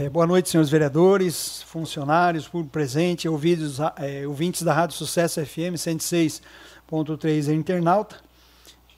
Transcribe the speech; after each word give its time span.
É, 0.00 0.08
boa 0.08 0.28
noite, 0.28 0.48
senhores 0.48 0.70
vereadores, 0.70 1.62
funcionários, 1.62 2.46
público 2.46 2.70
presente, 2.70 3.28
ouvidos, 3.28 3.80
é, 3.96 4.24
ouvintes 4.28 4.62
da 4.62 4.72
Rádio 4.72 4.96
Sucesso 4.96 5.44
FM 5.44 5.74
106.3 5.74 7.52
internauta. 7.52 8.14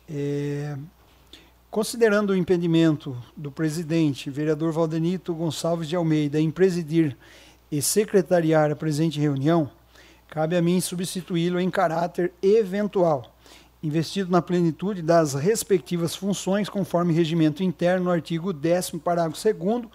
É, 0.07 0.77
considerando 1.71 2.35
o 2.35 2.37
impedimento 2.37 3.17
do 3.35 3.51
presidente, 3.51 4.29
vereador 4.29 4.73
Valdenito 4.73 5.35
Gonçalves 5.35 5.89
de 5.89 5.97
Almeida, 5.97 6.39
em 6.39 6.51
presidir 6.51 7.17
e 7.73 7.81
secretariar 7.81 8.71
a 8.71 8.77
presente 8.77 9.19
reunião, 9.19 9.71
cabe 10.29 10.55
a 10.55 10.61
mim 10.61 10.83
substituí-lo 10.83 11.59
em 11.59 11.71
caráter 11.71 12.31
eventual, 12.43 13.35
investido 13.83 14.31
na 14.31 14.43
plenitude 14.43 15.01
das 15.01 15.33
respectivas 15.33 16.15
funções, 16.15 16.69
conforme 16.69 17.15
regimento 17.15 17.63
interno 17.63 18.05
no 18.05 18.11
artigo 18.11 18.53
10 18.53 18.91
parágrafo 19.03 19.43
2 19.43 19.89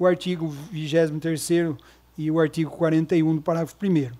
o 0.00 0.06
artigo 0.06 0.48
23 0.72 1.50
e 2.16 2.30
o 2.30 2.40
artigo 2.40 2.70
41 2.70 3.36
do 3.36 3.42
parágrafo 3.42 3.76
1 3.82 4.10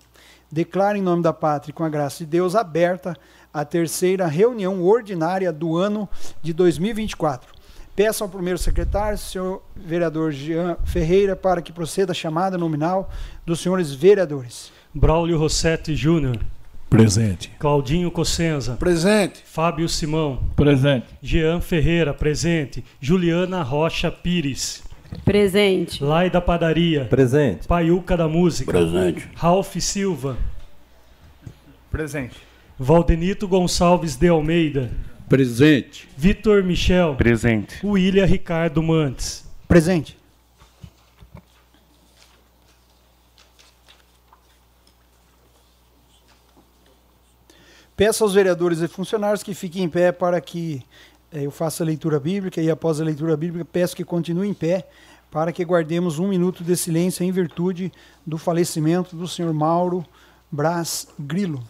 Declara 0.51 0.97
em 0.97 1.01
nome 1.01 1.23
da 1.23 1.33
pátria, 1.33 1.73
com 1.73 1.83
a 1.83 1.89
graça 1.89 2.19
de 2.19 2.29
Deus, 2.29 2.55
aberta 2.55 3.17
a 3.51 3.65
terceira 3.65 4.27
reunião 4.27 4.83
ordinária 4.83 5.51
do 5.51 5.77
ano 5.77 6.07
de 6.41 6.53
2024. 6.53 7.51
Peço 7.95 8.23
ao 8.23 8.29
primeiro 8.29 8.59
secretário, 8.59 9.17
senhor 9.17 9.63
vereador 9.75 10.31
Jean 10.31 10.77
Ferreira, 10.85 11.35
para 11.35 11.61
que 11.61 11.71
proceda 11.71 12.11
a 12.11 12.15
chamada 12.15 12.57
nominal 12.57 13.09
dos 13.45 13.59
senhores 13.59 13.91
vereadores. 13.91 14.71
Braulio 14.93 15.37
Rossetti 15.37 15.95
Júnior. 15.95 16.37
Presente. 16.89 17.49
Claudinho 17.57 18.11
Cossenza. 18.11 18.73
Presente. 18.73 19.41
Fábio 19.45 19.87
Simão. 19.87 20.43
Presente. 20.55 21.07
Jean 21.21 21.61
Ferreira, 21.61 22.13
presente. 22.13 22.83
Juliana 22.99 23.63
Rocha 23.63 24.11
Pires. 24.11 24.83
Presente. 25.23 26.03
Lai 26.03 26.29
da 26.29 26.41
Padaria. 26.41 27.05
Presente. 27.05 27.67
Paiuca 27.67 28.17
da 28.17 28.27
Música. 28.27 28.71
Presente. 28.71 29.29
Ralph 29.35 29.75
Silva. 29.77 30.37
Presente. 31.89 32.35
Valdenito 32.77 33.47
Gonçalves 33.47 34.15
de 34.15 34.27
Almeida. 34.27 34.91
Presente. 35.29 36.07
Vitor 36.17 36.63
Michel. 36.63 37.15
Presente. 37.15 37.85
William 37.85 38.25
Ricardo 38.25 38.81
Mantes. 38.81 39.49
Presente. 39.67 40.17
Peço 47.95 48.23
aos 48.23 48.33
vereadores 48.33 48.81
e 48.81 48.87
funcionários 48.87 49.43
que 49.43 49.53
fiquem 49.53 49.83
em 49.83 49.89
pé 49.89 50.11
para 50.11 50.41
que 50.41 50.81
eu 51.31 51.49
faça 51.49 51.83
a 51.83 51.85
leitura 51.85 52.19
bíblica 52.19 52.61
e 52.61 52.69
após 52.69 52.99
a 52.99 53.05
leitura 53.05 53.37
bíblica 53.37 53.63
peço 53.63 53.95
que 53.95 54.03
continue 54.03 54.49
em 54.49 54.53
pé 54.53 54.87
para 55.29 55.53
que 55.53 55.63
guardemos 55.63 56.19
um 56.19 56.27
minuto 56.27 56.61
de 56.61 56.75
silêncio 56.75 57.23
em 57.23 57.31
virtude 57.31 57.89
do 58.27 58.37
falecimento 58.37 59.15
do 59.15 59.27
senhor 59.27 59.53
Mauro 59.53 60.05
Brás 60.51 61.07
Grilo. 61.17 61.63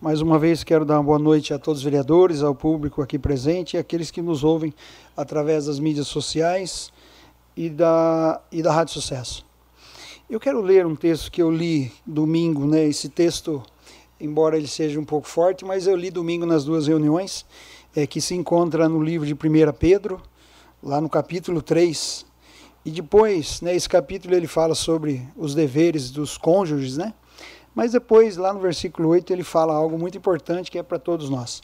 Mais 0.00 0.22
uma 0.22 0.38
vez 0.38 0.62
quero 0.64 0.84
dar 0.86 0.94
uma 0.94 1.02
boa 1.02 1.18
noite 1.18 1.52
a 1.52 1.58
todos 1.58 1.80
os 1.80 1.84
vereadores, 1.84 2.40
ao 2.40 2.54
público 2.54 3.02
aqui 3.02 3.18
presente 3.18 3.74
e 3.74 3.78
aqueles 3.78 4.10
que 4.10 4.22
nos 4.22 4.44
ouvem 4.44 4.72
através 5.16 5.66
das 5.66 5.78
mídias 5.78 6.06
sociais 6.06 6.92
e 7.56 7.70
da, 7.70 8.40
e 8.52 8.62
da 8.62 8.72
Rádio 8.72 8.94
Sucesso. 8.94 9.46
Eu 10.28 10.38
quero 10.38 10.60
ler 10.60 10.84
um 10.84 10.96
texto 10.96 11.30
que 11.30 11.40
eu 11.40 11.50
li 11.50 11.92
domingo, 12.04 12.66
né? 12.66 12.84
Esse 12.84 13.08
texto, 13.08 13.62
embora 14.20 14.56
ele 14.56 14.66
seja 14.66 15.00
um 15.00 15.04
pouco 15.04 15.28
forte, 15.28 15.64
mas 15.64 15.86
eu 15.86 15.96
li 15.96 16.10
domingo 16.10 16.44
nas 16.44 16.64
duas 16.64 16.86
reuniões, 16.86 17.46
é, 17.94 18.06
que 18.06 18.20
se 18.20 18.34
encontra 18.34 18.88
no 18.88 19.02
livro 19.02 19.26
de 19.26 19.34
1 19.34 19.36
Pedro, 19.78 20.20
lá 20.82 21.00
no 21.00 21.08
capítulo 21.08 21.62
3. 21.62 22.26
E 22.84 22.90
depois, 22.90 23.60
né, 23.60 23.78
capítulo 23.88 24.34
ele 24.34 24.46
fala 24.46 24.74
sobre 24.74 25.26
os 25.36 25.54
deveres 25.54 26.10
dos 26.10 26.36
cônjuges, 26.36 26.96
né? 26.96 27.14
Mas 27.74 27.92
depois, 27.92 28.36
lá 28.36 28.52
no 28.52 28.60
versículo 28.60 29.10
8, 29.10 29.32
ele 29.32 29.42
fala 29.44 29.74
algo 29.74 29.98
muito 29.98 30.16
importante 30.16 30.70
que 30.70 30.78
é 30.78 30.82
para 30.82 30.98
todos 30.98 31.28
nós. 31.28 31.62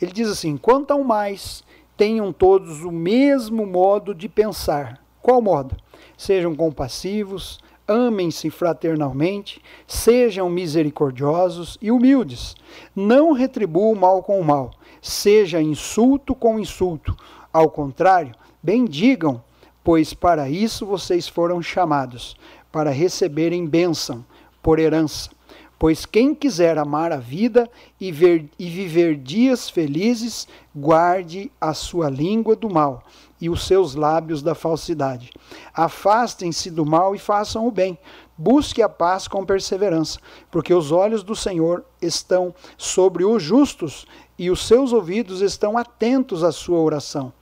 Ele 0.00 0.10
diz 0.10 0.28
assim: 0.28 0.56
Quanto 0.56 0.90
ao 0.90 1.04
mais, 1.04 1.62
tenham 1.96 2.32
todos 2.32 2.82
o 2.82 2.90
mesmo 2.90 3.66
modo 3.66 4.14
de 4.14 4.28
pensar. 4.28 5.04
Qual 5.22 5.42
modo? 5.42 5.76
Sejam 6.16 6.54
compassivos, 6.54 7.60
amem-se 7.86 8.50
fraternalmente, 8.50 9.60
sejam 9.86 10.48
misericordiosos 10.48 11.76
e 11.82 11.90
humildes. 11.90 12.54
Não 12.94 13.32
retribuam 13.32 13.92
o 13.92 13.96
mal 13.96 14.22
com 14.22 14.40
o 14.40 14.44
mal, 14.44 14.70
seja 15.02 15.60
insulto 15.60 16.34
com 16.34 16.58
insulto. 16.58 17.16
Ao 17.52 17.68
contrário, 17.68 18.32
bendigam, 18.62 19.42
pois 19.82 20.14
para 20.14 20.48
isso 20.48 20.86
vocês 20.86 21.26
foram 21.26 21.60
chamados, 21.60 22.36
para 22.70 22.90
receberem 22.90 23.66
bênção 23.66 24.24
por 24.62 24.78
herança. 24.78 25.30
Pois 25.78 26.04
quem 26.04 26.34
quiser 26.34 26.78
amar 26.78 27.10
a 27.10 27.16
vida 27.16 27.68
e, 27.98 28.12
ver, 28.12 28.48
e 28.58 28.68
viver 28.68 29.16
dias 29.16 29.68
felizes, 29.70 30.46
guarde 30.76 31.50
a 31.58 31.72
sua 31.72 32.10
língua 32.10 32.54
do 32.54 32.68
mal 32.68 33.02
e 33.40 33.48
os 33.48 33.66
seus 33.66 33.94
lábios 33.94 34.42
da 34.42 34.54
falsidade. 34.54 35.30
Afastem-se 35.72 36.70
do 36.70 36.84
mal 36.84 37.14
e 37.14 37.18
façam 37.18 37.66
o 37.66 37.70
bem. 37.70 37.98
Busque 38.36 38.82
a 38.82 38.88
paz 38.88 39.26
com 39.26 39.44
perseverança, 39.44 40.18
porque 40.50 40.74
os 40.74 40.92
olhos 40.92 41.22
do 41.22 41.34
Senhor 41.34 41.84
estão 42.00 42.54
sobre 42.76 43.24
os 43.24 43.42
justos 43.42 44.06
e 44.38 44.50
os 44.50 44.66
seus 44.66 44.92
ouvidos 44.92 45.40
estão 45.40 45.76
atentos 45.76 46.44
à 46.44 46.52
sua 46.52 46.78
oração. 46.78 47.32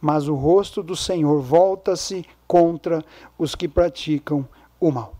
Mas 0.00 0.28
o 0.28 0.34
rosto 0.34 0.82
do 0.82 0.94
Senhor 0.94 1.40
volta-se 1.40 2.24
contra 2.46 3.04
os 3.36 3.54
que 3.54 3.68
praticam 3.68 4.46
o 4.80 4.90
mal. 4.90 5.17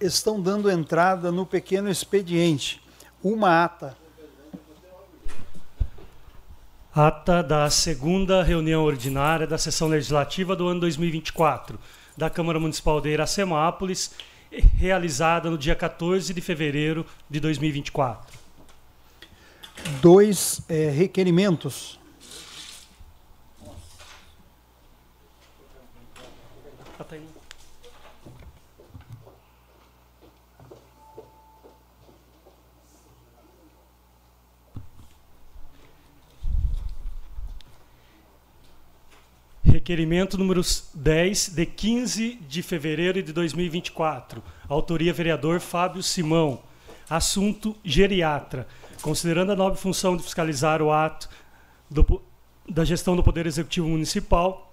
Estão 0.00 0.40
dando 0.40 0.70
entrada 0.70 1.30
no 1.30 1.44
pequeno 1.44 1.90
expediente. 1.90 2.82
Uma 3.22 3.64
ata. 3.64 3.96
Ata 6.94 7.42
da 7.42 7.70
segunda 7.70 8.42
reunião 8.42 8.82
ordinária 8.82 9.46
da 9.46 9.58
sessão 9.58 9.88
legislativa 9.88 10.56
do 10.56 10.66
ano 10.66 10.80
2024 10.80 11.78
da 12.16 12.28
Câmara 12.28 12.58
Municipal 12.58 13.00
de 13.00 13.10
Iracemápolis, 13.10 14.12
realizada 14.76 15.48
no 15.48 15.56
dia 15.56 15.76
14 15.76 16.34
de 16.34 16.40
fevereiro 16.40 17.06
de 17.28 17.38
2024. 17.38 18.38
Dois 20.02 20.60
é, 20.68 20.90
requerimentos. 20.90 21.99
Requerimento 39.90 40.38
número 40.38 40.60
10, 40.94 41.48
de 41.48 41.66
15 41.66 42.38
de 42.48 42.62
fevereiro 42.62 43.20
de 43.20 43.32
2024. 43.32 44.40
Autoria 44.68 45.12
vereador 45.12 45.58
Fábio 45.58 46.00
Simão. 46.00 46.62
Assunto 47.08 47.76
geriatra. 47.84 48.68
Considerando 49.02 49.50
a 49.50 49.56
nobre 49.56 49.80
função 49.80 50.16
de 50.16 50.22
fiscalizar 50.22 50.80
o 50.80 50.92
ato 50.92 51.28
do, 51.90 52.22
da 52.68 52.84
gestão 52.84 53.16
do 53.16 53.22
Poder 53.24 53.46
Executivo 53.46 53.88
Municipal, 53.88 54.72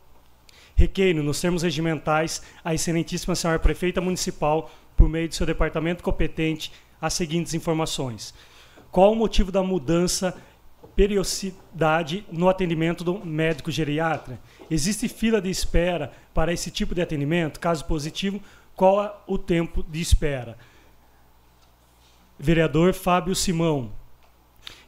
requeiro, 0.75 1.23
nos 1.23 1.41
termos 1.41 1.63
regimentais, 1.63 2.43
a 2.63 2.75
excelentíssima 2.75 3.33
senhora 3.33 3.57
prefeita 3.57 3.99
municipal, 3.99 4.69
por 4.95 5.09
meio 5.09 5.27
de 5.27 5.35
seu 5.35 5.47
departamento 5.47 6.03
competente, 6.03 6.71
as 7.01 7.15
seguintes 7.15 7.55
informações. 7.55 8.35
Qual 8.91 9.13
o 9.13 9.15
motivo 9.15 9.51
da 9.51 9.63
mudança 9.63 10.39
periodicidade 10.95 12.23
no 12.31 12.47
atendimento 12.47 13.03
do 13.03 13.25
médico 13.25 13.71
geriatra? 13.71 14.39
Existe 14.69 15.07
fila 15.07 15.41
de 15.41 15.49
espera 15.49 16.11
para 16.33 16.51
esse 16.51 16.69
tipo 16.69 16.93
de 16.93 17.01
atendimento? 17.01 17.59
Caso 17.59 17.85
positivo, 17.85 18.41
qual 18.75 19.03
é 19.03 19.11
o 19.25 19.37
tempo 19.37 19.83
de 19.83 20.01
espera? 20.01 20.57
Vereador 22.37 22.93
Fábio 22.93 23.33
Simão. 23.33 23.91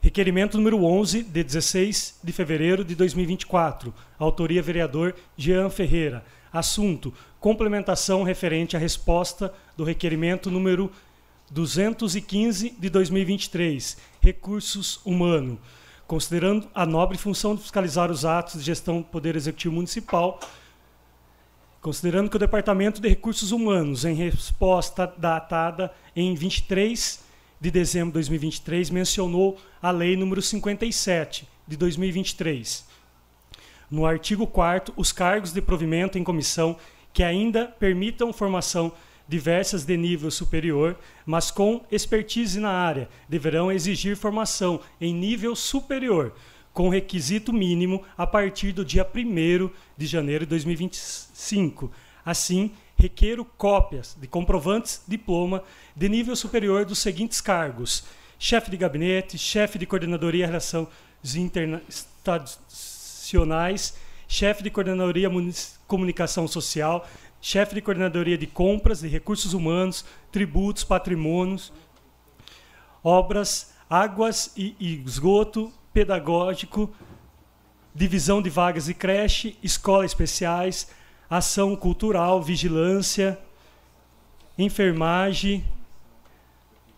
Requerimento 0.02 0.58
número 0.58 0.84
11, 0.84 1.24
de 1.24 1.44
16 1.44 2.20
de 2.24 2.32
fevereiro 2.32 2.84
de 2.84 2.96
2024. 2.96 3.94
Autoria 4.18 4.62
vereador 4.62 5.16
Jean 5.38 5.70
Ferreira. 5.70 6.24
Assunto: 6.52 7.14
complementação 7.40 8.24
referente 8.24 8.76
à 8.76 8.80
resposta 8.80 9.54
do 9.78 9.84
requerimento 9.84 10.52
número 10.52 10.92
215 11.52 12.76
de 12.78 12.90
2023. 12.90 13.98
Recursos 14.22 15.00
humanos 15.06 15.58
considerando 16.10 16.68
a 16.74 16.88
nobre 16.88 17.20
função 17.20 17.54
de 17.56 17.62
fiscalizar 17.62 18.10
os 18.10 18.26
atos 18.26 18.56
de 18.56 18.66
gestão 18.66 18.98
do 18.98 19.04
Poder 19.04 19.36
Executivo 19.36 19.76
Municipal, 19.76 20.40
considerando 21.80 22.32
que 22.32 22.36
o 22.36 22.40
Departamento 22.40 23.00
de 23.00 23.08
Recursos 23.08 23.52
Humanos, 23.52 24.06
em 24.06 24.16
resposta 24.16 25.06
datada 25.16 25.94
em 26.16 26.34
23 26.34 27.24
de 27.62 27.70
dezembro 27.70 28.08
de 28.08 28.14
2023, 28.14 28.90
mencionou 28.90 29.60
a 29.80 29.92
Lei 29.92 30.18
número 30.18 30.42
57 30.42 31.48
de 31.68 31.78
2023. 31.78 32.88
No 33.92 34.04
artigo 34.04 34.48
4 34.48 34.92
os 34.98 35.12
cargos 35.12 35.54
de 35.54 35.62
provimento 35.62 36.18
em 36.18 36.24
comissão 36.24 36.76
que 37.14 37.22
ainda 37.22 37.68
permitam 37.68 38.34
formação 38.34 38.92
diversas 39.30 39.86
de 39.86 39.96
nível 39.96 40.30
superior, 40.32 40.98
mas 41.24 41.52
com 41.52 41.86
expertise 41.92 42.60
na 42.60 42.72
área, 42.72 43.08
deverão 43.30 43.72
exigir 43.72 44.18
formação 44.18 44.82
em 45.00 45.14
nível 45.14 45.56
superior, 45.56 46.34
com 46.74 46.90
requisito 46.90 47.54
mínimo 47.54 48.02
a 48.18 48.26
partir 48.26 48.72
do 48.72 48.84
dia 48.84 49.06
1 49.06 49.70
de 49.96 50.08
janeiro 50.08 50.46
de 50.46 50.50
2025. 50.50 51.92
Assim, 52.26 52.72
requeiro 52.98 53.46
cópias 53.46 54.18
de 54.20 54.28
comprovantes 54.28 55.04
diploma 55.08 55.64
de 55.96 56.10
nível 56.10 56.36
superior 56.36 56.84
dos 56.84 56.98
seguintes 56.98 57.40
cargos: 57.40 58.06
chefe 58.40 58.72
de 58.72 58.78
gabinete, 58.78 59.38
chefe 59.38 59.78
de 59.78 59.86
coordenadoria 59.86 60.46
de 60.46 60.52
relações 60.52 60.88
internacionais, 61.36 63.94
chefe 64.28 64.64
de 64.64 64.72
coordenadoria 64.72 65.30
comunicação 65.88 66.48
social, 66.48 67.08
chefe 67.42 67.76
de 67.76 67.82
coordenadoria 67.82 68.38
de 68.38 68.48
compras, 68.48 69.02
de 69.02 69.08
recursos 69.08 69.54
humanos, 69.54 70.06
tributos, 70.32 70.84
patrimônios, 70.84 71.72
obras, 73.04 73.74
águas 73.90 74.54
e, 74.56 74.76
esgoto, 74.80 75.72
pedagógico, 75.94 76.94
divisão 77.94 78.42
de 78.42 78.50
vagas 78.50 78.88
e 78.90 78.94
creche, 78.94 79.58
escola 79.64 80.06
especiais, 80.06 80.90
ação 81.30 81.76
cultural, 81.76 82.42
vigilância, 82.42 83.40
enfermagem. 84.58 85.66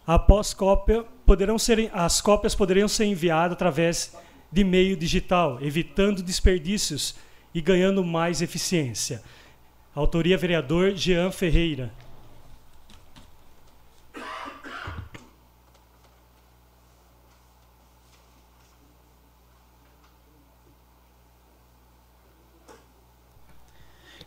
Após 0.05 0.53
cópia, 0.53 1.05
poderão 1.25 1.57
ser, 1.57 1.89
as 1.93 2.19
cópias 2.19 2.55
poderão 2.55 2.87
ser 2.87 3.05
enviadas 3.05 3.53
através 3.53 4.15
de 4.51 4.63
meio 4.63 4.97
digital, 4.97 5.59
evitando 5.61 6.21
desperdícios 6.21 7.15
e 7.53 7.61
ganhando 7.61 8.03
mais 8.03 8.41
eficiência. 8.41 9.21
Autoria 9.93 10.37
vereador 10.37 10.95
Jean 10.95 11.31
Ferreira. 11.31 11.91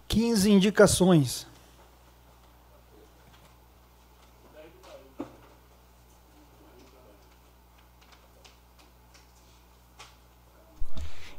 Quinze 0.07 0.51
indicações. 0.51 1.47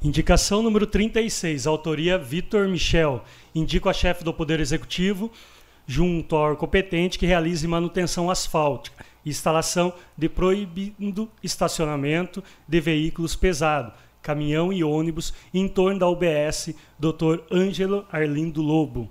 Indicação 0.01 0.61
número 0.61 0.85
36, 0.85 1.65
autoria 1.65 2.17
Vitor 2.17 2.67
Michel. 2.67 3.23
Indico 3.55 3.87
a 3.87 3.93
chefe 3.93 4.21
do 4.21 4.33
Poder 4.33 4.59
Executivo, 4.59 5.31
junto 5.87 6.35
ao 6.35 6.41
órgão 6.41 6.57
competente, 6.57 7.17
que 7.17 7.25
realize 7.25 7.65
manutenção 7.65 8.29
asfáltica, 8.29 9.05
instalação 9.25 9.93
de 10.17 10.27
proibindo 10.27 11.31
estacionamento 11.41 12.43
de 12.67 12.81
veículos 12.81 13.33
pesados, 13.33 13.93
caminhão 14.21 14.73
e 14.73 14.83
ônibus, 14.83 15.33
em 15.53 15.69
torno 15.69 15.99
da 15.99 16.09
UBS 16.09 16.75
Dr. 16.99 17.39
Ângelo 17.49 18.05
Arlindo 18.11 18.61
Lobo. 18.61 19.09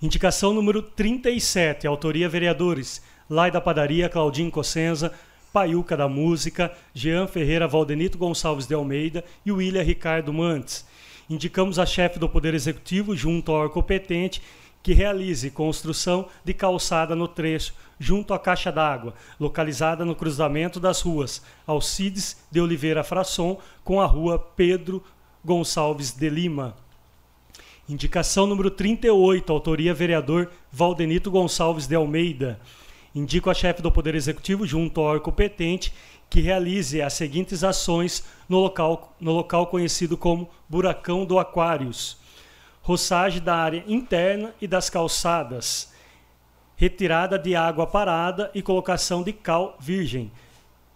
Indicação 0.00 0.54
número 0.54 0.80
37, 0.80 1.84
autoria 1.84 2.28
vereadores, 2.28 3.02
Lai 3.28 3.50
da 3.50 3.60
Padaria, 3.60 4.08
Claudinho 4.08 4.52
Cossenza, 4.52 5.12
Paiuca 5.52 5.96
da 5.96 6.08
Música, 6.08 6.72
Jean 6.94 7.26
Ferreira 7.26 7.66
Valdenito 7.66 8.18
Gonçalves 8.18 8.68
de 8.68 8.74
Almeida 8.74 9.24
e 9.44 9.50
William 9.50 9.82
Ricardo 9.82 10.32
Mantes. 10.32 10.86
Indicamos 11.28 11.78
a 11.78 11.84
chefe 11.84 12.18
do 12.18 12.28
Poder 12.28 12.54
Executivo, 12.54 13.16
junto 13.16 13.50
ao 13.52 13.68
competente, 13.68 14.40
que 14.80 14.92
realize 14.92 15.50
construção 15.50 16.28
de 16.44 16.54
calçada 16.54 17.16
no 17.16 17.26
trecho, 17.26 17.74
junto 17.98 18.32
à 18.32 18.38
caixa 18.38 18.70
d'água, 18.70 19.14
localizada 19.40 20.04
no 20.04 20.14
cruzamento 20.14 20.78
das 20.78 21.00
ruas 21.00 21.42
Alcides 21.66 22.36
de 22.52 22.60
Oliveira 22.60 23.02
Frasson 23.02 23.58
com 23.82 24.00
a 24.00 24.06
rua 24.06 24.38
Pedro 24.38 25.02
Gonçalves 25.44 26.12
de 26.12 26.28
Lima. 26.28 26.76
Indicação 27.88 28.46
número 28.46 28.70
38, 28.70 29.52
autoria 29.52 29.92
vereador 29.92 30.50
Valdenito 30.70 31.32
Gonçalves 31.32 31.88
de 31.88 31.96
Almeida. 31.96 32.60
Indico 33.12 33.50
a 33.50 33.54
chefe 33.54 33.82
do 33.82 33.90
Poder 33.90 34.14
Executivo, 34.14 34.64
junto 34.64 35.00
ao 35.00 35.06
órgão 35.06 35.24
competente, 35.24 35.92
que 36.30 36.40
realize 36.40 37.02
as 37.02 37.14
seguintes 37.14 37.64
ações 37.64 38.24
no 38.48 38.58
local, 38.58 39.14
no 39.20 39.32
local 39.32 39.66
conhecido 39.66 40.16
como 40.16 40.48
Buracão 40.68 41.24
do 41.24 41.38
Aquários: 41.38 42.18
roçagem 42.82 43.42
da 43.42 43.56
área 43.56 43.84
interna 43.86 44.54
e 44.60 44.66
das 44.66 44.88
calçadas, 44.88 45.92
retirada 46.76 47.38
de 47.38 47.54
água 47.54 47.86
parada 47.86 48.50
e 48.54 48.62
colocação 48.62 49.22
de 49.22 49.32
cal 49.32 49.76
virgem, 49.80 50.30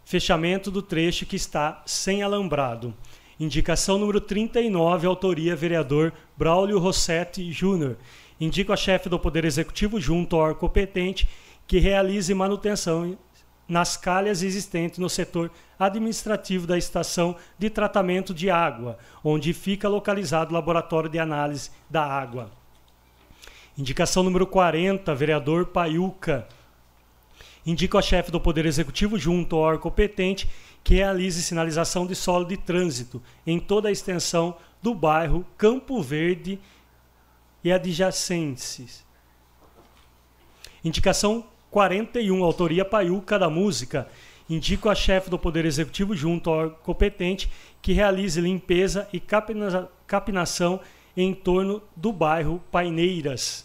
fechamento 0.04 0.70
do 0.70 0.82
trecho 0.82 1.26
que 1.26 1.36
está 1.36 1.82
sem 1.86 2.22
alambrado. 2.22 2.94
Indicação 3.38 3.98
número 3.98 4.20
39, 4.20 5.06
autoria 5.06 5.56
vereador 5.56 6.12
Braulio 6.36 6.78
Rossetti 6.78 7.50
Júnior. 7.50 7.96
Indico 8.38 8.72
a 8.72 8.76
chefe 8.76 9.08
do 9.08 9.18
Poder 9.18 9.46
Executivo, 9.46 9.98
junto 9.98 10.36
ao 10.36 10.42
órgão 10.42 10.60
competente, 10.60 11.26
que 11.66 11.78
realize 11.78 12.34
manutenção 12.34 13.16
nas 13.70 13.96
calhas 13.96 14.42
existentes 14.42 14.98
no 14.98 15.08
setor 15.08 15.48
administrativo 15.78 16.66
da 16.66 16.76
estação 16.76 17.36
de 17.56 17.70
tratamento 17.70 18.34
de 18.34 18.50
água, 18.50 18.98
onde 19.22 19.52
fica 19.52 19.88
localizado 19.88 20.50
o 20.50 20.54
laboratório 20.54 21.08
de 21.08 21.20
análise 21.20 21.70
da 21.88 22.04
água. 22.04 22.50
Indicação 23.78 24.24
número 24.24 24.44
40, 24.44 25.14
vereador 25.14 25.66
Paiuca. 25.66 26.48
Indica 27.64 28.00
a 28.00 28.02
chefe 28.02 28.32
do 28.32 28.40
Poder 28.40 28.66
Executivo, 28.66 29.16
junto 29.16 29.54
ao 29.54 29.62
órgão 29.62 29.82
competente, 29.82 30.50
que 30.82 30.94
realize 30.94 31.40
sinalização 31.40 32.08
de 32.08 32.16
solo 32.16 32.44
de 32.44 32.56
trânsito 32.56 33.22
em 33.46 33.60
toda 33.60 33.88
a 33.88 33.92
extensão 33.92 34.56
do 34.82 34.92
bairro 34.94 35.46
Campo 35.56 36.02
Verde 36.02 36.58
e 37.62 37.70
adjacentes. 37.70 39.06
Indicação 40.82 41.46
41, 41.70 42.42
autoria 42.42 42.84
Paiuca 42.84 43.38
da 43.38 43.48
Música. 43.48 44.08
Indico 44.48 44.88
a 44.88 44.94
chefe 44.94 45.30
do 45.30 45.38
Poder 45.38 45.64
Executivo, 45.64 46.16
junto 46.16 46.50
ao 46.50 46.70
competente, 46.70 47.48
que 47.80 47.92
realize 47.92 48.40
limpeza 48.40 49.08
e 49.12 49.20
capinação 50.06 50.80
em 51.16 51.32
torno 51.32 51.80
do 51.94 52.12
bairro 52.12 52.60
Paineiras. 52.72 53.64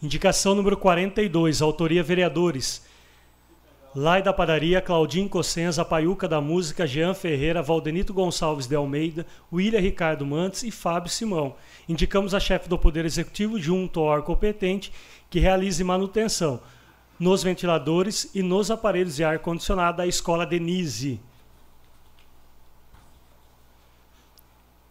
Indicação 0.00 0.54
número 0.54 0.76
42, 0.76 1.60
autoria 1.60 2.04
vereadores. 2.04 2.86
Lai 3.94 4.22
da 4.22 4.32
Padaria, 4.32 4.80
Claudinho 4.80 5.28
Cossenza, 5.28 5.84
Paiuca 5.84 6.28
da 6.28 6.40
Música, 6.40 6.86
Jean 6.86 7.14
Ferreira, 7.14 7.62
Valdenito 7.62 8.14
Gonçalves 8.14 8.68
de 8.68 8.76
Almeida, 8.76 9.26
William 9.52 9.80
Ricardo 9.80 10.24
Mantes 10.24 10.62
e 10.62 10.70
Fábio 10.70 11.10
Simão. 11.10 11.56
Indicamos 11.88 12.32
a 12.32 12.38
chefe 12.38 12.68
do 12.68 12.78
Poder 12.78 13.04
Executivo, 13.04 13.58
junto 13.58 13.98
ao 13.98 14.06
órgão 14.06 14.26
competente, 14.26 14.92
que 15.30 15.38
realize 15.38 15.82
manutenção 15.82 16.60
nos 17.18 17.42
ventiladores 17.42 18.30
e 18.34 18.42
nos 18.42 18.70
aparelhos 18.70 19.16
de 19.16 19.24
ar-condicionado 19.24 19.98
da 19.98 20.06
Escola 20.06 20.46
Denise. 20.46 21.20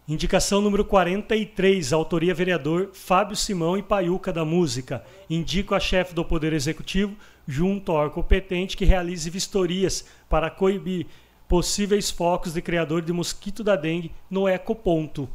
Indicação 0.07 0.61
número 0.61 0.85
43, 0.85 1.91
autoria 1.91 2.33
vereador 2.33 2.91
Fábio 2.93 3.35
Simão 3.35 3.77
e 3.77 3.83
Paiuca 3.83 4.31
da 4.31 4.45
Música. 4.45 5.03
Indico 5.29 5.75
a 5.75 5.81
chefe 5.81 6.13
do 6.13 6.23
Poder 6.23 6.53
Executivo, 6.53 7.15
junto 7.45 7.91
ao 7.91 8.09
competente, 8.09 8.77
que 8.77 8.85
realize 8.85 9.29
vistorias 9.29 10.05
para 10.29 10.49
coibir 10.49 11.07
possíveis 11.45 12.09
focos 12.09 12.53
de 12.53 12.61
criador 12.61 13.01
de 13.01 13.11
mosquito 13.11 13.63
da 13.65 13.75
dengue 13.75 14.13
no 14.29 14.47
ecoponto. 14.47 15.27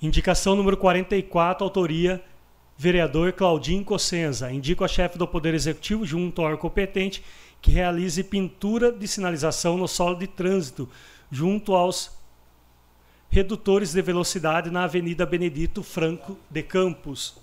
Indicação 0.00 0.54
número 0.54 0.76
44, 0.76 1.64
autoria 1.64 2.22
vereador 2.76 3.32
Claudinho 3.32 3.84
Cossenza. 3.84 4.50
Indico 4.50 4.84
a 4.84 4.88
chefe 4.88 5.18
do 5.18 5.26
Poder 5.26 5.54
Executivo, 5.54 6.04
junto 6.04 6.40
ao 6.40 6.48
órgão 6.48 6.60
competente, 6.60 7.22
que 7.60 7.70
realize 7.70 8.22
pintura 8.24 8.90
de 8.90 9.06
sinalização 9.06 9.76
no 9.76 9.86
solo 9.86 10.16
de 10.16 10.26
trânsito, 10.26 10.88
junto 11.30 11.74
aos 11.74 12.10
redutores 13.30 13.92
de 13.92 14.02
velocidade 14.02 14.70
na 14.70 14.84
Avenida 14.84 15.24
Benedito 15.24 15.82
Franco 15.82 16.36
de 16.50 16.62
Campos. 16.62 17.36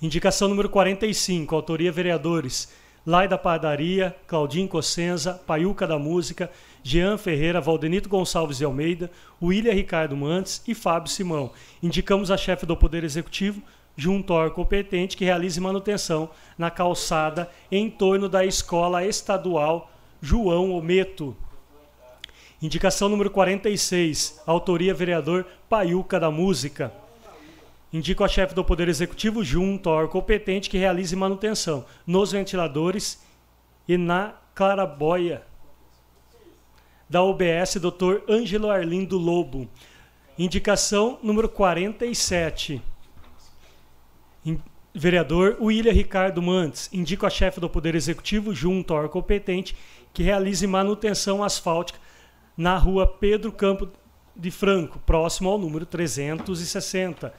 Indicação 0.00 0.48
número 0.48 0.68
45, 0.68 1.54
autoria 1.54 1.90
vereadores 1.90 2.68
Lai 3.04 3.26
da 3.26 3.38
Padaria, 3.38 4.14
Claudinho 4.26 4.68
Cossenza, 4.68 5.34
Paiuca 5.46 5.86
da 5.86 5.98
Música, 5.98 6.50
Jean 6.82 7.16
Ferreira, 7.16 7.60
Valdenito 7.60 8.10
Gonçalves 8.10 8.58
de 8.58 8.64
Almeida, 8.64 9.10
William 9.42 9.72
Ricardo 9.72 10.14
Mantes 10.14 10.62
e 10.68 10.74
Fábio 10.74 11.10
Simão. 11.10 11.50
Indicamos 11.82 12.30
a 12.30 12.36
chefe 12.36 12.66
do 12.66 12.76
Poder 12.76 13.02
Executivo, 13.02 13.62
junto 13.96 14.32
ao 14.32 14.50
competente, 14.50 15.16
que 15.16 15.24
realize 15.24 15.60
manutenção 15.60 16.30
na 16.56 16.70
calçada 16.70 17.50
em 17.70 17.90
torno 17.90 18.28
da 18.28 18.44
Escola 18.44 19.04
Estadual 19.04 19.90
João 20.20 20.72
Ometo. 20.72 21.36
Indicação 22.62 23.08
número 23.08 23.30
46, 23.30 24.42
autoria 24.46 24.92
vereador 24.92 25.46
Paiuca 25.68 26.20
da 26.20 26.30
Música. 26.30 26.92
Indico 27.92 28.22
a 28.22 28.28
chefe 28.28 28.54
do 28.54 28.64
Poder 28.64 28.88
Executivo, 28.88 29.42
junto 29.42 29.88
ao 29.88 30.08
competente, 30.08 30.70
que 30.70 30.78
realize 30.78 31.16
manutenção 31.16 31.84
nos 32.06 32.32
ventiladores 32.32 33.20
e 33.88 33.96
na 33.96 34.34
claraboia 34.54 35.42
da 37.08 37.22
OBS, 37.24 37.76
Dr. 37.80 38.22
Ângelo 38.28 38.70
Arlindo 38.70 39.18
Lobo. 39.18 39.68
Indicação 40.38 41.18
número 41.22 41.48
47. 41.48 42.80
Vereador 45.00 45.56
William 45.58 45.94
Ricardo 45.94 46.42
Mantes. 46.42 46.90
Indico 46.92 47.24
a 47.24 47.30
chefe 47.30 47.58
do 47.58 47.70
Poder 47.70 47.94
Executivo, 47.94 48.54
junto 48.54 48.92
ao 48.92 49.08
competente, 49.08 49.74
que 50.12 50.22
realize 50.22 50.66
manutenção 50.66 51.42
asfáltica 51.42 51.98
na 52.54 52.76
rua 52.76 53.06
Pedro 53.06 53.50
Campo 53.50 53.88
de 54.36 54.50
Franco, 54.50 54.98
próximo 54.98 55.48
ao 55.48 55.56
número 55.56 55.86
360. 55.86 57.32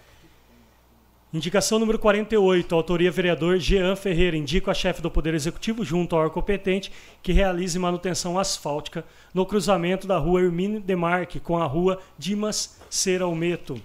Indicação 1.32 1.78
número 1.78 2.00
48, 2.00 2.74
autoria 2.74 3.12
vereador 3.12 3.60
Jean 3.60 3.96
Ferreira. 3.96 4.36
Indico 4.36 4.72
a 4.72 4.74
chefe 4.74 5.00
do 5.00 5.12
Poder 5.12 5.36
Executivo, 5.36 5.86
junto 5.86 6.16
ao 6.16 6.32
competente, 6.32 6.92
que 7.22 7.32
realize 7.32 7.78
manutenção 7.78 8.40
asfáltica 8.40 9.06
no 9.36 9.46
cruzamento 9.46 10.08
da 10.08 10.18
rua 10.18 10.42
Hermínio 10.42 10.82
Demarque 10.82 11.40
com 11.40 11.60
a 11.60 11.68
rua 11.68 12.00
Dimas 12.18 12.82
Seralmeto. 12.90 13.80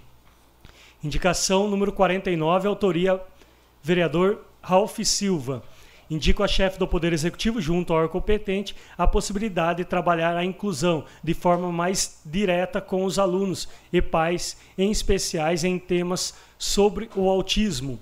Indicação 1.03 1.69
número 1.69 1.91
49, 1.91 2.67
autoria 2.67 3.21
vereador 3.87 4.41
Ralph 4.61 4.99
Silva. 5.03 5.63
Indico 6.09 6.43
a 6.43 6.47
chefe 6.47 6.77
do 6.77 6.87
Poder 6.87 7.13
Executivo, 7.13 7.61
junto 7.61 7.91
ao 7.91 7.99
órgão 7.99 8.19
competente, 8.19 8.75
a 8.97 9.07
possibilidade 9.07 9.77
de 9.77 9.89
trabalhar 9.89 10.35
a 10.35 10.43
inclusão 10.43 11.05
de 11.23 11.33
forma 11.33 11.71
mais 11.71 12.21
direta 12.25 12.81
com 12.81 13.05
os 13.05 13.17
alunos 13.17 13.67
e 13.91 14.01
pais, 14.01 14.57
em 14.77 14.91
especiais 14.91 15.63
em 15.63 15.79
temas 15.79 16.33
sobre 16.57 17.09
o 17.15 17.29
autismo. 17.29 17.99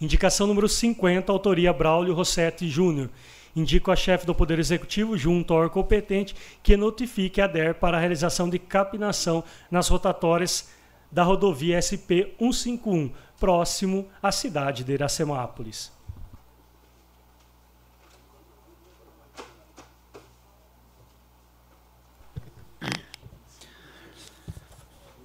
Indicação 0.00 0.46
número 0.46 0.68
50, 0.68 1.30
autoria 1.30 1.72
Braulio 1.72 2.14
Rossetti 2.14 2.68
Júnior. 2.68 3.10
Indico 3.54 3.90
a 3.90 3.96
chefe 3.96 4.24
do 4.24 4.34
Poder 4.34 4.58
Executivo, 4.58 5.16
junto 5.16 5.52
ao 5.52 5.60
órgão 5.60 5.82
competente, 5.82 6.34
que 6.62 6.76
notifique 6.76 7.40
a 7.40 7.46
DER 7.46 7.74
para 7.74 7.96
a 7.96 8.00
realização 8.00 8.48
de 8.48 8.58
capinação 8.58 9.44
nas 9.70 9.88
rotatórias 9.88 10.70
da 11.10 11.22
rodovia 11.22 11.80
SP 11.82 12.32
151, 12.38 13.10
próximo 13.40 14.06
à 14.22 14.30
cidade 14.30 14.84
de 14.84 14.92
Iracemápolis. 14.92 15.90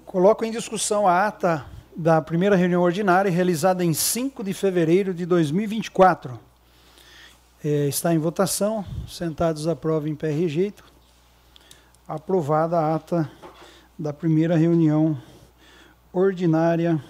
Coloco 0.05 0.45
em 0.45 0.51
discussão 0.51 1.05
a 1.05 1.27
ata 1.27 1.65
da 1.93 2.21
primeira 2.21 2.55
reunião 2.55 2.81
ordinária 2.81 3.29
realizada 3.29 3.83
em 3.83 3.93
5 3.93 4.45
de 4.45 4.53
fevereiro 4.53 5.13
de 5.13 5.25
2024. 5.25 6.39
É, 7.61 7.87
está 7.87 8.13
em 8.13 8.17
votação. 8.17 8.85
Sentados 9.09 9.67
aprova 9.67 10.07
em 10.07 10.15
pé 10.15 10.31
rejeito. 10.31 10.85
Aprovada 12.07 12.79
a 12.79 12.95
ata 12.95 13.29
da 13.99 14.13
primeira 14.13 14.55
reunião 14.55 15.21
ordinária 16.13 17.03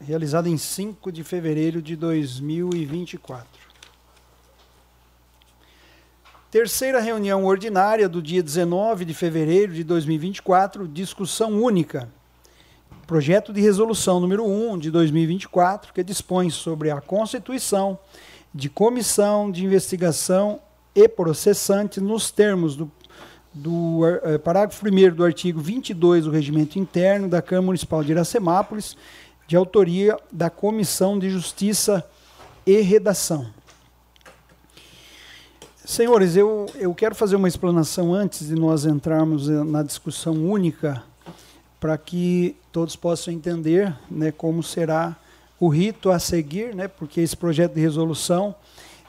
realizada 0.00 0.48
em 0.48 0.56
5 0.56 1.10
de 1.10 1.24
fevereiro 1.24 1.82
de 1.82 1.96
2024. 1.96 3.46
Terceira 6.50 6.98
reunião 6.98 7.44
ordinária 7.44 8.08
do 8.08 8.22
dia 8.22 8.42
19 8.42 9.04
de 9.04 9.12
fevereiro 9.12 9.74
de 9.74 9.84
2024, 9.84 10.88
discussão 10.88 11.62
única. 11.62 12.08
Projeto 13.06 13.52
de 13.52 13.60
resolução 13.60 14.18
número 14.18 14.46
1 14.46 14.78
de 14.78 14.90
2024, 14.90 15.92
que 15.92 16.02
dispõe 16.02 16.48
sobre 16.48 16.90
a 16.90 17.00
constituição 17.00 17.98
de 18.54 18.70
comissão 18.70 19.50
de 19.50 19.64
investigação 19.64 20.60
e 20.94 21.06
processante 21.06 22.00
nos 22.00 22.30
termos 22.30 22.76
do, 22.76 22.90
do 23.52 24.00
eh, 24.06 24.38
parágrafo 24.38 24.86
1 24.86 25.14
do 25.14 25.24
artigo 25.24 25.60
22 25.60 26.24
do 26.24 26.30
Regimento 26.30 26.78
Interno 26.78 27.28
da 27.28 27.42
Câmara 27.42 27.66
Municipal 27.66 28.02
de 28.02 28.12
Iracemápolis, 28.12 28.96
de 29.48 29.56
autoria 29.56 30.14
da 30.30 30.50
Comissão 30.50 31.18
de 31.18 31.30
Justiça 31.30 32.04
e 32.66 32.82
Redação. 32.82 33.46
Senhores, 35.82 36.36
eu, 36.36 36.66
eu 36.74 36.94
quero 36.94 37.14
fazer 37.14 37.34
uma 37.34 37.48
explanação 37.48 38.12
antes 38.12 38.46
de 38.46 38.54
nós 38.54 38.84
entrarmos 38.84 39.48
na 39.48 39.82
discussão 39.82 40.34
única, 40.34 41.02
para 41.80 41.96
que 41.96 42.56
todos 42.70 42.94
possam 42.94 43.32
entender 43.32 43.96
né, 44.10 44.30
como 44.30 44.62
será 44.62 45.16
o 45.58 45.68
rito 45.68 46.10
a 46.10 46.18
seguir, 46.18 46.74
né, 46.74 46.86
porque 46.86 47.22
esse 47.22 47.34
projeto 47.34 47.72
de 47.72 47.80
resolução, 47.80 48.54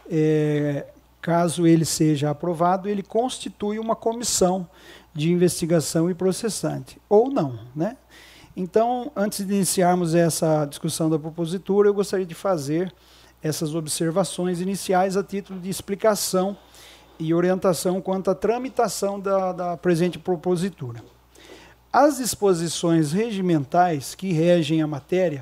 é, 0.09 0.85
caso 1.21 1.67
ele 1.67 1.83
seja 1.83 2.29
aprovado, 2.29 2.87
ele 2.87 3.03
constitui 3.03 3.77
uma 3.77 3.95
comissão 3.95 4.65
de 5.13 5.33
investigação 5.33 6.09
e 6.09 6.13
processante, 6.13 6.97
ou 7.09 7.29
não. 7.29 7.59
Né? 7.75 7.97
Então, 8.55 9.11
antes 9.15 9.45
de 9.45 9.53
iniciarmos 9.53 10.15
essa 10.15 10.65
discussão 10.65 11.09
da 11.09 11.17
propositura, 11.17 11.87
eu 11.87 11.93
gostaria 11.93 12.25
de 12.25 12.35
fazer 12.35 12.93
essas 13.41 13.73
observações 13.73 14.59
iniciais 14.59 15.15
a 15.15 15.23
título 15.23 15.59
de 15.59 15.69
explicação 15.69 16.57
e 17.17 17.33
orientação 17.33 18.01
quanto 18.01 18.31
à 18.31 18.35
tramitação 18.35 19.19
da, 19.19 19.51
da 19.51 19.77
presente 19.77 20.17
propositura. 20.17 21.03
as 21.91 22.17
disposições 22.17 23.11
regimentais 23.11 24.15
que 24.15 24.31
regem 24.31 24.81
a 24.81 24.87
matéria 24.87 25.41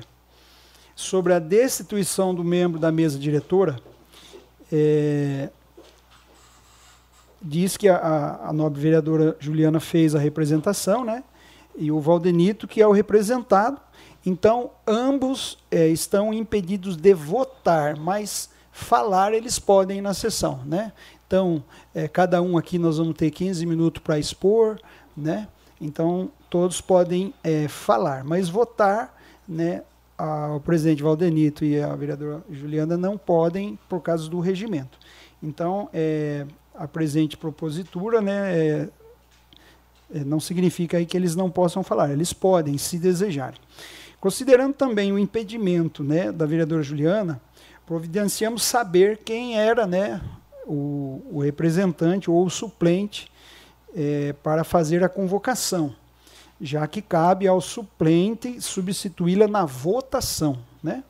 sobre 0.94 1.32
a 1.32 1.38
destituição 1.38 2.34
do 2.34 2.42
membro 2.42 2.78
da 2.78 2.90
mesa 2.90 3.18
diretora 3.18 3.78
é, 4.72 5.50
diz 7.40 7.76
que 7.76 7.88
a, 7.88 8.40
a, 8.42 8.52
nobre 8.52 8.80
vereadora 8.80 9.36
Juliana 9.38 9.78
fez 9.78 10.14
a 10.14 10.18
representação, 10.18 11.04
né? 11.04 11.22
E 11.78 11.92
o 11.92 12.00
Valdenito, 12.00 12.66
que 12.66 12.82
é 12.82 12.86
o 12.86 12.92
representado. 12.92 13.80
Então, 14.26 14.72
ambos 14.86 15.58
é, 15.70 15.86
estão 15.88 16.34
impedidos 16.34 16.96
de 16.96 17.14
votar, 17.14 17.96
mas 17.96 18.50
falar 18.72 19.32
eles 19.32 19.58
podem 19.58 20.00
na 20.00 20.12
sessão, 20.12 20.60
né? 20.66 20.92
Então, 21.26 21.62
é, 21.94 22.08
cada 22.08 22.42
um 22.42 22.58
aqui 22.58 22.78
nós 22.78 22.98
vamos 22.98 23.14
ter 23.14 23.30
15 23.30 23.64
minutos 23.64 24.02
para 24.02 24.18
expor, 24.18 24.78
né? 25.16 25.48
Então, 25.80 26.30
todos 26.50 26.80
podem 26.80 27.32
é, 27.42 27.68
falar, 27.68 28.24
mas 28.24 28.48
votar, 28.48 29.14
né? 29.48 29.82
A, 30.16 30.54
o 30.56 30.60
presidente 30.60 31.02
Valdenito 31.02 31.64
e 31.64 31.80
a 31.80 31.94
vereadora 31.94 32.42
Juliana 32.50 32.96
não 32.96 33.16
podem 33.16 33.78
por 33.88 34.00
causa 34.00 34.28
do 34.28 34.40
regimento. 34.40 34.98
Então, 35.40 35.88
é, 35.92 36.44
a 36.74 36.88
presente 36.88 37.36
propositura, 37.36 38.20
né, 38.20 38.88
não 40.10 40.40
significa 40.40 40.96
aí 40.96 41.06
que 41.06 41.16
eles 41.16 41.36
não 41.36 41.50
possam 41.50 41.82
falar, 41.82 42.10
eles 42.10 42.32
podem, 42.32 42.78
se 42.78 42.98
desejarem. 42.98 43.60
Considerando 44.20 44.74
também 44.74 45.12
o 45.12 45.18
impedimento 45.18 46.02
né, 46.02 46.32
da 46.32 46.46
vereadora 46.46 46.82
Juliana, 46.82 47.40
providenciamos 47.86 48.62
saber 48.62 49.18
quem 49.18 49.58
era 49.58 49.86
né, 49.86 50.20
o, 50.66 51.22
o 51.30 51.40
representante 51.40 52.30
ou 52.30 52.44
o 52.44 52.50
suplente 52.50 53.30
é, 53.94 54.32
para 54.42 54.64
fazer 54.64 55.04
a 55.04 55.08
convocação, 55.08 55.94
já 56.60 56.86
que 56.86 57.00
cabe 57.00 57.46
ao 57.46 57.60
suplente 57.60 58.60
substituí-la 58.60 59.46
na 59.46 59.64
votação. 59.64 60.58
Né? 60.82 61.04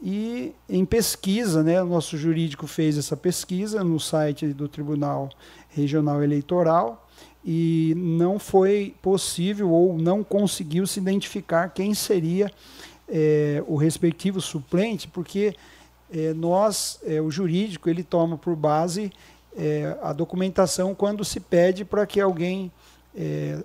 E 0.00 0.54
em 0.68 0.84
pesquisa, 0.84 1.62
né, 1.62 1.82
o 1.82 1.86
nosso 1.86 2.16
jurídico 2.16 2.66
fez 2.66 2.96
essa 2.96 3.16
pesquisa 3.16 3.82
no 3.82 3.98
site 3.98 4.46
do 4.48 4.68
Tribunal 4.68 5.28
Regional 5.68 6.22
Eleitoral 6.22 7.09
e 7.44 7.94
não 7.96 8.38
foi 8.38 8.94
possível 9.00 9.70
ou 9.70 9.96
não 9.96 10.22
conseguiu 10.22 10.86
se 10.86 11.00
identificar 11.00 11.68
quem 11.70 11.94
seria 11.94 12.50
é, 13.08 13.62
o 13.66 13.76
respectivo 13.76 14.40
suplente, 14.40 15.08
porque 15.08 15.54
é, 16.12 16.32
nós, 16.34 17.00
é, 17.04 17.20
o 17.20 17.30
jurídico, 17.30 17.88
ele 17.88 18.02
toma 18.02 18.36
por 18.36 18.54
base 18.54 19.10
a 20.00 20.12
documentação 20.12 20.94
quando 20.94 21.24
se 21.24 21.40
pede 21.40 21.84
para 21.84 22.06
que 22.06 22.20
alguém 22.20 22.70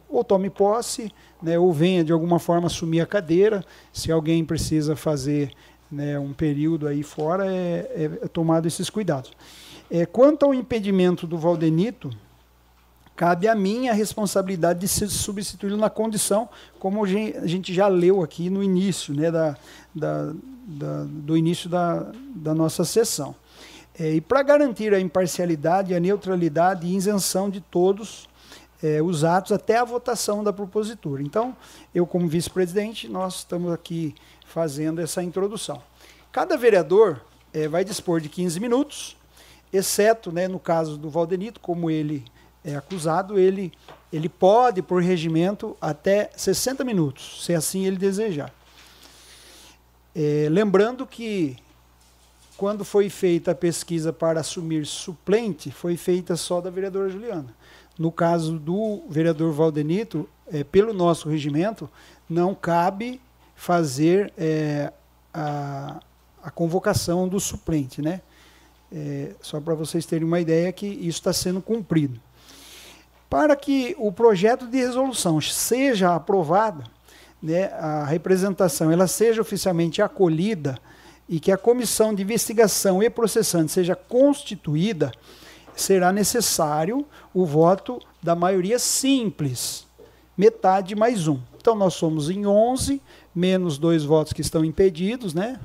ou 0.09 0.23
tome 0.23 0.49
posse, 0.49 1.11
né, 1.39 1.59
ou 1.59 1.71
venha 1.71 2.03
de 2.03 2.11
alguma 2.11 2.39
forma 2.39 2.65
assumir 2.65 3.01
a 3.01 3.05
cadeira, 3.05 3.63
se 3.93 4.11
alguém 4.11 4.43
precisa 4.43 4.95
fazer 4.95 5.51
né, 5.91 6.17
um 6.19 6.33
período 6.33 6.87
aí 6.87 7.03
fora, 7.03 7.45
é, 7.45 7.91
é, 7.95 8.03
é 8.23 8.27
tomado 8.27 8.67
esses 8.67 8.89
cuidados. 8.89 9.31
É, 9.89 10.05
quanto 10.05 10.45
ao 10.45 10.53
impedimento 10.53 11.27
do 11.27 11.37
Valdenito, 11.37 12.09
cabe 13.15 13.47
a 13.47 13.55
mim 13.55 13.87
a 13.87 13.93
responsabilidade 13.93 14.79
de 14.79 14.87
substituí-lo 14.87 15.77
na 15.77 15.89
condição, 15.89 16.49
como 16.79 17.03
a 17.05 17.47
gente 17.47 17.73
já 17.73 17.87
leu 17.87 18.21
aqui 18.21 18.49
no 18.49 18.61
início, 18.61 19.13
né, 19.13 19.31
da, 19.31 19.57
da, 19.93 20.33
da 20.67 21.03
do 21.05 21.37
início 21.37 21.69
da, 21.69 22.11
da 22.35 22.53
nossa 22.53 22.83
sessão. 22.83 23.35
É, 23.97 24.15
e 24.15 24.21
para 24.21 24.43
garantir 24.43 24.93
a 24.93 24.99
imparcialidade, 24.99 25.95
a 25.95 25.99
neutralidade 25.99 26.85
e 26.85 26.95
isenção 26.95 27.49
de 27.49 27.61
todos 27.61 28.27
é, 28.83 29.01
os 29.01 29.23
atos 29.23 29.53
até 29.53 29.77
a 29.77 29.85
votação 29.85 30.43
da 30.43 30.51
propositura. 30.51 31.23
Então, 31.23 31.55
eu 31.93 32.05
como 32.05 32.27
vice-presidente, 32.27 33.07
nós 33.07 33.37
estamos 33.37 33.71
aqui 33.71 34.13
fazendo 34.45 34.99
essa 34.99 35.23
introdução. 35.23 35.81
Cada 36.31 36.57
vereador 36.57 37.21
é, 37.53 37.69
vai 37.69 37.85
dispor 37.85 38.19
de 38.19 38.27
15 38.27 38.59
minutos, 38.59 39.15
exceto, 39.71 40.29
né, 40.29 40.49
no 40.49 40.59
caso 40.59 40.97
do 40.97 41.09
Valdenito, 41.09 41.61
como 41.61 41.89
ele 41.89 42.25
é 42.65 42.75
acusado, 42.75 43.37
ele, 43.37 43.71
ele 44.11 44.27
pode, 44.27 44.81
por 44.81 45.01
regimento, 45.01 45.77
até 45.79 46.31
60 46.35 46.83
minutos, 46.83 47.45
se 47.45 47.53
assim 47.53 47.85
ele 47.85 47.95
desejar. 47.95 48.51
É, 50.15 50.47
lembrando 50.49 51.05
que, 51.05 51.55
quando 52.57 52.83
foi 52.83 53.09
feita 53.09 53.51
a 53.51 53.55
pesquisa 53.55 54.11
para 54.11 54.39
assumir 54.39 54.85
suplente, 54.85 55.69
foi 55.71 55.95
feita 55.95 56.35
só 56.35 56.59
da 56.59 56.69
vereadora 56.71 57.09
Juliana. 57.09 57.53
No 57.99 58.11
caso 58.11 58.57
do 58.57 59.03
vereador 59.09 59.53
Valdenito, 59.53 60.27
é, 60.51 60.63
pelo 60.63 60.91
nosso 60.91 61.29
regimento, 61.29 61.89
não 62.27 62.55
cabe 62.55 63.21
fazer 63.55 64.33
é, 64.37 64.91
a, 65.33 65.99
a 66.41 66.49
convocação 66.49 67.27
do 67.27 67.39
suplente, 67.39 68.01
né? 68.01 68.21
É, 68.91 69.35
só 69.41 69.59
para 69.59 69.73
vocês 69.73 70.05
terem 70.05 70.25
uma 70.25 70.39
ideia 70.39 70.71
que 70.71 70.87
isso 70.87 71.19
está 71.19 71.33
sendo 71.33 71.61
cumprido. 71.61 72.19
Para 73.35 73.53
que 73.53 73.93
o 73.99 74.13
projeto 74.13 74.65
de 74.65 74.77
resolução 74.77 75.41
seja 75.41 76.15
aprovado, 76.15 76.85
né, 77.43 77.65
a 77.65 78.05
representação 78.05 78.89
ela 78.89 79.07
seja 79.07 79.41
oficialmente 79.41 80.01
acolhida 80.01 80.79
e 81.27 81.37
que 81.37 81.51
a 81.51 81.57
comissão 81.57 82.15
de 82.15 82.23
investigação 82.23 83.03
e 83.03 83.09
processante 83.09 83.73
seja 83.73 83.93
constituída, 83.93 85.11
será 85.75 86.13
necessário 86.13 87.05
o 87.33 87.45
voto 87.45 88.01
da 88.23 88.35
maioria 88.35 88.79
simples, 88.79 89.85
metade 90.37 90.95
mais 90.95 91.27
um. 91.27 91.37
Então 91.59 91.75
nós 91.75 91.93
somos 91.93 92.29
em 92.29 92.45
11, 92.45 93.01
menos 93.35 93.77
dois 93.77 94.05
votos 94.05 94.31
que 94.31 94.39
estão 94.39 94.63
impedidos, 94.63 95.33
né? 95.33 95.59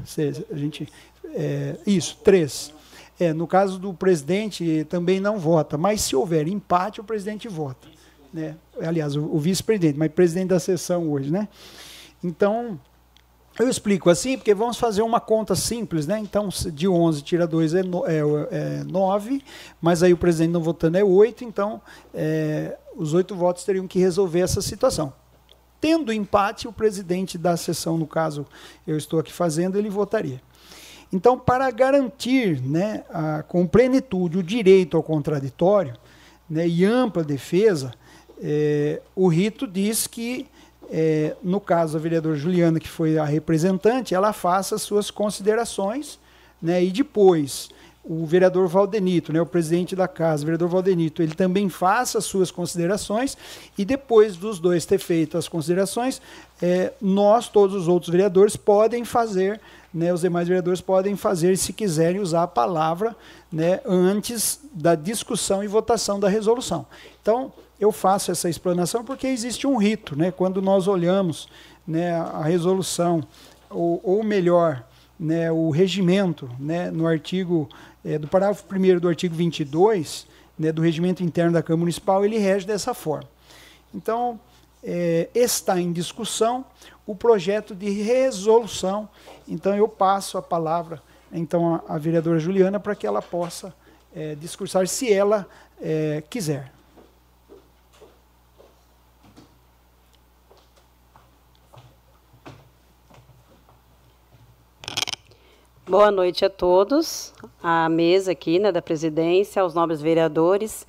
A 0.51 0.57
gente, 0.57 0.89
é, 1.35 1.77
isso, 1.87 2.19
três. 2.25 2.75
É, 3.21 3.35
no 3.35 3.47
caso 3.47 3.79
do 3.79 3.93
presidente, 3.93 4.87
também 4.89 5.21
não 5.21 5.39
vota, 5.39 5.77
mas 5.77 6.01
se 6.01 6.17
houver 6.17 6.49
empate, 6.49 7.03
o 7.03 7.05
presidente 7.05 7.47
vota. 7.49 7.87
Né? 8.33 8.57
Aliás, 8.81 9.15
o, 9.15 9.23
o 9.23 9.39
vice-presidente, 9.39 9.99
mas 9.99 10.11
presidente 10.11 10.49
da 10.49 10.59
sessão 10.59 11.07
hoje. 11.11 11.31
Né? 11.31 11.47
Então, 12.25 12.81
eu 13.59 13.69
explico 13.69 14.09
assim, 14.09 14.39
porque 14.39 14.55
vamos 14.55 14.79
fazer 14.79 15.03
uma 15.03 15.21
conta 15.21 15.55
simples, 15.55 16.07
né? 16.07 16.19
Então, 16.19 16.49
de 16.73 16.89
11 16.89 17.23
tira 17.23 17.47
2 17.47 17.75
é, 17.75 17.83
no, 17.83 18.07
é, 18.07 18.21
é 18.51 18.85
9, 18.85 19.43
mas 19.83 20.03
aí 20.03 20.15
o 20.15 20.17
presidente 20.17 20.53
não 20.53 20.63
votando 20.63 20.97
é 20.97 21.05
8, 21.05 21.45
então 21.45 21.79
é, 22.15 22.79
os 22.97 23.13
oito 23.13 23.35
votos 23.35 23.65
teriam 23.65 23.87
que 23.87 23.99
resolver 23.99 24.41
essa 24.41 24.63
situação. 24.63 25.13
Tendo 25.79 26.11
empate, 26.13 26.69
o 26.69 26.73
presidente 26.73 27.37
da 27.37 27.55
sessão, 27.57 27.99
no 27.99 28.07
caso 28.07 28.47
eu 28.87 28.97
estou 28.97 29.21
aqui 29.21 29.33
fazendo, 29.33 29.77
ele 29.77 29.91
votaria. 29.91 30.41
Então, 31.13 31.39
para 31.39 31.71
garantir 31.71 32.61
né, 32.61 33.05
a, 33.11 33.43
com 33.43 33.67
plenitude 33.67 34.39
o 34.39 34.43
direito 34.43 34.97
ao 34.97 35.03
contraditório 35.03 35.95
né, 36.49 36.67
e 36.69 36.85
ampla 36.85 37.25
defesa, 37.25 37.93
é, 38.41 39.03
o 39.15 39.29
rito 39.29 39.67
diz 39.67 40.07
que, 40.07 40.47
é, 40.91 41.37
no 41.43 41.61
caso 41.61 41.95
da 41.95 41.99
vereadora 41.99 42.37
Juliana, 42.37 42.79
que 42.79 42.89
foi 42.89 43.19
a 43.19 43.25
representante, 43.25 44.15
ela 44.15 44.33
faça 44.33 44.79
suas 44.79 45.11
considerações 45.11 46.19
né, 46.63 46.83
e 46.83 46.91
depois 46.91 47.71
o 48.03 48.25
vereador 48.25 48.67
Valdenito, 48.67 49.33
né, 49.33 49.41
o 49.41 49.47
presidente 49.47 49.95
da 49.95 50.09
casa, 50.09 50.43
o 50.43 50.47
vereador 50.47 50.69
Valdenito, 50.69 51.23
ele 51.23 51.35
também 51.35 51.69
faça 51.69 52.19
as 52.19 52.25
suas 52.25 52.51
considerações 52.51 53.37
e 53.77 53.85
depois 53.85 54.37
dos 54.37 54.59
dois 54.59 54.87
ter 54.87 54.99
feito 54.99 55.37
as 55.37 55.47
considerações, 55.47 56.21
é, 56.63 56.93
nós, 57.01 57.49
todos 57.49 57.77
os 57.77 57.89
outros 57.89 58.11
vereadores, 58.11 58.57
podem 58.57 59.05
fazer, 59.05 59.61
né, 59.93 60.13
os 60.15 60.23
demais 60.23 60.49
vereadores 60.49 60.81
podem 60.81 61.15
fazer, 61.15 61.57
se 61.59 61.73
quiserem, 61.73 62.21
usar 62.21 62.45
a 62.45 62.49
palavra 62.49 63.15
né, 63.53 63.81
antes 63.85 64.61
da 64.73 64.95
discussão 64.95 65.63
e 65.63 65.67
votação 65.67 66.19
da 66.19 66.29
resolução. 66.29 66.87
Então, 67.21 67.53
eu 67.79 67.93
faço 67.93 68.31
essa 68.31 68.49
explanação 68.49 69.05
porque 69.05 69.27
existe 69.27 69.67
um 69.67 69.77
rito, 69.77 70.17
né, 70.17 70.31
quando 70.31 70.63
nós 70.63 70.89
olhamos 70.89 71.49
né, 71.87 72.15
a 72.15 72.43
resolução, 72.43 73.23
ou, 73.69 74.01
ou 74.03 74.25
melhor, 74.25 74.85
né, 75.19 75.53
o 75.53 75.69
regimento, 75.69 76.49
né, 76.59 76.91
no 76.91 77.07
artigo 77.07 77.69
é, 78.05 78.19
do 78.19 78.29
parágrafo 78.29 78.65
1 78.71 78.99
do 78.99 79.09
artigo 79.09 79.35
22, 79.35 80.27
né, 80.59 80.73
do 80.73 80.83
regimento 80.83 81.23
interno 81.23 81.53
da 81.53 81.63
Câmara 81.63 81.81
Municipal, 81.81 82.25
ele 82.25 82.39
rege 82.39 82.67
dessa 82.67 82.95
forma. 82.95 83.29
Então, 83.95 84.39
é, 84.83 85.29
está 85.35 85.81
em 85.81 85.93
discussão 85.93 86.65
o 87.07 87.15
projeto 87.15 87.75
de 87.75 87.91
resolução. 87.91 89.09
Então, 89.47 89.77
eu 89.77 89.89
passo 89.89 90.39
a 90.39 90.43
palavra 90.43 91.03
então 91.33 91.83
à, 91.87 91.97
vereadora 91.97 92.39
Juliana 92.39 92.81
para 92.81 92.95
que 92.95 93.07
ela 93.07 93.23
possa 93.23 93.73
é, 94.15 94.35
discursar, 94.35 94.87
se 94.89 95.13
ela 95.13 95.47
é, 95.81 96.23
quiser. 96.29 96.73
Boa 105.91 106.13
noite 106.13 106.45
a 106.45 106.49
todos, 106.49 107.35
à 107.61 107.89
mesa 107.89 108.31
aqui 108.31 108.61
né, 108.61 108.71
da 108.71 108.81
presidência, 108.81 109.61
aos 109.61 109.75
nobres 109.75 110.01
vereadores. 110.01 110.87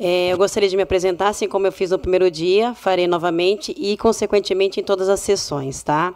É, 0.00 0.32
eu 0.32 0.36
gostaria 0.36 0.68
de 0.68 0.74
me 0.74 0.82
apresentar, 0.82 1.28
assim 1.28 1.46
como 1.46 1.64
eu 1.64 1.70
fiz 1.70 1.92
no 1.92 1.98
primeiro 1.98 2.28
dia, 2.28 2.74
farei 2.74 3.06
novamente 3.06 3.72
e, 3.78 3.96
consequentemente, 3.96 4.80
em 4.80 4.82
todas 4.82 5.08
as 5.08 5.20
sessões, 5.20 5.84
tá? 5.84 6.12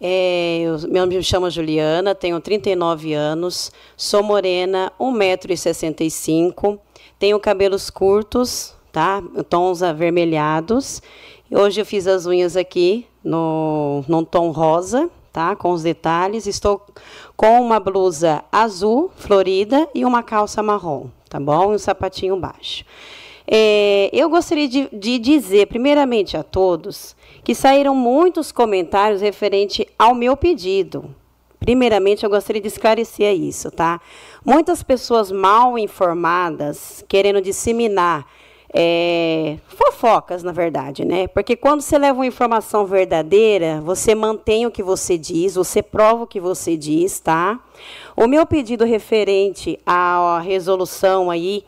É, 0.00 0.62
eu, 0.62 0.76
meu 0.90 1.02
nome 1.02 1.16
me 1.16 1.22
chamo 1.22 1.48
Juliana, 1.48 2.16
tenho 2.16 2.40
39 2.40 3.14
anos, 3.14 3.70
sou 3.96 4.24
morena, 4.24 4.92
1,65m, 4.98 6.80
tenho 7.16 7.38
cabelos 7.38 7.90
curtos, 7.90 8.74
tá? 8.90 9.22
Tons 9.48 9.84
avermelhados. 9.84 11.00
Hoje 11.48 11.80
eu 11.80 11.86
fiz 11.86 12.08
as 12.08 12.26
unhas 12.26 12.56
aqui 12.56 13.06
no, 13.22 14.04
num 14.08 14.24
tom 14.24 14.50
rosa, 14.50 15.08
tá? 15.32 15.56
Com 15.56 15.70
os 15.70 15.82
detalhes. 15.82 16.46
Estou 16.46 16.84
com 17.36 17.60
uma 17.60 17.80
blusa 17.80 18.44
azul, 18.52 19.10
florida, 19.16 19.88
e 19.94 20.04
uma 20.04 20.22
calça 20.22 20.62
marrom, 20.62 21.06
tá 21.28 21.40
bom? 21.40 21.72
E 21.72 21.76
um 21.76 21.78
sapatinho 21.78 22.36
baixo. 22.36 22.84
É, 23.46 24.08
eu 24.12 24.28
gostaria 24.28 24.68
de, 24.68 24.88
de 24.92 25.18
dizer, 25.18 25.66
primeiramente 25.66 26.36
a 26.36 26.42
todos, 26.42 27.16
que 27.42 27.54
saíram 27.54 27.94
muitos 27.94 28.52
comentários 28.52 29.20
referente 29.20 29.88
ao 29.98 30.14
meu 30.14 30.36
pedido. 30.36 31.14
Primeiramente, 31.58 32.24
eu 32.24 32.30
gostaria 32.30 32.60
de 32.60 32.68
esclarecer 32.68 33.34
isso, 33.34 33.70
tá? 33.70 34.00
Muitas 34.44 34.82
pessoas 34.82 35.30
mal 35.30 35.78
informadas, 35.78 37.04
querendo 37.08 37.40
disseminar 37.40 38.26
é, 38.74 39.58
fofocas, 39.66 40.42
na 40.42 40.52
verdade, 40.52 41.04
né? 41.04 41.26
Porque 41.28 41.54
quando 41.54 41.82
você 41.82 41.98
leva 41.98 42.18
uma 42.18 42.26
informação 42.26 42.86
verdadeira, 42.86 43.80
você 43.82 44.14
mantém 44.14 44.64
o 44.64 44.70
que 44.70 44.82
você 44.82 45.18
diz, 45.18 45.54
você 45.54 45.82
prova 45.82 46.24
o 46.24 46.26
que 46.26 46.40
você 46.40 46.76
diz, 46.76 47.20
tá? 47.20 47.60
O 48.16 48.26
meu 48.26 48.46
pedido 48.46 48.84
referente 48.84 49.78
à 49.84 50.40
resolução 50.40 51.30
aí 51.30 51.64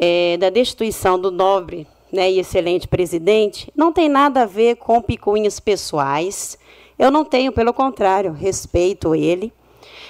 é, 0.00 0.36
da 0.38 0.50
destituição 0.50 1.18
do 1.18 1.30
nobre 1.30 1.86
né, 2.12 2.30
e 2.30 2.40
excelente 2.40 2.88
presidente 2.88 3.72
não 3.76 3.92
tem 3.92 4.08
nada 4.08 4.42
a 4.42 4.46
ver 4.46 4.76
com 4.76 5.00
picuinhas 5.00 5.60
pessoais. 5.60 6.58
Eu 6.98 7.10
não 7.10 7.24
tenho, 7.24 7.52
pelo 7.52 7.72
contrário, 7.72 8.32
respeito 8.32 9.14
ele. 9.14 9.52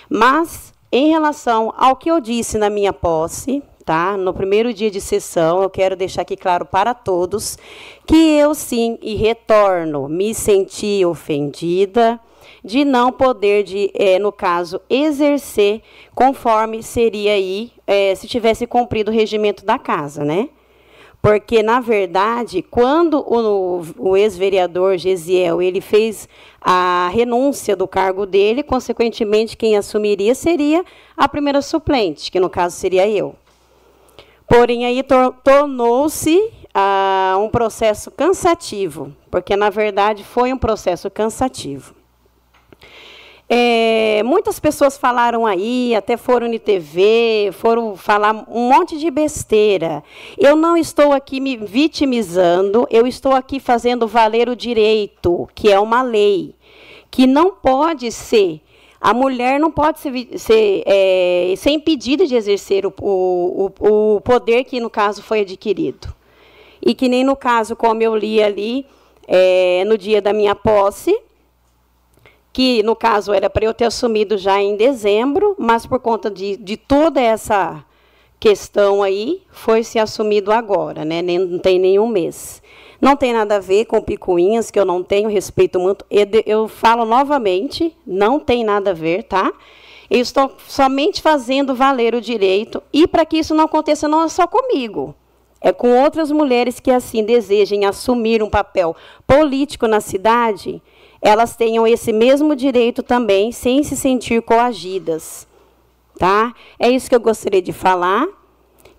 Mas, 0.08 0.72
em 0.90 1.10
relação 1.10 1.72
ao 1.76 1.94
que 1.96 2.10
eu 2.10 2.20
disse 2.20 2.58
na 2.58 2.70
minha 2.70 2.92
posse, 2.92 3.62
tá? 3.84 4.16
No 4.16 4.32
primeiro 4.32 4.72
dia 4.72 4.90
de 4.90 5.00
sessão, 5.00 5.62
eu 5.62 5.70
quero 5.70 5.96
deixar 5.96 6.22
aqui 6.22 6.36
claro 6.36 6.64
para 6.64 6.94
todos 6.94 7.58
que 8.06 8.16
eu 8.16 8.54
sim 8.54 8.98
e 9.02 9.14
retorno, 9.14 10.08
me 10.08 10.34
senti 10.34 11.04
ofendida 11.04 12.20
de 12.64 12.84
não 12.84 13.10
poder, 13.10 13.62
de, 13.64 13.90
é, 13.94 14.18
no 14.18 14.30
caso, 14.30 14.80
exercer 14.88 15.82
conforme 16.14 16.82
seria 16.82 17.32
aí 17.32 17.72
é, 17.86 18.14
se 18.14 18.26
tivesse 18.28 18.66
cumprido 18.66 19.10
o 19.10 19.14
regimento 19.14 19.64
da 19.64 19.78
casa, 19.78 20.24
né? 20.24 20.48
Porque, 21.22 21.62
na 21.62 21.80
verdade, 21.80 22.62
quando 22.62 23.18
o, 23.20 23.82
o 23.98 24.16
ex-vereador 24.16 24.96
Gesiel 24.96 25.60
ele 25.60 25.80
fez 25.80 26.26
a 26.60 27.10
renúncia 27.12 27.76
do 27.76 27.86
cargo 27.86 28.24
dele, 28.24 28.62
consequentemente, 28.62 29.56
quem 29.56 29.76
assumiria 29.76 30.34
seria 30.34 30.82
a 31.14 31.28
primeira 31.28 31.60
suplente, 31.60 32.32
que 32.32 32.40
no 32.40 32.48
caso 32.48 32.76
seria 32.76 33.06
eu. 33.06 33.34
Porém, 34.50 34.84
aí 34.84 35.00
tor 35.04 35.32
tornou-se 35.44 36.50
ah, 36.74 37.36
um 37.38 37.48
processo 37.48 38.10
cansativo, 38.10 39.14
porque 39.30 39.54
na 39.54 39.70
verdade 39.70 40.24
foi 40.24 40.52
um 40.52 40.58
processo 40.58 41.08
cansativo. 41.08 41.94
É, 43.48 44.24
muitas 44.24 44.58
pessoas 44.58 44.98
falaram 44.98 45.46
aí, 45.46 45.94
até 45.94 46.16
foram 46.16 46.48
no 46.48 46.58
TV, 46.58 47.50
foram 47.52 47.94
falar 47.94 48.44
um 48.48 48.68
monte 48.68 48.98
de 48.98 49.08
besteira. 49.08 50.02
Eu 50.36 50.56
não 50.56 50.76
estou 50.76 51.12
aqui 51.12 51.40
me 51.40 51.56
vitimizando, 51.56 52.88
eu 52.90 53.06
estou 53.06 53.36
aqui 53.36 53.60
fazendo 53.60 54.08
valer 54.08 54.48
o 54.48 54.56
direito, 54.56 55.48
que 55.54 55.70
é 55.70 55.78
uma 55.78 56.02
lei, 56.02 56.56
que 57.08 57.24
não 57.24 57.52
pode 57.52 58.10
ser 58.10 58.60
a 59.00 59.14
mulher 59.14 59.58
não 59.58 59.70
pode 59.70 59.98
ser, 59.98 60.38
ser, 60.38 60.82
é, 60.84 61.54
ser 61.56 61.70
impedida 61.70 62.26
de 62.26 62.34
exercer 62.34 62.84
o, 62.84 62.92
o, 63.00 63.70
o 63.80 64.20
poder 64.20 64.64
que, 64.64 64.78
no 64.78 64.90
caso, 64.90 65.22
foi 65.22 65.40
adquirido. 65.40 66.14
E 66.82 66.94
que 66.94 67.08
nem 67.08 67.24
no 67.24 67.34
caso, 67.34 67.74
como 67.74 68.02
eu 68.02 68.14
li 68.14 68.42
ali, 68.42 68.86
é, 69.26 69.84
no 69.86 69.96
dia 69.96 70.20
da 70.20 70.32
minha 70.32 70.54
posse, 70.54 71.18
que 72.52 72.82
no 72.82 72.94
caso 72.94 73.32
era 73.32 73.48
para 73.48 73.64
eu 73.64 73.72
ter 73.72 73.84
assumido 73.84 74.36
já 74.36 74.60
em 74.60 74.76
dezembro, 74.76 75.54
mas 75.58 75.86
por 75.86 76.00
conta 76.00 76.30
de, 76.30 76.56
de 76.56 76.76
toda 76.76 77.20
essa 77.20 77.84
questão 78.38 79.02
aí, 79.02 79.42
foi 79.50 79.84
se 79.84 79.98
assumido 79.98 80.50
agora, 80.50 81.04
né? 81.04 81.22
Não 81.22 81.58
tem 81.58 81.78
nenhum 81.78 82.08
mês. 82.08 82.62
Não 83.00 83.16
tem 83.16 83.32
nada 83.32 83.56
a 83.56 83.60
ver 83.60 83.86
com 83.86 84.02
picuinhas, 84.02 84.70
que 84.70 84.78
eu 84.78 84.84
não 84.84 85.02
tenho 85.02 85.28
respeito 85.28 85.80
muito. 85.80 86.04
Eu 86.44 86.68
falo 86.68 87.04
novamente, 87.04 87.96
não 88.06 88.38
tem 88.38 88.62
nada 88.62 88.90
a 88.90 88.94
ver, 88.94 89.22
tá? 89.22 89.52
Eu 90.10 90.20
estou 90.20 90.52
somente 90.66 91.22
fazendo 91.22 91.74
valer 91.74 92.14
o 92.14 92.20
direito 92.20 92.82
e 92.92 93.06
para 93.06 93.24
que 93.24 93.38
isso 93.38 93.54
não 93.54 93.64
aconteça 93.64 94.08
não 94.08 94.24
é 94.24 94.28
só 94.28 94.46
comigo. 94.46 95.14
É 95.60 95.72
com 95.72 96.02
outras 96.02 96.30
mulheres 96.32 96.80
que 96.80 96.90
assim 96.90 97.24
desejem 97.24 97.84
assumir 97.84 98.42
um 98.42 98.50
papel 98.50 98.96
político 99.26 99.86
na 99.86 100.00
cidade, 100.00 100.82
elas 101.22 101.54
tenham 101.54 101.86
esse 101.86 102.12
mesmo 102.12 102.56
direito 102.56 103.02
também, 103.02 103.52
sem 103.52 103.82
se 103.82 103.96
sentir 103.96 104.42
coagidas. 104.42 105.46
Tá? 106.18 106.54
É 106.78 106.90
isso 106.90 107.08
que 107.08 107.14
eu 107.14 107.20
gostaria 107.20 107.62
de 107.62 107.72
falar. 107.72 108.26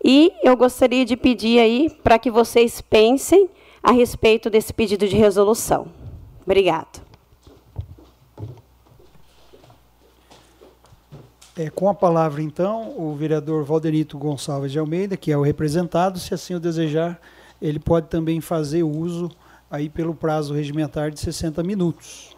E 0.04 0.32
eu 0.44 0.56
gostaria 0.56 1.06
de 1.06 1.16
pedir 1.16 1.60
aí 1.60 1.90
para 2.04 2.18
que 2.18 2.32
vocês 2.32 2.82
pensem 2.82 3.50
a 3.84 3.92
respeito 3.92 4.50
desse 4.50 4.74
pedido 4.74 5.08
de 5.08 5.16
resolução. 5.16 5.88
Obrigado. 6.44 7.02
É, 11.58 11.70
com 11.70 11.90
a 11.90 11.94
palavra, 11.94 12.42
então, 12.42 12.98
o 12.98 13.14
vereador 13.14 13.64
Valdenito 13.64 14.18
Gonçalves 14.18 14.72
de 14.72 14.80
Almeida, 14.80 15.18
que 15.18 15.32
é 15.32 15.38
o 15.38 15.42
representado, 15.42 16.18
se 16.18 16.34
assim 16.34 16.56
o 16.56 16.60
desejar, 16.60 17.20
ele 17.62 17.78
pode 17.78 18.08
também 18.08 18.40
fazer 18.40 18.84
uso 18.84 19.30
aí 19.70 19.90
pelo 19.90 20.16
prazo 20.16 20.54
regimentar 20.54 21.12
de 21.12 21.20
60 21.20 21.62
minutos. 21.62 22.36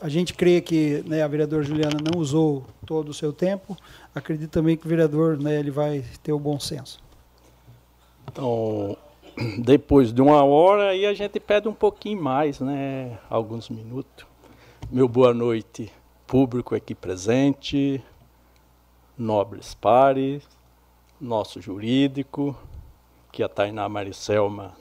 A 0.00 0.08
gente 0.08 0.34
crê 0.34 0.60
que 0.60 1.02
né, 1.06 1.22
a 1.22 1.28
vereadora 1.28 1.62
Juliana 1.62 1.98
não 2.12 2.20
usou 2.20 2.64
todo 2.84 3.08
o 3.08 3.14
seu 3.14 3.32
tempo. 3.32 3.76
Acredito 4.14 4.50
também 4.50 4.76
que 4.76 4.86
o 4.86 4.88
vereador 4.88 5.38
né, 5.38 5.58
ele 5.58 5.70
vai 5.70 6.04
ter 6.22 6.32
o 6.32 6.38
bom 6.38 6.60
senso. 6.60 7.00
Então, 8.30 8.96
depois 9.58 10.12
de 10.12 10.22
uma 10.22 10.42
hora, 10.44 10.90
aí 10.90 11.04
a 11.04 11.12
gente 11.12 11.38
pede 11.38 11.68
um 11.68 11.74
pouquinho 11.74 12.22
mais, 12.22 12.60
né? 12.60 13.18
Alguns 13.28 13.68
minutos. 13.68 14.26
Meu 14.90 15.06
boa 15.06 15.34
noite, 15.34 15.92
público 16.26 16.74
aqui 16.74 16.94
presente, 16.94 18.02
nobres 19.16 19.74
pares, 19.74 20.48
nosso 21.20 21.60
jurídico, 21.60 22.56
que 23.30 23.42
a 23.42 23.48
Tainá 23.48 23.88
Maricelma 23.88 24.74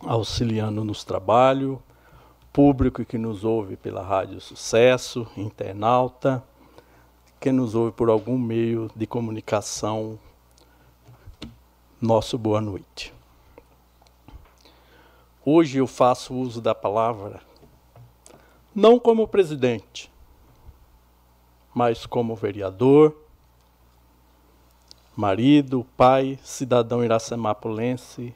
auxiliando 0.00 0.84
nos 0.84 1.04
trabalhos, 1.04 1.78
público 2.52 3.04
que 3.04 3.18
nos 3.18 3.44
ouve 3.44 3.76
pela 3.76 4.02
Rádio 4.02 4.40
Sucesso, 4.40 5.26
internauta, 5.36 6.42
que 7.38 7.52
nos 7.52 7.74
ouve 7.74 7.92
por 7.92 8.08
algum 8.08 8.38
meio 8.38 8.90
de 8.96 9.06
comunicação, 9.06 10.18
nosso 12.00 12.38
boa 12.38 12.60
noite. 12.60 13.15
Hoje 15.48 15.78
eu 15.78 15.86
faço 15.86 16.34
uso 16.34 16.60
da 16.60 16.74
palavra 16.74 17.40
não 18.74 18.98
como 18.98 19.28
presidente, 19.28 20.10
mas 21.72 22.04
como 22.04 22.34
vereador, 22.34 23.16
marido, 25.14 25.86
pai, 25.96 26.36
cidadão 26.42 27.04
iracemapolense, 27.04 28.34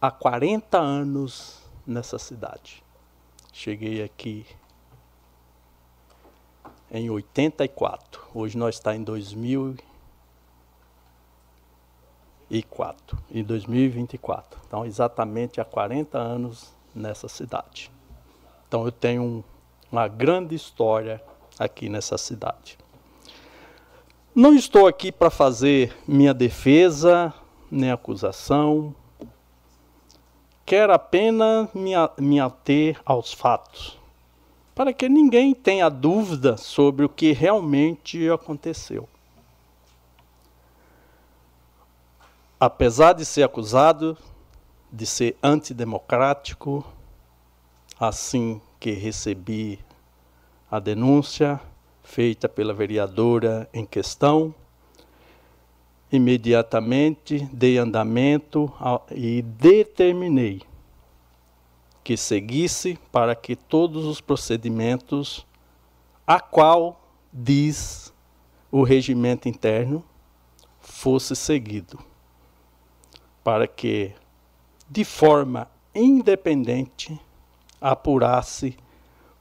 há 0.00 0.10
40 0.10 0.76
anos 0.76 1.62
nessa 1.86 2.18
cidade. 2.18 2.82
Cheguei 3.52 4.02
aqui 4.02 4.44
em 6.90 7.08
84. 7.08 8.22
Hoje 8.34 8.58
nós 8.58 8.74
está 8.74 8.96
em 8.96 9.04
2000 9.04 9.76
2004, 12.50 13.16
em 13.30 13.44
2024. 13.44 14.60
Então, 14.66 14.84
exatamente 14.84 15.60
há 15.60 15.64
40 15.64 16.18
anos 16.18 16.74
nessa 16.94 17.28
cidade. 17.28 17.90
Então, 18.66 18.84
eu 18.84 18.92
tenho 18.92 19.22
um, 19.22 19.44
uma 19.90 20.08
grande 20.08 20.54
história 20.54 21.22
aqui 21.58 21.88
nessa 21.88 22.18
cidade. 22.18 22.76
Não 24.34 24.54
estou 24.54 24.86
aqui 24.86 25.12
para 25.12 25.30
fazer 25.30 25.96
minha 26.06 26.34
defesa, 26.34 27.32
nem 27.70 27.90
acusação. 27.90 28.94
Quero 30.66 30.92
apenas 30.92 31.72
me, 31.72 31.92
me 32.18 32.40
ater 32.40 33.00
aos 33.04 33.32
fatos, 33.32 33.98
para 34.74 34.92
que 34.92 35.08
ninguém 35.08 35.52
tenha 35.52 35.88
dúvida 35.88 36.56
sobre 36.56 37.04
o 37.04 37.08
que 37.08 37.32
realmente 37.32 38.28
aconteceu. 38.30 39.08
Apesar 42.60 43.14
de 43.14 43.24
ser 43.24 43.42
acusado 43.42 44.18
de 44.92 45.06
ser 45.06 45.34
antidemocrático, 45.42 46.84
assim 47.98 48.60
que 48.78 48.90
recebi 48.90 49.78
a 50.70 50.78
denúncia 50.78 51.58
feita 52.02 52.50
pela 52.50 52.74
vereadora 52.74 53.66
em 53.72 53.86
questão, 53.86 54.54
imediatamente 56.12 57.48
dei 57.52 57.78
andamento 57.78 58.70
e 59.10 59.40
determinei 59.40 60.60
que 62.04 62.16
seguisse 62.16 62.98
para 63.10 63.34
que 63.34 63.56
todos 63.56 64.04
os 64.04 64.20
procedimentos 64.20 65.46
a 66.26 66.40
qual 66.40 67.00
diz 67.32 68.12
o 68.70 68.82
regimento 68.82 69.48
interno 69.48 70.04
fosse 70.80 71.36
seguido, 71.36 71.98
para 73.50 73.66
que 73.66 74.14
de 74.88 75.04
forma 75.04 75.68
independente 75.92 77.20
apurasse 77.80 78.76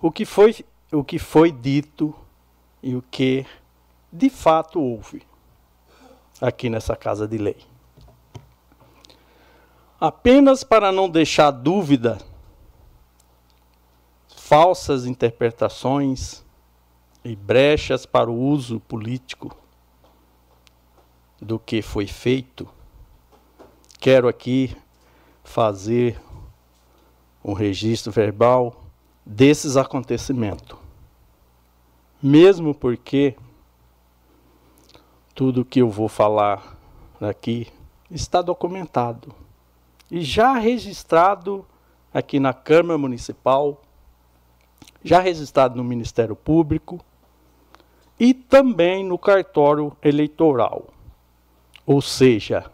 o 0.02 0.12
que 0.12 0.26
foi 0.26 0.66
o 0.92 1.04
que 1.04 1.20
foi 1.20 1.52
dito 1.52 2.16
e 2.82 2.96
o 2.96 3.04
que 3.04 3.46
de 4.12 4.28
fato 4.28 4.82
houve 4.82 5.22
aqui 6.42 6.72
nessa 6.72 6.96
casa 6.96 7.28
de 7.28 7.38
lei. 7.38 7.58
Apenas 10.02 10.64
para 10.64 10.92
não 10.92 11.08
deixar 11.08 11.52
dúvida, 11.52 12.18
falsas 14.36 15.06
interpretações 15.06 16.44
e 17.24 17.36
brechas 17.36 18.08
para 18.08 18.32
o 18.32 18.36
uso 18.36 18.80
político 18.80 19.56
do 21.40 21.60
que 21.60 21.84
foi 21.84 22.08
feito, 22.08 22.68
quero 24.00 24.28
aqui 24.28 24.76
fazer 25.44 26.20
um 27.44 27.54
registro 27.54 28.12
verbal 28.12 28.84
desses 29.26 29.76
acontecimentos. 29.76 30.78
Mesmo 32.22 32.74
porque 32.74 33.36
tudo 35.36 35.66
que 35.66 35.82
eu 35.82 35.90
vou 35.90 36.08
falar 36.08 36.78
aqui 37.20 37.68
está 38.10 38.42
documentado 38.42 39.34
e 40.10 40.22
já 40.22 40.54
registrado 40.54 41.66
aqui 42.14 42.40
na 42.40 42.54
Câmara 42.54 42.98
Municipal, 42.98 43.82
já 45.04 45.20
registrado 45.20 45.76
no 45.76 45.84
Ministério 45.84 46.36
Público 46.36 47.00
e 48.20 48.34
também 48.34 49.04
no 49.04 49.18
cartório 49.18 49.96
eleitoral. 50.02 50.88
Ou 51.86 52.02
seja, 52.02 52.70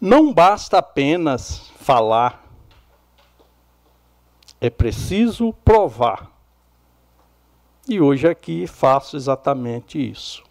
não 0.00 0.32
basta 0.32 0.78
apenas 0.78 1.70
falar, 1.76 2.44
é 4.60 4.70
preciso 4.70 5.52
provar. 5.64 6.30
E 7.88 8.00
hoje 8.00 8.28
aqui 8.28 8.66
faço 8.66 9.16
exatamente 9.16 9.98
isso. 9.98 10.42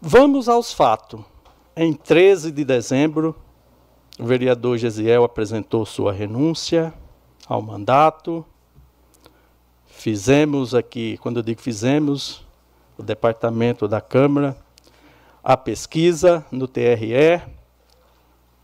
Vamos 0.00 0.48
aos 0.48 0.72
fatos. 0.72 1.20
Em 1.74 1.92
13 1.92 2.50
de 2.52 2.64
dezembro, 2.64 3.34
o 4.18 4.24
vereador 4.24 4.76
Gesiel 4.76 5.24
apresentou 5.24 5.86
sua 5.86 6.12
renúncia 6.12 6.92
ao 7.46 7.62
mandato. 7.62 8.44
Fizemos 9.86 10.74
aqui, 10.74 11.16
quando 11.18 11.38
eu 11.38 11.42
digo 11.42 11.62
fizemos, 11.62 12.44
o 12.98 13.02
departamento 13.02 13.88
da 13.88 14.00
Câmara, 14.00 14.56
a 15.42 15.56
pesquisa 15.56 16.44
no 16.50 16.68
TRE 16.68 17.42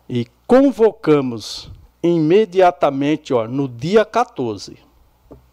e 0.09 0.27
convocamos 0.47 1.71
imediatamente, 2.03 3.35
ó, 3.35 3.47
no 3.49 3.67
dia 3.67 4.05
14 4.05 4.79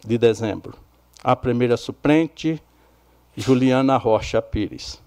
de 0.05 0.17
dezembro, 0.17 0.77
a 1.23 1.35
primeira 1.35 1.75
suplente, 1.75 2.61
Juliana 3.35 3.97
Rocha 3.97 4.41
Pires. 4.41 5.01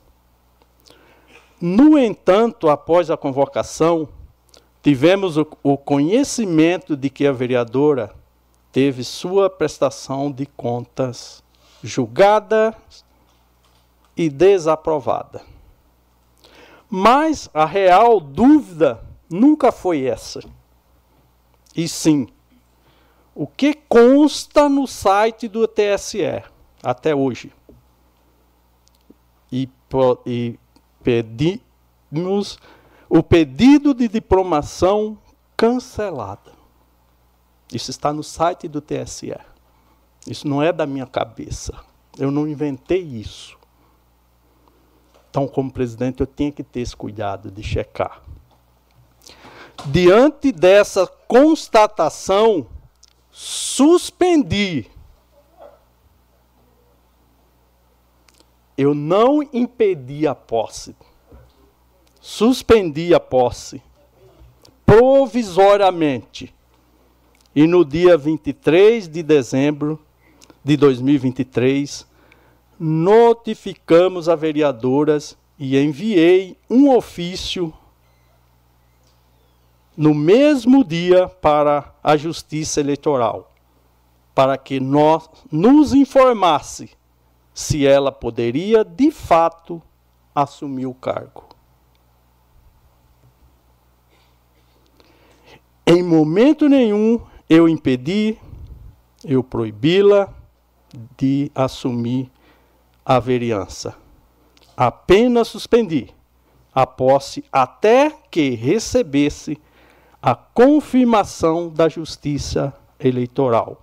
No 1.61 1.97
entanto, 1.99 2.69
após 2.69 3.11
a 3.11 3.17
convocação, 3.17 4.09
tivemos 4.83 5.37
o, 5.37 5.47
o, 5.63 5.77
conhecimento 5.77 6.97
de 6.97 7.09
que 7.09 7.27
a 7.27 7.33
vereadora 7.33 8.13
teve 8.71 9.03
sua 9.03 9.49
prestação 9.49 10.31
de 10.31 10.47
contas 10.47 11.43
julgada 11.83 12.77
e 14.17 14.29
desaprovada. 14.29 15.43
Mas 16.89 17.51
a 17.53 17.65
real 17.65 18.19
dúvida 18.21 19.05
nunca 19.29 19.71
foi 19.71 20.05
essa. 20.05 20.41
E 21.77 21.89
sim, 21.89 22.29
o 23.35 23.47
que 23.47 23.75
consta 23.89 24.69
no 24.69 24.87
site 24.87 25.49
do 25.49 25.69
TSE 25.69 26.43
até 26.83 27.15
hoje. 27.15 27.53
E, 29.53 29.69
e 30.27 30.59
pedimos 31.03 32.59
o 33.09 33.23
pedido 33.23 33.95
de 33.95 34.09
diplomação 34.09 35.19
cancelada. 35.57 36.53
Isso 37.73 37.91
está 37.91 38.13
no 38.13 38.23
site 38.23 38.69
do 38.69 38.81
TSE. 38.81 39.37
Isso 40.27 40.47
não 40.49 40.63
é 40.63 40.73
da 40.73 40.87
minha 40.87 41.07
cabeça. 41.07 41.75
Eu 42.19 42.31
não 42.31 42.49
inventei 42.49 43.03
isso. 43.03 43.58
Então, 45.31 45.47
como 45.47 45.71
presidente, 45.71 46.21
eu 46.21 46.27
tinha 46.27 46.51
que 46.51 46.63
ter 46.63 46.81
esse 46.81 46.97
cuidado 46.97 47.51
de 47.51 47.63
checar. 47.63 48.23
Diante 49.87 50.51
dessa 50.51 51.07
constatação, 51.07 52.67
suspendi 53.31 54.91
eu 58.79 58.95
não 58.95 59.43
impedi 59.53 60.25
a 60.25 60.37
posse, 60.37 60.95
suspendi 62.21 63.13
a 63.13 63.19
posse 63.19 63.83
provisoriamente. 64.87 66.55
E 67.53 67.67
no 67.67 67.85
dia 67.85 68.17
23 68.17 69.09
de 69.09 69.21
dezembro 69.21 70.01
de 70.63 70.77
2023, 70.77 72.07
notificamos 72.79 74.29
a 74.29 74.37
vereadoras 74.37 75.37
e 75.59 75.77
enviei 75.77 76.57
um 76.71 76.95
ofício 76.95 77.73
no 79.97 80.15
mesmo 80.15 80.85
dia 80.85 81.29
para 81.29 81.93
a 82.05 82.17
Justiça 82.17 82.79
Eleitoral, 82.79 83.53
para 84.33 84.57
que 84.57 84.79
nós 84.79 85.29
nos 85.51 85.93
informasse 85.93 86.91
se 87.53 87.85
ela 87.85 88.13
poderia 88.13 88.85
de 88.85 89.11
fato 89.11 89.83
assumir 90.33 90.87
o 90.87 90.95
cargo. 90.95 91.49
Em 95.85 96.01
momento 96.01 96.69
nenhum 96.69 97.21
eu 97.51 97.69
impedi, 97.69 98.39
eu 99.25 99.43
proibi-la 99.43 100.33
de 101.17 101.51
assumir 101.55 102.31
a 103.09 103.19
vereança. 103.19 103.97
Apenas 104.77 105.49
suspendi 105.49 106.11
a 106.75 106.87
posse 106.87 107.43
até 107.51 108.15
que 108.31 108.51
recebesse 108.51 109.59
a 110.21 110.35
confirmação 110.35 111.71
da 111.71 111.89
Justiça 111.89 112.75
Eleitoral. 113.01 113.83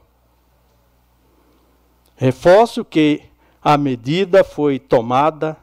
Reforço 2.16 2.86
que 2.86 3.24
a 3.64 3.80
medida 3.80 4.44
foi 4.44 4.78
tomada 4.78 5.58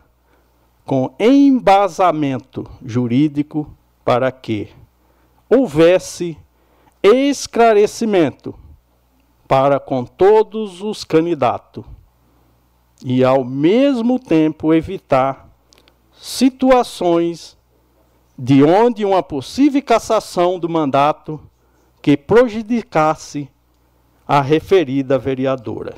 com 0.84 1.14
embasamento 1.20 2.68
jurídico 2.84 3.72
para 4.04 4.32
que 4.32 4.70
houvesse 5.48 6.36
esclarecimento 7.00 8.56
para 9.46 9.78
com 9.78 10.04
todos 10.04 10.82
os 10.82 11.04
candidatos 11.04 11.84
e, 13.04 13.24
ao 13.24 13.44
mesmo 13.44 14.18
tempo, 14.18 14.72
evitar 14.72 15.48
situações 16.12 17.56
de 18.38 18.62
onde 18.62 19.04
uma 19.04 19.22
possível 19.22 19.82
cassação 19.82 20.58
do 20.58 20.68
mandato 20.68 21.40
que 22.00 22.16
prejudicasse 22.16 23.48
a 24.26 24.40
referida 24.40 25.18
vereadora. 25.18 25.94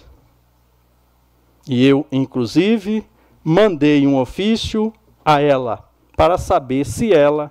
E 1.67 1.87
eu, 1.87 2.07
inclusive, 2.11 3.07
mandei 3.43 4.07
um 4.07 4.19
ofício 4.19 4.93
a 5.25 5.41
ela 5.41 5.89
para 6.17 6.37
saber 6.39 6.85
se 6.85 7.13
ela 7.13 7.51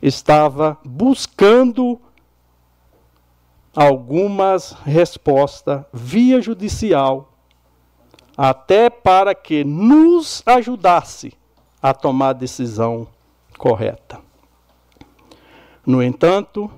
estava 0.00 0.78
buscando 0.84 2.00
algumas 3.74 4.72
respostas 4.84 5.84
via 5.92 6.40
judicial, 6.40 7.35
até 8.36 8.90
para 8.90 9.34
que 9.34 9.64
nos 9.64 10.42
ajudasse 10.44 11.32
a 11.80 11.94
tomar 11.94 12.30
a 12.30 12.34
decisão 12.34 13.06
correta. 13.56 14.20
No 15.84 16.02
entanto, 16.02 16.70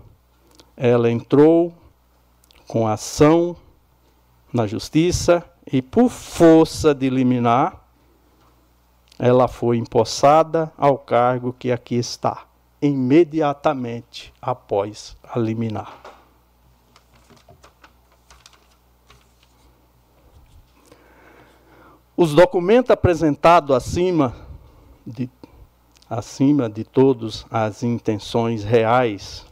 ela 0.76 1.10
entrou 1.10 1.72
com 2.66 2.86
ação 2.86 3.56
na 4.52 4.66
justiça 4.66 5.44
e, 5.70 5.82
por 5.82 6.10
força 6.10 6.94
de 6.94 7.10
liminar, 7.10 7.82
ela 9.18 9.48
foi 9.48 9.78
empossada 9.78 10.72
ao 10.78 10.96
cargo 10.96 11.52
que 11.58 11.72
aqui 11.72 11.96
está, 11.96 12.44
imediatamente 12.80 14.32
após 14.40 15.16
a 15.24 15.38
liminar. 15.38 16.07
Os 22.20 22.34
documentos 22.34 22.90
apresentados 22.90 23.70
acima 23.76 24.34
de, 25.06 25.30
acima 26.10 26.68
de 26.68 26.82
todos 26.82 27.46
as 27.48 27.84
intenções 27.84 28.64
reais 28.64 29.46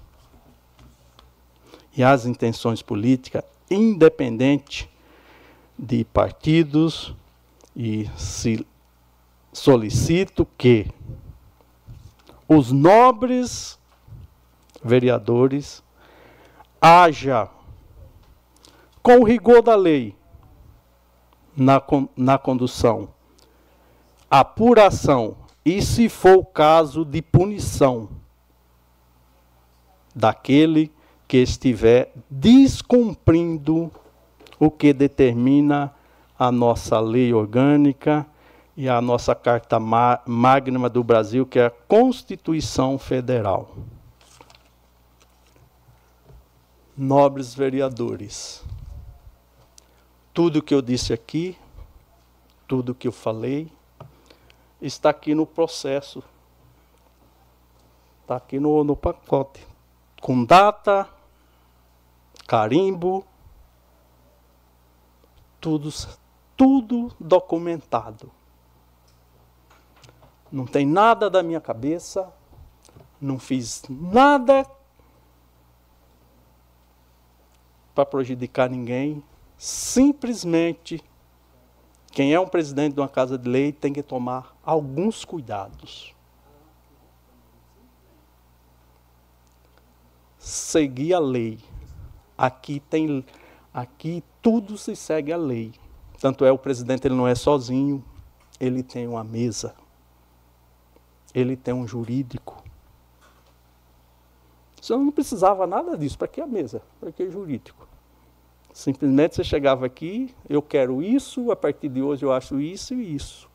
e 1.97 2.03
as 2.03 2.27
intenções 2.27 2.83
políticas, 2.83 3.45
independente 3.71 4.91
de 5.79 6.05
partidos, 6.07 7.15
e 7.77 8.11
se 8.17 8.67
solicito 9.53 10.45
que 10.59 10.89
os 12.49 12.73
nobres 12.73 13.79
vereadores 14.83 15.85
haja 16.81 17.49
com 19.05 19.19
o 19.19 19.25
rigor 19.25 19.63
da 19.63 19.77
lei 19.77 20.17
na, 21.57 21.83
na 22.17 22.39
condução, 22.39 23.09
apuração 24.31 25.37
e, 25.65 25.81
se 25.83 26.09
for 26.09 26.37
o 26.37 26.45
caso, 26.45 27.05
de 27.05 27.23
punição 27.23 28.09
daquele 30.15 30.93
que 31.27 31.39
estiver 31.39 32.13
descumprindo 32.31 33.91
o 34.59 34.71
que 34.71 34.93
determina 34.93 35.93
a 36.39 36.53
nossa 36.53 37.01
lei 37.01 37.33
orgânica 37.33 38.27
e 38.77 38.89
a 38.89 39.01
nossa 39.01 39.35
Carta 39.35 39.79
Magna 39.81 40.89
do 40.89 41.03
Brasil, 41.03 41.47
que 41.47 41.59
é 41.59 41.67
a 41.67 41.71
Constituição 41.71 42.99
Federal. 42.99 43.75
Nobres 46.97 47.55
vereadores, 47.55 48.65
tudo 50.37 50.63
que 50.63 50.75
eu 50.75 50.83
disse 50.83 51.15
aqui, 51.15 51.57
tudo 52.69 52.95
que 52.95 53.09
eu 53.09 53.13
falei, 53.13 53.73
está 54.83 55.09
aqui 55.09 55.35
no 55.35 55.47
processo. 55.47 56.23
Está 58.21 58.37
aqui 58.37 58.61
no, 58.61 58.85
no 58.85 58.95
pacote. 58.95 59.67
Com 60.21 60.45
data, 60.45 61.09
carimbo, 62.47 63.25
tudo, 65.59 65.89
tudo 66.55 67.17
documentado. 67.19 68.31
Não 70.53 70.67
tem 70.67 70.85
nada 70.85 71.31
da 71.31 71.43
minha 71.43 71.63
cabeça, 71.63 72.31
não 73.19 73.39
fiz 73.39 73.85
nada 73.89 74.71
para 77.95 78.05
prejudicar 78.05 78.69
ninguém, 78.69 79.25
simplesmente 79.57 81.03
quem 82.13 82.33
é 82.33 82.41
um 82.41 82.47
presidente 82.47 82.95
de 82.95 83.01
uma 83.01 83.09
casa 83.09 83.37
de 83.37 83.49
lei 83.49 83.73
tem 83.73 83.93
que 83.93 84.03
tomar 84.03 84.57
alguns 84.65 85.25
cuidados. 85.25 86.15
Seguir 90.39 91.15
a 91.15 91.19
lei. 91.19 91.59
Aqui 92.39 92.81
tem 92.81 93.25
aqui 93.73 94.23
tudo 94.41 94.79
se 94.79 94.97
segue 94.97 95.33
a 95.33 95.37
lei. 95.37 95.73
Tanto 96.19 96.45
é 96.45 96.51
o 96.51 96.57
presidente 96.57 97.07
ele 97.07 97.15
não 97.15 97.29
é 97.29 97.35
sozinho, 97.35 98.03
ele 98.59 98.83
tem 98.83 99.07
uma 99.07 99.23
mesa. 99.23 99.75
Ele 101.35 101.55
tem 101.55 101.75
um 101.75 101.87
jurídico. 101.87 102.65
Você 104.81 104.97
não 104.97 105.11
precisava 105.11 105.67
nada 105.67 105.99
disso. 105.99 106.17
Para 106.17 106.29
que 106.29 106.41
a 106.41 106.47
mesa? 106.47 106.81
Para 106.99 107.13
que 107.13 107.29
jurídico? 107.31 107.86
Simplesmente 108.77 109.37
você 109.37 109.43
chegava 109.43 109.87
aqui, 109.87 110.35
eu 110.47 110.61
quero 110.61 111.03
isso, 111.03 111.51
a 111.51 111.57
partir 111.57 111.89
de 111.89 112.03
hoje 112.03 112.27
eu 112.27 112.31
acho 112.31 112.61
isso 112.61 112.93
e 112.93 113.15
isso. 113.15 113.49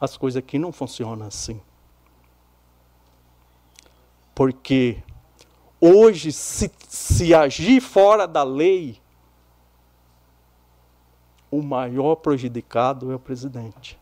As 0.00 0.16
coisas 0.16 0.38
aqui 0.38 0.56
não 0.56 0.70
funcionam 0.70 1.26
assim. 1.26 1.60
Porque 4.32 5.02
hoje, 5.80 6.30
se, 6.30 6.70
se 6.88 7.34
agir 7.34 7.80
fora 7.80 8.24
da 8.24 8.44
lei, 8.44 9.00
o 11.50 11.60
maior 11.60 12.14
prejudicado 12.14 13.10
é 13.10 13.16
o 13.16 13.18
presidente. 13.18 13.98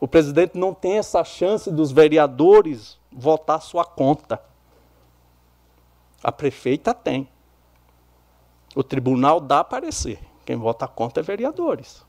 O 0.00 0.08
presidente 0.08 0.58
não 0.58 0.74
tem 0.74 0.98
essa 0.98 1.22
chance 1.22 1.70
dos 1.70 1.92
vereadores 1.92 2.98
votar 3.12 3.62
sua 3.62 3.84
conta. 3.84 4.42
A 6.24 6.32
prefeita 6.32 6.92
tem. 6.92 7.28
O 8.76 8.84
tribunal 8.84 9.40
dá 9.40 9.64
parecer. 9.64 10.20
Quem 10.44 10.54
vota 10.54 10.84
a 10.84 10.88
conta 10.88 11.20
é 11.20 11.22
vereadores. 11.22 12.04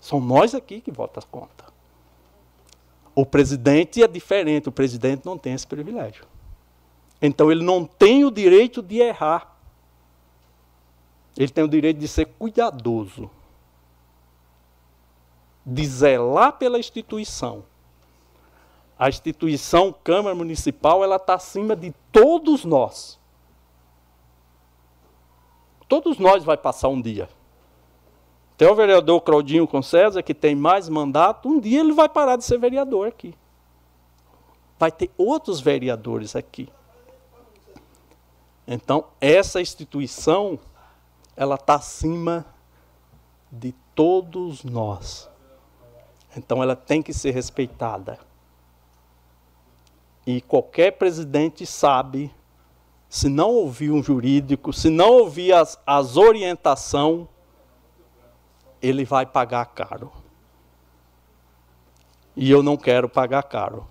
São 0.00 0.20
nós 0.20 0.52
aqui 0.52 0.80
que 0.80 0.90
vota 0.90 1.20
a 1.20 1.22
conta. 1.22 1.66
O 3.14 3.24
presidente 3.24 4.02
é 4.02 4.08
diferente, 4.08 4.68
o 4.68 4.72
presidente 4.72 5.24
não 5.24 5.38
tem 5.38 5.54
esse 5.54 5.66
privilégio. 5.66 6.26
Então 7.22 7.50
ele 7.50 7.62
não 7.62 7.84
tem 7.84 8.24
o 8.24 8.30
direito 8.30 8.82
de 8.82 8.98
errar. 8.98 9.56
Ele 11.36 11.48
tem 11.48 11.62
o 11.62 11.68
direito 11.68 11.98
de 11.98 12.08
ser 12.08 12.26
cuidadoso. 12.26 13.30
De 15.64 15.86
zelar 15.86 16.54
pela 16.54 16.80
instituição. 16.80 17.64
A 18.98 19.08
instituição 19.08 19.92
Câmara 19.92 20.34
Municipal, 20.34 21.04
ela 21.04 21.16
está 21.16 21.34
acima 21.34 21.76
de 21.76 21.94
todos 22.10 22.64
nós. 22.64 23.16
Todos 25.88 26.18
nós 26.18 26.44
vai 26.44 26.56
passar 26.56 26.88
um 26.88 27.00
dia. 27.00 27.28
Tem 28.58 28.68
o 28.68 28.74
vereador 28.74 29.20
Claudinho 29.20 29.66
com 29.66 29.80
César, 29.80 30.22
que 30.22 30.34
tem 30.34 30.54
mais 30.54 30.88
mandato, 30.88 31.48
um 31.48 31.58
dia 31.58 31.80
ele 31.80 31.92
vai 31.92 32.08
parar 32.08 32.36
de 32.36 32.44
ser 32.44 32.58
vereador 32.58 33.06
aqui. 33.06 33.34
Vai 34.78 34.92
ter 34.92 35.10
outros 35.16 35.60
vereadores 35.60 36.36
aqui. 36.36 36.68
Então, 38.66 39.06
essa 39.20 39.60
instituição, 39.60 40.58
ela 41.34 41.54
está 41.54 41.76
acima 41.76 42.44
de 43.50 43.72
todos 43.94 44.62
nós. 44.62 45.30
Então, 46.36 46.62
ela 46.62 46.76
tem 46.76 47.00
que 47.00 47.14
ser 47.14 47.30
respeitada. 47.30 48.18
E 50.26 50.42
qualquer 50.42 50.92
presidente 50.92 51.64
sabe 51.64 52.30
se 53.08 53.28
não 53.28 53.50
ouvir 53.50 53.90
um 53.90 54.02
jurídico, 54.02 54.72
se 54.72 54.90
não 54.90 55.10
ouvir 55.10 55.52
as, 55.52 55.80
as 55.86 56.16
orientações, 56.16 57.26
ele 58.82 59.04
vai 59.04 59.24
pagar 59.24 59.64
caro. 59.66 60.12
E 62.36 62.50
eu 62.50 62.62
não 62.62 62.76
quero 62.76 63.08
pagar 63.08 63.42
caro. 63.44 63.86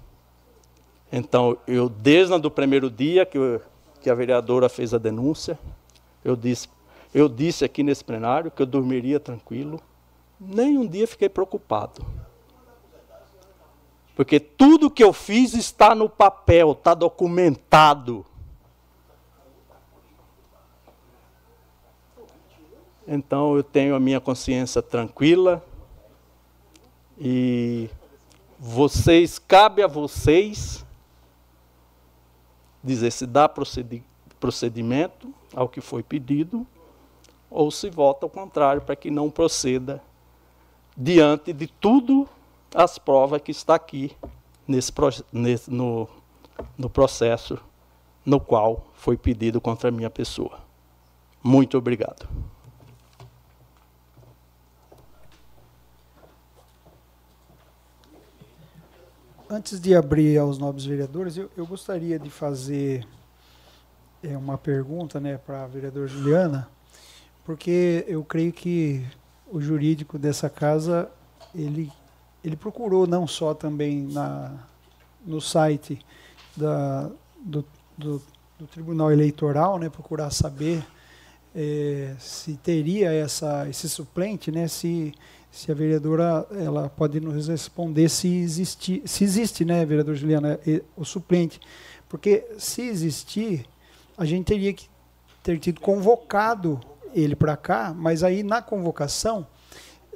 Então, 1.12 1.58
eu, 1.68 1.90
desde 1.90 2.34
o 2.34 2.52
primeiro 2.52 2.90
dia 2.90 3.26
que, 3.26 3.38
eu, 3.38 3.62
que 4.02 4.10
a 4.10 4.16
vereadora 4.16 4.70
fez 4.70 4.94
a 4.94 4.98
denúncia, 4.98 5.58
eu 6.24 6.36
disse, 6.36 6.70
eu 7.14 7.28
disse 7.28 7.66
aqui 7.66 7.84
nesse 7.84 8.04
plenário 8.04 8.52
que 8.52 8.62
eu 8.62 8.66
dormiria 8.66 9.20
tranquilo. 9.20 9.82
Nem 10.40 10.78
um 10.78 10.86
dia 10.86 11.08
fiquei 11.08 11.28
preocupado. 11.28 12.06
Porque 14.16 14.40
tudo 14.40 14.90
que 14.90 15.04
eu 15.04 15.14
fiz 15.14 15.54
está 15.54 15.94
no 15.94 16.10
papel, 16.10 16.72
está 16.72 16.94
documentado. 16.94 18.26
Então 23.08 23.56
eu 23.56 23.64
tenho 23.64 23.96
a 23.96 24.00
minha 24.00 24.20
consciência 24.20 24.82
tranquila 24.82 25.64
e 27.18 27.90
vocês, 28.60 29.40
cabe 29.40 29.82
a 29.82 29.88
vocês 29.88 30.86
dizer 32.84 33.12
se 33.12 33.26
dá 33.26 33.50
procedimento 34.40 35.34
ao 35.56 35.70
que 35.70 35.80
foi 35.80 36.04
pedido 36.04 36.68
ou 37.50 37.72
se 37.72 37.90
vota 37.90 38.26
ao 38.26 38.30
contrário 38.30 38.82
para 38.82 38.96
que 38.96 39.10
não 39.10 39.30
proceda 39.30 40.02
diante 40.96 41.54
de 41.54 41.68
tudo 41.68 42.28
as 42.76 42.98
provas 42.98 43.42
que 43.42 43.52
está 43.52 43.76
aqui 43.76 44.12
nesse, 44.68 44.92
nesse 45.32 45.72
no, 45.72 46.10
no 46.78 46.90
processo 46.90 47.58
no 48.26 48.40
qual 48.40 48.86
foi 48.96 49.16
pedido 49.16 49.62
contra 49.62 49.88
a 49.88 49.92
minha 49.92 50.10
pessoa. 50.10 50.60
Muito 51.42 51.78
obrigado. 51.78 52.28
Antes 59.50 59.80
de 59.80 59.96
abrir 59.96 60.38
aos 60.38 60.58
nobres 60.58 60.84
vereadores, 60.84 61.38
eu, 61.38 61.50
eu 61.56 61.66
gostaria 61.66 62.20
de 62.20 62.30
fazer 62.30 63.08
é, 64.22 64.36
uma 64.36 64.58
pergunta 64.58 65.22
né, 65.22 65.38
para 65.38 65.64
a 65.64 65.68
vereadora 65.68 66.06
Juliana, 66.06 66.68
porque 67.46 68.04
eu 68.10 68.26
creio 68.26 68.52
que 68.52 69.06
o 69.50 69.62
jurídico 69.62 70.20
dessa 70.20 70.50
casa 70.50 71.10
ele, 71.56 71.90
ele 72.44 72.58
procurou 72.58 73.08
não 73.08 73.26
só 73.26 73.54
também 73.54 74.04
na, 74.08 74.54
no 75.26 75.40
site 75.40 75.98
da, 76.58 77.10
do, 77.40 77.64
do, 77.98 78.22
do 78.60 78.68
Tribunal 78.68 79.14
Eleitoral, 79.14 79.80
né, 79.80 79.90
procurar 79.90 80.30
saber 80.30 80.86
é, 81.56 82.14
se 82.20 82.58
teria 82.58 83.14
essa, 83.14 83.66
esse 83.70 83.88
suplente, 83.88 84.52
né, 84.52 84.68
se, 84.68 85.14
se 85.52 85.72
a 85.72 85.76
vereadora 85.76 86.46
ela 86.52 86.90
pode 86.90 87.20
nos 87.20 87.48
responder 87.48 88.10
se 88.10 88.28
existe, 88.28 89.02
se 89.06 89.24
existe, 89.24 89.66
né, 89.66 89.86
vereador 89.86 90.16
Juliana, 90.16 90.60
o 90.96 91.04
suplente. 91.04 91.60
Porque 92.08 92.46
se 92.58 92.84
existir, 92.84 93.66
a 94.18 94.26
gente 94.26 94.46
teria 94.46 94.74
que 94.74 94.88
ter 95.44 95.60
tido 95.60 95.82
convocado 95.82 96.80
ele 97.14 97.36
para 97.36 97.58
cá, 97.58 97.94
mas 97.96 98.24
aí 98.24 98.44
na 98.44 98.62
convocação 98.62 99.48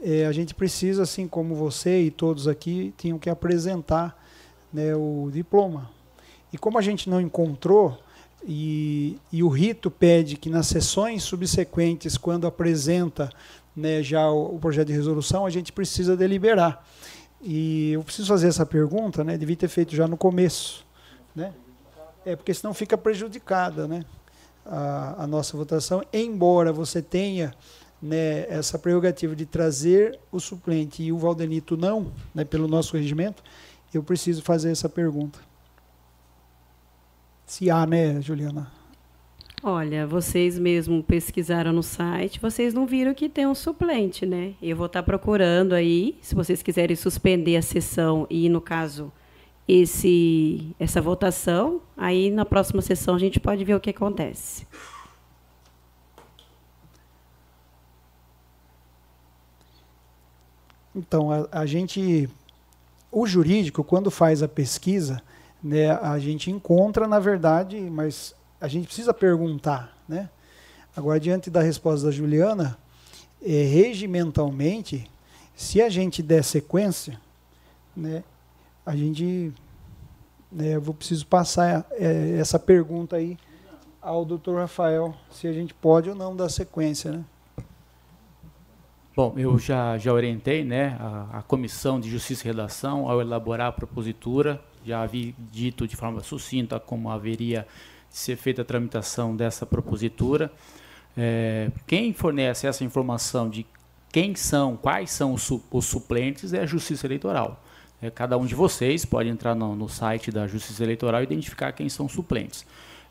é, 0.02 0.26
a 0.26 0.32
gente 0.32 0.54
precisa, 0.54 1.04
assim 1.04 1.28
como 1.28 1.56
você 1.56 2.02
e 2.02 2.12
todos 2.12 2.48
aqui, 2.48 2.94
tinham 2.98 3.20
que 3.20 3.30
apresentar 3.30 4.18
né, 4.74 4.96
o 4.96 5.30
diploma. 5.32 5.90
E 6.52 6.58
como 6.58 6.78
a 6.78 6.82
gente 6.82 7.10
não 7.10 7.22
encontrou, 7.22 7.98
e, 8.44 9.20
e, 9.32 9.44
o 9.44 9.50
rito 9.50 9.92
pede 9.92 10.36
que 10.36 10.50
nas 10.50 10.66
sessões 10.66 11.22
subsequentes, 11.22 12.18
quando 12.18 12.48
apresenta 12.48 13.30
né, 13.76 14.04
já 14.04 14.30
o, 14.30 14.56
o, 14.56 14.60
projeto 14.60 14.88
de 14.88 14.94
resolução, 14.94 15.46
a 15.46 15.50
gente 15.50 15.72
precisa 15.72 16.16
deliberar. 16.16 16.86
E 17.42 17.92
eu 17.94 18.04
preciso 18.04 18.28
fazer 18.28 18.48
essa 18.48 18.66
pergunta, 18.66 19.24
né, 19.24 19.38
devia 19.38 19.56
ter 19.56 19.68
feito 19.68 19.96
já 19.96 20.08
no 20.08 20.18
começo. 20.18 20.86
Né? 21.36 21.54
É, 22.26 22.36
porque 22.36 22.54
senão 22.54 22.74
fica 22.74 22.98
prejudicada 22.98 23.88
né, 23.88 24.06
a, 24.66 25.24
a 25.24 25.28
nossa 25.28 25.58
votação, 25.58 26.04
embora 26.14 26.72
você 26.72 27.02
tenha 27.02 27.54
né, 28.02 28.46
essa 28.50 28.78
prerrogativa 28.80 29.36
de 29.36 29.46
trazer 29.46 30.20
o 30.32 30.40
suplente 30.40 31.04
e 31.04 31.12
o 31.12 31.18
Valdenito 31.18 31.78
não, 31.78 32.12
né, 32.34 32.44
pelo 32.44 32.68
nosso 32.68 32.98
regimento, 32.98 33.44
eu 33.94 34.04
preciso 34.04 34.42
fazer 34.42 34.72
essa 34.72 34.90
pergunta. 34.90 35.40
Se 37.46 37.70
há, 37.70 37.86
né, 37.86 38.22
Juliana? 38.22 38.81
Olha, 39.64 40.08
vocês 40.08 40.58
mesmo 40.58 41.04
pesquisaram 41.04 41.72
no 41.72 41.84
site, 41.84 42.40
vocês 42.40 42.74
não 42.74 42.88
viram 42.88 43.14
que 43.14 43.30
tem 43.30 43.46
um 43.46 43.54
suplente, 43.54 44.26
né? 44.26 44.56
Eu 44.60 44.76
vou 44.76 44.88
estar 44.88 45.04
procurando 45.04 45.74
aí, 45.74 46.18
se 46.20 46.34
vocês 46.34 46.64
quiserem 46.64 46.96
suspender 46.96 47.56
a 47.58 47.62
sessão 47.62 48.26
e, 48.28 48.50
no 48.50 48.60
caso, 48.60 49.12
esse 49.68 50.76
essa 50.80 51.00
votação, 51.00 51.80
aí 51.96 52.32
na 52.32 52.44
próxima 52.44 52.82
sessão 52.82 53.14
a 53.14 53.20
gente 53.20 53.40
pode 53.40 53.64
ver 53.64 53.76
o 53.76 53.80
que 53.80 53.92
acontece. 53.92 54.66
Então, 60.96 61.32
a, 61.32 61.48
a 61.52 61.66
gente, 61.68 62.28
o 63.12 63.28
jurídico, 63.28 63.84
quando 63.84 64.10
faz 64.10 64.42
a 64.42 64.48
pesquisa, 64.48 65.22
né, 65.64 65.92
a 65.92 66.18
gente 66.18 66.50
encontra, 66.50 67.08
na 67.08 67.20
verdade, 67.20 67.80
mas 67.80 68.34
a 68.62 68.68
gente 68.68 68.86
precisa 68.86 69.14
perguntar. 69.14 69.98
Né? 70.08 70.30
Agora, 70.96 71.20
diante 71.20 71.50
da 71.50 71.62
resposta 71.62 72.06
da 72.06 72.12
Juliana, 72.12 72.78
é, 73.42 73.64
regimentalmente, 73.64 75.10
se 75.56 75.82
a 75.82 75.90
gente 75.90 76.22
der 76.22 76.44
sequência, 76.44 77.20
né, 77.96 78.24
a 78.86 78.96
gente. 78.96 79.52
Né, 80.52 80.76
eu 80.76 80.82
vou 80.82 80.94
preciso 80.94 81.26
passar 81.26 81.86
é, 81.92 82.38
essa 82.38 82.60
pergunta 82.60 83.16
aí 83.16 83.38
ao 84.02 84.24
doutor 84.24 84.60
Rafael, 84.60 85.16
se 85.32 85.48
a 85.48 85.54
gente 85.54 85.74
pode 85.74 86.10
ou 86.10 86.16
não 86.16 86.36
dar 86.36 86.50
sequência. 86.50 87.12
Né? 87.12 87.24
Bom, 89.16 89.34
eu 89.38 89.58
já, 89.58 89.98
já 89.98 90.12
orientei 90.12 90.64
né, 90.64 90.98
a, 91.00 91.40
a 91.40 91.42
Comissão 91.42 92.00
de 92.00 92.10
Justiça 92.10 92.44
e 92.44 92.48
Redação 92.48 93.10
ao 93.10 93.22
elaborar 93.22 93.68
a 93.68 93.72
propositura 93.72 94.62
já 94.84 95.02
havia 95.02 95.34
dito 95.52 95.88
de 95.88 95.96
forma 95.96 96.22
sucinta 96.22 96.80
como 96.80 97.10
haveria 97.10 97.68
ser 98.12 98.36
feita 98.36 98.62
a 98.62 98.66
tramitação 98.66 99.36
dessa 99.36 99.66
propositura. 99.66 100.52
É, 101.18 101.72
quem 101.88 102.14
fornece 102.14 102.68
essa 102.68 102.84
informação 102.84 103.50
de 103.50 103.66
quem 104.12 104.36
são, 104.36 104.76
quais 104.76 105.10
são 105.12 105.34
os, 105.34 105.42
su 105.42 105.64
os 105.72 105.86
suplentes 105.86 106.54
é 106.54 106.60
a 106.60 106.66
Justiça 106.66 107.08
Eleitoral. 107.08 107.64
É, 108.02 108.10
cada 108.10 108.38
um 108.38 108.46
de 108.46 108.54
vocês 108.54 109.06
pode 109.06 109.30
entrar 109.30 109.56
no, 109.56 109.76
no, 109.76 109.88
site 109.88 110.32
da 110.32 110.48
Justiça 110.48 110.84
Eleitoral 110.84 111.22
e 111.22 111.24
identificar 111.24 111.72
quem 111.72 111.88
são 111.88 112.10
suplentes. 112.10 112.66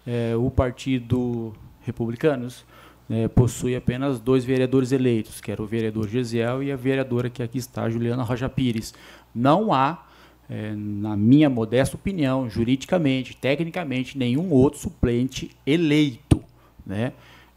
É, 0.07 0.37
o 0.37 0.51
Partido 0.51 1.55
Republicanos 1.83 2.65
é, 3.09 3.29
possui 3.29 3.75
apenas 3.75 4.21
dois 4.21 4.45
vereadores 4.45 4.93
eleitos, 4.93 5.41
que 5.41 5.51
era 5.51 5.63
o 5.63 5.67
vereador 5.67 6.09
Gesiel 6.09 6.63
e 6.63 6.71
a 6.71 6.77
vereadora 6.77 7.31
que 7.31 7.43
aqui 7.43 7.59
está, 7.59 7.89
Juliana 7.89 8.23
Roja 8.23 8.49
Pires. 8.49 8.93
Não 9.35 9.73
há 9.73 10.05
é, 10.51 10.75
na 10.75 11.17
minha 11.17 11.49
modesta 11.49 11.97
opinião, 11.97 12.51
juridicamente, 12.51 13.37
tecnicamente, 13.37 14.19
nenhum 14.19 14.51
outro 14.51 14.81
suplente 14.81 15.51
eleito. 15.65 16.43
Né? 16.85 17.13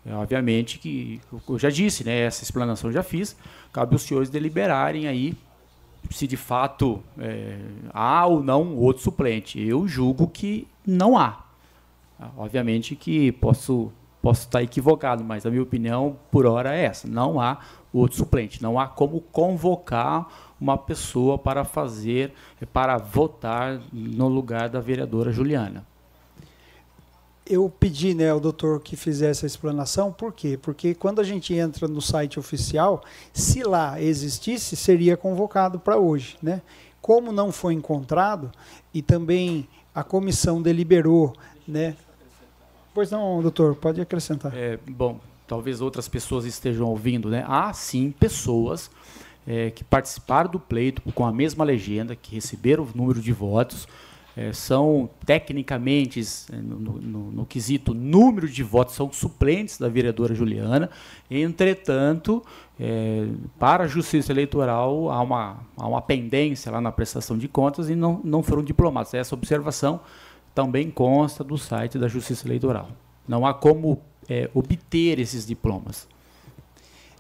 É, 0.06 0.14
obviamente 0.14 0.78
que, 0.78 1.20
eu 1.50 1.58
já 1.58 1.72
disse, 1.72 2.04
né, 2.04 2.20
essa 2.20 2.44
explanação 2.44 2.92
já 2.92 3.02
fiz, 3.02 3.36
cabe 3.72 3.96
aos 3.96 4.04
senhores 4.04 4.30
deliberarem 4.30 5.08
aí 5.08 5.36
se 6.12 6.28
de 6.28 6.38
fato 6.38 7.02
é, 7.18 7.58
há 7.92 8.26
ou 8.28 8.44
não 8.44 8.76
outro 8.76 9.02
suplente. 9.02 9.60
Eu 9.60 9.88
julgo 9.88 10.28
que 10.28 10.68
não 10.86 11.18
há. 11.18 11.44
Obviamente 12.38 12.96
que 12.96 13.32
posso, 13.32 13.92
posso 14.22 14.42
estar 14.42 14.62
equivocado, 14.62 15.24
mas 15.24 15.46
a 15.46 15.50
minha 15.50 15.64
opinião, 15.64 16.18
por 16.30 16.46
hora, 16.46 16.76
é 16.76 16.84
essa. 16.84 17.08
Não 17.08 17.40
há 17.40 17.58
outro 17.92 18.18
suplente. 18.18 18.62
Não 18.62 18.80
há 18.80 18.88
como 18.88 19.20
convocar 19.20 20.28
uma 20.64 20.78
pessoa 20.78 21.38
para 21.38 21.66
fazer, 21.66 22.32
para 22.72 22.98
votar 22.98 23.82
no 23.92 24.30
lugar 24.30 24.70
da 24.70 24.80
vereadora 24.80 25.30
Juliana. 25.30 25.86
Eu 27.46 27.70
pedi 27.70 28.14
né, 28.14 28.30
ao 28.30 28.40
doutor 28.40 28.80
que 28.80 28.96
fizesse 28.96 29.46
a 29.46 29.48
explanação, 29.48 30.14
por 30.14 30.32
quê? 30.32 30.58
Porque 30.60 30.96
quando 30.96 31.20
a 31.20 31.24
gente 31.26 31.54
entra 31.54 31.86
no 31.86 32.02
site 32.02 32.40
oficial, 32.40 33.04
se 33.34 33.62
lá 33.62 34.02
existisse, 34.02 34.78
seria 34.78 35.18
convocado 35.18 35.78
para 35.78 35.98
hoje. 35.98 36.38
Né? 36.42 36.62
Como 37.02 37.34
não 37.34 37.52
foi 37.52 37.74
encontrado, 37.74 38.50
e 38.94 39.02
também 39.02 39.68
a 39.94 40.02
comissão 40.02 40.62
deliberou. 40.62 41.36
Né? 41.68 41.98
Pois 42.94 43.12
não, 43.12 43.42
doutor, 43.42 43.76
pode 43.76 44.00
acrescentar. 44.00 44.56
É, 44.56 44.80
bom, 44.88 45.20
talvez 45.46 45.82
outras 45.82 46.08
pessoas 46.08 46.46
estejam 46.46 46.88
ouvindo, 46.88 47.30
né? 47.30 47.44
Há 47.46 47.74
sim 47.74 48.12
pessoas 48.18 48.90
é, 49.48 49.72
que 49.72 49.84
participaram 49.84 50.50
do 50.50 50.60
pleito 50.60 51.02
com 51.14 51.26
a 51.26 51.32
mesma 51.32 51.64
legenda, 51.64 52.16
que 52.16 52.36
receberam 52.36 52.84
o 52.84 52.90
número 52.96 53.22
de 53.22 53.32
votos, 53.32 53.88
é, 54.36 54.52
são 54.52 55.10
tecnicamente, 55.26 56.20
é, 56.52 56.56
no, 56.56 56.80
no, 56.80 57.32
no, 57.32 57.46
quesito 57.46 57.94
número 57.94 58.50
de 58.50 58.64
votos, 58.64 58.96
são 58.96 59.12
suplentes 59.12 59.78
da 59.78 59.88
vereadora 59.88 60.34
Juliana. 60.34 60.90
Entretanto, 61.30 62.44
é, 62.80 63.28
para 63.60 63.84
a 63.84 63.88
Justiça 63.88 64.32
Eleitoral 64.32 65.12
há 65.12 65.22
uma, 65.22 65.60
há 65.78 65.88
uma 65.88 66.02
pendência 66.02 66.72
lá 66.72 66.82
na 66.82 66.92
prestação 66.92 67.38
de 67.38 67.48
contas 67.48 67.90
e 67.90 67.96
não, 67.96 68.20
não 68.24 68.42
foram 68.42 68.64
diplomados. 68.64 69.14
Essa 69.14 69.36
observação 69.36 70.00
também 70.56 70.90
consta 70.90 71.44
do 71.44 71.58
site 71.58 72.00
da 72.00 72.08
Justiça 72.08 72.48
Eleitoral. 72.48 72.90
Não 73.28 73.46
há 73.46 73.54
como 73.54 74.02
é, 74.28 74.50
obter 74.54 75.20
esses 75.20 75.46
diplomas. 75.46 76.08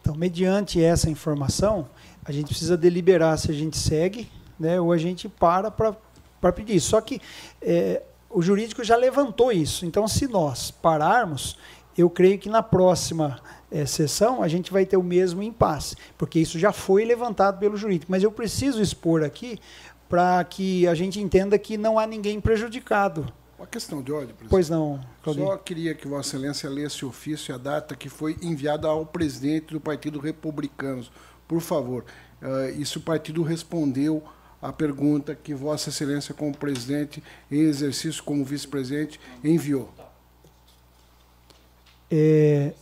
Então, 0.01 0.15
mediante 0.15 0.83
essa 0.83 1.09
informação, 1.09 1.87
a 2.25 2.31
gente 2.31 2.47
precisa 2.47 2.77
deliberar 2.77 3.37
se 3.37 3.51
a 3.51 3.53
gente 3.53 3.77
segue 3.77 4.29
né, 4.59 4.79
ou 4.79 4.91
a 4.91 4.97
gente 4.97 5.27
para 5.27 5.71
para 5.71 6.51
pedir. 6.51 6.79
Só 6.81 6.99
que 6.99 7.21
é, 7.61 8.01
o 8.29 8.41
jurídico 8.41 8.83
já 8.83 8.97
levantou 8.97 9.51
isso. 9.51 9.85
Então, 9.85 10.07
se 10.09 10.27
nós 10.27 10.71
pararmos, 10.71 11.57
eu 11.97 12.09
creio 12.09 12.37
que 12.37 12.49
na 12.49 12.61
próxima 12.61 13.39
é, 13.71 13.85
sessão 13.85 14.43
a 14.43 14.47
gente 14.49 14.71
vai 14.71 14.85
ter 14.85 14.97
o 14.97 15.03
mesmo 15.03 15.41
impasse, 15.41 15.95
porque 16.17 16.39
isso 16.39 16.59
já 16.59 16.73
foi 16.73 17.05
levantado 17.05 17.59
pelo 17.59 17.77
jurídico. 17.77 18.11
Mas 18.11 18.23
eu 18.23 18.31
preciso 18.31 18.81
expor 18.81 19.23
aqui 19.23 19.57
para 20.09 20.43
que 20.43 20.85
a 20.85 20.93
gente 20.93 21.19
entenda 21.19 21.57
que 21.57 21.77
não 21.77 21.97
há 21.97 22.05
ninguém 22.05 22.41
prejudicado. 22.41 23.31
Uma 23.57 23.67
questão 23.67 24.01
de 24.01 24.11
ordem, 24.11 24.35
presidente. 24.35 24.49
Pois 24.49 24.69
não, 24.69 24.99
Claudinho. 25.23 25.47
Só 25.47 25.57
queria 25.57 25.95
que 25.95 26.05
Vossa 26.05 26.35
Excelência 26.35 26.69
lesse 26.69 27.05
o 27.05 27.07
ofício 27.07 27.53
e 27.53 27.55
a 27.55 27.57
data 27.57 27.95
que 27.95 28.09
foi 28.09 28.37
enviada 28.41 28.89
ao 28.89 29.05
presidente 29.05 29.73
do 29.73 29.79
Partido 29.79 30.19
Republicano 30.19 31.05
por 31.53 31.61
favor. 31.61 32.03
Uh, 32.41 32.83
se 32.83 32.97
o 32.97 33.01
partido 33.01 33.43
respondeu 33.43 34.23
a 34.59 34.73
pergunta 34.73 35.35
que 35.35 35.53
Vossa 35.53 35.89
Excelência, 35.89 36.33
como 36.33 36.57
presidente, 36.57 37.21
em 37.51 37.59
exercício 37.59 38.23
como 38.23 38.43
vice-presidente, 38.43 39.19
enviou. 39.43 39.87
É, 42.09 42.73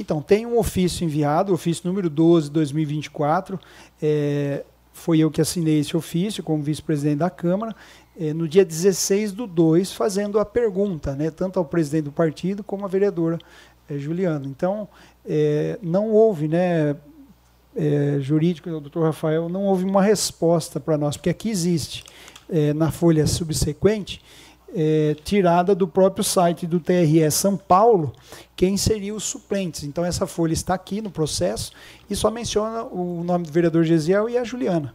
então, 0.00 0.20
tem 0.20 0.46
um 0.46 0.58
ofício 0.58 1.04
enviado, 1.04 1.52
ofício 1.52 1.86
número 1.86 2.10
12, 2.10 2.50
2024. 2.50 3.60
É, 4.02 4.64
foi 4.92 5.20
eu 5.20 5.30
que 5.30 5.40
assinei 5.40 5.78
esse 5.78 5.96
ofício 5.96 6.42
como 6.42 6.60
vice-presidente 6.60 7.18
da 7.18 7.30
Câmara, 7.30 7.76
é, 8.18 8.34
no 8.34 8.48
dia 8.48 8.64
16 8.64 9.30
do 9.30 9.46
2, 9.46 9.92
fazendo 9.92 10.40
a 10.40 10.44
pergunta, 10.44 11.14
né, 11.14 11.30
tanto 11.30 11.60
ao 11.60 11.64
presidente 11.64 12.04
do 12.04 12.12
partido 12.12 12.64
como 12.64 12.84
à 12.84 12.88
vereadora 12.88 13.38
é, 13.88 13.96
Juliana. 13.96 14.46
Então, 14.46 14.88
é, 15.24 15.78
não 15.80 16.10
houve, 16.10 16.48
né, 16.48 16.96
é, 17.78 18.18
jurídico, 18.20 18.68
o 18.68 18.80
doutor 18.80 19.04
Rafael, 19.04 19.48
não 19.48 19.62
houve 19.62 19.84
uma 19.84 20.02
resposta 20.02 20.80
para 20.80 20.98
nós, 20.98 21.16
porque 21.16 21.30
aqui 21.30 21.48
existe, 21.48 22.04
é, 22.50 22.74
na 22.74 22.90
folha 22.90 23.24
subsequente, 23.26 24.20
é, 24.74 25.16
tirada 25.24 25.74
do 25.74 25.86
próprio 25.86 26.24
site 26.24 26.66
do 26.66 26.80
TRE 26.80 27.30
São 27.30 27.56
Paulo, 27.56 28.12
quem 28.56 28.76
seria 28.76 29.14
os 29.14 29.22
suplentes. 29.22 29.84
Então, 29.84 30.04
essa 30.04 30.26
folha 30.26 30.52
está 30.52 30.74
aqui 30.74 31.00
no 31.00 31.10
processo 31.10 31.72
e 32.10 32.16
só 32.16 32.30
menciona 32.30 32.82
o 32.82 33.22
nome 33.22 33.46
do 33.46 33.52
vereador 33.52 33.84
Gesiel 33.84 34.28
e 34.28 34.36
a 34.36 34.42
Juliana. 34.42 34.94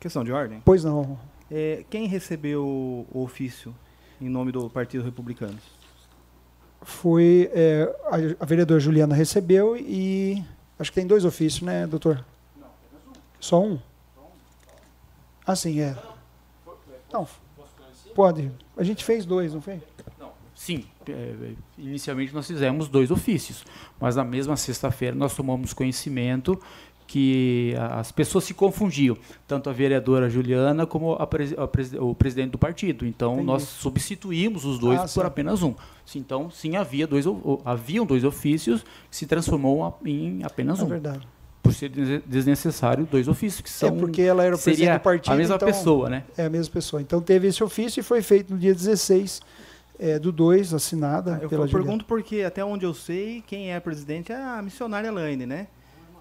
Questão 0.00 0.24
de 0.24 0.32
ordem? 0.32 0.62
Pois 0.64 0.82
não. 0.82 1.18
É, 1.50 1.84
quem 1.90 2.06
recebeu 2.06 2.64
o 2.64 3.22
ofício 3.22 3.74
em 4.18 4.28
nome 4.28 4.50
do 4.50 4.70
Partido 4.70 5.04
Republicano? 5.04 5.58
Foi 6.82 7.50
é, 7.52 7.94
a, 8.06 8.42
a 8.42 8.46
vereadora 8.46 8.80
Juliana 8.80 9.14
recebeu 9.14 9.76
e 9.76 10.42
acho 10.80 10.90
que 10.90 10.94
tem 10.94 11.06
dois 11.06 11.24
ofícios, 11.24 11.62
né, 11.62 11.86
doutor? 11.86 12.24
Não, 12.58 12.66
Só 13.38 13.62
um? 13.62 13.78
Ah, 15.46 15.54
sim, 15.54 15.80
é. 15.80 15.96
Não, 17.12 17.28
pode. 18.14 18.50
A 18.76 18.82
gente 18.82 19.04
fez 19.04 19.24
dois, 19.24 19.54
não 19.54 19.60
fez? 19.60 19.80
Sim. 20.54 20.84
É, 21.08 21.54
inicialmente 21.78 22.34
nós 22.34 22.46
fizemos 22.46 22.86
dois 22.86 23.10
ofícios, 23.10 23.64
mas 23.98 24.14
na 24.16 24.24
mesma 24.24 24.56
sexta-feira 24.56 25.16
nós 25.16 25.34
tomamos 25.34 25.72
conhecimento 25.72 26.60
que 27.10 27.74
as 27.76 28.12
pessoas 28.12 28.44
se 28.44 28.54
confundiam, 28.54 29.16
tanto 29.44 29.68
a 29.68 29.72
vereadora 29.72 30.30
Juliana 30.30 30.86
como 30.86 31.14
a 31.14 31.26
pres 31.26 31.52
a 31.58 31.64
o 32.00 32.14
presidente 32.14 32.52
do 32.52 32.58
partido. 32.58 33.04
Então 33.04 33.32
Entendi. 33.32 33.46
nós 33.48 33.64
substituímos 33.64 34.64
os 34.64 34.78
dois 34.78 35.00
ah, 35.00 35.02
por 35.02 35.08
sim. 35.08 35.26
apenas 35.26 35.60
um. 35.60 35.74
Então 36.14 36.48
sim 36.52 36.76
havia 36.76 37.08
dois 37.08 37.24
haviam 37.64 38.06
dois 38.06 38.22
ofícios 38.22 38.84
que 39.10 39.16
se 39.16 39.26
transformou 39.26 39.98
em 40.06 40.44
apenas 40.44 40.78
é 40.78 40.84
um. 40.84 40.86
Verdade. 40.86 41.26
Por 41.60 41.74
ser 41.74 41.88
desnecessário 41.88 43.04
dois 43.10 43.26
ofícios 43.26 43.60
que 43.60 43.68
é 43.68 43.72
são 43.72 43.88
É 43.88 43.92
porque 43.92 44.22
ela 44.22 44.44
era 44.44 44.54
o 44.54 44.58
presidente 44.58 44.92
do 44.92 45.00
partido, 45.00 45.32
a 45.32 45.36
mesma 45.36 45.56
então, 45.56 45.66
pessoa, 45.66 46.08
né? 46.08 46.22
É 46.36 46.44
a 46.44 46.50
mesma 46.50 46.72
pessoa. 46.72 47.02
Então 47.02 47.20
teve 47.20 47.48
esse 47.48 47.62
ofício 47.64 47.98
e 47.98 48.04
foi 48.04 48.22
feito 48.22 48.54
no 48.54 48.58
dia 48.58 48.72
16 48.72 49.42
é, 49.98 50.16
do 50.16 50.30
2, 50.30 50.74
assinada 50.74 51.34
ah, 51.34 51.42
eu 51.42 51.48
pela 51.48 51.66
Eu 51.66 51.70
pergunto 51.70 52.04
porque 52.04 52.42
até 52.42 52.64
onde 52.64 52.86
eu 52.86 52.94
sei, 52.94 53.42
quem 53.44 53.72
é 53.72 53.80
presidente 53.80 54.30
é 54.30 54.36
a 54.36 54.62
missionária 54.62 55.08
Elaine, 55.08 55.44
né? 55.44 55.66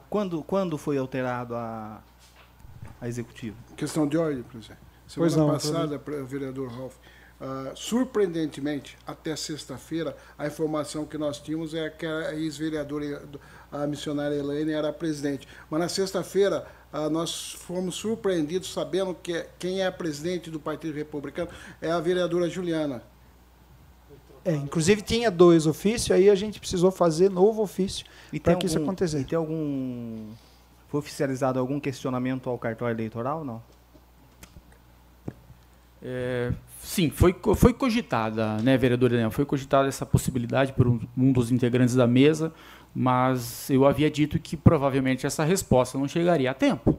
Quando, 0.09 0.43
quando 0.43 0.77
foi 0.77 0.97
alterado 0.97 1.55
a, 1.55 2.01
a 2.99 3.07
executivo? 3.07 3.55
Questão 3.77 4.07
de 4.07 4.17
ordem, 4.17 4.41
presidente. 4.43 4.79
Semana 5.07 5.37
não, 5.37 5.51
passada, 5.51 6.01
vereador 6.27 6.69
Ralf, 6.69 6.95
uh, 6.95 7.75
surpreendentemente, 7.75 8.95
até 9.07 9.35
sexta-feira, 9.35 10.15
a 10.37 10.45
informação 10.45 11.03
que 11.03 11.17
nós 11.17 11.39
tínhamos 11.39 11.73
é 11.73 11.89
que 11.89 12.05
a 12.05 12.35
ex-vereadora, 12.35 13.23
a 13.71 13.87
missionária 13.87 14.35
Elaine, 14.35 14.71
era 14.71 14.89
a 14.89 14.93
presidente. 14.93 15.47
Mas 15.67 15.79
na 15.79 15.89
sexta-feira, 15.89 16.67
uh, 16.93 17.09
nós 17.09 17.53
fomos 17.53 17.95
surpreendidos 17.95 18.71
sabendo 18.71 19.15
que 19.15 19.47
quem 19.57 19.81
é 19.81 19.87
a 19.87 19.91
presidente 19.91 20.51
do 20.51 20.59
Partido 20.59 20.93
Republicano 20.93 21.49
é 21.81 21.89
a 21.89 21.99
vereadora 21.99 22.47
Juliana. 22.47 23.01
É, 24.49 24.55
inclusive 24.55 25.03
tinha 25.03 25.29
dois 25.29 25.67
ofícios, 25.67 26.09
aí 26.09 26.27
a 26.27 26.33
gente 26.33 26.59
precisou 26.59 26.89
fazer 26.89 27.29
novo 27.29 27.61
ofício 27.61 28.03
para 28.41 28.55
que 28.55 28.65
isso 28.65 28.79
acontecesse. 28.79 29.21
E 29.23 29.25
tem 29.25 29.37
algum. 29.37 30.25
Foi 30.87 30.99
oficializado 30.99 31.59
algum 31.59 31.79
questionamento 31.79 32.49
ao 32.49 32.57
cartório 32.57 32.95
eleitoral 32.95 33.45
não? 33.45 33.61
É, 36.01 36.51
sim, 36.79 37.11
foi, 37.11 37.35
foi 37.55 37.73
cogitada, 37.73 38.57
né, 38.57 38.75
vereador 38.75 39.09
Daniel? 39.09 39.29
Foi 39.29 39.45
cogitada 39.45 39.87
essa 39.87 40.05
possibilidade 40.05 40.73
por 40.73 40.87
um, 40.87 40.99
um 41.15 41.31
dos 41.31 41.51
integrantes 41.51 41.93
da 41.93 42.07
mesa, 42.07 42.51
mas 42.95 43.69
eu 43.69 43.85
havia 43.85 44.09
dito 44.09 44.39
que 44.39 44.57
provavelmente 44.57 45.27
essa 45.27 45.43
resposta 45.43 45.97
não 45.97 46.07
chegaria 46.07 46.49
a 46.49 46.53
tempo. 46.55 46.97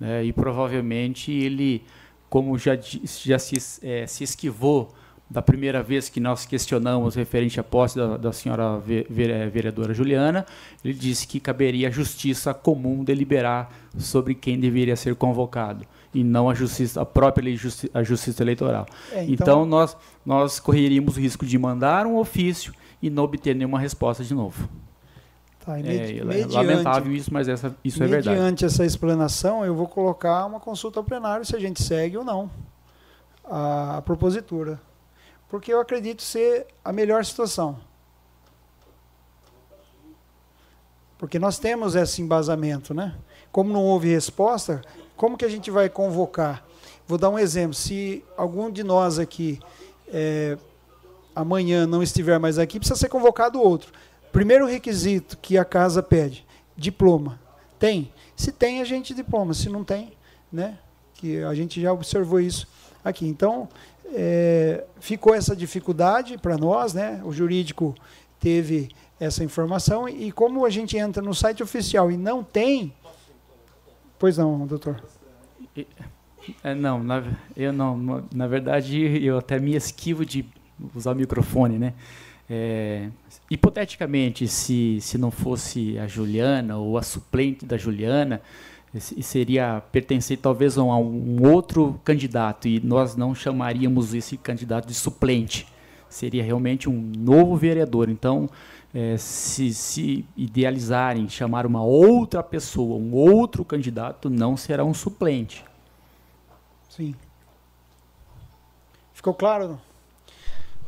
Né, 0.00 0.24
e 0.24 0.32
provavelmente 0.32 1.30
ele, 1.30 1.84
como 2.28 2.58
já, 2.58 2.76
já 2.76 3.38
se, 3.38 3.56
é, 3.86 4.06
se 4.08 4.24
esquivou 4.24 4.92
da 5.30 5.40
primeira 5.40 5.80
vez 5.80 6.08
que 6.08 6.18
nós 6.18 6.44
questionamos 6.44 7.14
referente 7.14 7.60
à 7.60 7.62
posse 7.62 7.96
da, 7.96 8.16
da 8.16 8.32
senhora 8.32 8.78
vereadora 8.80 9.94
Juliana, 9.94 10.44
ele 10.84 10.92
disse 10.92 11.24
que 11.26 11.38
caberia 11.38 11.86
à 11.86 11.90
justiça 11.90 12.52
comum 12.52 13.04
deliberar 13.04 13.70
sobre 13.96 14.34
quem 14.34 14.58
deveria 14.58 14.96
ser 14.96 15.14
convocado 15.14 15.86
e 16.12 16.24
não 16.24 16.50
a 16.50 16.54
justiça, 16.54 17.00
a 17.00 17.06
própria 17.06 17.44
lei 17.44 17.56
justi 17.56 17.88
a 17.94 18.02
justiça 18.02 18.42
eleitoral. 18.42 18.86
É, 19.12 19.22
então, 19.22 19.32
então, 19.32 19.66
nós 19.66 19.96
nós 20.26 20.58
correríamos 20.58 21.16
o 21.16 21.20
risco 21.20 21.46
de 21.46 21.56
mandar 21.56 22.06
um 22.06 22.16
ofício 22.16 22.74
e 23.00 23.08
não 23.08 23.22
obter 23.22 23.54
nenhuma 23.54 23.78
resposta 23.78 24.24
de 24.24 24.34
novo. 24.34 24.68
Tá, 25.64 25.78
é, 25.78 26.18
é 26.18 26.24
mediante, 26.24 26.54
lamentável 26.54 27.12
isso, 27.12 27.32
mas 27.32 27.46
essa, 27.46 27.76
isso 27.84 28.02
é 28.02 28.06
verdade. 28.06 28.36
Mediante 28.36 28.64
essa 28.64 28.84
explanação, 28.84 29.64
eu 29.64 29.74
vou 29.74 29.86
colocar 29.86 30.44
uma 30.46 30.58
consulta 30.58 30.98
ao 30.98 31.04
plenário 31.04 31.44
se 31.44 31.54
a 31.54 31.60
gente 31.60 31.80
segue 31.82 32.16
ou 32.16 32.24
não 32.24 32.50
a, 33.44 33.98
a 33.98 34.02
propositura 34.02 34.80
porque 35.50 35.72
eu 35.72 35.80
acredito 35.80 36.22
ser 36.22 36.68
a 36.84 36.92
melhor 36.92 37.24
situação. 37.24 37.78
Porque 41.18 41.38
nós 41.38 41.58
temos 41.58 41.94
esse 41.94 42.22
embasamento, 42.22 42.94
né? 42.94 43.14
Como 43.52 43.72
não 43.72 43.84
houve 43.84 44.08
resposta, 44.08 44.80
como 45.16 45.36
que 45.36 45.44
a 45.44 45.48
gente 45.48 45.70
vai 45.70 45.90
convocar? 45.90 46.64
Vou 47.06 47.18
dar 47.18 47.28
um 47.28 47.38
exemplo. 47.38 47.74
Se 47.74 48.24
algum 48.36 48.70
de 48.70 48.84
nós 48.84 49.18
aqui 49.18 49.60
é, 50.08 50.56
amanhã 51.34 51.86
não 51.86 52.02
estiver 52.02 52.38
mais 52.38 52.56
aqui, 52.56 52.78
precisa 52.78 52.98
ser 52.98 53.08
convocado 53.08 53.60
outro. 53.60 53.92
Primeiro 54.32 54.66
requisito 54.66 55.36
que 55.36 55.58
a 55.58 55.64
casa 55.64 56.02
pede: 56.02 56.46
diploma. 56.76 57.40
Tem? 57.78 58.12
Se 58.36 58.52
tem, 58.52 58.80
a 58.80 58.84
gente 58.84 59.12
diploma. 59.12 59.52
Se 59.52 59.68
não 59.68 59.82
tem, 59.82 60.12
né? 60.50 60.78
Que 61.14 61.42
a 61.42 61.54
gente 61.54 61.80
já 61.80 61.92
observou 61.92 62.40
isso 62.40 62.68
aqui. 63.04 63.26
Então, 63.26 63.68
é, 64.12 64.84
ficou 65.00 65.34
essa 65.34 65.54
dificuldade 65.54 66.36
para 66.38 66.56
nós, 66.56 66.94
né? 66.94 67.20
O 67.24 67.32
jurídico 67.32 67.94
teve 68.38 68.88
essa 69.18 69.44
informação 69.44 70.08
e 70.08 70.32
como 70.32 70.64
a 70.64 70.70
gente 70.70 70.96
entra 70.96 71.22
no 71.22 71.34
site 71.34 71.62
oficial 71.62 72.10
e 72.10 72.16
não 72.16 72.42
tem, 72.42 72.92
pois 74.18 74.38
não, 74.38 74.66
doutor. 74.66 75.02
É, 76.64 76.74
não, 76.74 77.02
na, 77.02 77.22
eu 77.56 77.72
não. 77.72 78.24
Na 78.34 78.46
verdade, 78.46 79.24
eu 79.24 79.38
até 79.38 79.58
me 79.58 79.74
esquivo 79.76 80.24
de 80.24 80.44
usar 80.94 81.12
o 81.12 81.14
microfone, 81.14 81.78
né? 81.78 81.94
É, 82.48 83.08
hipoteticamente, 83.48 84.48
se, 84.48 84.98
se 85.00 85.16
não 85.16 85.30
fosse 85.30 85.96
a 85.98 86.06
Juliana 86.06 86.78
ou 86.78 86.98
a 86.98 87.02
suplente 87.02 87.64
da 87.64 87.76
Juliana, 87.76 88.40
e 88.94 89.22
seria 89.22 89.82
pertencer 89.92 90.38
talvez 90.38 90.76
a 90.76 90.82
um 90.82 91.48
outro 91.48 92.00
candidato 92.04 92.66
e 92.66 92.80
nós 92.80 93.14
não 93.14 93.34
chamaríamos 93.34 94.14
esse 94.14 94.36
candidato 94.36 94.88
de 94.88 94.94
suplente. 94.94 95.66
Seria 96.08 96.42
realmente 96.42 96.90
um 96.90 97.12
novo 97.16 97.56
vereador. 97.56 98.08
Então, 98.08 98.50
é, 98.92 99.16
se, 99.16 99.72
se 99.72 100.24
idealizarem 100.36 101.28
chamar 101.28 101.66
uma 101.66 101.84
outra 101.84 102.42
pessoa, 102.42 102.96
um 102.96 103.14
outro 103.14 103.64
candidato, 103.64 104.28
não 104.28 104.56
será 104.56 104.84
um 104.84 104.92
suplente. 104.92 105.64
Sim. 106.88 107.14
Ficou 109.14 109.34
claro? 109.34 109.80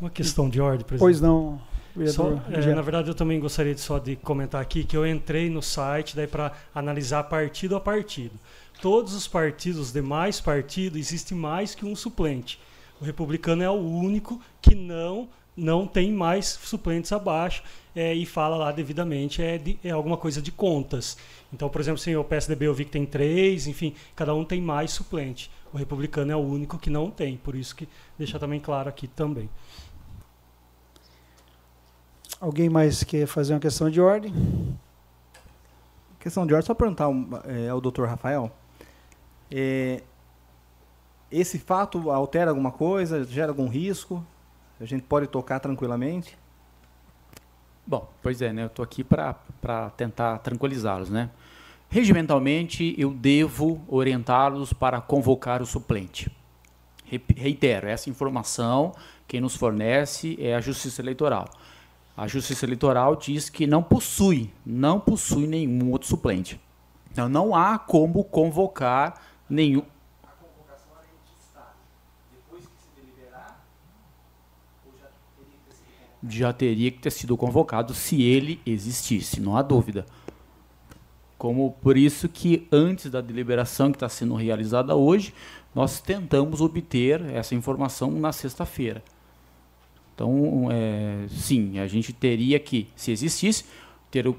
Uma 0.00 0.10
questão 0.10 0.48
de 0.48 0.60
ordem, 0.60 0.84
presidente. 0.84 0.98
Pois 0.98 1.20
não. 1.20 1.60
Só, 2.06 2.40
é, 2.50 2.74
na 2.74 2.82
verdade, 2.82 3.08
eu 3.08 3.14
também 3.14 3.38
gostaria 3.38 3.74
de 3.74 3.80
só 3.80 3.98
de 3.98 4.16
comentar 4.16 4.60
aqui 4.60 4.84
que 4.84 4.96
eu 4.96 5.06
entrei 5.06 5.50
no 5.50 5.62
site 5.62 6.16
daí 6.16 6.26
para 6.26 6.52
analisar 6.74 7.24
partido 7.24 7.76
a 7.76 7.80
partido. 7.80 8.34
Todos 8.80 9.14
os 9.14 9.28
partidos, 9.28 9.78
os 9.78 9.92
demais 9.92 10.40
partidos, 10.40 10.98
existe 10.98 11.34
mais 11.34 11.74
que 11.74 11.84
um 11.84 11.94
suplente. 11.94 12.58
O 13.00 13.04
republicano 13.04 13.62
é 13.62 13.70
o 13.70 13.74
único 13.74 14.40
que 14.60 14.74
não 14.74 15.28
não 15.56 15.86
tem 15.86 16.10
mais 16.10 16.46
suplentes 16.46 17.12
abaixo 17.12 17.62
é, 17.94 18.14
e 18.14 18.24
fala 18.24 18.56
lá 18.56 18.72
devidamente 18.72 19.42
é, 19.42 19.58
de, 19.58 19.78
é 19.84 19.90
alguma 19.90 20.16
coisa 20.16 20.40
de 20.40 20.50
contas. 20.50 21.16
Então, 21.52 21.68
por 21.68 21.80
exemplo, 21.80 22.00
assim, 22.00 22.16
o 22.16 22.24
PSDB 22.24 22.66
eu 22.66 22.74
vi 22.74 22.86
que 22.86 22.90
tem 22.90 23.04
três, 23.04 23.66
enfim, 23.66 23.94
cada 24.16 24.34
um 24.34 24.44
tem 24.44 24.60
mais 24.60 24.92
suplente. 24.92 25.50
O 25.72 25.76
republicano 25.76 26.32
é 26.32 26.36
o 26.36 26.40
único 26.40 26.78
que 26.78 26.88
não 26.88 27.10
tem, 27.10 27.36
por 27.36 27.54
isso 27.54 27.76
que 27.76 27.86
deixar 28.18 28.38
também 28.38 28.60
claro 28.60 28.88
aqui 28.88 29.06
também. 29.06 29.48
Alguém 32.42 32.68
mais 32.68 33.04
quer 33.04 33.24
fazer 33.28 33.54
uma 33.54 33.60
questão 33.60 33.88
de 33.88 34.00
ordem? 34.00 34.34
Questão 36.18 36.44
de 36.44 36.52
ordem, 36.52 36.66
só 36.66 36.74
perguntar 36.74 37.06
é, 37.44 37.68
ao 37.68 37.80
doutor 37.80 38.08
Rafael. 38.08 38.50
É, 39.48 40.02
esse 41.30 41.56
fato 41.56 42.10
altera 42.10 42.50
alguma 42.50 42.72
coisa? 42.72 43.22
Gera 43.22 43.52
algum 43.52 43.68
risco? 43.68 44.26
A 44.80 44.84
gente 44.84 45.04
pode 45.04 45.28
tocar 45.28 45.60
tranquilamente? 45.60 46.36
Bom, 47.86 48.10
pois 48.20 48.42
é, 48.42 48.52
né? 48.52 48.64
Eu 48.64 48.66
estou 48.66 48.82
aqui 48.82 49.04
para 49.04 49.36
tentar 49.96 50.38
tranquilizá-los, 50.38 51.10
né? 51.10 51.30
Regimentalmente, 51.88 52.92
eu 52.98 53.12
devo 53.12 53.80
orientá-los 53.86 54.72
para 54.72 55.00
convocar 55.00 55.62
o 55.62 55.66
suplente. 55.66 56.28
Reitero, 57.36 57.86
essa 57.86 58.10
informação 58.10 58.92
quem 59.28 59.40
nos 59.40 59.54
fornece 59.54 60.36
é 60.40 60.56
a 60.56 60.60
Justiça 60.60 61.00
Eleitoral. 61.00 61.48
A 62.16 62.26
Justiça 62.26 62.66
Eleitoral 62.66 63.16
diz 63.16 63.48
que 63.48 63.66
não 63.66 63.82
possui, 63.82 64.52
não 64.64 65.00
possui 65.00 65.46
nenhum 65.46 65.90
outro 65.90 66.08
suplente. 66.08 66.60
Então 67.10 67.28
não 67.28 67.54
há 67.54 67.78
como 67.78 68.22
convocar 68.24 69.20
nenhum. 69.48 69.82
A 70.22 70.28
convocação 70.28 70.92
era 70.98 71.06
Estado. 71.40 71.74
Depois 72.30 72.62
que 72.64 72.70
se 72.82 73.00
deliberar, 73.00 73.64
já 74.86 75.02
teria 75.02 75.50
que 75.50 75.68
ter 75.68 75.72
sido 75.80 75.96
convocado? 76.16 76.32
Já 76.32 76.52
teria 76.52 76.90
que 76.90 76.98
ter 76.98 77.10
sido 77.10 77.36
convocado 77.36 77.94
se 77.94 78.22
ele 78.22 78.60
existisse, 78.66 79.40
não 79.40 79.56
há 79.56 79.62
dúvida. 79.62 80.06
Como 81.38 81.72
por 81.82 81.96
isso 81.96 82.28
que 82.28 82.68
antes 82.70 83.10
da 83.10 83.20
deliberação 83.20 83.90
que 83.90 83.96
está 83.96 84.08
sendo 84.08 84.34
realizada 84.34 84.94
hoje, 84.94 85.34
nós 85.74 86.00
tentamos 86.00 86.60
obter 86.60 87.20
essa 87.30 87.54
informação 87.54 88.10
na 88.10 88.32
sexta-feira. 88.32 89.02
Então, 90.22 90.68
é, 90.70 91.26
sim, 91.28 91.80
a 91.80 91.88
gente 91.88 92.12
teria 92.12 92.56
que, 92.60 92.86
se 92.94 93.10
existisse, 93.10 93.64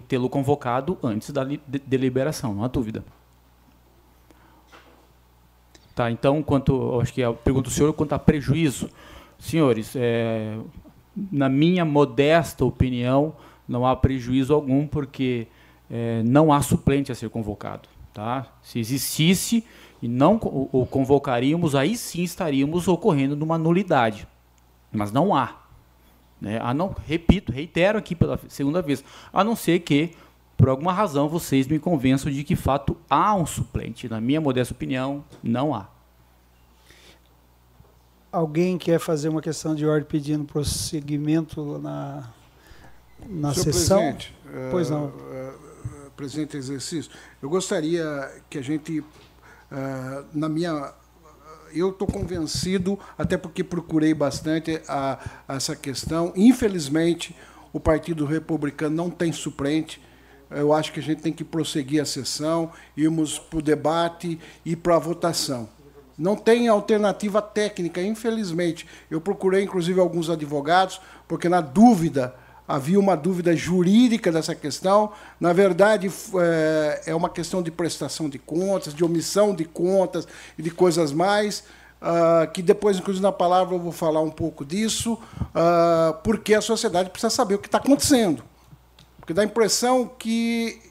tê-lo 0.07 0.29
convocado 0.29 0.97
antes 1.03 1.29
da 1.31 1.43
deliberação, 1.85 2.53
não 2.53 2.63
há 2.63 2.69
dúvida. 2.69 3.03
Tá, 5.93 6.09
então, 6.09 6.41
quanto, 6.41 7.01
acho 7.01 7.13
que 7.13 7.21
a 7.21 7.33
pergunta 7.33 7.69
do 7.69 7.73
senhor 7.73 7.91
quanto 7.91 8.13
a 8.13 8.19
prejuízo. 8.19 8.89
Senhores, 9.37 9.93
é, 9.97 10.57
na 11.29 11.49
minha 11.49 11.83
modesta 11.83 12.63
opinião, 12.63 13.35
não 13.67 13.85
há 13.85 13.93
prejuízo 13.93 14.53
algum, 14.53 14.87
porque 14.87 15.47
é, 15.91 16.23
não 16.23 16.53
há 16.53 16.61
suplente 16.61 17.11
a 17.11 17.15
ser 17.15 17.29
convocado. 17.29 17.89
Tá? 18.13 18.47
Se 18.61 18.79
existisse 18.79 19.65
e 20.01 20.07
não 20.07 20.39
o 20.41 20.87
convocaríamos, 20.89 21.75
aí 21.75 21.97
sim 21.97 22.23
estaríamos 22.23 22.87
ocorrendo 22.87 23.35
numa 23.35 23.57
nulidade. 23.57 24.25
Mas 24.93 25.11
não 25.11 25.35
há. 25.35 25.62
Né? 26.43 26.59
A 26.61 26.73
não, 26.73 26.93
repito, 27.07 27.53
reitero 27.53 27.97
aqui 27.97 28.13
pela 28.13 28.37
segunda 28.49 28.81
vez, 28.81 29.01
a 29.31 29.45
não 29.45 29.55
ser 29.55 29.79
que, 29.79 30.11
por 30.57 30.67
alguma 30.67 30.91
razão, 30.91 31.29
vocês 31.29 31.65
me 31.67 31.79
convençam 31.79 32.29
de 32.29 32.43
que, 32.43 32.53
fato, 32.53 32.97
há 33.09 33.33
um 33.33 33.45
suplente. 33.45 34.09
Na 34.09 34.19
minha 34.19 34.41
modesta 34.41 34.73
opinião, 34.73 35.23
não 35.41 35.73
há. 35.73 35.87
Alguém 38.29 38.77
quer 38.77 38.99
fazer 38.99 39.29
uma 39.29 39.41
questão 39.41 39.73
de 39.73 39.85
ordem 39.85 40.05
pedindo 40.05 40.43
prosseguimento 40.43 41.79
na, 41.79 42.29
na 43.25 43.53
Senhor 43.53 43.63
sessão? 43.63 43.99
Presidente, 43.99 44.35
pois 44.69 44.89
não. 44.89 45.05
Uh, 45.05 46.11
presidente 46.17 46.57
exercício, 46.57 47.09
eu 47.41 47.49
gostaria 47.49 48.29
que 48.49 48.57
a 48.57 48.61
gente, 48.61 48.99
uh, 48.99 49.05
na 50.33 50.49
minha 50.49 50.93
eu 51.73 51.89
estou 51.89 52.07
convencido, 52.07 52.97
até 53.17 53.37
porque 53.37 53.63
procurei 53.63 54.13
bastante 54.13 54.81
a, 54.87 55.19
a 55.47 55.55
essa 55.55 55.75
questão. 55.75 56.31
Infelizmente, 56.35 57.35
o 57.71 57.79
Partido 57.79 58.25
Republicano 58.25 58.95
não 58.95 59.09
tem 59.09 59.31
suplente. 59.31 60.01
Eu 60.51 60.71
acho 60.71 60.93
que 60.93 60.99
a 60.99 61.03
gente 61.03 61.21
tem 61.21 61.33
que 61.33 61.43
prosseguir 61.43 62.01
a 62.01 62.05
sessão, 62.05 62.71
irmos 62.95 63.39
para 63.39 63.59
o 63.59 63.61
debate 63.61 64.39
e 64.63 64.75
para 64.75 64.95
a 64.95 64.99
votação. 64.99 65.67
Não 66.17 66.35
tem 66.35 66.67
alternativa 66.67 67.41
técnica, 67.41 68.01
infelizmente. 68.01 68.85
Eu 69.09 69.19
procurei, 69.19 69.63
inclusive, 69.63 69.99
alguns 69.99 70.29
advogados, 70.29 71.01
porque, 71.27 71.49
na 71.49 71.59
dúvida, 71.59 72.35
havia 72.73 72.99
uma 72.99 73.15
dúvida 73.15 73.55
jurídica 73.55 74.31
dessa 74.31 74.55
questão. 74.55 75.11
Na 75.39 75.53
verdade, 75.53 76.11
é, 76.41 77.03
é 77.05 77.15
uma 77.15 77.29
questão 77.29 77.61
de 77.61 77.69
prestação 77.69 78.27
de 78.27 78.39
contas, 78.39 78.95
de 78.95 79.03
omissão 79.03 79.53
de 79.53 79.63
contas 79.63 80.27
e 80.57 80.63
de 80.63 80.71
coisas 80.71 81.11
mais. 81.11 81.63
Uh, 82.01 82.51
que 82.51 82.63
depois, 82.63 82.97
inclusive, 82.97 83.21
na 83.21 83.31
palavra 83.31 83.75
eu 83.75 83.79
vou 83.79 83.91
falar 83.91 84.21
um 84.21 84.31
pouco 84.31 84.65
disso, 84.65 85.13
uh, 85.13 86.13
porque 86.23 86.55
a 86.55 86.61
sociedade 86.61 87.11
precisa 87.11 87.29
saber 87.29 87.55
o 87.55 87.59
que 87.59 87.67
está 87.67 87.77
acontecendo. 87.77 88.43
Porque 89.19 89.33
dá 89.33 89.43
a 89.43 89.45
impressão 89.45 90.07
que, 90.07 90.81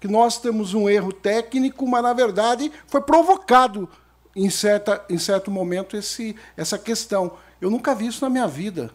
que 0.00 0.08
nós 0.08 0.38
temos 0.38 0.74
um 0.74 0.88
erro 0.88 1.12
técnico, 1.12 1.86
mas, 1.86 2.02
na 2.02 2.12
verdade, 2.12 2.70
foi 2.88 3.00
provocado 3.00 3.88
em, 4.34 4.50
certa, 4.50 5.04
em 5.08 5.18
certo 5.18 5.52
momento 5.52 5.96
esse, 5.96 6.34
essa 6.56 6.76
questão. 6.76 7.32
Eu 7.60 7.70
nunca 7.70 7.94
vi 7.94 8.08
isso 8.08 8.24
na 8.24 8.28
minha 8.28 8.48
vida 8.48 8.90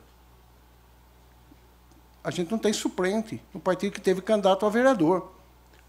a 2.24 2.32
gente 2.32 2.50
não 2.50 2.58
tem 2.58 2.72
suplente 2.72 3.42
no 3.54 3.60
partido 3.60 3.92
que 3.92 4.02
teve 4.02 4.22
candidato 4.22 4.66
a 4.66 4.70
vereador. 4.70 5.32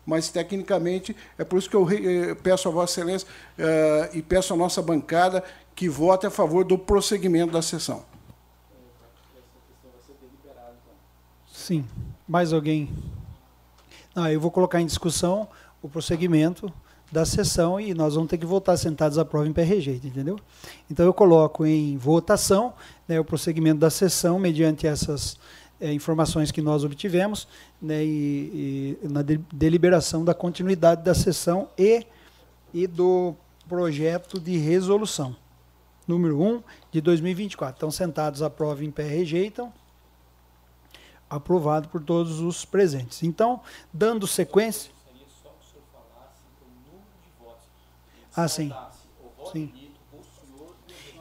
Mas, 0.05 0.29
tecnicamente, 0.29 1.17
é 1.39 1.45
por 1.45 1.59
isso 1.59 1.71
que 1.71 1.77
eu 1.77 1.89
eh, 1.91 2.35
peço 2.35 2.69
a 2.69 2.71
Vossa 2.71 3.01
Excelência 3.01 3.27
uh, 3.59 4.17
e 4.17 4.21
peço 4.21 4.53
à 4.53 4.57
nossa 4.57 4.83
bancada 4.83 5.43
que 5.75 5.89
vote 5.89 6.27
a 6.27 6.31
favor 6.31 6.63
do 6.63 6.77
prosseguimento 6.77 7.53
da 7.53 7.63
sessão. 7.63 8.05
Sim. 11.51 11.87
Mais 12.29 12.53
alguém? 12.53 12.91
Não, 14.15 14.29
eu 14.29 14.39
vou 14.39 14.51
colocar 14.51 14.81
em 14.81 14.87
discussão 14.87 15.49
o 15.81 15.89
prosseguimento 15.89 16.71
da 17.11 17.25
sessão 17.25 17.81
e 17.81 17.95
nós 17.95 18.15
vamos 18.15 18.29
ter 18.29 18.39
que 18.39 18.47
votar 18.47 18.77
sentados 18.77 19.19
à 19.19 19.25
prova 19.25 19.47
em 19.47 19.53
pé 19.53 19.63
rejeito, 19.63 20.07
entendeu? 20.07 20.39
Então 20.91 21.07
eu 21.07 21.15
coloco 21.15 21.65
em 21.65 21.97
votação 21.97 22.75
né, 23.07 23.21
o 23.21 23.25
prosseguimento 23.25 23.79
da 23.79 23.89
sessão 23.89 24.39
mediante 24.39 24.87
essas 24.87 25.39
é, 25.81 25.93
informações 25.93 26.51
que 26.51 26.63
nós 26.63 26.85
obtivemos 26.85 27.49
né, 27.81 28.05
e, 28.05 28.99
e 29.03 29.09
na 29.09 29.23
de, 29.23 29.39
deliberação 29.53 30.25
da 30.25 30.35
continuidade 30.35 31.03
da 31.03 31.15
sessão 31.15 31.69
e, 31.77 32.07
e 32.73 32.87
do 32.87 33.35
projeto 33.69 34.39
de 34.39 34.57
resolução 34.57 35.37
número 36.07 36.41
1 36.41 36.63
de 36.93 37.01
2024. 37.01 37.77
Estão 37.77 37.91
sentados, 37.91 38.43
aprovam 38.43 38.85
em 38.85 38.91
pé, 38.91 39.05
rejeitam. 39.05 39.73
Aprovado 41.29 41.89
por 41.89 42.03
todos 42.03 42.41
os 42.41 42.65
presentes. 42.65 43.23
Então, 43.23 43.61
dando 43.93 44.27
sequência. 44.27 44.93
Ah, 48.37 48.49
sim. 48.49 48.73
Sim. 49.53 49.84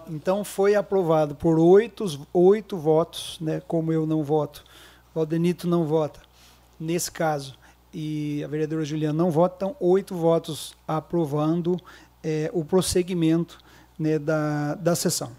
Então 0.09 0.43
foi 0.43 0.75
aprovado 0.75 1.35
por 1.35 1.59
oito, 1.59 2.05
oito 2.33 2.77
votos, 2.77 3.37
né, 3.39 3.61
como 3.67 3.91
eu 3.91 4.05
não 4.05 4.23
voto, 4.23 4.63
Valdenito 5.13 5.67
não 5.67 5.85
vota, 5.85 6.19
nesse 6.79 7.11
caso, 7.11 7.55
e 7.93 8.43
a 8.43 8.47
vereadora 8.47 8.83
Juliana 8.83 9.13
não 9.13 9.29
vota, 9.29 9.55
então 9.55 9.75
oito 9.79 10.15
votos 10.15 10.75
aprovando 10.87 11.79
é, 12.23 12.49
o 12.53 12.65
prosseguimento 12.65 13.59
né, 13.97 14.17
da, 14.17 14.75
da 14.75 14.95
sessão. 14.95 15.31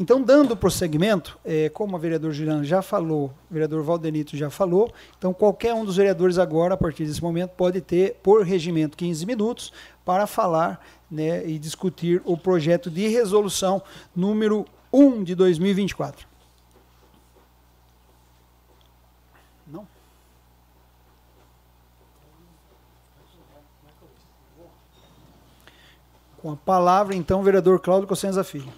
Então, 0.00 0.22
dando 0.22 0.56
prosseguimento, 0.56 1.36
é, 1.44 1.68
como 1.68 1.96
a 1.96 1.98
vereadora 1.98 2.32
Juliana 2.32 2.62
já 2.62 2.80
falou, 2.80 3.32
o 3.50 3.52
vereador 3.52 3.82
Valdenito 3.82 4.36
já 4.36 4.48
falou, 4.48 4.92
então 5.18 5.34
qualquer 5.34 5.74
um 5.74 5.84
dos 5.84 5.96
vereadores 5.96 6.38
agora, 6.38 6.74
a 6.74 6.76
partir 6.76 7.04
desse 7.04 7.20
momento, 7.20 7.50
pode 7.50 7.80
ter, 7.80 8.14
por 8.22 8.44
regimento, 8.44 8.96
15 8.96 9.26
minutos 9.26 9.72
para 10.04 10.24
falar 10.26 10.80
né, 11.10 11.46
e 11.46 11.58
discutir 11.58 12.20
o 12.24 12.36
projeto 12.36 12.90
de 12.90 13.08
resolução 13.08 13.82
número 14.14 14.66
1 14.92 15.24
de 15.24 15.34
2024. 15.34 16.26
Não? 19.66 19.86
Com 26.38 26.52
a 26.52 26.56
palavra, 26.56 27.14
então, 27.14 27.40
o 27.40 27.42
vereador 27.42 27.80
Cláudio 27.80 28.08
Cossenza 28.08 28.44
Filho. 28.44 28.72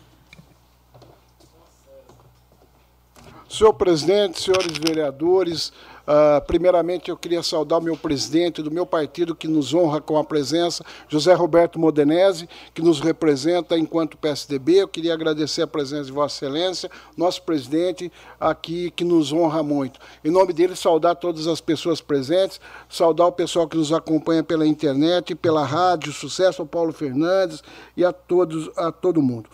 Senhor 3.49 3.74
presidente, 3.74 4.41
senhores 4.41 4.78
vereadores, 4.78 5.72
Uh, 6.07 6.44
primeiramente, 6.46 7.11
eu 7.11 7.16
queria 7.16 7.42
saudar 7.42 7.78
o 7.78 7.82
meu 7.82 7.96
presidente 7.96 8.62
do 8.62 8.70
meu 8.70 8.84
partido, 8.84 9.34
que 9.34 9.46
nos 9.46 9.72
honra 9.72 10.01
com 10.01 10.18
a 10.18 10.24
presença, 10.24 10.84
José 11.09 11.32
Roberto 11.34 11.78
Modenese, 11.78 12.48
que 12.74 12.82
nos 12.82 13.01
representa 13.01 13.78
enquanto 13.78 14.16
PSDB. 14.16 14.82
Eu 14.82 14.88
queria 14.88 15.14
agradecer 15.14 15.62
a 15.62 15.66
presença 15.66 16.05
de 16.05 16.12
Vossa 16.12 16.36
Excelência, 16.44 16.90
nosso 17.16 17.42
presidente 17.42 18.11
aqui, 18.38 18.90
que 18.90 19.05
nos 19.05 19.32
honra 19.32 19.62
muito. 19.62 20.01
Em 20.24 20.30
nome 20.30 20.53
dele, 20.53 20.74
saudar 20.74 21.16
todas 21.16 21.46
as 21.46 21.61
pessoas 21.61 22.01
presentes, 22.01 22.61
saudar 22.88 23.26
o 23.26 23.32
pessoal 23.32 23.68
que 23.68 23.76
nos 23.76 23.92
acompanha 23.92 24.42
pela 24.42 24.66
internet, 24.66 25.34
pela 25.34 25.64
rádio, 25.64 26.12
sucesso 26.12 26.62
ao 26.62 26.68
Paulo 26.68 26.92
Fernandes 26.92 27.62
e 27.96 28.05
a 28.05 28.12
todos, 28.12 28.70
a 28.76 28.90
todo 28.90 29.22
mundo 29.22 29.48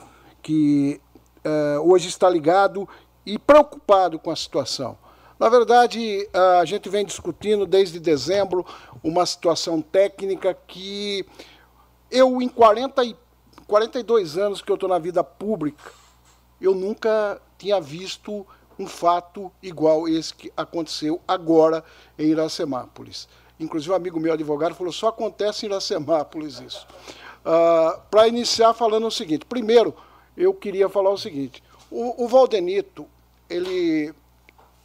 que 0.46 1.00
uh, 1.44 1.80
hoje 1.90 2.06
está 2.06 2.30
ligado 2.30 2.88
e 3.26 3.36
preocupado 3.36 4.16
com 4.16 4.30
a 4.30 4.36
situação. 4.36 4.96
Na 5.38 5.48
verdade, 5.48 6.28
a 6.60 6.64
gente 6.64 6.88
vem 6.88 7.04
discutindo 7.04 7.66
desde 7.66 8.00
dezembro 8.00 8.64
uma 9.02 9.26
situação 9.26 9.82
técnica 9.82 10.54
que 10.66 11.26
eu, 12.10 12.40
em 12.40 12.48
40 12.48 13.04
e, 13.04 13.16
42 13.66 14.38
anos 14.38 14.62
que 14.62 14.70
eu 14.70 14.76
estou 14.76 14.88
na 14.88 14.98
vida 14.98 15.22
pública, 15.22 15.90
eu 16.60 16.74
nunca 16.74 17.40
tinha 17.58 17.80
visto 17.80 18.46
um 18.78 18.86
fato 18.86 19.50
igual 19.62 20.08
esse 20.08 20.34
que 20.34 20.52
aconteceu 20.56 21.20
agora 21.26 21.84
em 22.18 22.28
Iracemápolis. 22.28 23.28
Inclusive, 23.58 23.92
um 23.92 23.96
amigo 23.96 24.20
meu 24.20 24.32
advogado 24.32 24.74
falou: 24.74 24.92
só 24.92 25.08
acontece 25.08 25.66
em 25.66 25.68
Iracemápolis 25.68 26.60
isso. 26.60 26.86
Uh, 27.40 28.00
Para 28.10 28.28
iniciar, 28.28 28.74
falando 28.74 29.06
o 29.06 29.10
seguinte: 29.10 29.44
primeiro, 29.44 29.94
eu 30.36 30.52
queria 30.52 30.88
falar 30.88 31.10
o 31.10 31.18
seguinte: 31.18 31.62
o, 31.90 32.24
o 32.24 32.28
Valdenito, 32.28 33.06
ele, 33.48 34.12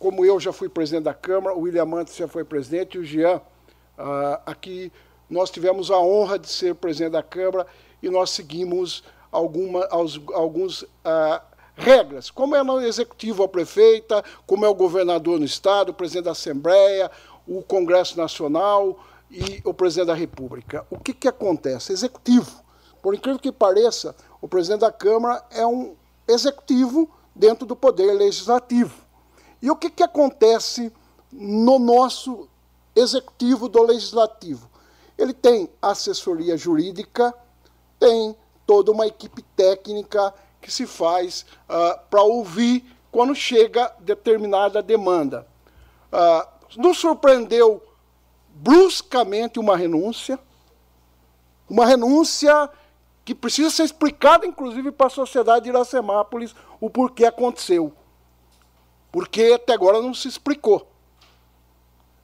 como 0.02 0.26
eu 0.26 0.39
já 0.39 0.52
fui 0.52 0.68
presidente 0.68 1.04
da 1.04 1.14
Câmara, 1.14 1.56
o 1.56 1.62
William 1.62 1.86
Mantes 1.86 2.16
já 2.16 2.28
foi 2.28 2.43
presidente, 2.43 2.97
o 2.97 3.06
Jean, 3.06 3.38
uh, 3.38 4.41
aqui 4.47 4.91
nós 5.30 5.52
tivemos 5.52 5.91
a 5.91 5.99
honra 5.99 6.39
de 6.39 6.49
ser 6.49 6.74
presidente 6.74 7.12
da 7.12 7.22
Câmara 7.22 7.68
e 8.02 8.10
nós 8.10 8.32
seguimos 8.32 9.04
alguma, 9.32 9.88
alguns 10.34 10.82
uh, 10.82 11.39
regras, 11.76 12.32
como 12.32 12.56
é 12.56 12.64
no 12.64 12.82
executivo 12.82 13.43
a 13.43 13.47
prefeita, 13.47 14.24
como 14.47 14.66
é 14.66 14.70
o 14.70 14.74
governador 14.74 15.38
no 15.39 15.45
estado, 15.45 15.89
o 15.89 15.93
presidente 15.93 16.26
da 16.26 16.32
Assembleia, 16.32 17.12
o 17.47 17.62
Congresso 17.62 18.18
Nacional 18.18 18.99
e 19.30 19.62
o 19.64 19.72
presidente 19.72 20.08
da 20.08 20.16
República. 20.16 20.84
O 20.89 20.97
que, 20.97 21.14
que 21.14 21.28
acontece? 21.28 21.93
Executivo. 21.93 22.64
Por 23.04 23.14
incrível 23.14 23.39
que 23.39 23.52
pareça, 23.52 24.16
o 24.41 24.47
presidente 24.47 24.82
da 24.82 24.91
Câmara 24.91 25.43
é 25.52 25.66
um 25.66 25.93
executivo 26.28 27.08
dentro 27.36 27.68
do 27.68 27.76
poder 27.76 28.14
legislativo. 28.14 29.01
E 29.62 29.70
o 29.70 29.76
que, 29.76 29.89
que 29.89 30.03
acontece 30.03 30.91
no 31.32 31.78
nosso 31.78 32.49
executivo 32.95 33.70
do 33.70 33.84
legislativo? 33.84 34.70
Ele 35.18 35.34
tem 35.34 35.70
assessoria 35.82 36.57
jurídica, 36.57 37.34
tem 37.99 38.36
toda 38.66 38.91
uma 38.91 39.05
equipe 39.05 39.43
técnica 39.55 40.34
que 40.59 40.72
se 40.72 40.88
faz 40.88 41.45
uh, 41.70 41.99
para 42.09 42.24
ouvir 42.24 42.86
quando 43.12 43.36
chega 43.36 43.93
determinada 43.99 44.82
demanda. 44.82 45.47
Uh, 46.12 46.80
nos 46.82 46.97
surpreendeu 46.97 47.84
bruscamente 48.49 49.59
uma 49.59 49.76
renúncia, 49.76 50.39
uma 51.70 51.86
renúncia 51.86 52.70
que 53.24 53.36
precisa 53.36 53.70
ser 53.70 53.84
explicada, 53.84 54.45
inclusive, 54.45 54.91
para 54.91 55.07
a 55.07 55.09
sociedade 55.09 55.66
de 55.66 55.70
Iracemápolis, 55.70 56.55
o 56.80 56.89
porquê 56.89 57.26
aconteceu. 57.26 57.93
Porque 59.12 59.51
até 59.55 59.74
agora 59.74 60.01
não 60.01 60.14
se 60.14 60.28
explicou. 60.28 60.88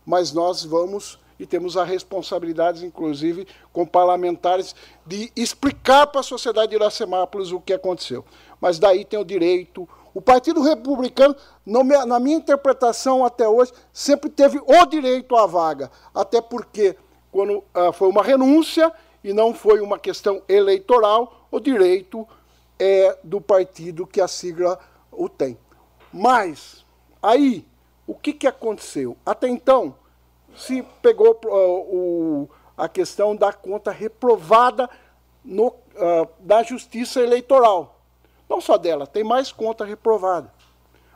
Mas 0.06 0.32
nós 0.32 0.64
vamos 0.64 1.20
e 1.40 1.46
temos 1.46 1.78
a 1.78 1.84
responsabilidade, 1.84 2.86
inclusive, 2.86 3.48
com 3.72 3.86
parlamentares, 3.86 4.76
de 5.06 5.32
explicar 5.36 6.08
para 6.08 6.22
a 6.22 6.24
sociedade 6.24 6.70
de 6.70 6.76
Iracemápolis 6.76 7.52
o 7.52 7.60
que 7.60 7.74
aconteceu. 7.74 8.26
Mas 8.60 8.80
daí 8.80 9.06
tem 9.06 9.20
o 9.20 9.26
direito. 9.26 9.88
O 10.14 10.22
Partido 10.22 10.62
Republicano, 10.64 11.36
na 11.66 12.20
minha 12.20 12.38
interpretação 12.38 13.24
até 13.24 13.48
hoje, 13.48 13.72
sempre 13.94 14.30
teve 14.30 14.60
o 14.66 14.86
direito 14.86 15.36
à 15.36 15.46
vaga. 15.46 15.92
Até 16.14 16.42
porque, 16.42 16.96
quando 17.32 17.64
ah, 17.74 17.92
foi 17.92 18.08
uma 18.08 18.24
renúncia 18.24 18.92
e 19.24 19.32
não 19.32 19.54
foi 19.54 19.80
uma 19.80 20.00
questão 20.00 20.42
eleitoral, 20.50 21.48
o 21.52 21.60
direito 21.60 22.28
é 22.80 23.16
do 23.24 23.40
partido 23.40 24.08
que 24.08 24.20
a 24.20 24.28
sigla 24.28 24.80
o 25.12 25.30
tem. 25.30 25.58
Mas, 26.18 26.84
aí, 27.22 27.64
o 28.08 28.16
que, 28.16 28.34
que 28.34 28.48
aconteceu? 28.48 29.16
Até 29.24 29.48
então, 29.48 29.96
se 30.56 30.82
pegou 31.00 31.40
uh, 31.46 31.50
o, 31.50 32.50
a 32.76 32.90
questão 32.90 33.36
da 33.36 33.54
conta 33.54 33.92
reprovada 33.92 34.90
no, 35.46 35.68
uh, 35.68 36.28
da 36.40 36.64
Justiça 36.64 37.22
Eleitoral. 37.22 38.00
Não 38.50 38.60
só 38.60 38.80
dela, 38.80 39.06
tem 39.06 39.24
mais 39.24 39.52
conta 39.52 39.86
reprovada. 39.86 40.52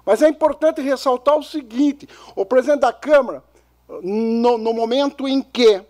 Mas 0.05 0.21
é 0.21 0.29
importante 0.29 0.81
ressaltar 0.81 1.35
o 1.35 1.43
seguinte: 1.43 2.07
o 2.35 2.45
presidente 2.45 2.81
da 2.81 2.93
Câmara, 2.93 3.43
no, 4.03 4.59
no 4.59 4.71
momento 4.71 5.27
em 5.27 5.41
que 5.41 5.83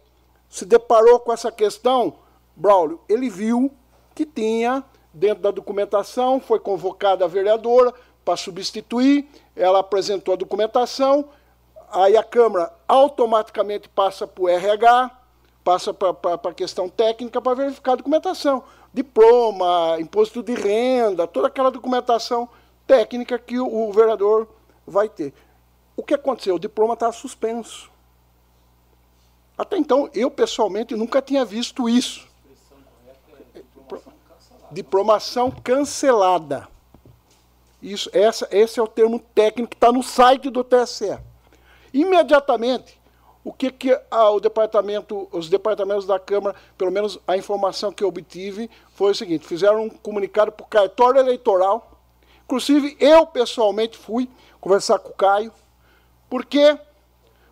se 0.47 0.65
deparou 0.65 1.19
com 1.19 1.33
essa 1.33 1.51
questão, 1.51 2.15
Braulio, 2.55 3.01
ele 3.09 3.29
viu 3.29 3.71
que 4.15 4.25
tinha, 4.25 4.83
dentro 5.13 5.43
da 5.43 5.51
documentação, 5.51 6.39
foi 6.39 6.59
convocada 6.59 7.25
a 7.25 7.27
vereadora 7.27 7.93
para 8.23 8.37
substituir, 8.37 9.27
ela 9.55 9.79
apresentou 9.79 10.33
a 10.33 10.37
documentação 10.37 11.27
Aí 11.91 12.15
a 12.15 12.23
Câmara 12.23 12.71
automaticamente 12.87 13.89
passa 13.89 14.25
para 14.25 14.43
o 14.43 14.47
RH, 14.47 15.11
passa 15.61 15.93
para 15.93 16.35
a 16.35 16.53
questão 16.53 16.87
técnica 16.87 17.41
para 17.41 17.53
verificar 17.53 17.93
a 17.93 17.95
documentação. 17.95 18.63
Diploma, 18.93 19.97
imposto 19.99 20.41
de 20.41 20.53
renda, 20.53 21.27
toda 21.27 21.47
aquela 21.47 21.69
documentação 21.69 22.47
técnica 22.87 23.37
que 23.37 23.59
o, 23.59 23.67
o 23.67 23.91
vereador 23.91 24.47
vai 24.87 25.09
ter. 25.09 25.33
O 25.97 26.01
que 26.01 26.13
aconteceu? 26.13 26.55
O 26.55 26.59
diploma 26.59 26.93
está 26.93 27.11
suspenso. 27.11 27.91
Até 29.57 29.77
então, 29.77 30.09
eu 30.13 30.31
pessoalmente 30.31 30.95
nunca 30.95 31.21
tinha 31.21 31.43
visto 31.43 31.89
isso. 31.89 32.25
Diplomação 34.71 35.51
cancelada. 35.51 36.69
Isso, 37.81 38.09
essa, 38.13 38.47
esse 38.51 38.79
é 38.79 38.83
o 38.83 38.87
termo 38.87 39.19
técnico 39.33 39.69
que 39.71 39.75
está 39.75 39.91
no 39.91 40.03
site 40.03 40.49
do 40.49 40.63
TSE. 40.63 41.17
Imediatamente, 41.93 43.01
o 43.43 43.51
que, 43.51 43.71
que 43.71 43.99
o 44.11 44.39
departamento, 44.39 45.27
os 45.31 45.49
departamentos 45.49 46.05
da 46.05 46.19
Câmara, 46.19 46.55
pelo 46.77 46.91
menos 46.91 47.19
a 47.27 47.35
informação 47.35 47.91
que 47.91 48.03
eu 48.03 48.07
obtive, 48.07 48.69
foi 48.93 49.11
o 49.11 49.15
seguinte: 49.15 49.47
fizeram 49.47 49.85
um 49.85 49.89
comunicado 49.89 50.51
para 50.51 50.63
o 50.63 50.67
cartório 50.67 51.19
eleitoral. 51.19 51.99
Inclusive, 52.45 52.95
eu 52.99 53.25
pessoalmente 53.25 53.97
fui 53.97 54.29
conversar 54.59 54.99
com 54.99 55.09
o 55.09 55.13
Caio, 55.13 55.51
porque 56.29 56.77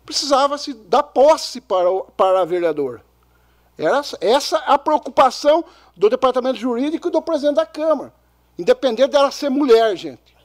precisava-se 0.06 0.74
dar 0.74 1.02
posse 1.02 1.60
para, 1.60 1.90
o, 1.90 2.04
para 2.16 2.42
a 2.42 2.44
vereadora. 2.44 3.02
Era 3.76 4.02
essa 4.20 4.58
a 4.58 4.78
preocupação 4.78 5.64
do 5.96 6.08
departamento 6.08 6.58
jurídico 6.58 7.08
e 7.08 7.10
do 7.10 7.22
presidente 7.22 7.56
da 7.56 7.66
Câmara. 7.66 8.12
Independente 8.60 9.08
dela 9.08 9.30
ser 9.30 9.48
mulher, 9.48 9.96
gente. 9.96 10.36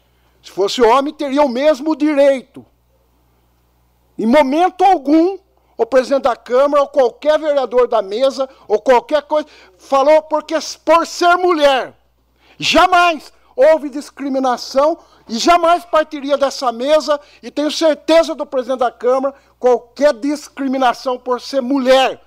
Se 0.41 0.49
fosse 0.49 0.81
homem, 0.81 1.13
teria 1.13 1.41
o 1.43 1.49
mesmo 1.49 1.93
direito. 1.97 2.65
Em 4.17 4.25
momento 4.25 4.85
algum, 4.85 5.37
o 5.75 5.85
presidente 5.85 6.23
da 6.23 6.35
Câmara, 6.35 6.81
ou 6.81 6.87
qualquer 6.87 7.37
vereador 7.37 7.89
da 7.89 8.01
mesa, 8.01 8.47
ou 8.69 8.79
qualquer 8.79 9.21
coisa, 9.23 9.49
falou 9.77 10.21
porque 10.21 10.55
por 10.85 11.05
ser 11.05 11.35
mulher. 11.35 11.93
Jamais 12.57 13.33
houve 13.53 13.89
discriminação 13.89 14.97
e 15.27 15.37
jamais 15.37 15.83
partiria 15.83 16.37
dessa 16.37 16.71
mesa, 16.71 17.19
e 17.43 17.51
tenho 17.51 17.69
certeza 17.69 18.33
do 18.33 18.45
presidente 18.45 18.79
da 18.79 18.91
Câmara, 18.91 19.35
qualquer 19.59 20.13
discriminação 20.13 21.19
por 21.19 21.41
ser 21.41 21.61
mulher. 21.61 22.21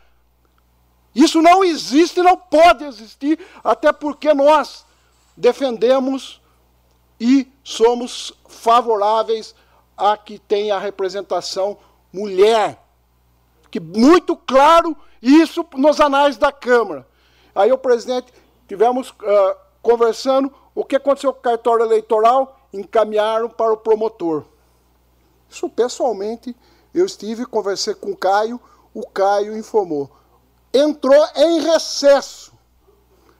Isso 1.14 1.40
não 1.40 1.64
existe, 1.64 2.20
não 2.20 2.36
pode 2.36 2.84
existir, 2.84 3.38
até 3.64 3.90
porque 3.90 4.34
nós 4.34 4.86
defendemos 5.38 6.42
e 7.20 7.50
somos 7.62 8.32
favoráveis 8.48 9.54
a 9.96 10.16
que 10.16 10.38
tenha 10.38 10.76
a 10.76 10.80
representação 10.80 11.78
mulher. 12.12 12.84
Que 13.70 13.78
muito 13.78 14.36
claro 14.36 14.96
isso 15.22 15.64
nos 15.76 16.00
anais 16.00 16.36
da 16.36 16.50
Câmara. 16.50 17.06
Aí 17.54 17.72
o 17.72 17.78
presidente, 17.78 18.32
tivemos 18.66 19.10
uh, 19.10 19.56
conversando, 19.80 20.52
o 20.74 20.84
que 20.84 20.96
aconteceu 20.96 21.32
com 21.32 21.38
o 21.38 21.42
cartório 21.42 21.84
eleitoral? 21.84 22.68
Encaminharam 22.72 23.48
para 23.48 23.72
o 23.72 23.76
promotor. 23.76 24.44
Isso 25.48 25.68
pessoalmente, 25.68 26.54
eu 26.92 27.06
estive, 27.06 27.46
conversei 27.46 27.94
com 27.94 28.10
o 28.10 28.16
Caio, 28.16 28.60
o 28.92 29.06
Caio 29.06 29.56
informou. 29.56 30.10
Entrou 30.72 31.26
em 31.36 31.60
recesso. 31.60 32.52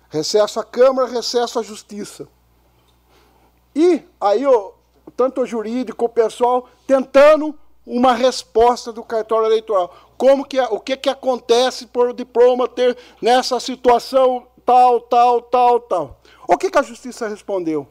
Recesso 0.09 0.59
à 0.59 0.65
Câmara, 0.65 1.09
recesso 1.09 1.59
à 1.59 1.63
Justiça. 1.63 2.29
E 3.75 4.03
aí 4.21 4.47
o, 4.47 4.75
tanto 5.17 5.43
o 5.43 5.47
jurídico, 5.47 6.05
o 6.05 6.09
pessoal, 6.09 6.69
tentando 6.87 7.55
uma 7.87 8.13
resposta 8.13 8.93
do 8.93 9.03
cartório 9.03 9.47
eleitoral. 9.47 9.95
Como 10.17 10.45
que, 10.45 10.61
o 10.61 10.81
que, 10.81 10.97
que 10.97 11.09
acontece 11.09 11.87
por 11.87 12.09
o 12.09 12.13
diploma 12.13 12.69
ter 12.69 12.97
nessa 13.21 13.59
situação 13.61 14.47
tal, 14.69 15.01
tal, 15.01 15.41
tal, 15.41 15.81
tal. 15.81 16.21
O 16.47 16.59
que, 16.59 16.71
que 16.71 16.79
a 16.79 16.83
justiça 16.83 17.27
respondeu? 17.27 17.89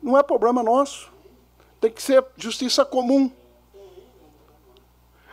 Não 0.00 0.16
é 0.16 0.22
problema 0.22 0.62
nosso. 0.62 1.10
Tem 1.80 1.90
que 1.90 2.00
ser 2.00 2.24
justiça 2.36 2.84
comum. 2.84 3.30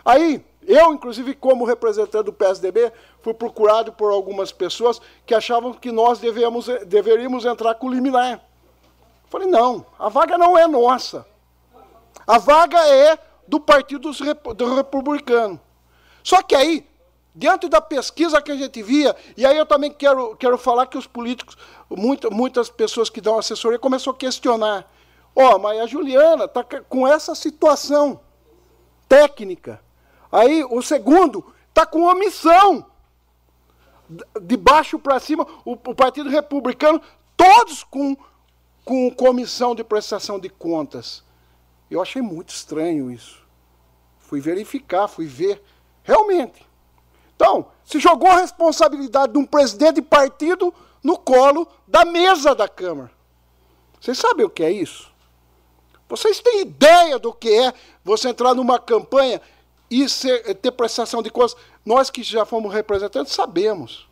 Aí, 0.03 0.43
eu, 0.65 0.91
inclusive, 0.93 1.35
como 1.35 1.65
representante 1.65 2.25
do 2.25 2.33
PSDB, 2.33 2.91
fui 3.23 3.33
procurado 3.33 3.93
por 3.93 4.11
algumas 4.11 4.51
pessoas 4.51 5.01
que 5.25 5.33
achavam 5.33 5.73
que 5.73 5.91
nós 5.91 6.19
devemos, 6.19 6.67
deveríamos 6.85 7.45
entrar 7.45 7.73
com 7.75 7.89
liminar. 7.89 8.43
Falei, 9.29 9.47
não, 9.47 9.85
a 9.97 10.09
vaga 10.09 10.37
não 10.37 10.57
é 10.57 10.67
nossa. 10.67 11.25
A 12.27 12.37
vaga 12.37 12.77
é 12.85 13.17
do 13.47 13.59
Partido 13.59 14.11
do 14.11 14.75
Republicano. 14.75 15.59
Só 16.21 16.41
que 16.41 16.53
aí, 16.53 16.85
dentro 17.33 17.69
da 17.69 17.79
pesquisa 17.79 18.41
que 18.41 18.51
a 18.51 18.55
gente 18.55 18.83
via, 18.83 19.15
e 19.37 19.45
aí 19.45 19.57
eu 19.57 19.65
também 19.65 19.91
quero, 19.91 20.35
quero 20.35 20.57
falar 20.57 20.85
que 20.85 20.97
os 20.97 21.07
políticos, 21.07 21.57
muita, 21.89 22.29
muitas 22.29 22.69
pessoas 22.69 23.09
que 23.09 23.21
dão 23.21 23.39
assessoria, 23.39 23.79
começou 23.79 24.11
a 24.11 24.17
questionar. 24.17 24.91
Ó, 25.33 25.55
oh, 25.55 25.59
mas 25.59 25.79
a 25.79 25.87
Juliana 25.87 26.45
está 26.45 26.63
com 26.63 27.07
essa 27.07 27.33
situação 27.33 28.19
técnica. 29.07 29.81
Aí 30.29 30.63
o 30.63 30.81
segundo 30.81 31.53
está 31.69 31.85
com 31.85 32.03
omissão. 32.03 32.92
De 34.41 34.57
baixo 34.57 34.99
para 34.99 35.19
cima, 35.19 35.47
o, 35.65 35.73
o, 35.73 35.95
Partido 35.95 36.29
Republicano, 36.29 37.01
todos 37.35 37.83
com, 37.83 38.15
com 38.83 39.09
comissão 39.11 39.73
de 39.73 39.83
prestação 39.83 40.39
de 40.39 40.49
contas. 40.49 41.23
Eu 41.89 42.01
achei 42.01 42.21
muito 42.21 42.49
estranho 42.49 43.11
isso. 43.11 43.41
Fui 44.19 44.39
verificar, 44.39 45.07
fui 45.07 45.25
ver. 45.25 45.61
Realmente. 46.03 46.67
Então, 47.35 47.67
se 47.83 47.99
jogou 47.99 48.29
a 48.29 48.37
responsabilidade 48.37 49.33
de 49.33 49.39
um 49.39 49.45
presidente 49.45 49.95
de 49.95 50.01
partido 50.01 50.73
no 51.03 51.17
colo 51.17 51.67
da 51.87 52.05
mesa 52.05 52.55
da 52.55 52.67
Câmara. 52.67 53.11
Vocês 53.99 54.17
sabem 54.17 54.45
o 54.45 54.49
que 54.49 54.63
é 54.63 54.71
isso? 54.71 55.11
Vocês 56.07 56.39
têm 56.39 56.61
ideia 56.61 57.17
do 57.17 57.33
que 57.33 57.49
é 57.49 57.73
você 58.03 58.29
entrar 58.29 58.53
numa 58.53 58.77
campanha 58.79 59.41
e 59.89 60.07
ser, 60.07 60.55
ter 60.55 60.71
prestação 60.71 61.21
de 61.21 61.29
contas? 61.29 61.55
Nós 61.85 62.09
que 62.09 62.23
já 62.23 62.45
fomos 62.45 62.73
representantes 62.73 63.33
sabemos. 63.33 64.07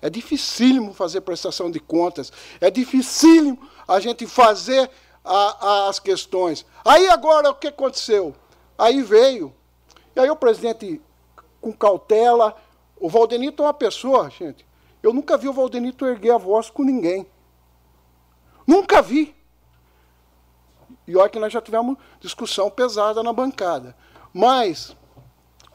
É 0.00 0.10
dificílimo 0.10 0.92
fazer 0.92 1.22
prestação 1.22 1.70
de 1.70 1.80
contas. 1.80 2.32
É 2.60 2.70
dificílimo 2.70 3.58
a 3.88 3.98
gente 4.00 4.26
fazer 4.26 4.90
a, 5.24 5.66
a, 5.66 5.88
as 5.88 5.98
questões. 5.98 6.64
Aí 6.84 7.08
agora 7.08 7.50
o 7.50 7.54
que 7.54 7.68
aconteceu? 7.68 8.34
Aí 8.76 9.02
veio. 9.02 9.52
E 10.14 10.20
aí 10.20 10.30
o 10.30 10.36
presidente, 10.36 11.00
com 11.60 11.72
cautela, 11.72 12.54
o 12.96 13.08
Valdenito 13.08 13.62
é 13.62 13.66
uma 13.66 13.74
pessoa, 13.74 14.30
gente. 14.30 14.66
Eu 15.02 15.12
nunca 15.12 15.36
vi 15.36 15.48
o 15.48 15.52
Valdenito 15.52 16.06
erguer 16.06 16.32
a 16.32 16.38
voz 16.38 16.70
com 16.70 16.84
ninguém. 16.84 17.26
Nunca 18.66 19.02
vi. 19.02 19.34
E 21.06 21.16
olha 21.16 21.28
que 21.28 21.38
nós 21.38 21.52
já 21.52 21.60
tivemos 21.60 21.96
discussão 22.20 22.70
pesada 22.70 23.22
na 23.22 23.32
bancada. 23.32 23.96
Mas, 24.32 24.96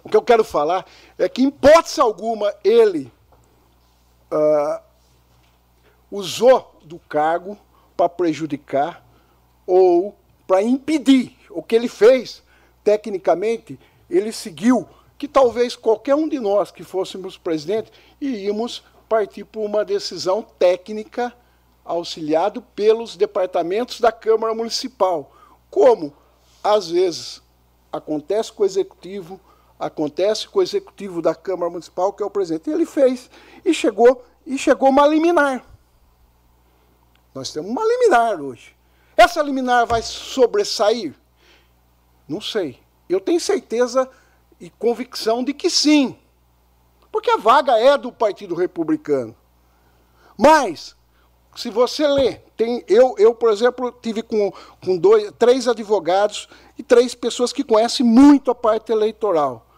o 0.04 0.10
que 0.10 0.16
eu 0.16 0.22
quero 0.22 0.44
falar 0.44 0.86
é 1.18 1.28
que, 1.28 1.42
em 1.42 1.48
hipótese 1.48 2.00
alguma, 2.00 2.54
ele 2.64 3.12
uh, 4.32 4.82
usou 6.12 6.80
do 6.84 7.00
cargo 7.00 7.58
para 7.96 8.10
prejudicar 8.10 9.06
ou 9.68 10.16
para 10.48 10.62
impedir. 10.62 11.38
O 11.50 11.62
que 11.62 11.76
ele 11.76 11.88
fez, 11.88 12.42
tecnicamente, 12.84 13.80
ele 14.10 14.32
seguiu 14.32 14.88
que 15.18 15.28
talvez 15.28 15.76
qualquer 15.76 16.16
um 16.16 16.30
de 16.30 16.40
nós 16.40 16.72
que 16.72 16.84
fôssemos 16.84 17.38
presidente 17.38 17.92
iríamos 18.22 18.84
partir 19.10 19.44
por 19.44 19.66
uma 19.66 19.84
decisão 19.84 20.42
técnica 20.42 21.36
auxiliado 21.84 22.62
pelos 22.62 23.18
departamentos 23.18 24.00
da 24.00 24.12
Câmara 24.12 24.54
Municipal. 24.54 25.32
Como, 25.70 26.14
às 26.64 26.90
vezes, 26.90 27.42
acontece 27.92 28.54
com 28.54 28.64
o 28.64 28.66
Executivo, 28.66 29.42
acontece 29.80 30.48
com 30.48 30.60
o 30.60 30.62
Executivo 30.62 31.22
da 31.22 31.34
Câmara 31.34 31.72
Municipal, 31.72 32.12
que 32.12 32.22
é 32.22 32.26
o 32.26 32.30
presidente. 32.30 32.70
E 32.70 32.74
ele 32.74 32.86
fez, 32.86 33.30
e 33.64 33.74
chegou, 33.74 34.26
e 34.46 34.58
chegou 34.58 34.90
uma 34.90 35.08
liminar. 35.08 35.64
Nós 37.34 37.54
temos 37.54 37.72
uma 37.72 37.84
liminar 37.84 38.42
hoje. 38.42 38.76
Essa 39.16 39.42
liminar 39.42 39.86
vai 39.86 40.02
sobressair? 40.02 41.14
Não 42.28 42.42
sei. 42.42 42.80
Eu 43.08 43.20
tenho 43.20 43.40
certeza 43.40 44.10
e 44.60 44.70
convicção 44.70 45.44
de 45.44 45.54
que 45.54 45.70
sim. 45.70 46.18
Porque 47.12 47.32
a 47.32 47.38
vaga 47.38 47.80
é 47.80 47.98
do 47.98 48.12
Partido 48.12 48.54
Republicano. 48.54 49.36
Mas 50.38 50.96
se 51.56 51.70
você 51.70 52.08
lê, 52.08 52.34
tem, 52.56 52.84
eu, 52.88 53.16
eu, 53.18 53.34
por 53.34 53.52
exemplo, 53.52 53.92
tive 53.92 54.22
com, 54.22 54.52
com 54.84 54.98
dois, 54.98 55.32
três 55.38 55.68
advogados 55.68 56.48
e 56.78 56.84
três 56.84 57.16
pessoas 57.16 57.52
que 57.52 57.64
conhecem 57.64 58.06
muito 58.06 58.52
a 58.52 58.56
parte 58.56 58.92
eleitoral. 58.92 59.69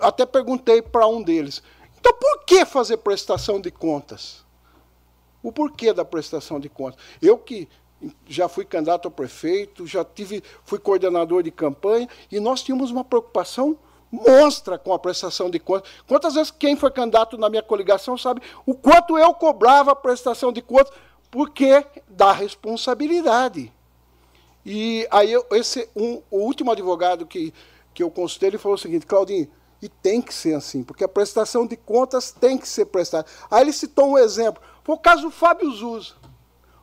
Até 0.00 0.24
perguntei 0.26 0.82
para 0.82 1.06
um 1.06 1.22
deles. 1.22 1.62
Então, 1.98 2.12
por 2.14 2.44
que 2.44 2.64
fazer 2.64 2.96
prestação 2.98 3.60
de 3.60 3.70
contas? 3.70 4.44
O 5.42 5.52
porquê 5.52 5.92
da 5.92 6.04
prestação 6.04 6.58
de 6.58 6.68
contas? 6.68 7.00
Eu 7.20 7.38
que 7.38 7.68
já 8.26 8.48
fui 8.48 8.64
candidato 8.64 9.08
a 9.08 9.10
prefeito, 9.10 9.86
já 9.86 10.04
tive, 10.04 10.42
fui 10.64 10.78
coordenador 10.78 11.42
de 11.42 11.50
campanha, 11.50 12.08
e 12.30 12.40
nós 12.40 12.62
tínhamos 12.62 12.90
uma 12.90 13.04
preocupação 13.04 13.78
monstra 14.10 14.76
com 14.76 14.92
a 14.92 14.98
prestação 14.98 15.48
de 15.48 15.60
contas. 15.60 15.90
Quantas 16.06 16.34
vezes 16.34 16.50
quem 16.50 16.74
foi 16.74 16.90
candidato 16.90 17.38
na 17.38 17.48
minha 17.48 17.62
coligação 17.62 18.18
sabe 18.18 18.42
o 18.66 18.74
quanto 18.74 19.16
eu 19.16 19.32
cobrava 19.32 19.92
a 19.92 19.96
prestação 19.96 20.52
de 20.52 20.60
contas, 20.60 20.92
porque 21.30 21.84
da 22.08 22.32
responsabilidade. 22.32 23.72
E 24.66 25.06
aí 25.10 25.32
esse 25.52 25.88
um, 25.94 26.20
o 26.30 26.38
último 26.38 26.72
advogado 26.72 27.24
que, 27.24 27.54
que 27.94 28.02
eu 28.02 28.10
consultei, 28.10 28.48
ele 28.48 28.58
falou 28.58 28.74
o 28.74 28.78
seguinte, 28.78 29.06
Claudinho, 29.06 29.48
e 29.82 29.88
tem 29.88 30.20
que 30.20 30.32
ser 30.34 30.54
assim, 30.54 30.82
porque 30.82 31.04
a 31.04 31.08
prestação 31.08 31.66
de 31.66 31.76
contas 31.76 32.30
tem 32.32 32.58
que 32.58 32.68
ser 32.68 32.86
prestada. 32.86 33.26
Aí 33.50 33.62
ele 33.62 33.72
citou 33.72 34.10
um 34.10 34.18
exemplo, 34.18 34.62
foi 34.84 34.94
o 34.94 34.98
caso 34.98 35.22
do 35.22 35.30
Fábio 35.30 35.70
Zusa. 35.70 36.14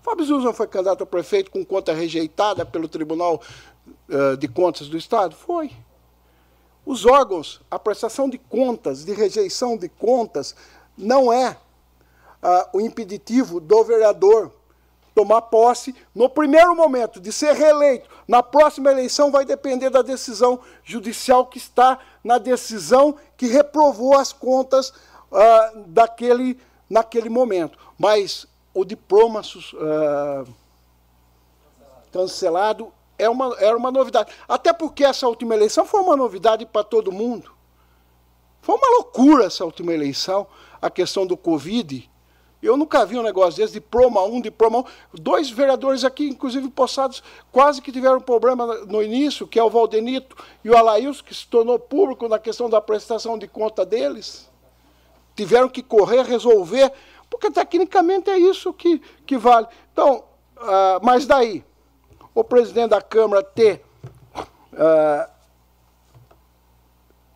O 0.01 0.03
Fábio 0.03 0.25
Zusa 0.25 0.53
foi 0.53 0.67
candidato 0.67 1.03
a 1.03 1.05
prefeito 1.05 1.51
com 1.51 1.63
conta 1.65 1.93
rejeitada 1.93 2.65
pelo 2.65 2.87
Tribunal 2.87 3.41
uh, 4.09 4.37
de 4.37 4.47
Contas 4.47 4.87
do 4.87 4.97
Estado? 4.97 5.35
Foi. 5.35 5.71
Os 6.85 7.05
órgãos, 7.05 7.61
a 7.69 7.77
prestação 7.77 8.29
de 8.29 8.37
contas, 8.37 9.03
de 9.03 9.13
rejeição 9.13 9.75
de 9.75 9.89
contas, 9.89 10.55
não 10.97 11.33
é 11.33 11.57
ah, 12.41 12.69
o 12.71 12.79
impeditivo 12.79 13.59
do 13.59 13.83
vereador 13.83 14.53
tomar 15.17 15.41
posse 15.41 15.95
no 16.13 16.29
primeiro 16.29 16.75
momento 16.75 17.19
de 17.19 17.33
ser 17.33 17.55
reeleito. 17.55 18.07
Na 18.27 18.43
próxima 18.43 18.91
eleição 18.91 19.31
vai 19.31 19.43
depender 19.43 19.89
da 19.89 20.03
decisão 20.03 20.59
judicial 20.83 21.47
que 21.47 21.57
está 21.57 21.97
na 22.23 22.37
decisão 22.37 23.15
que 23.35 23.47
reprovou 23.47 24.15
as 24.15 24.31
contas 24.31 24.93
ah, 25.31 25.71
daquele, 25.87 26.59
naquele 26.87 27.29
momento. 27.29 27.79
Mas 27.97 28.45
o 28.75 28.85
diploma 28.85 29.41
ah, 29.81 30.45
cancelado 32.11 32.93
é 33.17 33.27
uma, 33.27 33.57
era 33.57 33.75
uma 33.75 33.89
novidade. 33.89 34.31
Até 34.47 34.71
porque 34.71 35.03
essa 35.03 35.27
última 35.27 35.55
eleição 35.55 35.83
foi 35.83 36.01
uma 36.01 36.15
novidade 36.15 36.63
para 36.63 36.83
todo 36.83 37.11
mundo. 37.11 37.51
Foi 38.61 38.75
uma 38.75 38.97
loucura 38.97 39.45
essa 39.45 39.65
última 39.65 39.91
eleição, 39.91 40.45
a 40.79 40.91
questão 40.91 41.25
do 41.25 41.35
Covid. 41.35 42.07
Eu 42.61 42.75
nunca 42.75 43.05
vi 43.05 43.17
um 43.17 43.23
negócio 43.23 43.61
desse 43.61 43.73
de 43.73 43.81
proma 43.81 44.23
1, 44.23 44.41
de 44.41 44.51
proma 44.51 44.79
1. 44.79 44.83
Dois 45.13 45.49
vereadores 45.49 46.03
aqui, 46.03 46.27
inclusive 46.27 46.67
possados, 46.69 47.23
quase 47.51 47.81
que 47.81 47.91
tiveram 47.91 48.19
problema 48.19 48.65
no 48.85 49.01
início, 49.03 49.47
que 49.47 49.59
é 49.59 49.63
o 49.63 49.69
Valdenito 49.69 50.35
e 50.63 50.69
o 50.69 50.75
Alailson, 50.75 51.23
que 51.23 51.35
se 51.35 51.47
tornou 51.47 51.77
público 51.77 52.27
na 52.27 52.39
questão 52.39 52.69
da 52.69 52.81
prestação 52.81 53.37
de 53.37 53.47
conta 53.47 53.85
deles. 53.85 54.49
Tiveram 55.35 55.69
que 55.69 55.83
correr, 55.83 56.23
resolver, 56.23 56.91
porque 57.29 57.51
tecnicamente 57.51 58.29
é 58.31 58.39
isso 58.39 58.73
que, 58.73 58.99
que 59.23 59.37
vale. 59.37 59.67
Então, 59.93 60.23
uh, 60.57 60.99
mas 61.03 61.27
daí, 61.27 61.63
o 62.33 62.43
presidente 62.43 62.89
da 62.89 63.01
Câmara 63.01 63.43
ter 63.43 63.85
uh, 64.35 65.29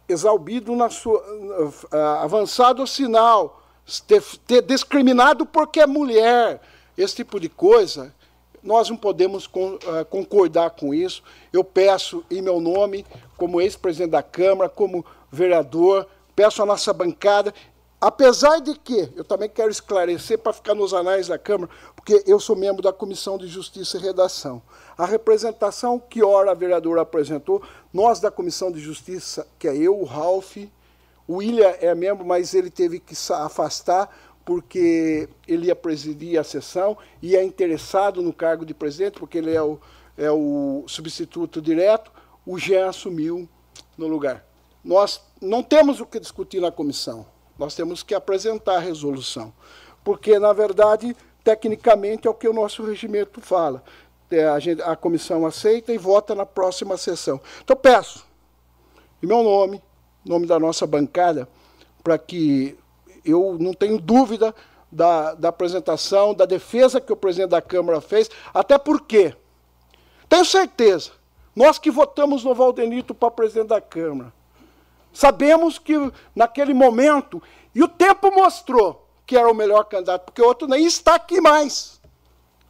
exalbido 0.10 0.76
na 0.76 0.90
sua 0.90 1.20
uh, 1.20 1.96
avançado 2.24 2.82
o 2.82 2.88
sinal, 2.88 3.61
ter, 4.08 4.24
ter, 4.46 4.62
discriminado 4.62 5.46
porque 5.46 5.80
é 5.80 5.88
mulher, 5.88 6.62
esse 6.98 7.16
tipo 7.16 7.40
de 7.40 7.50
coisa, 7.50 8.14
nós 8.62 8.90
não 8.90 8.98
podemos 8.98 9.46
uh, 9.46 10.06
concordar 10.10 10.72
com 10.72 10.94
isso. 10.94 11.24
Eu 11.52 11.64
peço 11.64 12.24
em 12.30 12.42
meu 12.42 12.60
nome, 12.60 13.06
como 13.38 13.60
ex-presidente 13.60 14.12
da 14.12 14.24
Câmara, 14.24 14.70
como 14.70 15.06
vereador, 15.32 16.08
peço 16.36 16.62
à 16.62 16.66
nossa 16.66 16.94
bancada 16.94 17.54
Apesar 18.02 18.60
de 18.60 18.74
que, 18.74 19.12
eu 19.16 19.24
também 19.24 19.48
quero 19.48 19.70
esclarecer 19.70 20.40
para 20.40 20.52
ficar 20.52 20.74
nos 20.74 20.92
anais 20.92 21.28
da 21.28 21.38
Câmara, 21.38 21.70
porque 21.96 22.24
eu 22.26 22.40
sou 22.40 22.56
membro 22.56 22.82
da 22.82 22.92
Comissão 22.92 23.38
de 23.38 23.46
Justiça 23.46 23.98
e 23.98 24.02
Redação. 24.02 24.60
A 24.98 25.06
representação 25.06 26.00
que 26.00 26.24
ora 26.24 26.50
a 26.50 26.56
vereadora 26.56 27.02
apresentou, 27.02 27.62
nós 27.94 28.20
da 28.20 28.32
Comissão 28.32 28.72
de 28.72 28.80
Justiça, 28.80 29.48
que 29.60 29.68
é 29.68 29.78
eu, 29.78 30.00
o 30.00 30.04
Ralph, 30.04 30.58
o 31.32 31.38
William 31.38 31.74
é 31.80 31.96
membro, 31.96 32.26
mas 32.26 32.54
ele 32.54 32.70
teve 32.70 33.00
que 33.00 33.16
se 33.16 33.32
afastar 33.32 34.10
porque 34.44 35.30
ele 35.48 35.68
ia 35.68 35.76
presidir 35.76 36.38
a 36.38 36.44
sessão 36.44 36.98
e 37.22 37.38
é 37.38 37.44
interessado 37.44 38.22
no 38.22 38.34
cargo 38.34 38.66
de 38.66 38.74
presidente, 38.74 39.18
porque 39.18 39.38
ele 39.38 39.54
é 39.54 39.62
o, 39.62 39.80
é 40.18 40.30
o 40.30 40.84
substituto 40.88 41.62
direto, 41.62 42.12
o 42.46 42.58
Jean 42.58 42.90
assumiu 42.90 43.48
no 43.98 44.08
lugar. 44.08 44.46
Nós 44.84 45.22
não 45.40 45.64
temos 45.64 46.02
o 46.02 46.06
que 46.06 46.20
discutir 46.20 46.60
na 46.60 46.70
comissão. 46.70 47.26
Nós 47.58 47.76
temos 47.76 48.04
que 48.04 48.14
apresentar 48.14 48.76
a 48.76 48.80
resolução. 48.80 49.54
Porque, 50.04 50.38
na 50.38 50.52
verdade, 50.52 51.16
tecnicamente 51.46 52.28
é 52.28 52.30
o 52.30 52.34
que 52.34 52.48
o 52.48 52.54
nosso 52.54 52.84
regimento 52.84 53.40
fala. 53.40 53.82
É, 54.30 54.50
a, 54.50 54.60
gente, 54.60 54.82
a 54.82 54.98
comissão 54.98 55.46
aceita 55.46 55.94
e 55.94 55.98
vota 55.98 56.36
na 56.36 56.46
próxima 56.46 56.98
sessão. 56.98 57.40
Então, 57.64 57.76
peço, 57.76 58.26
em 59.24 59.28
meu 59.28 59.44
nome, 59.44 59.82
nome 60.26 60.46
da 60.48 60.60
nossa 60.60 60.86
bancada, 60.86 61.48
para 62.04 62.18
que 62.18 62.78
eu 63.24 63.58
não 63.60 63.74
tenho 63.74 64.00
dúvida 64.00 64.54
da, 64.92 65.34
da 65.34 65.50
apresentação, 65.50 66.34
da 66.34 66.46
defesa 66.46 67.00
que 67.00 67.14
o 67.14 67.16
presidente 67.16 67.52
da 67.52 67.62
Câmara 67.62 68.02
fez, 68.02 68.30
até 68.54 68.78
porque 68.78 69.36
Tenho 70.32 70.46
certeza, 70.46 71.12
nós 71.54 71.78
que 71.78 71.92
votamos 71.92 72.46
no 72.46 72.56
Valdenito 72.56 73.14
para 73.14 73.30
presidente 73.30 73.68
da 73.68 73.82
Câmara, 73.82 74.32
sabemos 75.12 75.78
que 75.78 75.94
naquele 76.34 76.74
momento, 76.74 77.44
e 77.76 77.84
o 77.84 77.88
tempo 77.90 78.32
mostrou 78.32 79.10
que 79.26 79.36
era 79.36 79.52
o 79.52 79.54
melhor 79.54 79.84
candidato, 79.84 80.24
porque 80.24 80.42
o 80.42 80.46
outro 80.46 80.70
nem 80.70 80.86
está 80.86 81.16
aqui 81.16 81.42
mais. 81.42 82.00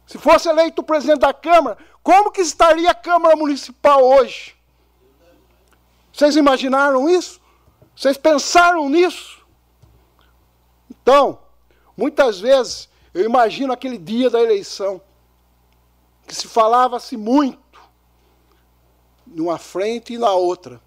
Se 0.08 0.18
fosse 0.18 0.48
eleito 0.48 0.82
presidente 0.82 1.20
da 1.20 1.32
Câmara, 1.32 1.78
como 2.02 2.32
que 2.32 2.40
estaria 2.40 2.90
a 2.90 2.94
Câmara 2.96 3.36
Municipal 3.36 4.02
hoje? 4.02 4.56
Vocês 6.12 6.34
imaginaram 6.34 7.08
isso? 7.08 7.40
Vocês 8.02 8.16
pensaram 8.16 8.88
nisso? 8.88 9.46
Então, 10.90 11.38
muitas 11.96 12.40
vezes, 12.40 12.88
eu 13.14 13.24
imagino 13.24 13.72
aquele 13.72 13.96
dia 13.96 14.28
da 14.28 14.42
eleição, 14.42 15.00
que 16.26 16.34
se 16.34 16.48
falava-se 16.48 17.16
muito, 17.16 17.80
numa 19.24 19.56
frente 19.56 20.14
e 20.14 20.18
na 20.18 20.32
outra. 20.32 20.82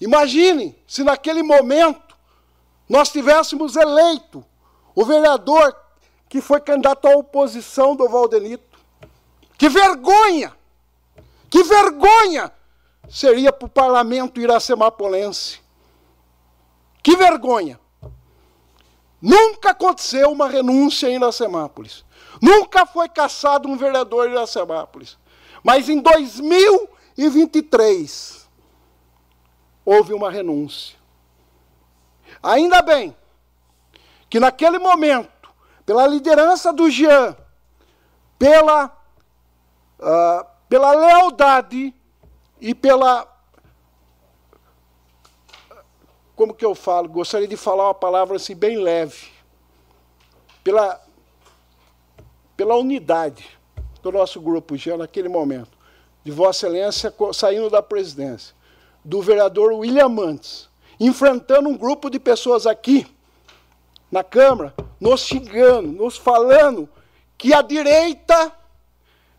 Imagine 0.00 0.80
se 0.86 1.02
naquele 1.02 1.42
momento 1.42 2.16
nós 2.88 3.10
tivéssemos 3.10 3.74
eleito 3.74 4.46
o 4.94 5.04
vereador 5.04 5.76
que 6.28 6.40
foi 6.40 6.60
candidato 6.60 7.08
à 7.08 7.16
oposição 7.16 7.96
do 7.96 8.08
Valdenito. 8.08 8.78
Que 9.58 9.68
vergonha! 9.68 10.56
Que 11.50 11.64
vergonha 11.64 12.52
seria 13.08 13.52
para 13.52 13.66
o 13.66 13.68
parlamento 13.68 14.40
iracemapolense. 14.40 15.65
Que 17.06 17.14
vergonha! 17.14 17.78
Nunca 19.22 19.70
aconteceu 19.70 20.28
uma 20.28 20.48
renúncia 20.48 21.06
em 21.06 21.14
Iracemápolis. 21.14 22.04
Nunca 22.42 22.84
foi 22.84 23.08
caçado 23.08 23.68
um 23.68 23.76
vereador 23.76 24.26
em 24.26 24.32
Iracemápolis. 24.32 25.16
Mas 25.62 25.88
em 25.88 26.00
2023 26.00 28.50
houve 29.84 30.14
uma 30.14 30.28
renúncia. 30.28 30.98
Ainda 32.42 32.82
bem 32.82 33.16
que 34.28 34.40
naquele 34.40 34.80
momento, 34.80 35.48
pela 35.84 36.08
liderança 36.08 36.72
do 36.72 36.90
Jean, 36.90 37.36
pela, 38.36 38.86
uh, 40.00 40.44
pela 40.68 40.90
lealdade 40.90 41.94
e 42.60 42.74
pela 42.74 43.35
como 46.36 46.52
que 46.52 46.64
eu 46.64 46.74
falo? 46.74 47.08
Gostaria 47.08 47.48
de 47.48 47.56
falar 47.56 47.84
uma 47.84 47.94
palavra 47.94 48.36
assim 48.36 48.54
bem 48.54 48.76
leve. 48.76 49.28
Pela, 50.62 51.00
pela 52.54 52.76
unidade 52.76 53.46
do 54.02 54.12
nosso 54.12 54.40
grupo 54.40 54.76
já 54.76 54.96
naquele 54.98 55.28
momento, 55.28 55.70
de 56.22 56.30
Vossa 56.30 56.66
Excelência 56.66 57.14
saindo 57.32 57.70
da 57.70 57.82
presidência, 57.82 58.54
do 59.02 59.22
vereador 59.22 59.72
William 59.72 60.08
Mantes, 60.08 60.68
enfrentando 61.00 61.68
um 61.68 61.76
grupo 61.76 62.10
de 62.10 62.18
pessoas 62.20 62.66
aqui 62.66 63.06
na 64.10 64.22
Câmara, 64.22 64.74
nos 65.00 65.22
xingando, 65.22 65.88
nos 65.88 66.18
falando 66.18 66.88
que 67.38 67.54
a 67.54 67.62
direita 67.62 68.52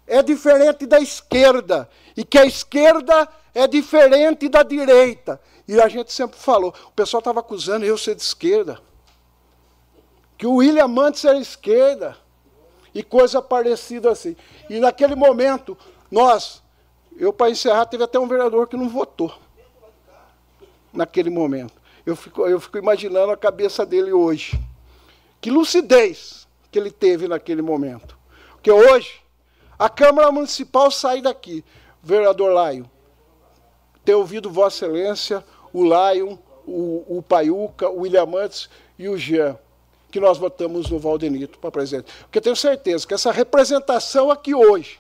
é 0.08 0.24
diferente 0.24 0.86
da 0.86 1.00
esquerda. 1.00 1.88
E 2.16 2.24
que 2.24 2.38
a 2.38 2.46
esquerda 2.46 3.28
é 3.54 3.68
diferente 3.68 4.50
da 4.50 4.64
direita 4.64 5.40
e 5.68 5.82
a 5.82 5.88
gente 5.88 6.14
sempre 6.14 6.40
falou, 6.40 6.74
o 6.86 6.92
pessoal 6.92 7.20
estava 7.20 7.42
acusando 7.42 7.86
eu 7.86 7.98
ser 7.98 8.16
de 8.16 8.22
esquerda. 8.22 8.80
Que 10.38 10.48
o 10.48 10.56
William 10.56 10.88
Mantes 10.88 11.26
era 11.26 11.38
esquerda. 11.38 12.16
E 12.94 13.04
coisa 13.04 13.42
parecida 13.42 14.10
assim. 14.10 14.36
E 14.70 14.80
naquele 14.80 15.16
momento, 15.16 15.78
nós, 16.10 16.64
eu 17.18 17.34
para 17.34 17.52
encerrar, 17.52 17.86
teve 17.86 18.04
até 18.04 18.18
um 18.18 18.28
vereador 18.28 18.68
que 18.68 18.78
não 18.78 18.88
votou. 18.88 19.38
Naquele 20.94 21.30
momento. 21.30 21.74
Eu 22.06 22.16
fico, 22.16 22.48
eu 22.48 22.60
fico 22.60 22.78
imaginando 22.78 23.32
a 23.32 23.38
cabeça 23.38 23.86
dele 23.86 24.14
hoje. 24.14 24.58
Que 25.42 25.52
lucidez 25.52 26.48
que 26.72 26.80
ele 26.80 26.92
teve 26.92 27.28
naquele 27.28 27.62
momento. 27.62 28.18
Porque 28.54 28.72
hoje, 28.72 29.22
a 29.78 29.90
Câmara 29.90 30.32
Municipal 30.32 30.90
sai 30.90 31.22
daqui, 31.22 31.64
vereador 32.02 32.54
Laio, 32.54 32.90
ter 34.04 34.16
ouvido 34.16 34.50
Vossa 34.50 34.86
Excelência 34.86 35.44
o 35.74 35.84
Lion, 35.84 36.38
o, 36.66 37.18
o 37.18 37.22
Paiuca, 37.22 37.90
o 37.90 38.02
William 38.02 38.26
Mantes 38.26 38.70
e 38.98 39.08
o 39.08 39.18
Jean, 39.18 39.58
que 40.12 40.20
nós 40.20 40.38
votamos 40.38 40.90
no 40.90 41.00
Valdenito 41.00 41.60
para 41.60 41.72
presidente. 41.72 42.12
Porque 42.22 42.42
tenho 42.42 42.56
certeza 42.56 43.08
que 43.08 43.14
essa 43.14 43.32
representação 43.32 44.30
aqui 44.30 44.54
hoje, 44.54 45.00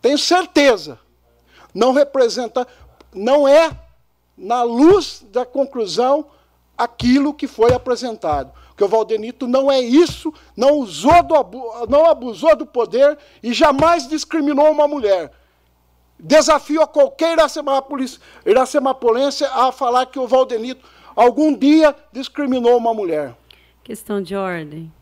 tenho 0.00 0.18
certeza, 0.18 0.98
não 1.74 1.92
representa, 1.92 2.66
não 3.14 3.46
é, 3.46 3.70
na 4.36 4.62
luz 4.62 5.24
da 5.30 5.44
conclusão, 5.44 6.26
aquilo 6.76 7.34
que 7.34 7.46
foi 7.46 7.72
apresentado. 7.72 8.52
Porque 8.68 8.84
o 8.84 8.88
Valdenito 8.88 9.46
não 9.46 9.70
é 9.70 9.80
isso, 9.80 10.32
não 10.56 10.78
usou 10.78 11.22
do, 11.22 11.86
não 11.88 12.06
abusou 12.06 12.56
do 12.56 12.66
poder 12.66 13.18
e 13.42 13.52
jamais 13.52 14.08
discriminou 14.08 14.70
uma 14.70 14.88
mulher. 14.88 15.30
Desafio 16.22 16.80
a 16.80 16.86
qualquer 16.86 17.32
Iracemápolis, 17.32 18.20
Iracemapolense 18.46 19.42
a 19.44 19.72
falar 19.72 20.06
que 20.06 20.20
o 20.20 20.28
Valdenito 20.28 20.86
algum 21.16 21.52
dia 21.52 21.94
discriminou 22.12 22.76
uma 22.76 22.94
mulher. 22.94 23.34
Questão 23.82 24.22
de 24.22 24.36
ordem. 24.36 24.92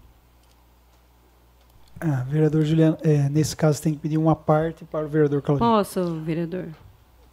Ah, 2.00 2.24
vereador 2.26 2.64
Juliano, 2.64 2.96
é, 3.02 3.28
nesse 3.28 3.54
caso 3.54 3.82
tem 3.82 3.92
que 3.92 4.00
pedir 4.00 4.16
uma 4.16 4.34
parte 4.34 4.86
para 4.86 5.04
o 5.04 5.08
vereador 5.08 5.42
Claudinho. 5.42 5.70
Posso, 5.70 6.14
vereador? 6.20 6.68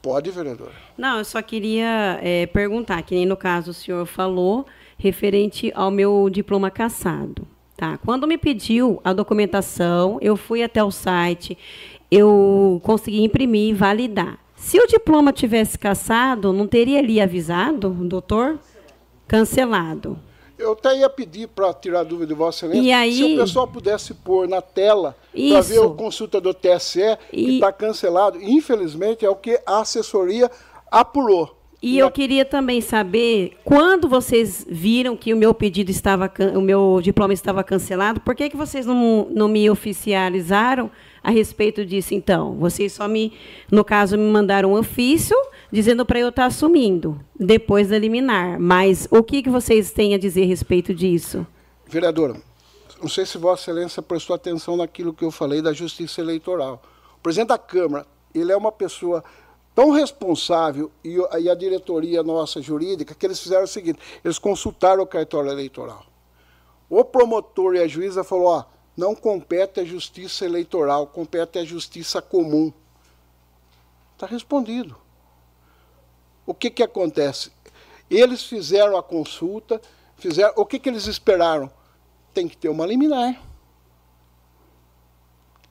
Pode, 0.01 0.29
vereador. 0.31 0.71
Não, 0.97 1.19
eu 1.19 1.25
só 1.25 1.41
queria 1.41 2.19
é, 2.21 2.45
perguntar, 2.47 3.01
que 3.03 3.15
nem 3.15 3.25
no 3.25 3.37
caso 3.37 3.71
o 3.71 3.73
senhor 3.73 4.05
falou, 4.05 4.65
referente 4.97 5.71
ao 5.73 5.89
meu 5.89 6.29
diploma 6.29 6.69
cassado. 6.69 7.47
Tá? 7.77 7.97
Quando 7.99 8.27
me 8.27 8.37
pediu 8.37 8.99
a 9.03 9.13
documentação, 9.13 10.17
eu 10.19 10.35
fui 10.35 10.63
até 10.63 10.83
o 10.83 10.89
site, 10.89 11.57
eu 12.11 12.81
consegui 12.83 13.23
imprimir 13.23 13.69
e 13.69 13.73
validar. 13.73 14.39
Se 14.55 14.79
o 14.79 14.87
diploma 14.87 15.31
tivesse 15.31 15.77
caçado, 15.77 16.51
não 16.51 16.67
teria 16.67 16.99
ali 16.99 17.21
avisado, 17.21 17.89
doutor? 17.89 18.59
Cancelado. 19.27 20.17
Eu 20.57 20.71
até 20.71 20.97
ia 20.97 21.09
pedir 21.09 21.47
para 21.47 21.71
tirar 21.73 21.99
a 21.99 22.03
dúvida 22.03 22.27
de 22.27 22.33
Vossa 22.33 22.65
Excelência, 22.65 22.97
aí, 22.97 23.13
se 23.13 23.23
o 23.23 23.37
pessoal 23.37 23.67
pudesse 23.67 24.13
pôr 24.15 24.47
na 24.47 24.59
tela 24.59 25.15
para 25.31 25.61
ver 25.61 25.79
a 25.79 25.89
consulta 25.89 26.41
do 26.41 26.51
TSE, 26.51 26.99
e, 27.31 27.45
que 27.45 27.51
está 27.55 27.71
cancelado. 27.71 28.41
Infelizmente, 28.41 29.23
é 29.23 29.29
o 29.29 29.35
que 29.35 29.61
a 29.65 29.81
assessoria 29.81 30.49
apurou. 30.89 31.55
E 31.79 31.99
eu 31.99 32.09
queria 32.09 32.43
também 32.43 32.81
saber, 32.81 33.55
quando 33.63 34.09
vocês 34.09 34.65
viram 34.67 35.15
que 35.15 35.31
o 35.31 35.37
meu 35.37 35.53
pedido 35.53 35.91
estava, 35.91 36.31
o 36.55 36.61
meu 36.61 36.99
diploma 37.03 37.33
estava 37.33 37.63
cancelado, 37.63 38.19
por 38.19 38.33
que, 38.33 38.49
que 38.49 38.57
vocês 38.57 38.83
não, 38.83 39.27
não 39.29 39.47
me 39.47 39.69
oficializaram 39.69 40.89
a 41.23 41.31
respeito 41.31 41.85
disso, 41.85 42.13
então? 42.13 42.55
Vocês 42.55 42.93
só 42.93 43.07
me, 43.07 43.33
no 43.71 43.83
caso, 43.83 44.17
me 44.17 44.29
mandaram 44.29 44.71
um 44.71 44.77
ofício 44.77 45.35
dizendo 45.71 46.05
para 46.05 46.19
eu 46.19 46.29
estar 46.29 46.45
assumindo, 46.45 47.19
depois 47.39 47.89
da 47.89 47.99
liminar. 47.99 48.59
Mas 48.59 49.07
o 49.11 49.21
que, 49.21 49.43
que 49.43 49.49
vocês 49.49 49.91
têm 49.91 50.13
a 50.13 50.17
dizer 50.17 50.43
a 50.43 50.47
respeito 50.47 50.93
disso? 50.93 51.45
Vereadora, 51.85 52.35
não 53.01 53.09
sei 53.09 53.25
se 53.25 53.37
Vossa 53.37 53.71
Excelência 53.71 54.01
prestou 54.01 54.35
atenção 54.35 54.75
naquilo 54.77 55.13
que 55.13 55.23
eu 55.23 55.31
falei 55.31 55.61
da 55.61 55.73
justiça 55.73 56.21
eleitoral. 56.21 56.81
O 57.17 57.21
presidente 57.21 57.49
da 57.49 57.57
Câmara, 57.57 58.05
ele 58.33 58.51
é 58.51 58.57
uma 58.57 58.71
pessoa 58.71 59.23
tão 59.75 59.91
responsável, 59.91 60.91
e, 61.03 61.17
e 61.39 61.49
a 61.49 61.53
diretoria 61.53 62.23
nossa 62.23 62.59
jurídica, 62.59 63.13
que 63.13 63.25
eles 63.25 63.39
fizeram 63.39 63.63
o 63.63 63.67
seguinte, 63.67 63.99
eles 64.25 64.39
consultaram 64.39 65.03
o 65.03 65.07
cartório 65.07 65.51
eleitoral. 65.51 66.03
O 66.89 67.03
promotor 67.05 67.75
e 67.75 67.79
a 67.79 67.87
juíza 67.87 68.23
falou, 68.23 68.47
ó, 68.47 68.65
não 68.97 69.13
compete 69.13 69.79
a 69.79 69.85
justiça 69.85 70.43
eleitoral, 70.43 71.05
compete 71.05 71.59
a 71.59 71.63
justiça 71.63 72.19
comum. 72.19 72.73
Está 74.15 74.25
respondido. 74.25 74.97
O 76.43 76.53
que, 76.53 76.71
que 76.71 76.81
acontece? 76.81 77.51
Eles 78.09 78.41
fizeram 78.43 78.97
a 78.97 79.03
consulta, 79.03 79.79
fizeram. 80.15 80.53
O 80.55 80.65
que, 80.65 80.79
que 80.79 80.89
eles 80.89 81.05
esperaram? 81.05 81.69
Tem 82.33 82.47
que 82.47 82.57
ter 82.57 82.69
uma 82.69 82.87
liminar. 82.87 83.39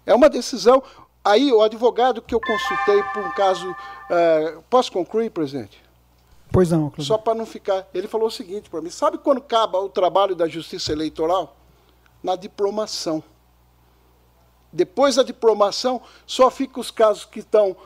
É 0.04 0.14
uma 0.14 0.28
decisão. 0.28 0.80
Aí, 1.24 1.52
o 1.52 1.62
advogado 1.62 2.22
que 2.22 2.34
eu 2.34 2.40
consultei 2.40 3.02
por 3.12 3.24
um 3.24 3.30
caso. 3.32 3.68
Uh, 3.68 4.62
posso 4.70 4.92
concluir, 4.92 5.30
presidente? 5.30 5.82
Pois 6.52 6.70
não, 6.70 6.90
Cláudio. 6.90 7.04
Só 7.04 7.18
para 7.18 7.34
não 7.34 7.44
ficar. 7.44 7.88
Ele 7.92 8.06
falou 8.06 8.28
o 8.28 8.30
seguinte 8.30 8.70
para 8.70 8.80
mim: 8.80 8.90
sabe 8.90 9.18
quando 9.18 9.38
acaba 9.38 9.80
o 9.80 9.88
trabalho 9.88 10.36
da 10.36 10.46
justiça 10.46 10.92
eleitoral? 10.92 11.55
Na 12.26 12.34
diplomação. 12.34 13.22
Depois 14.72 15.14
da 15.14 15.22
diplomação, 15.22 16.02
só 16.26 16.50
ficam 16.50 16.80
os 16.80 16.90
casos 16.90 17.24
que 17.24 17.38
estão 17.38 17.76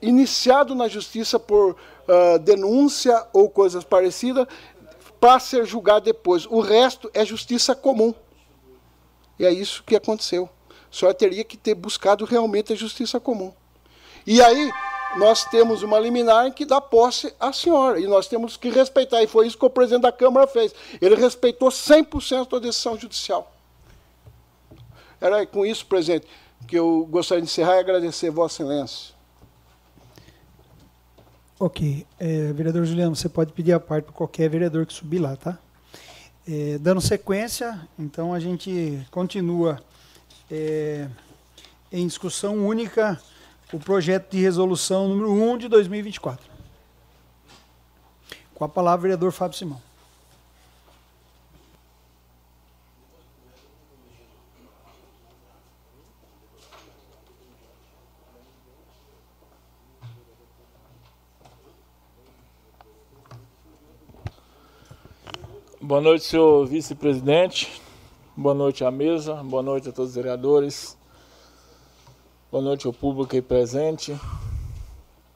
iniciados 0.00 0.74
na 0.74 0.88
justiça 0.88 1.38
por 1.38 1.72
uh, 1.72 2.38
denúncia 2.38 3.26
ou 3.34 3.50
coisas 3.50 3.84
parecidas, 3.84 4.46
para 5.20 5.38
ser 5.38 5.66
julgado 5.66 6.06
depois. 6.06 6.46
O 6.46 6.60
resto 6.60 7.10
é 7.12 7.22
justiça 7.22 7.74
comum. 7.76 8.14
E 9.38 9.44
é 9.44 9.52
isso 9.52 9.84
que 9.84 9.94
aconteceu. 9.94 10.48
Só 10.90 11.12
teria 11.12 11.44
que 11.44 11.58
ter 11.58 11.74
buscado 11.74 12.24
realmente 12.24 12.72
a 12.72 12.76
justiça 12.76 13.20
comum. 13.20 13.52
E 14.26 14.40
aí 14.40 14.72
nós 15.18 15.44
temos 15.44 15.82
uma 15.82 15.98
liminar 15.98 16.50
que 16.54 16.64
dá 16.64 16.80
posse 16.80 17.34
à 17.38 17.52
senhora, 17.52 18.00
e 18.00 18.06
nós 18.06 18.26
temos 18.26 18.56
que 18.56 18.70
respeitar, 18.70 19.22
e 19.22 19.26
foi 19.26 19.46
isso 19.46 19.58
que 19.58 19.66
o 19.66 19.70
presidente 19.70 20.02
da 20.02 20.12
Câmara 20.12 20.46
fez. 20.46 20.74
Ele 20.98 21.14
respeitou 21.14 21.68
100% 21.68 22.52
da 22.52 22.58
decisão 22.58 22.98
judicial. 22.98 23.51
Era 25.22 25.46
com 25.46 25.64
isso, 25.64 25.86
presidente, 25.86 26.26
que 26.66 26.76
eu 26.76 27.06
gostaria 27.08 27.40
de 27.40 27.48
encerrar 27.48 27.76
e 27.76 27.78
agradecer 27.78 28.28
Vossa 28.28 28.64
Excelência. 28.64 29.14
Ok. 31.60 32.04
É, 32.18 32.52
vereador 32.52 32.84
Juliano, 32.84 33.14
você 33.14 33.28
pode 33.28 33.52
pedir 33.52 33.72
a 33.72 33.78
parte 33.78 34.06
para 34.06 34.12
qualquer 34.14 34.50
vereador 34.50 34.84
que 34.84 34.92
subir 34.92 35.20
lá, 35.20 35.36
tá? 35.36 35.56
É, 36.44 36.76
dando 36.78 37.00
sequência, 37.00 37.88
então 37.96 38.34
a 38.34 38.40
gente 38.40 39.06
continua 39.12 39.80
é, 40.50 41.06
em 41.92 42.04
discussão 42.04 42.66
única 42.66 43.22
o 43.72 43.78
projeto 43.78 44.32
de 44.32 44.40
resolução 44.40 45.06
número 45.06 45.30
1 45.30 45.58
de 45.58 45.68
2024. 45.68 46.50
Com 48.56 48.64
a 48.64 48.68
palavra, 48.68 49.02
vereador 49.02 49.30
Fábio 49.30 49.56
Simão. 49.56 49.91
Boa 65.92 66.00
noite, 66.00 66.24
senhor 66.24 66.64
vice-presidente. 66.64 67.82
Boa 68.34 68.54
noite 68.54 68.82
à 68.82 68.90
mesa. 68.90 69.34
Boa 69.44 69.62
noite 69.62 69.90
a 69.90 69.92
todos 69.92 70.12
os 70.12 70.16
vereadores. 70.16 70.96
Boa 72.50 72.64
noite 72.64 72.86
ao 72.86 72.94
público 72.94 73.34
aí 73.34 73.42
presente. 73.42 74.18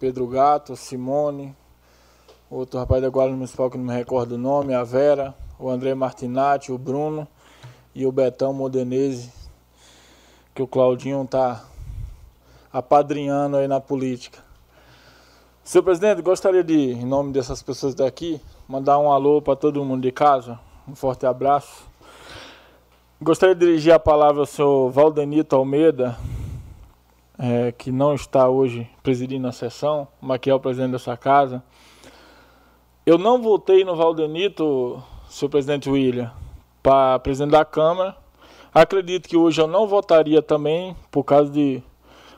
Pedro 0.00 0.26
Gato, 0.26 0.74
Simone, 0.74 1.54
outro 2.50 2.80
rapaz 2.80 3.02
da 3.02 3.10
Guarda 3.10 3.34
Municipal 3.34 3.70
que 3.70 3.76
não 3.76 3.84
me 3.84 3.92
recordo 3.92 4.36
o 4.36 4.38
nome, 4.38 4.72
a 4.72 4.82
Vera, 4.82 5.34
o 5.58 5.68
André 5.68 5.94
Martinati, 5.94 6.72
o 6.72 6.78
Bruno 6.78 7.28
e 7.94 8.06
o 8.06 8.10
Betão 8.10 8.54
Modenese, 8.54 9.30
que 10.54 10.62
o 10.62 10.66
Claudinho 10.66 11.22
está 11.22 11.66
apadrinhando 12.72 13.58
aí 13.58 13.68
na 13.68 13.78
política. 13.78 14.42
Senhor 15.62 15.82
presidente, 15.82 16.22
gostaria 16.22 16.64
de, 16.64 16.92
em 16.92 17.04
nome 17.04 17.30
dessas 17.30 17.62
pessoas 17.62 17.94
daqui, 17.94 18.40
mandar 18.68 18.98
um 18.98 19.10
alô 19.10 19.40
para 19.40 19.54
todo 19.54 19.84
mundo 19.84 20.02
de 20.02 20.10
casa. 20.10 20.58
Um 20.88 20.94
forte 20.94 21.24
abraço. 21.24 21.86
Gostaria 23.22 23.54
de 23.54 23.64
dirigir 23.64 23.92
a 23.92 23.98
palavra 23.98 24.42
ao 24.42 24.46
senhor 24.46 24.90
Valdenito 24.90 25.54
Almeida, 25.54 26.18
é, 27.38 27.72
que 27.72 27.90
não 27.90 28.14
está 28.14 28.48
hoje 28.48 28.88
presidindo 29.02 29.46
a 29.46 29.52
sessão, 29.52 30.08
mas 30.20 30.38
que 30.38 30.50
é 30.50 30.54
o 30.54 30.60
presidente 30.60 30.92
dessa 30.92 31.16
casa. 31.16 31.62
Eu 33.04 33.16
não 33.16 33.40
votei 33.40 33.84
no 33.84 33.94
Valdenito, 33.94 35.02
senhor 35.28 35.50
presidente 35.50 35.88
William, 35.88 36.32
para 36.82 37.18
presidente 37.20 37.52
da 37.52 37.64
Câmara. 37.64 38.16
Acredito 38.74 39.28
que 39.28 39.36
hoje 39.36 39.60
eu 39.60 39.66
não 39.66 39.86
votaria 39.86 40.42
também, 40.42 40.94
por 41.10 41.24
causa 41.24 41.50
de 41.50 41.82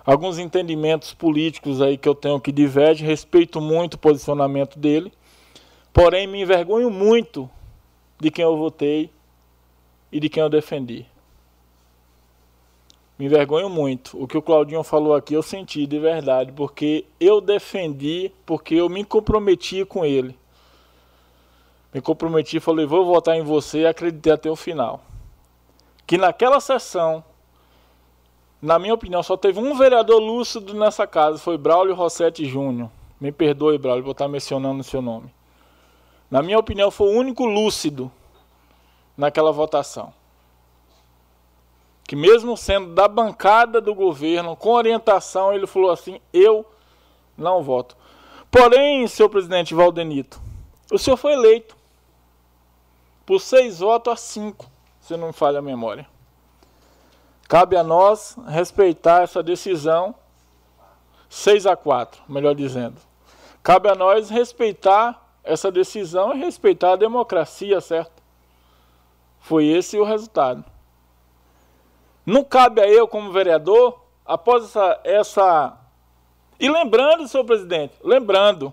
alguns 0.04 0.38
entendimentos 0.38 1.12
políticos 1.12 1.82
aí 1.82 1.96
que 1.96 2.08
eu 2.08 2.14
tenho 2.14 2.38
que 2.38 2.52
divergem. 2.52 3.06
Respeito 3.06 3.60
muito 3.60 3.94
o 3.94 3.98
posicionamento 3.98 4.78
dele. 4.78 5.12
Porém, 5.92 6.26
me 6.26 6.40
envergonho 6.40 6.90
muito 6.90 7.50
de 8.20 8.30
quem 8.30 8.44
eu 8.44 8.56
votei 8.56 9.10
e 10.10 10.20
de 10.20 10.28
quem 10.28 10.42
eu 10.42 10.48
defendi. 10.48 11.06
Me 13.18 13.26
envergonho 13.26 13.68
muito. 13.68 14.20
O 14.22 14.28
que 14.28 14.38
o 14.38 14.42
Claudinho 14.42 14.82
falou 14.82 15.14
aqui 15.14 15.34
eu 15.34 15.42
senti 15.42 15.86
de 15.86 15.98
verdade, 15.98 16.52
porque 16.52 17.04
eu 17.18 17.40
defendi, 17.40 18.30
porque 18.46 18.74
eu 18.74 18.88
me 18.88 19.04
comprometi 19.04 19.84
com 19.84 20.04
ele. 20.04 20.38
Me 21.92 22.00
comprometi, 22.00 22.60
falei, 22.60 22.86
vou 22.86 23.04
votar 23.04 23.36
em 23.36 23.42
você 23.42 23.80
e 23.80 23.86
acreditei 23.86 24.32
até 24.32 24.50
o 24.50 24.54
final. 24.54 25.02
Que 26.06 26.16
naquela 26.16 26.60
sessão, 26.60 27.24
na 28.62 28.78
minha 28.78 28.94
opinião, 28.94 29.22
só 29.22 29.36
teve 29.36 29.58
um 29.58 29.76
vereador 29.76 30.20
lúcido 30.20 30.74
nessa 30.74 31.06
casa, 31.06 31.38
foi 31.38 31.58
Braulio 31.58 31.94
Rossetti 31.94 32.44
Júnior. 32.44 32.90
Me 33.20 33.32
perdoe, 33.32 33.78
Braulio, 33.78 34.04
vou 34.04 34.12
estar 34.12 34.28
mencionando 34.28 34.80
o 34.80 34.84
seu 34.84 35.02
nome 35.02 35.37
na 36.30 36.42
minha 36.42 36.58
opinião, 36.58 36.90
foi 36.90 37.08
o 37.08 37.18
único 37.18 37.44
lúcido 37.44 38.10
naquela 39.16 39.50
votação. 39.50 40.12
Que 42.04 42.14
mesmo 42.14 42.56
sendo 42.56 42.94
da 42.94 43.08
bancada 43.08 43.80
do 43.80 43.94
governo, 43.94 44.56
com 44.56 44.70
orientação, 44.70 45.52
ele 45.52 45.66
falou 45.66 45.90
assim: 45.90 46.20
eu 46.32 46.64
não 47.36 47.62
voto. 47.62 47.96
Porém, 48.50 49.06
senhor 49.06 49.28
presidente 49.28 49.74
Valdenito, 49.74 50.40
o 50.90 50.98
senhor 50.98 51.16
foi 51.16 51.32
eleito 51.32 51.76
por 53.26 53.40
seis 53.40 53.80
votos 53.80 54.12
a 54.12 54.16
cinco, 54.16 54.66
se 55.00 55.16
não 55.16 55.28
me 55.28 55.32
falha 55.34 55.58
a 55.58 55.62
memória. 55.62 56.06
Cabe 57.46 57.76
a 57.76 57.82
nós 57.82 58.36
respeitar 58.46 59.22
essa 59.22 59.42
decisão, 59.42 60.14
seis 61.28 61.66
a 61.66 61.76
quatro, 61.76 62.22
melhor 62.28 62.54
dizendo. 62.54 62.96
Cabe 63.62 63.90
a 63.90 63.94
nós 63.94 64.30
respeitar 64.30 65.27
essa 65.48 65.72
decisão 65.72 66.32
é 66.32 66.36
respeitar 66.36 66.92
a 66.92 66.96
democracia, 66.96 67.80
certo? 67.80 68.22
Foi 69.40 69.66
esse 69.66 69.98
o 69.98 70.04
resultado. 70.04 70.62
Não 72.24 72.44
cabe 72.44 72.82
a 72.82 72.86
eu, 72.86 73.08
como 73.08 73.32
vereador, 73.32 73.98
após 74.24 74.64
essa. 74.64 75.00
essa... 75.02 75.78
E 76.60 76.68
lembrando, 76.68 77.26
senhor 77.26 77.44
presidente, 77.44 77.94
lembrando 78.04 78.72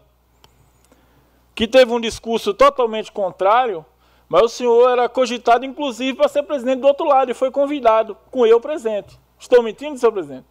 que 1.54 1.66
teve 1.68 1.94
um 1.94 2.00
discurso 2.00 2.54
totalmente 2.54 3.12
contrário, 3.12 3.86
mas 4.28 4.44
o 4.44 4.50
senhor 4.50 4.90
era 4.90 5.08
cogitado, 5.08 5.64
inclusive, 5.64 6.18
para 6.18 6.28
ser 6.28 6.44
presidente 6.44 6.82
do 6.82 6.88
outro 6.88 7.08
lado 7.08 7.32
e 7.32 7.34
foi 7.34 7.50
convidado, 7.52 8.18
com 8.30 8.46
eu 8.46 8.60
presente. 8.60 9.18
Estou 9.40 9.64
mentindo, 9.64 9.98
senhor 9.98 10.12
presidente? 10.12 10.46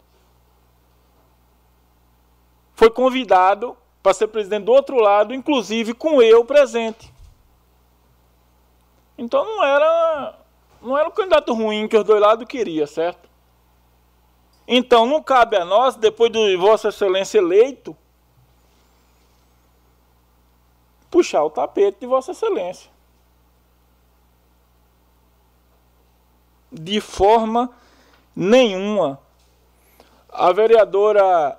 Foi 2.75 2.89
convidado 2.89 3.77
para 4.05 4.13
ser 4.13 4.29
presidente 4.29 4.65
do 4.65 4.73
outro 4.73 4.99
lado, 4.99 5.33
inclusive 5.33 5.95
com 5.95 6.21
eu 6.21 6.45
presente. 6.45 7.11
Então 9.17 9.43
não 9.47 9.65
era 9.65 10.39
não 10.83 10.99
era 10.99 11.09
um 11.09 11.11
candidato 11.11 11.55
ruim 11.55 11.89
que 11.89 11.97
os 11.97 12.05
dois 12.05 12.21
lados 12.21 12.47
queriam, 12.47 12.87
certo? 12.87 13.27
Então 14.69 15.07
não 15.07 15.23
cabe 15.23 15.57
a 15.57 15.65
nós, 15.65 15.97
depois 15.97 16.31
de 16.31 16.55
Vossa 16.55 16.89
Excelência 16.89 17.39
eleito, 17.39 17.97
puxar 21.11 21.43
o 21.43 21.49
tapete 21.49 22.01
de 22.01 22.07
Vossa 22.07 22.33
Excelência. 22.33 22.91
De 26.71 27.01
forma 27.01 27.71
nenhuma. 28.37 29.19
A 30.29 30.53
vereadora 30.53 31.59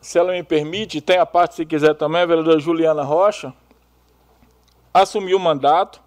se 0.00 0.18
ela 0.18 0.32
me 0.32 0.42
permite, 0.42 1.00
tem 1.00 1.18
a 1.18 1.26
parte 1.26 1.56
se 1.56 1.66
quiser 1.66 1.94
também, 1.94 2.22
a 2.22 2.26
vereadora 2.26 2.58
Juliana 2.58 3.02
Rocha, 3.02 3.52
assumiu 4.92 5.36
o 5.36 5.40
mandato. 5.40 6.00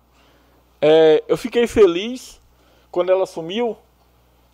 É, 0.82 1.24
eu 1.28 1.38
fiquei 1.38 1.68
feliz 1.68 2.42
quando 2.92 3.12
ela 3.12 3.24
assumiu. 3.24 3.78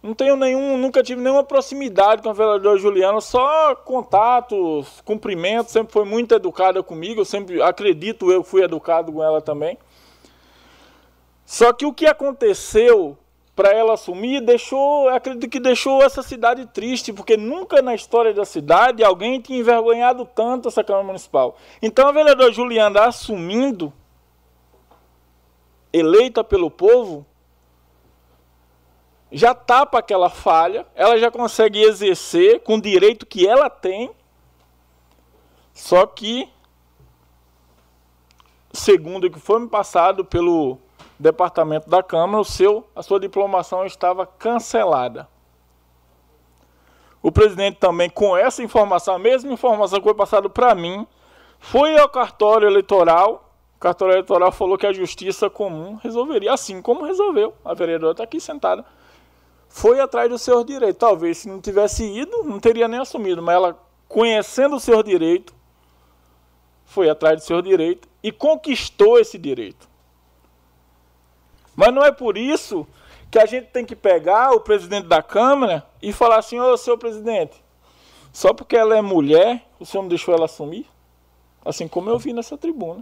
Não 0.01 0.13
tenho 0.13 0.35
nenhum, 0.35 0.77
nunca 0.77 1.03
tive 1.03 1.21
nenhuma 1.21 1.43
proximidade 1.43 2.21
com 2.21 2.29
a 2.29 2.33
vereadora 2.33 2.77
Juliana, 2.77 3.19
só 3.19 3.75
contatos, 3.75 5.01
cumprimentos, 5.03 5.73
sempre 5.73 5.91
foi 5.91 6.05
muito 6.05 6.33
educada 6.33 6.81
comigo, 6.81 7.19
eu 7.19 7.25
sempre 7.25 7.61
acredito 7.61 8.31
eu 8.31 8.41
fui 8.41 8.63
educado 8.63 9.11
com 9.11 9.21
ela 9.21 9.41
também. 9.41 9.77
Só 11.45 11.73
que 11.73 11.85
o 11.85 11.91
que 11.91 12.05
aconteceu 12.05 13.17
para 13.59 13.73
ela 13.73 13.95
assumir, 13.95 14.39
deixou, 14.39 15.09
acredito 15.09 15.49
que 15.49 15.59
deixou 15.59 16.01
essa 16.01 16.23
cidade 16.23 16.65
triste, 16.67 17.11
porque 17.11 17.35
nunca 17.35 17.81
na 17.81 17.93
história 17.93 18.33
da 18.33 18.45
cidade 18.45 19.03
alguém 19.03 19.41
tinha 19.41 19.59
envergonhado 19.59 20.23
tanto 20.23 20.69
essa 20.69 20.81
Câmara 20.81 21.03
Municipal. 21.03 21.57
Então 21.81 22.07
a 22.07 22.13
vereadora 22.13 22.53
Juliana 22.53 23.03
assumindo, 23.03 23.91
eleita 25.91 26.41
pelo 26.41 26.71
povo, 26.71 27.25
já 29.29 29.53
tapa 29.53 29.99
aquela 29.99 30.29
falha, 30.29 30.87
ela 30.95 31.19
já 31.19 31.29
consegue 31.29 31.81
exercer 31.81 32.61
com 32.61 32.75
o 32.75 32.81
direito 32.81 33.25
que 33.25 33.45
ela 33.45 33.69
tem, 33.69 34.09
só 35.73 36.05
que, 36.05 36.47
segundo 38.71 39.27
o 39.27 39.29
que 39.29 39.37
foi 39.37 39.59
me 39.59 39.67
passado 39.67 40.23
pelo 40.23 40.79
departamento 41.19 41.89
da 41.89 42.01
Câmara, 42.01 42.39
o 42.39 42.45
seu, 42.45 42.87
a 42.95 43.03
sua 43.03 43.19
diplomação 43.19 43.85
estava 43.85 44.25
cancelada. 44.25 45.27
O 47.21 47.31
presidente 47.31 47.77
também, 47.77 48.09
com 48.09 48.35
essa 48.37 48.63
informação, 48.63 49.15
a 49.15 49.19
mesma 49.19 49.51
informação 49.51 49.99
que 49.99 50.05
foi 50.05 50.13
passada 50.13 50.49
para 50.49 50.73
mim, 50.73 51.05
foi 51.59 51.99
ao 51.99 52.07
cartório 52.07 52.69
eleitoral. 52.69 53.51
O 53.75 53.79
cartório 53.79 54.13
eleitoral 54.13 54.51
falou 54.53 54.77
que 54.77 54.87
a 54.87 54.93
justiça 54.93 55.49
comum 55.49 55.95
resolveria, 56.01 56.53
assim 56.53 56.81
como 56.81 57.03
resolveu. 57.03 57.53
A 57.65 57.73
vereadora 57.73 58.13
está 58.13 58.23
aqui 58.23 58.39
sentada. 58.39 58.85
Foi 59.67 59.99
atrás 59.99 60.29
dos 60.29 60.41
seus 60.41 60.65
direitos. 60.65 60.97
Talvez 60.97 61.39
se 61.39 61.49
não 61.49 61.59
tivesse 61.59 62.05
ido, 62.05 62.43
não 62.45 62.59
teria 62.59 62.87
nem 62.87 63.01
assumido, 63.01 63.41
mas 63.41 63.55
ela 63.55 63.77
conhecendo 64.07 64.77
o 64.77 64.79
seu 64.79 65.03
direito, 65.03 65.53
foi 66.85 67.09
atrás 67.09 67.41
do 67.41 67.45
seu 67.45 67.61
direito 67.61 68.07
e 68.23 68.31
conquistou 68.31 69.19
esse 69.19 69.37
direito. 69.37 69.88
Mas 71.79 71.93
não 71.93 72.03
é 72.03 72.11
por 72.11 72.37
isso 72.37 72.85
que 73.31 73.39
a 73.39 73.45
gente 73.45 73.67
tem 73.67 73.85
que 73.85 73.95
pegar 73.95 74.51
o 74.51 74.59
presidente 74.59 75.07
da 75.07 75.23
Câmara 75.23 75.87
e 76.01 76.11
falar 76.11 76.39
assim: 76.39 76.59
ô, 76.59 76.75
senhor 76.75 76.97
presidente, 76.97 77.55
só 78.33 78.53
porque 78.53 78.75
ela 78.75 78.97
é 78.97 79.01
mulher, 79.01 79.65
o 79.79 79.85
senhor 79.85 80.01
não 80.01 80.09
deixou 80.09 80.33
ela 80.33 80.43
assumir? 80.43 80.85
Assim 81.63 81.87
como 81.87 82.09
eu 82.09 82.19
vi 82.19 82.33
nessa 82.33 82.57
tribuna. 82.57 83.01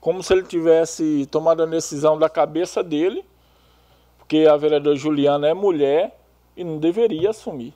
Como 0.00 0.24
se 0.24 0.32
ele 0.32 0.42
tivesse 0.42 1.24
tomado 1.30 1.62
a 1.62 1.66
decisão 1.66 2.18
da 2.18 2.28
cabeça 2.28 2.82
dele, 2.82 3.24
porque 4.18 4.48
a 4.50 4.56
vereadora 4.56 4.96
Juliana 4.96 5.46
é 5.46 5.54
mulher 5.54 6.18
e 6.56 6.64
não 6.64 6.78
deveria 6.78 7.30
assumir. 7.30 7.74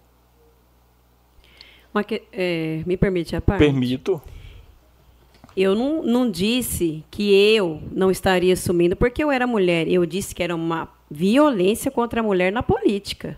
Mas, 1.94 2.06
é, 2.32 2.82
me 2.84 2.96
permite 2.96 3.36
a 3.36 3.40
parte? 3.40 3.60
Permito. 3.60 4.20
Eu 5.56 5.74
não, 5.74 6.02
não 6.02 6.30
disse 6.30 7.04
que 7.10 7.34
eu 7.54 7.82
não 7.92 8.10
estaria 8.10 8.52
assumindo 8.52 8.96
porque 8.96 9.22
eu 9.22 9.30
era 9.30 9.46
mulher. 9.46 9.88
Eu 9.88 10.06
disse 10.06 10.34
que 10.34 10.42
era 10.42 10.54
uma 10.54 10.88
violência 11.10 11.90
contra 11.90 12.20
a 12.20 12.22
mulher 12.22 12.50
na 12.50 12.62
política. 12.62 13.36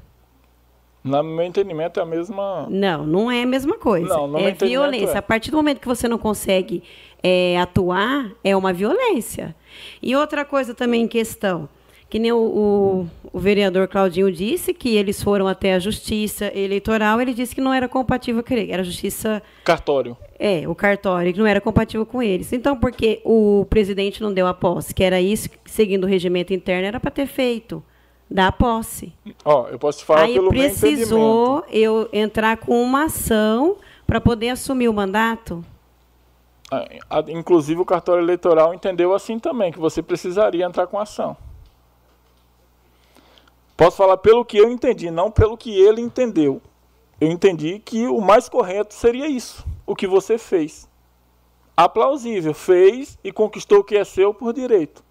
No 1.02 1.22
meu 1.22 1.44
entendimento 1.44 2.00
é 2.00 2.02
a 2.02 2.06
mesma. 2.06 2.66
Não, 2.70 3.06
não 3.06 3.30
é 3.30 3.42
a 3.42 3.46
mesma 3.46 3.76
coisa. 3.76 4.08
Não, 4.08 4.26
no 4.26 4.38
é 4.38 4.52
violência. 4.52 5.16
É. 5.16 5.18
A 5.18 5.22
partir 5.22 5.50
do 5.50 5.56
momento 5.56 5.80
que 5.80 5.86
você 5.86 6.08
não 6.08 6.16
consegue 6.16 6.82
é, 7.22 7.58
atuar, 7.60 8.30
é 8.42 8.56
uma 8.56 8.72
violência. 8.72 9.54
E 10.00 10.16
outra 10.16 10.44
coisa 10.44 10.74
também 10.74 11.02
em 11.02 11.08
questão 11.08 11.68
que 12.14 12.20
nem 12.20 12.30
o, 12.30 12.38
o, 12.38 13.10
o, 13.32 13.40
vereador 13.40 13.88
Claudinho 13.88 14.30
disse 14.30 14.72
que 14.72 14.94
eles 14.94 15.20
foram 15.20 15.48
até 15.48 15.74
a 15.74 15.80
justiça 15.80 16.46
eleitoral, 16.56 17.20
ele 17.20 17.34
disse 17.34 17.52
que 17.52 17.60
não 17.60 17.74
era 17.74 17.88
compatível 17.88 18.40
com 18.40 18.54
ele, 18.54 18.70
era 18.70 18.82
a 18.82 18.84
justiça... 18.84 19.42
Cartório. 19.64 20.16
É, 20.38 20.62
o 20.68 20.76
cartório, 20.76 21.32
que 21.32 21.40
não 21.40 21.46
era 21.46 21.60
compatível 21.60 22.06
com 22.06 22.22
eles. 22.22 22.52
Então, 22.52 22.76
porque 22.76 23.20
o 23.24 23.66
presidente 23.68 24.22
não 24.22 24.32
deu 24.32 24.46
a 24.46 24.54
posse, 24.54 24.94
que 24.94 25.02
era 25.02 25.20
isso, 25.20 25.50
seguindo 25.66 26.04
o 26.04 26.06
regimento 26.06 26.54
interno, 26.54 26.86
era 26.86 27.00
para 27.00 27.10
ter 27.10 27.26
feito, 27.26 27.82
dar 28.30 28.46
a 28.46 28.52
posse. 28.52 29.12
Ó, 29.44 29.66
eu 29.66 29.78
posso 29.80 29.98
te 29.98 30.04
falar 30.04 30.22
Aí 30.22 30.34
pelo 30.34 30.50
precisou 30.50 31.64
eu 31.68 32.08
entrar 32.12 32.58
com 32.58 32.80
uma 32.80 33.06
ação 33.06 33.74
para 34.06 34.20
poder 34.20 34.50
assumir 34.50 34.88
o 34.88 34.94
mandato? 34.94 35.64
Ah, 36.70 37.24
inclusive 37.26 37.80
o 37.80 37.84
cartório 37.84 38.22
eleitoral 38.22 38.72
entendeu 38.72 39.12
assim 39.12 39.36
também, 39.36 39.72
que 39.72 39.80
você 39.80 40.00
precisaria 40.00 40.64
entrar 40.64 40.86
com 40.86 40.96
ação. 40.96 41.36
Posso 43.76 43.96
falar 43.96 44.18
pelo 44.18 44.44
que 44.44 44.56
eu 44.56 44.70
entendi, 44.70 45.10
não 45.10 45.30
pelo 45.30 45.56
que 45.56 45.76
ele 45.76 46.00
entendeu. 46.00 46.62
Eu 47.20 47.30
entendi 47.30 47.78
que 47.78 48.06
o 48.06 48.20
mais 48.20 48.48
correto 48.48 48.94
seria 48.94 49.26
isso, 49.26 49.64
o 49.86 49.96
que 49.96 50.06
você 50.06 50.38
fez. 50.38 50.88
Aplausível, 51.76 52.54
fez 52.54 53.18
e 53.24 53.32
conquistou 53.32 53.78
o 53.78 53.84
que 53.84 53.96
é 53.96 54.04
seu 54.04 54.32
por 54.32 54.52
direito. 54.52 55.02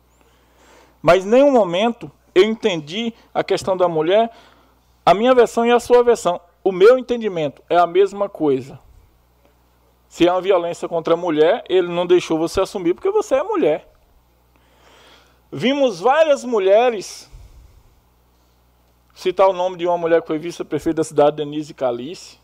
Mas 1.01 1.25
em 1.25 1.29
nenhum 1.29 1.51
momento 1.51 2.09
eu 2.33 2.43
entendi 2.43 3.13
a 3.33 3.43
questão 3.43 3.75
da 3.75 3.87
mulher, 3.87 4.31
a 5.05 5.13
minha 5.13 5.35
versão 5.35 5.65
e 5.65 5.71
a 5.71 5.79
sua 5.79 6.01
versão. 6.01 6.39
O 6.63 6.71
meu 6.71 6.97
entendimento 6.97 7.61
é 7.69 7.77
a 7.77 7.85
mesma 7.85 8.29
coisa. 8.29 8.79
Se 10.07 10.25
é 10.25 10.31
uma 10.31 10.39
violência 10.39 10.87
contra 10.87 11.15
a 11.15 11.17
mulher, 11.17 11.63
ele 11.67 11.89
não 11.89 12.05
deixou 12.05 12.37
você 12.37 12.61
assumir 12.61 12.93
porque 12.93 13.09
você 13.09 13.35
é 13.35 13.43
mulher. 13.43 13.89
Vimos 15.51 15.99
várias 15.99 16.45
mulheres 16.45 17.29
citar 19.13 19.47
o 19.47 19.53
nome 19.53 19.77
de 19.77 19.85
uma 19.85 19.97
mulher 19.97 20.21
que 20.21 20.27
foi 20.27 20.37
vice-prefeita 20.37 20.97
da 20.97 21.03
cidade, 21.03 21.37
Denise 21.37 21.73
Calice. 21.73 22.37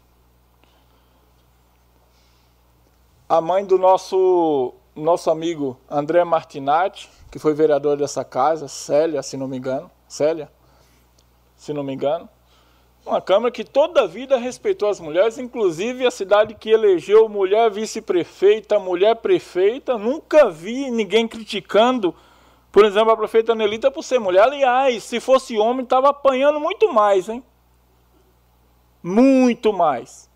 A 3.28 3.42
mãe 3.42 3.66
do 3.66 3.78
nosso, 3.78 4.74
nosso 4.96 5.30
amigo 5.30 5.80
André 5.90 6.24
Martinati, 6.24 7.10
que 7.32 7.40
foi 7.40 7.54
vereador 7.54 7.98
dessa 7.98 8.24
casa, 8.24 8.68
Célia, 8.68 9.22
se 9.22 9.38
não 9.38 9.48
me 9.48 9.58
engano. 9.58 9.90
Célia, 10.08 10.52
se 11.56 11.74
não 11.74 11.84
me 11.84 11.94
engano. 11.94 12.28
Uma 13.06 13.22
Câmara 13.22 13.52
que 13.52 13.64
toda 13.64 14.02
a 14.02 14.08
vida 14.08 14.38
respeitou 14.38 14.90
as 14.90 15.00
mulheres, 15.00 15.38
inclusive 15.38 16.06
a 16.06 16.12
cidade 16.12 16.54
que 16.54 16.70
elegeu 16.70 17.30
mulher 17.30 17.70
vice-prefeita, 17.72 18.80
mulher 18.80 19.16
prefeita. 19.16 19.98
Nunca 19.98 20.50
vi 20.50 20.92
ninguém 20.92 21.28
criticando 21.28 22.14
por 22.72 22.86
exemplo, 22.86 23.12
a 23.12 23.18
prefeita 23.18 23.56
Nelita 23.56 23.90
por 23.90 24.04
ser 24.04 24.20
mulher. 24.20 24.44
Aliás, 24.44 25.04
se 25.04 25.20
fosse 25.20 25.58
homem, 25.58 25.84
estava 25.84 26.10
apanhando 26.10 26.60
muito 26.60 26.94
mais, 26.94 27.28
hein? 27.28 27.44
Muito 29.02 29.74
mais. 29.74 30.30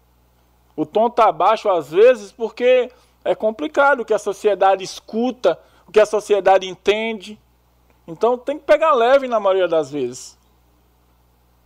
O 0.76 0.86
tom 0.86 1.08
está 1.08 1.32
baixo 1.32 1.70
às 1.70 1.92
vezes 1.92 2.32
porque 2.32 2.90
é 3.24 3.36
complicado 3.36 4.00
o 4.02 4.06
que 4.06 4.14
a 4.14 4.20
sociedade 4.20 4.84
escuta, 4.84 5.60
o 5.88 5.92
que 5.92 6.00
a 6.00 6.06
sociedade 6.06 6.68
entende. 6.68 7.40
Então 8.08 8.38
tem 8.38 8.58
que 8.58 8.66
pegar 8.66 8.94
leve 8.94 9.28
na 9.28 9.40
maioria 9.40 9.68
das 9.68 9.92
vezes. 9.92 10.38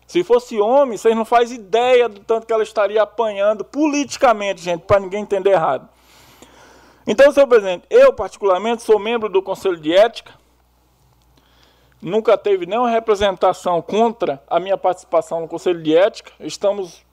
Se 0.06 0.24
fosse 0.24 0.60
homem, 0.60 0.98
vocês 0.98 1.16
não 1.16 1.26
fazem 1.26 1.58
ideia 1.58 2.10
do 2.10 2.22
tanto 2.22 2.46
que 2.46 2.54
ela 2.54 2.64
estaria 2.64 3.02
apanhando 3.02 3.64
politicamente, 3.64 4.62
gente, 4.62 4.82
para 4.82 5.00
ninguém 5.00 5.22
entender 5.22 5.52
errado. 5.52 5.88
Então, 7.06 7.32
senhor 7.32 7.48
presidente, 7.48 7.86
eu 7.90 8.14
particularmente 8.14 8.84
sou 8.84 9.00
membro 9.00 9.30
do 9.30 9.42
Conselho 9.42 9.78
de 9.78 9.94
Ética 9.94 10.34
nunca 12.02 12.38
teve 12.38 12.66
nenhuma 12.66 12.90
representação 12.90 13.82
contra 13.82 14.42
a 14.48 14.60
minha 14.60 14.78
participação 14.78 15.42
no 15.42 15.48
Conselho 15.48 15.82
de 15.82 15.96
Ética. 15.96 16.32
Estamos 16.40 17.06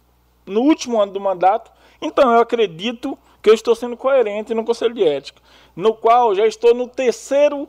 no 0.46 0.60
último 0.60 1.00
ano 1.00 1.12
do 1.12 1.20
mandato, 1.20 1.72
então 2.00 2.32
eu 2.32 2.40
acredito 2.40 3.18
que 3.42 3.50
eu 3.50 3.54
estou 3.54 3.74
sendo 3.74 3.96
coerente 3.96 4.54
no 4.54 4.64
Conselho 4.64 4.94
de 4.94 5.04
Ética, 5.04 5.40
no 5.74 5.94
qual 5.94 6.34
já 6.34 6.46
estou 6.46 6.74
no 6.74 6.88
terceiro 6.88 7.68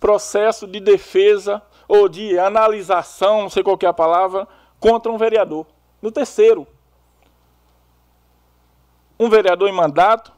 processo 0.00 0.66
de 0.66 0.80
defesa 0.80 1.62
ou 1.86 2.08
de 2.08 2.38
analisação, 2.38 3.42
não 3.42 3.50
sei 3.50 3.62
qual 3.62 3.78
é 3.82 3.86
a 3.86 3.92
palavra, 3.92 4.46
contra 4.78 5.10
um 5.10 5.18
vereador. 5.18 5.66
No 6.00 6.12
terceiro. 6.12 6.66
Um 9.18 9.28
vereador 9.28 9.68
em 9.68 9.72
mandato 9.72 10.32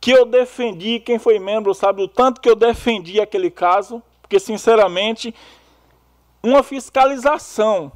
que 0.00 0.10
eu 0.10 0.24
defendi, 0.24 0.98
quem 0.98 1.18
foi 1.18 1.38
membro 1.38 1.74
sabe 1.74 2.02
o 2.02 2.08
tanto 2.08 2.40
que 2.40 2.48
eu 2.48 2.56
defendi 2.56 3.20
aquele 3.20 3.50
caso, 3.50 4.02
porque, 4.30 4.38
sinceramente, 4.38 5.34
uma 6.40 6.62
fiscalização. 6.62 7.90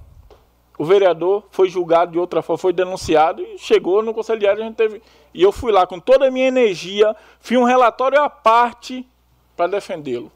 O 0.76 0.84
vereador 0.84 1.44
foi 1.52 1.68
julgado 1.68 2.10
de 2.10 2.18
outra 2.18 2.42
forma, 2.42 2.58
foi 2.58 2.72
denunciado 2.72 3.40
e 3.40 3.56
chegou 3.56 4.02
no 4.02 4.10
Ética, 4.10 4.50
a 4.50 4.56
gente 4.56 4.74
teve. 4.74 5.00
E 5.32 5.40
eu 5.40 5.52
fui 5.52 5.70
lá 5.70 5.86
com 5.86 6.00
toda 6.00 6.26
a 6.26 6.30
minha 6.32 6.48
energia, 6.48 7.14
fiz 7.38 7.56
um 7.56 7.62
relatório 7.62 8.20
à 8.20 8.28
parte 8.28 9.08
para 9.56 9.68
defendê-lo. 9.68 10.32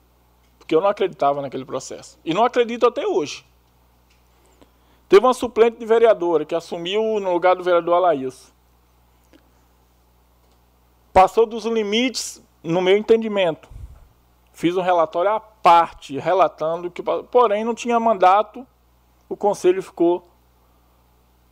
Porque 0.56 0.72
eu 0.72 0.80
não 0.80 0.86
acreditava 0.86 1.42
naquele 1.42 1.64
processo. 1.64 2.16
E 2.24 2.32
não 2.32 2.44
acredito 2.44 2.86
até 2.86 3.04
hoje. 3.04 3.44
Teve 5.08 5.26
uma 5.26 5.34
suplente 5.34 5.78
de 5.78 5.84
vereadora 5.84 6.44
que 6.44 6.54
assumiu 6.54 7.18
no 7.18 7.32
lugar 7.32 7.56
do 7.56 7.64
vereador 7.64 7.94
Alaís. 7.94 8.54
Passou 11.12 11.44
dos 11.44 11.64
limites 11.64 12.40
no 12.62 12.80
meu 12.80 12.96
entendimento. 12.96 13.68
Fiz 14.58 14.76
um 14.76 14.82
relatório 14.82 15.30
à 15.30 15.38
parte, 15.68 16.18
relatando 16.18 16.90
que, 16.90 17.02
porém, 17.02 17.62
não 17.62 17.74
tinha 17.74 18.00
mandato, 18.00 18.66
o 19.28 19.36
conselho 19.36 19.82
ficou 19.82 20.26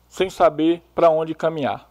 sem 0.09 0.31
saber 0.31 0.83
para 0.95 1.11
onde 1.11 1.35
caminhar. 1.35 1.87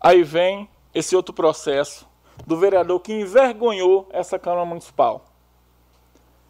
Aí 0.00 0.22
vem 0.22 0.70
esse 0.94 1.16
outro 1.16 1.34
processo 1.34 2.06
do 2.46 2.56
vereador 2.56 3.00
que 3.00 3.12
envergonhou 3.12 4.06
essa 4.12 4.38
Câmara 4.38 4.64
Municipal. 4.64 5.24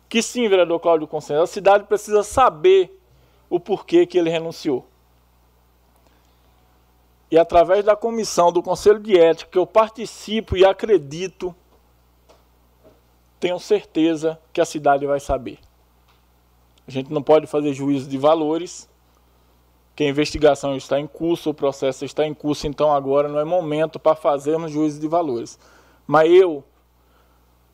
Que 0.07 0.23
sim, 0.23 0.47
vereador 0.51 0.79
Cláudio 0.79 1.09
Conselho, 1.09 1.41
a 1.41 1.47
cidade 1.47 1.85
precisa 1.85 2.23
saber 2.23 3.01
o 3.49 3.59
porquê 3.59 4.05
que 4.05 4.19
ele 4.19 4.29
renunciou. 4.29 4.87
E 7.31 7.39
através 7.39 7.83
da 7.87 7.97
comissão 7.97 8.53
do 8.53 8.63
Conselho 8.63 9.01
de 9.01 9.19
Ética, 9.19 9.51
que 9.51 9.59
eu 9.59 9.67
participo 9.67 10.59
e 10.59 10.63
acredito 10.67 11.57
tenho 13.39 13.59
certeza 13.59 14.39
que 14.53 14.61
a 14.61 14.65
cidade 14.65 15.07
vai 15.07 15.21
saber. 15.21 15.59
A 16.87 16.91
gente 16.91 17.13
não 17.13 17.23
pode 17.23 17.47
fazer 17.47 17.73
juízo 17.73 18.09
de 18.09 18.17
valores, 18.17 18.89
que 19.95 20.05
a 20.05 20.09
investigação 20.09 20.77
está 20.77 21.01
em 21.01 21.07
curso, 21.07 21.51
o 21.51 21.55
processo 21.55 22.05
está 22.05 22.27
em 22.27 22.35
curso, 22.35 22.67
então 22.67 22.93
agora 22.93 23.29
não 23.29 23.41
é 23.41 23.45
momento 23.45 23.99
para 23.99 24.15
fazermos 24.15 24.71
juízo 24.71 25.01
de 25.01 25.09
valores. 25.09 25.59
Mas 26.07 26.31
eu 26.31 26.63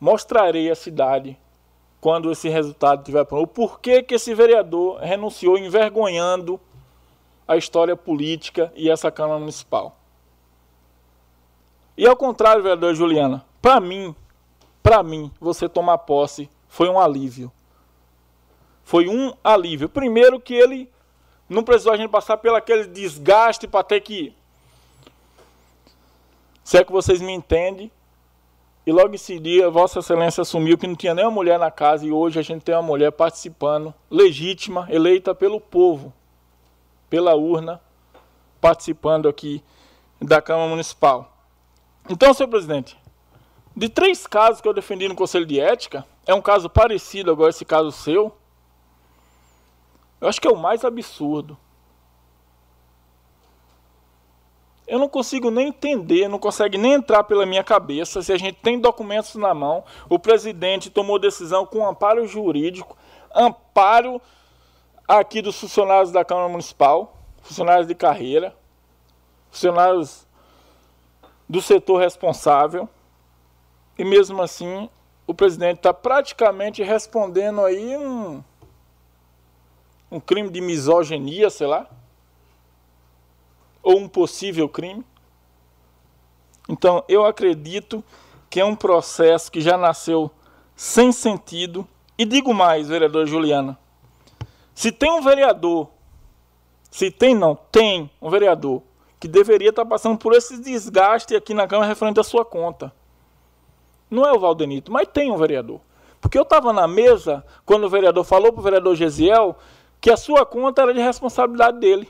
mostrarei 0.01 0.70
à 0.70 0.74
cidade 0.74 1.36
quando 2.01 2.30
esse 2.30 2.48
resultado 2.48 3.05
tiver 3.05 3.24
pronto. 3.24 3.44
O 3.44 3.47
porquê 3.47 4.02
que 4.02 4.14
esse 4.14 4.34
vereador 4.34 4.98
renunciou 4.98 5.59
envergonhando 5.59 6.60
a 7.47 7.56
história 7.56 7.97
política 7.97 8.72
e 8.74 8.90
essa 8.90 9.10
Câmara 9.10 9.39
Municipal. 9.39 9.97
E 11.97 12.06
ao 12.06 12.16
contrário, 12.16 12.62
vereador 12.62 12.94
Juliana, 12.94 13.44
para 13.60 13.80
mim, 13.80 14.14
para 14.82 15.02
mim, 15.02 15.30
você 15.40 15.68
tomar 15.68 15.98
posse 15.98 16.50
foi 16.68 16.88
um 16.88 16.98
alívio. 16.98 17.52
Foi 18.82 19.09
um 19.09 19.32
alívio. 19.44 19.88
Primeiro 19.88 20.40
que 20.40 20.54
ele 20.54 20.90
Não 21.48 21.62
precisou 21.62 21.92
a 21.92 21.96
gente 21.98 22.10
passar 22.10 22.38
pelo 22.38 22.56
aquele 22.56 22.86
desgaste 22.86 23.68
para 23.68 23.84
ter 23.84 24.00
que. 24.00 24.34
Se 26.64 26.78
é 26.78 26.84
que 26.84 26.90
vocês 26.90 27.20
me 27.20 27.32
entendem. 27.32 27.90
E 28.86 28.90
logo 28.90 29.14
em 29.14 29.18
seguida, 29.18 29.70
Vossa 29.70 30.00
Excelência 30.00 30.40
assumiu 30.40 30.76
que 30.76 30.86
não 30.86 30.96
tinha 30.96 31.14
nenhuma 31.14 31.30
mulher 31.30 31.59
na 31.59 31.70
casa 31.70 32.04
e 32.04 32.10
hoje 32.10 32.40
a 32.40 32.42
gente 32.42 32.62
tem 32.62 32.74
uma 32.74 32.82
mulher 32.82 33.12
participando, 33.12 33.94
legítima, 34.10 34.88
eleita 34.90 35.32
pelo 35.34 35.60
povo, 35.60 36.12
pela 37.09 37.36
urna, 37.36 37.80
participando 38.60 39.28
aqui 39.28 39.62
da 40.20 40.42
Câmara 40.42 40.68
Municipal. 40.68 41.32
Então, 42.09 42.34
senhor 42.34 42.48
presidente, 42.48 42.98
de 43.77 43.89
três 43.89 44.27
casos 44.27 44.61
que 44.61 44.69
eu 44.69 44.74
defendi 44.74 45.09
no 45.09 45.15
Conselho 45.15 45.47
de 45.47 45.59
Ética, 45.59 46.07
é 46.27 46.35
um 46.35 46.43
caso 46.43 46.69
parecido 46.69 47.31
agora 47.31 47.51
esse 47.51 47.65
caso 47.65 47.90
seu. 47.90 48.36
Eu 50.20 50.28
acho 50.28 50.40
que 50.40 50.47
é 50.47 50.51
o 50.51 50.57
mais 50.57 50.85
absurdo. 50.85 51.57
Eu 54.86 54.99
não 54.99 55.09
consigo 55.09 55.51
nem 55.51 55.69
entender, 55.69 56.28
não 56.28 56.39
consegue 56.39 56.77
nem 56.77 56.93
entrar 56.93 57.24
pela 57.24 57.47
minha 57.47 57.65
cabeça 57.65 58.20
se 58.20 58.32
a 58.32 58.36
gente 58.36 58.59
tem 58.61 58.78
documentos 58.78 59.35
na 59.36 59.55
mão. 59.55 59.85
O 60.09 60.19
presidente 60.19 60.90
tomou 60.90 61.19
decisão 61.19 61.65
com 61.65 61.86
amparo 61.86 62.27
jurídico, 62.27 62.97
amparo 63.35 64.20
aqui 65.09 65.40
dos 65.40 65.59
funcionários 65.59 66.12
da 66.12 66.24
Câmara 66.24 66.49
Municipal, 66.49 67.16
funcionários 67.40 67.86
de 67.86 67.94
carreira, 67.94 68.55
funcionários 69.51 70.27
do 71.49 71.62
setor 71.62 71.99
responsável. 71.99 72.89
E 73.98 74.05
mesmo 74.05 74.43
assim, 74.43 74.89
o 75.27 75.35
presidente 75.35 75.78
está 75.78 75.93
praticamente 75.93 76.82
respondendo 76.82 77.60
aí 77.62 77.97
um, 77.97 78.43
um 80.10 80.20
crime 80.20 80.51
de 80.51 80.60
misoginia, 80.60 81.51
sei 81.51 81.66
lá 81.66 81.89
ou 83.82 83.98
um 83.98 84.09
possível 84.09 84.69
crime. 84.69 85.05
Então, 86.69 87.05
eu 87.09 87.27
acredito 87.27 88.05
que 88.48 88.60
é 88.60 88.64
um 88.64 88.77
processo 88.77 89.51
que 89.51 89.60
já 89.60 89.77
nasceu 89.77 90.31
sem 90.77 91.10
sentido. 91.10 91.86
E 92.16 92.24
digo 92.24 92.55
mais, 92.55 92.89
vereador 92.89 93.27
Juliana, 93.27 93.77
se 94.74 94.93
tem 94.93 95.10
um 95.10 95.20
vereador, 95.20 95.89
se 96.90 97.10
tem 97.10 97.35
não, 97.35 97.56
tem 97.56 98.10
um 98.20 98.31
vereador 98.31 98.82
que 99.19 99.27
deveria 99.27 99.70
estar 99.70 99.85
passando 99.85 100.19
por 100.19 100.35
esse 100.35 100.60
desgaste 100.60 101.35
aqui 101.35 101.55
na 101.55 101.66
Câmara 101.66 101.89
referente 101.89 102.20
à 102.20 102.24
sua 102.24 102.44
conta. 102.44 102.93
Não 104.12 104.26
é 104.26 104.32
o 104.32 104.39
Valdenito, 104.39 104.93
mas 104.93 105.09
tem 105.09 105.30
um 105.30 105.39
vereador. 105.39 105.80
Porque 106.20 106.36
eu 106.36 106.43
estava 106.43 106.70
na 106.70 106.86
mesa 106.86 107.43
quando 107.64 107.84
o 107.84 107.89
vereador 107.89 108.22
falou 108.24 108.52
para 108.52 108.60
o 108.60 108.62
vereador 108.62 108.94
Gesiel 108.94 109.56
que 110.02 110.10
a 110.10 110.18
sua 110.18 110.44
conta 110.44 110.82
era 110.82 110.93
de 110.93 111.01
responsabilidade 111.01 111.80
dele. 111.80 112.06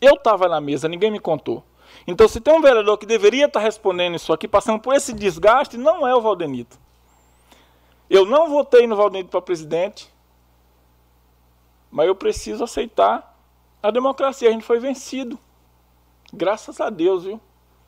Eu 0.00 0.14
estava 0.14 0.48
na 0.48 0.60
mesa, 0.60 0.88
ninguém 0.88 1.08
me 1.08 1.20
contou. 1.20 1.62
Então, 2.04 2.26
se 2.26 2.40
tem 2.40 2.52
um 2.52 2.60
vereador 2.60 2.98
que 2.98 3.06
deveria 3.06 3.46
estar 3.46 3.60
respondendo 3.60 4.16
isso 4.16 4.32
aqui, 4.32 4.48
passando 4.48 4.80
por 4.80 4.92
esse 4.92 5.12
desgaste, 5.12 5.76
não 5.76 6.04
é 6.04 6.12
o 6.16 6.20
Valdenito. 6.20 6.76
Eu 8.08 8.26
não 8.26 8.50
votei 8.50 8.88
no 8.88 8.96
Valdenito 8.96 9.30
para 9.30 9.40
presidente, 9.40 10.12
mas 11.92 12.08
eu 12.08 12.14
preciso 12.16 12.64
aceitar 12.64 13.38
a 13.80 13.92
democracia. 13.92 14.48
A 14.48 14.52
gente 14.52 14.64
foi 14.64 14.80
vencido. 14.80 15.38
Graças 16.32 16.80
a 16.80 16.90
Deus, 16.90 17.22
viu? 17.22 17.40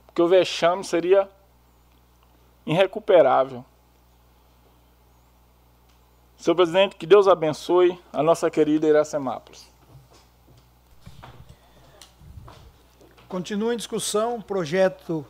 Porque 0.07 0.23
o 0.23 0.29
vexame 0.29 0.85
seria 0.85 1.29
irrecuperável. 2.67 3.65
Senhor 6.37 6.57
presidente, 6.57 6.97
que 6.97 7.07
Deus 7.07 7.29
abençoe 7.29 7.99
a 8.13 8.23
nossa 8.23 8.51
querida 8.51 8.87
Iracemápolis. 8.89 9.71
Continua 13.29 13.73
em 13.73 13.77
discussão 13.77 14.41
projeto, 14.41 15.25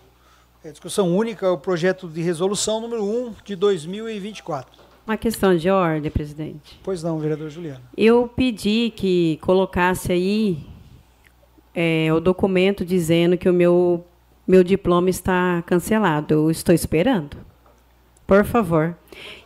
é, 0.64 0.70
discussão 0.70 1.14
única, 1.14 1.52
o 1.52 1.58
projeto 1.58 2.08
de 2.08 2.22
resolução 2.22 2.80
número 2.80 3.04
1 3.04 3.34
de 3.44 3.54
2024. 3.54 4.80
Uma 5.06 5.16
questão 5.16 5.56
de 5.56 5.68
ordem, 5.68 6.10
presidente. 6.10 6.80
Pois 6.82 7.02
não, 7.02 7.18
vereador 7.18 7.50
Juliano. 7.50 7.82
Eu 7.96 8.26
pedi 8.28 8.92
que 8.96 9.38
colocasse 9.42 10.12
aí 10.12 10.64
é, 11.74 12.12
o 12.12 12.20
documento 12.20 12.84
dizendo 12.84 13.36
que 13.36 13.48
o 13.48 13.52
meu, 13.52 14.04
meu 14.46 14.64
diploma 14.64 15.10
está 15.10 15.62
cancelado. 15.66 16.34
Eu 16.34 16.50
estou 16.50 16.74
esperando. 16.74 17.36
Por 18.26 18.44
favor. 18.44 18.96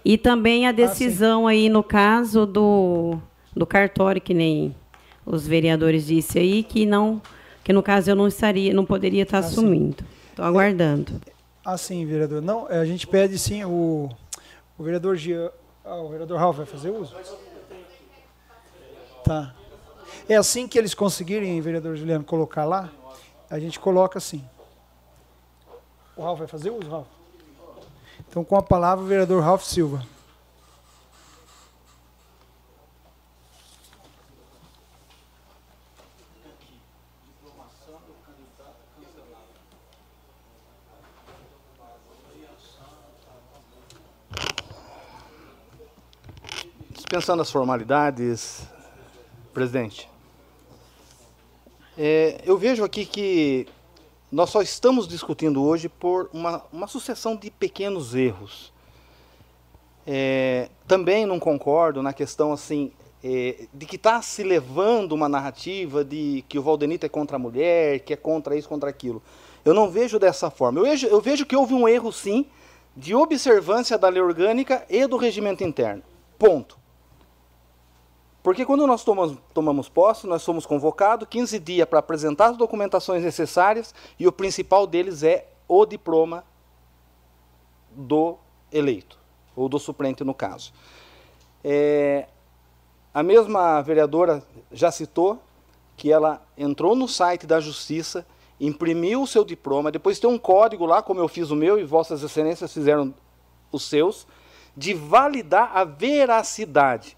E 0.05 0.16
também 0.16 0.66
a 0.66 0.70
ah, 0.70 0.73
decisão 0.73 1.47
ah, 1.47 1.51
aí, 1.51 1.68
no 1.68 1.82
caso 1.82 2.47
do, 2.47 3.18
do 3.55 3.66
cartório, 3.66 4.20
que 4.20 4.32
nem 4.35 4.74
os 5.24 5.47
vereadores 5.47 6.06
disse 6.06 6.39
aí, 6.39 6.62
que 6.62 6.86
não 6.86 7.20
que 7.64 7.73
no 7.73 7.82
caso 7.82 8.09
eu 8.09 8.14
não 8.14 8.28
estaria, 8.28 8.73
não 8.73 8.85
poderia 8.85 9.24
estar 9.24 9.39
assim, 9.39 9.55
assumindo. 9.55 10.05
Estou 10.31 10.44
aguardando. 10.44 11.20
Ah, 11.64 11.77
sim, 11.77 12.06
vereador. 12.06 12.40
Não, 12.40 12.68
a 12.68 12.85
gente 12.85 13.09
pede 13.09 13.36
sim 13.40 13.64
o, 13.64 14.09
o 14.78 14.85
vereador 14.85 15.16
Gia, 15.16 15.52
ah, 15.85 15.97
o 15.97 16.09
vereador 16.09 16.39
Ralf 16.39 16.59
vai 16.59 16.66
fazer 16.66 16.90
uso? 16.90 17.16
Tá. 19.24 19.52
É 20.28 20.36
assim 20.36 20.68
que 20.68 20.78
eles 20.78 20.94
conseguirem, 20.94 21.60
vereador 21.60 21.97
Juliano, 21.97 22.24
colocar 22.24 22.64
lá, 22.64 22.89
a 23.51 23.59
gente 23.59 23.81
coloca 23.81 24.18
assim. 24.18 24.44
O 26.16 26.22
Ralf 26.22 26.38
vai 26.38 26.48
fazer 26.48 26.70
uso, 26.70 26.88
Ralf? 26.88 27.06
Então, 28.28 28.43
com 28.43 28.56
a 28.56 28.62
palavra, 28.62 29.05
o 29.05 29.09
vereador 29.09 29.43
Ralf 29.43 29.62
Silva. 29.62 30.02
dispensando 47.16 47.40
as 47.40 47.51
formalidades, 47.51 48.66
presidente, 49.55 50.09
é, 51.97 52.43
eu 52.44 52.59
vejo 52.59 52.84
aqui 52.84 53.06
que 53.06 53.68
nós 54.31 54.51
só 54.51 54.61
estamos 54.61 55.07
discutindo 55.07 55.62
hoje 55.62 55.89
por 55.89 56.28
uma, 56.32 56.62
uma 56.73 56.86
sucessão 56.86 57.36
de 57.36 57.51
pequenos 57.51 58.15
erros. 58.15 58.73
É, 60.07 60.69
também 60.86 61.27
não 61.27 61.39
concordo 61.39 62.03
na 62.03 62.12
questão 62.12 62.53
assim 62.53 62.93
é, 63.23 63.66
de 63.73 63.86
que 63.86 63.97
está 63.97 64.23
se 64.23 64.43
levando 64.43 65.12
uma 65.12 65.28
narrativa 65.28 66.05
de 66.05 66.44
que 66.48 66.59
o 66.59 66.62
Valdenito 66.62 67.07
é 67.07 67.09
contra 67.09 67.36
a 67.36 67.39
mulher, 67.39 68.01
que 68.01 68.12
é 68.12 68.16
contra 68.16 68.57
isso, 68.57 68.69
contra 68.69 68.90
aquilo. 68.90 69.23
Eu 69.65 69.74
não 69.74 69.90
vejo 69.90 70.19
dessa 70.19 70.51
forma. 70.51 70.78
Eu 70.81 70.85
vejo, 70.85 71.07
eu 71.07 71.20
vejo 71.20 71.47
que 71.47 71.57
houve 71.57 71.74
um 71.74 71.89
erro, 71.89 72.12
sim, 72.12 72.47
de 72.97 73.15
observância 73.15 73.98
da 73.98 74.09
lei 74.09 74.23
orgânica 74.23 74.85
e 74.89 75.07
do 75.07 75.16
regimento 75.16 75.65
interno. 75.65 76.03
Ponto. 76.39 76.78
Porque 78.47 78.64
quando 78.64 78.86
nós 78.86 79.02
tomamos, 79.02 79.36
tomamos 79.52 79.89
posse, 79.89 80.24
nós 80.24 80.40
somos 80.40 80.64
convocados 80.64 81.27
15 81.28 81.59
dias 81.59 81.89
para 81.89 81.98
apresentar 81.98 82.51
as 82.51 82.56
documentações 82.56 83.24
necessárias 83.24 83.93
e 84.20 84.28
o 84.28 84.31
principal 84.31 84.86
deles 84.86 85.24
é 85.24 85.48
o 85.66 85.85
diploma 85.85 86.44
do 87.90 88.39
eleito, 88.70 89.18
ou 89.56 89.68
do 89.68 89.81
suplente 89.81 90.23
no 90.23 90.32
caso. 90.32 90.73
É, 91.64 92.28
a 93.12 93.20
mesma 93.20 93.82
vereadora 93.82 94.40
já 94.70 94.93
citou 94.93 95.43
que 95.97 96.12
ela 96.12 96.40
entrou 96.56 96.94
no 96.94 97.09
site 97.09 97.48
da 97.48 97.59
Justiça, 97.59 98.24
imprimiu 98.60 99.23
o 99.23 99.27
seu 99.27 99.44
diploma, 99.44 99.90
depois 99.90 100.20
tem 100.20 100.31
um 100.31 100.39
código 100.39 100.86
lá, 100.86 101.02
como 101.02 101.18
eu 101.18 101.27
fiz 101.27 101.51
o 101.51 101.56
meu 101.56 101.81
e 101.81 101.85
Vossas 101.85 102.23
Excelências 102.23 102.73
fizeram 102.73 103.12
os 103.73 103.89
seus, 103.89 104.24
de 104.77 104.94
validar 104.94 105.77
a 105.77 105.82
veracidade 105.82 107.16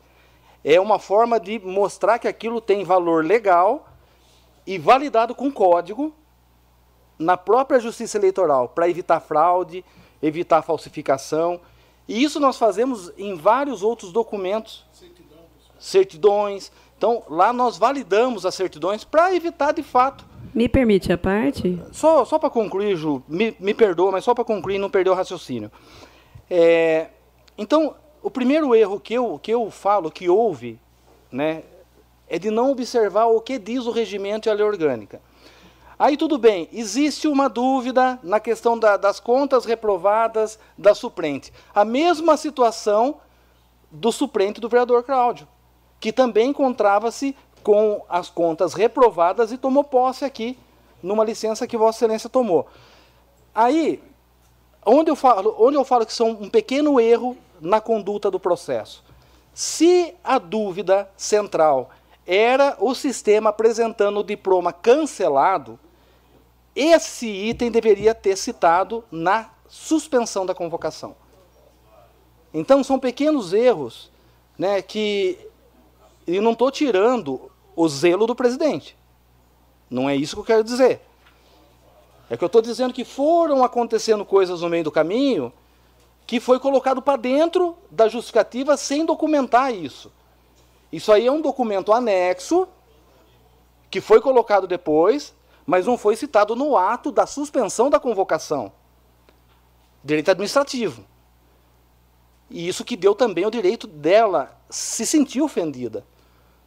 é 0.65 0.81
uma 0.81 0.99
forma 0.99 1.39
de 1.39 1.59
mostrar 1.59 2.19
que 2.19 2.29
aquilo 2.29 2.61
tem 2.61 2.85
valor 2.85 3.25
legal 3.25 3.89
e 4.67 4.79
validado 4.79 5.35
com 5.35 5.51
código 5.51 6.13
na 7.19 7.37
própria 7.37 7.81
Justiça 7.81 8.19
Eleitoral, 8.19 8.69
para 8.69 8.89
evitar 8.89 9.21
fraude, 9.21 9.85
evitar 10.23 10.63
falsificação. 10.63 11.61
E 12.07 12.23
isso 12.23 12.39
nós 12.39 12.57
fazemos 12.57 13.13
em 13.19 13.35
vários 13.35 13.83
outros 13.83 14.13
documentos. 14.13 14.85
Certidões. 15.79 16.73
Então, 16.97 17.23
lá 17.29 17.53
nós 17.53 17.79
validamos 17.79 18.45
as 18.45 18.55
certidões 18.55 19.05
para 19.05 19.35
evitar 19.35 19.73
de 19.73 19.83
fato. 19.83 20.25
Me 20.55 20.69
permite 20.69 21.13
a 21.13 21.19
parte? 21.19 21.81
Só, 21.93 22.25
só 22.25 22.39
para 22.39 22.51
concluir, 22.51 22.97
Ju, 22.97 23.23
me, 23.29 23.57
me 23.61 23.75
perdoa, 23.75 24.11
mas 24.11 24.25
só 24.25 24.35
para 24.35 24.45
concluir 24.45 24.79
não 24.79 24.91
perder 24.91 25.11
o 25.11 25.15
raciocínio. 25.15 25.71
É, 26.51 27.09
então, 27.57 27.95
o 28.23 28.31
primeiro 28.31 28.75
erro 28.75 28.99
que 29.01 29.15
eu, 29.15 29.39
que 29.39 29.53
eu 29.53 29.71
falo 29.71 30.11
que 30.11 30.29
houve 30.29 30.79
né, 31.31 31.63
é 32.29 32.39
de 32.39 32.51
não 32.51 32.71
observar 32.71 33.27
o 33.27 33.41
que 33.41 33.59
diz 33.59 33.87
o 33.87 33.91
regimento 33.91 34.49
e 34.49 34.51
a 34.51 34.55
lei 34.55 34.65
orgânica. 34.65 35.21
Aí 35.99 36.17
tudo 36.17 36.39
bem, 36.39 36.69
existe 36.73 37.27
uma 37.27 37.49
dúvida 37.49 38.21
na 38.23 38.39
questão 38.39 38.79
da, 38.79 38.97
das 38.97 39.19
contas 39.19 39.65
reprovadas 39.65 40.59
da 40.77 40.95
suplente. 40.95 41.53
A 41.75 41.85
mesma 41.85 42.37
situação 42.37 43.17
do 43.91 44.13
suplente 44.13 44.61
do 44.61 44.69
vereador 44.69 45.03
Cláudio, 45.03 45.49
que 45.99 46.13
também 46.13 46.51
encontrava-se 46.51 47.35
com 47.65 48.05
as 48.09 48.31
contas 48.31 48.75
reprovadas 48.75 49.51
e 49.51 49.59
tomou 49.59 49.83
posse 49.83 50.25
aqui 50.25 50.57
numa 51.03 51.25
licença 51.25 51.67
que 51.67 51.77
Vossa 51.77 51.99
Excelência 51.99 52.31
tomou. 52.31 52.69
Aí, 53.55 54.01
onde 54.85 55.11
eu 55.11 55.17
falo, 55.17 55.55
onde 55.59 55.77
eu 55.77 55.85
falo 55.85 56.07
que 56.07 56.13
são 56.13 56.31
um 56.31 56.49
pequeno 56.49 57.01
erro 57.01 57.37
na 57.61 57.81
conduta 57.81 58.31
do 58.31 58.41
processo. 58.41 59.05
Se 59.53 60.15
a 60.23 60.39
dúvida 60.39 61.11
central 61.17 61.91
era 62.27 62.77
o 62.79 62.95
sistema 62.95 63.51
apresentando 63.51 64.21
o 64.21 64.25
diploma 64.25 64.73
cancelado, 64.73 65.79
esse 66.77 67.27
item 67.27 67.71
deveria 67.71 68.15
ter 68.15 68.37
citado 68.37 69.03
na 69.11 69.51
suspensão 69.67 70.47
da 70.47 70.55
convocação. 70.55 71.17
Então, 72.53 72.85
são 72.85 72.99
pequenos 72.99 73.53
erros 73.53 74.11
né, 74.57 74.81
que. 74.83 75.39
E 76.27 76.41
não 76.41 76.53
estou 76.53 76.71
tirando 76.71 77.51
o 77.75 77.89
zelo 77.89 78.27
do 78.27 78.35
presidente. 78.35 78.97
Não 79.89 80.09
é 80.09 80.15
isso 80.15 80.37
que 80.37 80.41
eu 80.41 80.45
quero 80.45 80.65
dizer. 80.65 81.01
É 82.31 82.37
que 82.37 82.45
eu 82.45 82.47
estou 82.47 82.61
dizendo 82.61 82.93
que 82.93 83.05
foram 83.05 83.65
acontecendo 83.65 84.25
coisas 84.25 84.61
no 84.61 84.69
meio 84.69 84.85
do 84.85 84.93
caminho 84.93 85.53
que 86.27 86.41
foi 86.41 86.61
colocado 86.61 87.01
para 87.01 87.17
dentro 87.17 87.75
da 87.91 88.07
justificativa 88.07 88.77
sem 88.77 89.07
documentar 89.07 89.75
isso. 89.75 90.13
Isso 90.93 91.11
aí 91.11 91.27
é 91.27 91.33
um 91.33 91.41
documento 91.41 91.91
anexo 91.91 92.69
que 93.91 93.99
foi 94.01 94.21
colocado 94.21 94.67
depois, 94.67 95.35
mas 95.67 95.87
não 95.87 95.97
foi 95.97 96.17
citado 96.17 96.55
no 96.55 96.77
ato 96.77 97.11
da 97.11 97.27
suspensão 97.27 97.89
da 97.89 97.99
convocação. 97.99 98.71
Direito 100.05 100.31
administrativo. 100.31 101.03
E 102.51 102.69
isso 102.69 102.85
que 102.85 102.97
deu 102.97 103.15
também 103.15 103.47
o 103.47 103.51
direito 103.51 103.87
dela 103.87 104.55
se 104.69 105.07
sentir 105.07 105.41
ofendida. 105.41 106.05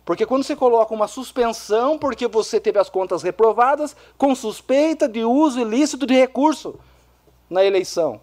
Porque 0.04 0.26
quando 0.26 0.44
você 0.44 0.56
coloca 0.56 0.94
uma 0.94 1.08
suspensão 1.08 1.98
porque 1.98 2.28
você 2.28 2.60
teve 2.60 2.80
as 2.80 2.90
contas 2.90 3.22
reprovadas 3.22 3.96
com 4.18 4.34
suspeita 4.34 5.08
de 5.08 5.24
uso 5.24 5.60
ilícito 5.60 6.06
de 6.06 6.14
recurso 6.14 6.80
na 7.50 7.64
eleição, 7.64 8.20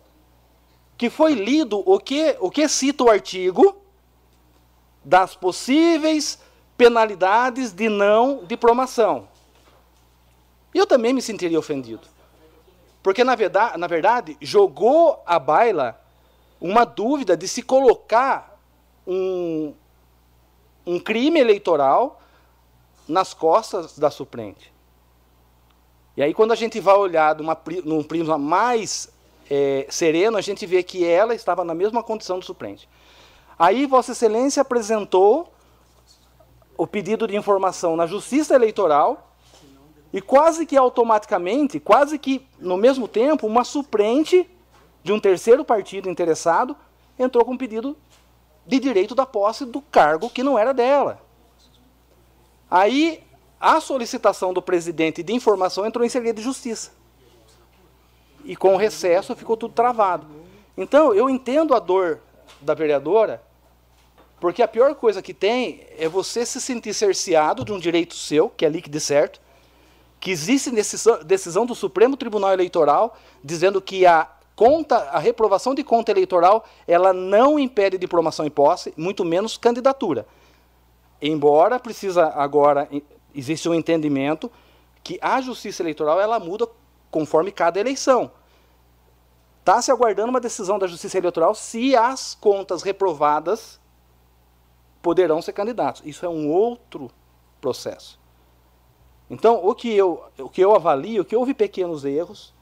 que 0.97 1.09
foi 1.09 1.35
lido 1.35 1.83
o 1.87 1.99
que, 1.99 2.37
o 2.41 2.51
que 2.51 2.67
cita 2.69 3.05
o 3.05 3.11
artigo 3.11 3.77
das 5.05 5.35
possíveis 5.35 6.39
penalidades 6.77 7.73
de 7.73 7.89
não 7.89 8.45
diplomação. 8.45 9.29
Eu 10.75 10.87
também 10.87 11.13
me 11.13 11.23
sentiria 11.23 11.59
ofendido. 11.59 12.07
Porque, 13.03 13.25
na 13.25 13.35
verdade, 13.35 13.79
na 13.79 13.87
verdade, 13.87 14.37
jogou 14.41 15.23
a 15.25 15.39
baila 15.39 15.99
uma 16.61 16.85
dúvida 16.85 17.37
de 17.37 17.47
se 17.47 17.63
colocar 17.63 18.59
um, 19.07 19.73
um 20.89 20.99
crime 20.99 21.39
eleitoral 21.39 22.19
nas 23.07 23.35
costas 23.35 23.99
da 23.99 24.11
suplente. 24.11 24.73
E 26.17 26.23
aí, 26.23 26.33
quando 26.33 26.53
a 26.53 26.57
gente 26.57 26.81
vai 26.81 26.97
olhar 26.97 27.37
num 27.85 28.03
prisma 28.03 28.39
mais 28.39 29.13
é, 29.51 29.87
sereno, 29.91 30.39
a 30.39 30.41
gente 30.41 30.65
vê 30.65 30.83
que 30.83 31.05
ela 31.05 31.35
estava 31.35 31.63
na 31.63 31.75
mesma 31.75 32.03
condição 32.03 32.39
do 32.39 32.45
suplente. 32.45 32.89
Aí, 33.59 33.85
Vossa 33.85 34.13
Excelência 34.13 34.63
apresentou 34.63 35.53
o 36.77 36.87
pedido 36.87 37.27
de 37.27 37.37
informação 37.37 37.95
na 37.95 38.07
Justiça 38.07 38.55
Eleitoral 38.55 39.37
e 40.11 40.23
quase 40.23 40.65
que 40.65 40.77
automaticamente, 40.77 41.79
quase 41.79 42.19
que 42.19 42.47
no 42.59 42.79
mesmo 42.79 43.07
tempo, 43.07 43.47
uma 43.47 43.63
suplente 43.63 44.49
de 45.03 45.13
um 45.13 45.21
terceiro 45.21 45.65
partido 45.67 46.09
interessado 46.09 46.75
entrou 47.19 47.45
com 47.45 47.53
um 47.53 47.59
pedido 47.59 47.95
de 48.69 48.79
direito 48.79 49.15
da 49.15 49.25
posse 49.25 49.65
do 49.65 49.81
cargo 49.81 50.29
que 50.29 50.43
não 50.43 50.59
era 50.59 50.75
dela. 50.75 51.21
Aí 52.71 53.25
a 53.59 53.81
solicitação 53.81 54.53
do 54.53 54.61
presidente 54.61 55.23
de 55.23 55.33
informação 55.33 55.87
entrou 55.87 56.05
em 56.05 56.09
segredo 56.11 56.37
de 56.37 56.43
justiça. 56.43 56.93
E 58.45 58.55
com 58.55 58.75
o 58.75 58.77
recesso 58.77 59.35
ficou 59.35 59.57
tudo 59.57 59.73
travado. 59.73 60.27
Então, 60.77 61.13
eu 61.13 61.29
entendo 61.29 61.75
a 61.75 61.79
dor 61.79 62.21
da 62.61 62.75
vereadora, 62.75 63.43
porque 64.39 64.63
a 64.63 64.69
pior 64.69 64.95
coisa 64.95 65.23
que 65.23 65.35
tem 65.35 65.87
é 65.99 66.09
você 66.09 66.47
se 66.47 66.61
sentir 66.61 66.95
cerceado 66.95 67.65
de 67.65 67.73
um 67.73 67.79
direito 67.79 68.15
seu, 68.15 68.49
que 68.51 68.65
é 68.65 68.69
líquido 68.69 68.97
e 68.97 69.01
certo, 69.01 69.41
que 70.21 70.31
existe 70.31 70.71
decisão 71.25 71.65
do 71.65 71.75
Supremo 71.75 72.17
Tribunal 72.17 72.53
Eleitoral 72.53 73.17
dizendo 73.43 73.81
que 73.81 74.05
a 74.05 74.29
conta, 74.59 74.97
a 75.11 75.21
reprovação 75.21 75.73
de 75.73 75.85
conta 75.85 76.11
eleitoral, 76.11 76.65
ela 76.85 77.13
não 77.13 77.61
impede 77.61 77.97
diplomação 77.97 78.45
em 78.45 78.51
posse, 78.51 78.93
muito 78.97 79.25
menos 79.25 79.57
candidatura. 79.57 80.27
Embora 81.23 81.79
precisa 81.79 82.27
agora 82.27 82.89
existe 83.33 83.69
um 83.69 83.75
entendimento 83.75 84.51
que 85.05 85.17
a 85.23 85.41
Justiça 85.41 85.81
Eleitoral 85.81 86.21
ela 86.21 86.41
muda 86.41 86.69
conforme 87.09 87.53
cada 87.53 87.79
eleição. 87.79 88.33
Está 89.61 89.81
se 89.81 89.93
aguardando 89.93 90.31
uma 90.31 90.41
decisão 90.41 90.77
da 90.77 90.89
Justiça 90.89 91.19
Eleitoral 91.19 91.55
se 91.55 91.95
as 91.95 92.35
contas 92.35 92.83
reprovadas 92.83 93.81
poderão 95.01 95.41
ser 95.41 95.53
candidatos. 95.53 96.03
Isso 96.05 96.27
é 96.27 96.29
um 96.29 96.51
outro 96.51 97.13
processo. 97.61 98.19
Então, 99.31 99.65
o 99.65 99.73
que 99.73 99.95
eu, 99.95 100.25
o 100.37 100.49
que 100.49 100.61
eu 100.61 100.75
avalio, 100.75 101.25
que 101.25 101.37
houve 101.37 101.55
pequenos 101.55 102.05
erros, 102.05 102.58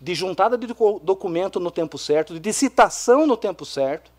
de 0.00 0.14
juntada 0.14 0.56
de 0.58 0.66
documento 0.66 1.58
no 1.58 1.70
tempo 1.70 1.98
certo, 1.98 2.38
de 2.38 2.52
citação 2.52 3.26
no 3.26 3.36
tempo 3.36 3.64
certo. 3.64 4.10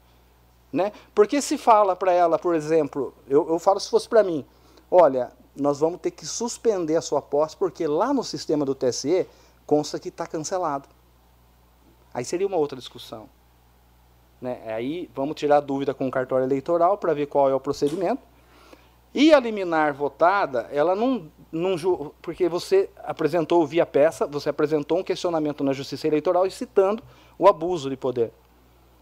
Né? 0.71 0.91
Porque 1.15 1.41
se 1.41 1.57
fala 1.57 1.95
para 1.95 2.11
ela, 2.11 2.37
por 2.37 2.55
exemplo, 2.55 3.13
eu, 3.27 3.47
eu 3.49 3.59
falo 3.59 3.79
se 3.79 3.89
fosse 3.89 4.07
para 4.07 4.23
mim, 4.23 4.45
olha, 4.91 5.31
nós 5.55 5.79
vamos 5.79 5.99
ter 5.99 6.11
que 6.11 6.25
suspender 6.25 6.95
a 6.95 7.01
sua 7.01 7.21
posse, 7.21 7.55
porque 7.55 7.87
lá 7.87 8.13
no 8.13 8.23
sistema 8.23 8.65
do 8.65 8.75
TSE 8.75 9.27
consta 9.65 9.99
que 9.99 10.09
está 10.09 10.27
cancelado. 10.27 10.87
Aí 12.13 12.23
seria 12.25 12.47
uma 12.47 12.57
outra 12.57 12.77
discussão. 12.77 13.29
Né? 14.41 14.61
Aí 14.67 15.09
vamos 15.15 15.35
tirar 15.35 15.59
dúvida 15.61 15.93
com 15.93 16.07
o 16.07 16.11
cartório 16.11 16.45
eleitoral 16.45 16.97
para 16.97 17.13
ver 17.13 17.27
qual 17.27 17.49
é 17.49 17.55
o 17.55 17.59
procedimento. 17.59 18.21
E 19.13 19.33
a 19.33 19.39
liminar 19.39 19.93
votada, 19.93 20.69
ela 20.71 20.95
não, 20.95 21.31
não. 21.51 21.75
Porque 22.21 22.47
você 22.49 22.89
apresentou 23.03 23.65
via 23.65 23.85
peça, 23.85 24.25
você 24.27 24.49
apresentou 24.49 24.99
um 24.99 25.03
questionamento 25.03 25.63
na 25.63 25.73
Justiça 25.73 26.07
Eleitoral 26.07 26.49
citando 26.49 27.03
o 27.37 27.47
abuso 27.47 27.89
de 27.89 27.97
poder. 27.97 28.31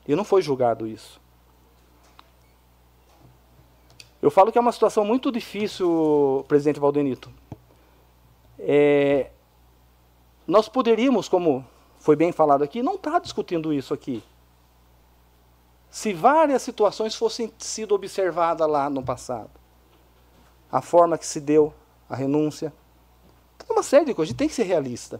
E 0.08 0.16
não 0.16 0.24
foi 0.24 0.42
julgado 0.42 0.88
isso. 0.88 1.22
Eu 4.22 4.32
falo 4.32 4.52
que 4.52 4.58
é 4.58 4.62
uma 4.62 4.72
situação 4.72 5.06
muito 5.06 5.32
difícil, 5.32 6.44
presidente 6.48 6.80
Valdenito. 6.80 7.30
É, 8.58 9.30
nós 10.48 10.68
poderíamos, 10.68 11.28
como 11.28 11.66
foi 12.00 12.16
bem 12.16 12.32
falado 12.32 12.64
aqui, 12.64 12.82
não 12.82 12.96
estar 12.96 13.12
tá 13.12 13.20
discutindo 13.20 13.74
isso 13.74 13.94
aqui. 13.94 14.24
Se 15.90 16.14
várias 16.14 16.62
situações 16.62 17.16
fossem 17.16 17.52
sido 17.58 17.96
observadas 17.96 18.68
lá 18.68 18.90
no 18.90 19.04
passado 19.04 19.52
a 20.72 20.82
forma 20.82 21.18
que 21.18 21.26
se 21.26 21.40
deu 21.40 21.74
a 22.10 22.16
renúncia. 22.16 22.74
Uma 23.70 23.84
série 23.84 24.06
de 24.06 24.14
coisas, 24.14 24.30
a 24.30 24.32
gente 24.32 24.38
tem 24.38 24.48
que 24.48 24.54
ser 24.54 24.64
realista. 24.64 25.20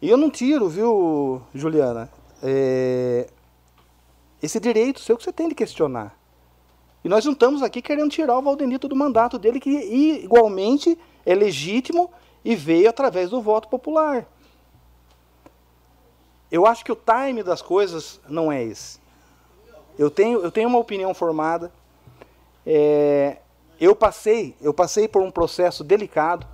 E 0.00 0.08
eu 0.08 0.16
não 0.16 0.30
tiro, 0.30 0.68
viu, 0.68 1.42
Juliana, 1.54 2.10
é, 2.42 3.28
esse 4.42 4.60
direito 4.60 5.00
seu 5.00 5.16
que 5.16 5.24
você 5.24 5.32
tem 5.32 5.48
de 5.48 5.54
questionar. 5.54 6.16
E 7.02 7.08
nós 7.08 7.24
não 7.24 7.32
estamos 7.32 7.62
aqui 7.62 7.80
querendo 7.80 8.10
tirar 8.10 8.36
o 8.36 8.42
Valdenito 8.42 8.88
do 8.88 8.96
mandato 8.96 9.38
dele, 9.38 9.60
que 9.60 9.70
igualmente 9.70 10.98
é 11.24 11.34
legítimo 11.34 12.10
e 12.44 12.54
veio 12.54 12.90
através 12.90 13.30
do 13.30 13.40
voto 13.40 13.68
popular. 13.68 14.26
Eu 16.50 16.66
acho 16.66 16.84
que 16.84 16.92
o 16.92 16.96
time 16.96 17.42
das 17.42 17.62
coisas 17.62 18.20
não 18.28 18.52
é 18.52 18.62
esse. 18.62 18.98
Eu 19.98 20.10
tenho, 20.10 20.40
eu 20.40 20.50
tenho 20.50 20.68
uma 20.68 20.78
opinião 20.78 21.14
formada. 21.14 21.72
É, 22.64 23.38
eu 23.80 23.94
passei, 23.94 24.56
eu 24.60 24.72
passei 24.72 25.06
por 25.06 25.22
um 25.22 25.30
processo 25.30 25.84
delicado, 25.84 26.46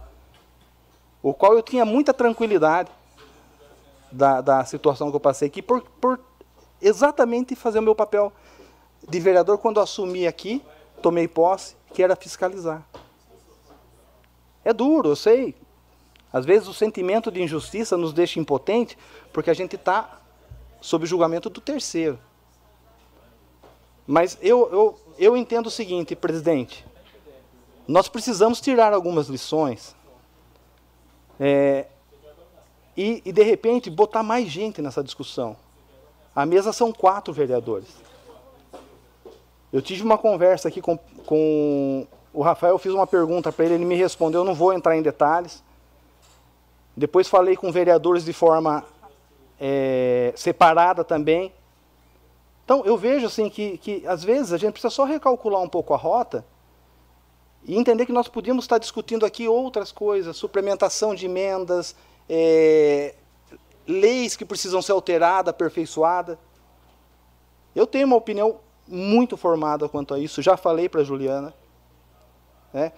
o 1.23 1.33
qual 1.33 1.55
eu 1.55 1.63
tinha 1.63 1.85
muita 1.85 2.13
tranquilidade 2.13 2.91
da, 4.11 4.41
da 4.41 4.65
situação 4.65 5.11
que 5.11 5.17
eu 5.17 5.21
passei 5.21 5.47
aqui, 5.49 5.63
por, 5.63 5.83
por 6.01 6.19
exatamente 6.81 7.55
fazer 7.55 7.79
o 7.79 7.83
meu 7.83 7.95
papel 7.95 8.33
de 9.09 9.21
vereador 9.21 9.59
quando 9.59 9.81
assumi 9.81 10.27
aqui, 10.27 10.63
tomei 11.01 11.29
posse, 11.29 11.77
que 11.95 12.03
era 12.03 12.17
fiscalizar. 12.17 12.85
É 14.65 14.73
duro, 14.73 15.11
eu 15.11 15.17
sei. 15.17 15.55
Às 16.33 16.45
vezes 16.45 16.67
o 16.67 16.75
sentimento 16.75 17.31
de 17.31 17.43
injustiça 17.43 17.97
nos 17.97 18.13
deixa 18.13 18.41
impotente, 18.41 18.99
porque 19.33 19.51
a 19.51 19.55
gente 19.55 19.77
está 19.77 20.21
sob 20.81 21.07
julgamento 21.07 21.49
do 21.49 21.61
terceiro. 21.61 22.19
Mas 24.07 24.37
eu, 24.41 24.69
eu, 24.73 25.01
eu 25.19 25.37
entendo 25.37 25.67
o 25.67 25.71
seguinte, 25.71 26.17
presidente 26.17 26.85
nós 27.87 28.09
precisamos 28.09 28.61
tirar 28.61 28.93
algumas 28.93 29.29
lições 29.29 29.95
é, 31.39 31.87
e, 32.97 33.23
e, 33.25 33.33
de 33.33 33.43
repente, 33.43 33.91
botar 33.91 34.23
mais 34.23 34.49
gente 34.49 34.81
nessa 34.81 35.03
discussão. 35.03 35.57
A 36.35 36.47
mesa 36.47 36.73
são 36.73 36.93
quatro 36.93 37.33
vereadores. 37.33 37.89
Eu 39.73 39.83
tive 39.83 40.03
uma 40.03 40.19
conversa 40.19 40.69
aqui 40.69 40.81
com, 40.81 40.99
com 41.27 42.07
o 42.33 42.43
Rafael 42.43 42.79
fiz 42.79 42.93
uma 42.93 43.07
pergunta 43.07 43.53
para 43.53 43.65
ele, 43.65 43.75
ele 43.75 43.85
me 43.85 43.95
respondeu, 43.95 44.45
não 44.45 44.55
vou 44.55 44.73
entrar 44.73 44.97
em 44.97 45.03
detalhes. 45.03 45.63
Depois 46.97 47.29
falei 47.29 47.57
com 47.57 47.73
vereadores 47.73 48.25
de 48.25 48.33
forma 48.33 48.85
é, 49.61 50.33
separada 50.37 51.03
também. 51.03 51.53
Então 52.65 52.85
eu 52.85 52.97
vejo 52.97 53.27
assim 53.27 53.51
que, 53.51 53.79
que 53.79 54.07
às 54.07 54.23
vezes 54.23 54.53
a 54.53 54.57
gente 54.57 54.73
precisa 54.73 54.91
só 54.91 55.05
recalcular 55.05 55.61
um 55.61 55.69
pouco 55.69 55.93
a 55.93 55.97
rota 55.97 56.45
e 57.65 57.77
entender 57.77 58.07
que 58.07 58.13
nós 58.13 58.29
podíamos 58.29 58.65
estar 58.65 58.79
discutindo 58.79 59.25
aqui 59.25 59.49
outras 59.49 59.93
coisas, 59.93 60.37
suplementação 60.37 61.15
de 61.15 61.27
emendas, 61.27 61.95
é, 62.29 63.15
leis 63.87 64.37
que 64.37 64.45
precisam 64.45 64.83
ser 64.83 64.93
alteradas, 64.93 65.51
aperfeiçoadas. 65.51 66.37
Eu 67.75 67.87
tenho 67.87 68.07
uma 68.07 68.17
opinião 68.17 68.59
muito 68.87 69.37
formada 69.37 69.89
quanto 69.89 70.15
a 70.15 70.19
isso, 70.19 70.43
já 70.43 70.57
falei 70.57 70.89
para 70.89 71.01
a 71.01 71.05
Juliana. 71.05 71.55
Né? 72.73 72.93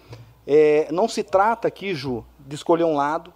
É, 0.47 0.89
não 0.91 1.09
se 1.09 1.23
trata 1.23 1.69
aqui, 1.69 1.95
Ju, 1.95 2.25
de 2.39 2.55
escolher 2.55 2.85
um 2.85 2.97
lado, 2.97 3.33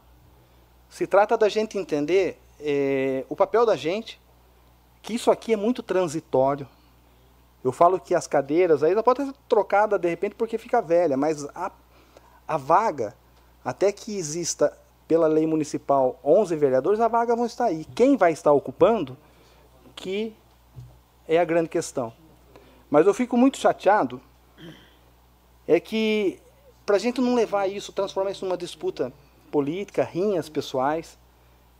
se 0.88 1.06
trata 1.06 1.36
da 1.36 1.48
gente 1.48 1.76
entender 1.76 2.40
é, 2.58 3.24
o 3.28 3.36
papel 3.36 3.66
da 3.66 3.76
gente, 3.76 4.20
que 5.02 5.14
isso 5.14 5.30
aqui 5.30 5.52
é 5.52 5.56
muito 5.56 5.82
transitório. 5.82 6.66
Eu 7.62 7.72
falo 7.72 7.98
que 7.98 8.14
as 8.14 8.26
cadeiras, 8.26 8.82
aí 8.82 9.00
pode 9.02 9.24
ser 9.24 9.34
trocada 9.48 9.98
de 9.98 10.08
repente 10.08 10.34
porque 10.34 10.56
fica 10.58 10.80
velha, 10.80 11.16
mas 11.16 11.44
a, 11.54 11.72
a 12.46 12.56
vaga, 12.56 13.14
até 13.64 13.90
que 13.90 14.16
exista 14.16 14.76
pela 15.08 15.26
lei 15.26 15.46
municipal 15.46 16.20
11 16.22 16.54
vereadores, 16.56 17.00
a 17.00 17.08
vaga 17.08 17.34
vão 17.34 17.46
estar 17.46 17.64
aí. 17.64 17.84
Quem 17.94 18.16
vai 18.16 18.32
estar 18.32 18.52
ocupando, 18.52 19.16
que 19.96 20.34
é 21.26 21.38
a 21.38 21.44
grande 21.44 21.68
questão. 21.68 22.12
Mas 22.90 23.06
eu 23.06 23.14
fico 23.14 23.36
muito 23.36 23.58
chateado, 23.58 24.20
é 25.66 25.80
que 25.80 26.40
para 26.86 26.96
a 26.96 26.98
gente 26.98 27.20
não 27.20 27.34
levar 27.34 27.66
isso, 27.66 27.92
transformar 27.92 28.30
isso 28.30 28.44
numa 28.44 28.56
disputa 28.56 29.12
política, 29.50 30.02
rinhas 30.02 30.48
pessoais, 30.48 31.18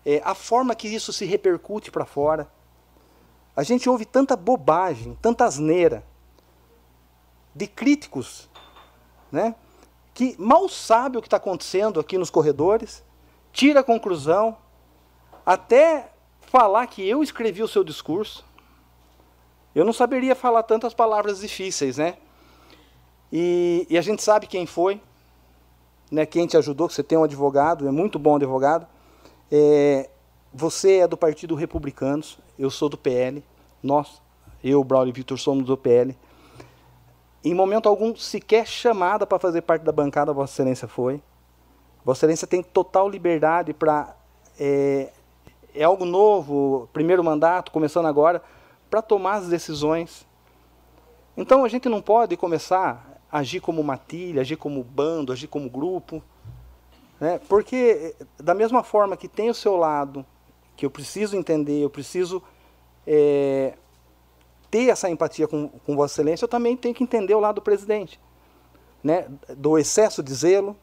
é, 0.05 0.21
a 0.25 0.35
forma 0.35 0.75
que 0.75 0.89
isso 0.89 1.13
se 1.13 1.25
repercute 1.25 1.91
para 1.91 2.05
fora, 2.05 2.47
a 3.59 3.64
gente 3.64 3.90
ouve 3.90 4.05
tanta 4.05 4.36
bobagem, 4.36 5.18
tanta 5.20 5.44
asneira 5.44 6.05
de 7.52 7.66
críticos, 7.66 8.48
né, 9.32 9.56
que 10.14 10.36
mal 10.39 10.68
sabe 10.68 11.18
o 11.18 11.20
que 11.20 11.26
está 11.26 11.39
acontecendo 11.39 11.98
aqui 11.98 12.16
nos 12.16 12.30
corredores, 12.30 13.02
tira 13.52 13.80
a 13.80 13.82
conclusão, 13.82 14.56
até 15.44 16.12
falar 16.43 16.86
que 16.86 17.05
eu 17.05 17.20
escrevi 17.20 17.60
o 17.60 17.66
seu 17.66 17.82
discurso. 17.82 18.44
Eu 19.74 19.85
não 19.85 19.93
saberia 19.93 20.36
falar 20.36 20.62
tantas 20.62 20.94
palavras 20.94 21.40
difíceis, 21.40 21.98
né? 21.98 22.16
E, 23.32 23.89
e, 23.90 23.98
a 23.98 24.01
gente 24.01 24.22
sabe 24.22 24.47
quem 24.47 24.66
foi, 24.66 25.02
né? 26.12 26.24
Quem 26.24 26.47
te 26.47 26.56
ajudou, 26.56 26.86
que 26.86 26.94
você 26.94 27.02
tem 27.02 27.18
um 27.18 27.24
advogado, 27.24 27.89
é 27.89 27.90
muito 27.90 28.20
bom 28.20 28.36
advogado. 28.36 28.86
É, 29.51 30.09
você 30.59 30.98
é 30.98 31.06
do 31.06 31.16
Partido 31.16 31.55
Republicanos, 31.55 32.36
eu 32.59 32.68
sou 32.68 32.89
do 32.89 32.98
PL, 32.98 33.44
nós, 33.80 34.20
eu, 34.62 34.82
Braulio 34.82 35.10
e 35.10 35.12
Vitor, 35.12 35.39
somos 35.39 35.64
do 35.64 35.76
PL. 35.76 36.18
Em 37.44 37.55
momento 37.55 37.89
algum, 37.89 38.16
sequer 38.16 38.66
chamada 38.66 39.24
para 39.24 39.39
fazer 39.39 39.62
parte 39.62 39.82
da 39.82 39.93
bancada, 39.93 40.32
Vossa 40.32 40.55
Excelência 40.55 40.89
foi. 40.89 41.22
Vossa 42.05 42.26
Excelência 42.26 42.48
tem 42.48 42.60
total 42.60 43.09
liberdade 43.09 43.72
para. 43.72 44.16
É, 44.59 45.12
é 45.72 45.85
algo 45.85 46.05
novo, 46.05 46.89
primeiro 46.93 47.22
mandato, 47.22 47.70
começando 47.70 48.06
agora, 48.06 48.43
para 48.90 49.01
tomar 49.01 49.35
as 49.35 49.47
decisões. 49.47 50.26
Então 51.36 51.64
a 51.64 51.68
gente 51.68 51.89
não 51.89 52.02
pode 52.02 52.36
começar 52.36 53.20
a 53.30 53.39
agir 53.39 53.60
como 53.60 53.80
matilha, 53.85 54.40
agir 54.40 54.56
como 54.56 54.82
bando, 54.82 55.32
agir 55.32 55.47
como 55.47 55.70
grupo. 55.70 56.20
Né? 57.20 57.40
Porque, 57.48 58.16
da 58.36 58.55
mesma 58.55 58.82
forma 58.82 59.16
que 59.16 59.28
tem 59.28 59.48
o 59.48 59.55
seu 59.55 59.76
lado 59.76 60.26
que 60.79 60.87
eu 60.87 60.91
preciso 60.91 61.37
entender, 61.37 61.83
eu 61.83 61.91
preciso 61.91 62.41
é, 63.05 63.75
ter 64.71 64.91
essa 64.91 65.11
empatia 65.11 65.49
com, 65.49 65.69
com 65.69 65.97
Vossa 65.97 66.15
Excelência, 66.15 66.45
eu 66.45 66.49
também 66.49 66.77
tenho 66.77 66.95
que 66.95 67.03
entender 67.03 67.35
o 67.35 67.41
lado 67.41 67.57
do 67.57 67.63
presidente. 67.63 68.21
Né? 69.03 69.27
Do 69.57 69.77
excesso 69.77 70.23
de 70.23 70.33
zelo, 70.33 70.77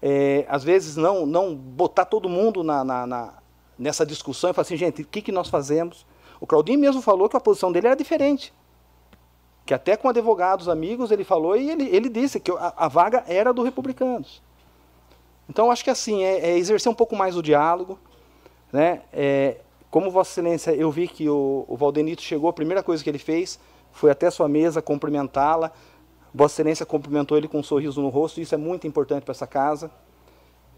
é, 0.00 0.46
às 0.48 0.64
vezes 0.64 0.96
não, 0.96 1.26
não 1.26 1.54
botar 1.54 2.06
todo 2.06 2.30
mundo 2.30 2.64
na, 2.64 2.82
na, 2.82 3.06
na, 3.06 3.34
nessa 3.78 4.06
discussão 4.06 4.48
e 4.48 4.54
falar 4.54 4.62
assim, 4.62 4.76
gente, 4.78 5.02
o 5.02 5.06
que, 5.06 5.20
que 5.20 5.30
nós 5.30 5.50
fazemos? 5.50 6.06
O 6.40 6.46
Claudinho 6.46 6.78
mesmo 6.78 7.02
falou 7.02 7.28
que 7.28 7.36
a 7.36 7.40
posição 7.40 7.70
dele 7.70 7.88
era 7.88 7.96
diferente. 7.96 8.54
Que 9.66 9.74
até 9.74 9.98
com 9.98 10.08
advogados, 10.08 10.66
amigos, 10.66 11.10
ele 11.10 11.24
falou 11.24 11.58
e 11.58 11.70
ele, 11.70 11.94
ele 11.94 12.08
disse 12.08 12.40
que 12.40 12.50
a, 12.50 12.72
a 12.74 12.88
vaga 12.88 13.22
era 13.28 13.52
do 13.52 13.62
Republicanos. 13.62 14.42
Então, 15.46 15.70
acho 15.70 15.84
que 15.84 15.90
assim, 15.90 16.22
é, 16.24 16.52
é 16.52 16.56
exercer 16.56 16.90
um 16.90 16.94
pouco 16.94 17.14
mais 17.14 17.36
o 17.36 17.42
diálogo, 17.42 17.98
né? 18.72 19.02
É, 19.12 19.56
como 19.90 20.10
Vossa 20.10 20.30
Excelência, 20.30 20.70
eu 20.74 20.90
vi 20.90 21.06
que 21.06 21.28
o, 21.28 21.66
o 21.68 21.76
Valdenito 21.76 22.22
chegou, 22.22 22.48
a 22.48 22.52
primeira 22.52 22.82
coisa 22.82 23.04
que 23.04 23.10
ele 23.10 23.18
fez 23.18 23.60
foi 23.92 24.10
até 24.10 24.30
sua 24.30 24.48
mesa 24.48 24.80
cumprimentá-la. 24.80 25.70
Vossa 26.34 26.54
Excelência 26.54 26.86
cumprimentou 26.86 27.36
ele 27.36 27.46
com 27.46 27.58
um 27.58 27.62
sorriso 27.62 28.00
no 28.00 28.08
rosto, 28.08 28.40
isso 28.40 28.54
é 28.54 28.58
muito 28.58 28.86
importante 28.86 29.24
para 29.24 29.32
essa 29.32 29.46
casa. 29.46 29.90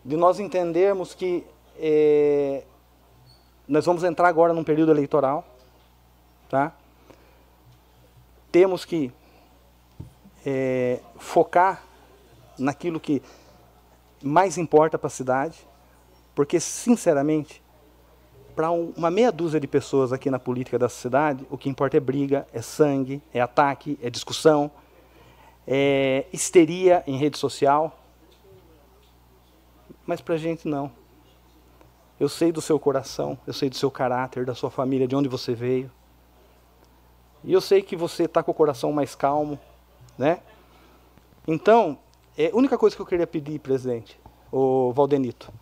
De 0.04 0.16
nós 0.16 0.40
entendermos 0.40 1.14
que 1.14 1.46
é, 1.78 2.64
nós 3.68 3.86
vamos 3.86 4.02
entrar 4.02 4.28
agora 4.28 4.52
num 4.52 4.64
período 4.64 4.90
eleitoral, 4.90 5.46
tá? 6.50 6.74
Temos 8.50 8.84
que 8.84 9.12
é, 10.44 11.00
focar 11.16 11.82
naquilo 12.58 13.00
que 13.00 13.22
mais 14.22 14.58
importa 14.58 14.98
para 14.98 15.06
a 15.06 15.10
cidade, 15.10 15.66
porque, 16.34 16.58
sinceramente, 16.58 17.62
para 18.54 18.70
uma 18.70 19.10
meia 19.10 19.32
dúzia 19.32 19.58
de 19.58 19.66
pessoas 19.66 20.12
aqui 20.12 20.30
na 20.30 20.38
política 20.38 20.78
da 20.78 20.88
sociedade, 20.88 21.46
o 21.50 21.58
que 21.58 21.68
importa 21.68 21.96
é 21.96 22.00
briga, 22.00 22.46
é 22.52 22.62
sangue, 22.62 23.20
é 23.32 23.40
ataque, 23.40 23.98
é 24.02 24.08
discussão, 24.08 24.70
é 25.66 26.26
histeria 26.32 27.02
em 27.06 27.16
rede 27.16 27.36
social. 27.38 27.98
Mas 30.06 30.20
para 30.20 30.34
a 30.34 30.38
gente 30.38 30.68
não. 30.68 30.90
Eu 32.18 32.28
sei 32.28 32.52
do 32.52 32.60
seu 32.60 32.78
coração, 32.78 33.36
eu 33.46 33.52
sei 33.52 33.68
do 33.68 33.76
seu 33.76 33.90
caráter, 33.90 34.44
da 34.44 34.54
sua 34.54 34.70
família, 34.70 35.08
de 35.08 35.16
onde 35.16 35.28
você 35.28 35.52
veio. 35.52 35.90
E 37.42 37.52
eu 37.52 37.60
sei 37.60 37.82
que 37.82 37.96
você 37.96 38.24
está 38.24 38.42
com 38.42 38.52
o 38.52 38.54
coração 38.54 38.92
mais 38.92 39.14
calmo, 39.14 39.58
né? 40.16 40.40
Então, 41.46 41.98
é 42.38 42.50
a 42.50 42.56
única 42.56 42.78
coisa 42.78 42.94
que 42.94 43.02
eu 43.02 43.06
queria 43.06 43.26
pedir, 43.26 43.58
presidente, 43.58 44.18
o 44.50 44.92
Valdenito, 44.92 45.52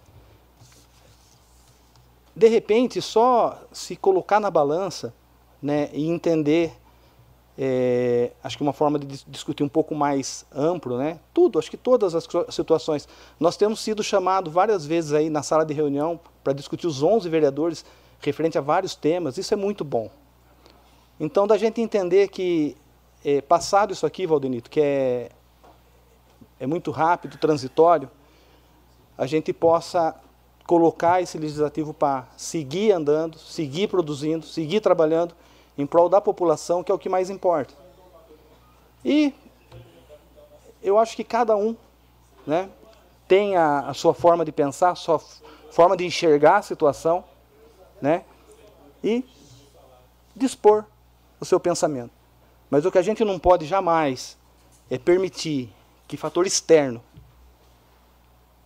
de 2.35 2.49
repente, 2.49 3.01
só 3.03 3.63
se 3.71 3.95
colocar 3.95 4.41
na 4.41 4.51
balança 4.51 5.15
né, 5.61 5.91
e 5.93 6.09
entender, 6.09 6.73
é, 7.59 8.33
acho 8.43 8.57
que 8.57 8.63
uma 8.63 8.73
forma 8.73 8.99
de 8.99 9.25
discutir 9.27 9.63
um 9.63 9.69
pouco 9.69 9.95
mais 9.95 10.47
amplo, 10.53 10.97
né, 10.97 11.21
tudo, 11.35 11.59
acho 11.59 11.71
que 11.71 11.77
todas 11.77 12.15
as 12.15 12.27
situações. 12.49 13.07
Nós 13.39 13.57
temos 13.57 13.81
sido 13.81 14.03
chamados 14.03 14.53
várias 14.53 14.87
vezes 14.87 15.13
aí 15.13 15.29
na 15.29 15.43
sala 15.43 15.65
de 15.65 15.75
reunião 15.75 16.19
para 16.43 16.53
discutir 16.53 16.87
os 16.87 17.03
11 17.03 17.29
vereadores 17.29 17.85
referente 18.21 18.57
a 18.57 18.61
vários 18.61 18.95
temas, 18.95 19.37
isso 19.37 19.53
é 19.53 19.57
muito 19.57 19.85
bom. 19.85 20.11
Então, 21.21 21.47
da 21.47 21.59
gente 21.59 21.81
entender 21.81 22.29
que, 22.29 22.77
é, 23.25 23.41
passado 23.41 23.93
isso 23.93 24.07
aqui, 24.07 24.27
Valdenito, 24.27 24.71
que 24.71 24.81
é, 24.81 25.29
é 26.59 26.67
muito 26.67 26.91
rápido, 26.91 27.37
transitório, 27.37 28.11
a 29.19 29.27
gente 29.27 29.53
possa 29.53 30.15
colocar 30.66 31.20
esse 31.20 31.39
legislativo 31.39 31.93
para 31.93 32.26
seguir 32.36 32.93
andando, 32.93 33.39
seguir 33.39 33.89
produzindo, 33.89 34.47
seguir 34.47 34.80
trabalhando 34.80 35.34
em 35.76 35.86
prol 35.86 36.09
da 36.09 36.20
população, 36.20 36.82
que 36.82 36.93
é 36.93 36.94
o 36.94 36.98
que 36.98 37.09
mais 37.09 37.30
importa. 37.30 37.74
E 39.05 39.34
eu 40.82 40.98
acho 40.98 41.16
que 41.16 41.24
cada 41.24 41.56
um 41.56 41.76
né, 42.47 42.68
tem 43.26 43.56
a, 43.56 43.80
a 43.80 43.94
sua 43.94 44.14
forma 44.14 44.44
de 44.44 44.52
pensar, 44.52 44.90
a 44.90 44.94
sua 44.94 45.20
forma 45.70 45.97
de 45.97 46.05
enxergar 46.05 46.59
a 46.59 46.62
situação, 46.62 47.24
né, 48.01 48.24
e 49.02 49.24
dispor 50.34 50.84
o 51.40 51.44
seu 51.44 51.59
pensamento. 51.59 52.10
Mas 52.70 52.84
o 52.84 52.90
que 52.90 52.98
a 52.98 53.02
gente 53.02 53.24
não 53.24 53.39
pode 53.39 53.66
jamais 53.66 54.36
é 54.90 54.98
permitir 54.98 55.72
que 56.06 56.16
fator 56.16 56.47
externo 56.47 57.02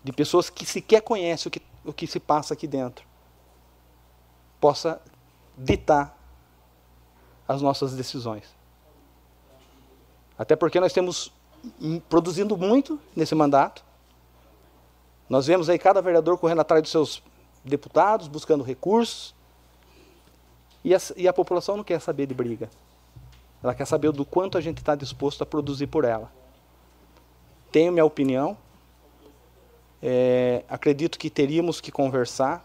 de 0.03 0.13
pessoas 0.13 0.49
que 0.49 0.65
sequer 0.65 1.01
conhecem 1.01 1.49
o 1.49 1.51
que 1.51 1.61
o 1.87 1.93
que 1.93 2.07
se 2.07 2.21
passa 2.21 2.55
aqui 2.55 2.67
dentro 2.67 3.07
possa 4.61 5.01
ditar 5.57 6.17
as 7.47 7.63
nossas 7.63 7.95
decisões. 7.95 8.45
Até 10.39 10.57
porque 10.57 10.81
nós 10.81 10.93
temos 10.93 11.33
produzindo 12.09 12.57
muito 12.57 13.01
nesse 13.15 13.35
mandato. 13.35 13.85
Nós 15.29 15.47
vemos 15.47 15.69
aí 15.69 15.79
cada 15.79 16.03
vereador 16.03 16.39
correndo 16.39 16.61
atrás 16.61 16.83
dos 16.83 16.91
seus 16.91 17.23
deputados, 17.65 18.29
buscando 18.29 18.63
recursos. 18.63 19.35
E 20.85 20.95
a, 20.95 20.99
e 21.17 21.27
a 21.27 21.33
população 21.33 21.77
não 21.77 21.85
quer 21.85 22.01
saber 22.01 22.27
de 22.27 22.35
briga. 22.35 22.71
Ela 23.63 23.75
quer 23.75 23.87
saber 23.87 24.13
do 24.13 24.25
quanto 24.25 24.59
a 24.59 24.61
gente 24.61 24.79
está 24.79 24.95
disposto 24.95 25.43
a 25.43 25.47
produzir 25.47 25.87
por 25.87 26.05
ela. 26.05 26.31
tenho 27.73 27.93
minha 27.93 28.05
opinião. 28.05 28.57
É, 30.03 30.63
acredito 30.69 31.19
que 31.19 31.31
teríamos 31.31 31.81
que 31.81 31.91
conversar, 31.91 32.65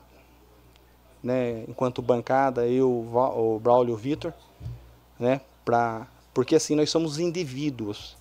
né, 1.24 1.64
enquanto 1.68 2.02
bancada, 2.02 2.68
eu, 2.68 2.90
o 2.90 3.60
Braulio 3.60 3.92
e 3.92 3.94
o 3.94 3.98
Vitor, 3.98 4.34
né, 5.20 5.42
pra, 5.64 6.08
porque 6.34 6.56
assim 6.56 6.76
nós 6.76 6.90
somos 6.90 7.20
indivíduos 7.20 8.18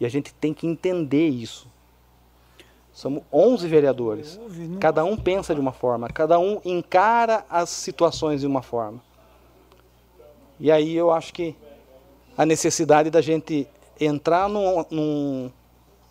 e 0.00 0.06
a 0.06 0.08
gente 0.08 0.32
tem 0.34 0.54
que 0.54 0.66
entender 0.66 1.28
isso. 1.28 1.66
Somos 2.92 3.22
11 3.32 3.68
vereadores. 3.68 4.40
Cada 4.80 5.04
um 5.04 5.16
pensa 5.16 5.54
de 5.54 5.60
uma 5.60 5.72
forma, 5.72 6.08
cada 6.08 6.38
um 6.38 6.60
encara 6.64 7.44
as 7.48 7.68
situações 7.68 8.40
de 8.40 8.46
uma 8.46 8.62
forma. 8.62 9.00
E 10.58 10.70
aí 10.72 10.96
eu 10.96 11.12
acho 11.12 11.32
que 11.32 11.54
a 12.36 12.44
necessidade 12.44 13.10
da 13.10 13.20
gente 13.20 13.68
entrar 14.00 14.48
num, 14.48 14.84
num, 14.90 15.52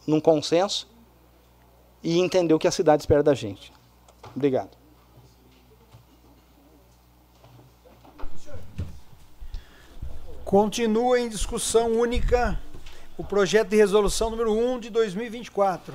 num 0.05 0.22
consenso 0.22 0.88
e 2.03 2.19
entender 2.19 2.53
o 2.53 2.60
que 2.60 2.68
a 2.68 2.72
cidade 2.72 3.02
espera 3.02 3.24
da 3.24 3.34
gente. 3.34 3.72
Obrigado. 4.36 4.78
Continua 10.44 11.19
em 11.19 11.28
discussão 11.28 11.91
única 11.91 12.57
o 13.18 13.24
projeto 13.24 13.69
de 13.69 13.76
resolução 13.76 14.30
número 14.30 14.53
1 14.53 14.80
de 14.80 14.90
2024. 14.90 15.94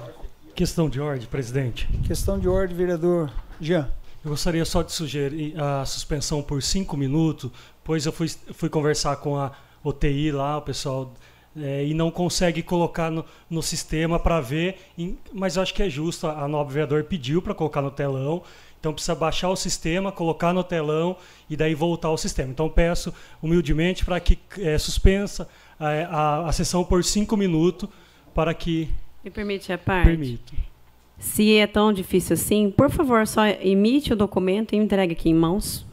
Questão 0.54 0.90
de 0.90 1.00
ordem, 1.00 1.26
presidente. 1.26 1.88
Questão 2.06 2.38
de 2.38 2.46
ordem, 2.48 2.76
vereador 2.76 3.32
Jean. 3.58 3.90
Eu 4.22 4.30
gostaria 4.30 4.64
só 4.64 4.82
de 4.82 4.92
sugerir 4.92 5.58
a 5.58 5.84
suspensão 5.86 6.42
por 6.42 6.62
cinco 6.62 6.96
minutos, 6.96 7.50
pois 7.82 8.04
eu 8.04 8.12
fui, 8.12 8.28
fui 8.28 8.68
conversar 8.68 9.16
com 9.16 9.36
a 9.36 9.52
OTI 9.82 10.30
lá, 10.30 10.58
o 10.58 10.62
pessoal, 10.62 11.12
é, 11.56 11.84
e 11.84 11.94
não 11.94 12.10
consegue 12.10 12.62
colocar 12.62 13.10
no, 13.10 13.24
no 13.48 13.62
sistema 13.62 14.18
para 14.18 14.40
ver, 14.40 14.76
em, 14.96 15.18
mas 15.32 15.56
eu 15.56 15.62
acho 15.62 15.74
que 15.74 15.82
é 15.82 15.88
justo, 15.88 16.26
a, 16.26 16.44
a 16.44 16.48
nobre 16.48 16.74
vereador 16.74 17.04
pediu 17.04 17.42
para 17.42 17.54
colocar 17.54 17.82
no 17.82 17.90
telão, 17.90 18.42
então 18.80 18.92
precisa 18.92 19.14
baixar 19.14 19.48
o 19.48 19.56
sistema, 19.56 20.10
colocar 20.10 20.52
no 20.52 20.64
telão 20.64 21.16
e 21.48 21.56
daí 21.56 21.74
voltar 21.74 22.08
ao 22.08 22.18
sistema. 22.18 22.50
Então 22.50 22.68
peço 22.68 23.14
humildemente 23.40 24.04
para 24.04 24.18
que 24.18 24.38
é, 24.58 24.76
suspensa 24.76 25.48
a, 25.78 25.88
a, 25.88 26.48
a 26.48 26.52
sessão 26.52 26.82
por 26.82 27.04
cinco 27.04 27.36
minutos 27.36 27.88
para 28.34 28.52
que 28.52 28.88
me 29.22 29.30
permite 29.30 29.72
a 29.72 29.78
parte? 29.78 30.06
Permito. 30.06 30.52
Se 31.18 31.56
é 31.56 31.66
tão 31.66 31.92
difícil 31.92 32.34
assim, 32.34 32.70
por 32.70 32.90
favor, 32.90 33.26
só 33.26 33.46
emite 33.46 34.12
o 34.12 34.16
documento 34.16 34.74
e 34.74 34.76
entregue 34.76 35.12
aqui 35.12 35.30
em 35.30 35.34
mãos. 35.34 35.86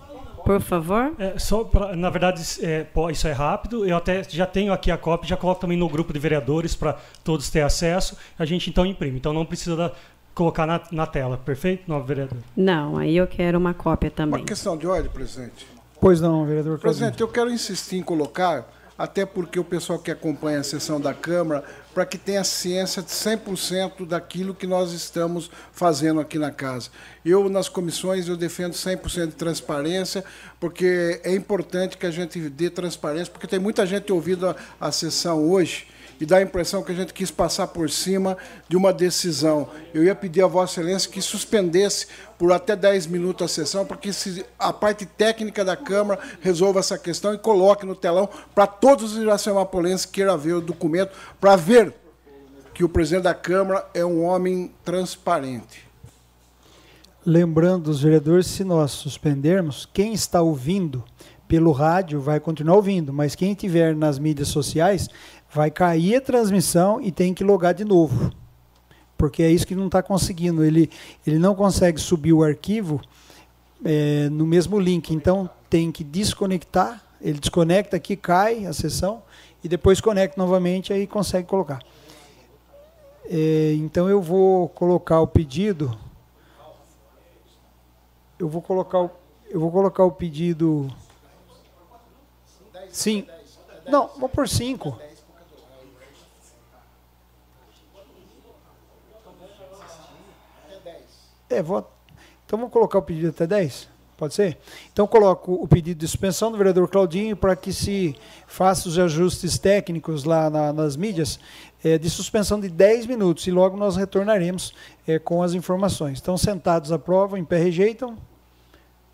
Por 0.49 0.61
favor. 0.61 1.13
É, 1.19 1.38
só 1.38 1.63
pra, 1.63 1.95
na 1.95 2.09
verdade, 2.09 2.41
é, 2.63 2.88
isso 3.11 3.27
é 3.27 3.31
rápido. 3.31 3.85
Eu 3.85 3.95
até 3.95 4.23
já 4.23 4.47
tenho 4.47 4.73
aqui 4.73 4.89
a 4.89 4.97
cópia, 4.97 5.30
já 5.30 5.38
coloco 5.38 5.61
também 5.61 5.77
no 5.77 5.88
grupo 5.88 6.11
de 6.11 6.17
vereadores 6.17 6.76
para 6.76 6.97
todos 7.23 7.51
terem 7.51 7.67
acesso. 7.67 8.17
A 8.38 8.45
gente 8.45 8.67
então 8.67 8.84
imprime. 8.84 9.15
Então 9.15 9.31
não 9.31 9.45
precisa 9.45 9.76
da, 9.76 9.91
colocar 10.34 10.65
na, 10.65 10.81
na, 10.91 11.05
tela, 11.05 11.38
perfeito, 11.38 11.84
novo 11.88 12.03
vereador? 12.03 12.39
Não, 12.57 12.97
aí 12.97 13.15
eu 13.15 13.27
quero 13.27 13.59
uma 13.59 13.76
cópia 13.76 14.09
também. 14.09 14.39
Uma 14.39 14.47
questão 14.47 14.76
de 14.76 14.88
ordem, 14.88 15.11
presidente. 15.11 15.67
Pois 16.01 16.19
não, 16.19 16.43
vereador. 16.47 16.80
Presidente, 16.80 17.21
eu 17.21 17.27
quero 17.27 17.51
insistir 17.51 17.97
em 17.97 18.01
colocar 18.01 18.67
até 18.97 19.27
porque 19.27 19.59
o 19.59 19.63
pessoal 19.63 19.99
que 19.99 20.09
acompanha 20.09 20.61
a 20.61 20.63
sessão 20.63 20.99
da 20.99 21.13
Câmara, 21.13 21.63
para 21.99 22.05
que 22.05 22.17
tenha 22.17 22.45
ciência 22.45 23.03
de 23.03 23.09
100% 23.09 24.07
daquilo 24.07 24.55
que 24.55 24.65
nós 24.65 24.93
estamos 24.93 25.51
fazendo 25.73 26.21
aqui 26.21 26.39
na 26.39 26.49
casa. 26.49 26.89
Eu, 27.26 27.49
nas 27.49 27.67
comissões, 27.67 28.30
eu 28.30 28.38
defendo 28.38 28.71
100% 28.71 29.26
de 29.26 29.34
transparência, 29.34 30.23
porque 30.61 31.19
é 31.26 31.35
importante 31.35 31.97
que 31.97 32.05
a 32.05 32.11
gente 32.11 32.39
dê 32.51 32.69
transparência, 32.69 33.30
porque 33.30 33.47
tem 33.47 33.59
muita 33.59 33.85
gente 33.85 34.13
ouvindo 34.13 34.47
a, 34.47 34.55
a 34.80 34.93
sessão 34.93 35.49
hoje, 35.49 35.88
e 36.20 36.26
dá 36.26 36.38
a 36.38 36.41
impressão 36.41 36.84
que 36.84 36.91
a 36.91 36.96
gente 36.96 37.14
quis 37.14 37.32
passar 37.32 37.68
por 37.68 37.90
cima 37.90 38.38
de 38.68 38.76
uma 38.76 38.91
decisão. 38.91 39.70
Eu 39.94 40.04
ia 40.04 40.14
pedir 40.14 40.44
a 40.44 40.48
Vossa 40.48 40.82
Excelência 40.82 41.10
que 41.10 41.22
suspendesse 41.22 42.08
por 42.38 42.52
até 42.52 42.76
10 42.76 43.08
minutos 43.08 43.46
a 43.46 43.48
sessão, 43.48 43.86
porque 43.86 44.12
a 44.58 44.74
parte 44.74 45.06
técnica 45.06 45.64
da 45.64 45.78
Câmara 45.78 46.20
resolva 46.41 46.80
essa 46.80 46.98
questão 46.98 47.34
e 47.34 47.38
coloque 47.38 47.86
no 47.86 47.96
telão 47.96 48.28
para 48.54 48.68
todos 48.68 49.14
os 49.14 49.22
iracemapolenses 49.22 50.06
que 50.06 50.14
queiram 50.14 50.38
ver 50.38 50.54
o 50.54 50.62
documento, 50.62 51.12
para 51.40 51.56
ver 51.56 51.94
que 52.74 52.84
o 52.84 52.90
presidente 52.90 53.24
da 53.24 53.34
Câmara 53.34 53.86
é 53.94 54.06
um 54.06 54.24
homem 54.24 54.72
transparente. 54.84 55.88
Lembrando 57.26 57.90
os 57.90 58.02
vereadores, 58.02 58.48
se 58.48 58.64
nós 58.64 58.91
suspendermos, 58.91 59.88
quem 59.94 60.14
está 60.14 60.41
ouvindo 60.41 61.04
pelo 61.50 61.72
rádio 61.72 62.22
vai 62.22 62.40
continuar 62.40 62.76
ouvindo, 62.76 63.12
mas 63.12 63.34
quem 63.36 63.52
estiver 63.52 63.96
nas 63.96 64.20
mídias 64.20 64.50
sociais 64.50 65.10
vai 65.51 65.71
cair 65.71 66.15
a 66.15 66.21
transmissão 66.21 67.01
e 67.01 67.11
tem 67.11 67.34
que 67.34 67.43
logar 67.43 67.73
de 67.73 67.84
novo. 67.84 68.31
Porque 69.17 69.43
é 69.43 69.51
isso 69.51 69.67
que 69.67 69.76
não 69.76 69.88
está 69.88 70.01
conseguindo. 70.01 70.63
Ele, 70.63 70.89
ele 71.26 71.39
não 71.39 71.53
consegue 71.53 71.99
subir 71.99 72.34
o 72.34 72.43
arquivo 72.43 73.01
é, 73.84 74.30
no 74.30 74.45
mesmo 74.45 74.80
link. 74.80 75.13
Então 75.13 75.49
tem 75.69 75.91
que 75.91 76.03
desconectar. 76.03 77.03
Ele 77.21 77.39
desconecta 77.39 77.97
aqui, 77.97 78.15
cai 78.15 78.65
a 78.65 78.71
sessão 78.71 79.21
e 79.63 79.67
depois 79.67 79.99
conecta 79.99 80.41
novamente 80.41 80.93
aí 80.93 81.05
consegue 81.05 81.47
colocar. 81.47 81.84
É, 83.26 83.73
então 83.73 84.07
eu 84.07 84.21
vou 84.21 84.69
colocar 84.69 85.19
o 85.19 85.27
pedido. 85.27 85.97
Eu 88.39 88.47
vou 88.47 88.61
colocar 88.61 89.01
o, 89.01 89.11
eu 89.49 89.59
vou 89.59 89.69
colocar 89.69 90.05
o 90.05 90.11
pedido. 90.11 90.89
Sim. 92.89 93.27
Não, 93.85 94.07
vou 94.17 94.30
por 94.30 94.47
5. 94.47 95.09
É, 101.49 101.61
vou, 101.61 101.80
então 102.45 102.59
vamos 102.59 102.71
colocar 102.71 102.99
o 102.99 103.01
pedido 103.01 103.30
até 103.30 103.47
10? 103.47 103.89
Pode 104.17 104.34
ser? 104.34 104.57
Então 104.91 105.07
coloco 105.07 105.53
o 105.53 105.65
pedido 105.65 105.99
de 105.99 106.07
suspensão 106.07 106.51
do 106.51 106.57
vereador 106.57 106.89
Claudinho 106.89 107.38
para 107.38 107.55
que 107.55 107.71
se 107.71 108.15
faça 108.45 108.89
os 108.89 108.99
ajustes 108.99 109.57
técnicos 109.57 110.26
lá 110.26 110.49
na, 110.49 110.73
nas 110.73 110.97
mídias 110.97 111.39
é, 111.81 111.97
de 111.97 112.09
suspensão 112.09 112.59
de 112.59 112.67
10 112.67 113.05
minutos 113.05 113.47
e 113.47 113.51
logo 113.51 113.77
nós 113.77 113.95
retornaremos 113.95 114.73
é, 115.07 115.17
com 115.17 115.41
as 115.41 115.53
informações. 115.53 116.19
Então, 116.19 116.38
sentados 116.38 116.91
aprovam, 116.91 117.38
em 117.38 117.45
pé 117.45 117.57
rejeitam. 117.57 118.17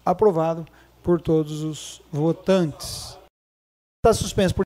Aprovado 0.03 0.65
por 1.03 1.21
todos 1.21 1.61
os 1.61 2.01
votantes. 2.11 3.17
Está 4.03 4.13
suspenso 4.13 4.55
por 4.55 4.64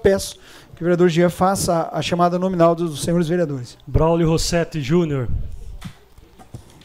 peço 0.00 0.36
que 0.74 0.82
o 0.82 0.84
vereador 0.84 1.08
Jean 1.08 1.28
faça 1.28 1.88
a 1.92 2.00
chamada 2.00 2.38
nominal 2.38 2.74
dos 2.74 3.02
senhores 3.02 3.28
vereadores. 3.28 3.76
Braulio 3.86 4.28
Rossetti 4.28 4.80
Júnior. 4.80 5.28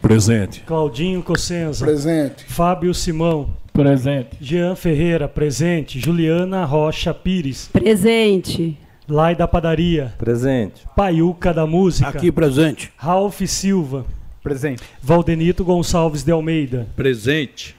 Presente. 0.02 0.62
Claudinho 0.62 1.24
Cossenza. 1.24 1.84
Presente. 1.84 2.44
Fábio 2.46 2.94
Simão. 2.94 3.50
Presente. 3.74 4.38
Jean 4.40 4.76
Ferreira, 4.76 5.28
presente. 5.28 6.00
Juliana 6.00 6.64
Rocha 6.64 7.14
Pires. 7.14 7.70
Presente. 7.74 8.78
Lai 9.08 9.36
da 9.36 9.48
Padaria. 9.48 10.14
Presente. 10.18 10.84
Paiuca 10.96 11.54
da 11.54 11.66
Música. 11.66 12.10
Aqui 12.10 12.32
presente. 12.32 12.92
Ralph 12.98 13.42
Silva. 13.48 14.06
Presente. 14.44 14.84
Valdenito 15.02 15.64
Gonçalves 15.64 16.22
de 16.22 16.32
Almeida. 16.32 16.88
Presente. 16.96 17.76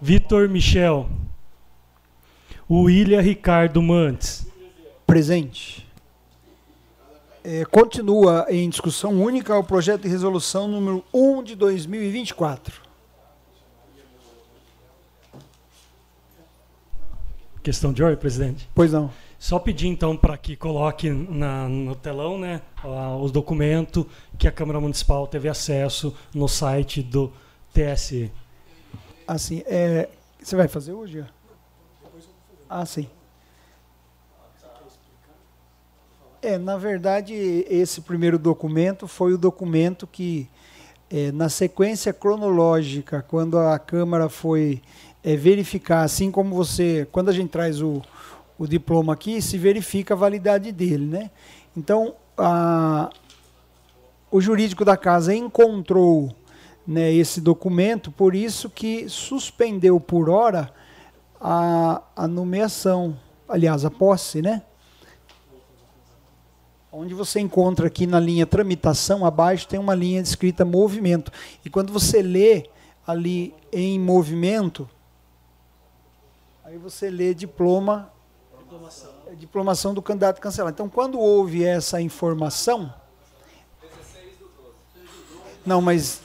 Vitor 0.00 0.48
Michel. 0.48 1.08
William 2.68 3.20
Ricardo 3.20 3.80
Mantes. 3.80 4.47
Presente. 5.08 5.88
É, 7.42 7.64
continua 7.64 8.44
em 8.50 8.68
discussão 8.68 9.22
única 9.22 9.58
o 9.58 9.64
projeto 9.64 10.02
de 10.02 10.08
resolução 10.08 10.68
número 10.68 11.02
1 11.14 11.42
de 11.44 11.56
2024. 11.56 12.82
Questão 17.62 17.90
de 17.90 18.02
ordem, 18.02 18.18
presidente? 18.18 18.68
Pois 18.74 18.92
não. 18.92 19.10
Só 19.38 19.58
pedir 19.58 19.86
então 19.86 20.14
para 20.14 20.36
que 20.36 20.54
coloque 20.54 21.08
na, 21.08 21.66
no 21.70 21.96
telão 21.96 22.38
né, 22.38 22.60
os 23.18 23.32
documentos 23.32 24.04
que 24.36 24.46
a 24.46 24.52
Câmara 24.52 24.78
Municipal 24.78 25.26
teve 25.26 25.48
acesso 25.48 26.14
no 26.34 26.46
site 26.46 27.02
do 27.02 27.32
TSE. 27.72 28.30
Assim, 29.26 29.62
é, 29.64 30.10
você 30.38 30.54
vai 30.54 30.68
fazer 30.68 30.92
hoje? 30.92 31.24
Ah, 32.68 32.84
sim. 32.84 33.08
É, 36.40 36.56
na 36.56 36.76
verdade, 36.76 37.34
esse 37.68 38.00
primeiro 38.00 38.38
documento 38.38 39.08
foi 39.08 39.32
o 39.32 39.38
documento 39.38 40.06
que, 40.06 40.48
é, 41.10 41.32
na 41.32 41.48
sequência 41.48 42.12
cronológica, 42.12 43.24
quando 43.26 43.58
a 43.58 43.76
Câmara 43.76 44.28
foi 44.28 44.80
é, 45.24 45.34
verificar, 45.34 46.02
assim 46.02 46.30
como 46.30 46.54
você, 46.54 47.08
quando 47.10 47.28
a 47.28 47.32
gente 47.32 47.50
traz 47.50 47.82
o, 47.82 48.00
o 48.56 48.68
diploma 48.68 49.14
aqui, 49.14 49.42
se 49.42 49.58
verifica 49.58 50.14
a 50.14 50.16
validade 50.16 50.70
dele, 50.70 51.06
né? 51.06 51.30
Então, 51.76 52.14
a, 52.36 53.10
o 54.30 54.40
jurídico 54.40 54.84
da 54.84 54.96
casa 54.96 55.34
encontrou 55.34 56.32
né, 56.86 57.12
esse 57.12 57.40
documento, 57.40 58.12
por 58.12 58.32
isso 58.32 58.70
que 58.70 59.08
suspendeu 59.08 59.98
por 59.98 60.30
hora 60.30 60.72
a, 61.40 62.00
a 62.14 62.28
nomeação, 62.28 63.18
aliás, 63.48 63.84
a 63.84 63.90
posse, 63.90 64.40
né? 64.40 64.62
Onde 66.90 67.12
você 67.12 67.38
encontra 67.38 67.86
aqui 67.86 68.06
na 68.06 68.18
linha 68.18 68.46
tramitação, 68.46 69.24
abaixo 69.24 69.68
tem 69.68 69.78
uma 69.78 69.94
linha 69.94 70.20
escrita 70.20 70.64
movimento. 70.64 71.30
E 71.64 71.68
quando 71.68 71.92
você 71.92 72.22
lê 72.22 72.70
ali 73.06 73.54
em 73.70 74.00
movimento, 74.00 74.88
aí 76.64 76.78
você 76.78 77.10
lê 77.10 77.34
diploma, 77.34 78.10
diplomação, 78.58 79.10
diplomação 79.36 79.94
do 79.94 80.00
candidato 80.00 80.40
cancelado. 80.40 80.74
Então, 80.74 80.88
quando 80.88 81.18
houve 81.18 81.62
essa 81.62 82.00
informação. 82.00 82.92
Não, 85.64 85.82
mas. 85.82 86.22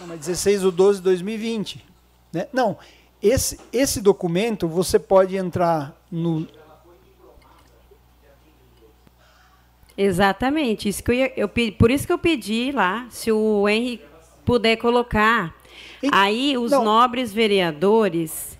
Não, 0.00 0.08
mas 0.08 0.20
16 0.20 0.62
de 0.62 0.70
12 0.72 0.98
de 0.98 1.04
2020. 1.04 1.84
Né? 2.32 2.48
Não, 2.52 2.76
esse, 3.22 3.58
esse 3.72 4.00
documento 4.00 4.68
você 4.68 4.98
pode 4.98 5.36
entrar 5.36 5.96
no, 6.10 6.46
Exatamente. 9.96 10.88
Isso 10.88 11.02
que 11.02 11.10
eu, 11.10 11.14
ia, 11.14 11.32
eu, 11.36 11.48
por 11.48 11.90
isso 11.90 12.06
que 12.06 12.12
eu 12.12 12.18
pedi 12.18 12.70
lá, 12.72 13.06
se 13.08 13.32
o 13.32 13.68
Henry 13.68 14.00
puder 14.44 14.76
colocar. 14.76 15.54
E, 16.02 16.08
aí 16.12 16.58
os 16.58 16.70
não. 16.70 16.84
nobres 16.84 17.32
vereadores, 17.32 18.58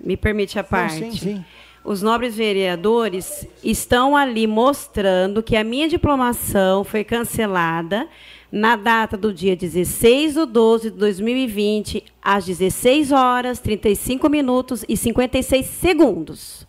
me 0.00 0.16
permite 0.16 0.58
a 0.58 0.64
parte. 0.64 1.00
Não, 1.00 1.12
sim, 1.12 1.18
sim. 1.18 1.44
Os 1.82 2.02
nobres 2.02 2.36
vereadores 2.36 3.46
estão 3.64 4.14
ali 4.14 4.46
mostrando 4.46 5.42
que 5.42 5.56
a 5.56 5.64
minha 5.64 5.88
diplomação 5.88 6.84
foi 6.84 7.02
cancelada 7.02 8.06
na 8.52 8.76
data 8.76 9.16
do 9.16 9.32
dia 9.32 9.56
16 9.56 10.34
de 10.34 10.44
12 10.46 10.90
de 10.90 10.96
2020, 10.98 12.04
às 12.20 12.44
16 12.44 13.12
horas, 13.12 13.60
35 13.60 14.28
minutos 14.28 14.84
e 14.88 14.96
56 14.96 15.64
segundos. 15.66 16.66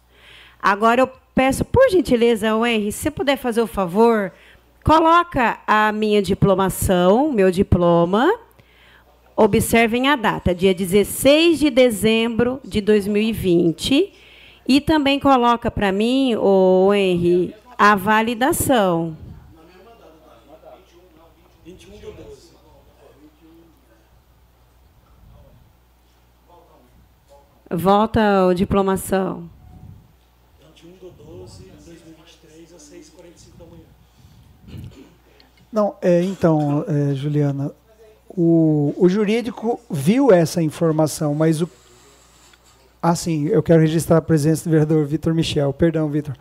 Agora 0.61 1.01
eu 1.01 1.09
peço, 1.41 1.65
por 1.65 1.89
gentileza, 1.89 2.49
Henry, 2.49 2.91
se 2.91 2.99
você 2.99 3.09
puder 3.09 3.35
fazer 3.35 3.61
o 3.63 3.68
favor, 3.68 4.31
coloca 4.84 5.57
a 5.65 5.91
minha 5.91 6.22
diplomação, 6.22 7.31
meu 7.31 7.49
diploma. 7.49 8.31
Observem 9.35 10.07
a 10.07 10.15
data, 10.15 10.53
dia 10.53 10.72
16 10.72 11.57
de 11.57 11.72
dezembro 11.72 12.61
de 12.63 12.80
2020. 12.80 14.13
E 14.68 14.80
também 14.80 15.19
coloca 15.19 15.72
para 15.72 15.91
mim, 15.91 16.35
o 16.35 16.93
Henry, 16.93 17.55
a 17.76 17.95
validação. 17.95 19.18
Volta 27.68 28.47
a 28.47 28.53
diplomação. 28.53 29.49
Não, 35.72 35.95
é, 36.02 36.22
então, 36.23 36.84
é, 36.88 37.15
Juliana, 37.15 37.72
o, 38.27 38.93
o 38.98 39.07
jurídico 39.07 39.80
viu 39.89 40.31
essa 40.31 40.61
informação, 40.61 41.34
mas 41.34 41.61
o. 41.61 41.69
Ah, 43.02 43.15
sim, 43.15 43.48
eu 43.48 43.64
quero 43.64 43.81
registrar 43.81 44.18
a 44.18 44.22
presença 44.22 44.65
do 44.65 44.72
vereador 44.72 45.06
Vitor 45.06 45.34
Michel. 45.34 45.73
Perdão, 45.73 46.10
Vitor. 46.10 46.35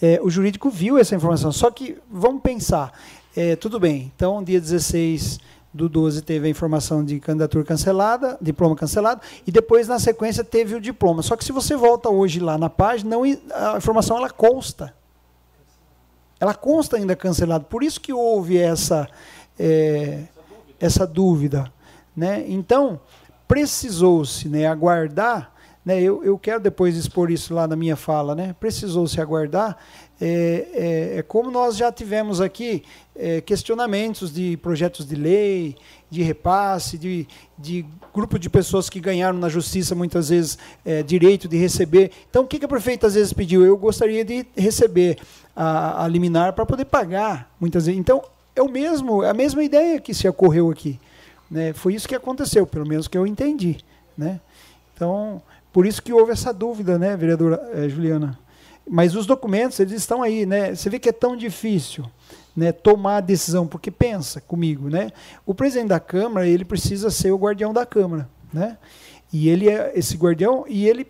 É, 0.00 0.20
o 0.22 0.30
jurídico 0.30 0.70
viu 0.70 0.96
essa 0.96 1.14
informação, 1.14 1.50
só 1.50 1.70
que 1.70 1.98
vamos 2.10 2.40
pensar. 2.40 2.92
É, 3.36 3.56
tudo 3.56 3.78
bem, 3.78 4.10
então, 4.14 4.42
dia 4.42 4.60
16 4.60 5.38
do 5.74 5.88
12 5.88 6.22
teve 6.22 6.46
a 6.46 6.50
informação 6.50 7.04
de 7.04 7.20
candidatura 7.20 7.64
cancelada, 7.64 8.38
diploma 8.40 8.74
cancelado, 8.74 9.20
e 9.46 9.50
depois, 9.50 9.86
na 9.86 9.98
sequência, 9.98 10.42
teve 10.42 10.74
o 10.74 10.80
diploma. 10.80 11.22
Só 11.22 11.36
que 11.36 11.44
se 11.44 11.52
você 11.52 11.76
volta 11.76 12.08
hoje 12.08 12.40
lá 12.40 12.56
na 12.56 12.70
página, 12.70 13.10
não, 13.10 13.22
a 13.24 13.76
informação 13.76 14.16
ela 14.16 14.30
consta 14.30 14.94
ela 16.40 16.54
consta 16.54 16.96
ainda 16.96 17.16
cancelada. 17.16 17.64
Por 17.64 17.82
isso 17.82 18.00
que 18.00 18.12
houve 18.12 18.58
essa, 18.58 19.08
é, 19.58 20.24
essa 20.78 21.06
dúvida. 21.06 21.72
Né? 22.16 22.44
Então, 22.48 23.00
precisou-se 23.46 24.48
né, 24.48 24.66
aguardar, 24.66 25.52
né, 25.84 26.00
eu, 26.02 26.22
eu 26.22 26.38
quero 26.38 26.60
depois 26.60 26.96
expor 26.96 27.30
isso 27.30 27.54
lá 27.54 27.66
na 27.66 27.74
minha 27.74 27.96
fala, 27.96 28.34
né? 28.34 28.54
precisou-se 28.60 29.20
aguardar, 29.20 29.78
é, 30.20 30.66
é, 30.74 31.18
é, 31.18 31.22
como 31.22 31.50
nós 31.50 31.76
já 31.76 31.92
tivemos 31.92 32.40
aqui 32.40 32.82
é, 33.14 33.40
questionamentos 33.40 34.32
de 34.32 34.56
projetos 34.56 35.06
de 35.06 35.14
lei, 35.14 35.76
de 36.10 36.22
repasse, 36.22 36.96
de, 36.96 37.26
de 37.58 37.84
grupo 38.14 38.38
de 38.38 38.48
pessoas 38.48 38.88
que 38.88 39.00
ganharam 39.00 39.38
na 39.38 39.48
justiça 39.48 39.94
muitas 39.94 40.30
vezes 40.30 40.58
é, 40.84 41.02
direito 41.02 41.46
de 41.46 41.56
receber. 41.56 42.10
Então, 42.28 42.44
o 42.44 42.46
que, 42.46 42.58
que 42.58 42.64
a 42.64 42.68
prefeita 42.68 43.06
às 43.06 43.14
vezes 43.14 43.32
pediu? 43.32 43.64
Eu 43.64 43.76
gostaria 43.76 44.24
de 44.24 44.46
receber 44.56 45.18
a, 45.54 46.04
a 46.04 46.08
liminar 46.08 46.52
para 46.52 46.64
poder 46.64 46.86
pagar, 46.86 47.54
muitas 47.60 47.86
vezes. 47.86 47.98
Então, 47.98 48.22
é 48.56 48.62
o 48.62 48.68
mesmo, 48.68 49.22
a 49.22 49.34
mesma 49.34 49.62
ideia 49.62 50.00
que 50.00 50.14
se 50.14 50.26
ocorreu 50.26 50.70
aqui. 50.70 50.98
Né? 51.50 51.72
Foi 51.72 51.94
isso 51.94 52.08
que 52.08 52.14
aconteceu, 52.14 52.66
pelo 52.66 52.86
menos 52.86 53.06
que 53.06 53.16
eu 53.16 53.26
entendi. 53.26 53.78
Né? 54.16 54.40
Então, 54.94 55.42
por 55.72 55.86
isso 55.86 56.02
que 56.02 56.12
houve 56.12 56.32
essa 56.32 56.52
dúvida, 56.52 56.98
né, 56.98 57.16
vereadora 57.16 57.70
eh, 57.74 57.88
Juliana? 57.88 58.38
Mas 58.88 59.14
os 59.14 59.26
documentos, 59.26 59.78
eles 59.78 59.92
estão 59.92 60.22
aí, 60.22 60.46
né? 60.46 60.74
Você 60.74 60.88
vê 60.88 60.98
que 60.98 61.10
é 61.10 61.12
tão 61.12 61.36
difícil 61.36 62.04
né, 62.58 62.72
tomar 62.72 63.18
a 63.18 63.20
decisão, 63.20 63.68
porque 63.68 63.88
pensa 63.88 64.40
comigo, 64.40 64.90
né? 64.90 65.12
O 65.46 65.54
presidente 65.54 65.90
da 65.90 66.00
Câmara, 66.00 66.44
ele 66.44 66.64
precisa 66.64 67.08
ser 67.08 67.30
o 67.30 67.38
guardião 67.38 67.72
da 67.72 67.86
Câmara, 67.86 68.28
né? 68.52 68.76
E 69.32 69.48
ele 69.48 69.68
é 69.68 69.92
esse 69.94 70.16
guardião 70.16 70.64
e 70.66 70.88
ele 70.88 71.06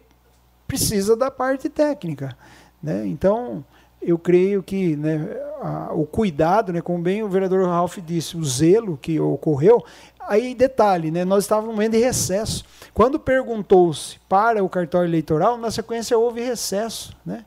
precisa 0.66 1.16
da 1.16 1.30
parte 1.30 1.70
técnica, 1.70 2.36
né? 2.82 3.06
Então, 3.06 3.64
eu 4.02 4.18
creio 4.18 4.62
que 4.62 4.94
né, 4.94 5.26
a, 5.62 5.94
o 5.94 6.04
cuidado, 6.04 6.70
né, 6.70 6.82
como 6.82 7.02
bem 7.02 7.22
o 7.22 7.28
vereador 7.30 7.66
Ralph 7.66 7.96
disse, 8.04 8.36
o 8.36 8.44
zelo 8.44 8.98
que 8.98 9.18
ocorreu, 9.18 9.82
aí 10.20 10.54
detalhe, 10.54 11.10
né, 11.10 11.24
nós 11.24 11.44
estávamos 11.44 11.70
no 11.70 11.74
momento 11.74 11.92
de 11.92 11.98
recesso. 11.98 12.62
Quando 12.92 13.18
perguntou-se 13.18 14.18
para 14.28 14.62
o 14.62 14.68
cartório 14.68 15.08
eleitoral, 15.08 15.56
na 15.56 15.70
sequência 15.70 16.18
houve 16.18 16.42
recesso. 16.42 17.16
Né? 17.24 17.46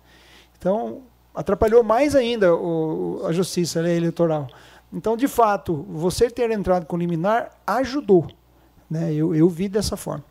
Então, 0.58 1.04
atrapalhou 1.34 1.84
mais 1.84 2.16
ainda 2.16 2.56
o, 2.56 3.22
a 3.26 3.32
justiça 3.32 3.80
eleitoral. 3.80 4.48
Então, 4.92 5.16
de 5.16 5.28
fato, 5.28 5.86
você 5.90 6.30
ter 6.30 6.52
entrado 6.52 6.86
com 6.86 6.98
liminar 6.98 7.52
ajudou. 7.66 8.28
Né? 8.90 9.14
Eu, 9.14 9.34
eu 9.34 9.48
vi 9.50 9.70
dessa 9.70 9.96
forma. 9.96 10.24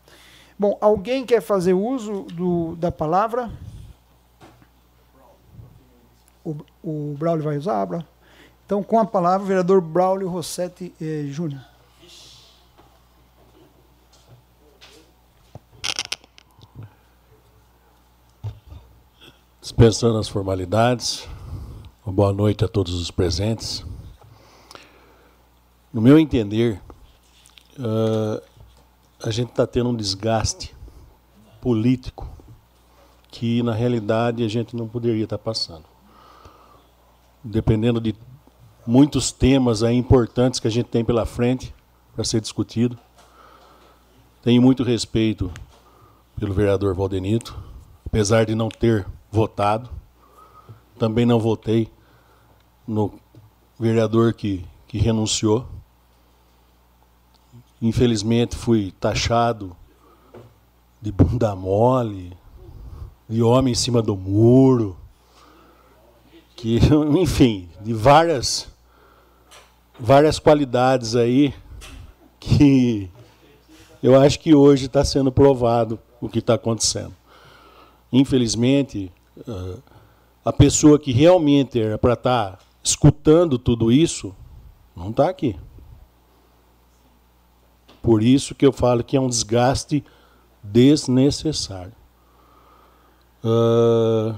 Bom, 0.59 0.77
alguém 0.81 1.25
quer 1.25 1.41
fazer 1.41 1.73
uso 1.73 2.25
do, 2.25 2.77
da 2.77 2.93
palavra? 2.93 3.51
o, 6.45 6.57
o 6.83 7.15
Braulio 7.19 7.45
vai 7.45 7.57
usar, 7.57 7.85
Braulio? 7.85 8.07
Então, 8.65 8.83
com 8.83 8.99
a 8.99 9.05
palavra, 9.05 9.43
o 9.43 9.47
vereador 9.47 9.81
Braulio 9.81 10.29
Rossetti 10.29 10.95
eh, 11.01 11.25
Júnior. 11.27 11.61
Dispensando 19.71 20.19
as 20.19 20.29
formalidades, 20.29 21.29
uma 22.05 22.13
boa 22.13 22.33
noite 22.33 22.65
a 22.65 22.69
todos 22.69 22.93
os 22.93 23.09
presentes. 23.09 23.87
No 25.93 26.03
meu 26.03 26.19
entender, 26.19 26.83
uh, 27.79 28.43
a 29.23 29.31
gente 29.31 29.51
está 29.51 29.69
tendo 29.69 29.91
um 29.91 29.95
desgaste 29.95 30.75
político 31.61 32.29
que, 33.31 33.63
na 33.63 33.73
realidade, 33.73 34.43
a 34.43 34.49
gente 34.49 34.75
não 34.75 34.89
poderia 34.89 35.23
estar 35.23 35.39
tá 35.39 35.45
passando. 35.45 35.85
Dependendo 37.43 38.01
de 38.01 38.13
muitos 38.85 39.31
temas 39.31 39.85
aí 39.85 39.95
importantes 39.95 40.59
que 40.59 40.67
a 40.67 40.71
gente 40.71 40.89
tem 40.89 41.05
pela 41.05 41.25
frente 41.25 41.73
para 42.13 42.25
ser 42.25 42.41
discutido. 42.41 42.99
Tenho 44.43 44.61
muito 44.61 44.83
respeito 44.83 45.49
pelo 46.35 46.53
vereador 46.53 46.93
Valdenito, 46.93 47.57
apesar 48.05 48.45
de 48.45 48.57
não 48.57 48.69
ter 48.69 49.07
votado. 49.31 49.91
Também 50.99 51.25
não 51.25 51.39
votei 51.39 51.89
no 52.87 53.13
vereador 53.79 54.35
que, 54.35 54.65
que 54.87 54.99
renunciou. 54.99 55.67
Infelizmente 57.81 58.57
fui 58.57 58.93
taxado 59.01 59.75
de 61.01 61.11
bunda 61.11 61.55
mole, 61.57 62.37
de 63.29 63.43
homem 63.43 63.73
em 63.73 63.77
cima 63.77 64.03
do 64.03 64.15
muro, 64.15 64.97
que, 66.55 66.79
enfim, 67.19 67.69
de 67.81 67.95
várias 67.95 68.69
várias 69.99 70.39
qualidades 70.39 71.15
aí 71.15 71.55
que 72.39 73.11
eu 74.03 74.19
acho 74.19 74.41
que 74.41 74.55
hoje 74.55 74.87
está 74.87 75.05
sendo 75.05 75.31
provado 75.31 75.99
o 76.21 76.29
que 76.29 76.39
está 76.39 76.55
acontecendo. 76.55 77.15
Infelizmente, 78.11 79.13
a 80.45 80.53
pessoa 80.53 80.99
que 80.99 81.13
realmente 81.13 81.81
era 81.81 81.99
para 81.99 82.15
estar 82.15 82.53
tá 82.53 82.59
escutando 82.83 83.59
tudo 83.59 83.93
isso 83.93 84.35
não 84.97 85.11
está 85.11 85.29
aqui. 85.29 85.57
Por 88.03 88.23
isso 88.23 88.55
que 88.55 88.65
eu 88.65 88.73
falo 88.73 89.05
que 89.05 89.17
é 89.17 89.21
um 89.21 89.29
desgaste 89.29 90.05
desnecessário. 90.63 91.93
Uh, 93.45 94.37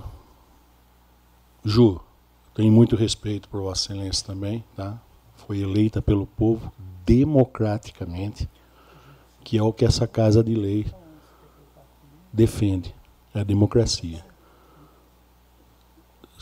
Ju, 1.65 2.01
tenho 2.55 2.73
muito 2.73 2.97
respeito 2.97 3.49
por 3.49 3.61
Vossa 3.63 3.93
Excelência 3.93 4.27
também, 4.27 4.65
tá? 4.77 5.01
Foi 5.37 5.61
eleita 5.61 6.03
pelo 6.03 6.27
povo 6.27 6.73
democraticamente, 7.05 8.49
que 9.43 9.59
é 9.59 9.63
o 9.63 9.73
que 9.73 9.85
essa 9.85 10.07
casa 10.07 10.43
de 10.43 10.55
lei 10.55 10.87
defende, 12.33 12.95
é 13.35 13.41
a 13.41 13.45
democracia. 13.45 14.25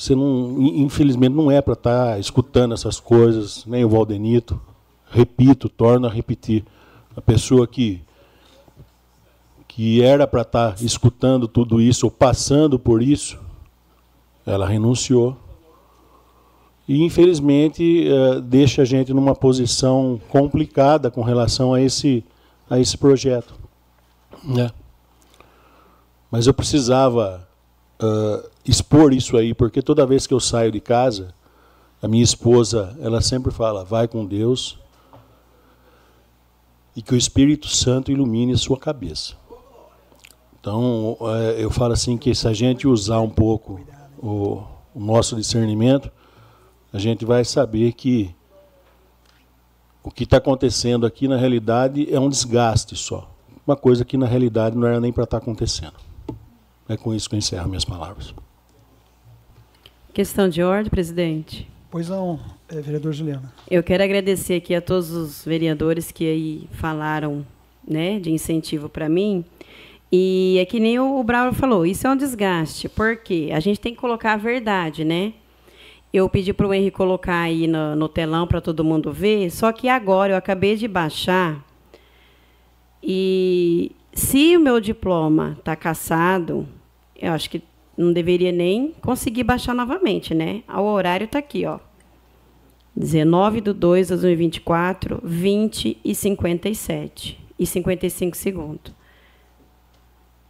Você 0.01 0.15
não, 0.15 0.57
infelizmente 0.63 1.35
não 1.35 1.51
é 1.51 1.61
para 1.61 1.75
estar 1.75 2.13
tá 2.13 2.19
escutando 2.19 2.73
essas 2.73 2.99
coisas, 2.99 3.67
nem 3.67 3.85
o 3.85 3.89
Valdenito. 3.91 4.59
Repito, 5.11 5.69
torno 5.69 6.07
a 6.07 6.11
repetir. 6.11 6.65
A 7.15 7.21
pessoa 7.21 7.67
que 7.67 8.01
que 9.69 10.01
era 10.03 10.27
para 10.27 10.41
estar 10.41 10.73
tá 10.73 10.83
escutando 10.83 11.47
tudo 11.47 11.83
isso 11.83 12.07
ou 12.07 12.11
passando 12.11 12.79
por 12.79 13.03
isso, 13.03 13.39
ela 14.47 14.67
renunciou. 14.67 15.37
E 16.89 17.05
infelizmente 17.05 18.09
eh, 18.09 18.41
deixa 18.41 18.81
a 18.81 18.85
gente 18.87 19.13
numa 19.13 19.35
posição 19.35 20.19
complicada 20.31 21.11
com 21.11 21.21
relação 21.21 21.75
a 21.75 21.81
esse 21.83 22.25
a 22.71 22.81
esse 22.81 22.97
projeto, 22.97 23.53
né? 24.43 24.71
Mas 26.31 26.47
eu 26.47 26.55
precisava 26.55 27.50
uh, 28.03 28.49
expor 28.65 29.13
isso 29.13 29.37
aí, 29.37 29.55
porque 29.55 29.83
toda 29.83 30.07
vez 30.07 30.27
que 30.27 30.35
eu 30.35 30.41
saio 30.41 30.73
de 30.73 30.81
casa, 30.81 31.35
a 32.03 32.09
minha 32.09 32.25
esposa, 32.25 32.97
ela 33.01 33.21
sempre 33.21 33.51
fala: 33.53 33.85
vai 33.85 34.09
com 34.09 34.25
Deus 34.25 34.79
e 36.97 37.03
que 37.03 37.15
o 37.15 37.17
Espírito 37.17 37.69
Santo 37.69 38.11
ilumine 38.11 38.53
a 38.53 38.59
sua 38.59 38.79
cabeça. 38.79 39.35
Então, 40.61 41.17
é, 41.23 41.65
eu 41.65 41.71
falo 41.71 41.93
assim 41.93 42.19
que 42.19 42.35
se 42.35 42.47
a 42.47 42.53
gente 42.53 42.87
usar 42.87 43.21
um 43.21 43.31
pouco 43.31 43.81
o, 44.19 44.63
o 44.95 45.01
nosso 45.01 45.37
discernimento, 45.37 46.11
a 46.93 46.99
gente 46.99 47.25
vai 47.25 47.45
saber 47.45 47.93
que 47.93 48.35
o 50.03 50.11
que 50.11 50.25
está 50.25 50.39
acontecendo 50.39 51.07
aqui, 51.07 51.29
na 51.29 51.37
realidade, 51.37 52.13
é 52.13 52.19
um 52.19 52.29
desgaste 52.29 52.97
só. 52.97 53.31
Uma 53.67 53.77
coisa 53.77 54.05
que, 54.05 54.17
na 54.17 54.27
realidade, 54.27 54.77
não 54.77 54.87
era 54.87 55.01
nem 55.01 55.13
para 55.13 55.25
estar 55.25 55.39
tá 55.39 55.43
acontecendo. 55.43 56.10
É 56.91 56.97
com 56.97 57.15
isso 57.15 57.29
que 57.29 57.37
eu 57.37 57.39
encerro 57.39 57.69
minhas 57.69 57.85
palavras. 57.85 58.35
Questão 60.13 60.49
de 60.49 60.61
ordem, 60.61 60.91
presidente. 60.91 61.71
Pois 61.89 62.09
não, 62.09 62.41
é, 62.69 62.81
vereador 62.81 63.13
Juliana. 63.13 63.53
Eu 63.71 63.81
quero 63.81 64.03
agradecer 64.03 64.55
aqui 64.55 64.75
a 64.75 64.83
todos 64.83 65.13
os 65.13 65.45
vereadores 65.45 66.11
que 66.11 66.25
aí 66.29 66.69
falaram 66.73 67.47
né, 67.87 68.19
de 68.19 68.33
incentivo 68.33 68.89
para 68.89 69.09
mim. 69.09 69.45
E 70.11 70.59
é 70.61 70.65
que 70.65 70.81
nem 70.81 70.99
o, 70.99 71.21
o 71.21 71.23
Braulio 71.23 71.55
falou, 71.55 71.87
isso 71.87 72.09
é 72.09 72.11
um 72.11 72.17
desgaste, 72.17 72.89
porque 72.89 73.51
a 73.55 73.61
gente 73.61 73.79
tem 73.79 73.95
que 73.95 74.01
colocar 74.01 74.33
a 74.33 74.37
verdade, 74.37 75.05
né? 75.05 75.35
Eu 76.13 76.29
pedi 76.29 76.53
para 76.53 76.67
o 76.67 76.75
Henrique 76.75 76.97
colocar 76.97 77.43
aí 77.43 77.69
no, 77.69 77.95
no 77.95 78.09
telão 78.09 78.49
para 78.49 78.61
todo 78.61 78.83
mundo 78.83 79.13
ver, 79.13 79.49
só 79.53 79.71
que 79.71 79.89
agora 79.89 80.33
eu 80.33 80.37
acabei 80.37 80.75
de 80.75 80.89
baixar 80.89 81.65
e 83.01 83.93
se 84.13 84.57
o 84.57 84.61
meu 84.61 84.81
diploma 84.81 85.55
está 85.57 85.77
caçado, 85.77 86.67
eu 87.21 87.33
acho 87.33 87.51
que 87.51 87.63
não 87.97 88.13
deveria 88.13 88.51
nem 88.51 88.95
conseguir 89.03 89.45
baixar 89.45 89.75
novamente, 89.75 90.35
né? 90.35 90.63
O 90.69 90.81
horário 90.81 91.27
está 91.27 91.39
aqui, 91.39 91.67
ó. 91.67 91.79
19 92.97 93.61
de 93.61 93.73
2 93.73 94.09
de 94.09 94.15
2024, 94.15 95.21
20 95.23 95.99
e 96.05 96.15
57 96.15 97.39
e 97.59 97.67
55 97.67 98.37
segundos. 98.37 98.93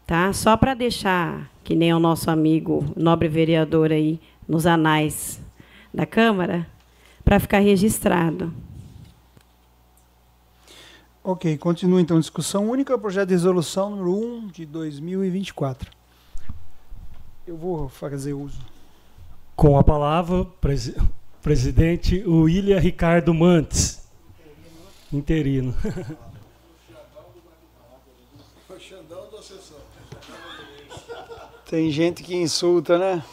Tá? 0.06 0.32
Só 0.32 0.56
para 0.56 0.74
deixar, 0.74 1.50
que 1.62 1.74
nem 1.74 1.92
o 1.92 1.98
nosso 1.98 2.30
amigo, 2.30 2.84
nobre 2.96 3.28
vereador 3.28 3.92
aí, 3.92 4.20
nos 4.48 4.66
anais 4.66 5.40
da 5.92 6.06
Câmara, 6.06 6.66
para 7.24 7.38
ficar 7.38 7.58
registrado. 7.58 8.52
Ok, 11.22 11.58
continua 11.58 12.00
então 12.00 12.16
a 12.16 12.20
discussão 12.20 12.68
única, 12.68 12.98
projeto 12.98 13.28
de 13.28 13.34
resolução 13.34 13.90
número 13.90 14.10
1 14.10 14.46
de 14.48 14.66
2024. 14.66 15.99
Eu 17.50 17.56
vou 17.56 17.88
fazer 17.88 18.32
uso. 18.32 18.60
Com 19.56 19.76
a 19.76 19.82
palavra, 19.82 20.44
presi 20.60 20.94
presidente 21.42 22.22
William 22.24 22.78
Ricardo 22.78 23.34
Mantes. 23.34 24.08
Interino. 25.12 25.74
Tem 31.68 31.90
gente 31.90 32.22
que 32.22 32.36
insulta, 32.36 32.96
né? 32.96 33.24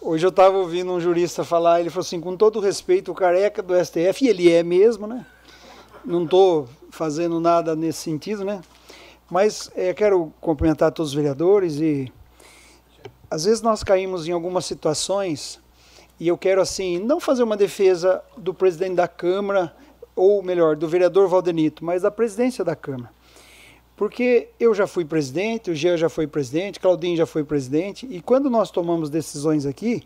Hoje 0.00 0.24
eu 0.24 0.30
estava 0.30 0.56
ouvindo 0.56 0.92
um 0.92 1.00
jurista 1.00 1.42
falar, 1.42 1.80
ele 1.80 1.90
falou 1.90 2.06
assim, 2.06 2.20
com 2.20 2.36
todo 2.36 2.60
respeito, 2.60 3.10
o 3.10 3.16
careca 3.16 3.64
do 3.64 3.74
STF, 3.84 4.24
e 4.24 4.28
ele 4.28 4.52
é 4.52 4.62
mesmo, 4.62 5.08
né? 5.08 5.26
Não 6.04 6.22
estou 6.22 6.68
fazendo 6.88 7.40
nada 7.40 7.74
nesse 7.74 7.98
sentido, 7.98 8.44
né? 8.44 8.60
Mas 9.28 9.72
é, 9.74 9.92
quero 9.92 10.32
cumprimentar 10.40 10.92
todos 10.92 11.10
os 11.10 11.16
vereadores 11.16 11.80
e 11.80 12.12
às 13.30 13.44
vezes 13.44 13.62
nós 13.62 13.82
caímos 13.82 14.26
em 14.26 14.32
algumas 14.32 14.64
situações 14.64 15.60
e 16.18 16.28
eu 16.28 16.38
quero 16.38 16.60
assim 16.60 16.98
não 16.98 17.20
fazer 17.20 17.42
uma 17.42 17.56
defesa 17.56 18.22
do 18.36 18.54
presidente 18.54 18.94
da 18.94 19.08
Câmara 19.08 19.74
ou 20.14 20.42
melhor 20.42 20.76
do 20.76 20.88
vereador 20.88 21.28
Valdenito, 21.28 21.84
mas 21.84 22.02
da 22.02 22.10
presidência 22.10 22.64
da 22.64 22.74
Câmara, 22.74 23.10
porque 23.96 24.48
eu 24.58 24.74
já 24.74 24.86
fui 24.86 25.04
presidente, 25.04 25.70
o 25.70 25.74
Jean 25.74 25.96
já 25.96 26.08
foi 26.08 26.26
presidente, 26.26 26.80
Claudinho 26.80 27.16
já 27.16 27.26
foi 27.26 27.44
presidente 27.44 28.06
e 28.10 28.20
quando 28.20 28.48
nós 28.48 28.70
tomamos 28.70 29.10
decisões 29.10 29.66
aqui, 29.66 30.02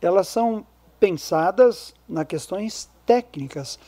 elas 0.00 0.28
são 0.28 0.64
pensadas 0.98 1.94
nas 2.08 2.26
questões 2.26 2.88
técnicas. 3.04 3.78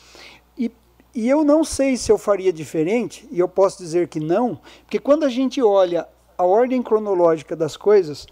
E 0.58 0.70
e 1.14 1.28
eu 1.28 1.44
não 1.44 1.62
sei 1.62 1.98
se 1.98 2.10
eu 2.10 2.16
faria 2.16 2.50
diferente, 2.50 3.28
e 3.30 3.38
eu 3.38 3.46
posso 3.46 3.76
dizer 3.76 4.08
que 4.08 4.18
não, 4.18 4.58
porque 4.82 4.98
quando 4.98 5.24
a 5.24 5.28
gente 5.28 5.60
olha 5.60 6.08
a 6.38 6.44
ordem 6.44 6.82
cronológica 6.82 7.54
das 7.54 7.76
coisas, 7.76 8.26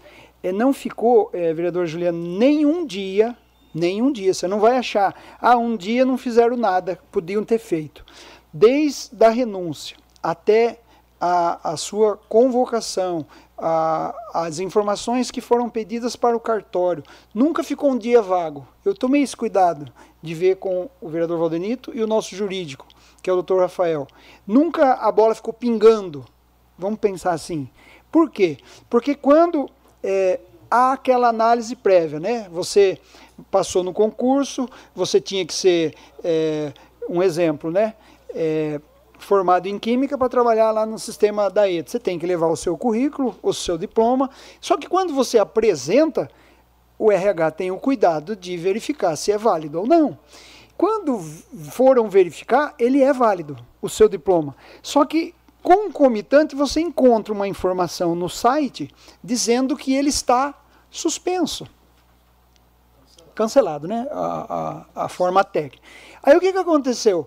não 0.49 0.71
ficou, 0.71 1.29
é, 1.33 1.53
vereador 1.53 1.85
Juliano, 1.85 2.17
nenhum 2.17 2.85
dia, 2.85 3.37
nenhum 3.73 4.11
dia, 4.11 4.33
você 4.33 4.47
não 4.47 4.59
vai 4.59 4.77
achar, 4.77 5.13
ah, 5.39 5.57
um 5.57 5.75
dia 5.75 6.05
não 6.05 6.17
fizeram 6.17 6.55
nada, 6.55 6.97
podiam 7.11 7.43
ter 7.43 7.59
feito. 7.59 8.05
Desde 8.53 9.23
a 9.23 9.29
renúncia 9.29 9.97
até 10.23 10.79
a, 11.19 11.71
a 11.73 11.77
sua 11.77 12.17
convocação, 12.17 13.25
a, 13.61 14.13
as 14.33 14.57
informações 14.57 15.29
que 15.29 15.39
foram 15.39 15.69
pedidas 15.69 16.15
para 16.15 16.35
o 16.35 16.39
cartório. 16.39 17.03
Nunca 17.33 17.63
ficou 17.63 17.91
um 17.91 17.97
dia 17.97 18.21
vago. 18.21 18.67
Eu 18.83 18.95
tomei 18.95 19.21
esse 19.21 19.37
cuidado 19.37 19.93
de 20.21 20.33
ver 20.33 20.55
com 20.55 20.89
o 20.99 21.07
vereador 21.07 21.37
Valdenito 21.37 21.91
e 21.93 22.01
o 22.01 22.07
nosso 22.07 22.35
jurídico, 22.35 22.87
que 23.21 23.29
é 23.29 23.33
o 23.33 23.35
doutor 23.35 23.61
Rafael. 23.61 24.07
Nunca 24.47 24.93
a 24.93 25.11
bola 25.11 25.35
ficou 25.35 25.53
pingando. 25.53 26.25
Vamos 26.77 26.99
pensar 26.99 27.33
assim. 27.33 27.69
Por 28.11 28.31
quê? 28.31 28.57
Porque 28.89 29.13
quando 29.13 29.69
é, 30.03 30.39
há 30.69 30.93
aquela 30.93 31.29
análise 31.29 31.75
prévia, 31.75 32.19
né? 32.19 32.47
Você 32.51 32.99
passou 33.49 33.83
no 33.83 33.93
concurso, 33.93 34.69
você 34.95 35.19
tinha 35.19 35.45
que 35.45 35.53
ser 35.53 35.93
é, 36.23 36.71
um 37.09 37.21
exemplo, 37.21 37.71
né? 37.71 37.93
É, 38.33 38.79
formado 39.19 39.67
em 39.67 39.77
química 39.77 40.17
para 40.17 40.29
trabalhar 40.29 40.71
lá 40.71 40.85
no 40.85 40.97
sistema 40.97 41.49
da 41.49 41.69
ETA. 41.69 41.91
Você 41.91 41.99
tem 41.99 42.17
que 42.17 42.25
levar 42.25 42.47
o 42.47 42.55
seu 42.55 42.77
currículo, 42.77 43.35
o 43.41 43.53
seu 43.53 43.77
diploma. 43.77 44.29
Só 44.59 44.77
que 44.77 44.87
quando 44.87 45.13
você 45.13 45.37
apresenta, 45.37 46.29
o 46.97 47.11
RH 47.11 47.51
tem 47.51 47.71
o 47.71 47.77
cuidado 47.77 48.35
de 48.35 48.57
verificar 48.57 49.15
se 49.15 49.31
é 49.31 49.37
válido 49.37 49.79
ou 49.79 49.87
não. 49.87 50.17
Quando 50.77 51.19
foram 51.69 52.09
verificar, 52.09 52.73
ele 52.79 53.03
é 53.03 53.13
válido, 53.13 53.55
o 53.81 53.87
seu 53.87 54.09
diploma. 54.09 54.55
Só 54.81 55.05
que 55.05 55.35
concomitante 55.61 56.55
você 56.55 56.81
encontra 56.81 57.33
uma 57.33 57.47
informação 57.47 58.15
no 58.15 58.29
site 58.29 58.89
dizendo 59.23 59.75
que 59.77 59.93
ele 59.93 60.09
está 60.09 60.53
suspenso. 60.89 61.67
Cancelado, 63.33 63.87
né? 63.87 64.07
A, 64.11 64.85
a, 64.95 65.05
a 65.05 65.09
forma 65.09 65.43
técnica. 65.43 65.81
Aí 66.21 66.35
o 66.35 66.39
que, 66.39 66.51
que 66.51 66.57
aconteceu? 66.57 67.25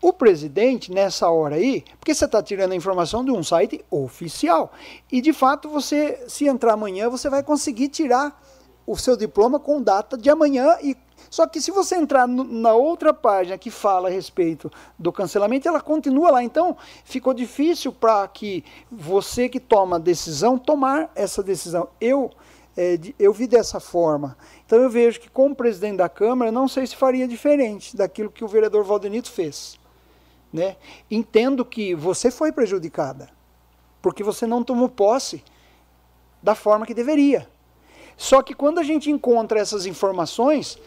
O 0.00 0.12
presidente, 0.12 0.90
nessa 0.90 1.28
hora 1.28 1.56
aí, 1.56 1.84
porque 1.98 2.14
você 2.14 2.24
está 2.24 2.42
tirando 2.42 2.72
a 2.72 2.76
informação 2.76 3.22
de 3.22 3.30
um 3.30 3.42
site 3.42 3.84
oficial. 3.90 4.72
E 5.12 5.20
de 5.20 5.32
fato, 5.32 5.68
você, 5.68 6.24
se 6.26 6.46
entrar 6.46 6.72
amanhã, 6.72 7.10
você 7.10 7.28
vai 7.28 7.42
conseguir 7.42 7.88
tirar 7.88 8.40
o 8.86 8.96
seu 8.96 9.16
diploma 9.16 9.60
com 9.60 9.82
data 9.82 10.16
de 10.16 10.30
amanhã. 10.30 10.78
E, 10.82 10.96
só 11.30 11.46
que 11.46 11.60
se 11.60 11.70
você 11.70 11.94
entrar 11.94 12.26
no, 12.26 12.42
na 12.42 12.74
outra 12.74 13.14
página 13.14 13.56
que 13.56 13.70
fala 13.70 14.08
a 14.08 14.10
respeito 14.10 14.70
do 14.98 15.12
cancelamento, 15.12 15.68
ela 15.68 15.80
continua 15.80 16.32
lá. 16.32 16.42
Então, 16.42 16.76
ficou 17.04 17.32
difícil 17.32 17.92
para 17.92 18.26
que 18.26 18.64
você 18.90 19.48
que 19.48 19.60
toma 19.60 19.96
a 19.96 19.98
decisão, 20.00 20.58
tomar 20.58 21.08
essa 21.14 21.40
decisão. 21.40 21.88
Eu, 22.00 22.32
é, 22.76 22.98
eu 23.16 23.32
vi 23.32 23.46
dessa 23.46 23.78
forma. 23.78 24.36
Então 24.66 24.80
eu 24.80 24.90
vejo 24.90 25.20
que, 25.20 25.30
como 25.30 25.54
presidente 25.54 25.98
da 25.98 26.08
Câmara, 26.08 26.50
não 26.50 26.66
sei 26.66 26.84
se 26.84 26.96
faria 26.96 27.28
diferente 27.28 27.96
daquilo 27.96 28.30
que 28.30 28.44
o 28.44 28.48
vereador 28.48 28.82
Valdenito 28.82 29.30
fez. 29.30 29.78
Né? 30.52 30.76
Entendo 31.08 31.64
que 31.64 31.94
você 31.94 32.28
foi 32.28 32.50
prejudicada, 32.50 33.28
porque 34.02 34.24
você 34.24 34.48
não 34.48 34.64
tomou 34.64 34.88
posse 34.88 35.44
da 36.42 36.56
forma 36.56 36.84
que 36.84 36.94
deveria. 36.94 37.48
Só 38.20 38.42
que 38.42 38.52
quando 38.52 38.78
a 38.78 38.82
gente 38.82 39.10
encontra 39.10 39.58
essas 39.58 39.86
informações, 39.86 40.78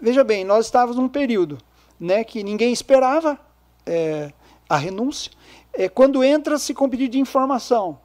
veja 0.00 0.24
bem, 0.24 0.44
nós 0.44 0.66
estávamos 0.66 0.96
num 0.96 1.08
período 1.08 1.58
né, 1.98 2.24
que 2.24 2.42
ninguém 2.42 2.72
esperava 2.72 3.38
é, 3.84 4.32
a 4.68 4.76
renúncia. 4.76 5.30
É, 5.72 5.88
quando 5.88 6.24
entra-se 6.24 6.72
com 6.72 6.88
pedido 6.88 7.12
de 7.12 7.20
informação, 7.20 7.98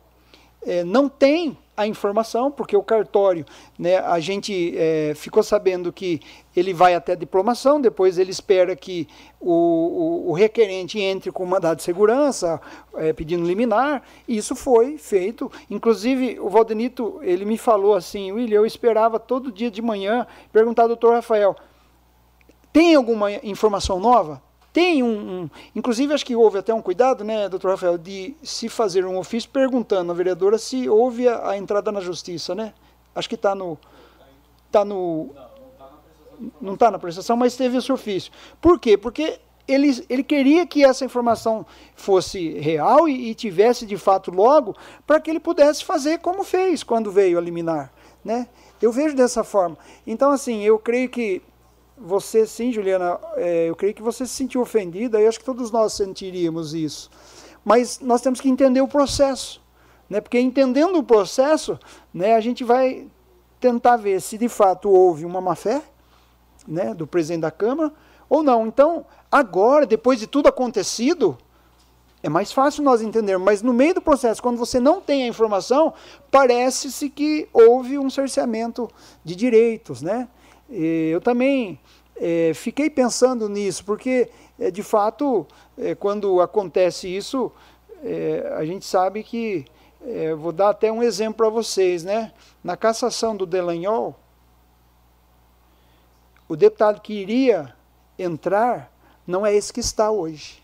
é, 0.66 0.84
não 0.84 1.08
tem 1.08 1.58
a 1.78 1.86
informação, 1.86 2.50
porque 2.50 2.76
o 2.76 2.82
cartório, 2.82 3.46
né, 3.78 3.98
a 3.98 4.20
gente 4.20 4.74
é, 4.78 5.14
ficou 5.16 5.44
sabendo 5.44 5.92
que 5.92 6.22
ele 6.56 6.74
vai 6.74 6.96
até 6.96 7.12
a 7.12 7.16
diplomação, 7.16 7.82
depois 7.82 8.18
ele 8.18 8.32
espera 8.32 8.76
que 8.76 9.08
o, 9.42 9.52
o, 9.52 10.30
o 10.30 10.34
requerente 10.34 11.00
entre 11.00 11.32
com 11.32 11.46
mandado 11.46 11.78
de 11.78 11.84
segurança, 11.84 12.62
é, 12.96 13.12
pedindo 13.12 13.46
liminar, 13.46 14.04
e 14.26 14.38
isso 14.38 14.56
foi 14.56 14.98
feito. 14.98 15.52
Inclusive, 15.70 16.40
o 16.40 16.50
Valdenito, 16.50 17.20
ele 17.22 17.44
me 17.44 17.58
falou 17.58 17.94
assim, 17.94 18.32
William, 18.32 18.60
eu 18.60 18.66
esperava 18.66 19.20
todo 19.20 19.52
dia 19.52 19.70
de 19.70 19.82
manhã 19.82 20.26
perguntar 20.54 20.84
ao 20.84 20.88
doutor 20.88 21.14
Rafael, 21.14 21.56
tem 22.76 22.94
alguma 22.94 23.32
informação 23.32 24.02
nova? 24.02 24.42
Tem 24.74 25.02
um, 25.02 25.08
um, 25.44 25.50
Inclusive, 25.74 26.14
acho 26.14 26.26
que 26.26 26.36
houve 26.36 26.58
até 26.58 26.74
um 26.74 26.82
cuidado, 26.82 27.24
né, 27.24 27.48
doutor 27.48 27.72
Rafael, 27.72 27.98
de 27.98 28.36
se 28.44 28.68
fazer 28.68 29.06
um 29.06 29.18
ofício 29.18 29.50
perguntando 29.50 30.12
à 30.12 30.14
vereadora 30.14 30.58
se 30.58 30.90
houve 30.90 31.26
a, 31.26 31.52
a 31.52 31.58
entrada 31.58 31.90
na 31.90 32.02
justiça, 32.02 32.54
né? 32.54 32.74
Acho 33.16 33.30
que 33.30 33.36
está 33.36 33.56
no. 33.56 33.78
Tá 34.70 34.84
no 34.84 35.30
não 36.60 36.74
está 36.74 36.92
na 36.92 37.00
prestação, 37.00 37.38
mas 37.38 37.56
teve 37.56 37.78
esse 37.78 37.90
ofício. 37.94 38.30
Por 38.60 38.78
quê? 38.78 38.98
Porque 38.98 39.40
ele, 39.66 40.06
ele 40.10 40.22
queria 40.22 40.68
que 40.68 40.84
essa 40.84 41.06
informação 41.06 41.66
fosse 41.96 42.60
real 42.60 43.08
e, 43.08 43.30
e 43.30 43.36
tivesse 43.36 43.86
de 43.86 43.96
fato 43.96 44.32
logo, 44.32 44.76
para 45.08 45.22
que 45.22 45.30
ele 45.30 45.40
pudesse 45.40 45.86
fazer 45.86 46.20
como 46.20 46.44
fez 46.44 46.84
quando 46.84 47.10
veio 47.10 47.38
a 47.38 47.42
liminar. 47.42 47.90
Né? 48.22 48.50
Eu 48.82 48.92
vejo 48.92 49.16
dessa 49.16 49.46
forma. 49.46 49.78
Então, 50.06 50.30
assim, 50.30 50.62
eu 50.62 50.78
creio 50.78 51.08
que 51.08 51.42
você 51.98 52.46
sim, 52.46 52.72
Juliana, 52.72 53.20
é, 53.36 53.70
eu 53.70 53.76
creio 53.76 53.94
que 53.94 54.02
você 54.02 54.26
se 54.26 54.34
sentiu 54.34 54.62
ofendida, 54.62 55.22
e 55.22 55.28
acho 55.28 55.40
que 55.40 55.46
todos 55.46 55.72
nós 55.72 55.94
sentiríamos 55.94 56.74
isso. 56.74 57.10
Mas 57.64 58.00
nós 58.00 58.22
temos 58.22 58.42
que 58.42 58.50
entender 58.50 58.82
o 58.82 58.88
processo, 58.88 59.62
né? 60.10 60.22
porque 60.22 60.40
entendendo 60.40 60.98
o 60.98 61.04
processo, 61.04 61.80
né, 62.14 62.36
a 62.36 62.42
gente 62.42 62.64
vai 62.64 63.08
tentar 63.60 63.98
ver 63.98 64.22
se 64.22 64.38
de 64.38 64.48
fato 64.48 64.90
houve 64.90 65.26
uma 65.26 65.42
má-fé 65.42 65.82
né, 66.68 66.94
do 66.94 67.08
presidente 67.08 67.42
da 67.42 67.52
Câmara 67.52 67.92
ou 68.30 68.44
não. 68.44 68.68
Então, 68.68 69.06
agora, 69.32 69.86
depois 69.86 70.20
de 70.20 70.28
tudo 70.28 70.48
acontecido, 70.48 71.38
é 72.22 72.30
mais 72.30 72.52
fácil 72.52 72.84
nós 72.84 73.02
entendermos, 73.02 73.46
mas 73.46 73.62
no 73.62 73.74
meio 73.74 73.94
do 73.94 74.02
processo, 74.02 74.42
quando 74.42 74.58
você 74.58 74.80
não 74.80 75.00
tem 75.00 75.24
a 75.24 75.28
informação, 75.28 75.94
parece-se 76.32 77.10
que 77.10 77.48
houve 77.54 78.00
um 78.00 78.10
cerceamento 78.10 78.90
de 79.24 79.36
direitos, 79.36 80.02
né? 80.02 80.28
Eu 80.70 81.22
também 81.22 81.80
é, 82.16 82.52
fiquei 82.54 82.90
pensando 82.90 83.48
nisso, 83.50 83.84
porque 83.84 84.30
é, 84.60 84.72
de 84.72 84.82
fato, 84.82 85.46
é, 85.78 85.94
quando 85.94 86.40
acontece 86.42 87.08
isso, 87.08 87.52
é, 88.04 88.54
a 88.56 88.66
gente 88.66 88.86
sabe 88.86 89.24
que, 89.24 89.66
é, 90.06 90.34
vou 90.34 90.52
dar 90.52 90.70
até 90.70 90.92
um 90.92 91.04
exemplo 91.04 91.38
para 91.38 91.50
vocês, 91.50 92.04
né? 92.04 92.32
Na 92.64 92.78
cassação 92.78 93.36
do 93.36 93.46
Delanhol, 93.46 94.16
o 96.48 96.56
deputado 96.56 97.02
que 97.02 97.14
iria 97.14 97.74
entrar 98.18 98.92
não 99.26 99.46
é 99.46 99.54
esse 99.54 99.74
que 99.74 99.80
está 99.80 100.12
hoje, 100.12 100.64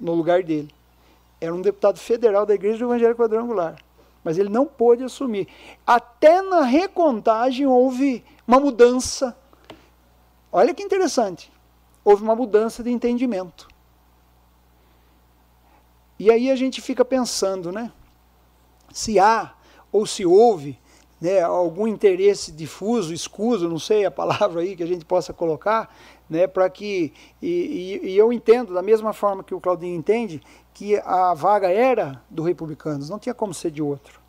no 0.00 0.14
lugar 0.14 0.42
dele. 0.42 0.74
Era 1.40 1.54
um 1.54 1.60
deputado 1.60 1.98
federal 1.98 2.46
da 2.46 2.54
Igreja 2.54 2.84
Evangelho 2.84 3.14
Quadrangular. 3.14 3.76
Mas 4.26 4.38
ele 4.38 4.48
não 4.48 4.66
pôde 4.66 5.04
assumir. 5.04 5.46
Até 5.86 6.42
na 6.42 6.62
recontagem 6.62 7.64
houve 7.64 8.24
uma 8.44 8.58
mudança. 8.58 9.38
Olha 10.50 10.74
que 10.74 10.82
interessante. 10.82 11.48
Houve 12.04 12.24
uma 12.24 12.34
mudança 12.34 12.82
de 12.82 12.90
entendimento. 12.90 13.68
E 16.18 16.28
aí 16.28 16.50
a 16.50 16.56
gente 16.56 16.80
fica 16.80 17.04
pensando, 17.04 17.70
né? 17.70 17.92
Se 18.92 19.16
há 19.16 19.54
ou 19.92 20.04
se 20.04 20.26
houve 20.26 20.76
né, 21.20 21.40
algum 21.42 21.86
interesse 21.86 22.50
difuso, 22.50 23.14
escuso, 23.14 23.68
não 23.68 23.78
sei 23.78 24.06
a 24.06 24.10
palavra 24.10 24.60
aí 24.60 24.74
que 24.74 24.82
a 24.82 24.86
gente 24.86 25.04
possa 25.04 25.32
colocar, 25.32 25.94
né, 26.28 26.46
para 26.46 26.68
que 26.68 27.12
e, 27.40 28.00
e, 28.02 28.08
e, 28.10 28.16
eu 28.16 28.32
entendo 28.32 28.74
da 28.74 28.82
mesma 28.82 29.12
forma 29.12 29.44
que 29.44 29.54
o 29.54 29.60
Claudinho 29.60 29.94
entende 29.94 30.42
que 30.74 30.96
a 31.04 31.32
vaga 31.34 31.70
era 31.70 32.20
do 32.28 32.42
Republicanos, 32.42 33.08
não 33.08 33.18
tinha 33.18 33.34
como 33.34 33.54
ser 33.54 33.70
de 33.70 33.82
outro. 33.82 34.20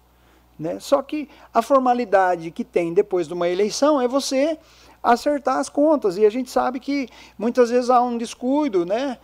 Né? 0.58 0.80
Só 0.80 1.02
que 1.02 1.30
a 1.54 1.62
formalidade 1.62 2.50
que 2.52 2.64
tem 2.64 2.94
depois 2.94 3.28
de 3.28 3.34
uma 3.34 3.48
eleição 3.48 4.02
é 4.02 4.08
você 4.08 4.58
acertar 5.02 5.58
as 5.58 5.70
contas. 5.70 6.18
E 6.18 6.26
a 6.26 6.30
gente 6.30 6.50
sabe 6.50 6.80
que 6.80 7.08
muitas 7.38 7.70
vezes 7.70 7.90
há 7.90 8.02
um 8.02 8.18
descuido, 8.18 8.86
né? 8.86 9.18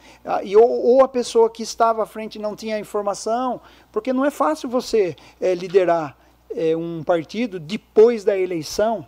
E, 0.43 0.55
ou, 0.55 0.69
ou 0.69 1.03
a 1.03 1.07
pessoa 1.07 1.49
que 1.49 1.63
estava 1.63 2.03
à 2.03 2.05
frente 2.05 2.37
não 2.39 2.55
tinha 2.55 2.79
informação, 2.79 3.59
porque 3.91 4.13
não 4.13 4.23
é 4.23 4.31
fácil 4.31 4.69
você 4.69 5.15
é, 5.41 5.55
liderar 5.55 6.15
é, 6.55 6.75
um 6.75 7.03
partido 7.03 7.59
depois 7.59 8.23
da 8.23 8.37
eleição 8.37 9.07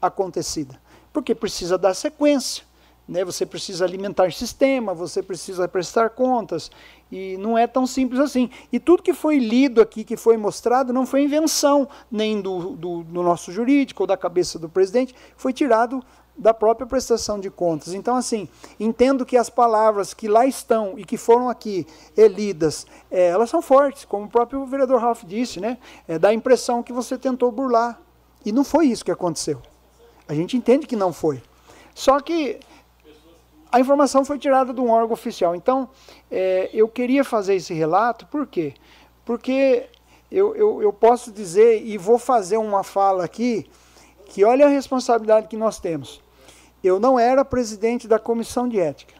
acontecida, 0.00 0.78
porque 1.12 1.34
precisa 1.34 1.78
dar 1.78 1.94
sequência. 1.94 2.64
Né, 3.06 3.22
você 3.22 3.44
precisa 3.44 3.84
alimentar 3.84 4.32
sistema, 4.32 4.94
você 4.94 5.22
precisa 5.22 5.68
prestar 5.68 6.08
contas, 6.08 6.70
e 7.12 7.36
não 7.36 7.56
é 7.56 7.66
tão 7.66 7.86
simples 7.86 8.18
assim. 8.18 8.48
E 8.72 8.80
tudo 8.80 9.02
que 9.02 9.12
foi 9.12 9.38
lido 9.38 9.82
aqui, 9.82 10.04
que 10.04 10.16
foi 10.16 10.38
mostrado, 10.38 10.90
não 10.90 11.04
foi 11.04 11.22
invenção 11.22 11.86
nem 12.10 12.40
do, 12.40 12.70
do, 12.70 13.04
do 13.04 13.22
nosso 13.22 13.52
jurídico 13.52 14.04
ou 14.04 14.06
da 14.06 14.16
cabeça 14.16 14.58
do 14.58 14.70
presidente, 14.70 15.14
foi 15.36 15.52
tirado 15.52 16.02
da 16.36 16.52
própria 16.52 16.86
prestação 16.86 17.38
de 17.38 17.48
contas. 17.48 17.94
Então, 17.94 18.16
assim, 18.16 18.48
entendo 18.78 19.24
que 19.24 19.36
as 19.36 19.48
palavras 19.48 20.12
que 20.12 20.26
lá 20.26 20.46
estão 20.46 20.94
e 20.98 21.04
que 21.04 21.16
foram 21.16 21.48
aqui 21.48 21.86
é, 22.16 22.26
lidas, 22.26 22.86
é, 23.10 23.28
elas 23.28 23.50
são 23.50 23.62
fortes, 23.62 24.04
como 24.04 24.24
o 24.24 24.28
próprio 24.28 24.64
vereador 24.66 25.00
Ralph 25.00 25.24
disse, 25.24 25.60
né? 25.60 25.78
É, 26.08 26.18
dá 26.18 26.30
a 26.30 26.34
impressão 26.34 26.82
que 26.82 26.92
você 26.92 27.16
tentou 27.16 27.52
burlar. 27.52 28.00
E 28.44 28.52
não 28.52 28.64
foi 28.64 28.86
isso 28.86 29.04
que 29.04 29.10
aconteceu. 29.10 29.62
A 30.26 30.34
gente 30.34 30.56
entende 30.56 30.86
que 30.86 30.96
não 30.96 31.12
foi. 31.12 31.40
Só 31.94 32.20
que 32.20 32.58
a 33.74 33.80
informação 33.80 34.24
foi 34.24 34.38
tirada 34.38 34.72
de 34.72 34.80
um 34.80 34.88
órgão 34.88 35.12
oficial. 35.12 35.52
Então, 35.52 35.88
é, 36.30 36.70
eu 36.72 36.86
queria 36.86 37.24
fazer 37.24 37.56
esse 37.56 37.74
relato, 37.74 38.24
por 38.28 38.46
quê? 38.46 38.72
Porque 39.24 39.86
eu, 40.30 40.54
eu, 40.54 40.80
eu 40.80 40.92
posso 40.92 41.32
dizer 41.32 41.84
e 41.84 41.98
vou 41.98 42.16
fazer 42.16 42.56
uma 42.56 42.84
fala 42.84 43.24
aqui 43.24 43.68
que 44.26 44.44
olha 44.44 44.66
a 44.66 44.68
responsabilidade 44.68 45.48
que 45.48 45.56
nós 45.56 45.80
temos. 45.80 46.22
Eu 46.84 47.00
não 47.00 47.18
era 47.18 47.44
presidente 47.44 48.06
da 48.06 48.16
comissão 48.16 48.68
de 48.68 48.78
ética. 48.78 49.14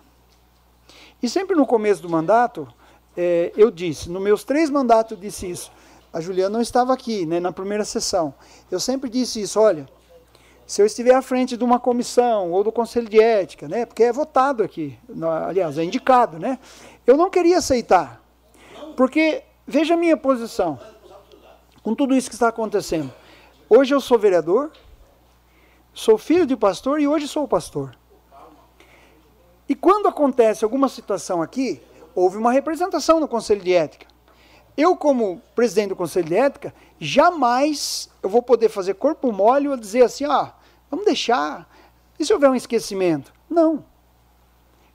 E 1.21 1.29
sempre 1.29 1.57
no 1.57 1.67
começo 1.67 2.01
do 2.01 2.09
mandato, 2.09 2.69
é, 3.17 3.51
eu 3.57 3.73
disse, 3.73 4.09
nos 4.09 4.23
meus 4.23 4.45
três 4.45 4.71
mandatos 4.71 5.11
eu 5.11 5.19
disse 5.19 5.51
isso. 5.51 5.73
A 6.13 6.21
Juliana 6.21 6.51
não 6.51 6.61
estava 6.63 6.95
aqui, 6.95 7.27
né, 7.27 7.41
na 7.41 7.51
primeira 7.51 7.85
sessão. 7.85 8.33
Eu 8.71 8.79
sempre 8.79 9.11
disse 9.11 9.43
isso, 9.43 9.59
olha, 9.59 9.89
se 10.66 10.81
eu 10.81 10.86
estiver 10.86 11.15
à 11.15 11.23
frente 11.23 11.57
de 11.57 11.65
uma 11.65 11.78
comissão 11.78 12.51
ou 12.51 12.65
do 12.65 12.73
conselho 12.73 13.09
de 13.09 13.20
ética, 13.20 13.69
né, 13.69 13.85
porque 13.85 14.03
é 14.03 14.12
votado 14.12 14.62
aqui, 14.62 14.99
aliás, 15.47 15.78
é 15.78 15.85
indicado, 15.85 16.39
né, 16.39 16.59
eu 17.07 17.16
não 17.16 17.31
queria 17.31 17.59
aceitar. 17.59 18.23
Porque, 18.97 19.43
veja 19.66 19.95
a 19.95 19.97
minha 19.97 20.16
posição, 20.16 20.78
com 21.82 21.95
tudo 21.95 22.15
isso 22.15 22.28
que 22.28 22.35
está 22.35 22.49
acontecendo. 22.49 23.12
Hoje 23.69 23.95
eu 23.95 24.01
sou 24.01 24.19
vereador, 24.19 24.73
sou 25.93 26.16
filho 26.16 26.47
de 26.47 26.57
pastor 26.57 27.01
e 27.01 27.09
hoje 27.09 27.28
sou 27.28 27.47
pastor. 27.47 27.97
E 29.69 29.74
quando 29.74 30.07
acontece 30.07 30.65
alguma 30.65 30.89
situação 30.89 31.43
aqui, 31.43 31.82
houve 32.15 32.36
uma 32.36 32.53
representação 32.53 33.19
no 33.19 33.27
Conselho 33.27 33.62
de 33.62 33.73
Ética. 33.73 34.07
Eu, 34.77 34.97
como 34.97 35.41
presidente 35.55 35.91
do 35.91 35.97
Conselho 35.97 36.27
de 36.27 36.35
Ética, 36.35 36.75
jamais 36.99 38.09
eu 38.23 38.29
vou 38.29 38.43
poder 38.43 38.69
fazer 38.69 38.95
corpo 38.95 39.31
mole 39.33 39.69
ou 39.69 39.77
dizer 39.77 40.03
assim, 40.03 40.25
ah, 40.25 40.53
vamos 40.91 41.05
deixar, 41.05 41.69
e 42.19 42.25
se 42.25 42.33
houver 42.33 42.51
um 42.51 42.55
esquecimento? 42.55 43.33
Não. 43.49 43.85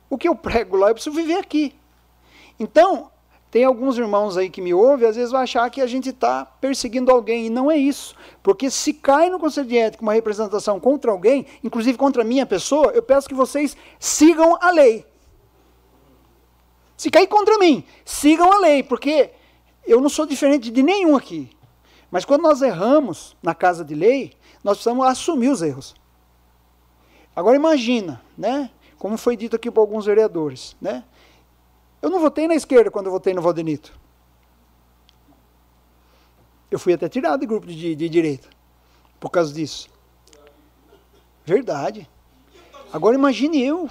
O 0.10 0.18
que 0.18 0.28
eu 0.28 0.36
prego 0.36 0.76
lá, 0.76 0.90
eu 0.90 0.94
preciso 0.94 1.16
viver 1.16 1.38
aqui. 1.38 1.76
Então, 2.60 3.10
tem 3.52 3.64
alguns 3.64 3.98
irmãos 3.98 4.38
aí 4.38 4.50
que 4.50 4.62
me 4.62 4.74
ouvem, 4.74 5.08
às 5.08 5.16
vezes 5.16 5.32
vão 5.32 5.42
achar 5.42 5.70
que 5.70 5.82
a 5.82 5.88
gente 5.88 6.10
está 6.10 6.46
perseguindo 6.46 7.12
alguém, 7.12 7.48
e 7.48 7.50
não 7.50 7.72
é 7.72 7.78
isso. 7.78 8.16
Porque 8.44 8.70
se 8.70 8.94
cai 8.94 9.30
no 9.30 9.40
Conselho 9.40 9.68
de 9.68 9.78
Ética 9.78 10.04
uma 10.04 10.14
representação 10.14 10.80
contra 10.80 11.12
alguém, 11.12 11.46
inclusive 11.64 11.98
contra 11.98 12.22
a 12.22 12.26
minha 12.26 12.46
pessoa, 12.46 12.92
eu 12.92 13.02
peço 13.02 13.28
que 13.28 13.34
vocês 13.34 13.76
sigam 14.00 14.58
a 14.62 14.72
lei. 14.72 15.06
Se 16.96 17.10
cair 17.10 17.28
contra 17.28 17.58
mim, 17.58 17.84
sigam 18.04 18.52
a 18.52 18.60
lei, 18.60 18.84
porque 18.84 19.32
eu 19.86 20.02
não 20.02 20.10
sou 20.10 20.26
diferente 20.26 20.70
de 20.70 20.84
nenhum 20.84 21.16
aqui. 21.16 21.50
Mas 22.12 22.26
quando 22.26 22.42
nós 22.42 22.62
erramos 22.62 23.36
na 23.42 23.54
casa 23.54 23.84
de 23.86 23.94
lei, 23.94 24.34
nós 24.64 24.78
precisamos 24.78 25.06
assumir 25.06 25.50
os 25.50 25.62
erros. 25.62 25.96
Agora 27.36 27.56
imagina, 27.56 28.22
né? 28.38 28.70
Como 28.98 29.18
foi 29.18 29.38
dito 29.38 29.56
aqui 29.56 29.70
por 29.72 29.82
alguns 29.82 30.06
vereadores, 30.06 30.76
né? 30.82 31.04
Eu 32.02 32.10
não 32.10 32.20
votei 32.20 32.48
na 32.48 32.56
esquerda 32.56 32.90
quando 32.90 33.08
eu 33.08 33.12
votei 33.12 33.34
no 33.34 33.42
Valdenito. 33.42 33.98
Eu 36.72 36.80
fui 36.80 36.94
até 36.94 37.10
tirado 37.10 37.42
do 37.42 37.48
grupo 37.48 37.68
de, 37.68 37.96
de 37.96 38.10
direita 38.10 38.50
por 39.20 39.30
causa 39.30 39.54
disso. 39.54 39.90
Verdade. 41.46 42.10
Agora 42.92 43.16
imagine 43.16 43.62
eu. 43.62 43.90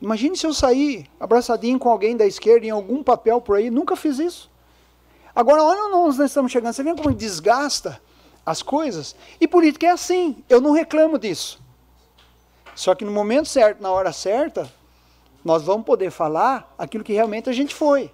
Imagine 0.00 0.36
se 0.36 0.46
eu 0.46 0.54
sair 0.54 1.10
abraçadinho 1.18 1.78
com 1.78 1.90
alguém 1.90 2.16
da 2.16 2.26
esquerda 2.26 2.66
em 2.66 2.70
algum 2.70 3.02
papel 3.02 3.40
por 3.40 3.56
aí. 3.56 3.70
Nunca 3.70 3.94
fiz 3.94 4.18
isso. 4.18 4.49
Agora, 5.34 5.62
olha 5.62 5.84
onde 5.84 6.18
nós 6.18 6.18
estamos 6.18 6.50
chegando. 6.50 6.72
Você 6.72 6.82
vê 6.82 6.94
como 6.94 7.14
desgasta 7.14 8.00
as 8.44 8.62
coisas? 8.62 9.14
E 9.40 9.46
política 9.46 9.86
é 9.86 9.90
assim. 9.90 10.42
Eu 10.48 10.60
não 10.60 10.72
reclamo 10.72 11.18
disso. 11.18 11.60
Só 12.74 12.94
que 12.94 13.04
no 13.04 13.12
momento 13.12 13.48
certo, 13.48 13.82
na 13.82 13.90
hora 13.90 14.12
certa, 14.12 14.70
nós 15.44 15.62
vamos 15.62 15.84
poder 15.84 16.10
falar 16.10 16.74
aquilo 16.78 17.04
que 17.04 17.12
realmente 17.12 17.48
a 17.48 17.52
gente 17.52 17.74
foi. 17.74 18.10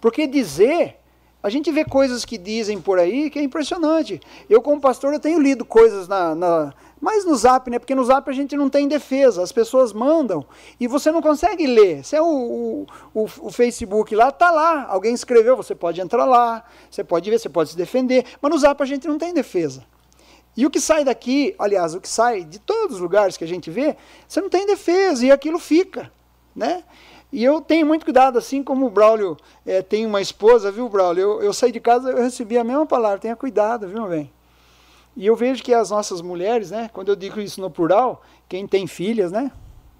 Porque 0.00 0.26
dizer, 0.26 0.98
a 1.42 1.48
gente 1.48 1.70
vê 1.70 1.84
coisas 1.84 2.24
que 2.24 2.38
dizem 2.38 2.80
por 2.80 2.98
aí 2.98 3.30
que 3.30 3.38
é 3.38 3.42
impressionante. 3.42 4.20
Eu, 4.48 4.62
como 4.62 4.80
pastor, 4.80 5.12
eu 5.12 5.20
tenho 5.20 5.40
lido 5.40 5.64
coisas 5.64 6.06
na, 6.08 6.34
na 6.34 6.74
mas 7.02 7.26
no 7.26 7.36
zap, 7.36 7.68
né? 7.68 7.78
Porque 7.78 7.94
no 7.94 8.04
zap 8.04 8.30
a 8.30 8.32
gente 8.32 8.56
não 8.56 8.70
tem 8.70 8.88
defesa. 8.88 9.42
As 9.42 9.52
pessoas 9.52 9.92
mandam 9.92 10.46
e 10.80 10.86
você 10.86 11.12
não 11.12 11.20
consegue 11.20 11.66
ler. 11.66 12.02
Se 12.02 12.16
é 12.16 12.22
o, 12.22 12.86
o, 13.12 13.24
o, 13.24 13.50
Facebook 13.50 14.14
lá, 14.14 14.30
tá 14.30 14.50
lá. 14.50 14.86
Alguém 14.88 15.12
escreveu, 15.12 15.54
você 15.54 15.74
pode 15.74 16.00
entrar 16.00 16.24
lá, 16.24 16.64
você 16.90 17.04
pode 17.04 17.28
ver, 17.28 17.38
você 17.38 17.48
pode 17.48 17.70
se 17.70 17.76
defender. 17.76 18.24
Mas 18.40 18.50
no 18.50 18.58
zap 18.58 18.82
a 18.82 18.86
gente 18.86 19.06
não 19.06 19.18
tem 19.18 19.34
defesa. 19.34 19.84
E 20.56 20.64
o 20.64 20.70
que 20.70 20.80
sai 20.80 21.04
daqui, 21.04 21.54
aliás, 21.58 21.94
o 21.94 22.00
que 22.00 22.08
sai 22.08 22.44
de 22.44 22.58
todos 22.58 22.96
os 22.96 23.02
lugares 23.02 23.36
que 23.36 23.44
a 23.44 23.48
gente 23.48 23.70
vê, 23.70 23.96
você 24.26 24.40
não 24.40 24.48
tem 24.48 24.66
defesa 24.66 25.26
e 25.26 25.30
aquilo 25.30 25.58
fica 25.58 26.10
né? 26.54 26.84
E 27.32 27.42
eu 27.42 27.60
tenho 27.62 27.86
muito 27.86 28.04
cuidado, 28.04 28.38
assim 28.38 28.62
como 28.62 28.86
o 28.86 28.90
Braulio 28.90 29.36
é, 29.64 29.80
tem 29.80 30.04
uma 30.04 30.20
esposa, 30.20 30.70
viu, 30.70 30.88
Braulio? 30.88 31.22
Eu, 31.22 31.42
eu 31.42 31.52
saí 31.52 31.72
de 31.72 31.80
casa, 31.80 32.10
eu 32.10 32.18
recebi 32.18 32.58
a 32.58 32.64
mesma 32.64 32.84
palavra, 32.84 33.18
tenha 33.18 33.34
cuidado, 33.34 33.88
viu, 33.88 34.06
bem? 34.06 34.30
E 35.16 35.26
eu 35.26 35.36
vejo 35.36 35.62
que 35.62 35.74
as 35.74 35.90
nossas 35.90 36.22
mulheres, 36.22 36.70
né, 36.70 36.90
quando 36.92 37.08
eu 37.10 37.16
digo 37.16 37.40
isso 37.40 37.60
no 37.60 37.70
plural, 37.70 38.22
quem 38.48 38.66
tem 38.66 38.86
filhas, 38.86 39.30
né, 39.30 39.52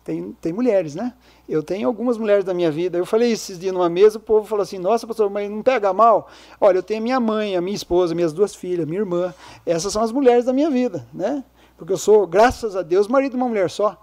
tem, 0.04 0.32
tem 0.40 0.52
mulheres, 0.52 0.94
né? 0.96 1.14
Eu 1.48 1.62
tenho 1.62 1.86
algumas 1.86 2.18
mulheres 2.18 2.44
da 2.44 2.52
minha 2.52 2.72
vida. 2.72 2.98
Eu 2.98 3.06
falei 3.06 3.30
esses 3.30 3.58
dias 3.58 3.72
numa 3.72 3.88
mesa, 3.88 4.18
o 4.18 4.20
povo 4.20 4.46
falou 4.46 4.62
assim: 4.62 4.78
Nossa, 4.78 5.06
pastor, 5.06 5.30
mas 5.30 5.48
não 5.48 5.62
pega 5.62 5.92
mal? 5.92 6.28
Olha, 6.60 6.78
eu 6.78 6.82
tenho 6.82 7.00
minha 7.00 7.20
mãe, 7.20 7.56
a 7.56 7.60
minha 7.60 7.74
esposa, 7.74 8.14
minhas 8.14 8.32
duas 8.32 8.54
filhas, 8.54 8.86
minha 8.86 9.00
irmã. 9.00 9.32
Essas 9.64 9.92
são 9.92 10.02
as 10.02 10.10
mulheres 10.10 10.44
da 10.44 10.52
minha 10.52 10.70
vida, 10.70 11.06
né? 11.14 11.44
Porque 11.76 11.92
eu 11.92 11.98
sou, 11.98 12.26
graças 12.26 12.74
a 12.74 12.82
Deus, 12.82 13.06
marido 13.06 13.32
de 13.32 13.36
uma 13.36 13.48
mulher 13.48 13.70
só. 13.70 14.00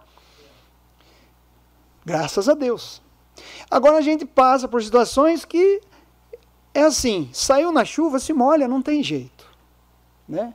Graças 2.05 2.47
a 2.47 2.53
Deus. 2.53 3.01
Agora 3.69 3.97
a 3.97 4.01
gente 4.01 4.25
passa 4.25 4.67
por 4.67 4.81
situações 4.81 5.43
que 5.43 5.81
é 6.73 6.83
assim, 6.83 7.29
saiu 7.33 7.71
na 7.71 7.83
chuva, 7.83 8.19
se 8.19 8.31
molha, 8.31 8.67
não 8.67 8.81
tem 8.81 9.03
jeito, 9.03 9.45
né? 10.27 10.53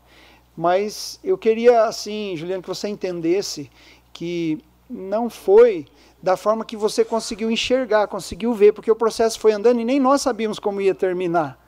Mas 0.56 1.18
eu 1.22 1.36
queria 1.36 1.84
assim, 1.84 2.36
Juliano, 2.36 2.62
que 2.62 2.68
você 2.68 2.88
entendesse 2.88 3.70
que 4.12 4.62
não 4.88 5.28
foi 5.28 5.86
da 6.22 6.36
forma 6.36 6.64
que 6.64 6.76
você 6.76 7.04
conseguiu 7.04 7.50
enxergar, 7.50 8.06
conseguiu 8.06 8.54
ver, 8.54 8.72
porque 8.72 8.90
o 8.90 8.96
processo 8.96 9.38
foi 9.38 9.52
andando 9.52 9.80
e 9.80 9.84
nem 9.84 10.00
nós 10.00 10.22
sabíamos 10.22 10.58
como 10.58 10.80
ia 10.80 10.94
terminar, 10.94 11.58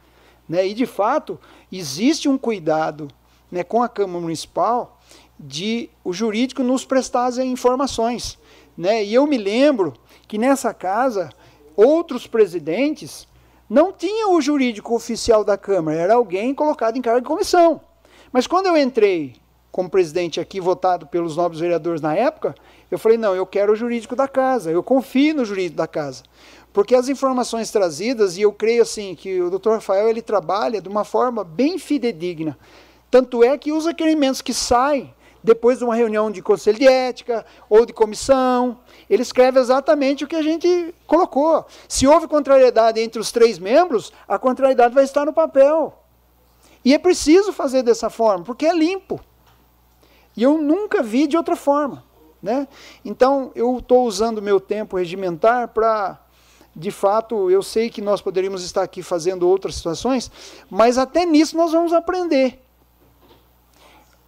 né? 0.48 0.66
E 0.66 0.72
de 0.72 0.86
fato, 0.86 1.38
existe 1.70 2.28
um 2.28 2.38
cuidado, 2.38 3.08
né, 3.50 3.62
com 3.62 3.82
a 3.82 3.88
Câmara 3.88 4.20
Municipal 4.20 4.98
de 5.38 5.90
o 6.02 6.12
jurídico 6.12 6.62
nos 6.62 6.84
prestar 6.84 7.26
as 7.26 7.38
informações. 7.38 8.38
Né? 8.76 9.04
E 9.04 9.14
eu 9.14 9.26
me 9.26 9.36
lembro 9.36 9.94
que 10.26 10.38
nessa 10.38 10.72
casa, 10.72 11.30
outros 11.76 12.26
presidentes 12.26 13.26
não 13.68 13.92
tinham 13.92 14.34
o 14.34 14.40
jurídico 14.40 14.94
oficial 14.94 15.44
da 15.44 15.56
Câmara, 15.56 15.98
era 15.98 16.14
alguém 16.14 16.54
colocado 16.54 16.96
em 16.96 17.02
cargo 17.02 17.20
de 17.20 17.26
comissão. 17.26 17.80
Mas 18.32 18.46
quando 18.46 18.66
eu 18.66 18.76
entrei 18.76 19.36
como 19.70 19.90
presidente 19.90 20.40
aqui, 20.40 20.60
votado 20.60 21.06
pelos 21.06 21.36
nobres 21.36 21.60
vereadores 21.60 22.00
na 22.00 22.14
época, 22.14 22.54
eu 22.90 22.98
falei, 22.98 23.18
não, 23.18 23.34
eu 23.34 23.44
quero 23.44 23.72
o 23.72 23.76
jurídico 23.76 24.16
da 24.16 24.26
casa, 24.26 24.70
eu 24.70 24.82
confio 24.82 25.34
no 25.34 25.44
jurídico 25.44 25.76
da 25.76 25.86
casa. 25.86 26.22
Porque 26.72 26.94
as 26.94 27.08
informações 27.08 27.70
trazidas, 27.70 28.36
e 28.36 28.42
eu 28.42 28.52
creio 28.52 28.82
assim, 28.82 29.14
que 29.14 29.40
o 29.40 29.50
doutor 29.50 29.74
Rafael 29.74 30.08
ele 30.08 30.22
trabalha 30.22 30.80
de 30.80 30.88
uma 30.88 31.04
forma 31.04 31.42
bem 31.44 31.78
fidedigna. 31.78 32.56
Tanto 33.10 33.42
é 33.42 33.56
que 33.56 33.72
os 33.72 33.86
requerimentos 33.86 34.40
que 34.42 34.52
saem 34.54 35.14
depois 35.42 35.78
de 35.78 35.84
uma 35.84 35.94
reunião 35.94 36.30
de 36.30 36.42
conselho 36.42 36.78
de 36.78 36.88
ética 36.88 37.46
ou 37.70 37.86
de 37.86 37.92
comissão, 37.92 38.78
ele 39.08 39.22
escreve 39.22 39.60
exatamente 39.60 40.24
o 40.24 40.26
que 40.26 40.34
a 40.34 40.42
gente 40.42 40.94
colocou. 41.06 41.64
Se 41.88 42.06
houve 42.06 42.26
contrariedade 42.26 43.00
entre 43.00 43.20
os 43.20 43.30
três 43.30 43.58
membros, 43.58 44.12
a 44.26 44.38
contrariedade 44.38 44.94
vai 44.94 45.04
estar 45.04 45.24
no 45.24 45.32
papel. 45.32 46.05
E 46.86 46.94
é 46.94 46.98
preciso 46.98 47.52
fazer 47.52 47.82
dessa 47.82 48.08
forma, 48.08 48.44
porque 48.44 48.64
é 48.64 48.72
limpo. 48.72 49.18
E 50.36 50.44
eu 50.44 50.56
nunca 50.56 51.02
vi 51.02 51.26
de 51.26 51.36
outra 51.36 51.56
forma. 51.56 52.04
Né? 52.40 52.68
Então, 53.04 53.50
eu 53.56 53.78
estou 53.78 54.06
usando 54.06 54.38
o 54.38 54.42
meu 54.42 54.60
tempo 54.60 54.96
regimentar 54.96 55.66
para, 55.66 56.16
de 56.76 56.92
fato, 56.92 57.50
eu 57.50 57.60
sei 57.60 57.90
que 57.90 58.00
nós 58.00 58.20
poderíamos 58.20 58.62
estar 58.62 58.84
aqui 58.84 59.02
fazendo 59.02 59.48
outras 59.48 59.74
situações, 59.74 60.30
mas 60.70 60.96
até 60.96 61.26
nisso 61.26 61.56
nós 61.56 61.72
vamos 61.72 61.92
aprender. 61.92 62.62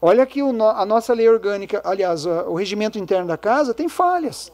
Olha 0.02 0.26
que 0.26 0.40
a 0.40 0.84
nossa 0.84 1.14
lei 1.14 1.28
orgânica, 1.28 1.80
aliás, 1.84 2.26
o 2.26 2.54
regimento 2.54 2.98
interno 2.98 3.28
da 3.28 3.36
casa 3.36 3.72
tem 3.72 3.88
falhas. 3.88 4.50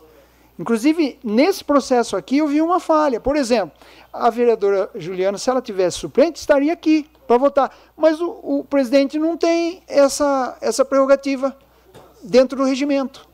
Inclusive, 0.59 1.19
nesse 1.25 1.65
processo 1.65 2.19
aqui, 2.19 2.37
eu 2.37 2.49
vi 2.49 2.61
uma 2.61 2.79
falha. 2.79 3.19
Por 3.19 3.35
exemplo, 3.35 3.75
a 4.13 4.29
vereadora 4.29 4.91
Juliana, 4.95 5.39
se 5.39 5.49
ela 5.49 5.63
tivesse 5.63 6.01
suplente, 6.01 6.39
estaria 6.39 6.73
aqui 6.73 7.09
para 7.27 7.39
votar. 7.39 7.77
Mas 7.97 8.21
o, 8.21 8.39
o, 8.43 8.65
presidente 8.65 9.19
não 9.19 9.37
tem 9.37 9.83
essa, 9.87 10.57
essa 10.61 10.85
prerrogativa 10.85 11.57
dentro 12.23 12.59
do 12.59 12.65
regimento. 12.65 13.29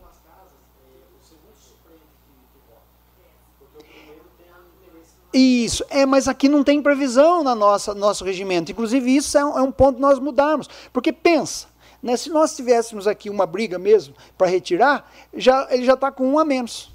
Isso, 5.33 5.85
é, 5.89 6.05
mas 6.05 6.27
aqui 6.27 6.49
não 6.49 6.65
tem 6.65 6.83
previsão 6.83 7.45
na 7.45 7.55
nossa 7.55 7.95
nosso 7.95 8.25
regimento. 8.25 8.73
Inclusive, 8.73 9.15
isso 9.15 9.39
é 9.39 9.45
um, 9.45 9.59
é 9.59 9.63
um 9.63 9.71
ponto 9.71 10.01
nós 10.01 10.19
mudarmos. 10.19 10.69
Porque 10.93 11.13
pensa, 11.13 11.69
né? 12.03 12.17
Se 12.17 12.31
nós 12.31 12.57
tivéssemos 12.57 13.07
aqui 13.07 13.31
uma 13.31 13.47
briga 13.47 13.79
mesmo 13.79 14.15
para 14.37 14.49
retirar, 14.49 15.09
já, 15.33 15.69
ele 15.71 15.85
já 15.85 15.95
está 15.95 16.11
com 16.11 16.27
um 16.27 16.39
a 16.39 16.45
menos 16.45 16.91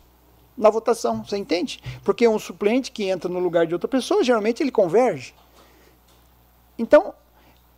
na 0.58 0.70
votação, 0.70 1.24
você 1.24 1.38
entende? 1.38 1.82
Porque 2.04 2.28
um 2.28 2.40
suplente 2.40 2.92
que 2.92 3.04
entra 3.06 3.30
no 3.30 3.40
lugar 3.40 3.68
de 3.68 3.74
outra 3.74 3.88
pessoa, 3.88 4.24
geralmente 4.24 4.64
ele 4.64 4.72
converge. 4.72 5.34
Então, 6.78 7.14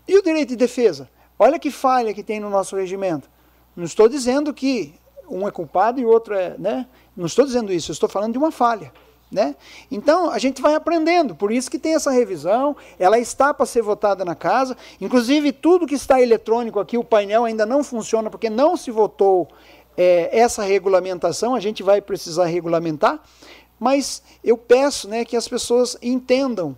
e 0.08 0.18
o 0.18 0.24
direito 0.24 0.50
de 0.50 0.56
defesa? 0.56 1.10
Olha 1.38 1.60
que 1.60 1.70
falha 1.70 2.14
que 2.14 2.24
tem 2.24 2.40
no 2.40 2.50
nosso 2.50 2.76
regimento. 2.76 3.30
Não 3.76 3.84
estou 3.84 4.10
dizendo 4.10 4.54
que 4.54 4.94
um 5.30 5.48
é 5.48 5.52
culpado 5.52 6.00
e 6.00 6.06
o 6.06 6.10
outro 6.10 6.34
é, 6.34 6.56
né? 6.58 6.88
Não 7.16 7.26
estou 7.26 7.46
dizendo 7.46 7.72
isso, 7.72 7.92
eu 7.92 7.94
estou 7.94 8.10
falando 8.10 8.32
de 8.32 8.38
uma 8.38 8.52
falha. 8.52 8.92
Né? 9.30 9.58
Então 9.92 10.32
a 10.32 10.40
gente 10.40 10.62
vai 10.62 10.74
aprendendo, 10.74 11.36
por 11.36 11.52
isso 11.52 11.70
que 11.70 11.78
tem 11.78 11.96
essa 11.96 12.12
revisão, 12.12 12.78
ela 12.98 13.20
está 13.20 13.54
para 13.54 13.66
ser 13.66 13.82
votada 13.82 14.24
na 14.24 14.34
casa, 14.34 14.78
inclusive 15.02 15.52
tudo 15.52 15.86
que 15.86 15.96
está 15.96 16.22
eletrônico 16.22 16.80
aqui, 16.80 16.98
o 16.98 17.04
painel 17.04 17.44
ainda 17.44 17.66
não 17.66 17.84
funciona 17.84 18.30
porque 18.30 18.50
não 18.50 18.78
se 18.78 18.90
votou 18.90 19.50
é, 19.98 20.30
essa 20.32 20.64
regulamentação, 20.64 21.56
a 21.56 21.60
gente 21.60 21.84
vai 21.84 22.00
precisar 22.00 22.46
regulamentar, 22.46 23.20
mas 23.78 24.24
eu 24.42 24.58
peço 24.58 25.10
né, 25.10 25.26
que 25.26 25.36
as 25.36 25.46
pessoas 25.46 25.98
entendam 26.02 26.78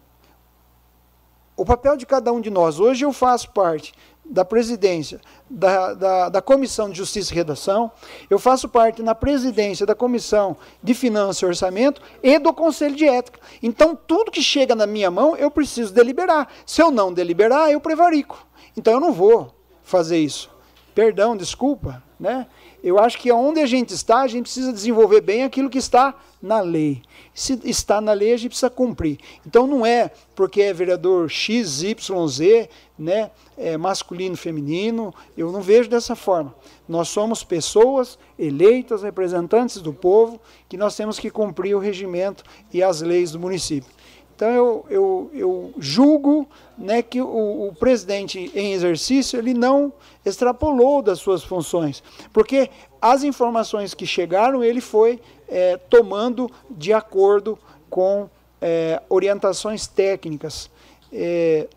o 1.60 1.66
papel 1.66 1.98
de 1.98 2.06
cada 2.06 2.32
um 2.32 2.40
de 2.40 2.50
nós. 2.50 2.80
Hoje 2.80 3.04
eu 3.04 3.12
faço 3.12 3.52
parte 3.52 3.94
da 4.24 4.46
presidência 4.46 5.20
da, 5.50 5.94
da, 5.94 6.30
da, 6.30 6.42
Comissão 6.42 6.90
de 6.90 6.98
Justiça 6.98 7.34
e 7.34 7.36
Redação, 7.36 7.92
eu 8.30 8.40
faço 8.40 8.70
parte 8.70 9.02
na 9.02 9.14
presidência 9.14 9.86
da 9.86 9.94
Comissão 9.94 10.56
de 10.82 10.94
Finanças 10.94 11.42
e 11.42 11.46
Orçamento 11.46 12.02
e 12.24 12.40
do 12.40 12.54
Conselho 12.54 12.96
de 12.96 13.06
Ética. 13.06 13.40
Então, 13.62 13.94
tudo 13.94 14.32
que 14.32 14.42
chega 14.42 14.74
na 14.74 14.88
minha 14.88 15.12
mão, 15.12 15.36
eu 15.36 15.52
preciso 15.52 15.94
deliberar. 15.94 16.48
Se 16.66 16.82
eu 16.82 16.92
não 16.92 17.12
deliberar, 17.12 17.70
eu 17.72 17.82
prevarico. 17.82 18.48
Então, 18.78 18.94
eu 18.94 19.00
não 19.02 19.12
vou 19.12 19.54
fazer 19.84 20.20
isso. 20.20 20.50
Perdão, 20.96 21.36
desculpa, 21.36 22.02
né? 22.18 22.48
Eu 22.82 23.00
acho 23.00 23.18
que 23.18 23.32
onde 23.32 23.60
a 23.60 23.66
gente 23.66 23.94
está, 23.94 24.22
a 24.22 24.28
gente 24.28 24.44
precisa 24.44 24.72
desenvolver 24.72 25.20
bem 25.20 25.44
aquilo 25.44 25.70
que 25.70 25.78
está 25.78 26.14
na 26.42 26.62
lei. 26.62 27.02
Se 27.40 27.58
está 27.64 28.02
na 28.02 28.12
lei, 28.12 28.34
a 28.34 28.38
gente 28.38 28.50
precisa 28.50 28.70
cumprir. 28.70 29.18
Então 29.48 29.66
não 29.66 29.86
é 29.86 30.12
porque 30.36 30.62
é 30.62 30.74
vereador 30.74 31.30
X, 31.30 31.82
Y, 31.84 32.28
Z, 32.28 32.70
né, 32.98 33.32
é 33.58 33.78
masculino, 33.78 34.36
feminino, 34.36 35.16
eu 35.38 35.50
não 35.50 35.62
vejo 35.62 35.90
dessa 35.90 36.18
forma. 36.18 36.54
Nós 36.86 37.08
somos 37.08 37.42
pessoas 37.42 38.20
eleitas, 38.38 39.04
representantes 39.04 39.78
do 39.78 39.94
povo, 39.94 40.38
que 40.68 40.76
nós 40.76 40.98
temos 40.98 41.18
que 41.18 41.30
cumprir 41.30 41.74
o 41.76 41.80
regimento 41.80 42.44
e 42.74 42.84
as 42.84 43.00
leis 43.00 43.32
do 43.32 43.40
município. 43.40 43.90
Então 44.36 44.50
eu, 44.50 44.86
eu, 44.90 45.32
eu 45.34 45.74
julgo 45.80 46.46
né, 46.78 47.02
que 47.02 47.22
o, 47.22 47.70
o, 47.70 47.74
presidente 47.74 48.52
em 48.54 48.74
exercício 48.74 49.40
ele 49.40 49.54
não 49.54 49.94
extrapolou 50.26 51.02
das 51.02 51.20
suas 51.20 51.42
funções, 51.42 52.04
porque 52.34 52.70
as 53.02 53.24
informações 53.24 53.94
que 53.94 54.06
chegaram 54.06 54.62
ele 54.62 54.82
foi 54.82 55.22
é, 55.50 55.78
tomando 55.78 56.50
de 56.70 56.94
acordo 56.94 57.58
com 57.90 58.30
é, 58.62 59.02
orientações 59.10 59.88
técnicas. 59.88 60.70
É, 61.12 61.68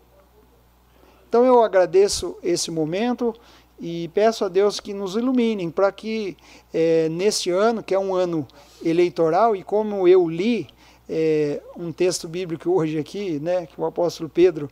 então 1.27 1.43
eu 1.45 1.63
agradeço 1.63 2.37
esse 2.43 2.69
momento 2.69 3.33
e 3.79 4.07
peço 4.13 4.45
a 4.45 4.47
Deus 4.47 4.79
que 4.79 4.93
nos 4.93 5.15
iluminem 5.15 5.71
para 5.71 5.91
que 5.91 6.37
é, 6.73 7.09
nesse 7.09 7.49
ano, 7.49 7.81
que 7.81 7.93
é 7.93 7.99
um 7.99 8.13
ano 8.13 8.47
eleitoral, 8.83 9.55
e 9.55 9.63
como 9.63 10.07
eu 10.07 10.29
li 10.29 10.67
é, 11.09 11.61
um 11.75 11.91
texto 11.91 12.27
bíblico 12.27 12.69
hoje 12.69 12.99
aqui, 12.99 13.39
né, 13.39 13.65
que 13.65 13.79
o 13.79 13.85
apóstolo 13.85 14.29
Pedro 14.29 14.69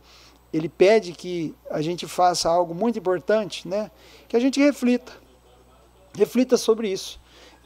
ele 0.52 0.68
pede 0.68 1.12
que 1.12 1.54
a 1.70 1.80
gente 1.80 2.06
faça 2.06 2.48
algo 2.48 2.74
muito 2.74 2.98
importante, 2.98 3.66
né, 3.66 3.90
que 4.28 4.36
a 4.36 4.40
gente 4.40 4.60
reflita, 4.60 5.12
reflita 6.14 6.56
sobre 6.56 6.88
isso. 6.88 7.20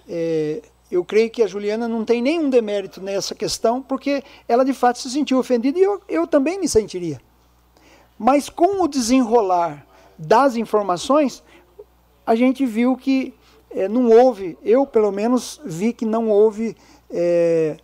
É, 0.09 0.63
eu 0.91 1.05
creio 1.05 1.31
que 1.31 1.43
a 1.43 1.47
Juliana 1.47 1.89
não 1.89 2.05
tem 2.05 2.23
nenhum 2.23 2.49
demérito 2.49 3.01
nessa 3.01 3.35
questão, 3.35 3.83
porque 3.83 4.23
ela 4.47 4.65
de 4.65 4.73
fato 4.73 4.99
se 4.99 5.11
sentiu 5.11 5.39
ofendida 5.39 5.79
e 5.79 5.83
eu, 5.83 6.01
eu 6.09 6.27
também 6.27 6.61
me 6.61 6.69
sentiria. 6.69 7.21
Mas 8.19 8.49
com 8.49 8.83
o 8.83 8.89
desenrolar 8.89 9.87
das 10.17 10.57
informações, 10.57 11.43
a 12.27 12.35
gente 12.35 12.65
viu 12.65 12.97
que 12.97 13.35
é, 13.71 13.89
não 13.89 14.11
houve, 14.11 14.57
eu 14.63 14.87
pelo 14.87 15.13
menos 15.13 15.61
vi 15.65 15.93
que 15.93 16.07
não 16.07 16.31
houve 16.31 16.77
é, 17.11 17.77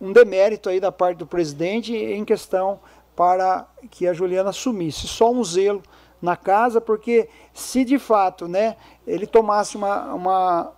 um 0.00 0.12
demérito 0.12 0.68
aí 0.68 0.80
da 0.80 0.92
parte 0.92 1.18
do 1.18 1.26
presidente 1.26 1.94
em 1.94 2.24
questão 2.24 2.80
para 3.16 3.66
que 3.90 4.06
a 4.06 4.12
Juliana 4.12 4.50
assumisse 4.50 5.08
só 5.08 5.30
um 5.30 5.42
zelo 5.42 5.82
na 6.20 6.36
casa, 6.36 6.80
porque 6.80 7.28
se 7.52 7.84
de 7.84 7.98
fato 7.98 8.46
né, 8.46 8.76
ele 9.06 9.26
tomasse 9.26 9.76
uma, 9.76 10.14
uma, 10.14 10.72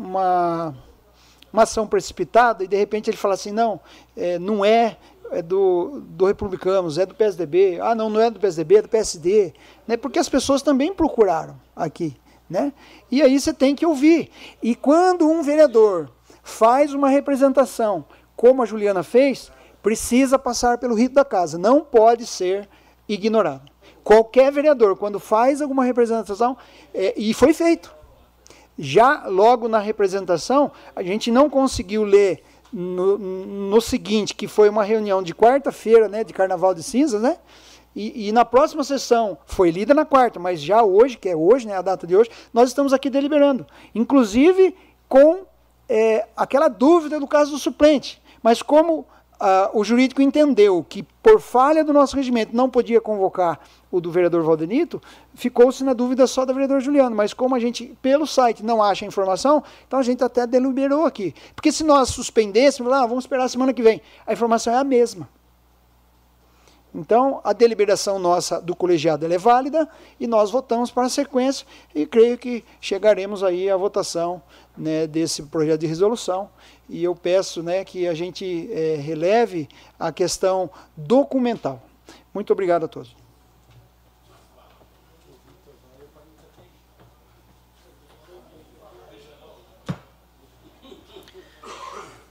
uma, 0.00 0.74
uma 1.52 1.62
ação 1.62 1.86
precipitada 1.86 2.64
e 2.64 2.68
de 2.68 2.76
repente 2.76 3.10
ele 3.10 3.16
falasse 3.16 3.48
assim, 3.48 3.56
não, 3.56 3.80
é, 4.16 4.38
não 4.38 4.64
é, 4.64 4.96
é 5.30 5.42
do, 5.42 6.02
do 6.06 6.26
Republicanos, 6.26 6.96
é 6.96 7.04
do 7.04 7.14
PSDB, 7.14 7.78
ah 7.80 7.94
não, 7.94 8.08
não 8.08 8.20
é 8.20 8.30
do 8.30 8.40
PSDB, 8.40 8.76
é 8.76 8.82
do 8.82 8.88
PSD, 8.88 9.52
né, 9.86 9.96
porque 9.96 10.18
as 10.18 10.28
pessoas 10.28 10.62
também 10.62 10.92
procuraram 10.94 11.60
aqui. 11.76 12.16
Né? 12.48 12.72
E 13.08 13.22
aí 13.22 13.38
você 13.38 13.54
tem 13.54 13.76
que 13.76 13.86
ouvir. 13.86 14.28
E 14.60 14.74
quando 14.74 15.28
um 15.28 15.40
vereador 15.40 16.10
faz 16.42 16.92
uma 16.92 17.08
representação, 17.08 18.04
como 18.34 18.60
a 18.60 18.66
Juliana 18.66 19.04
fez, 19.04 19.52
precisa 19.80 20.36
passar 20.36 20.78
pelo 20.78 20.96
rito 20.96 21.14
da 21.14 21.24
casa, 21.24 21.56
não 21.56 21.80
pode 21.82 22.26
ser 22.26 22.68
ignorado. 23.08 23.70
Qualquer 24.02 24.50
vereador, 24.50 24.96
quando 24.96 25.20
faz 25.20 25.62
alguma 25.62 25.84
representação, 25.84 26.56
é, 26.92 27.14
e 27.16 27.32
foi 27.32 27.52
feito. 27.52 27.99
Já 28.82 29.26
logo 29.26 29.68
na 29.68 29.78
representação, 29.78 30.72
a 30.96 31.02
gente 31.02 31.30
não 31.30 31.50
conseguiu 31.50 32.02
ler 32.02 32.42
no, 32.72 33.18
no 33.18 33.80
seguinte, 33.80 34.34
que 34.34 34.48
foi 34.48 34.68
uma 34.68 34.82
reunião 34.82 35.22
de 35.22 35.34
quarta-feira, 35.34 36.08
né, 36.08 36.24
de 36.24 36.32
Carnaval 36.32 36.74
de 36.74 36.82
Cinzas, 36.82 37.20
né? 37.20 37.36
E, 37.94 38.28
e, 38.28 38.32
na 38.32 38.44
próxima 38.44 38.84
sessão, 38.84 39.36
foi 39.44 39.70
lida 39.70 39.92
na 39.92 40.04
quarta, 40.04 40.38
mas 40.38 40.60
já 40.62 40.82
hoje, 40.82 41.18
que 41.18 41.28
é 41.28 41.36
hoje, 41.36 41.66
né, 41.66 41.76
a 41.76 41.82
data 41.82 42.06
de 42.06 42.16
hoje, 42.16 42.30
nós 42.54 42.68
estamos 42.68 42.92
aqui 42.92 43.10
deliberando. 43.10 43.66
Inclusive 43.94 44.74
com 45.08 45.40
é, 45.88 46.26
aquela 46.36 46.68
dúvida 46.68 47.18
do 47.18 47.26
caso 47.26 47.50
do 47.50 47.58
suplente. 47.58 48.22
Mas 48.42 48.62
como 48.62 49.04
ah, 49.40 49.70
o 49.72 49.82
jurídico 49.82 50.20
entendeu 50.20 50.84
que, 50.88 51.02
por 51.22 51.40
falha 51.40 51.82
do 51.82 51.92
nosso 51.92 52.14
regimento, 52.14 52.54
não 52.54 52.68
podia 52.68 53.00
convocar 53.00 53.58
o 53.90 54.00
do 54.00 54.10
vereador 54.10 54.42
Valdenito, 54.42 55.02
ficou-se 55.34 55.82
na 55.82 55.92
dúvida 55.92 56.26
só 56.26 56.44
do 56.44 56.52
vereador 56.52 56.80
Juliano. 56.80 57.14
Mas 57.14 57.34
como 57.34 57.54
a 57.54 57.58
gente, 57.58 57.96
pelo 58.00 58.26
site, 58.26 58.64
não 58.64 58.82
acha 58.82 59.04
a 59.04 59.08
informação, 59.08 59.62
então 59.86 59.98
a 59.98 60.02
gente 60.02 60.22
até 60.22 60.46
deliberou 60.46 61.04
aqui. 61.04 61.34
Porque 61.54 61.72
se 61.72 61.82
nós 61.82 62.10
suspendêssemos, 62.10 62.92
ah, 62.92 63.06
vamos 63.06 63.24
esperar 63.24 63.44
a 63.44 63.48
semana 63.48 63.72
que 63.72 63.82
vem, 63.82 64.00
a 64.26 64.32
informação 64.32 64.72
é 64.72 64.78
a 64.78 64.84
mesma. 64.84 65.28
Então, 66.94 67.40
a 67.44 67.52
deliberação 67.52 68.18
nossa 68.18 68.60
do 68.60 68.74
colegiado 68.74 69.24
é 69.24 69.38
válida 69.38 69.88
e 70.18 70.26
nós 70.26 70.50
votamos 70.50 70.90
para 70.90 71.04
a 71.04 71.08
sequência 71.08 71.64
e 71.94 72.04
creio 72.04 72.36
que 72.36 72.64
chegaremos 72.80 73.44
aí 73.44 73.70
à 73.70 73.76
votação 73.76 74.42
né, 74.76 75.06
desse 75.06 75.44
projeto 75.44 75.80
de 75.80 75.86
resolução. 75.86 76.50
E 76.88 77.04
eu 77.04 77.14
peço 77.14 77.62
né, 77.62 77.84
que 77.84 78.08
a 78.08 78.14
gente 78.14 78.68
é, 78.72 78.96
releve 78.96 79.68
a 79.98 80.10
questão 80.10 80.68
documental. 80.96 81.80
Muito 82.34 82.52
obrigado 82.52 82.84
a 82.84 82.88
todos. 82.88 83.19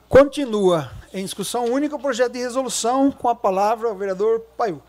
Continua 0.10 0.92
em 1.14 1.24
discussão 1.24 1.64
única 1.66 1.96
o 1.96 2.00
projeto 2.00 2.34
de 2.34 2.40
resolução 2.40 3.12
com 3.12 3.30
a 3.30 3.36
palavra 3.36 3.92
o 3.92 3.96
vereador 3.96 4.40
Paiu. 4.58 4.82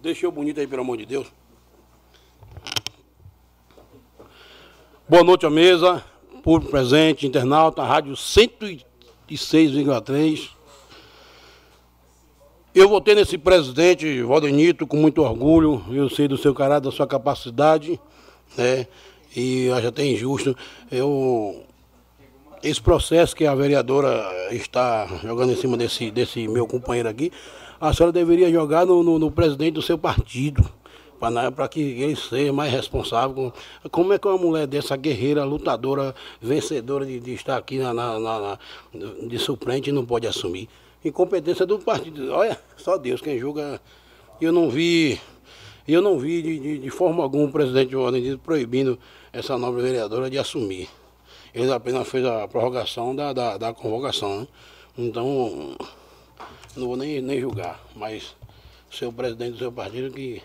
Deixa 0.00 0.24
eu 0.24 0.30
bonito 0.30 0.60
aí, 0.60 0.68
pelo 0.68 0.82
amor 0.82 0.98
de 0.98 1.04
Deus. 1.04 1.26
Boa 5.08 5.24
noite 5.24 5.44
à 5.44 5.50
mesa, 5.50 6.04
público 6.44 6.70
presente, 6.70 7.26
internauta, 7.26 7.82
rádio 7.82 8.14
106,3 8.14 10.59
eu 12.74 12.88
votei 12.88 13.14
nesse 13.14 13.36
presidente, 13.36 14.22
Valdenito, 14.22 14.86
com 14.86 14.96
muito 14.96 15.22
orgulho. 15.22 15.82
Eu 15.90 16.08
sei 16.08 16.28
do 16.28 16.38
seu 16.38 16.54
caráter, 16.54 16.84
da 16.84 16.92
sua 16.92 17.06
capacidade, 17.06 17.98
né? 18.56 18.86
E 19.34 19.68
acho 19.70 19.88
até 19.88 20.04
injusto. 20.04 20.56
Eu, 20.90 21.64
esse 22.62 22.80
processo 22.80 23.34
que 23.34 23.44
a 23.46 23.54
vereadora 23.54 24.24
está 24.52 25.06
jogando 25.22 25.52
em 25.52 25.56
cima 25.56 25.76
desse, 25.76 26.10
desse 26.10 26.46
meu 26.46 26.66
companheiro 26.66 27.08
aqui, 27.08 27.32
a 27.80 27.92
senhora 27.92 28.12
deveria 28.12 28.50
jogar 28.50 28.86
no, 28.86 29.02
no, 29.02 29.18
no 29.18 29.30
presidente 29.30 29.74
do 29.74 29.82
seu 29.82 29.98
partido 29.98 30.64
para 31.18 31.68
que 31.68 31.80
ele 31.80 32.16
seja 32.16 32.52
mais 32.52 32.72
responsável. 32.72 33.52
Como 33.90 34.12
é 34.12 34.18
que 34.18 34.26
uma 34.26 34.38
mulher 34.38 34.66
dessa 34.66 34.96
guerreira, 34.96 35.44
lutadora, 35.44 36.14
vencedora 36.40 37.04
de, 37.04 37.20
de 37.20 37.34
estar 37.34 37.56
aqui 37.56 37.78
na, 37.78 37.92
na, 37.92 38.18
na, 38.18 38.58
de 39.26 39.38
suplente 39.38 39.92
não 39.92 40.06
pode 40.06 40.26
assumir? 40.26 40.68
Incompetência 41.04 41.66
do 41.66 41.78
partido. 41.78 42.32
Olha, 42.32 42.60
só 42.76 42.96
Deus 42.96 43.20
quem 43.20 43.38
julga. 43.38 43.80
Eu 44.40 44.52
não 44.52 44.70
vi 44.70 45.20
eu 45.92 46.00
não 46.00 46.18
vi 46.18 46.40
de, 46.40 46.58
de, 46.58 46.78
de 46.78 46.90
forma 46.90 47.22
alguma 47.22 47.44
o 47.44 47.52
presidente 47.52 47.96
Valdenito 47.96 48.38
proibindo 48.38 48.98
essa 49.32 49.58
nobre 49.58 49.82
vereadora 49.82 50.30
de 50.30 50.38
assumir. 50.38 50.88
Ele 51.52 51.72
apenas 51.72 52.06
fez 52.06 52.24
a 52.24 52.46
prorrogação 52.46 53.14
da, 53.14 53.32
da, 53.32 53.56
da 53.56 53.74
convocação. 53.74 54.40
Né? 54.40 54.46
Então, 54.96 55.76
não 56.76 56.86
vou 56.86 56.96
nem, 56.96 57.20
nem 57.20 57.40
julgar, 57.40 57.80
mas 57.96 58.36
seu 58.90 59.12
presidente 59.12 59.52
do 59.52 59.58
seu 59.58 59.72
partido 59.72 60.12
que 60.12 60.40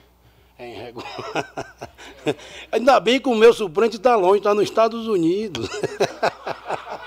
é 0.57 0.71
irregular. 0.71 1.75
Ainda 2.71 2.99
bem 2.99 3.19
que 3.19 3.29
o 3.29 3.35
meu 3.35 3.53
suplente 3.53 3.97
está 3.97 4.15
longe, 4.15 4.37
está 4.39 4.53
nos 4.53 4.63
Estados 4.63 5.07
Unidos. 5.07 5.69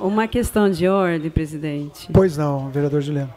Uma 0.00 0.28
questão 0.28 0.70
de 0.70 0.86
ordem, 0.86 1.30
presidente. 1.30 2.08
Pois 2.12 2.36
não, 2.36 2.70
vereador 2.70 3.00
Juliano. 3.00 3.34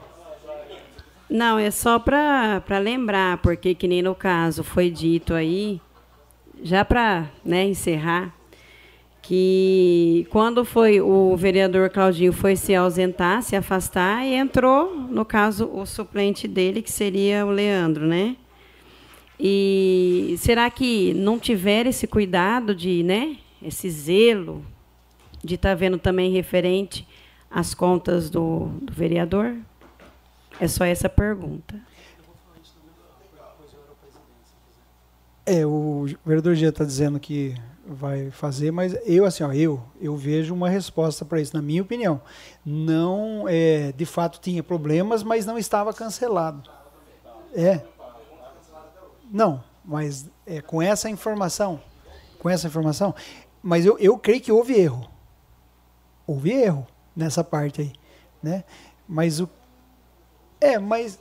Não, 1.29 1.57
é 1.57 1.71
só 1.71 1.97
para 1.97 2.77
lembrar, 2.79 3.37
porque 3.37 3.73
que 3.73 3.87
nem 3.87 4.01
no 4.01 4.13
caso 4.13 4.63
foi 4.63 4.89
dito 4.89 5.33
aí, 5.33 5.79
já 6.61 6.83
para 6.83 7.29
né, 7.43 7.65
encerrar, 7.65 8.35
que 9.21 10.27
quando 10.29 10.65
foi 10.65 10.99
o 10.99 11.35
vereador 11.37 11.89
Claudinho 11.89 12.33
foi 12.33 12.55
se 12.55 12.75
ausentar, 12.75 13.41
se 13.43 13.55
afastar, 13.55 14.25
e 14.25 14.33
entrou, 14.33 14.93
no 14.93 15.23
caso, 15.23 15.69
o 15.73 15.85
suplente 15.85 16.47
dele, 16.47 16.81
que 16.81 16.91
seria 16.91 17.45
o 17.45 17.49
Leandro, 17.49 18.05
né? 18.05 18.35
E 19.39 20.35
será 20.37 20.69
que 20.69 21.13
não 21.13 21.39
tiver 21.39 21.87
esse 21.87 22.05
cuidado 22.05 22.75
de, 22.75 23.01
né, 23.03 23.37
esse 23.63 23.89
zelo 23.89 24.63
de 25.43 25.55
estar 25.55 25.69
tá 25.69 25.75
vendo 25.75 25.97
também 25.97 26.31
referente 26.31 27.07
às 27.49 27.73
contas 27.73 28.29
do, 28.29 28.67
do 28.81 28.93
vereador? 28.93 29.55
É 30.59 30.67
só 30.67 30.85
essa 30.85 31.09
pergunta. 31.09 31.75
É, 35.45 35.65
o 35.65 36.05
vereador 36.25 36.53
Gia 36.55 36.69
está 36.69 36.83
dizendo 36.85 37.19
que 37.19 37.55
vai 37.85 38.29
fazer, 38.29 38.71
mas 38.71 38.95
eu 39.05 39.25
assim, 39.25 39.43
ó, 39.43 39.51
eu 39.51 39.81
eu 39.99 40.15
vejo 40.15 40.53
uma 40.53 40.69
resposta 40.69 41.25
para 41.25 41.41
isso, 41.41 41.55
na 41.55 41.61
minha 41.61 41.81
opinião. 41.81 42.21
Não, 42.65 43.45
é, 43.47 43.91
de 43.91 44.05
fato 44.05 44.39
tinha 44.39 44.61
problemas, 44.61 45.23
mas 45.23 45.45
não 45.45 45.57
estava 45.57 45.93
cancelado. 45.93 46.69
É. 47.53 47.81
Não, 49.31 49.63
mas 49.83 50.29
é, 50.45 50.61
com 50.61 50.81
essa 50.81 51.09
informação, 51.09 51.81
com 52.39 52.49
essa 52.49 52.67
informação, 52.67 53.15
mas 53.63 53.85
eu, 53.85 53.97
eu 53.99 54.17
creio 54.17 54.41
que 54.41 54.51
houve 54.51 54.73
erro. 54.73 55.10
Houve 56.31 56.51
erro 56.51 56.87
nessa 57.15 57.43
parte 57.43 57.81
aí, 57.81 57.93
né? 58.41 58.63
Mas 59.07 59.41
o 59.41 59.49
é, 60.61 60.77
mas 60.77 61.19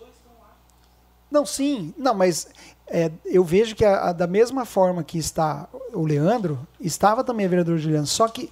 não, 1.30 1.46
sim, 1.46 1.94
não, 1.96 2.14
mas 2.14 2.48
é, 2.86 3.10
eu 3.24 3.42
vejo 3.42 3.74
que 3.74 3.84
a, 3.84 4.10
a, 4.10 4.12
da 4.12 4.26
mesma 4.26 4.64
forma 4.64 5.02
que 5.02 5.18
está 5.18 5.68
o 5.92 6.04
Leandro, 6.04 6.66
estava 6.78 7.24
também 7.24 7.46
a 7.46 7.48
vereadora 7.48 7.78
Juliana, 7.78 8.06
só 8.06 8.28
que 8.28 8.50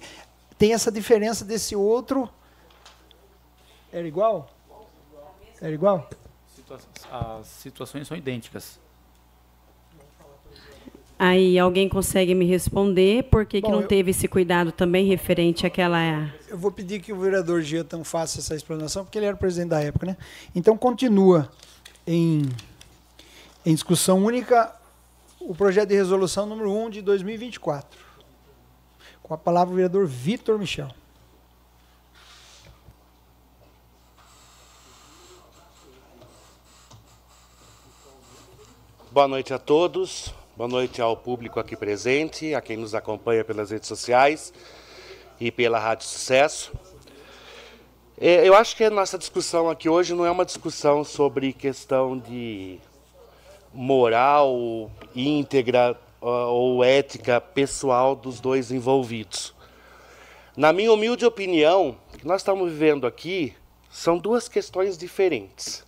tem 0.57 0.73
essa 0.73 0.91
diferença 0.91 1.45
desse 1.45 1.75
outro. 1.75 2.29
Era 3.91 4.07
igual? 4.07 4.49
Era 5.61 5.73
igual? 5.73 6.09
As 7.09 7.47
situações 7.47 8.07
são 8.07 8.17
idênticas. 8.17 8.79
Aí 11.21 11.59
alguém 11.59 11.89
consegue 11.89 12.33
me 12.33 12.45
responder 12.45 13.25
por 13.25 13.45
que, 13.45 13.59
Bom, 13.59 13.67
que 13.67 13.73
não 13.73 13.81
eu, 13.81 13.87
teve 13.87 14.11
esse 14.11 14.25
cuidado 14.25 14.71
também 14.71 15.05
referente 15.05 15.67
àquela. 15.67 16.33
Eu 16.47 16.57
vou 16.57 16.71
pedir 16.71 17.01
que 17.01 17.11
o 17.11 17.19
vereador 17.19 17.61
Giatan 17.61 18.05
faça 18.05 18.39
essa 18.39 18.55
explanação, 18.55 19.03
porque 19.03 19.17
ele 19.17 19.25
era 19.25 19.35
o 19.35 19.39
presidente 19.39 19.69
da 19.69 19.81
época, 19.81 20.05
né? 20.05 20.17
Então 20.55 20.77
continua 20.77 21.51
em 22.07 22.49
em 23.65 23.73
discussão 23.73 24.23
única, 24.23 24.73
o 25.39 25.53
projeto 25.53 25.89
de 25.89 25.95
resolução 25.95 26.45
número 26.45 26.71
1 26.71 26.89
de 26.89 27.01
2024. 27.01 27.99
Com 29.21 29.33
a 29.33 29.37
palavra 29.37 29.73
o 29.73 29.75
vereador 29.75 30.07
Vitor 30.07 30.57
Michel. 30.57 30.89
Boa 39.11 39.27
noite 39.27 39.53
a 39.53 39.59
todos, 39.59 40.33
boa 40.59 40.67
noite 40.67 41.01
ao 41.01 41.15
público 41.15 41.57
aqui 41.57 41.73
presente, 41.73 42.53
a 42.53 42.59
quem 42.59 42.75
nos 42.75 42.93
acompanha 42.93 43.45
pelas 43.45 43.71
redes 43.71 43.87
sociais 43.87 44.51
e 45.39 45.49
pela 45.49 45.79
Rádio 45.79 46.05
Sucesso. 46.05 46.73
É, 48.19 48.45
eu 48.45 48.53
acho 48.53 48.75
que 48.75 48.83
a 48.83 48.89
nossa 48.89 49.17
discussão 49.17 49.69
aqui 49.69 49.87
hoje 49.87 50.13
não 50.13 50.25
é 50.25 50.29
uma 50.29 50.43
discussão 50.43 51.01
sobre 51.05 51.53
questão 51.53 52.17
de 52.17 52.77
moral 53.73 54.91
íntegra 55.15 55.97
ou 56.19 56.83
ética 56.83 57.39
pessoal 57.39 58.13
dos 58.13 58.41
dois 58.41 58.69
envolvidos. 58.69 59.55
Na 60.57 60.73
minha 60.73 60.91
humilde 60.91 61.25
opinião, 61.25 61.95
o 62.13 62.17
que 62.17 62.27
nós 62.27 62.41
estamos 62.41 62.69
vivendo 62.69 63.07
aqui 63.07 63.55
são 63.89 64.17
duas 64.17 64.49
questões 64.49 64.97
diferentes. 64.97 65.87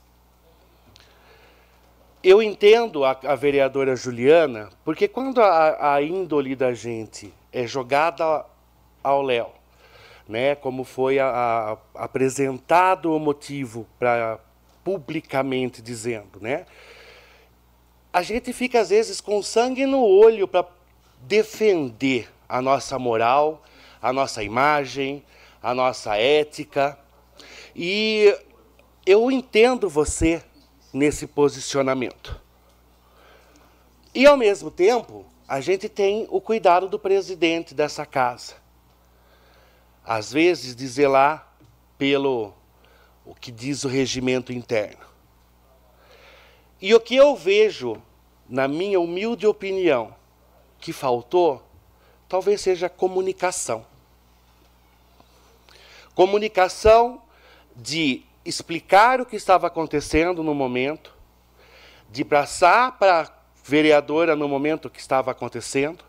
Eu 2.23 2.39
entendo 2.43 3.03
a, 3.03 3.19
a 3.23 3.33
vereadora 3.33 3.95
Juliana, 3.95 4.69
porque 4.85 5.07
quando 5.07 5.41
a, 5.41 5.95
a, 5.95 6.01
índole 6.03 6.55
da 6.55 6.71
gente 6.71 7.33
é 7.51 7.65
jogada 7.65 8.45
ao 9.03 9.23
léu, 9.23 9.51
né, 10.29 10.53
como 10.53 10.83
foi 10.83 11.17
a, 11.17 11.75
apresentado 11.95 13.11
o 13.11 13.19
motivo 13.19 13.87
para 13.97 14.39
publicamente 14.83 15.81
dizendo, 15.81 16.39
né, 16.39 16.67
a 18.13 18.21
gente 18.21 18.53
fica 18.53 18.79
às 18.79 18.91
vezes 18.91 19.19
com 19.19 19.41
sangue 19.41 19.87
no 19.87 20.03
olho 20.03 20.47
para 20.47 20.67
defender 21.21 22.29
a 22.47 22.61
nossa 22.61 22.99
moral, 22.99 23.63
a 23.99 24.13
nossa 24.13 24.43
imagem, 24.43 25.23
a 25.61 25.73
nossa 25.73 26.17
ética. 26.17 26.99
E 27.75 28.37
eu 29.07 29.31
entendo 29.31 29.89
você 29.89 30.43
nesse 30.93 31.27
posicionamento. 31.27 32.39
E 34.13 34.25
ao 34.25 34.35
mesmo 34.35 34.69
tempo, 34.69 35.25
a 35.47 35.61
gente 35.61 35.87
tem 35.87 36.27
o 36.29 36.41
cuidado 36.41 36.87
do 36.87 36.99
presidente 36.99 37.73
dessa 37.73 38.05
casa. 38.05 38.55
Às 40.03 40.31
vezes 40.31 40.75
de 40.75 40.87
zelar 40.87 41.47
pelo 41.97 42.53
o 43.25 43.35
que 43.35 43.51
diz 43.51 43.83
o 43.83 43.87
regimento 43.87 44.51
interno. 44.51 45.05
E 46.81 46.93
o 46.93 46.99
que 46.99 47.15
eu 47.15 47.35
vejo, 47.35 48.01
na 48.49 48.67
minha 48.67 48.99
humilde 48.99 49.45
opinião, 49.45 50.15
que 50.79 50.91
faltou, 50.91 51.61
talvez 52.27 52.59
seja 52.59 52.89
comunicação. 52.89 53.85
Comunicação 56.15 57.21
de 57.75 58.23
explicar 58.43 59.21
o 59.21 59.25
que 59.25 59.35
estava 59.35 59.67
acontecendo 59.67 60.43
no 60.43 60.53
momento, 60.53 61.15
de 62.09 62.25
passar 62.25 62.97
para 62.97 63.21
a 63.21 63.31
vereadora 63.63 64.35
no 64.35 64.47
momento 64.47 64.89
que 64.89 64.99
estava 64.99 65.31
acontecendo, 65.31 66.03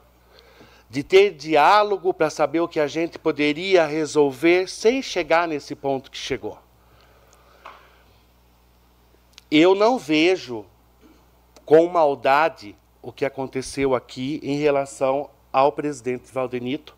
de 0.88 1.02
ter 1.02 1.30
diálogo 1.30 2.12
para 2.12 2.28
saber 2.28 2.60
o 2.60 2.68
que 2.68 2.80
a 2.80 2.86
gente 2.86 3.18
poderia 3.18 3.86
resolver 3.86 4.68
sem 4.68 5.00
chegar 5.00 5.48
nesse 5.48 5.74
ponto 5.74 6.10
que 6.10 6.18
chegou. 6.18 6.58
Eu 9.50 9.74
não 9.74 9.98
vejo 9.98 10.66
com 11.64 11.86
maldade 11.86 12.76
o 13.00 13.12
que 13.12 13.24
aconteceu 13.24 13.94
aqui 13.94 14.40
em 14.42 14.56
relação 14.56 15.30
ao 15.52 15.72
presidente 15.72 16.32
Valdenito 16.32 16.96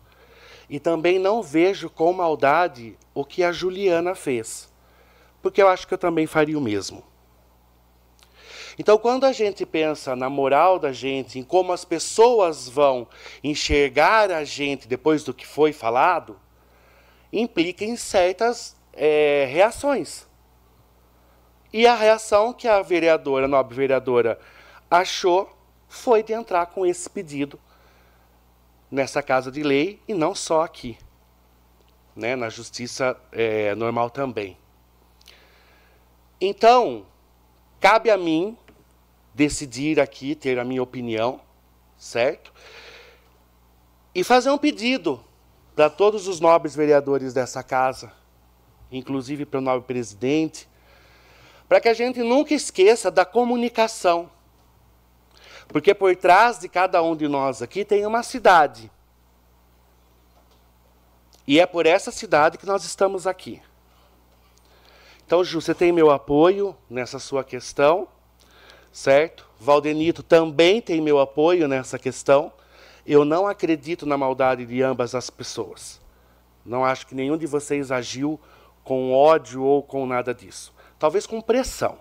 e 0.69 0.79
também 0.79 1.19
não 1.19 1.43
vejo 1.43 1.89
com 1.89 2.11
maldade 2.13 2.97
o 3.13 3.23
que 3.23 3.43
a 3.43 3.51
Juliana 3.51 4.15
fez, 4.15 4.69
porque 5.45 5.61
eu 5.61 5.67
acho 5.67 5.87
que 5.87 5.93
eu 5.93 5.97
também 5.99 6.25
faria 6.25 6.57
o 6.57 6.61
mesmo. 6.61 7.03
Então, 8.79 8.97
quando 8.97 9.25
a 9.25 9.31
gente 9.31 9.63
pensa 9.63 10.15
na 10.15 10.27
moral 10.27 10.79
da 10.79 10.91
gente, 10.91 11.37
em 11.37 11.43
como 11.43 11.71
as 11.71 11.85
pessoas 11.85 12.67
vão 12.67 13.07
enxergar 13.43 14.31
a 14.31 14.43
gente 14.43 14.87
depois 14.87 15.23
do 15.23 15.35
que 15.35 15.45
foi 15.45 15.71
falado, 15.71 16.39
implica 17.31 17.85
em 17.85 17.95
certas 17.95 18.75
é, 18.91 19.47
reações. 19.47 20.25
E 21.71 21.85
a 21.85 21.93
reação 21.93 22.51
que 22.51 22.67
a 22.67 22.81
vereadora, 22.81 23.45
a 23.45 23.47
nobre 23.47 23.75
vereadora, 23.75 24.39
achou 24.89 25.55
foi 25.87 26.23
de 26.23 26.33
entrar 26.33 26.65
com 26.65 26.87
esse 26.87 27.07
pedido 27.07 27.59
nessa 28.89 29.21
casa 29.21 29.51
de 29.51 29.61
lei 29.61 30.01
e 30.07 30.13
não 30.15 30.33
só 30.33 30.63
aqui, 30.63 30.97
né, 32.15 32.35
na 32.35 32.49
justiça 32.49 33.15
é, 33.31 33.75
normal 33.75 34.09
também. 34.09 34.57
Então, 36.39 37.05
cabe 37.79 38.09
a 38.09 38.17
mim 38.17 38.57
decidir 39.33 39.99
aqui, 39.99 40.35
ter 40.35 40.59
a 40.59 40.63
minha 40.63 40.81
opinião, 40.81 41.41
certo? 41.97 42.53
E 44.13 44.23
fazer 44.23 44.49
um 44.49 44.57
pedido 44.57 45.23
para 45.75 45.89
todos 45.89 46.27
os 46.27 46.39
nobres 46.39 46.75
vereadores 46.75 47.33
dessa 47.33 47.61
casa, 47.61 48.13
inclusive 48.91 49.45
para 49.45 49.57
o 49.59 49.61
nobre 49.61 49.85
presidente, 49.85 50.69
para 51.67 51.81
que 51.81 51.89
a 51.89 51.93
gente 51.93 52.21
nunca 52.21 52.53
esqueça 52.53 53.11
da 53.11 53.25
comunicação. 53.25 54.29
Porque 55.67 55.93
por 55.93 56.15
trás 56.15 56.59
de 56.59 56.69
cada 56.69 57.01
um 57.01 57.15
de 57.15 57.27
nós 57.27 57.61
aqui 57.61 57.83
tem 57.83 58.05
uma 58.05 58.23
cidade. 58.23 58.91
E 61.47 61.59
é 61.59 61.65
por 61.65 61.85
essa 61.85 62.11
cidade 62.11 62.57
que 62.57 62.65
nós 62.65 62.85
estamos 62.85 63.27
aqui. 63.27 63.61
Então, 65.25 65.43
Ju, 65.43 65.59
você 65.59 65.73
tem 65.73 65.91
meu 65.91 66.11
apoio 66.11 66.77
nessa 66.87 67.17
sua 67.17 67.43
questão, 67.43 68.07
certo? 68.91 69.47
Valdenito 69.59 70.21
também 70.21 70.79
tem 70.79 71.01
meu 71.01 71.19
apoio 71.19 71.67
nessa 71.67 71.97
questão. 71.97 72.53
Eu 73.07 73.25
não 73.25 73.47
acredito 73.47 74.05
na 74.05 74.17
maldade 74.17 74.67
de 74.67 74.83
ambas 74.83 75.15
as 75.15 75.31
pessoas. 75.31 75.99
Não 76.63 76.85
acho 76.85 77.07
que 77.07 77.15
nenhum 77.15 77.37
de 77.37 77.47
vocês 77.47 77.91
agiu 77.91 78.39
com 78.83 79.13
ódio 79.13 79.63
ou 79.63 79.81
com 79.81 80.05
nada 80.05 80.31
disso. 80.31 80.71
Talvez 80.99 81.25
com 81.25 81.41
pressão. 81.41 81.97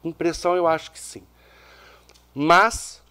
Com 0.00 0.12
pressão 0.12 0.54
eu 0.54 0.68
acho 0.68 0.92
que 0.92 1.00
sim. 1.00 1.24
Mas 2.32 3.02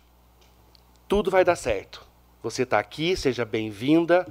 tudo 1.10 1.30
vai 1.30 1.44
dar 1.44 1.58
certo. 1.58 2.06
Você 2.42 2.64
está 2.64 2.80
aqui, 2.80 3.18
seja 3.18 3.44
bem-vinda. 3.44 4.26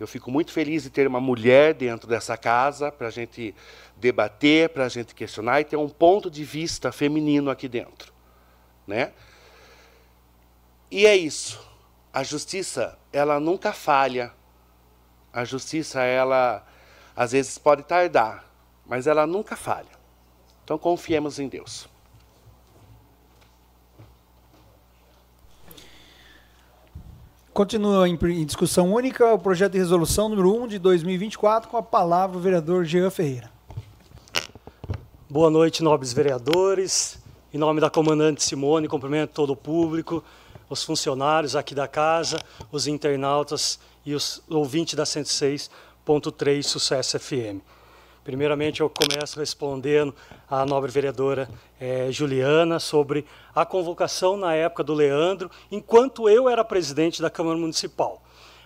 Eu 0.00 0.06
fico 0.06 0.30
muito 0.30 0.50
feliz 0.50 0.82
de 0.82 0.90
ter 0.90 1.06
uma 1.06 1.20
mulher 1.20 1.74
dentro 1.74 2.08
dessa 2.08 2.34
casa 2.36 2.90
para 2.90 3.08
a 3.08 3.10
gente 3.10 3.54
debater, 4.00 4.70
para 4.70 4.86
a 4.86 4.88
gente 4.88 5.14
questionar 5.14 5.60
e 5.60 5.64
ter 5.64 5.76
um 5.76 5.88
ponto 5.88 6.30
de 6.30 6.42
vista 6.42 6.90
feminino 6.90 7.50
aqui 7.50 7.68
dentro. 7.68 8.12
Né? 8.86 9.12
E 10.90 11.06
é 11.06 11.14
isso. 11.14 11.60
A 12.12 12.22
justiça, 12.22 12.98
ela 13.12 13.38
nunca 13.38 13.72
falha. 13.72 14.32
A 15.32 15.44
justiça, 15.44 16.02
ela 16.02 16.66
às 17.14 17.32
vezes 17.32 17.58
pode 17.58 17.82
tardar, 17.82 18.44
mas 18.86 19.06
ela 19.06 19.26
nunca 19.26 19.54
falha. 19.54 20.00
Então 20.64 20.78
confiemos 20.78 21.38
em 21.38 21.48
Deus. 21.48 21.88
Continua 27.52 28.08
em, 28.08 28.16
discussão 28.46 28.92
única 28.92 29.34
o 29.34 29.38
projeto 29.38 29.72
de 29.72 29.78
resolução 29.78 30.28
número 30.28 30.62
1 30.62 30.68
de 30.68 30.78
2024, 30.78 31.68
com 31.68 31.76
a 31.76 31.82
palavra 31.82 32.38
o 32.38 32.40
vereador 32.40 32.84
Jean 32.84 33.10
Ferreira. 33.10 33.50
Boa 35.32 35.48
noite, 35.48 35.80
nobres 35.80 36.12
vereadores. 36.12 37.16
Em 37.54 37.56
nome 37.56 37.80
da 37.80 37.88
comandante 37.88 38.42
Simone, 38.42 38.88
cumprimento 38.88 39.30
todo 39.30 39.52
o 39.52 39.56
público, 39.56 40.24
os 40.68 40.82
funcionários 40.82 41.54
aqui 41.54 41.72
da 41.72 41.86
casa, 41.86 42.40
os 42.72 42.88
internautas 42.88 43.78
e 44.04 44.12
os 44.12 44.42
ouvintes 44.50 44.94
da 44.94 45.04
106.3 45.04 46.64
Sucesso 46.64 47.16
FM. 47.16 47.62
Primeiramente, 48.24 48.80
eu 48.80 48.90
começo 48.90 49.38
respondendo 49.38 50.12
à 50.50 50.66
nobre 50.66 50.90
vereadora 50.90 51.48
eh, 51.80 52.08
Juliana 52.10 52.80
sobre 52.80 53.24
a 53.54 53.64
convocação 53.64 54.36
na 54.36 54.56
época 54.56 54.82
do 54.82 54.94
Leandro, 54.94 55.48
enquanto 55.70 56.28
eu 56.28 56.48
era 56.48 56.64
presidente 56.64 57.22
da 57.22 57.30
Câmara 57.30 57.56
Municipal. 57.56 58.20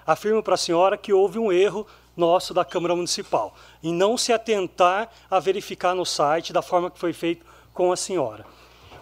Afirmo 0.07 0.43
para 0.43 0.55
a 0.55 0.57
senhora 0.57 0.97
que 0.97 1.13
houve 1.13 1.39
um 1.39 1.53
erro 1.53 1.87
nosso 2.17 2.55
da 2.55 2.65
Câmara 2.65 2.95
Municipal, 2.95 3.55
em 3.83 3.93
não 3.93 4.17
se 4.17 4.33
atentar 4.33 5.11
a 5.31 5.39
verificar 5.41 5.95
no 5.95 6.05
site 6.05 6.53
da 6.53 6.63
forma 6.63 6.91
que 6.91 6.99
foi 6.99 7.13
feito 7.13 7.45
com 7.73 7.91
a 7.91 7.97
senhora, 7.97 8.47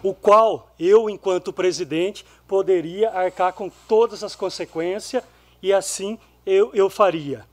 o 0.01 0.13
qual 0.13 0.71
eu, 0.79 1.09
enquanto 1.09 1.53
presidente, 1.53 2.25
poderia 2.47 3.11
arcar 3.11 3.53
com 3.53 3.69
todas 3.87 4.23
as 4.23 4.35
consequências 4.35 5.23
e 5.61 5.71
assim 5.71 6.19
eu, 6.45 6.71
eu 6.73 6.89
faria. 6.89 7.45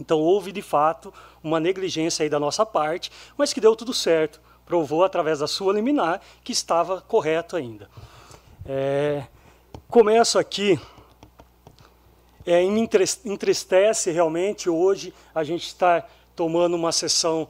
Então 0.00 0.18
houve 0.18 0.50
de 0.52 0.62
fato 0.62 1.12
uma 1.42 1.60
negligência 1.60 2.22
aí 2.22 2.28
da 2.28 2.40
nossa 2.40 2.64
parte, 2.64 3.12
mas 3.36 3.52
que 3.52 3.60
deu 3.60 3.76
tudo 3.76 3.92
certo. 3.92 4.40
Provou 4.64 5.04
através 5.04 5.40
da 5.40 5.46
sua 5.46 5.72
liminar 5.72 6.20
que 6.42 6.52
estava 6.52 7.00
correto 7.00 7.56
ainda. 7.56 7.90
É, 8.64 9.24
começo 9.88 10.38
aqui, 10.38 10.80
é, 12.46 12.62
entristece 13.24 14.10
realmente 14.10 14.68
hoje 14.68 15.12
a 15.34 15.44
gente 15.44 15.66
estar 15.66 16.08
tomando 16.34 16.74
uma 16.74 16.92
sessão 16.92 17.46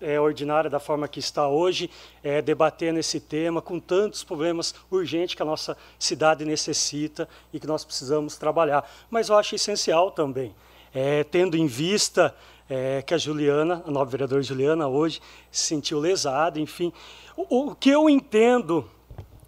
é, 0.00 0.18
ordinária 0.18 0.70
da 0.70 0.80
forma 0.80 1.06
que 1.06 1.18
está 1.18 1.46
hoje, 1.46 1.90
é, 2.22 2.40
debatendo 2.40 2.98
esse 2.98 3.20
tema 3.20 3.60
com 3.60 3.78
tantos 3.78 4.24
problemas 4.24 4.74
urgentes 4.90 5.34
que 5.34 5.42
a 5.42 5.44
nossa 5.46 5.76
cidade 5.98 6.44
necessita 6.44 7.28
e 7.52 7.60
que 7.60 7.66
nós 7.66 7.84
precisamos 7.84 8.36
trabalhar. 8.36 8.88
Mas 9.10 9.28
eu 9.28 9.36
acho 9.36 9.54
essencial 9.54 10.10
também, 10.10 10.54
é, 10.94 11.22
tendo 11.24 11.56
em 11.56 11.66
vista 11.66 12.34
é, 12.68 13.02
que 13.02 13.12
a 13.12 13.18
Juliana, 13.18 13.82
a 13.86 13.90
nova 13.90 14.10
vereadora 14.10 14.42
Juliana, 14.42 14.88
hoje 14.88 15.20
se 15.50 15.66
sentiu 15.66 15.98
lesada, 16.00 16.58
enfim. 16.58 16.92
O, 17.36 17.70
o 17.70 17.74
que 17.74 17.90
eu 17.90 18.08
entendo 18.08 18.88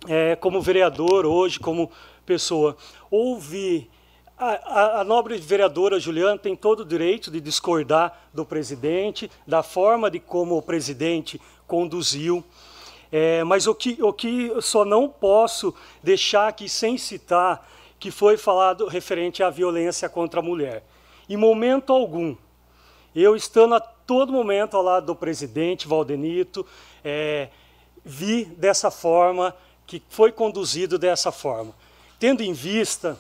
é, 0.06 0.36
como 0.36 0.60
vereador 0.60 1.24
hoje, 1.24 1.58
como 1.58 1.90
pessoa, 2.24 2.76
houve. 3.10 3.90
A, 4.38 4.48
a, 4.48 5.00
a, 5.00 5.04
nobre 5.04 5.38
vereadora 5.38 5.98
Juliana 5.98 6.36
tem 6.36 6.54
todo 6.54 6.80
o 6.80 6.84
direito 6.84 7.30
de 7.30 7.40
discordar 7.40 8.28
do 8.34 8.44
presidente, 8.44 9.30
da 9.46 9.62
forma 9.62 10.10
de 10.10 10.20
como 10.20 10.58
o 10.58 10.62
presidente 10.62 11.40
conduziu. 11.66 12.44
É, 13.10 13.42
mas 13.44 13.66
o 13.66 13.74
que, 13.74 13.96
o 14.02 14.12
que 14.12 14.48
eu 14.48 14.60
só 14.60 14.84
não 14.84 15.08
posso 15.08 15.74
deixar 16.02 16.48
aqui 16.48 16.68
sem 16.68 16.98
citar 16.98 17.66
que 17.98 18.10
foi 18.10 18.36
falado 18.36 18.86
referente 18.86 19.42
à 19.42 19.48
violência 19.48 20.06
contra 20.06 20.40
a 20.40 20.42
mulher. 20.42 20.84
Em 21.28 21.36
momento 21.36 21.90
algum, 21.90 22.36
eu 23.14 23.34
estando 23.34 23.74
a 23.74 23.80
todo 23.80 24.32
momento 24.32 24.76
ao 24.76 24.82
lado 24.82 25.06
do 25.06 25.16
presidente 25.16 25.88
Valdenito, 25.88 26.66
é, 27.02 27.48
vi 28.04 28.44
dessa 28.44 28.90
forma, 28.90 29.56
que 29.86 30.02
foi 30.10 30.30
conduzido 30.30 30.98
dessa 30.98 31.32
forma. 31.32 31.74
Tendo 32.18 32.42
em 32.42 32.52
vista 32.52 33.16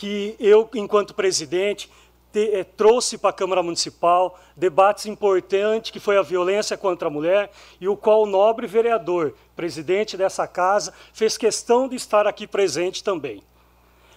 que 0.00 0.34
eu, 0.40 0.66
enquanto 0.76 1.12
presidente, 1.12 1.90
te, 2.32 2.54
é, 2.54 2.64
trouxe 2.64 3.18
para 3.18 3.28
a 3.28 3.34
Câmara 3.34 3.62
Municipal 3.62 4.40
debates 4.56 5.04
importantes, 5.04 5.90
que 5.90 6.00
foi 6.00 6.16
a 6.16 6.22
violência 6.22 6.74
contra 6.74 7.08
a 7.08 7.10
mulher, 7.10 7.50
e 7.78 7.86
o 7.86 7.94
qual 7.94 8.22
o 8.22 8.26
nobre 8.26 8.66
vereador, 8.66 9.34
presidente 9.54 10.16
dessa 10.16 10.48
casa, 10.48 10.94
fez 11.12 11.36
questão 11.36 11.86
de 11.86 11.96
estar 11.96 12.26
aqui 12.26 12.46
presente 12.46 13.04
também. 13.04 13.42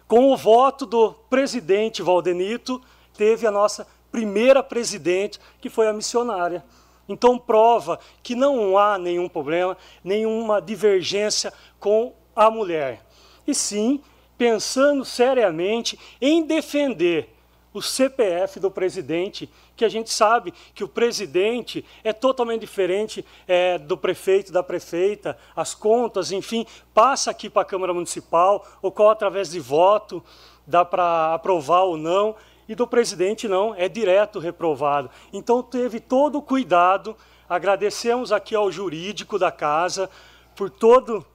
Com 0.07 0.31
o 0.31 0.37
voto 0.37 0.85
do 0.85 1.11
presidente 1.29 2.01
Valdenito, 2.01 2.81
teve 3.17 3.45
a 3.45 3.51
nossa 3.51 3.85
primeira 4.09 4.63
presidente, 4.63 5.37
que 5.59 5.69
foi 5.69 5.89
a 5.89 5.91
missionária. 5.91 6.63
Então, 7.09 7.37
prova 7.37 7.99
que 8.23 8.35
não 8.35 8.77
há 8.77 8.97
nenhum 8.97 9.27
problema, 9.27 9.75
nenhuma 10.01 10.61
divergência 10.61 11.51
com 11.77 12.13
a 12.33 12.49
mulher. 12.49 13.03
E 13.45 13.53
sim, 13.53 14.01
pensando 14.37 15.03
seriamente 15.05 15.97
em 16.21 16.45
defender 16.45 17.29
o 17.73 17.81
CPF 17.81 18.59
do 18.59 18.69
presidente, 18.69 19.49
que 19.75 19.83
a 19.83 19.89
gente 19.89 20.11
sabe 20.11 20.53
que 20.75 20.83
o 20.83 20.87
presidente 20.87 21.83
é 22.03 22.13
totalmente 22.13 22.61
diferente 22.61 23.25
é, 23.47 23.79
do 23.79 23.97
prefeito, 23.97 24.51
da 24.51 24.61
prefeita, 24.61 25.37
as 25.55 25.73
contas, 25.73 26.31
enfim, 26.31 26.65
passa 26.93 27.31
aqui 27.31 27.49
para 27.49 27.63
a 27.63 27.65
Câmara 27.65 27.93
Municipal, 27.93 28.65
o 28.81 28.91
qual 28.91 29.09
através 29.09 29.49
de 29.49 29.59
voto 29.59 30.23
dá 30.67 30.85
para 30.85 31.33
aprovar 31.33 31.81
ou 31.81 31.97
não 31.97 32.35
e 32.67 32.75
do 32.75 32.87
presidente 32.87 33.47
não, 33.47 33.75
é 33.75 33.89
direto 33.89 34.39
reprovado. 34.39 35.09
Então 35.31 35.61
teve 35.61 35.99
todo 35.99 36.37
o 36.37 36.41
cuidado. 36.41 37.15
Agradecemos 37.49 38.31
aqui 38.31 38.55
ao 38.55 38.71
jurídico 38.71 39.37
da 39.37 39.51
casa 39.51 40.09
por 40.55 40.69
todo 40.69 41.25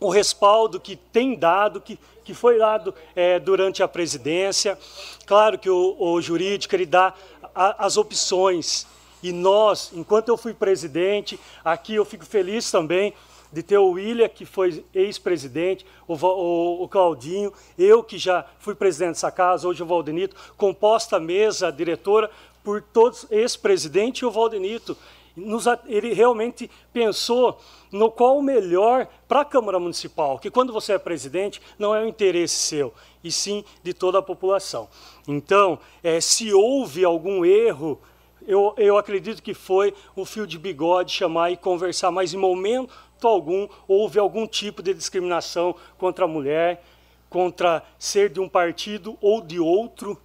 o 0.00 0.08
respaldo 0.08 0.80
que 0.80 0.96
tem 0.96 1.36
dado, 1.36 1.80
que, 1.80 1.98
que 2.28 2.34
foi 2.34 2.58
dado 2.58 2.94
é, 3.16 3.38
durante 3.38 3.82
a 3.82 3.88
presidência. 3.88 4.78
Claro 5.24 5.58
que 5.58 5.70
o, 5.70 5.96
o 5.98 6.20
jurídico 6.20 6.76
ele 6.76 6.84
dá 6.84 7.14
a, 7.54 7.86
as 7.86 7.96
opções. 7.96 8.86
E 9.22 9.32
nós, 9.32 9.90
enquanto 9.94 10.28
eu 10.28 10.36
fui 10.36 10.52
presidente, 10.52 11.40
aqui 11.64 11.94
eu 11.94 12.04
fico 12.04 12.26
feliz 12.26 12.70
também 12.70 13.14
de 13.50 13.62
ter 13.62 13.78
o 13.78 13.92
William, 13.92 14.28
que 14.28 14.44
foi 14.44 14.84
ex-presidente, 14.92 15.86
o, 16.06 16.12
o, 16.16 16.82
o, 16.82 16.86
Claudinho, 16.86 17.50
eu 17.78 18.02
que 18.02 18.18
já 18.18 18.44
fui 18.58 18.74
presidente 18.74 19.14
dessa 19.14 19.30
casa, 19.30 19.66
hoje 19.66 19.82
o 19.82 19.86
Valdenito, 19.86 20.36
composta 20.54 21.16
a 21.16 21.20
mesa, 21.20 21.68
a 21.68 21.70
diretora, 21.70 22.30
por 22.62 22.82
todos, 22.82 23.26
ex-presidente 23.30 24.18
e 24.18 24.26
o 24.26 24.30
Valdenito. 24.30 24.94
Nos, 25.38 25.66
ele 25.86 26.12
realmente 26.12 26.70
pensou 26.92 27.58
no 27.92 28.10
qual 28.10 28.38
o 28.38 28.42
melhor 28.42 29.08
para 29.26 29.42
a 29.42 29.44
Câmara 29.44 29.78
Municipal, 29.78 30.38
que 30.38 30.50
quando 30.50 30.72
você 30.72 30.94
é 30.94 30.98
presidente, 30.98 31.60
não 31.78 31.94
é 31.94 32.02
o 32.02 32.08
interesse 32.08 32.54
seu, 32.54 32.92
e 33.22 33.30
sim 33.30 33.64
de 33.82 33.94
toda 33.94 34.18
a 34.18 34.22
população. 34.22 34.88
Então, 35.26 35.78
é, 36.02 36.20
se 36.20 36.52
houve 36.52 37.04
algum 37.04 37.44
erro, 37.44 38.00
eu, 38.46 38.74
eu 38.76 38.96
acredito 38.96 39.42
que 39.42 39.52
foi 39.52 39.94
o 40.16 40.24
fio 40.24 40.46
de 40.46 40.58
bigode 40.58 41.12
chamar 41.12 41.50
e 41.50 41.56
conversar, 41.56 42.10
mas 42.10 42.32
em 42.32 42.38
momento 42.38 42.92
algum 43.22 43.68
houve 43.86 44.18
algum 44.18 44.46
tipo 44.46 44.82
de 44.82 44.94
discriminação 44.94 45.74
contra 45.98 46.24
a 46.24 46.28
mulher, 46.28 46.82
contra 47.28 47.82
ser 47.98 48.30
de 48.30 48.40
um 48.40 48.48
partido 48.48 49.18
ou 49.20 49.40
de 49.40 49.58
outro. 49.58 50.18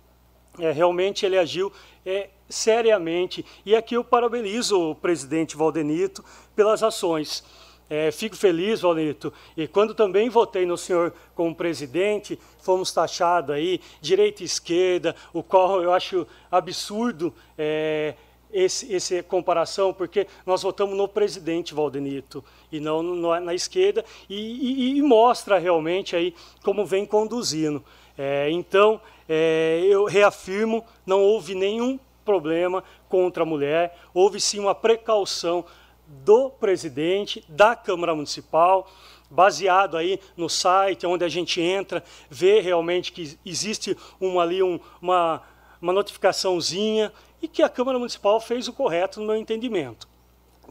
É, 0.59 0.71
realmente 0.71 1.25
ele 1.25 1.37
agiu 1.37 1.71
é, 2.05 2.29
seriamente. 2.49 3.45
E 3.65 3.75
aqui 3.75 3.95
eu 3.95 4.03
parabenizo 4.03 4.91
o 4.91 4.95
presidente 4.95 5.55
Valdenito 5.55 6.23
pelas 6.55 6.83
ações. 6.83 7.43
É, 7.89 8.11
fico 8.11 8.35
feliz, 8.35 8.81
Valdenito, 8.81 9.31
e 9.57 9.67
quando 9.67 9.93
também 9.93 10.29
votei 10.29 10.65
no 10.65 10.77
senhor 10.77 11.13
como 11.35 11.53
presidente, 11.53 12.39
fomos 12.59 12.91
taxados 12.91 13.53
aí, 13.53 13.79
direita 14.01 14.41
e 14.41 14.45
esquerda, 14.45 15.15
o 15.33 15.43
qual 15.43 15.81
eu 15.83 15.93
acho 15.93 16.25
absurdo 16.49 17.33
é, 17.57 18.15
esse, 18.53 18.95
essa 18.95 19.21
comparação, 19.21 19.93
porque 19.93 20.27
nós 20.45 20.63
votamos 20.63 20.95
no 20.95 21.07
presidente 21.07 21.73
Valdenito 21.73 22.43
e 22.71 22.79
não 22.79 23.03
no, 23.03 23.39
na 23.39 23.53
esquerda, 23.53 24.05
e, 24.29 24.35
e, 24.35 24.97
e, 24.97 25.01
mostra 25.01 25.59
realmente 25.59 26.15
aí 26.15 26.33
como 26.63 26.85
vem 26.85 27.05
conduzindo. 27.05 27.83
É, 28.17 28.49
então, 28.49 29.01
é, 29.27 29.81
eu 29.83 30.05
reafirmo, 30.05 30.85
não 31.05 31.21
houve 31.21 31.53
nenhum 31.53 31.99
problema 32.23 32.83
contra 33.07 33.43
a 33.43 33.45
mulher, 33.45 33.97
houve 34.13 34.39
sim 34.39 34.59
uma 34.59 34.73
precaução 34.73 35.65
do 36.07 36.49
presidente, 36.49 37.43
da 37.47 37.75
Câmara 37.75 38.13
Municipal, 38.13 38.89
baseado 39.29 39.97
aí 39.97 40.19
no 40.37 40.49
site, 40.49 41.07
onde 41.07 41.23
a 41.23 41.29
gente 41.29 41.59
entra, 41.59 42.03
vê 42.29 42.59
realmente 42.59 43.11
que 43.11 43.37
existe 43.45 43.97
uma, 44.19 44.43
ali 44.43 44.61
um, 44.61 44.79
uma, 45.01 45.41
uma 45.81 45.93
notificaçãozinha 45.93 47.11
e 47.41 47.47
que 47.47 47.63
a 47.63 47.69
Câmara 47.69 47.97
Municipal 47.97 48.39
fez 48.39 48.67
o 48.67 48.73
correto 48.73 49.19
no 49.19 49.27
meu 49.27 49.35
entendimento. 49.35 50.07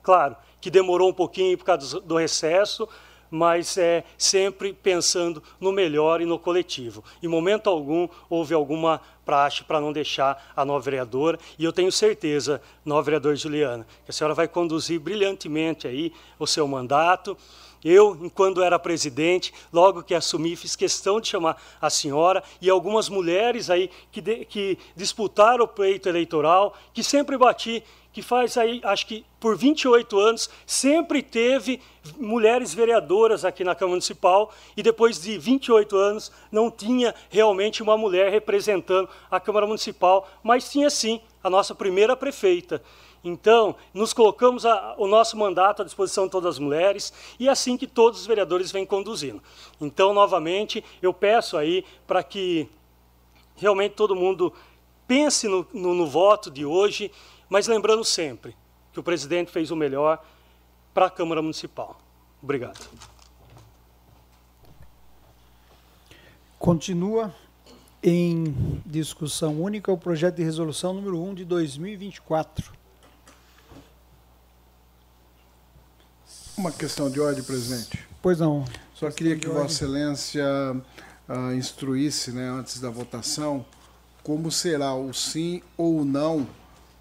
Claro 0.02 0.36
que 0.60 0.70
demorou 0.70 1.10
um 1.10 1.14
pouquinho 1.14 1.58
por 1.58 1.64
causa 1.64 2.00
do 2.00 2.16
recesso, 2.16 2.88
mas 3.32 3.78
é 3.78 4.04
sempre 4.18 4.74
pensando 4.74 5.42
no 5.58 5.72
melhor 5.72 6.20
e 6.20 6.26
no 6.26 6.38
coletivo. 6.38 7.02
Em 7.22 7.26
momento 7.26 7.70
algum 7.70 8.06
houve 8.28 8.52
alguma 8.52 9.00
praxe 9.24 9.64
para 9.64 9.80
não 9.80 9.90
deixar 9.90 10.52
a 10.54 10.66
nova 10.66 10.84
vereadora, 10.84 11.38
e 11.58 11.64
eu 11.64 11.72
tenho 11.72 11.90
certeza, 11.90 12.60
nova 12.84 13.02
vereadora 13.02 13.34
Juliana, 13.34 13.86
que 14.04 14.10
a 14.10 14.12
senhora 14.12 14.34
vai 14.34 14.46
conduzir 14.46 15.00
brilhantemente 15.00 15.88
aí 15.88 16.12
o 16.38 16.46
seu 16.46 16.68
mandato. 16.68 17.34
Eu, 17.84 18.16
enquanto 18.20 18.62
era 18.62 18.78
presidente, 18.78 19.52
logo 19.72 20.02
que 20.02 20.14
assumi, 20.14 20.54
fiz 20.54 20.76
questão 20.76 21.20
de 21.20 21.28
chamar 21.28 21.60
a 21.80 21.90
senhora 21.90 22.42
e 22.60 22.70
algumas 22.70 23.08
mulheres 23.08 23.70
aí 23.70 23.90
que, 24.10 24.20
de, 24.20 24.44
que 24.44 24.78
disputaram 24.94 25.64
o 25.64 25.68
pleito 25.68 26.08
eleitoral, 26.08 26.74
que 26.94 27.02
sempre 27.02 27.36
bati 27.36 27.82
que 28.12 28.20
faz 28.20 28.56
aí, 28.58 28.80
acho 28.84 29.06
que 29.06 29.24
por 29.40 29.56
28 29.56 30.18
anos, 30.18 30.50
sempre 30.66 31.22
teve 31.22 31.80
mulheres 32.18 32.74
vereadoras 32.74 33.44
aqui 33.44 33.64
na 33.64 33.74
Câmara 33.74 33.92
Municipal 33.92 34.52
e 34.76 34.82
depois 34.82 35.20
de 35.20 35.38
28 35.38 35.96
anos 35.96 36.30
não 36.50 36.70
tinha 36.70 37.14
realmente 37.30 37.82
uma 37.82 37.96
mulher 37.96 38.30
representando 38.30 39.08
a 39.30 39.40
Câmara 39.40 39.66
Municipal, 39.66 40.28
mas 40.42 40.70
tinha 40.70 40.90
sim 40.90 41.20
a 41.42 41.48
nossa 41.48 41.74
primeira 41.74 42.14
prefeita. 42.14 42.82
Então, 43.24 43.76
nos 43.94 44.12
colocamos 44.12 44.66
a, 44.66 44.94
o 44.98 45.06
nosso 45.06 45.36
mandato 45.36 45.82
à 45.82 45.84
disposição 45.84 46.24
de 46.24 46.30
todas 46.32 46.54
as 46.54 46.58
mulheres 46.58 47.12
e 47.38 47.48
é 47.48 47.50
assim 47.50 47.76
que 47.76 47.86
todos 47.86 48.20
os 48.20 48.26
vereadores 48.26 48.72
vêm 48.72 48.84
conduzindo. 48.84 49.42
Então, 49.80 50.12
novamente, 50.12 50.84
eu 51.00 51.14
peço 51.14 51.56
aí 51.56 51.84
para 52.06 52.22
que 52.22 52.68
realmente 53.54 53.94
todo 53.94 54.16
mundo 54.16 54.52
pense 55.06 55.46
no, 55.46 55.66
no, 55.72 55.94
no 55.94 56.06
voto 56.06 56.50
de 56.50 56.64
hoje 56.64 57.10
mas 57.52 57.66
lembrando 57.66 58.02
sempre 58.02 58.56
que 58.94 58.98
o 58.98 59.02
presidente 59.02 59.50
fez 59.50 59.70
o 59.70 59.76
melhor 59.76 60.24
para 60.94 61.04
a 61.04 61.10
Câmara 61.10 61.42
Municipal. 61.42 62.00
Obrigado. 62.42 62.88
Continua 66.58 67.30
em 68.02 68.80
discussão 68.86 69.60
única 69.60 69.92
o 69.92 69.98
projeto 69.98 70.36
de 70.36 70.42
resolução 70.42 70.94
número 70.94 71.22
1 71.22 71.34
de 71.34 71.44
2024. 71.44 72.72
Uma 76.56 76.70
questão 76.70 77.10
de 77.10 77.18
ordem, 77.18 77.42
presidente. 77.42 78.06
Pois 78.20 78.38
não. 78.38 78.64
Só 78.94 79.10
queria 79.10 79.36
que 79.36 79.48
Vossa 79.48 79.84
Excelência 79.84 80.44
uh, 81.26 81.52
instruísse, 81.54 82.30
né, 82.30 82.46
antes 82.46 82.78
da 82.78 82.90
votação, 82.90 83.64
como 84.22 84.52
será 84.52 84.94
o 84.94 85.14
sim 85.14 85.62
ou 85.78 86.00
o 86.00 86.04
não 86.04 86.46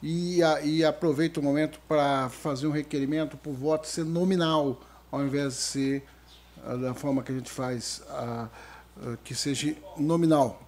e, 0.01 0.41
a, 0.41 0.61
e 0.61 0.85
aproveito 0.85 1.37
o 1.37 1.43
momento 1.43 1.81
para 1.85 2.29
fazer 2.29 2.65
um 2.65 2.71
requerimento 2.71 3.35
para 3.35 3.51
o 3.51 3.53
voto 3.53 3.87
ser 3.87 4.05
nominal, 4.05 4.79
ao 5.11 5.21
invés 5.21 5.53
de 5.53 5.59
ser 5.59 6.03
uh, 6.65 6.77
da 6.77 6.93
forma 6.93 7.21
que 7.21 7.33
a 7.33 7.35
gente 7.35 7.51
faz, 7.51 8.01
uh, 8.09 9.17
que 9.23 9.35
seja 9.35 9.75
nominal. 9.97 10.61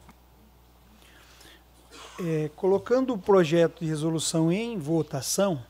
É, 2.19 2.51
colocando 2.57 3.13
o 3.13 3.17
projeto 3.17 3.79
de 3.79 3.85
resolução 3.85 4.51
em 4.51 4.77
votação, 4.77 5.63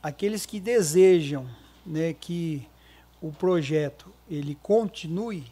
aqueles 0.00 0.46
que 0.46 0.60
desejam 0.60 1.46
né, 1.84 2.12
que 2.12 2.66
o 3.20 3.32
projeto 3.32 4.12
ele 4.30 4.56
continue, 4.62 5.44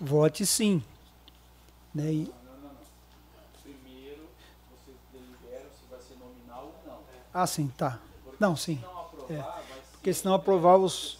vote 0.00 0.46
sim. 0.46 0.82
Né, 1.94 2.12
e, 2.12 2.32
Ah, 7.32 7.46
sim, 7.46 7.70
tá. 7.76 7.98
Não, 8.38 8.56
sim. 8.56 8.80
É. 9.28 9.42
Porque 9.92 10.12
se 10.12 10.24
não 10.24 10.34
aprovar 10.34 10.76
os. 10.76 11.18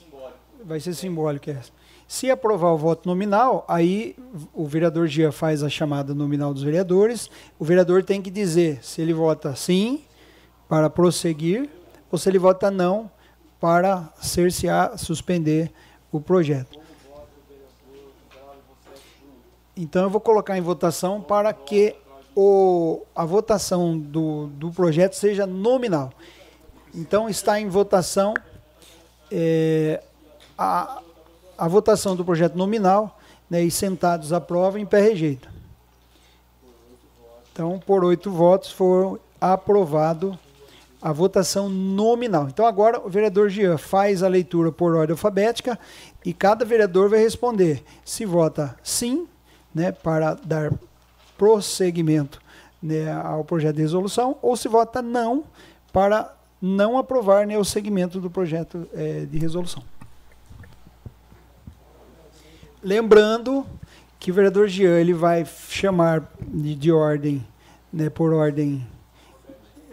Vai 0.64 0.80
ser 0.80 0.94
simbólico. 0.94 1.50
É. 1.50 1.60
Se 2.06 2.28
aprovar 2.30 2.72
o 2.72 2.76
voto 2.76 3.08
nominal, 3.08 3.64
aí 3.68 4.16
o 4.52 4.66
vereador 4.66 5.06
Gia 5.06 5.30
faz 5.30 5.62
a 5.62 5.68
chamada 5.68 6.12
nominal 6.12 6.52
dos 6.52 6.64
vereadores. 6.64 7.30
O 7.58 7.64
vereador 7.64 8.02
tem 8.02 8.20
que 8.20 8.30
dizer 8.30 8.82
se 8.82 9.00
ele 9.00 9.12
vota 9.12 9.54
sim 9.54 10.02
para 10.68 10.90
prosseguir 10.90 11.70
ou 12.10 12.18
se 12.18 12.28
ele 12.28 12.38
vota 12.38 12.70
não 12.70 13.08
para 13.60 14.08
cercear, 14.20 14.96
suspender 14.98 15.70
o 16.10 16.20
projeto. 16.20 16.78
Então 19.76 20.04
eu 20.04 20.10
vou 20.10 20.20
colocar 20.20 20.58
em 20.58 20.60
votação 20.60 21.20
para 21.20 21.52
que 21.52 21.94
o, 22.34 23.02
a 23.14 23.24
votação 23.24 23.98
do, 23.98 24.46
do 24.48 24.70
projeto 24.70 25.14
seja 25.14 25.46
nominal. 25.46 26.10
Então 26.94 27.28
está 27.28 27.60
em 27.60 27.68
votação 27.68 28.34
é, 29.30 30.02
a, 30.58 31.00
a 31.56 31.68
votação 31.68 32.16
do 32.16 32.24
projeto 32.24 32.56
nominal 32.56 33.18
né, 33.48 33.62
e 33.62 33.70
sentados 33.70 34.32
aprova 34.32 34.80
em 34.80 34.86
pé 34.86 35.00
rejeita. 35.00 35.48
Então, 37.52 37.78
por 37.78 38.04
oito 38.04 38.30
votos, 38.30 38.70
foi 38.70 39.18
aprovado 39.40 40.38
a 41.00 41.12
votação 41.12 41.68
nominal. 41.68 42.48
Então, 42.48 42.66
agora 42.66 43.00
o 43.00 43.08
vereador 43.08 43.48
Jean 43.48 43.78
faz 43.78 44.22
a 44.22 44.28
leitura 44.28 44.70
por 44.70 44.94
ordem 44.94 45.12
alfabética 45.12 45.78
e 46.24 46.32
cada 46.32 46.64
vereador 46.64 47.08
vai 47.08 47.20
responder 47.20 47.82
se 48.04 48.26
vota 48.26 48.76
sim, 48.82 49.26
né, 49.74 49.92
para 49.92 50.34
dar 50.34 50.72
prosseguimento 51.38 52.40
né, 52.82 53.10
ao 53.12 53.44
projeto 53.44 53.76
de 53.76 53.82
resolução, 53.82 54.36
ou 54.42 54.56
se 54.56 54.68
vota 54.68 55.00
não 55.00 55.44
para 55.92 56.34
não 56.60 56.98
aprovar 56.98 57.46
né, 57.46 57.56
o 57.56 57.64
segmento 57.64 58.20
do 58.20 58.30
projeto 58.30 58.86
é, 58.92 59.24
de 59.24 59.38
resolução. 59.38 59.82
Lembrando 62.82 63.66
que 64.18 64.30
o 64.30 64.34
vereador 64.34 64.68
Jean 64.68 64.98
ele 64.98 65.14
vai 65.14 65.46
chamar 65.68 66.30
de, 66.46 66.74
de 66.74 66.92
ordem, 66.92 67.46
né, 67.90 68.10
por 68.10 68.34
ordem 68.34 68.86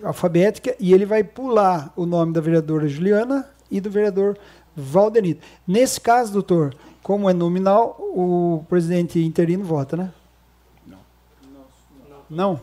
alfabética, 0.03 0.75
e 0.79 0.93
ele 0.93 1.05
vai 1.05 1.23
pular 1.23 1.91
o 1.95 2.05
nome 2.05 2.33
da 2.33 2.41
vereadora 2.41 2.87
Juliana 2.87 3.49
e 3.69 3.81
do 3.81 3.89
vereador 3.89 4.37
Valdenito. 4.75 5.45
Nesse 5.67 5.99
caso, 5.99 6.33
doutor, 6.33 6.75
como 7.01 7.29
é 7.29 7.33
nominal, 7.33 7.95
o 7.99 8.63
presidente 8.69 9.19
interino 9.23 9.63
vota, 9.63 9.97
né? 9.97 10.13
Não? 12.29 12.59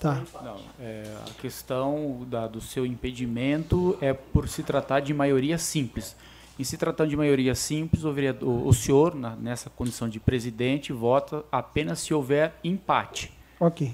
Tá. 0.00 0.22
Não, 0.44 0.56
é, 0.78 1.12
a 1.26 1.40
questão 1.40 2.24
da, 2.28 2.46
do 2.46 2.60
seu 2.60 2.86
impedimento 2.86 3.98
é 4.00 4.12
por 4.12 4.48
se 4.48 4.62
tratar 4.62 5.00
de 5.00 5.12
maioria 5.12 5.58
simples. 5.58 6.14
Em 6.58 6.64
se 6.64 6.76
tratando 6.76 7.10
de 7.10 7.16
maioria 7.16 7.54
simples, 7.54 8.04
o, 8.04 8.12
vereador, 8.12 8.66
o 8.66 8.72
senhor, 8.72 9.14
na, 9.14 9.34
nessa 9.36 9.70
condição 9.70 10.08
de 10.08 10.20
presidente, 10.20 10.92
vota 10.92 11.44
apenas 11.50 12.00
se 12.00 12.12
houver 12.12 12.54
empate. 12.62 13.32
Ok. 13.58 13.92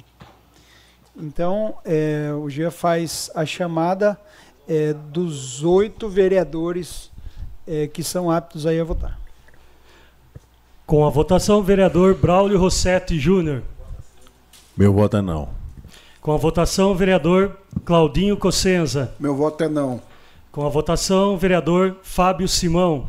Então, 1.17 1.77
é, 1.85 2.33
o 2.37 2.49
Gia 2.51 2.71
faz 2.71 3.31
a 3.35 3.47
chamada 3.47 4.19
é, 4.69 4.93
dos 4.93 5.63
oito 5.63 6.09
vereadores 6.09 7.11
é, 7.67 7.87
que 7.87 8.03
são 8.03 8.31
aptos 8.31 8.67
aí 8.67 8.81
a 8.81 8.85
votar. 8.85 9.19
Com 10.87 11.07
a 11.07 11.11
votação, 11.11 11.63
vereador 11.63 12.15
Braulio 12.15 12.59
Rossetti 12.59 13.19
Júnior. 13.19 13.63
Meu 14.77 14.93
voto 14.93 15.17
é 15.17 15.23
não. 15.23 15.49
Com 16.21 16.33
a 16.33 16.37
votação, 16.37 16.95
vereador 16.95 17.57
Claudinho 17.85 18.37
Cossenza. 18.37 19.15
Meu 19.19 19.35
voto 19.35 19.65
é 19.65 19.69
não. 19.69 20.01
Com 20.51 20.67
a 20.67 20.69
votação, 20.69 21.37
vereador 21.37 21.97
Fábio 22.03 22.49
Simão. 22.49 23.09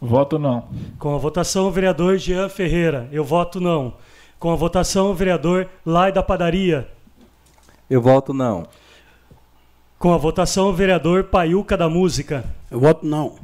Voto 0.00 0.38
não. 0.38 0.68
Com 0.98 1.14
a 1.14 1.18
votação, 1.18 1.70
vereador 1.70 2.18
Jean 2.18 2.48
Ferreira. 2.48 3.08
Eu 3.12 3.24
voto 3.24 3.60
não. 3.60 3.94
Com 4.38 4.50
a 4.52 4.56
votação, 4.56 5.14
vereador 5.14 5.68
Lai 5.86 6.10
da 6.10 6.22
Padaria. 6.22 6.88
Eu 7.92 8.00
voto 8.00 8.32
não. 8.32 8.66
Com 9.98 10.14
a 10.14 10.16
votação, 10.16 10.70
o 10.70 10.72
vereador 10.72 11.24
Paiuca 11.24 11.76
da 11.76 11.90
Música. 11.90 12.42
Eu 12.70 12.80
voto 12.80 13.04
não. 13.04 13.34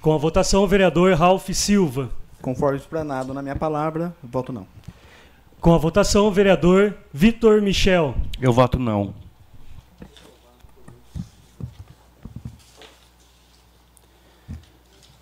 Com 0.00 0.14
a 0.14 0.16
votação, 0.16 0.62
o 0.62 0.68
vereador 0.68 1.12
Ralph 1.14 1.48
Silva. 1.50 2.08
Conforme 2.40 2.78
explanado 2.78 3.34
na 3.34 3.42
minha 3.42 3.56
palavra, 3.56 4.14
eu 4.22 4.28
voto 4.28 4.52
não. 4.52 4.64
Com 5.60 5.74
a 5.74 5.78
votação, 5.78 6.24
o 6.28 6.30
vereador 6.30 6.94
Vitor 7.12 7.60
Michel. 7.60 8.14
Eu 8.40 8.52
voto 8.52 8.78
não. 8.78 9.12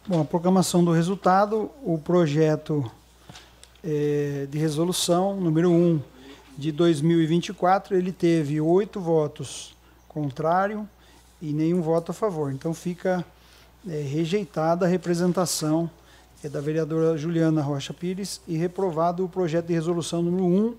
Bom, 0.06 0.20
a 0.20 0.24
proclamação 0.26 0.84
do 0.84 0.92
resultado, 0.92 1.70
o 1.82 1.96
projeto 1.96 2.84
é, 3.82 4.46
de 4.50 4.58
resolução 4.58 5.40
número 5.40 5.70
1 5.70 6.13
de 6.56 6.70
2024, 6.72 7.96
ele 7.96 8.12
teve 8.12 8.60
oito 8.60 9.00
votos 9.00 9.74
contrário 10.08 10.88
e 11.42 11.52
nenhum 11.52 11.82
voto 11.82 12.12
a 12.12 12.14
favor. 12.14 12.52
Então 12.52 12.72
fica 12.72 13.24
é, 13.86 14.00
rejeitada 14.00 14.86
a 14.86 14.88
representação 14.88 15.90
é, 16.42 16.48
da 16.48 16.60
vereadora 16.60 17.18
Juliana 17.18 17.60
Rocha 17.60 17.92
Pires 17.92 18.40
e 18.46 18.56
reprovado 18.56 19.24
o 19.24 19.28
projeto 19.28 19.66
de 19.66 19.74
resolução 19.74 20.22
número 20.22 20.44
1 20.44 20.74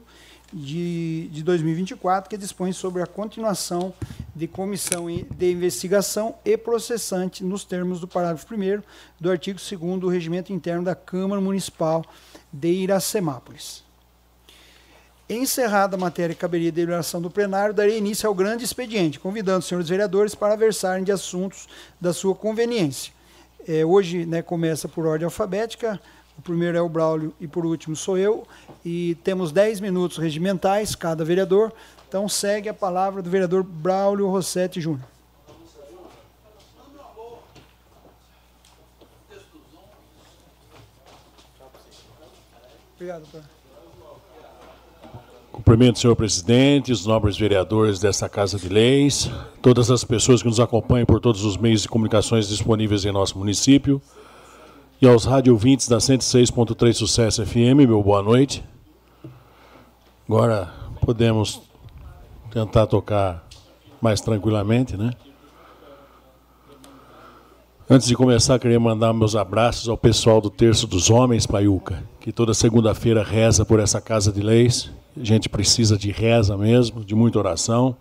de, 0.53 1.27
de 1.31 1.43
2024, 1.43 2.29
que 2.29 2.37
dispõe 2.37 2.71
sobre 2.71 3.01
a 3.01 3.05
continuação 3.05 3.93
de 4.33 4.47
comissão 4.47 5.07
de 5.07 5.51
investigação 5.51 6.35
e 6.45 6.57
processante 6.57 7.43
nos 7.43 7.65
termos 7.65 7.99
do 7.99 8.07
parágrafo 8.07 8.47
1 8.53 8.81
do 9.19 9.29
artigo 9.29 9.59
2 9.59 9.99
do 9.99 10.07
Regimento 10.07 10.53
Interno 10.53 10.83
da 10.83 10.95
Câmara 10.95 11.41
Municipal 11.41 12.05
de 12.51 12.69
Iracemápolis. 12.69 13.84
Encerrada 15.27 15.95
a 15.95 15.99
matéria 15.99 16.33
e 16.33 16.35
caberia 16.35 16.71
de 16.71 16.75
deliberação 16.75 17.19
do 17.19 17.31
plenário, 17.31 17.73
darei 17.73 17.97
início 17.97 18.29
ao 18.29 18.35
grande 18.35 18.63
expediente, 18.63 19.19
convidando 19.19 19.59
os 19.59 19.65
senhores 19.65 19.89
vereadores 19.89 20.35
para 20.35 20.55
versarem 20.55 21.03
de 21.03 21.11
assuntos 21.11 21.67
da 21.99 22.13
sua 22.13 22.35
conveniência. 22.35 23.11
É, 23.67 23.83
hoje 23.83 24.25
né, 24.25 24.43
começa 24.43 24.87
por 24.87 25.07
ordem 25.07 25.25
alfabética, 25.25 25.99
o 26.37 26.41
primeiro 26.41 26.77
é 26.77 26.81
o 26.81 26.89
Braulio 26.89 27.33
e 27.39 27.47
por 27.47 27.65
último 27.65 27.95
sou 27.95 28.17
eu. 28.17 28.45
E 28.83 29.15
temos 29.23 29.51
10 29.51 29.79
minutos 29.79 30.17
regimentais, 30.17 30.93
cada 30.93 31.23
vereador. 31.23 31.73
Então 32.07 32.29
segue 32.29 32.69
a 32.69 32.73
palavra 32.73 33.21
do 33.21 33.29
vereador 33.29 33.63
Braulio 33.63 34.27
Rossetti 34.27 34.79
Júnior. 34.79 35.07
Obrigado, 42.95 43.23
doutor. 43.23 43.64
Cumprimento, 45.55 45.99
senhor 45.99 46.17
presidente, 46.17 46.91
os 46.91 47.05
nobres 47.05 47.37
vereadores 47.37 47.97
desta 47.97 48.27
Casa 48.27 48.59
de 48.59 48.67
Leis, 48.67 49.31
todas 49.61 49.89
as 49.89 50.03
pessoas 50.03 50.41
que 50.41 50.49
nos 50.49 50.59
acompanham 50.59 51.05
por 51.05 51.21
todos 51.21 51.45
os 51.45 51.55
meios 51.55 51.83
de 51.83 51.87
comunicações 51.87 52.49
disponíveis 52.49 53.05
em 53.05 53.11
nosso 53.13 53.37
município. 53.37 54.01
E 55.01 55.07
aos 55.07 55.23
rádio 55.23 55.53
ouvintes 55.53 55.87
da 55.87 55.95
106.3 55.95 56.91
Sucesso 56.91 57.45
FM, 57.45 57.87
meu 57.87 58.03
boa 58.03 58.21
noite. 58.21 58.65
Agora 60.27 60.73
podemos 60.99 61.61
tentar 62.51 62.85
tocar 62.87 63.47
mais 64.01 64.19
tranquilamente, 64.19 64.97
né? 64.97 65.11
Antes 67.89 68.09
de 68.09 68.15
começar, 68.15 68.59
queria 68.59 68.79
mandar 68.79 69.13
meus 69.13 69.37
abraços 69.37 69.87
ao 69.87 69.97
pessoal 69.97 70.41
do 70.41 70.49
Terço 70.49 70.85
dos 70.85 71.09
Homens, 71.09 71.47
Paiuca, 71.47 72.03
que 72.25 72.31
toda 72.31 72.55
segunda-feira 72.55 73.21
reza 73.21 73.63
por 73.63 73.79
essa 73.79 74.01
casa 74.01 74.31
de 74.31 74.41
leis. 74.41 74.89
A 75.15 75.23
gente 75.23 75.47
precisa 75.47 75.95
de 75.95 76.09
reza 76.09 76.57
mesmo, 76.57 77.05
de 77.05 77.13
muita 77.13 77.37
oração. 77.37 77.95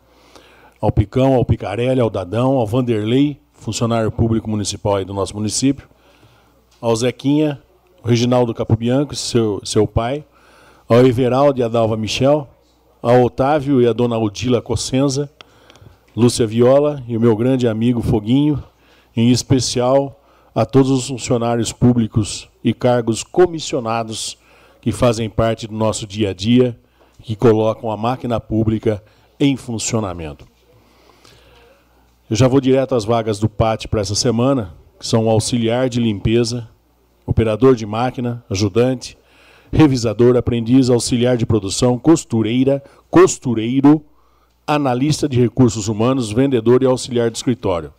Ao 0.81 0.91
Picão, 0.91 1.35
ao 1.35 1.45
Picarelli, 1.45 2.01
ao 2.01 2.09
Dadão, 2.09 2.53
ao 2.57 2.67
Vanderlei, 2.67 3.39
funcionário 3.53 4.11
público 4.11 4.49
municipal 4.49 4.97
aí 4.97 5.05
do 5.05 5.13
nosso 5.13 5.37
município 5.37 5.87
ao 6.81 6.97
Zequinha, 6.97 7.61
o 8.03 8.09
Reginaldo 8.09 8.55
Capobianco, 8.55 9.15
seu, 9.15 9.61
seu 9.63 9.87
pai, 9.87 10.25
ao 10.89 11.05
Everaldo 11.05 11.61
e 11.61 11.63
a 11.63 11.69
Dalva 11.69 11.95
Michel, 11.95 12.49
ao 13.03 13.25
Otávio 13.25 13.83
e 13.83 13.87
a 13.87 13.93
dona 13.93 14.17
Odila 14.17 14.63
Cossenza, 14.63 15.31
Lúcia 16.17 16.47
Viola 16.47 17.03
e 17.07 17.15
o 17.15 17.21
meu 17.21 17.37
grande 17.37 17.69
amigo 17.69 18.01
Foguinho, 18.01 18.65
em 19.15 19.31
especial 19.31 20.19
a 20.55 20.65
todos 20.65 20.91
os 20.91 21.09
funcionários 21.09 21.73
públicos 21.73 22.49
e 22.63 22.73
cargos 22.73 23.23
comissionados 23.23 24.39
que 24.81 24.93
fazem 24.93 25.29
parte 25.29 25.67
do 25.67 25.75
nosso 25.75 26.07
dia 26.07 26.31
a 26.31 26.35
dia, 26.35 26.79
que 27.23 27.35
colocam 27.35 27.91
a 27.91 27.97
máquina 27.97 28.39
pública 28.39 29.03
em 29.41 29.57
funcionamento. 29.57 30.47
Eu 32.31 32.37
já 32.37 32.47
vou 32.47 32.61
direto 32.61 32.95
às 32.95 33.05
vagas 33.05 33.39
do 33.39 33.49
PAT 33.49 33.87
para 33.89 34.01
essa 34.01 34.15
semana, 34.15 34.75
que 34.99 35.07
são 35.07 35.29
auxiliar 35.29 35.89
de 35.89 36.01
limpeza, 36.01 36.69
operador 37.27 37.75
de 37.75 37.85
máquina, 37.85 38.45
ajudante, 38.49 39.19
revisador, 39.73 40.37
aprendiz, 40.37 40.89
auxiliar 40.89 41.37
de 41.37 41.45
produção, 41.45 41.99
costureira, 41.99 42.83
costureiro, 43.11 44.05
analista 44.67 45.29
de 45.29 45.41
recursos 45.41 45.89
humanos, 45.89 46.31
vendedor 46.31 46.83
e 46.83 46.87
auxiliar 46.87 47.31
de 47.31 47.37
escritório. 47.37 47.93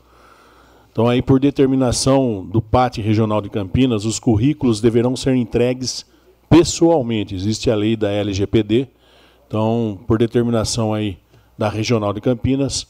Então, 0.95 1.09
aí, 1.09 1.21
por 1.21 1.41
determinação 1.41 2.45
do 2.45 2.61
PAT 2.61 2.99
Regional 2.99 3.41
de 3.41 3.49
Campinas, 3.49 4.05
os 4.05 4.17
currículos 4.17 4.79
deverão 4.79 5.13
ser 5.13 5.35
entregues 5.35 6.05
pessoalmente. 6.49 7.35
Existe 7.35 7.69
a 7.69 7.75
lei 7.75 7.97
da 7.97 8.09
LGPD. 8.09 8.87
Então, 9.45 9.99
por 10.07 10.17
determinação 10.17 10.93
aí 10.93 11.17
da 11.57 11.67
Regional 11.67 12.13
de 12.13 12.21
Campinas, 12.21 12.87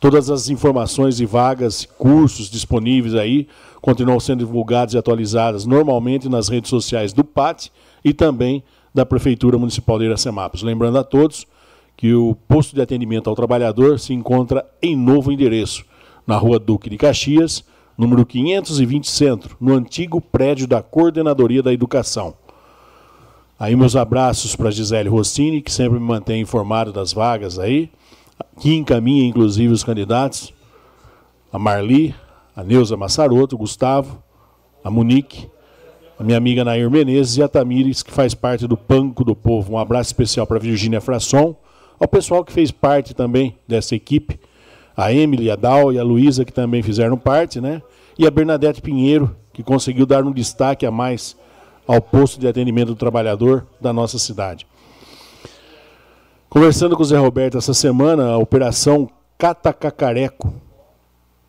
Todas 0.00 0.28
as 0.28 0.48
informações 0.48 1.20
e 1.20 1.26
vagas, 1.26 1.86
cursos 1.96 2.50
disponíveis 2.50 3.14
aí 3.14 3.46
continuam 3.80 4.18
sendo 4.18 4.40
divulgadas 4.40 4.94
e 4.94 4.98
atualizadas 4.98 5.64
normalmente 5.64 6.28
nas 6.28 6.48
redes 6.48 6.68
sociais 6.68 7.12
do 7.12 7.22
PAT 7.22 7.68
e 8.04 8.12
também 8.12 8.64
da 8.92 9.06
Prefeitura 9.06 9.56
Municipal 9.56 10.00
de 10.00 10.06
Iracemápolis. 10.06 10.64
Lembrando 10.64 10.98
a 10.98 11.04
todos 11.04 11.46
que 11.96 12.12
o 12.12 12.34
posto 12.48 12.74
de 12.74 12.82
atendimento 12.82 13.30
ao 13.30 13.36
trabalhador 13.36 14.00
se 14.00 14.12
encontra 14.12 14.68
em 14.82 14.96
novo 14.96 15.30
endereço, 15.30 15.84
na 16.26 16.36
rua 16.36 16.58
Duque 16.58 16.90
de 16.90 16.96
Caxias, 16.96 17.64
número 17.96 18.26
520 18.26 19.08
Centro, 19.08 19.56
no 19.60 19.74
antigo 19.74 20.20
prédio 20.20 20.66
da 20.66 20.82
Coordenadoria 20.82 21.62
da 21.62 21.72
Educação. 21.72 22.34
Aí 23.60 23.76
meus 23.76 23.94
abraços 23.94 24.56
para 24.56 24.70
Gisele 24.70 25.10
Rossini, 25.10 25.60
que 25.60 25.70
sempre 25.70 25.98
me 25.98 26.06
mantém 26.06 26.40
informado 26.40 26.94
das 26.94 27.12
vagas 27.12 27.58
aí, 27.58 27.90
que 28.58 28.74
encaminha 28.74 29.28
inclusive 29.28 29.70
os 29.70 29.84
candidatos, 29.84 30.54
a 31.52 31.58
Marli, 31.58 32.14
a 32.56 32.64
Neuza 32.64 32.96
Massaroto, 32.96 33.56
o 33.56 33.58
Gustavo, 33.58 34.22
a 34.82 34.90
Monique, 34.90 35.46
a 36.18 36.24
minha 36.24 36.38
amiga 36.38 36.64
Nair 36.64 36.90
Menezes 36.90 37.36
e 37.36 37.42
a 37.42 37.48
Tamires, 37.48 38.02
que 38.02 38.10
faz 38.10 38.32
parte 38.32 38.66
do 38.66 38.78
Panco 38.78 39.24
do 39.24 39.36
Povo. 39.36 39.74
Um 39.74 39.78
abraço 39.78 40.08
especial 40.08 40.46
para 40.46 40.58
Virgínia 40.58 41.02
Frasson, 41.02 41.54
ao 42.00 42.08
pessoal 42.08 42.42
que 42.42 42.54
fez 42.54 42.70
parte 42.70 43.12
também 43.12 43.58
dessa 43.68 43.94
equipe, 43.94 44.40
a 44.96 45.12
Emily, 45.12 45.50
a 45.50 45.56
Dal 45.56 45.92
e 45.92 45.98
a 45.98 46.02
Luísa, 46.02 46.46
que 46.46 46.52
também 46.52 46.82
fizeram 46.82 47.18
parte, 47.18 47.60
né? 47.60 47.82
E 48.18 48.26
a 48.26 48.30
Bernadette 48.30 48.80
Pinheiro, 48.80 49.36
que 49.52 49.62
conseguiu 49.62 50.06
dar 50.06 50.24
um 50.24 50.32
destaque 50.32 50.86
a 50.86 50.90
mais 50.90 51.36
ao 51.90 52.00
posto 52.00 52.38
de 52.38 52.46
atendimento 52.46 52.90
do 52.90 52.94
trabalhador 52.94 53.66
da 53.80 53.92
nossa 53.92 54.16
cidade. 54.16 54.64
Conversando 56.48 56.96
com 56.96 57.02
o 57.02 57.04
Zé 57.04 57.18
Roberto 57.18 57.58
essa 57.58 57.74
semana, 57.74 58.28
a 58.28 58.38
operação 58.38 59.10
Catacacareco 59.36 60.54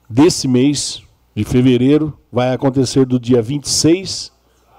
desse 0.10 0.48
mês 0.48 1.04
de 1.36 1.44
fevereiro 1.44 2.18
vai 2.32 2.52
acontecer 2.52 3.06
do 3.06 3.20
dia 3.20 3.40
26 3.40 4.32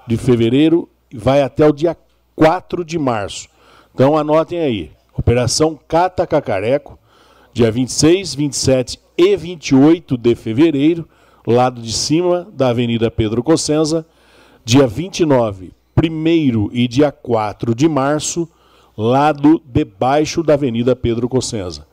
de 0.05 0.17
fevereiro 0.17 0.89
e 1.09 1.17
vai 1.17 1.41
até 1.41 1.65
o 1.65 1.71
dia 1.71 1.95
4 2.35 2.83
de 2.83 2.99
março. 2.99 3.47
Então 3.93 4.17
anotem 4.17 4.59
aí. 4.59 4.91
Operação 5.17 5.79
Cata 5.87 6.27
Cacareco, 6.27 6.99
dia 7.53 7.71
26, 7.71 8.35
27 8.35 8.99
e 9.17 9.37
28 9.37 10.17
de 10.17 10.35
fevereiro, 10.35 11.07
lado 11.47 11.81
de 11.81 11.93
cima 11.93 12.49
da 12.51 12.67
Avenida 12.67 13.09
Pedro 13.09 13.41
Cossenza, 13.41 14.05
dia 14.65 14.87
29, 14.87 15.73
1 15.97 16.69
e 16.71 16.87
dia 16.87 17.11
4 17.11 17.75
de 17.75 17.87
março, 17.89 18.47
lado 18.97 19.61
de 19.65 19.83
baixo 19.83 20.41
da 20.41 20.53
Avenida 20.53 20.95
Pedro 20.95 21.27
Cossenza. 21.27 21.85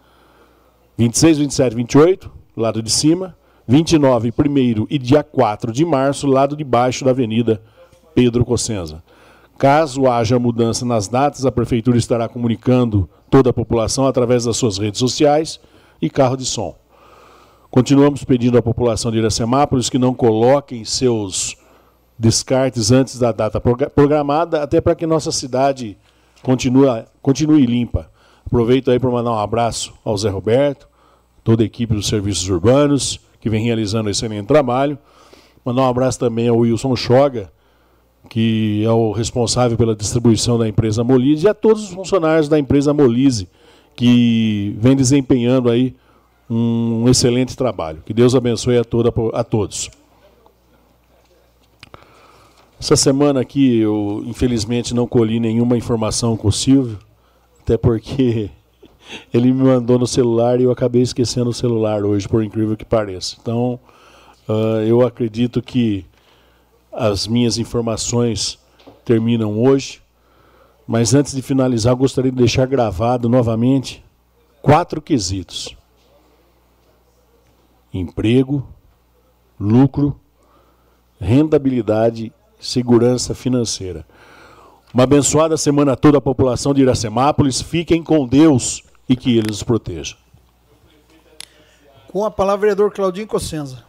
26, 0.97 1.39
27, 1.39 1.75
28, 1.75 2.31
lado 2.57 2.83
de 2.83 2.91
cima, 2.91 3.37
29, 3.67 4.31
1 4.31 4.87
e 4.89 4.99
dia 4.99 5.23
4 5.25 5.73
de 5.73 5.85
março, 5.85 6.27
lado 6.27 6.57
de 6.57 6.63
baixo 6.63 7.05
da 7.05 7.11
Avenida 7.11 7.61
Pedro 8.15 8.45
Cossenza. 8.45 9.03
Caso 9.59 10.07
haja 10.07 10.39
mudança 10.39 10.85
nas 10.87 11.09
datas, 11.09 11.45
a 11.45 11.53
Prefeitura 11.53 11.99
estará 11.99 12.29
comunicando 12.29 13.09
toda 13.29 13.51
a 13.51 13.53
população 13.53 14.07
através 14.07 14.45
das 14.45 14.57
suas 14.57 14.79
redes 14.79 15.01
sociais 15.01 15.61
e 16.01 16.09
carro 16.09 16.37
de 16.37 16.45
som. 16.45 16.75
Continuamos 17.71 18.25
pedindo 18.25 18.59
à 18.59 18.63
população 18.63 19.11
de 19.13 19.19
Iracemápolis 19.19 19.91
que 19.91 19.99
não 19.99 20.15
coloquem 20.15 20.85
seus 20.85 21.57
descartes 22.21 22.93
antes 22.93 23.19
da 23.19 23.33
data 23.33 23.59
programada, 23.59 24.63
até 24.63 24.79
para 24.79 24.95
que 24.95 25.07
nossa 25.07 25.33
cidade 25.33 25.97
continue, 26.43 27.03
continue 27.23 27.65
limpa. 27.65 28.11
Aproveito 28.47 28.91
aí 28.91 28.99
para 28.99 29.11
mandar 29.11 29.31
um 29.31 29.39
abraço 29.39 29.95
ao 30.05 30.19
Zé 30.19 30.29
Roberto, 30.29 30.87
toda 31.43 31.63
a 31.63 31.67
equipe 31.67 31.95
dos 31.95 32.09
serviços 32.09 32.47
urbanos, 32.51 33.19
que 33.41 33.49
vem 33.49 33.65
realizando 33.65 34.11
esse 34.11 34.23
excelente 34.23 34.47
trabalho. 34.47 34.99
Mandar 35.65 35.81
um 35.81 35.89
abraço 35.89 36.19
também 36.19 36.47
ao 36.47 36.59
Wilson 36.59 36.95
Choga, 36.95 37.51
que 38.29 38.85
é 38.85 38.91
o 38.91 39.13
responsável 39.13 39.79
pela 39.79 39.97
distribuição 39.97 40.59
da 40.59 40.69
empresa 40.69 41.03
Molise, 41.03 41.47
e 41.47 41.49
a 41.49 41.55
todos 41.55 41.85
os 41.85 41.95
funcionários 41.95 42.51
da 42.51 42.59
empresa 42.59 42.93
Molise, 42.93 43.49
que 43.97 44.77
vem 44.79 44.95
desempenhando 44.95 45.71
aí 45.71 45.97
um 46.51 47.09
excelente 47.09 47.57
trabalho. 47.57 48.03
Que 48.05 48.13
Deus 48.13 48.35
abençoe 48.35 48.77
a, 48.77 48.85
toda, 48.85 49.11
a 49.33 49.43
todos. 49.43 49.91
Essa 52.81 52.97
semana 52.97 53.43
aqui 53.43 53.77
eu, 53.77 54.23
infelizmente, 54.25 54.95
não 54.95 55.07
colhi 55.07 55.39
nenhuma 55.39 55.77
informação 55.77 56.35
com 56.35 56.49
o 56.49 56.53
Silvio, 56.53 56.99
até 57.61 57.77
porque 57.77 58.51
ele 59.35 59.53
me 59.53 59.65
mandou 59.65 59.99
no 59.99 60.07
celular 60.07 60.59
e 60.59 60.63
eu 60.63 60.71
acabei 60.71 61.03
esquecendo 61.03 61.51
o 61.51 61.55
celular 61.55 62.03
hoje, 62.07 62.27
por 62.27 62.43
incrível 62.43 62.79
que 62.79 62.85
pareça. 62.87 63.37
Então, 63.39 63.79
uh, 64.49 64.81
eu 64.87 65.07
acredito 65.07 65.61
que 65.61 66.07
as 66.91 67.27
minhas 67.27 67.59
informações 67.59 68.59
terminam 69.05 69.63
hoje, 69.63 70.01
mas 70.87 71.13
antes 71.13 71.35
de 71.35 71.43
finalizar, 71.43 71.95
gostaria 71.95 72.31
de 72.31 72.39
deixar 72.39 72.67
gravado 72.67 73.29
novamente 73.29 74.03
quatro 74.63 75.03
quesitos: 75.03 75.77
emprego, 77.93 78.67
lucro, 79.61 80.19
rendabilidade, 81.21 82.33
segurança 82.61 83.35
financeira. 83.35 84.07
Uma 84.93 85.05
abençoada 85.05 85.57
semana 85.57 85.93
a 85.93 85.97
toda 85.97 86.19
a 86.19 86.21
população 86.21 86.75
de 86.75 86.83
Iracemápolis. 86.83 87.63
Fiquem 87.63 88.03
com 88.03 88.27
Deus 88.27 88.83
e 89.09 89.17
que 89.17 89.37
Ele 89.37 89.51
os 89.51 89.63
proteja. 89.63 90.17
Com 92.09 92.25
a 92.25 92.31
palavra, 92.31 92.63
vereador 92.63 92.93
Claudinho 92.93 93.27
Cossenza. 93.27 93.85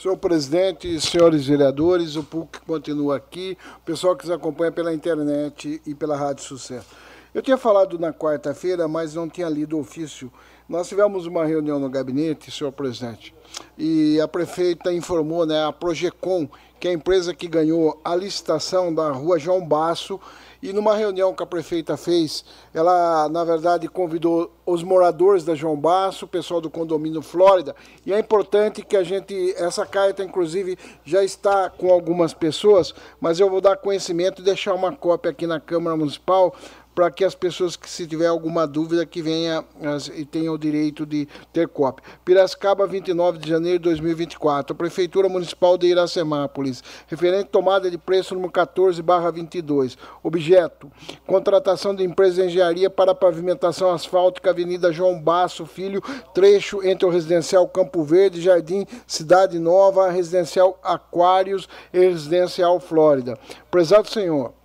Senhor 0.00 0.16
presidente, 0.16 1.00
senhores 1.00 1.46
vereadores, 1.46 2.14
o 2.14 2.22
público 2.22 2.60
que 2.60 2.66
continua 2.66 3.16
aqui, 3.16 3.58
o 3.78 3.80
pessoal 3.80 4.16
que 4.16 4.24
nos 4.24 4.34
acompanha 4.34 4.70
pela 4.70 4.94
internet 4.94 5.82
e 5.84 5.94
pela 5.94 6.16
Rádio 6.16 6.44
Sucesso. 6.44 6.86
Eu 7.34 7.42
tinha 7.42 7.58
falado 7.58 7.98
na 7.98 8.12
quarta-feira, 8.12 8.88
mas 8.88 9.14
não 9.14 9.28
tinha 9.28 9.48
lido 9.48 9.76
o 9.76 9.80
ofício. 9.80 10.32
Nós 10.68 10.86
tivemos 10.86 11.24
uma 11.24 11.46
reunião 11.46 11.78
no 11.78 11.88
gabinete, 11.88 12.50
senhor 12.50 12.70
presidente, 12.72 13.34
e 13.78 14.20
a 14.20 14.28
prefeita 14.28 14.92
informou, 14.92 15.46
né, 15.46 15.64
a 15.64 15.72
Projecom, 15.72 16.46
que 16.78 16.86
é 16.86 16.90
a 16.90 16.94
empresa 16.94 17.32
que 17.32 17.48
ganhou 17.48 17.98
a 18.04 18.14
licitação 18.14 18.94
da 18.94 19.10
rua 19.10 19.38
João 19.38 19.66
Basso, 19.66 20.20
e 20.62 20.70
numa 20.70 20.94
reunião 20.94 21.32
que 21.32 21.42
a 21.42 21.46
prefeita 21.46 21.96
fez, 21.96 22.44
ela, 22.74 23.30
na 23.30 23.44
verdade, 23.44 23.88
convidou 23.88 24.52
os 24.66 24.82
moradores 24.82 25.42
da 25.42 25.54
João 25.54 25.74
Basso, 25.74 26.26
o 26.26 26.28
pessoal 26.28 26.60
do 26.60 26.68
condomínio 26.68 27.22
Flórida, 27.22 27.74
e 28.04 28.12
é 28.12 28.18
importante 28.18 28.82
que 28.82 28.96
a 28.96 29.02
gente, 29.02 29.54
essa 29.56 29.86
carta, 29.86 30.22
inclusive, 30.22 30.76
já 31.02 31.24
está 31.24 31.70
com 31.70 31.90
algumas 31.90 32.34
pessoas, 32.34 32.94
mas 33.18 33.40
eu 33.40 33.48
vou 33.48 33.62
dar 33.62 33.78
conhecimento 33.78 34.42
e 34.42 34.44
deixar 34.44 34.74
uma 34.74 34.92
cópia 34.92 35.30
aqui 35.30 35.46
na 35.46 35.58
Câmara 35.58 35.96
Municipal 35.96 36.54
para 36.98 37.12
que 37.12 37.24
as 37.24 37.36
pessoas 37.36 37.76
que 37.76 37.88
se 37.88 38.08
tiver 38.08 38.26
alguma 38.26 38.66
dúvida 38.66 39.06
que 39.06 39.22
venha 39.22 39.64
as, 39.84 40.08
e 40.08 40.24
tenham 40.24 40.54
o 40.54 40.58
direito 40.58 41.06
de 41.06 41.28
ter 41.52 41.68
cópia. 41.68 42.04
Piracicaba, 42.24 42.88
29 42.88 43.38
de 43.38 43.48
janeiro 43.48 43.78
de 43.78 43.84
2024. 43.84 44.74
Prefeitura 44.74 45.28
Municipal 45.28 45.78
de 45.78 45.86
Iracemápolis. 45.86 46.82
Referente 47.06 47.50
tomada 47.50 47.88
de 47.88 47.96
preço 47.96 48.34
número 48.34 48.50
14/22. 48.50 49.96
Objeto: 50.24 50.90
contratação 51.24 51.94
de 51.94 52.02
empresa 52.02 52.42
de 52.42 52.48
engenharia 52.48 52.90
para 52.90 53.14
pavimentação 53.14 53.92
asfáltica 53.92 54.50
Avenida 54.50 54.90
João 54.90 55.22
Basso 55.22 55.66
Filho, 55.66 56.02
trecho 56.34 56.84
entre 56.84 57.06
o 57.06 57.10
residencial 57.10 57.68
Campo 57.68 58.02
Verde, 58.02 58.42
Jardim 58.42 58.84
Cidade 59.06 59.60
Nova, 59.60 60.10
residencial 60.10 60.76
Aquários 60.82 61.68
e 61.92 62.00
residencial 62.00 62.80
Flórida. 62.80 63.38
Prezado 63.70 64.08
senhor, 64.08 64.57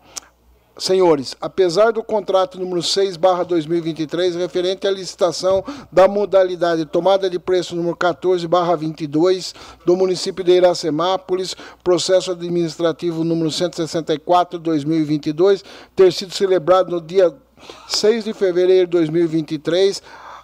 Senhores, 0.78 1.36
apesar 1.40 1.92
do 1.92 2.04
contrato 2.04 2.60
número 2.60 2.82
6 2.82 3.16
2023, 3.16 4.36
referente 4.36 4.88
à 4.88 4.92
licitação 4.92 5.64
da 5.92 6.08
modalidade 6.08 6.84
tomada 6.86 7.30
de 7.30 7.38
preço 7.38 7.76
número 7.76 7.96
14 7.96 8.48
22 8.80 9.54
do 9.86 9.96
município 9.96 10.44
de 10.44 10.52
Iracemápolis, 10.52 11.56
processo 11.84 12.32
administrativo 12.32 13.24
número 13.24 13.52
164 13.52 14.58
2022, 14.58 15.64
ter 15.96 16.12
sido 16.12 16.34
celebrado 16.34 16.90
no 16.90 17.00
dia 17.00 17.32
6 17.88 18.24
de 18.24 18.34
fevereiro 18.34 18.88
de 18.88 18.92
2023, 18.98 20.02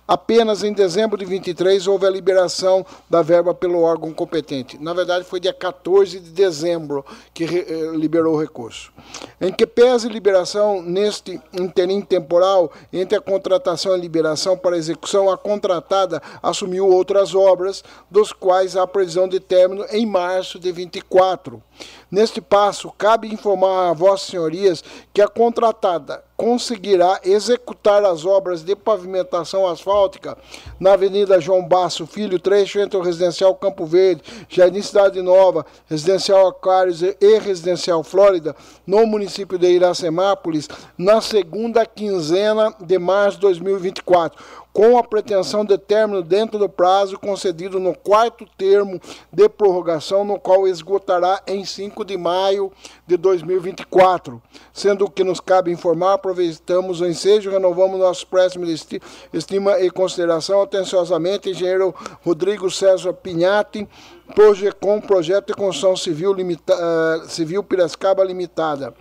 Apenas 0.09 0.63
em 0.63 0.73
dezembro 0.73 1.19
de 1.19 1.23
23 1.23 1.85
houve 1.85 2.07
a 2.07 2.09
liberação 2.09 2.83
da 3.07 3.21
verba 3.21 3.53
pelo 3.53 3.83
órgão 3.83 4.11
competente. 4.11 4.75
Na 4.81 4.91
verdade, 4.91 5.23
foi 5.23 5.39
dia 5.39 5.53
14 5.53 6.19
de 6.19 6.31
dezembro 6.31 7.05
que 7.31 7.43
eh, 7.43 7.91
liberou 7.93 8.33
o 8.33 8.41
recurso. 8.41 8.91
Em 9.39 9.53
que 9.53 9.67
pese 9.67 10.09
liberação 10.09 10.81
neste 10.81 11.39
interim 11.53 12.01
temporal 12.01 12.71
entre 12.91 13.19
a 13.19 13.21
contratação 13.21 13.91
e 13.91 13.95
a 13.95 13.99
liberação 13.99 14.57
para 14.57 14.77
execução, 14.77 15.29
a 15.29 15.37
contratada 15.37 16.19
assumiu 16.41 16.87
outras 16.87 17.35
obras, 17.35 17.83
dos 18.09 18.33
quais 18.33 18.75
há 18.75 18.87
previsão 18.87 19.27
de 19.27 19.39
término 19.39 19.85
em 19.91 20.07
março 20.07 20.57
de 20.57 20.71
24. 20.71 21.61
Neste 22.09 22.41
passo, 22.41 22.91
cabe 22.97 23.31
informar 23.31 23.91
a 23.91 23.93
Vossas 23.93 24.25
Senhorias 24.25 24.83
que 25.13 25.21
a 25.21 25.27
contratada 25.27 26.27
conseguirá 26.39 27.19
executar 27.25 28.01
as 28.05 28.25
obras 28.25 28.63
de 28.63 28.73
pavimentação 28.73 29.67
asfáltica 29.67 30.37
na 30.79 30.93
Avenida 30.93 31.41
João 31.41 31.67
Basso 31.67 32.07
Filho, 32.07 32.39
trecho 32.39 32.79
entre 32.79 32.97
o 32.97 33.01
Residencial 33.01 33.53
Campo 33.55 33.85
Verde, 33.85 34.23
Jardim 34.47 34.81
Cidade 34.81 35.21
Nova, 35.21 35.65
Residencial 35.89 36.47
Aquários 36.47 37.01
e 37.01 37.39
Residencial 37.39 38.05
Flórida, 38.05 38.55
no 38.87 39.05
município 39.05 39.57
de 39.57 39.69
Iracemápolis, 39.69 40.69
na 40.97 41.19
segunda 41.19 41.85
quinzena 41.85 42.73
de 42.79 42.97
março 42.97 43.35
de 43.35 43.41
2024 43.41 44.41
com 44.79 44.97
a 44.97 45.03
pretensão 45.03 45.65
de 45.65 45.77
término 45.77 46.23
dentro 46.23 46.57
do 46.57 46.69
prazo 46.69 47.19
concedido 47.19 47.81
no 47.81 47.93
quarto 47.93 48.45
termo 48.57 48.97
de 49.29 49.49
prorrogação, 49.49 50.23
no 50.23 50.39
qual 50.39 50.65
esgotará 50.65 51.41
em 51.45 51.65
5 51.65 52.05
de 52.05 52.17
maio 52.17 52.71
de 53.05 53.17
2024. 53.17 54.41
Sendo 54.71 55.11
que 55.11 55.21
nos 55.21 55.41
cabe 55.41 55.69
informar, 55.69 56.13
aproveitamos 56.13 57.01
o 57.01 57.05
ensejo, 57.05 57.51
renovamos 57.51 57.99
nosso 57.99 58.25
préstimo 58.27 58.65
de 58.65 59.01
estima 59.33 59.81
e 59.81 59.91
consideração 59.91 60.61
atenciosamente, 60.61 61.49
engenheiro 61.49 61.93
Rodrigo 62.23 62.71
César 62.71 63.11
Pinhatti, 63.11 63.85
Projecom, 64.33 65.01
Projeto 65.01 65.47
de 65.47 65.55
Construção 65.55 65.97
Civil, 65.97 66.31
limita, 66.31 66.73
uh, 66.73 67.27
Civil 67.27 67.61
Piracicaba 67.65 68.23
Limitada. 68.23 68.93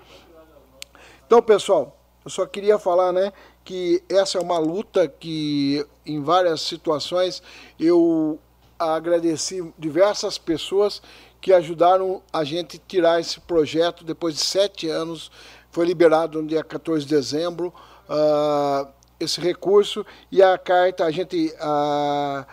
Então, 1.24 1.40
pessoal, 1.40 1.96
eu 2.24 2.30
só 2.32 2.44
queria 2.46 2.80
falar, 2.80 3.12
né, 3.12 3.32
que 3.68 4.02
essa 4.08 4.38
é 4.38 4.40
uma 4.40 4.58
luta 4.58 5.06
que 5.06 5.86
em 6.06 6.22
várias 6.22 6.62
situações 6.62 7.42
eu 7.78 8.38
agradeci 8.78 9.62
diversas 9.78 10.38
pessoas 10.38 11.02
que 11.38 11.52
ajudaram 11.52 12.22
a 12.32 12.44
gente 12.44 12.78
tirar 12.78 13.20
esse 13.20 13.38
projeto 13.40 14.04
depois 14.04 14.36
de 14.36 14.40
sete 14.40 14.88
anos. 14.88 15.30
Foi 15.70 15.84
liberado 15.84 16.40
no 16.40 16.48
dia 16.48 16.64
14 16.64 17.04
de 17.04 17.14
dezembro 17.14 17.74
uh, 18.08 18.88
esse 19.20 19.38
recurso 19.38 20.02
e 20.32 20.42
a 20.42 20.56
carta, 20.56 21.04
a 21.04 21.10
gente 21.10 21.52
uh, 21.60 22.46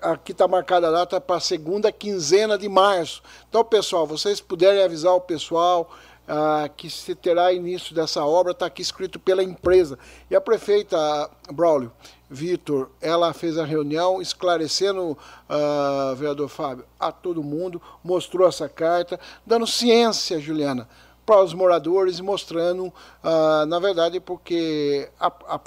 aqui 0.00 0.32
está 0.32 0.48
marcada 0.48 0.88
a 0.88 0.90
data 0.90 1.20
para 1.20 1.36
a 1.36 1.40
segunda 1.40 1.92
quinzena 1.92 2.56
de 2.56 2.66
março. 2.66 3.22
Então, 3.46 3.62
pessoal, 3.62 4.06
vocês 4.06 4.40
puderem 4.40 4.82
avisar 4.82 5.12
o 5.12 5.20
pessoal 5.20 5.90
ah, 6.28 6.68
que 6.68 6.90
se 6.90 7.14
terá 7.14 7.52
início 7.52 7.94
dessa 7.94 8.24
obra, 8.24 8.52
está 8.52 8.66
aqui 8.66 8.82
escrito 8.82 9.18
pela 9.18 9.42
empresa. 9.42 9.98
E 10.30 10.36
a 10.36 10.40
prefeita 10.40 11.30
Braulio 11.50 11.90
Vitor, 12.30 12.90
ela 13.00 13.32
fez 13.32 13.56
a 13.56 13.64
reunião 13.64 14.20
esclarecendo, 14.20 15.12
uh, 15.48 16.14
vereador 16.14 16.48
Fábio, 16.48 16.84
a 17.00 17.10
todo 17.10 17.42
mundo, 17.42 17.80
mostrou 18.04 18.46
essa 18.46 18.68
carta, 18.68 19.18
dando 19.46 19.66
ciência, 19.66 20.38
Juliana, 20.38 20.86
para 21.24 21.42
os 21.42 21.54
moradores 21.54 22.20
mostrando, 22.20 22.86
uh, 22.86 23.66
na 23.66 23.78
verdade, 23.78 24.20
porque 24.20 25.08
a, 25.18 25.26
a 25.26 25.60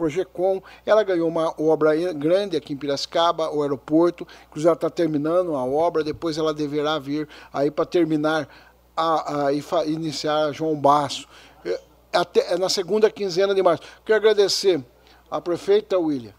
ela 0.86 1.04
ganhou 1.04 1.28
uma 1.28 1.54
obra 1.60 1.96
grande 2.14 2.58
aqui 2.58 2.74
em 2.74 2.78
Piracicaba, 2.78 3.52
o 3.52 3.64
aeroporto, 3.64 4.28
inclusive 4.48 4.68
ela 4.68 4.76
está 4.76 4.90
terminando 4.90 5.56
a 5.56 5.66
obra, 5.66 6.04
depois 6.04 6.38
ela 6.38 6.54
deverá 6.54 7.00
vir 7.00 7.28
aí 7.52 7.72
para 7.72 7.86
terminar 7.86 8.48
a, 8.96 9.48
a, 9.48 9.48
a, 9.48 9.86
iniciar 9.86 10.52
João 10.52 10.76
Basso, 10.76 11.28
eh, 11.66 11.80
até, 12.14 12.58
na 12.58 12.70
segunda 12.70 13.10
quinzena 13.10 13.54
de 13.56 13.64
março. 13.64 13.84
Quero 14.06 14.18
agradecer 14.18 14.84
à 15.30 15.40
prefeita 15.40 15.98
William, 15.98 16.34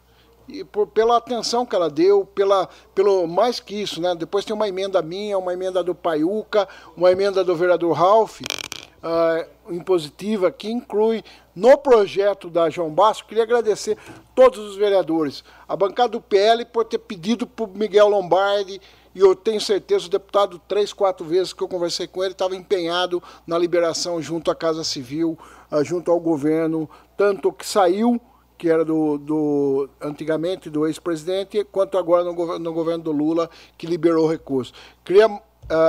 e 0.49 0.65
por, 0.65 0.87
pela 0.87 1.17
atenção 1.17 1.65
que 1.65 1.75
ela 1.75 1.89
deu, 1.89 2.27
pela, 2.27 2.69
pelo 2.95 3.27
mais 3.27 3.61
que 3.61 3.81
isso, 3.81 4.01
né? 4.01 4.15
Depois 4.15 4.45
tem 4.45 4.55
uma 4.55 4.69
emenda 4.69 5.01
minha, 5.01 5.39
uma 5.39 5.53
emenda 5.53 5.83
do 5.83 5.95
Paiuca, 5.95 6.69
uma 6.97 7.11
emenda 7.11 7.45
do 7.45 7.55
vereador 7.55 7.93
Ralph, 7.93 8.41
uh, 8.41 9.73
impositiva 9.73 10.51
que 10.51 10.71
inclui 10.71 11.23
no 11.55 11.77
projeto 11.79 12.51
da 12.51 12.69
João 12.71 12.91
Basso. 12.91 13.25
Queria 13.25 13.45
agradecer 13.45 13.97
todos 14.35 14.59
os 14.59 14.77
vereadores, 14.77 15.45
a 15.69 15.77
bancada 15.77 16.11
do 16.11 16.21
PL 16.21 16.65
por 16.65 16.85
ter 16.85 16.99
pedido 16.99 17.47
para 17.47 17.65
o 17.65 17.69
Miguel 17.69 18.09
Lombardi, 18.09 18.81
e 19.15 19.21
eu 19.21 19.35
tenho 19.35 19.61
certeza, 19.61 20.07
o 20.07 20.11
deputado, 20.11 20.61
três, 20.67 20.93
quatro 20.93 21.25
vezes 21.27 21.53
que 21.53 21.63
eu 21.63 21.69
conversei 21.69 22.07
com 22.07 22.23
ele, 22.23 22.33
estava 22.33 22.57
empenhado 22.57 23.23
na 23.47 23.59
liberação 23.59 24.21
junto 24.21 24.51
à 24.51 24.55
Casa 24.55 24.85
Civil, 24.85 25.39
uh, 25.71 25.85
junto 25.85 26.11
ao 26.11 26.19
governo, 26.19 26.89
tanto 27.17 27.53
que 27.53 27.67
saiu 27.67 28.21
que 28.57 28.71
era 28.71 28.85
do, 28.85 29.19
do 29.19 29.89
antigamente 30.01 30.71
do 30.71 30.87
ex-presidente, 30.87 31.65
quanto 31.65 31.99
agora 31.99 32.23
no, 32.23 32.59
no, 32.61 32.73
governo 32.73 33.03
do 33.03 33.11
Lula, 33.11 33.51
que 33.77 33.89
liberou 33.89 34.29
recursos. 34.29 34.73
Queria 35.05 35.27
uh, 35.27 35.41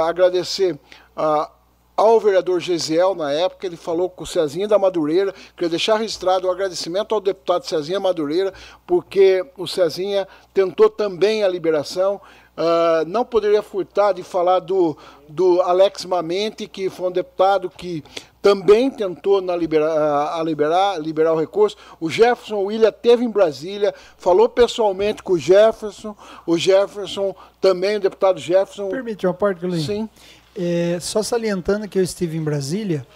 agradecer 0.08 0.74
uh, 1.16 1.48
ao 1.96 2.20
vereador 2.20 2.60
Gesiel, 2.60 3.14
na 3.14 3.32
época, 3.32 3.68
ele 3.68 3.78
falou 3.78 4.10
com 4.10 4.24
o 4.24 4.28
Cezinha 4.28 4.68
da 4.68 4.80
Madureira, 4.80 5.32
queria 5.56 5.70
deixar 5.70 5.98
registrado 5.98 6.48
o 6.48 6.52
agradecimento 6.52 7.14
ao 7.14 7.22
deputado 7.22 7.68
Cezinha 7.68 8.00
Madureira, 8.00 8.52
porque 8.88 9.46
o 9.56 9.68
Cezinha 9.68 10.28
tentou 10.52 10.90
também 10.90 11.44
a 11.44 11.48
liberação, 11.48 12.20
Uh, 12.56 13.04
não 13.08 13.26
poderia 13.26 13.64
furtar 13.64 14.14
de 14.14 14.22
falar 14.22 14.60
do, 14.60 14.96
do 15.28 15.60
Alex 15.62 16.06
Mamente, 16.06 16.68
que 16.68 16.88
foi 16.88 17.10
um 17.10 17.12
deputado 17.12 17.68
que 17.68 18.04
também 18.44 18.92
tentou 18.92 19.42
na 19.42 19.56
libera, 19.56 20.36
a 20.36 20.44
liberar, 20.44 21.00
liberar 21.00 21.34
o 21.34 21.40
recurso. 21.40 21.78
O 22.00 22.10
Jefferson 22.10 22.58
William 22.58 22.92
teve 22.92 23.24
em 23.24 23.30
Brasília, 23.30 23.96
falou 24.18 24.48
pessoalmente 24.48 25.24
com 25.24 25.34
o 25.34 25.40
Jefferson. 25.40 26.16
O 26.46 26.58
Jefferson, 26.58 27.34
também 27.60 27.96
o 27.96 28.00
deputado 28.02 28.40
Jefferson. 28.40 28.90
Permite 28.90 29.26
uma 29.26 29.34
parte, 29.34 29.62
Carlinhos? 29.62 29.86
Sim. 29.86 30.08
É, 30.56 31.00
só 31.02 31.24
salientando 31.24 31.88
que 31.88 31.98
eu 31.98 32.04
estive 32.04 32.38
em 32.38 32.44
Brasília, 32.44 33.08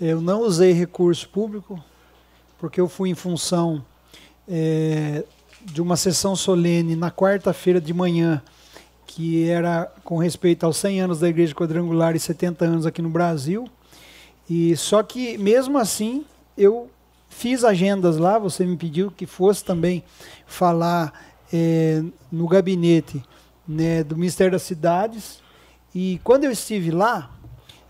eu 0.00 0.20
não 0.20 0.40
usei 0.40 0.72
recurso 0.72 1.28
público, 1.28 1.82
porque 2.58 2.80
eu 2.80 2.88
fui 2.88 3.10
em 3.10 3.14
função 3.14 3.84
é, 4.48 5.24
de 5.60 5.82
uma 5.82 5.96
sessão 5.96 6.34
solene 6.34 6.96
na 6.96 7.10
quarta-feira 7.10 7.80
de 7.80 7.92
manhã 7.92 8.42
que 9.06 9.48
era 9.48 9.90
com 10.04 10.18
respeito 10.18 10.66
aos 10.66 10.76
100 10.76 11.00
anos 11.02 11.20
da 11.20 11.28
Igreja 11.28 11.54
Quadrangular 11.54 12.16
e 12.16 12.20
70 12.20 12.64
anos 12.64 12.86
aqui 12.86 13.00
no 13.00 13.08
Brasil. 13.08 13.68
E 14.48 14.76
só 14.76 15.02
que 15.02 15.38
mesmo 15.38 15.78
assim 15.78 16.24
eu 16.56 16.90
fiz 17.28 17.64
agendas 17.64 18.18
lá. 18.18 18.38
Você 18.38 18.64
me 18.66 18.76
pediu 18.76 19.10
que 19.10 19.26
fosse 19.26 19.64
também 19.64 20.02
falar 20.46 21.12
é, 21.52 22.02
no 22.30 22.48
gabinete 22.48 23.22
né, 23.66 24.02
do 24.02 24.16
Ministério 24.16 24.52
das 24.52 24.62
Cidades. 24.62 25.40
E 25.94 26.20
quando 26.24 26.44
eu 26.44 26.50
estive 26.50 26.90
lá, 26.90 27.30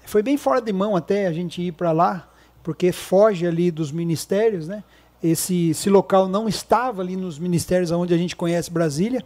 foi 0.05 0.23
bem 0.23 0.37
fora 0.37 0.61
de 0.61 0.73
mão 0.73 0.95
até 0.95 1.27
a 1.27 1.33
gente 1.33 1.61
ir 1.63 1.73
para 1.73 1.93
lá, 1.93 2.29
porque 2.63 2.93
foge 2.93 3.47
ali 3.47 3.71
dos 3.71 3.91
ministérios, 3.91 4.69
né? 4.69 4.85
esse, 5.23 5.71
esse 5.71 5.91
local 5.91 6.29
não 6.29 6.49
estava 6.49 7.03
ali 7.03 7.17
nos 7.17 7.39
ministérios 7.39 7.91
onde 7.91 8.15
a 8.15 8.17
gente 8.17 8.37
conhece 8.37 8.71
Brasília. 8.71 9.25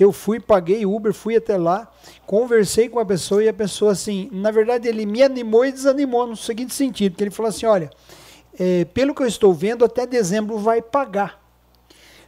Eu 0.00 0.12
fui, 0.12 0.40
paguei 0.40 0.86
Uber, 0.86 1.12
fui 1.12 1.36
até 1.36 1.58
lá, 1.58 1.86
conversei 2.26 2.88
com 2.88 2.98
a 2.98 3.04
pessoa 3.04 3.44
e 3.44 3.48
a 3.50 3.52
pessoa, 3.52 3.92
assim, 3.92 4.30
na 4.32 4.50
verdade, 4.50 4.88
ele 4.88 5.04
me 5.04 5.22
animou 5.22 5.62
e 5.66 5.70
desanimou 5.70 6.26
no 6.26 6.34
seguinte 6.34 6.74
sentido: 6.74 7.14
que 7.14 7.22
ele 7.22 7.30
falou 7.30 7.50
assim, 7.50 7.66
olha, 7.66 7.90
é, 8.58 8.86
pelo 8.86 9.14
que 9.14 9.22
eu 9.22 9.26
estou 9.26 9.52
vendo, 9.52 9.84
até 9.84 10.06
dezembro 10.06 10.56
vai 10.56 10.80
pagar. 10.80 11.38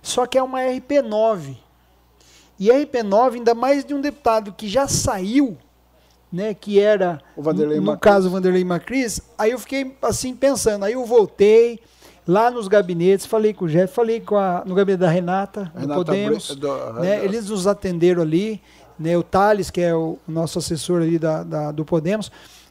Só 0.02 0.26
que 0.26 0.36
é 0.36 0.42
uma 0.42 0.60
RP9. 0.60 1.56
E 2.58 2.70
a 2.70 2.74
RP9, 2.74 3.36
ainda 3.36 3.54
mais 3.54 3.84
de 3.86 3.94
um 3.94 4.02
deputado 4.02 4.52
que 4.52 4.68
já 4.68 4.86
saiu, 4.86 5.56
né, 6.30 6.52
que 6.52 6.78
era, 6.78 7.22
no, 7.36 7.92
no 7.92 7.98
caso, 7.98 8.28
o 8.28 8.30
Vanderlei 8.30 8.64
Macris, 8.64 9.20
aí 9.38 9.50
eu 9.50 9.58
fiquei 9.58 9.96
assim 10.02 10.34
pensando, 10.34 10.84
aí 10.84 10.92
eu 10.92 11.04
voltei, 11.04 11.80
lá 12.26 12.50
nos 12.50 12.68
gabinetes, 12.68 13.26
falei 13.26 13.52
com 13.52 13.64
o 13.64 13.68
Jeff, 13.68 13.92
falei 13.92 14.20
com 14.20 14.36
a, 14.36 14.62
no 14.64 14.74
gabinete 14.74 15.00
da 15.00 15.10
Renata, 15.10 15.72
Renata 15.74 15.86
do 15.86 15.94
Podemos, 15.94 16.56
do, 16.56 16.92
né, 16.94 17.24
eles 17.24 17.48
nos 17.48 17.66
atenderam 17.66 18.22
ali, 18.22 18.60
né, 18.98 19.16
o 19.16 19.22
Thales, 19.22 19.70
que 19.70 19.80
é 19.80 19.94
o 19.94 20.18
nosso 20.26 20.58
assessor 20.58 21.02
ali 21.02 21.18
da, 21.18 21.42
da 21.42 21.72
do 21.72 21.84
Podemos, 21.84 22.30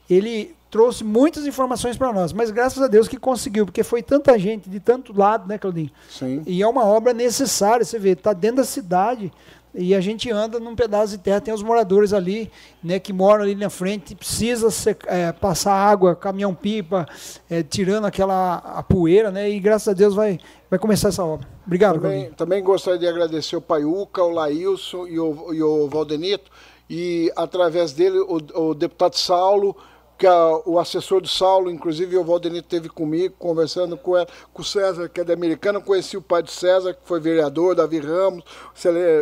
ele 0.10 0.56
trouxe 0.70 1.04
muitas 1.04 1.46
informações 1.46 1.98
para 1.98 2.14
nós, 2.14 2.32
mas 2.32 2.50
graças 2.50 2.82
a 2.82 2.88
Deus 2.88 3.08
que 3.08 3.18
conseguiu, 3.18 3.66
porque 3.66 3.84
foi 3.84 4.02
tanta 4.02 4.40
gente 4.40 4.70
de 4.70 4.80
tanto 4.80 5.18
lado, 5.18 5.46
né, 5.48 5.58
Claudinho? 5.58 5.92
Sim. 6.10 6.42
E 6.48 6.62
é 6.62 6.68
uma 6.68 6.86
obra 6.86 7.14
necessária, 7.14 7.84
você 7.84 8.00
vê, 8.00 8.12
está 8.12 8.32
dentro 8.32 8.58
da 8.58 8.64
cidade, 8.64 9.34
e 9.74 9.96
a 9.96 10.02
gente 10.02 10.30
anda 10.30 10.60
num 10.60 10.76
pedaço 10.76 11.16
de 11.16 11.24
terra, 11.24 11.40
tem 11.40 11.54
os 11.54 11.64
moradores 11.64 12.14
ali, 12.14 12.52
né, 12.84 13.00
que 13.00 13.14
moram 13.14 13.44
ali 13.44 13.56
na 13.56 13.70
frente, 13.70 14.16
precisa 14.16 14.70
ser, 14.70 14.98
é, 15.06 15.32
passar 15.32 15.74
água, 15.74 16.16
caminhão-pipa, 16.16 17.06
é, 17.50 17.64
tirando 17.64 18.06
aquela 18.06 18.56
a 18.58 18.84
poeira, 18.84 19.32
né, 19.32 19.50
e 19.50 19.60
graças 19.60 19.88
a 19.88 19.94
Deus 19.94 20.14
vai, 20.14 20.40
vai 20.70 20.78
começar 20.78 21.10
essa 21.10 21.24
obra. 21.24 21.48
Obrigado, 21.66 22.02
Também, 22.02 22.32
também 22.32 22.64
gostaria 22.64 23.00
de 23.00 23.08
agradecer 23.08 23.56
o 23.56 23.62
Paiuca, 23.62 24.24
o 24.24 24.30
Laílson 24.30 25.08
e 25.08 25.20
o, 25.20 25.54
e 25.54 25.64
o 25.64 25.88
Valdenito, 25.88 26.52
e 26.90 27.32
através 27.36 27.94
dele 27.94 28.20
o, 28.20 28.42
o 28.54 28.74
deputado 28.74 29.16
Saulo, 29.18 29.78
que 30.22 30.28
a, 30.28 30.62
o 30.68 30.78
assessor 30.78 31.20
do 31.20 31.28
Saulo, 31.28 31.72
inclusive 31.72 32.16
o 32.16 32.24
Valdenito 32.24 32.68
teve 32.68 32.88
comigo, 32.88 33.34
conversando 33.40 33.98
com, 33.98 34.16
ela, 34.16 34.28
com 34.54 34.62
o 34.62 34.64
César, 34.64 35.10
que 35.10 35.20
é 35.20 35.24
da 35.24 35.34
Americana, 35.34 35.82
conheci 35.82 36.16
o 36.16 36.22
pai 36.22 36.44
do 36.44 36.52
César, 36.52 36.94
que 36.94 37.00
foi 37.06 37.20
vereador, 37.20 37.74
Davi 37.74 38.00
Ramos, 38.00 38.44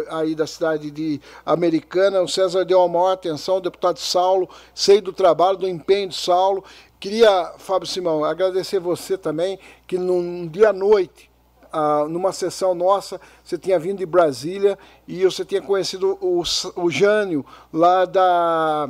aí 0.09 0.35
da 0.35 0.45
cidade 0.45 0.91
de 0.91 1.21
Americana, 1.45 2.21
o 2.21 2.27
César 2.27 2.65
deu 2.65 2.79
uma 2.79 2.89
maior 2.89 3.13
atenção, 3.13 3.59
o 3.59 3.61
deputado 3.61 3.97
Saulo, 3.97 4.49
sei 4.75 4.99
do 4.99 5.13
trabalho, 5.13 5.59
do 5.59 5.69
empenho 5.69 6.09
do 6.09 6.13
Saulo, 6.13 6.65
queria, 6.99 7.53
Fábio 7.57 7.87
Simão, 7.87 8.25
agradecer 8.25 8.81
você 8.81 9.17
também, 9.17 9.57
que 9.87 9.97
num 9.97 10.45
dia 10.49 10.71
à 10.71 10.73
noite, 10.73 11.29
ah, 11.71 12.07
numa 12.09 12.33
sessão 12.33 12.75
nossa, 12.75 13.21
você 13.41 13.57
tinha 13.57 13.79
vindo 13.79 13.99
de 13.99 14.05
Brasília 14.05 14.77
e 15.07 15.23
você 15.23 15.45
tinha 15.45 15.61
conhecido 15.61 16.17
o, 16.19 16.43
o 16.75 16.89
Jânio, 16.89 17.45
lá 17.71 18.05
da 18.05 18.89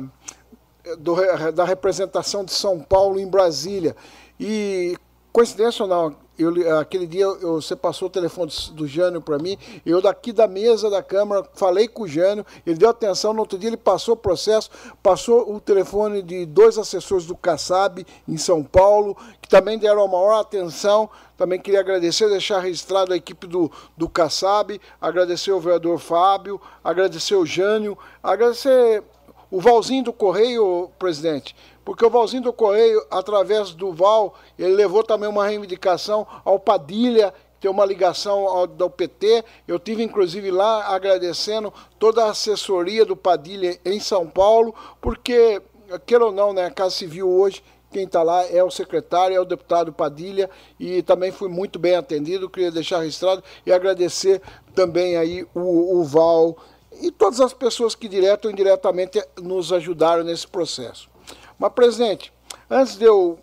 do, 0.98 1.16
da 1.52 1.64
representação 1.64 2.44
de 2.44 2.52
São 2.52 2.80
Paulo 2.80 3.18
em 3.18 3.26
Brasília. 3.26 3.96
E, 4.38 4.96
coincidência 5.32 5.82
ou 5.82 5.88
não, 5.88 6.16
eu, 6.40 6.78
aquele 6.78 7.06
dia 7.06 7.24
eu, 7.24 7.60
você 7.60 7.76
passou 7.76 8.08
o 8.08 8.10
telefone 8.10 8.50
do, 8.72 8.86
Jânio 8.86 9.20
para 9.20 9.38
mim, 9.38 9.58
eu 9.84 10.00
daqui 10.00 10.32
da 10.32 10.48
mesa 10.48 10.88
da 10.88 11.02
Câmara 11.02 11.46
falei 11.54 11.86
com 11.86 12.04
o 12.04 12.08
Jânio, 12.08 12.46
ele 12.66 12.76
deu 12.76 12.88
atenção, 12.88 13.34
no 13.34 13.40
outro 13.40 13.58
dia 13.58 13.68
ele 13.68 13.76
passou 13.76 14.14
o 14.14 14.16
processo, 14.16 14.70
passou 15.02 15.54
o 15.54 15.60
telefone 15.60 16.22
de 16.22 16.46
dois 16.46 16.78
assessores 16.78 17.26
do 17.26 17.36
Kassab 17.36 18.06
em 18.26 18.36
São 18.38 18.64
Paulo, 18.64 19.16
que 19.40 19.48
também 19.48 19.78
deram 19.78 20.02
a 20.02 20.08
maior 20.08 20.40
atenção. 20.40 21.10
Também 21.36 21.58
queria 21.58 21.80
agradecer, 21.80 22.28
deixar 22.28 22.60
registrado 22.60 23.14
a 23.14 23.16
equipe 23.16 23.46
do, 23.46 23.70
do 23.96 24.08
Kassab, 24.10 24.78
agradecer 25.00 25.50
o 25.52 25.60
vereador 25.60 25.98
Fábio, 25.98 26.60
agradecer 26.84 27.34
o 27.34 27.46
Jânio, 27.46 27.96
agradecer 28.22 29.02
o 29.50 29.60
Valzinho 29.60 30.04
do 30.04 30.12
Correio, 30.12 30.90
presidente, 30.98 31.56
porque 31.84 32.04
o 32.04 32.10
Valzinho 32.10 32.42
do 32.42 32.52
Correio, 32.52 33.04
através 33.10 33.72
do 33.72 33.92
Val, 33.92 34.34
ele 34.58 34.74
levou 34.74 35.02
também 35.02 35.28
uma 35.28 35.46
reivindicação 35.46 36.26
ao 36.44 36.58
Padilha, 36.58 37.34
tem 37.60 37.70
uma 37.70 37.84
ligação 37.84 38.46
ao, 38.46 38.66
do 38.66 38.88
PT. 38.88 39.44
Eu 39.66 39.78
tive 39.78 40.02
inclusive 40.02 40.50
lá 40.50 40.94
agradecendo 40.94 41.72
toda 41.98 42.24
a 42.24 42.30
assessoria 42.30 43.04
do 43.04 43.16
Padilha 43.16 43.78
em 43.84 44.00
São 44.00 44.26
Paulo, 44.26 44.74
porque, 45.00 45.60
queira 46.06 46.26
ou 46.26 46.32
não, 46.32 46.52
né, 46.52 46.66
a 46.66 46.70
Casa 46.70 46.94
Civil 46.94 47.28
hoje 47.28 47.62
quem 47.90 48.04
está 48.04 48.22
lá 48.22 48.46
é 48.46 48.62
o 48.62 48.70
secretário, 48.70 49.36
é 49.36 49.40
o 49.40 49.44
deputado 49.44 49.92
Padilha, 49.92 50.48
e 50.78 51.02
também 51.02 51.32
fui 51.32 51.48
muito 51.48 51.76
bem 51.76 51.96
atendido. 51.96 52.48
Queria 52.48 52.70
deixar 52.70 53.00
registrado 53.00 53.42
e 53.66 53.72
agradecer 53.72 54.40
também 54.74 55.16
aí 55.16 55.44
o, 55.52 55.98
o 55.98 56.04
Val 56.04 56.56
e 57.00 57.10
todas 57.10 57.40
as 57.40 57.52
pessoas 57.52 57.94
que 57.94 58.08
direto 58.08 58.46
ou 58.46 58.50
indiretamente 58.50 59.22
nos 59.40 59.72
ajudaram 59.72 60.22
nesse 60.22 60.46
processo. 60.46 61.08
Mas, 61.58 61.72
presidente, 61.72 62.32
antes 62.68 62.96
de 62.96 63.04
eu, 63.04 63.38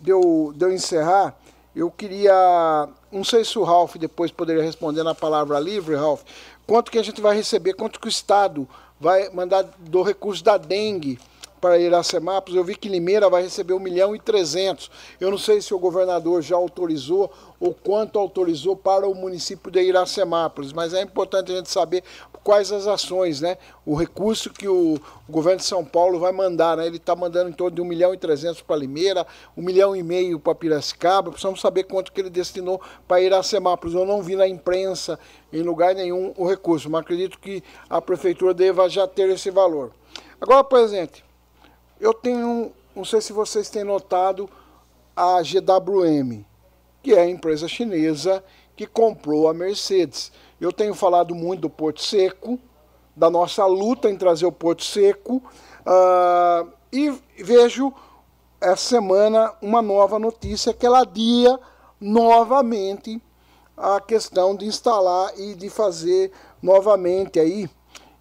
de 0.00 0.10
eu, 0.10 0.52
de 0.54 0.64
eu 0.64 0.72
encerrar, 0.72 1.36
eu 1.74 1.90
queria, 1.90 2.88
não 3.12 3.22
sei 3.22 3.44
se 3.44 3.58
o 3.58 3.62
Ralph 3.62 3.96
depois 3.96 4.30
poderia 4.30 4.62
responder 4.62 5.02
na 5.02 5.14
palavra 5.14 5.60
livre, 5.60 5.94
Ralph, 5.94 6.22
quanto 6.66 6.90
que 6.90 6.98
a 6.98 7.02
gente 7.02 7.20
vai 7.20 7.36
receber, 7.36 7.74
quanto 7.74 8.00
que 8.00 8.06
o 8.06 8.10
Estado 8.10 8.68
vai 9.00 9.28
mandar 9.30 9.62
do 9.78 10.02
recurso 10.02 10.42
da 10.42 10.56
dengue 10.56 11.18
para 11.60 11.78
Iracemápolis. 11.78 12.56
Eu 12.56 12.64
vi 12.64 12.74
que 12.74 12.88
Limeira 12.88 13.28
vai 13.28 13.42
receber 13.42 13.74
1 13.74 13.78
milhão 13.78 14.16
e 14.16 14.18
300. 14.18 14.90
Eu 15.20 15.30
não 15.30 15.38
sei 15.38 15.60
se 15.60 15.74
o 15.74 15.78
governador 15.78 16.42
já 16.42 16.56
autorizou 16.56 17.30
ou 17.60 17.74
quanto 17.74 18.18
autorizou 18.18 18.76
para 18.76 19.06
o 19.06 19.14
município 19.14 19.70
de 19.70 19.82
Iracemápolis, 19.82 20.72
mas 20.72 20.94
é 20.94 21.02
importante 21.02 21.52
a 21.52 21.56
gente 21.56 21.70
saber 21.70 22.02
quais 22.48 22.72
as 22.72 22.86
ações, 22.86 23.42
né? 23.42 23.58
O 23.84 23.94
recurso 23.94 24.50
que 24.50 24.66
o, 24.66 24.98
governo 25.28 25.58
de 25.58 25.66
São 25.66 25.84
Paulo 25.84 26.18
vai 26.18 26.32
mandar, 26.32 26.78
né? 26.78 26.86
Ele 26.86 26.96
está 26.96 27.14
mandando 27.14 27.50
em 27.50 27.52
torno 27.52 27.76
de 27.76 27.82
1 27.82 27.84
milhão 27.84 28.14
e 28.14 28.16
300 28.16 28.62
para 28.62 28.76
Limeira, 28.76 29.26
1 29.54 29.62
milhão 29.62 29.94
e 29.94 30.02
meio 30.02 30.38
para 30.38 30.54
Piracicaba. 30.54 31.30
Precisamos 31.30 31.60
saber 31.60 31.84
quanto 31.84 32.10
que 32.10 32.20
ele 32.20 32.30
destinou 32.30 32.80
para 33.06 33.20
Iracemápolis. 33.20 33.94
Eu 33.94 34.06
não 34.06 34.22
vi 34.22 34.34
na 34.34 34.48
imprensa, 34.48 35.18
em 35.52 35.60
lugar 35.60 35.94
nenhum, 35.94 36.32
o 36.38 36.48
recurso, 36.48 36.88
mas 36.88 37.02
acredito 37.02 37.38
que 37.38 37.62
a 37.90 38.00
prefeitura 38.00 38.54
deva 38.54 38.88
já 38.88 39.06
ter 39.06 39.28
esse 39.28 39.50
valor. 39.50 39.92
Agora, 40.40 40.64
presidente, 40.64 41.22
eu 42.00 42.14
tenho, 42.14 42.72
não 42.94 43.04
sei 43.04 43.20
se 43.20 43.32
vocês 43.32 43.68
têm 43.68 43.84
notado, 43.84 44.48
a 45.16 45.42
GWM, 45.42 46.44
que 47.02 47.12
é 47.12 47.20
a 47.20 47.28
empresa 47.28 47.66
chinesa 47.66 48.44
que 48.76 48.86
comprou 48.86 49.48
a 49.48 49.54
Mercedes. 49.54 50.30
Eu 50.60 50.72
tenho 50.72 50.94
falado 50.94 51.34
muito 51.34 51.62
do 51.62 51.70
Porto 51.70 52.00
Seco, 52.00 52.58
da 53.16 53.28
nossa 53.28 53.66
luta 53.66 54.08
em 54.08 54.16
trazer 54.16 54.46
o 54.46 54.52
Porto 54.52 54.84
Seco, 54.84 55.36
uh, 55.36 56.70
e 56.92 57.10
vejo 57.36 57.92
essa 58.60 58.76
semana 58.76 59.52
uma 59.60 59.82
nova 59.82 60.18
notícia 60.18 60.72
que 60.72 60.86
ela 60.86 61.00
adia 61.00 61.58
novamente 62.00 63.20
a 63.76 64.00
questão 64.00 64.54
de 64.54 64.66
instalar 64.66 65.32
e 65.38 65.54
de 65.54 65.68
fazer 65.68 66.32
novamente 66.62 67.38
aí 67.38 67.66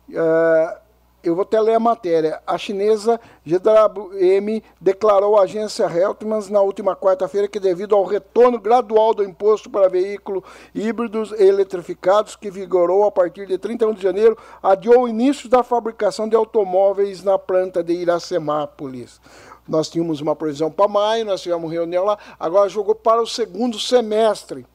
uh, 0.09 0.86
eu 1.23 1.35
vou 1.35 1.41
até 1.41 1.59
ler 1.59 1.75
a 1.75 1.79
matéria. 1.79 2.41
A 2.45 2.57
chinesa 2.57 3.19
GWM 3.45 4.61
declarou 4.79 5.37
à 5.37 5.43
agência 5.43 5.85
Heltmans 5.85 6.49
na 6.49 6.61
última 6.61 6.95
quarta-feira 6.95 7.47
que, 7.47 7.59
devido 7.59 7.95
ao 7.95 8.05
retorno 8.05 8.59
gradual 8.59 9.13
do 9.13 9.23
imposto 9.23 9.69
para 9.69 9.89
veículos 9.89 10.43
híbridos 10.73 11.31
e 11.31 11.43
eletrificados, 11.43 12.35
que 12.35 12.51
vigorou 12.51 13.05
a 13.05 13.11
partir 13.11 13.47
de 13.47 13.57
31 13.57 13.93
de 13.93 14.01
janeiro, 14.01 14.37
adiou 14.61 15.03
o 15.03 15.07
início 15.07 15.49
da 15.49 15.63
fabricação 15.63 16.29
de 16.29 16.35
automóveis 16.35 17.23
na 17.23 17.37
planta 17.37 17.83
de 17.83 17.93
Iracemápolis. 17.93 19.19
Nós 19.67 19.89
tínhamos 19.89 20.21
uma 20.21 20.35
previsão 20.35 20.71
para 20.71 20.87
maio, 20.87 21.25
nós 21.25 21.41
tivemos 21.41 21.71
reunião 21.71 22.05
lá, 22.05 22.17
agora 22.39 22.69
jogou 22.69 22.95
para 22.95 23.21
o 23.21 23.27
segundo 23.27 23.77
semestre. 23.79 24.65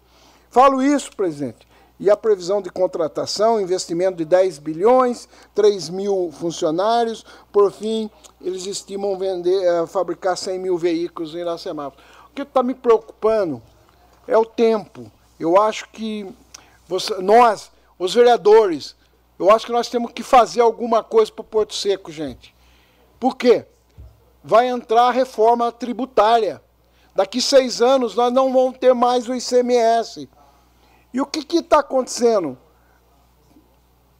Falo 0.50 0.82
isso, 0.82 1.16
presidente, 1.16 1.66
e 1.98 2.10
a 2.10 2.16
previsão 2.16 2.60
de 2.60 2.70
contratação, 2.70 3.60
investimento 3.60 4.16
de 4.16 4.24
10 4.24 4.58
bilhões, 4.58 5.28
3 5.54 5.88
mil 5.88 6.30
funcionários. 6.32 7.24
Por 7.52 7.70
fim, 7.70 8.10
eles 8.40 8.66
estimam 8.66 9.16
vender, 9.16 9.82
uh, 9.82 9.86
fabricar 9.86 10.36
100 10.36 10.58
mil 10.58 10.76
veículos 10.76 11.34
em 11.34 11.38
Iracemápolis. 11.38 12.04
O 12.30 12.34
que 12.34 12.42
está 12.42 12.62
me 12.62 12.74
preocupando 12.74 13.62
é 14.26 14.36
o 14.36 14.44
tempo. 14.44 15.10
Eu 15.38 15.60
acho 15.60 15.88
que 15.90 16.26
você, 16.88 17.14
nós, 17.22 17.70
os 17.98 18.14
vereadores, 18.14 18.96
eu 19.38 19.50
acho 19.50 19.66
que 19.66 19.72
nós 19.72 19.88
temos 19.88 20.12
que 20.12 20.22
fazer 20.22 20.60
alguma 20.60 21.02
coisa 21.02 21.30
para 21.30 21.42
o 21.42 21.44
Porto 21.44 21.74
Seco, 21.74 22.10
gente. 22.10 22.54
Por 23.18 23.36
quê? 23.36 23.66
Vai 24.42 24.68
entrar 24.68 25.08
a 25.08 25.12
reforma 25.12 25.70
tributária. 25.70 26.60
Daqui 27.14 27.40
seis 27.40 27.80
anos 27.82 28.14
nós 28.14 28.32
não 28.32 28.52
vamos 28.52 28.78
ter 28.78 28.94
mais 28.94 29.28
o 29.28 29.34
ICMS. 29.34 30.28
E 31.12 31.20
o 31.20 31.26
que 31.26 31.58
está 31.58 31.80
acontecendo? 31.80 32.56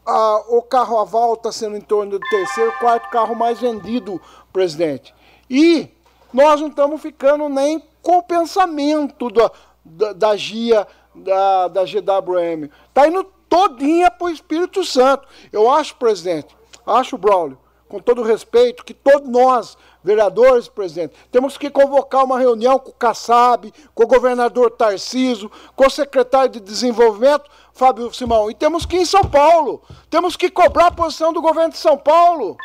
Ah, 0.05 0.43
o 0.49 0.63
carro 0.63 0.99
aval 0.99 1.35
está 1.35 1.53
sendo 1.53 1.77
em 1.77 1.81
torno 1.81 2.19
do 2.19 2.21
terceiro, 2.21 2.73
quarto 2.79 3.09
carro 3.11 3.35
mais 3.35 3.61
vendido, 3.61 4.21
presidente. 4.53 5.15
E 5.49 5.89
nós 6.33 6.61
não 6.61 6.69
estamos 6.69 7.01
ficando 7.01 7.49
nem 7.49 7.83
com 8.03 8.19
o 8.19 8.23
pensamento 8.23 9.31
da, 9.31 9.51
da, 9.85 10.13
da 10.13 10.37
GIA, 10.37 10.87
da, 11.15 11.69
da 11.69 11.85
GWM. 11.85 12.69
Está 12.89 13.07
indo 13.07 13.25
todinha 13.49 14.11
para 14.11 14.27
o 14.27 14.31
Espírito 14.31 14.85
Santo. 14.85 15.29
Eu 15.53 15.71
acho, 15.71 15.95
presidente, 15.97 16.57
acho, 16.87 17.17
Braulio, 17.17 17.59
com 17.89 18.01
todo 18.01 18.23
respeito, 18.23 18.85
que 18.85 18.95
todos 18.95 19.29
nós, 19.29 19.77
vereadores, 20.03 20.69
presidente, 20.69 21.15
temos 21.31 21.57
que 21.57 21.71
convocar 21.71 22.25
uma 22.25 22.39
reunião 22.39 22.79
com 22.79 22.91
o 22.91 22.95
Kassab, 22.95 23.73
com 23.95 24.05
o 24.05 24.07
governador 24.07 24.71
Tarciso, 24.71 25.51
com 25.77 25.87
o 25.87 25.91
secretário 25.91 26.51
de 26.51 26.61
Desenvolvimento, 26.61 27.51
Fábio 27.73 28.13
Simão, 28.13 28.51
e 28.51 28.55
temos 28.55 28.85
que 28.85 28.97
ir 28.97 29.03
em 29.03 29.07
São 29.07 29.23
Paulo, 29.23 29.83
temos 30.11 30.37
que 30.37 30.51
cobrar 30.51 30.87
a 30.87 30.93
posição 30.93 31.33
do 31.33 31.41
governo 31.41 31.71
de 31.71 31.79
São 31.79 31.97
Paulo. 31.97 32.57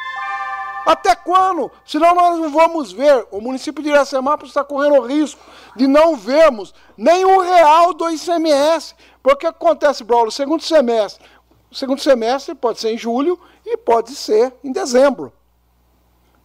Até 0.88 1.14
quando? 1.16 1.70
Senão 1.86 2.16
nós 2.16 2.40
não 2.40 2.50
vamos 2.50 2.94
ver. 2.94 3.28
O 3.30 3.42
município 3.42 3.84
de 3.84 3.90
Iracemápolis 3.90 4.52
está 4.52 4.64
correndo 4.64 4.96
o 4.96 5.06
risco 5.06 5.42
de 5.76 5.86
não 5.86 6.16
vermos 6.16 6.74
nem 6.96 7.26
um 7.26 7.40
real 7.40 7.94
do 7.94 8.10
ICMS. 8.10 8.96
Porque 9.22 9.46
o 9.46 9.52
que 9.52 9.58
acontece, 9.58 10.06
Braulio? 10.06 10.32
Segundo 10.32 10.64
semestre. 10.64 11.26
Segundo 11.74 12.00
semestre 12.00 12.56
pode 12.56 12.80
ser 12.80 12.94
em 12.94 12.98
julho 12.98 13.38
e 13.66 13.76
pode 13.76 14.16
ser 14.16 14.54
em 14.64 14.72
dezembro. 14.72 15.34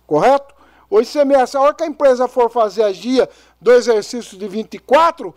Correto? 0.09 0.53
O 0.93 1.01
ICMS, 1.01 1.57
a 1.57 1.61
hora 1.63 1.73
que 1.73 1.83
a 1.83 1.87
empresa 1.87 2.29
for 2.29 2.51
fazer 2.51 2.83
a 2.83 2.93
GIA 2.93 3.27
do 3.59 3.73
exercício 3.73 4.37
de 4.37 4.47
24, 4.47 5.35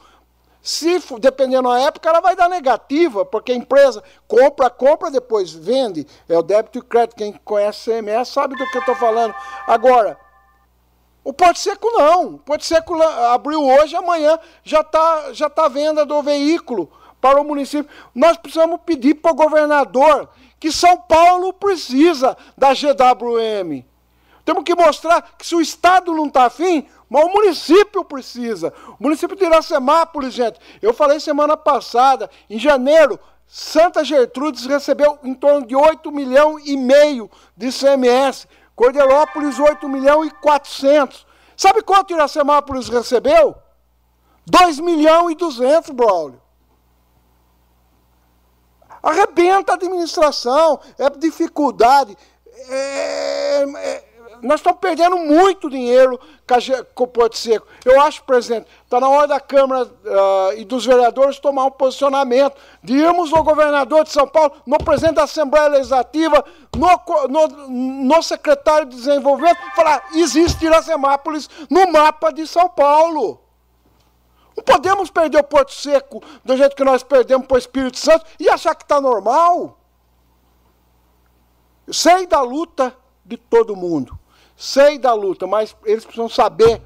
se 0.62 1.00
dependendo 1.18 1.70
da 1.70 1.80
época, 1.80 2.10
ela 2.10 2.20
vai 2.20 2.36
dar 2.36 2.50
negativa, 2.50 3.24
porque 3.24 3.54
a 3.54 3.56
empresa 3.56 4.04
compra, 4.28 4.70
compra, 4.70 5.10
depois 5.10 5.54
vende. 5.54 6.06
É 6.28 6.38
o 6.38 6.42
débito 6.42 6.80
e 6.80 6.82
crédito. 6.82 7.16
Quem 7.16 7.32
conhece 7.32 7.90
CMS 7.90 8.28
sabe 8.28 8.58
do 8.58 8.70
que 8.70 8.76
eu 8.76 8.82
estou 8.82 8.96
falando. 8.98 9.34
Agora, 9.66 10.20
o 11.24 11.32
Porto 11.32 11.58
Seco 11.58 11.90
não. 11.90 12.34
O 12.34 12.40
Porto 12.40 12.66
Seco 12.66 13.02
abriu 13.02 13.64
hoje, 13.64 13.96
amanhã 13.96 14.38
já 14.62 14.82
está 14.82 15.32
já 15.32 15.50
tá 15.50 15.70
venda 15.70 16.06
do 16.06 16.22
veículo 16.22 16.92
para 17.22 17.40
o 17.40 17.46
município. 17.46 17.90
Nós 18.14 18.36
precisamos 18.36 18.82
pedir 18.86 19.14
para 19.14 19.32
o 19.32 19.36
governador 19.36 20.28
que 20.60 20.70
São 20.70 20.98
Paulo 20.98 21.54
precisa 21.54 22.36
da 22.58 22.74
GWM. 22.74 23.95
Temos 24.46 24.64
que 24.64 24.76
mostrar 24.76 25.24
que 25.38 25.46
se 25.46 25.56
o 25.56 25.60
Estado 25.60 26.14
não 26.14 26.28
está 26.28 26.46
afim, 26.46 26.88
mas 27.10 27.26
o 27.26 27.30
município 27.30 28.06
precisa. 28.06 28.72
O 29.00 29.04
município 29.04 29.36
de 29.36 29.44
Iracemápolis, 29.44 30.34
gente, 30.34 30.60
eu 30.84 30.94
falei 30.94 31.20
semana 31.20 31.58
passada, 31.58 32.30
em 32.48 32.60
janeiro, 32.60 33.20
Santa 33.48 34.04
Gertrudes 34.04 34.68
recebeu 34.68 35.18
em 35.24 35.34
torno 35.34 35.66
de 35.66 35.76
8 35.76 36.12
milhões 36.12 36.64
e 36.68 36.78
meio 36.78 37.30
de 37.58 37.72
CMS. 37.72 38.48
Corderópolis, 38.76 39.58
8 39.58 39.90
milhões 39.90 40.30
e 40.30 40.36
400. 40.36 41.26
Sabe 41.58 41.82
quanto 41.82 42.14
Iracemápolis 42.14 42.88
recebeu? 42.88 43.56
2 44.46 44.80
milhões 44.80 45.34
e 45.34 45.36
200, 45.36 45.90
Braulio. 45.92 46.42
Arrebenta 49.02 49.72
a 49.72 49.76
administração, 49.76 50.80
é 51.00 51.10
dificuldade. 51.10 52.18
É, 52.68 53.64
é, 53.78 54.15
nós 54.46 54.60
estamos 54.60 54.80
perdendo 54.80 55.18
muito 55.18 55.70
dinheiro 55.70 56.20
com 56.94 57.04
o 57.06 57.08
Porto 57.08 57.36
Seco. 57.36 57.66
Eu 57.84 58.00
acho, 58.02 58.24
presidente, 58.24 58.68
está 58.84 59.00
na 59.00 59.10
hora 59.10 59.28
da 59.28 59.40
Câmara 59.40 59.86
uh, 59.86 60.54
e 60.58 60.64
dos 60.64 60.86
vereadores 60.86 61.40
tomar 61.40 61.66
um 61.66 61.72
posicionamento, 61.72 62.56
de 62.84 62.94
irmos 62.96 63.34
ao 63.34 63.44
governador 63.44 64.04
de 64.04 64.12
São 64.12 64.28
Paulo, 64.28 64.54
no 64.66 64.78
presidente 64.78 65.16
da 65.16 65.24
Assembleia 65.24 65.68
Legislativa, 65.68 66.46
no, 66.76 67.28
no, 67.28 67.68
no 67.70 68.22
secretário 68.22 68.88
de 68.88 68.96
Desenvolvimento, 68.96 69.58
falar: 69.76 70.08
existe 70.14 70.66
Iracemápolis 70.66 71.50
no 71.70 71.92
mapa 71.92 72.32
de 72.32 72.46
São 72.46 72.70
Paulo. 72.70 73.42
Não 74.56 74.64
podemos 74.64 75.10
perder 75.10 75.40
o 75.40 75.44
Porto 75.44 75.74
Seco 75.74 76.22
do 76.44 76.56
jeito 76.56 76.76
que 76.76 76.84
nós 76.84 77.04
perdemos 77.04 77.48
para 77.48 77.56
o 77.56 77.60
Espírito 77.60 77.98
Santo 77.98 78.26
e 78.40 78.48
achar 78.48 78.76
que 78.76 78.84
está 78.84 79.02
normal. 79.02 79.78
Eu 81.88 81.94
sei 81.94 82.26
da 82.26 82.42
luta 82.42 82.96
de 83.26 83.38
todo 83.38 83.76
mundo. 83.76 84.18
Sei 84.56 84.98
da 84.98 85.14
luta, 85.14 85.46
mas 85.46 85.76
eles 85.86 86.06
precisam 86.06 86.30
saber. 86.30 86.82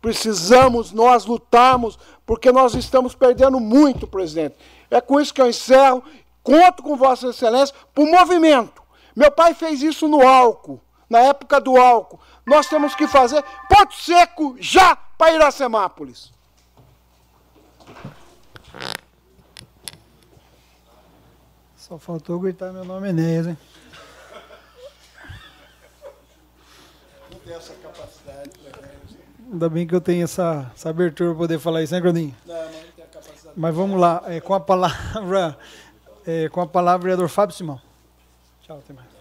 Precisamos 0.00 0.90
nós 0.90 1.24
lutarmos, 1.24 1.98
porque 2.26 2.50
nós 2.50 2.74
estamos 2.74 3.14
perdendo 3.14 3.60
muito, 3.60 4.06
presidente. 4.06 4.56
É 4.90 5.00
com 5.00 5.20
isso 5.20 5.32
que 5.32 5.40
eu 5.40 5.48
encerro. 5.48 6.02
Conto 6.42 6.82
com 6.82 6.96
Vossa 6.96 7.28
Excelência 7.28 7.74
o 7.96 8.06
movimento. 8.06 8.82
Meu 9.14 9.30
pai 9.30 9.54
fez 9.54 9.82
isso 9.82 10.08
no 10.08 10.26
álcool, 10.26 10.80
na 11.08 11.20
época 11.20 11.60
do 11.60 11.76
álcool. 11.76 12.18
Nós 12.44 12.66
temos 12.66 12.94
que 12.94 13.06
fazer 13.06 13.44
Porto 13.68 13.94
Seco 13.94 14.56
já 14.58 14.96
para 14.96 15.34
Iracemápolis. 15.34 16.32
Só 21.76 21.98
faltou 21.98 22.40
gritar 22.40 22.72
meu 22.72 22.84
nome 22.84 23.10
Enéas, 23.10 23.46
hein? 23.46 23.58
Tenho 27.44 27.56
essa 27.56 27.74
capacidade. 27.74 28.50
Ainda 29.50 29.68
bem 29.68 29.86
que 29.86 29.94
eu 29.94 30.00
tenho 30.00 30.24
essa, 30.24 30.70
essa 30.74 30.90
abertura 30.90 31.30
para 31.30 31.38
poder 31.38 31.58
falar 31.58 31.82
isso, 31.82 31.92
né, 31.92 32.00
Grodinho? 32.00 32.34
Não, 32.46 32.54
não 32.54 32.70
tem 32.70 33.04
a 33.04 33.08
capacidade. 33.08 33.54
Mas 33.56 33.74
vamos 33.74 34.00
lá, 34.00 34.22
é, 34.26 34.40
com 34.40 34.54
a 34.54 34.60
palavra, 34.60 35.58
é, 36.26 36.48
com 36.48 36.60
a 36.60 36.66
palavra, 36.66 37.02
vereador 37.02 37.28
Fábio 37.28 37.54
Simão. 37.54 37.80
Tchau, 38.62 38.78
até 38.78 38.92
mais. 38.92 39.12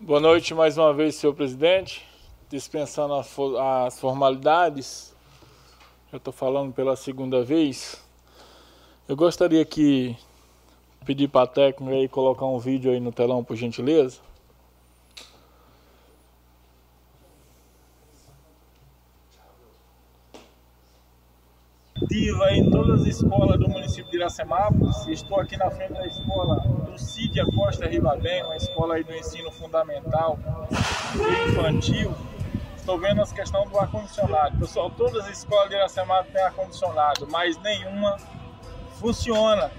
Boa 0.00 0.20
noite 0.20 0.52
mais 0.52 0.76
uma 0.76 0.92
vez, 0.92 1.14
senhor 1.14 1.32
presidente. 1.32 2.06
Dispensando 2.50 3.14
as 3.14 3.98
formalidades, 3.98 5.16
já 6.12 6.18
estou 6.18 6.32
falando 6.32 6.74
pela 6.74 6.94
segunda 6.94 7.42
vez. 7.42 8.03
Eu 9.06 9.16
gostaria 9.16 9.64
que 9.64 10.16
pedir 11.04 11.28
para 11.28 11.42
a 11.42 11.46
técnica 11.46 11.94
aí 11.94 12.08
colocar 12.08 12.46
um 12.46 12.58
vídeo 12.58 12.90
aí 12.90 13.00
no 13.00 13.12
telão, 13.12 13.44
por 13.44 13.56
gentileza. 13.56 14.20
ativa 22.04 22.52
em 22.52 22.70
todas 22.70 23.00
as 23.00 23.06
escolas 23.06 23.58
do 23.58 23.68
município 23.68 24.10
de 24.10 24.16
Iracemápolis. 24.16 25.06
Estou 25.06 25.40
aqui 25.40 25.56
na 25.56 25.70
frente 25.70 25.94
da 25.94 26.06
escola 26.06 26.60
do 26.60 26.98
Cídia 26.98 27.44
Costa 27.46 27.86
Ribabem, 27.86 28.44
uma 28.44 28.56
escola 28.56 28.94
aí 28.94 29.04
do 29.04 29.12
ensino 29.14 29.50
fundamental 29.50 30.38
e 30.70 31.50
infantil. 31.50 32.14
Estou 32.76 32.98
vendo 32.98 33.22
as 33.22 33.32
questões 33.32 33.68
do 33.70 33.78
ar-condicionado. 33.78 34.58
Pessoal, 34.58 34.90
todas 34.90 35.24
as 35.24 35.38
escolas 35.38 35.68
de 35.68 35.74
Iracemápolis 35.76 36.32
têm 36.32 36.42
ar-condicionado, 36.42 37.26
mas 37.30 37.56
nenhuma 37.62 38.16
funciona. 39.04 39.70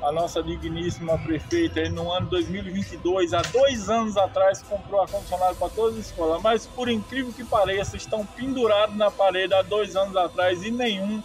A 0.00 0.12
nossa 0.12 0.40
digníssima 0.40 1.18
prefeita, 1.18 1.88
no 1.90 2.12
ano 2.12 2.28
2022, 2.28 3.34
há 3.34 3.42
dois 3.42 3.90
anos 3.90 4.16
atrás, 4.16 4.62
comprou 4.62 5.00
ar-condicionado 5.00 5.56
para 5.56 5.68
todas 5.70 5.98
as 5.98 6.06
escolas. 6.06 6.40
Mas, 6.40 6.64
por 6.64 6.88
incrível 6.88 7.32
que 7.32 7.42
pareça, 7.42 7.96
estão 7.96 8.24
pendurados 8.24 8.96
na 8.96 9.10
parede 9.10 9.54
há 9.54 9.62
dois 9.62 9.96
anos 9.96 10.16
atrás 10.16 10.62
e 10.62 10.70
nenhum 10.70 11.20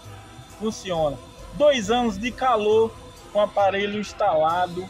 funciona. 0.59 1.16
Dois 1.53 1.92
anos 1.92 2.17
de 2.17 2.32
calor 2.32 2.92
com 3.32 3.40
aparelho 3.40 4.00
instalado 4.00 4.90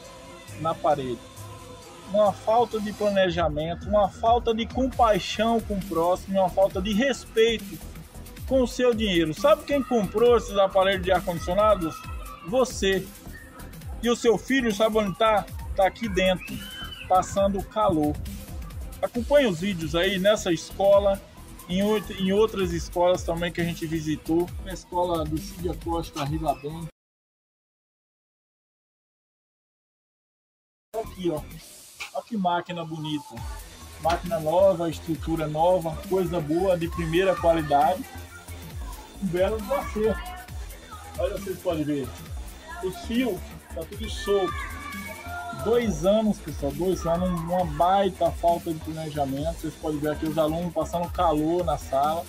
na 0.62 0.74
parede. 0.74 1.20
Uma 2.10 2.32
falta 2.32 2.80
de 2.80 2.94
planejamento, 2.94 3.90
uma 3.90 4.08
falta 4.08 4.54
de 4.54 4.66
compaixão 4.66 5.60
com 5.60 5.74
o 5.76 5.86
próximo, 5.86 6.40
uma 6.40 6.50
falta 6.50 6.82
de 6.82 6.94
respeito 6.94 7.78
com 8.48 8.62
o 8.62 8.68
seu 8.68 8.94
dinheiro. 8.94 9.34
Sabe 9.34 9.64
quem 9.64 9.84
comprou 9.84 10.38
esses 10.38 10.58
aparelhos 10.58 11.04
de 11.04 11.12
ar-condicionado? 11.12 11.92
Você. 12.48 13.08
E 14.02 14.10
o 14.10 14.16
seu 14.16 14.38
filho, 14.38 14.74
sabe 14.74 14.98
onde 14.98 15.12
está? 15.12 15.46
Está 15.70 15.88
aqui 15.88 16.10
dentro, 16.10 16.46
passando 17.08 17.64
calor. 17.64 18.16
Acompanhe 19.02 19.48
os 19.48 19.60
vídeos 19.60 19.96
aí 19.96 20.20
nessa 20.20 20.52
escola 20.52 21.22
em, 21.70 21.80
em 22.20 22.32
outras 22.32 22.72
escolas 22.72 23.24
também 23.24 23.52
que 23.52 23.62
a 23.62 23.64
gente 23.64 23.86
visitou, 23.86 24.50
na 24.66 24.74
escola 24.74 25.24
do 25.24 25.38
Cídia 25.38 25.74
Costa 25.84 26.24
Ribabem. 26.24 26.88
Aqui, 30.96 31.30
ó. 31.30 31.42
Olha 32.14 32.26
que 32.26 32.38
máquina 32.38 32.86
bonita. 32.86 33.36
Máquina 34.02 34.40
nova, 34.40 34.90
estrutura 34.90 35.48
nova, 35.48 35.96
coisa 36.08 36.40
boa, 36.40 36.78
de 36.78 36.90
primeira 36.90 37.36
qualidade. 37.36 38.04
Um 39.22 39.28
belo 39.28 39.56
acerto. 39.74 40.22
Olha, 41.18 41.38
vocês 41.38 41.60
podem 41.60 41.84
ver. 41.84 42.08
Os 42.84 42.98
fios 43.06 43.40
tá 43.74 43.82
tudo 43.90 44.10
solto 44.10 44.54
dois 45.64 46.06
anos, 46.06 46.38
pessoal, 46.40 46.72
dois 46.74 47.06
anos, 47.06 47.30
uma 47.42 47.66
baita 47.66 48.30
falta 48.32 48.74
de 48.74 48.80
planejamento. 48.80 49.62
Vocês 49.62 49.74
podem 49.76 50.00
ver 50.00 50.12
aqui 50.12 50.26
os 50.26 50.38
alunos 50.38 50.74
passando 50.74 51.10
calor 51.12 51.64
na 51.64 51.78
sala. 51.78 52.24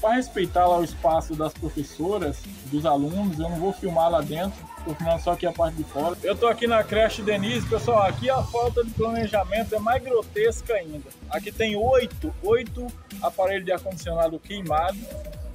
Para 0.00 0.14
respeitar 0.14 0.64
lá 0.64 0.78
o 0.78 0.84
espaço 0.84 1.34
das 1.34 1.52
professoras, 1.52 2.38
dos 2.66 2.86
alunos, 2.86 3.38
eu 3.38 3.48
não 3.48 3.56
vou 3.56 3.72
filmar 3.72 4.08
lá 4.08 4.20
dentro, 4.20 4.56
estou 4.78 4.94
filmando 4.94 5.20
só 5.20 5.32
aqui 5.32 5.44
a 5.44 5.52
parte 5.52 5.74
de 5.74 5.82
fora. 5.82 6.16
Eu 6.22 6.34
estou 6.34 6.48
aqui 6.48 6.68
na 6.68 6.84
creche 6.84 7.20
Denise, 7.20 7.66
pessoal, 7.66 8.04
aqui 8.04 8.30
a 8.30 8.40
falta 8.44 8.84
de 8.84 8.92
planejamento 8.92 9.74
é 9.74 9.78
mais 9.80 10.00
grotesca 10.00 10.74
ainda. 10.74 11.08
Aqui 11.28 11.50
tem 11.50 11.74
oito, 11.74 12.32
oito 12.44 12.86
aparelhos 13.20 13.64
de 13.64 13.72
ar-condicionado 13.72 14.38
queimados, 14.38 15.00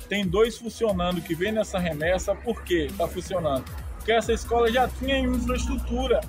tem 0.10 0.28
dois 0.28 0.58
funcionando 0.58 1.22
que 1.22 1.34
vem 1.34 1.54
nessa 1.54 1.80
remessa, 1.80 2.36
por 2.36 2.64
que 2.64 2.88
está 2.88 3.08
funcionando? 3.08 3.64
Porque 4.04 4.12
essa 4.12 4.34
escola 4.34 4.70
já 4.70 4.86
tinha 4.86 5.18
infraestrutura 5.18 6.20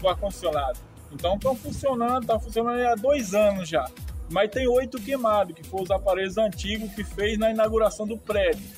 do 0.00 0.08
ar-condicionado. 0.08 0.76
Então 1.12 1.36
estão 1.36 1.54
funcionando, 1.54 2.22
está 2.22 2.36
funcionando 2.36 2.84
há 2.84 2.96
dois 2.96 3.32
anos 3.32 3.68
já. 3.68 3.88
Mas 4.28 4.50
tem 4.50 4.66
oito 4.66 5.00
queimados, 5.00 5.54
que 5.54 5.62
foram 5.62 5.84
os 5.84 5.90
aparelhos 5.92 6.36
antigos 6.36 6.92
que 6.92 7.04
fez 7.04 7.38
na 7.38 7.52
inauguração 7.52 8.08
do 8.08 8.18
prédio. 8.18 8.68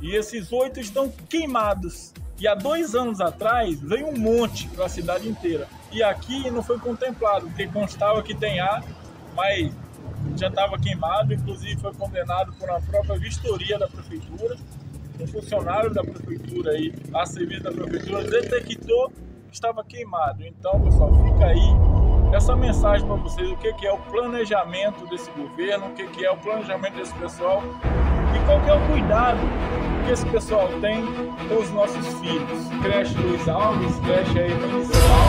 E 0.00 0.14
esses 0.14 0.52
oito 0.52 0.78
estão 0.78 1.10
queimados. 1.28 2.12
E 2.38 2.46
há 2.46 2.54
dois 2.54 2.94
anos 2.94 3.20
atrás 3.20 3.80
veio 3.80 4.06
um 4.06 4.16
monte 4.16 4.68
para 4.68 4.86
a 4.86 4.88
cidade 4.88 5.28
inteira. 5.28 5.66
E 5.90 6.00
aqui 6.00 6.48
não 6.52 6.62
foi 6.62 6.78
contemplado, 6.78 7.48
porque 7.48 7.66
constava 7.66 8.22
que 8.22 8.36
tem 8.36 8.60
ar, 8.60 8.84
mas 9.34 9.72
já 10.36 10.46
estava 10.46 10.78
queimado, 10.78 11.34
inclusive 11.34 11.80
foi 11.80 11.92
condenado 11.92 12.52
por 12.52 12.70
uma 12.70 12.80
própria 12.80 13.18
vistoria 13.18 13.76
da 13.76 13.88
prefeitura. 13.88 14.56
Um 15.20 15.26
funcionário 15.26 15.92
da 15.92 16.02
prefeitura 16.02 16.72
aí, 16.72 16.92
a 17.14 17.24
serviço 17.24 17.62
da 17.62 17.72
prefeitura, 17.72 18.24
detectou 18.24 19.12
estava 19.54 19.84
queimado. 19.84 20.44
Então, 20.44 20.80
pessoal, 20.80 21.12
fica 21.24 21.46
aí 21.46 22.34
essa 22.34 22.56
mensagem 22.56 23.06
para 23.06 23.16
vocês: 23.16 23.50
o 23.50 23.56
que 23.56 23.86
é 23.86 23.92
o 23.92 23.98
planejamento 23.98 25.06
desse 25.08 25.30
governo, 25.30 25.86
o 25.86 25.94
que 25.94 26.24
é 26.24 26.30
o 26.30 26.36
planejamento 26.36 26.96
desse 26.96 27.14
pessoal 27.14 27.62
e 28.34 28.46
qual 28.46 28.60
é 28.66 28.74
o 28.74 28.86
cuidado 28.90 29.38
que 30.04 30.12
esse 30.12 30.26
pessoal 30.26 30.68
tem 30.80 31.02
com 31.48 31.56
os 31.56 31.70
nossos 31.70 32.06
filhos. 32.20 32.68
Creche 32.82 33.16
Luiz 33.16 33.48
Alves, 33.48 33.98
creche 34.00 34.38
aí 34.38 34.54
municipal. 34.54 35.24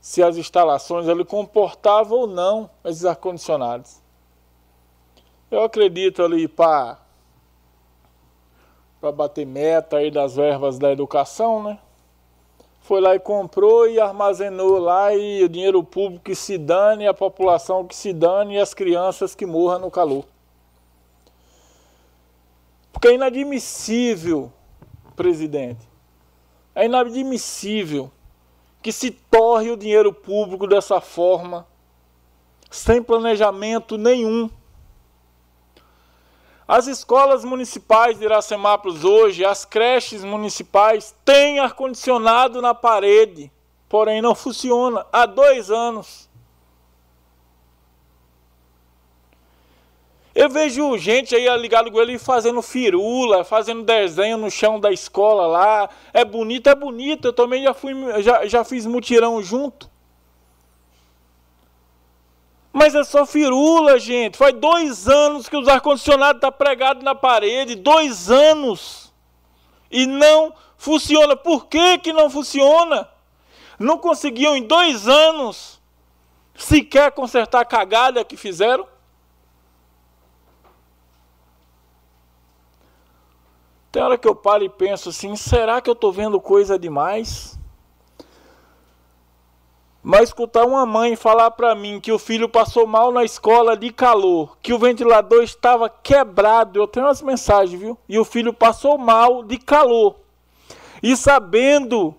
Se 0.00 0.22
as 0.22 0.36
instalações 0.36 1.08
ali 1.08 1.24
comportavam 1.24 2.20
ou 2.20 2.26
não 2.26 2.70
esses 2.84 3.04
ar-condicionados. 3.04 4.00
Eu 5.50 5.62
acredito 5.62 6.22
ali 6.22 6.46
para 6.48 6.98
para 9.00 9.12
bater 9.12 9.46
meta 9.46 9.98
aí 9.98 10.10
das 10.10 10.34
verbas 10.34 10.76
da 10.76 10.90
educação, 10.90 11.62
né? 11.62 11.78
foi 12.88 13.02
lá 13.02 13.14
e 13.14 13.20
comprou 13.20 13.86
e 13.86 14.00
armazenou 14.00 14.78
lá 14.78 15.14
e 15.14 15.44
o 15.44 15.48
dinheiro 15.48 15.84
público 15.84 16.24
que 16.24 16.34
se 16.34 16.56
dane, 16.56 17.06
a 17.06 17.12
população 17.12 17.86
que 17.86 17.94
se 17.94 18.14
dane 18.14 18.54
e 18.54 18.58
as 18.58 18.72
crianças 18.72 19.34
que 19.34 19.44
morram 19.44 19.80
no 19.80 19.90
calor. 19.90 20.24
Porque 22.90 23.08
é 23.08 23.14
inadmissível, 23.14 24.50
presidente, 25.14 25.86
é 26.78 26.84
inadmissível 26.84 28.08
que 28.80 28.92
se 28.92 29.10
torre 29.10 29.68
o 29.68 29.76
dinheiro 29.76 30.12
público 30.12 30.64
dessa 30.64 31.00
forma, 31.00 31.66
sem 32.70 33.02
planejamento 33.02 33.98
nenhum. 33.98 34.48
As 36.68 36.86
escolas 36.86 37.44
municipais 37.44 38.16
de 38.16 38.24
Iracemápolis 38.24 39.02
hoje, 39.02 39.44
as 39.44 39.64
creches 39.64 40.22
municipais, 40.22 41.12
têm 41.24 41.58
ar-condicionado 41.58 42.62
na 42.62 42.72
parede, 42.72 43.50
porém 43.88 44.22
não 44.22 44.36
funciona 44.36 45.04
há 45.12 45.26
dois 45.26 45.72
anos. 45.72 46.27
Eu 50.38 50.48
vejo 50.48 50.96
gente 50.96 51.34
aí 51.34 51.48
ligado 51.58 51.90
com 51.90 52.00
ele 52.00 52.16
fazendo 52.16 52.62
firula, 52.62 53.42
fazendo 53.42 53.82
desenho 53.82 54.38
no 54.38 54.48
chão 54.48 54.78
da 54.78 54.92
escola 54.92 55.48
lá. 55.48 55.90
É 56.14 56.24
bonito, 56.24 56.68
é 56.68 56.76
bonito. 56.76 57.26
Eu 57.26 57.32
também 57.32 57.64
já, 57.64 57.74
fui, 57.74 57.92
já, 58.22 58.46
já 58.46 58.62
fiz 58.62 58.86
mutirão 58.86 59.42
junto. 59.42 59.90
Mas 62.72 62.94
é 62.94 63.02
só 63.02 63.26
firula, 63.26 63.98
gente. 63.98 64.38
Faz 64.38 64.54
dois 64.54 65.08
anos 65.08 65.48
que 65.48 65.56
os 65.56 65.66
ar-condicionado 65.66 66.38
tá 66.38 66.52
pregados 66.52 67.02
na 67.02 67.16
parede. 67.16 67.74
Dois 67.74 68.30
anos. 68.30 69.12
E 69.90 70.06
não 70.06 70.54
funciona. 70.76 71.34
Por 71.34 71.66
que, 71.66 71.98
que 71.98 72.12
não 72.12 72.30
funciona? 72.30 73.08
Não 73.76 73.98
conseguiam 73.98 74.54
em 74.54 74.62
dois 74.62 75.08
anos 75.08 75.80
sequer 76.54 77.10
consertar 77.10 77.62
a 77.62 77.64
cagada 77.64 78.24
que 78.24 78.36
fizeram? 78.36 78.86
Tem 83.98 84.04
hora 84.04 84.16
que 84.16 84.28
eu 84.28 84.34
paro 84.36 84.62
e 84.62 84.68
penso 84.68 85.08
assim: 85.08 85.34
será 85.34 85.80
que 85.80 85.90
eu 85.90 85.92
estou 85.92 86.12
vendo 86.12 86.40
coisa 86.40 86.78
demais? 86.78 87.58
Mas 90.00 90.28
escutar 90.28 90.64
uma 90.64 90.86
mãe 90.86 91.16
falar 91.16 91.50
para 91.50 91.74
mim 91.74 91.98
que 91.98 92.12
o 92.12 92.18
filho 92.18 92.48
passou 92.48 92.86
mal 92.86 93.10
na 93.10 93.24
escola 93.24 93.76
de 93.76 93.90
calor, 93.92 94.56
que 94.62 94.72
o 94.72 94.78
ventilador 94.78 95.42
estava 95.42 95.90
quebrado, 95.90 96.78
eu 96.78 96.86
tenho 96.86 97.06
umas 97.06 97.20
mensagens, 97.20 97.80
viu? 97.80 97.98
E 98.08 98.16
o 98.20 98.24
filho 98.24 98.54
passou 98.54 98.96
mal 98.96 99.42
de 99.42 99.58
calor. 99.58 100.14
E 101.02 101.16
sabendo, 101.16 102.14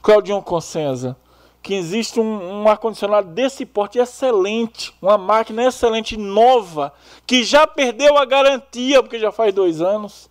Claudinho 0.00 0.40
Consenza, 0.40 1.16
que 1.60 1.74
existe 1.74 2.20
um, 2.20 2.62
um 2.62 2.68
ar-condicionado 2.68 3.30
desse 3.30 3.66
porte 3.66 3.98
excelente, 3.98 4.94
uma 5.02 5.18
máquina 5.18 5.64
excelente, 5.64 6.16
nova, 6.16 6.92
que 7.26 7.42
já 7.42 7.66
perdeu 7.66 8.16
a 8.16 8.24
garantia, 8.24 9.02
porque 9.02 9.18
já 9.18 9.32
faz 9.32 9.52
dois 9.52 9.80
anos, 9.80 10.30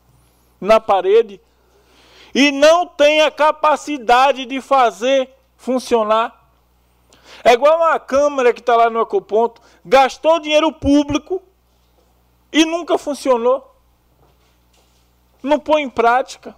na 0.66 0.80
parede, 0.80 1.40
e 2.34 2.52
não 2.52 2.86
tem 2.86 3.22
a 3.22 3.32
capacidade 3.32 4.46
de 4.46 4.60
fazer 4.60 5.30
funcionar 5.56 6.46
é 7.48 7.54
igual 7.54 7.78
uma 7.78 8.00
câmera 8.00 8.52
que 8.52 8.60
está 8.60 8.76
lá 8.76 8.90
no 8.90 9.00
ecoponto, 9.00 9.62
gastou 9.86 10.40
dinheiro 10.40 10.72
público 10.74 11.44
e 12.52 12.66
nunca 12.66 12.98
funcionou. 12.98 13.72
Não 15.44 15.60
põe 15.60 15.84
em 15.84 15.90
prática. 15.90 16.56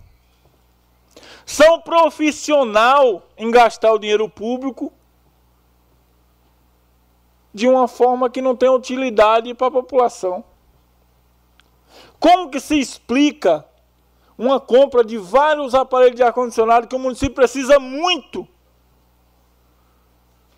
São 1.45 1.82
profissional 1.82 3.22
em 3.38 3.52
gastar 3.52 3.92
o 3.92 4.00
dinheiro 4.00 4.30
público 4.30 4.94
de 7.53 7.68
uma 7.68 7.90
forma 7.90 8.30
que 8.30 8.42
não 8.42 8.56
tem 8.56 8.69
utilidade 8.69 9.53
para 9.53 9.68
a 9.68 9.72
população. 9.72 10.42
Como 12.18 12.50
que 12.50 12.61
se 12.61 12.80
explica 12.80 13.67
uma 14.38 14.59
compra 14.59 15.03
de 15.03 15.17
vários 15.17 15.74
aparelhos 15.74 16.16
de 16.16 16.24
ar-condicionado 16.24 16.88
que 16.88 16.95
o 16.95 16.99
município 16.99 17.35
precisa 17.35 17.80
muito 17.80 18.48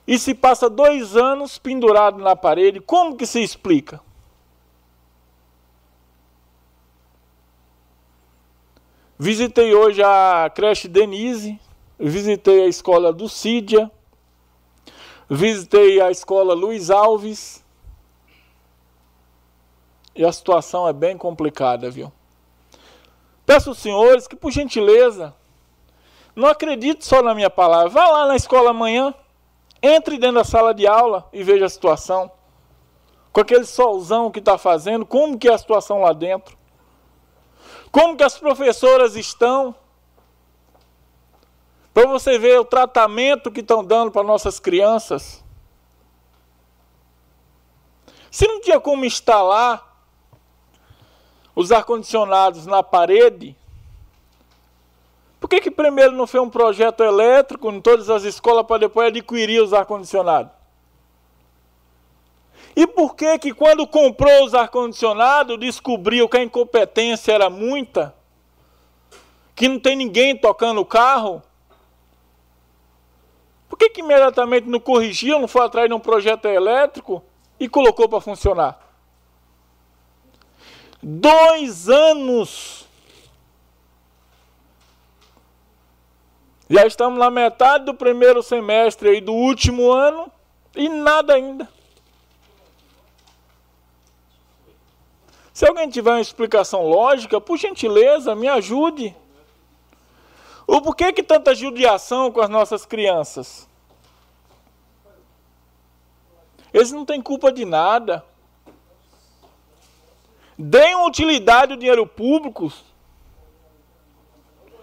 e 0.09 0.17
se 0.17 0.33
passa 0.33 0.67
dois 0.67 1.15
anos 1.15 1.59
pendurado 1.59 2.17
na 2.17 2.35
parede, 2.35 2.79
como 2.79 3.15
que 3.15 3.27
se 3.27 3.43
explica? 3.43 4.01
Visitei 9.19 9.75
hoje 9.75 10.01
a 10.01 10.49
creche 10.49 10.87
Denise, 10.87 11.61
visitei 11.99 12.63
a 12.63 12.67
escola 12.67 13.13
do 13.13 13.29
Cídia, 13.29 13.91
visitei 15.29 16.01
a 16.01 16.09
escola 16.09 16.55
Luiz 16.55 16.89
Alves. 16.89 17.63
E 20.15 20.25
a 20.25 20.31
situação 20.31 20.87
é 20.87 20.93
bem 20.93 21.15
complicada, 21.15 21.91
viu? 21.91 22.11
Peço 23.49 23.69
aos 23.69 23.79
senhores 23.79 24.27
que, 24.27 24.35
por 24.35 24.51
gentileza, 24.51 25.33
não 26.35 26.47
acredite 26.47 27.03
só 27.03 27.23
na 27.23 27.33
minha 27.33 27.49
palavra. 27.49 27.89
Vá 27.89 28.07
lá 28.07 28.27
na 28.27 28.35
escola 28.35 28.69
amanhã. 28.69 29.11
Entre 29.81 30.19
dentro 30.19 30.35
da 30.35 30.43
sala 30.43 30.71
de 30.71 30.85
aula 30.85 31.27
e 31.33 31.41
veja 31.41 31.65
a 31.65 31.69
situação. 31.69 32.31
Com 33.33 33.41
aquele 33.41 33.65
solzão 33.65 34.29
que 34.29 34.37
está 34.37 34.55
fazendo, 34.55 35.03
como 35.03 35.35
que 35.35 35.49
é 35.49 35.53
a 35.55 35.57
situação 35.57 35.99
lá 35.99 36.13
dentro? 36.13 36.55
Como 37.91 38.15
que 38.15 38.21
as 38.21 38.37
professoras 38.37 39.15
estão? 39.15 39.73
Para 41.91 42.05
você 42.05 42.37
ver 42.37 42.59
o 42.59 42.65
tratamento 42.65 43.49
que 43.49 43.61
estão 43.61 43.83
dando 43.83 44.11
para 44.11 44.21
nossas 44.21 44.59
crianças. 44.59 45.43
Se 48.29 48.47
não 48.47 48.61
tinha 48.61 48.79
como 48.79 49.05
instalar 49.05 49.88
os 51.55 51.71
ar-condicionados 51.71 52.65
na 52.65 52.81
parede, 52.83 53.55
por 55.39 55.49
que, 55.49 55.61
que 55.61 55.71
primeiro 55.71 56.11
não 56.11 56.27
fez 56.27 56.43
um 56.43 56.49
projeto 56.49 57.01
elétrico 57.01 57.71
em 57.71 57.79
todas 57.79 58.09
as 58.09 58.23
escolas 58.23 58.65
para 58.65 58.79
depois 58.79 59.07
adquirir 59.07 59.61
os 59.61 59.73
ar-condicionados? 59.73 60.51
E 62.75 62.85
por 62.85 63.15
que 63.15 63.39
que 63.39 63.53
quando 63.53 63.87
comprou 63.87 64.45
os 64.45 64.53
ar-condicionados 64.53 65.59
descobriu 65.59 66.27
que 66.27 66.37
a 66.37 66.43
incompetência 66.43 67.31
era 67.31 67.49
muita? 67.49 68.13
Que 69.55 69.67
não 69.67 69.79
tem 69.79 69.95
ninguém 69.95 70.35
tocando 70.35 70.81
o 70.81 70.85
carro? 70.85 71.41
Por 73.67 73.77
que 73.77 73.89
que 73.89 74.01
imediatamente 74.01 74.67
não 74.67 74.79
corrigiu, 74.79 75.39
não 75.39 75.47
foi 75.47 75.65
atrás 75.65 75.87
de 75.87 75.93
um 75.93 75.99
projeto 75.99 76.45
elétrico 76.45 77.23
e 77.59 77.69
colocou 77.69 78.09
para 78.09 78.21
funcionar? 78.21 78.88
Dois 81.01 81.87
anos 81.89 82.79
Já 86.69 86.85
estamos 86.85 87.17
na 87.17 87.31
metade 87.31 87.85
do 87.85 87.95
primeiro 87.95 88.43
semestre 88.43 89.17
e 89.17 89.21
do 89.21 89.33
último 89.33 89.91
ano 89.91 90.31
e 90.75 90.87
nada 90.87 91.33
ainda. 91.33 91.67
Se 95.51 95.67
alguém 95.67 95.89
tiver 95.89 96.11
uma 96.11 96.21
explicação 96.21 96.87
lógica, 96.87 97.41
por 97.41 97.57
gentileza, 97.57 98.35
me 98.35 98.47
ajude. 98.47 99.15
O 100.67 100.79
porquê 100.79 101.11
que 101.11 101.23
tanta 101.23 101.55
judiação 101.55 102.31
com 102.31 102.39
as 102.39 102.49
nossas 102.49 102.85
crianças? 102.85 103.67
Eles 106.71 106.91
não 106.91 107.03
têm 107.03 107.19
culpa 107.19 107.51
de 107.51 107.65
nada. 107.65 108.23
Deem 110.61 111.07
utilidade 111.07 111.71
ao 111.71 111.79
dinheiro 111.79 112.05
público 112.05 112.69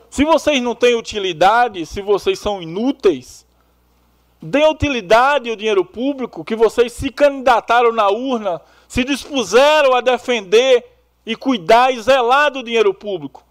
se 0.09 0.25
vocês 0.25 0.63
não 0.63 0.75
têm 0.75 0.95
utilidade, 0.95 1.85
se 1.85 2.01
vocês 2.01 2.39
são 2.39 2.63
inúteis, 2.63 3.47
dê 4.41 4.67
utilidade 4.67 5.51
ao 5.51 5.57
dinheiro 5.57 5.85
público 5.85 6.43
que 6.43 6.57
vocês 6.57 6.95
se 6.95 7.11
candidataram 7.11 7.93
na 7.93 8.09
urna, 8.09 8.63
se 8.89 9.05
dispuseram 9.05 9.95
a 9.95 10.01
defender 10.01 10.83
e 11.27 11.37
cuidar 11.37 11.93
e 11.93 12.01
zelar 12.01 12.51
do 12.51 12.63
dinheiro 12.63 12.95
público. 12.95 13.45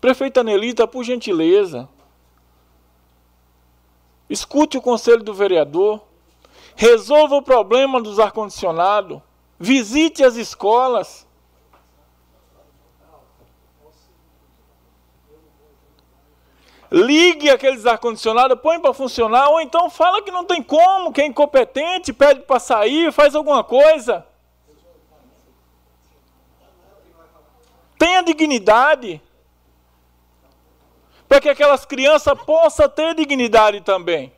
Prefeita 0.00 0.42
Nelita, 0.42 0.88
por 0.88 1.04
gentileza, 1.04 1.86
escute 4.30 4.78
o 4.78 4.82
conselho 4.82 5.22
do 5.22 5.34
vereador, 5.34 6.00
resolva 6.74 7.36
o 7.36 7.42
problema 7.42 8.00
dos 8.00 8.18
ar-condicionado, 8.18 9.22
visite 9.58 10.24
as 10.24 10.36
escolas, 10.36 11.26
ligue 16.90 17.48
aqueles 17.48 17.86
ar-condicionado, 17.86 18.56
põe 18.56 18.78
para 18.78 18.92
funcionar, 18.92 19.48
ou 19.48 19.60
então 19.60 19.88
fala 19.88 20.22
que 20.22 20.30
não 20.30 20.44
tem 20.44 20.62
como, 20.62 21.12
que 21.12 21.22
é 21.22 21.26
incompetente, 21.26 22.12
pede 22.12 22.40
para 22.40 22.60
sair, 22.60 23.10
faz 23.12 23.34
alguma 23.34 23.64
coisa. 23.64 24.26
Tenha 27.98 28.22
dignidade. 28.22 29.22
para 31.28 31.40
que 31.40 31.48
aquelas 31.48 31.86
crianças 31.86 32.38
possam 32.44 32.86
ter 32.90 33.14
dignidade 33.14 33.80
também. 33.80 34.30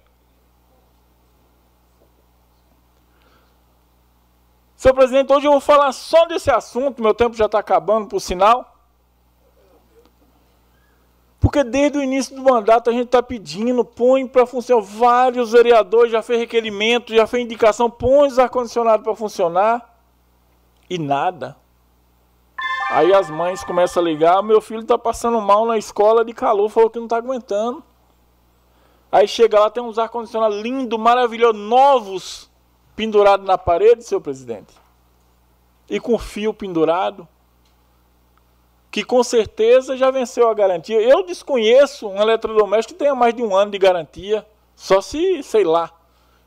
Senhor 4.85 4.95
presidente, 4.95 5.33
hoje 5.33 5.47
eu 5.47 5.53
vou 5.53 5.63
falar 5.63 5.91
só 5.93 6.27
desse 6.27 6.51
assunto, 6.51 7.01
meu 7.01 7.15
tempo 7.15 7.35
já 7.35 7.47
está 7.47 7.59
acabando, 7.59 8.07
por 8.07 8.21
sinal. 8.21 8.77
Porque 11.41 11.65
desde 11.65 11.97
o 11.97 12.03
início 12.03 12.37
do 12.37 12.43
mandato 12.43 12.91
a 12.91 12.93
gente 12.93 13.07
está 13.07 13.23
pedindo, 13.23 13.83
põe 13.83 14.27
para 14.27 14.45
funcionar. 14.45 14.83
Vários 14.83 15.53
vereadores 15.53 16.13
já 16.13 16.21
fez 16.21 16.39
requerimento, 16.39 17.15
já 17.15 17.27
fez 17.27 17.43
indicação, 17.43 17.89
põe 17.89 18.29
os 18.29 18.39
ar-condicionado 18.39 19.03
para 19.03 19.17
funcionar. 19.17 19.97
E 20.91 20.99
nada. 20.99 21.57
Aí 22.91 23.11
as 23.15 23.31
mães 23.31 23.65
começam 23.65 24.03
a 24.03 24.05
ligar, 24.05 24.43
meu 24.43 24.61
filho 24.61 24.83
está 24.83 24.99
passando 24.99 25.41
mal 25.41 25.65
na 25.65 25.79
escola 25.79 26.23
de 26.23 26.35
calor, 26.35 26.69
falou 26.69 26.91
que 26.91 26.99
não 26.99 27.07
está 27.07 27.17
aguentando. 27.17 27.83
Aí 29.11 29.27
chega 29.27 29.59
lá, 29.59 29.71
tem 29.71 29.83
uns 29.83 29.99
ar-condicionado 29.99 30.61
lindo, 30.61 30.99
maravilhoso, 30.99 31.55
novos, 31.55 32.51
pendurados 32.97 33.47
na 33.47 33.59
parede, 33.59 34.05
seu 34.05 34.21
presidente. 34.21 34.75
E 35.89 36.01
com 36.01 36.19
fio 36.19 36.55
pendurado 36.55 37.29
que 38.91 39.03
com 39.03 39.25
certeza 39.25 39.97
já 39.97 40.09
venceu 40.11 40.49
a 40.49 40.55
garantia. 40.55 41.01
Eu 41.01 41.27
desconheço 41.27 42.09
um 42.09 42.23
eletrodoméstico 42.23 42.97
que 42.97 42.99
tenha 43.05 43.15
mais 43.15 43.35
de 43.35 43.43
um 43.43 43.55
ano 43.57 43.73
de 43.73 43.79
garantia, 43.79 44.47
só 44.77 45.01
se, 45.01 45.43
sei 45.43 45.65
lá, 45.65 45.93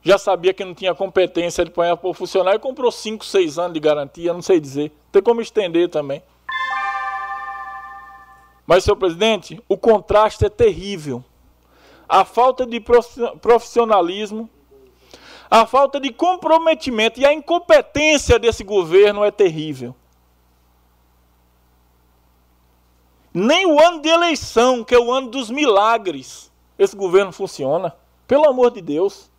já 0.01 0.17
sabia 0.17 0.53
que 0.53 0.63
não 0.63 0.73
tinha 0.73 0.95
competência 0.95 1.65
de 1.65 1.71
pôr 1.71 1.97
para 1.97 2.13
funcionar 2.13 2.55
e 2.55 2.59
comprou 2.59 2.89
5, 2.89 3.25
6 3.25 3.59
anos 3.59 3.73
de 3.73 3.81
garantia, 3.81 4.33
não 4.33 4.41
sei 4.41 4.61
dizer. 4.61 4.93
Tem 5.11 5.21
como 5.21 5.41
estender 5.41 5.89
também. 5.89 6.23
Mas, 8.65 8.85
senhor 8.85 8.95
presidente, 8.95 9.61
o 9.67 9.77
contraste 9.77 10.45
é 10.45 10.49
terrível. 10.49 11.21
A 12.07 12.23
falta 12.23 12.65
de 12.65 12.81
profissionalismo, 13.41 14.49
a 15.49 15.65
falta 15.65 15.99
de 15.99 16.11
comprometimento 16.11 17.19
e 17.19 17.25
a 17.25 17.33
incompetência 17.33 18.37
desse 18.37 18.63
governo 18.63 19.23
é 19.23 19.31
terrível. 19.31 19.95
Nem 23.33 23.65
o 23.65 23.79
ano 23.79 24.01
de 24.01 24.09
eleição, 24.09 24.83
que 24.83 24.95
é 24.95 24.99
o 24.99 25.11
ano 25.11 25.29
dos 25.29 25.49
milagres, 25.49 26.51
esse 26.77 26.95
governo 26.95 27.31
funciona. 27.31 27.95
Pelo 28.25 28.49
amor 28.49 28.71
de 28.71 28.81
Deus. 28.81 29.31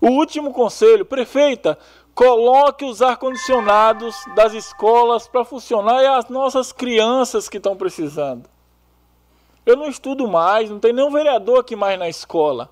O 0.00 0.08
último 0.08 0.52
conselho, 0.52 1.04
prefeita, 1.04 1.78
coloque 2.14 2.84
os 2.84 3.00
ar-condicionados 3.00 4.14
das 4.34 4.52
escolas 4.52 5.26
para 5.26 5.44
funcionar 5.44 6.02
e 6.02 6.06
as 6.06 6.28
nossas 6.28 6.70
crianças 6.72 7.48
que 7.48 7.56
estão 7.56 7.76
precisando. 7.76 8.48
Eu 9.68 9.76
não 9.76 9.86
estudo 9.86 10.26
mais, 10.26 10.70
não 10.70 10.80
tem 10.80 10.94
nenhum 10.94 11.10
vereador 11.10 11.60
aqui 11.60 11.76
mais 11.76 11.98
na 11.98 12.08
escola. 12.08 12.70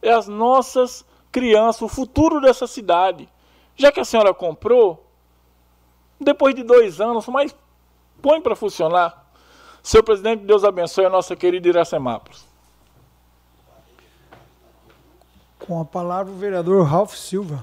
É 0.00 0.10
as 0.10 0.26
nossas 0.26 1.04
crianças, 1.30 1.82
o 1.82 1.88
futuro 1.88 2.40
dessa 2.40 2.66
cidade. 2.66 3.28
Já 3.76 3.92
que 3.92 4.00
a 4.00 4.04
senhora 4.06 4.32
comprou, 4.32 5.06
depois 6.18 6.54
de 6.54 6.62
dois 6.62 6.98
anos, 6.98 7.26
mas 7.28 7.54
põe 8.22 8.40
para 8.40 8.56
funcionar. 8.56 9.30
Senhor 9.82 10.02
presidente, 10.02 10.46
Deus 10.46 10.64
abençoe 10.64 11.04
a 11.04 11.10
nossa 11.10 11.36
querida 11.36 11.68
Iracemápolis. 11.68 12.42
Com 15.58 15.78
a 15.78 15.84
palavra 15.84 16.32
o 16.32 16.36
vereador 16.36 16.86
Ralph 16.86 17.12
Silva. 17.12 17.62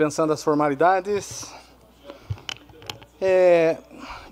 Dispensando 0.00 0.32
as 0.32 0.42
formalidades. 0.42 1.52
É, 3.20 3.76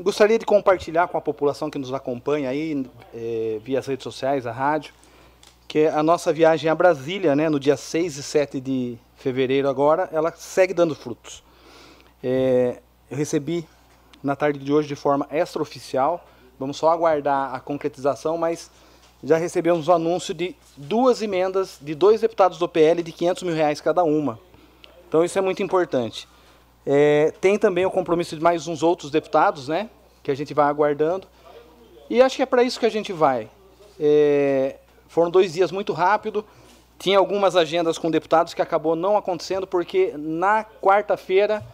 gostaria 0.01 0.39
de 0.39 0.47
compartilhar 0.47 1.09
com 1.09 1.19
a 1.19 1.21
população 1.21 1.69
que 1.69 1.79
nos 1.79 1.93
acompanha 1.93 2.49
aí, 2.49 2.87
é, 3.15 3.61
via 3.63 3.79
as 3.79 3.87
redes 3.87 4.03
sociais, 4.03 4.47
a 4.47 4.53
rádio, 4.53 4.95
que 5.67 5.87
a 5.87 6.03
nossa 6.03 6.33
viagem 6.33 6.71
a 6.71 6.75
Brasília, 6.75 7.37
né, 7.37 7.51
no 7.51 7.61
dia 7.61 7.77
6 7.77 8.17
e 8.17 8.23
7 8.23 8.61
de 8.63 8.99
fevereiro 9.17 9.69
agora, 9.69 10.09
ela 10.11 10.33
segue 10.33 10.73
dando 10.73 10.95
frutos. 10.95 11.45
É, 12.25 12.81
eu 13.11 13.17
recebi 13.19 13.69
na 14.23 14.35
tarde 14.35 14.59
de 14.59 14.73
hoje 14.73 14.89
de 14.89 14.97
forma 14.97 15.29
extraoficial, 15.31 16.27
vamos 16.59 16.79
só 16.79 16.89
aguardar 16.89 17.55
a 17.55 17.61
concretização, 17.61 18.39
mas 18.39 18.71
já 19.23 19.37
recebemos 19.37 19.87
o 19.87 19.93
anúncio 19.93 20.33
de 20.33 20.57
duas 20.79 21.21
emendas 21.21 21.77
de 21.79 21.95
dois 21.95 22.23
deputados 22.23 22.57
do 22.57 22.67
PL 22.67 23.03
de 23.03 23.13
500 23.13 23.43
mil 23.43 23.55
reais 23.55 23.83
cada 23.83 24.03
uma. 24.03 24.48
Então 25.09 25.25
isso 25.25 25.39
é 25.39 25.43
muito 25.43 25.63
importante. 25.63 26.29
É, 26.87 27.33
tem 27.41 27.59
também 27.59 27.85
o 27.87 27.91
compromisso 27.91 28.37
de 28.37 28.43
mais 28.43 28.69
uns 28.69 28.83
outros 28.83 29.11
deputados, 29.11 29.67
né? 29.67 29.89
Que 30.23 30.31
a 30.31 30.35
gente 30.35 30.53
vai 30.55 30.67
aguardando. 30.67 31.27
E 32.11 32.23
acho 32.23 32.37
que 32.37 32.43
é 32.43 32.47
para 32.47 32.63
isso 32.63 32.79
que 32.79 32.87
a 32.87 32.91
gente 32.91 33.13
vai. 33.13 33.49
É, 33.99 34.77
foram 35.09 35.31
dois 35.31 35.53
dias 35.53 35.73
muito 35.73 35.93
rápido. 35.93 36.45
Tinha 36.99 37.19
algumas 37.19 37.57
agendas 37.57 37.99
com 37.99 38.11
deputados 38.11 38.55
que 38.55 38.63
acabou 38.63 38.95
não 38.95 39.17
acontecendo 39.17 39.67
porque 39.67 40.13
na 40.17 40.65
quarta-feira 40.65 41.65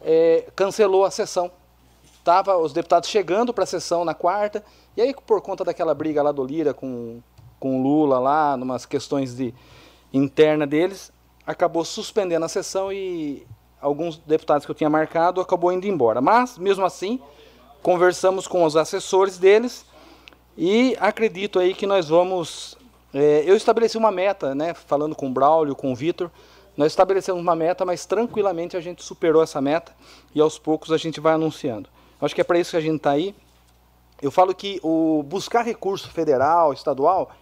é, 0.00 0.46
cancelou 0.54 1.04
a 1.04 1.10
sessão. 1.10 1.50
Tava 2.24 2.56
os 2.56 2.72
deputados 2.72 3.08
chegando 3.08 3.52
para 3.52 3.64
a 3.64 3.66
sessão 3.66 4.04
na 4.04 4.14
quarta 4.14 4.64
e 4.96 5.02
aí 5.02 5.14
por 5.26 5.40
conta 5.42 5.64
daquela 5.64 5.92
briga 5.94 6.22
lá 6.22 6.30
do 6.30 6.44
Lira 6.44 6.72
com 6.72 7.20
com 7.62 7.80
Lula 7.80 8.18
lá, 8.18 8.56
numas 8.56 8.84
questões 8.84 9.36
de 9.36 9.54
interna 10.12 10.66
deles, 10.66 11.12
acabou 11.46 11.84
suspendendo 11.84 12.44
a 12.44 12.48
sessão 12.48 12.92
e 12.92 13.46
alguns 13.80 14.16
deputados 14.18 14.64
que 14.64 14.70
eu 14.70 14.74
tinha 14.74 14.88
marcado 14.88 15.40
acabou 15.40 15.72
indo 15.72 15.86
embora. 15.86 16.20
Mas, 16.20 16.56
mesmo 16.56 16.84
assim, 16.84 17.20
conversamos 17.82 18.46
com 18.46 18.64
os 18.64 18.76
assessores 18.76 19.38
deles 19.38 19.84
e 20.56 20.96
acredito 21.00 21.58
aí 21.58 21.74
que 21.74 21.86
nós 21.86 22.08
vamos... 22.08 22.78
É, 23.12 23.42
eu 23.44 23.56
estabeleci 23.56 23.98
uma 23.98 24.10
meta, 24.10 24.54
né, 24.54 24.72
falando 24.72 25.14
com 25.14 25.26
o 25.26 25.30
Braulio, 25.30 25.76
com 25.76 25.92
o 25.92 25.94
Vitor, 25.94 26.30
nós 26.76 26.92
estabelecemos 26.92 27.42
uma 27.42 27.54
meta, 27.54 27.84
mas 27.84 28.06
tranquilamente 28.06 28.76
a 28.76 28.80
gente 28.80 29.02
superou 29.02 29.42
essa 29.42 29.60
meta 29.60 29.92
e 30.34 30.40
aos 30.40 30.58
poucos 30.58 30.90
a 30.90 30.96
gente 30.96 31.20
vai 31.20 31.34
anunciando. 31.34 31.90
Acho 32.20 32.34
que 32.34 32.40
é 32.40 32.44
para 32.44 32.58
isso 32.58 32.70
que 32.70 32.76
a 32.76 32.80
gente 32.80 32.96
está 32.96 33.10
aí. 33.10 33.34
Eu 34.22 34.30
falo 34.30 34.54
que 34.54 34.80
o 34.82 35.22
buscar 35.24 35.62
recurso 35.62 36.08
federal, 36.08 36.72
estadual, 36.72 37.32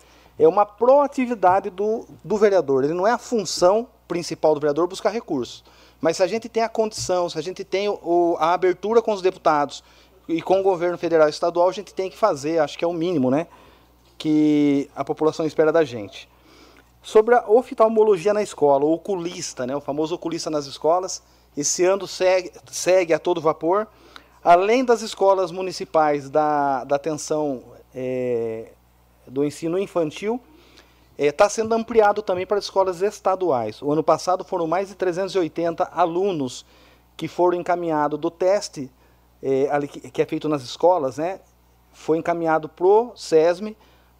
é 0.42 0.48
uma 0.48 0.64
proatividade 0.64 1.68
do, 1.68 2.06
do 2.24 2.36
vereador. 2.38 2.82
Ele 2.82 2.94
não 2.94 3.06
é 3.06 3.12
a 3.12 3.18
função 3.18 3.86
principal 4.08 4.54
do 4.54 4.60
vereador 4.60 4.86
buscar 4.86 5.10
recursos. 5.10 5.62
Mas 6.00 6.16
se 6.16 6.22
a 6.22 6.26
gente 6.26 6.48
tem 6.48 6.62
a 6.62 6.68
condição, 6.68 7.28
se 7.28 7.38
a 7.38 7.42
gente 7.42 7.62
tem 7.62 7.90
o, 7.90 8.36
a 8.40 8.54
abertura 8.54 9.02
com 9.02 9.12
os 9.12 9.20
deputados 9.20 9.84
e 10.26 10.40
com 10.40 10.60
o 10.60 10.62
governo 10.62 10.96
federal 10.96 11.26
e 11.26 11.30
estadual, 11.30 11.68
a 11.68 11.72
gente 11.72 11.92
tem 11.92 12.08
que 12.08 12.16
fazer, 12.16 12.58
acho 12.58 12.78
que 12.78 12.84
é 12.84 12.88
o 12.88 12.92
mínimo, 12.92 13.30
né? 13.30 13.46
Que 14.16 14.88
a 14.96 15.04
população 15.04 15.44
espera 15.44 15.70
da 15.70 15.84
gente. 15.84 16.26
Sobre 17.02 17.34
a 17.34 17.44
oftalmologia 17.46 18.32
na 18.32 18.42
escola, 18.42 18.86
o 18.86 18.92
oculista, 18.92 19.66
né? 19.66 19.76
O 19.76 19.80
famoso 19.80 20.14
oculista 20.14 20.48
nas 20.48 20.64
escolas. 20.64 21.22
Esse 21.54 21.84
ano 21.84 22.06
segue, 22.06 22.50
segue 22.70 23.12
a 23.12 23.18
todo 23.18 23.42
vapor. 23.42 23.86
Além 24.42 24.86
das 24.86 25.02
escolas 25.02 25.50
municipais 25.50 26.30
da, 26.30 26.82
da 26.84 26.96
atenção 26.96 27.62
é, 27.94 28.72
do 29.30 29.44
ensino 29.44 29.78
infantil 29.78 30.40
está 31.16 31.44
é, 31.44 31.48
sendo 31.48 31.74
ampliado 31.74 32.22
também 32.22 32.46
para 32.46 32.58
escolas 32.58 33.02
estaduais. 33.02 33.80
O 33.82 33.92
ano 33.92 34.02
passado 34.02 34.44
foram 34.44 34.66
mais 34.66 34.88
de 34.88 34.94
380 34.94 35.84
alunos 35.92 36.64
que 37.16 37.28
foram 37.28 37.58
encaminhados 37.58 38.18
do 38.18 38.30
teste 38.30 38.90
é, 39.42 39.68
que 40.12 40.20
é 40.20 40.26
feito 40.26 40.48
nas 40.48 40.62
escolas, 40.62 41.18
né? 41.18 41.40
Foi 41.92 42.18
encaminhado 42.18 42.68
para 42.68 42.86
o 42.86 43.12
SESM 43.16 43.74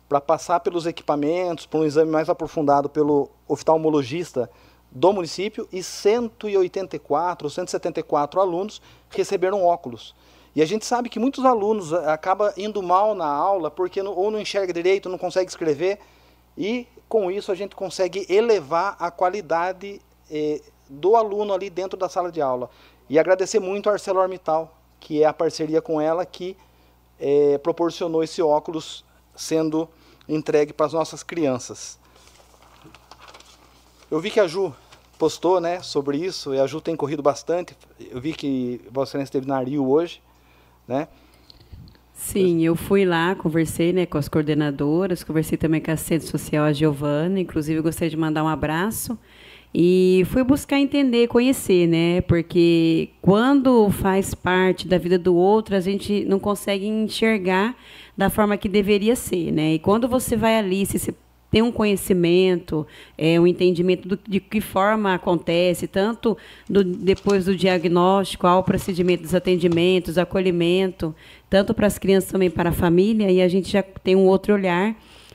para 0.08 0.20
passar 0.20 0.60
pelos 0.60 0.86
equipamentos, 0.86 1.66
para 1.66 1.80
um 1.80 1.84
exame 1.84 2.10
mais 2.10 2.28
aprofundado 2.28 2.88
pelo 2.88 3.30
oftalmologista 3.46 4.50
do 4.90 5.12
município 5.12 5.68
e 5.72 5.82
184, 5.82 7.48
174 7.48 8.40
alunos 8.40 8.82
receberam 9.08 9.64
óculos. 9.64 10.14
E 10.54 10.60
a 10.62 10.66
gente 10.66 10.84
sabe 10.84 11.08
que 11.08 11.18
muitos 11.18 11.44
alunos 11.44 11.92
eh, 11.92 12.10
acabam 12.10 12.52
indo 12.56 12.82
mal 12.82 13.14
na 13.14 13.26
aula 13.26 13.70
porque 13.70 14.00
ou 14.00 14.30
não 14.30 14.40
enxerga 14.40 14.72
direito, 14.72 15.08
não 15.08 15.18
consegue 15.18 15.48
escrever. 15.48 15.98
E 16.58 16.86
com 17.08 17.30
isso 17.30 17.52
a 17.52 17.54
gente 17.54 17.76
consegue 17.76 18.26
elevar 18.28 18.96
a 18.98 19.10
qualidade 19.10 20.00
eh, 20.30 20.60
do 20.88 21.14
aluno 21.14 21.52
ali 21.52 21.70
dentro 21.70 21.96
da 21.96 22.08
sala 22.08 22.32
de 22.32 22.40
aula. 22.40 22.68
E 23.08 23.18
agradecer 23.18 23.60
muito 23.60 23.88
a 23.88 23.92
ArcelorMittal, 23.92 24.74
que 24.98 25.22
é 25.22 25.26
a 25.26 25.32
parceria 25.32 25.80
com 25.80 26.00
ela 26.00 26.26
que 26.26 26.56
eh, 27.18 27.58
proporcionou 27.58 28.22
esse 28.22 28.42
óculos 28.42 29.04
sendo 29.36 29.88
entregue 30.28 30.72
para 30.72 30.86
as 30.86 30.92
nossas 30.92 31.22
crianças. 31.22 31.98
Eu 34.10 34.18
vi 34.18 34.30
que 34.30 34.40
a 34.40 34.46
Ju 34.46 34.74
postou 35.18 35.60
né, 35.60 35.80
sobre 35.82 36.16
isso, 36.18 36.54
e 36.54 36.58
a 36.58 36.66
Ju 36.66 36.80
tem 36.80 36.96
corrido 36.96 37.22
bastante. 37.22 37.76
Eu 37.98 38.20
vi 38.20 38.32
que 38.32 38.80
Vossa 38.90 39.10
Excelência 39.10 39.30
esteve 39.30 39.46
na 39.46 39.60
Rio 39.60 39.88
hoje, 39.88 40.20
né? 40.86 41.08
Sim, 42.12 42.62
eu 42.62 42.76
fui 42.76 43.04
lá, 43.04 43.34
conversei 43.34 43.92
né, 43.92 44.04
com 44.04 44.18
as 44.18 44.28
coordenadoras, 44.28 45.24
conversei 45.24 45.56
também 45.56 45.80
com 45.80 45.90
a 45.90 45.94
assistente 45.94 46.26
social, 46.26 46.64
a 46.64 46.72
Giovana, 46.72 47.40
inclusive 47.40 47.80
gostaria 47.80 48.10
de 48.10 48.16
mandar 48.16 48.44
um 48.44 48.48
abraço. 48.48 49.18
E 49.74 50.24
fui 50.26 50.42
buscar 50.42 50.78
entender, 50.78 51.28
conhecer, 51.28 51.86
né? 51.86 52.20
Porque 52.22 53.10
quando 53.22 53.88
faz 53.90 54.34
parte 54.34 54.86
da 54.88 54.98
vida 54.98 55.16
do 55.16 55.34
outro, 55.34 55.76
a 55.76 55.80
gente 55.80 56.24
não 56.24 56.40
consegue 56.40 56.86
enxergar 56.86 57.76
da 58.16 58.28
forma 58.28 58.56
que 58.56 58.68
deveria 58.68 59.14
ser, 59.14 59.52
né? 59.52 59.74
E 59.74 59.78
quando 59.78 60.08
você 60.08 60.36
vai 60.36 60.58
ali, 60.58 60.84
se 60.84 60.98
tem 61.50 61.62
um 61.62 61.72
conhecimento, 61.72 62.86
é, 63.18 63.40
um 63.40 63.46
entendimento 63.46 64.08
do, 64.08 64.18
de 64.28 64.38
que 64.38 64.60
forma 64.60 65.14
acontece, 65.14 65.86
tanto 65.86 66.36
do, 66.68 66.84
depois 66.84 67.46
do 67.46 67.56
diagnóstico 67.56 68.46
ao 68.46 68.62
procedimento 68.62 69.24
dos 69.24 69.34
atendimentos, 69.34 70.16
acolhimento, 70.16 71.14
tanto 71.48 71.74
para 71.74 71.86
as 71.86 71.98
crianças 71.98 72.30
também 72.30 72.50
para 72.50 72.70
a 72.70 72.72
família, 72.72 73.30
e 73.30 73.42
a 73.42 73.48
gente 73.48 73.70
já 73.70 73.82
tem 73.82 74.14
um 74.14 74.26
outro 74.26 74.54
olhar. 74.54 74.94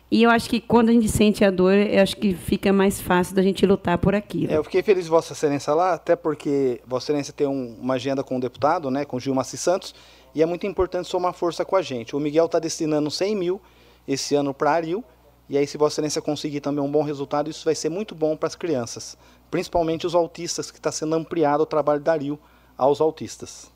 E 0.10 0.24
eu 0.24 0.30
acho 0.30 0.50
que 0.50 0.62
quando 0.62 0.90
a 0.90 0.94
gente 0.94 1.10
sente 1.10 1.44
a 1.44 1.52
dor, 1.52 1.74
eu 1.74 2.02
acho 2.02 2.16
que 2.16 2.34
fica 2.34 2.72
mais 2.72 3.02
fácil 3.02 3.36
da 3.36 3.42
gente 3.42 3.66
lutar 3.66 3.98
por 3.98 4.16
aquilo. 4.16 4.54
É, 4.54 4.56
eu 4.56 4.64
fiquei 4.64 4.82
feliz 4.82 5.08
Vossa 5.08 5.34
Excelência 5.34 5.74
lá, 5.74 5.94
até 5.94 6.16
porque 6.16 6.80
Vossa 6.88 7.08
Excelência 7.08 7.34
tem 7.34 7.48
um, 7.48 7.76
uma 7.82 7.96
agenda 7.96 8.24
com 8.24 8.38
o 8.38 8.40
deputado, 8.40 8.90
né, 8.90 9.04
com 9.04 9.20
Gil 9.20 9.34
Massi 9.34 9.58
Santos, 9.58 9.94
e 10.34 10.42
é 10.42 10.46
muito 10.46 10.66
importante 10.68 11.10
somar 11.10 11.34
força 11.34 11.66
com 11.66 11.76
a 11.76 11.82
gente. 11.82 12.16
O 12.16 12.20
Miguel 12.20 12.46
está 12.46 12.60
destinando 12.60 13.10
100 13.10 13.36
mil 13.36 13.62
esse 14.08 14.36
ano 14.36 14.54
para 14.54 14.72
Ariel, 14.72 15.04
e 15.48 15.58
aí, 15.58 15.68
se 15.68 15.78
Vossa 15.78 15.96
Excelência 15.96 16.22
conseguir 16.22 16.60
também 16.60 16.84
um 16.84 16.92
bom 16.92 17.04
resultado, 17.04 17.50
isso 17.50 17.64
vai 17.66 17.76
ser 17.76 17.90
muito 17.90 18.16
bom 18.16 18.36
para 18.36 18.48
as 18.48 18.56
crianças, 18.56 19.16
principalmente 19.52 20.08
os 20.08 20.16
autistas, 20.16 20.72
que 20.72 20.78
está 20.78 20.92
sendo 20.92 21.16
ampliado 21.16 21.62
o 21.62 21.66
trabalho 21.66 22.02
da 22.02 22.16
Rio 22.16 22.40
aos 22.76 23.00
autistas. 23.00 23.72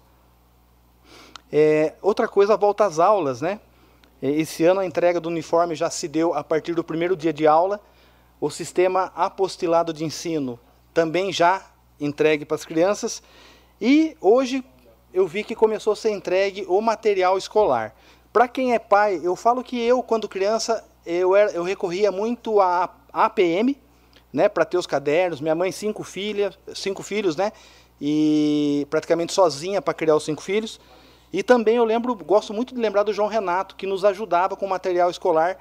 É, 1.52 1.94
outra 2.02 2.28
coisa, 2.28 2.54
a 2.54 2.58
volta 2.58 2.86
às 2.86 3.00
aulas, 3.00 3.42
né? 3.42 3.60
É, 4.22 4.30
esse 4.30 4.66
ano 4.66 4.80
a 4.80 4.86
entrega 4.86 5.20
do 5.20 5.30
uniforme 5.30 5.76
já 5.76 5.90
se 5.90 6.08
deu 6.08 6.34
a 6.34 6.44
partir 6.44 6.74
do 6.74 6.84
primeiro 6.84 7.16
dia 7.16 7.32
de 7.32 7.46
aula. 7.46 7.80
O 8.42 8.50
sistema 8.50 9.12
apostilado 9.16 9.94
de 9.94 10.04
ensino 10.04 10.60
também 10.94 11.32
já 11.32 11.66
entregue 12.00 12.46
para 12.46 12.56
as 12.56 12.66
crianças. 12.66 13.22
E 13.80 14.18
hoje 14.20 14.64
eu 15.14 15.28
vi 15.28 15.44
que 15.44 15.56
começou 15.56 15.94
a 15.94 15.96
ser 15.96 16.12
entregue 16.12 16.66
o 16.68 16.82
material 16.82 17.38
escolar. 17.38 17.96
Para 18.32 18.48
quem 18.48 18.74
é 18.74 18.80
pai, 18.80 19.20
eu 19.24 19.36
falo 19.36 19.64
que 19.64 19.82
eu, 19.82 20.04
quando 20.04 20.30
criança, 20.30 20.86
eu, 21.06 21.36
era, 21.36 21.52
eu 21.52 21.64
recorria 21.64 22.12
muito 22.12 22.60
à 22.60 22.90
APM, 23.12 23.78
né, 24.32 24.48
para 24.48 24.66
ter 24.66 24.78
os 24.78 24.88
cadernos. 24.88 25.42
Minha 25.42 25.56
mãe, 25.56 25.72
cinco 25.72 26.04
filhas, 26.04 26.58
cinco 26.74 27.04
filhos, 27.04 27.36
né, 27.36 27.52
e 28.00 28.88
praticamente 28.90 29.34
sozinha 29.34 29.82
para 29.82 29.94
criar 29.94 30.16
os 30.16 30.24
cinco 30.24 30.42
filhos. 30.42 30.80
E 31.32 31.44
também 31.44 31.76
eu 31.76 31.84
lembro, 31.84 32.16
gosto 32.16 32.54
muito 32.54 32.74
de 32.74 32.82
lembrar 32.82 33.04
do 33.04 33.14
João 33.14 33.28
Renato, 33.28 33.76
que 33.76 33.86
nos 33.86 34.04
ajudava 34.04 34.56
com 34.56 34.68
material 34.68 35.10
escolar 35.10 35.60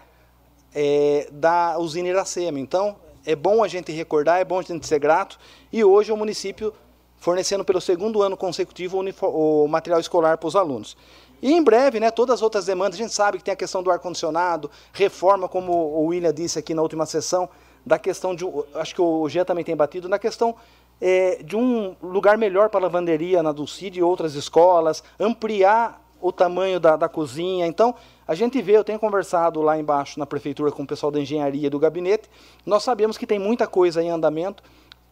é, 0.75 1.29
da 1.31 1.79
usina 1.79 2.09
Iracema. 2.09 2.59
Então, 2.59 2.97
é 3.25 3.37
bom 3.37 3.63
a 3.63 3.69
gente 3.69 3.93
recordar, 3.93 4.41
é 4.41 4.45
bom 4.45 4.59
a 4.59 4.63
gente 4.63 4.87
ser 4.87 4.99
grato. 4.99 5.39
E 5.73 5.85
hoje 5.85 6.11
o 6.11 6.17
município 6.17 6.73
fornecendo 7.19 7.65
pelo 7.65 7.81
segundo 7.81 8.23
ano 8.23 8.37
consecutivo 8.37 9.03
o, 9.03 9.65
o 9.65 9.69
material 9.69 10.01
escolar 10.01 10.39
para 10.39 10.47
os 10.47 10.57
alunos. 10.57 10.97
E 11.41 11.53
em 11.53 11.63
breve, 11.63 12.01
né, 12.01 12.11
todas 12.11 12.35
as 12.35 12.43
outras 12.43 12.67
demandas, 12.67 12.99
a 12.99 13.03
gente 13.03 13.15
sabe 13.15 13.39
que 13.39 13.45
tem 13.45 13.55
a 13.55 13.57
questão 13.57 13.83
do 13.83 13.91
ar-condicionado, 13.91 14.71
reforma, 14.93 15.49
como 15.49 15.73
o 15.73 16.07
William 16.07 16.33
disse 16.33 16.59
aqui 16.59 16.75
na 16.75 16.83
última 16.83 17.07
sessão, 17.07 17.49
da 17.87 17.99
questão 17.99 18.35
de, 18.35 18.45
acho 18.75 18.95
que 18.95 19.01
o 19.01 19.29
Jean 19.29 19.45
também 19.45 19.65
tem 19.65 19.77
batido, 19.77 20.09
na 20.09 20.19
questão 20.19 20.55
é, 21.01 21.43
de 21.43 21.57
um 21.57 21.95
lugar 22.03 22.37
melhor 22.37 22.69
para 22.69 22.81
a 22.81 22.83
lavanderia 22.83 23.43
na 23.43 23.53
Dulcide 23.53 24.01
e 24.01 24.03
outras 24.03 24.35
escolas, 24.35 25.03
ampliar 25.19 26.03
o 26.21 26.33
tamanho 26.33 26.81
da, 26.81 26.97
da 26.97 27.09
cozinha. 27.09 27.67
Então, 27.67 27.95
a 28.27 28.35
gente 28.35 28.61
vê, 28.61 28.77
eu 28.77 28.85
tenho 28.85 28.99
conversado 28.99 29.63
lá 29.63 29.79
embaixo 29.79 30.19
na 30.19 30.27
prefeitura 30.27 30.73
com 30.73 30.83
o 30.83 30.87
pessoal 30.87 31.13
da 31.13 31.21
engenharia 31.21 31.71
do 31.71 31.79
gabinete, 31.79 32.29
nós 32.67 32.83
sabemos 32.83 33.17
que 33.17 33.27
tem 33.27 33.39
muita 33.39 33.67
coisa 33.67 34.03
em 34.03 34.11
andamento 34.11 34.63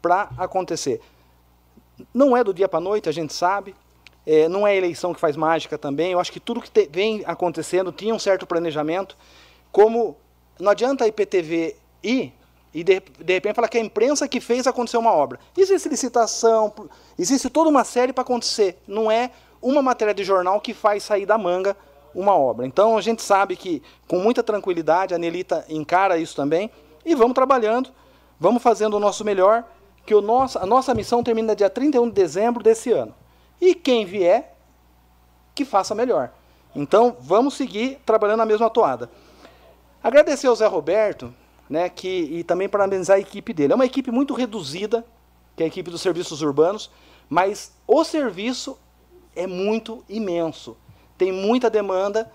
para 0.03 0.29
acontecer. 0.37 1.01
Não 2.13 2.37
é 2.37 2.45
do 2.45 2.53
dia 2.53 2.69
para 2.69 2.79
a 2.79 2.83
noite, 2.83 3.09
a 3.09 3.13
gente 3.13 3.33
sabe, 3.33 3.75
é, 4.27 4.49
não 4.49 4.67
é 4.67 4.77
eleição 4.77 5.15
que 5.15 5.21
faz 5.21 5.37
mágica 5.37 5.79
também. 5.79 6.13
Eu 6.13 6.21
acho 6.21 6.33
que 6.33 6.41
tudo 6.41 6.61
que 6.61 6.71
te, 6.71 6.89
vem 6.91 7.23
acontecendo 7.25 7.93
tinha 7.93 8.15
um 8.15 8.19
certo 8.19 8.47
planejamento. 8.47 9.17
Como 9.71 10.17
não 10.59 10.73
adianta 10.73 11.05
a 11.05 11.09
IPTV 11.09 11.77
ir 12.03 12.33
e 12.75 12.85
de, 12.85 13.01
de 13.01 13.33
repente 13.33 13.55
falar 13.55 13.69
que 13.69 13.79
a 13.79 13.81
imprensa 13.81 14.29
que 14.29 14.41
fez 14.41 14.67
acontecer 14.67 14.99
uma 14.99 15.13
obra. 15.13 15.39
Existe 15.57 15.89
licitação, 15.89 16.73
existe 17.19 17.49
toda 17.49 17.71
uma 17.71 17.85
série 17.85 18.13
para 18.13 18.23
acontecer. 18.23 18.79
Não 18.87 19.11
é 19.11 19.31
uma 19.63 19.81
matéria 19.81 20.13
de 20.13 20.25
jornal 20.25 20.61
que 20.61 20.75
faz 20.75 21.03
sair 21.05 21.25
da 21.25 21.39
manga 21.39 21.77
uma 22.15 22.37
obra. 22.37 22.67
Então 22.67 22.99
a 22.99 23.01
gente 23.01 23.23
sabe 23.23 23.57
que 23.57 23.83
com 24.09 24.19
muita 24.19 24.43
tranquilidade 24.43 25.15
a 25.15 25.19
Nelita 25.19 25.65
encara 25.69 26.19
isso 26.19 26.35
também 26.35 26.71
e 27.05 27.15
vamos 27.15 27.35
trabalhando, 27.35 27.91
vamos 28.41 28.63
fazendo 28.63 28.95
o 28.95 29.01
nosso 29.01 29.25
melhor, 29.25 29.65
que 30.05 30.15
o 30.15 30.21
nosso, 30.21 30.59
a 30.59 30.67
nossa 30.67 30.95
missão 30.95 31.23
termina 31.23 31.55
dia 31.55 31.71
31 31.71 32.09
de 32.09 32.15
dezembro 32.15 32.63
desse 32.63 32.93
ano. 32.93 33.15
E 33.61 33.75
quem 33.75 34.05
vier, 34.05 34.55
que 35.55 35.65
faça 35.65 35.95
melhor. 35.95 36.33
Então, 36.75 37.17
vamos 37.19 37.55
seguir 37.55 37.99
trabalhando 38.05 38.39
na 38.39 38.47
mesma 38.47 38.69
toada. 38.69 39.11
Agradecer 40.03 40.47
ao 40.47 40.55
Zé 40.55 40.67
Roberto, 40.67 41.35
né, 41.69 41.89
que, 41.89 42.09
e 42.09 42.45
também 42.45 42.69
parabenizar 42.69 43.17
a 43.17 43.21
equipe 43.21 43.53
dele. 43.53 43.73
É 43.73 43.77
uma 43.77 43.87
equipe 43.87 44.11
muito 44.11 44.35
reduzida, 44.35 45.05
que 45.57 45.63
é 45.63 45.67
a 45.67 45.69
equipe 45.69 45.91
dos 45.91 46.03
serviços 46.03 46.43
urbanos, 46.43 46.91
mas 47.29 47.73
o 47.87 48.05
serviço 48.05 48.79
é 49.35 49.47
muito 49.47 50.05
imenso. 50.09 50.77
Tem 51.17 51.33
muita 51.33 51.71
demanda 51.71 52.31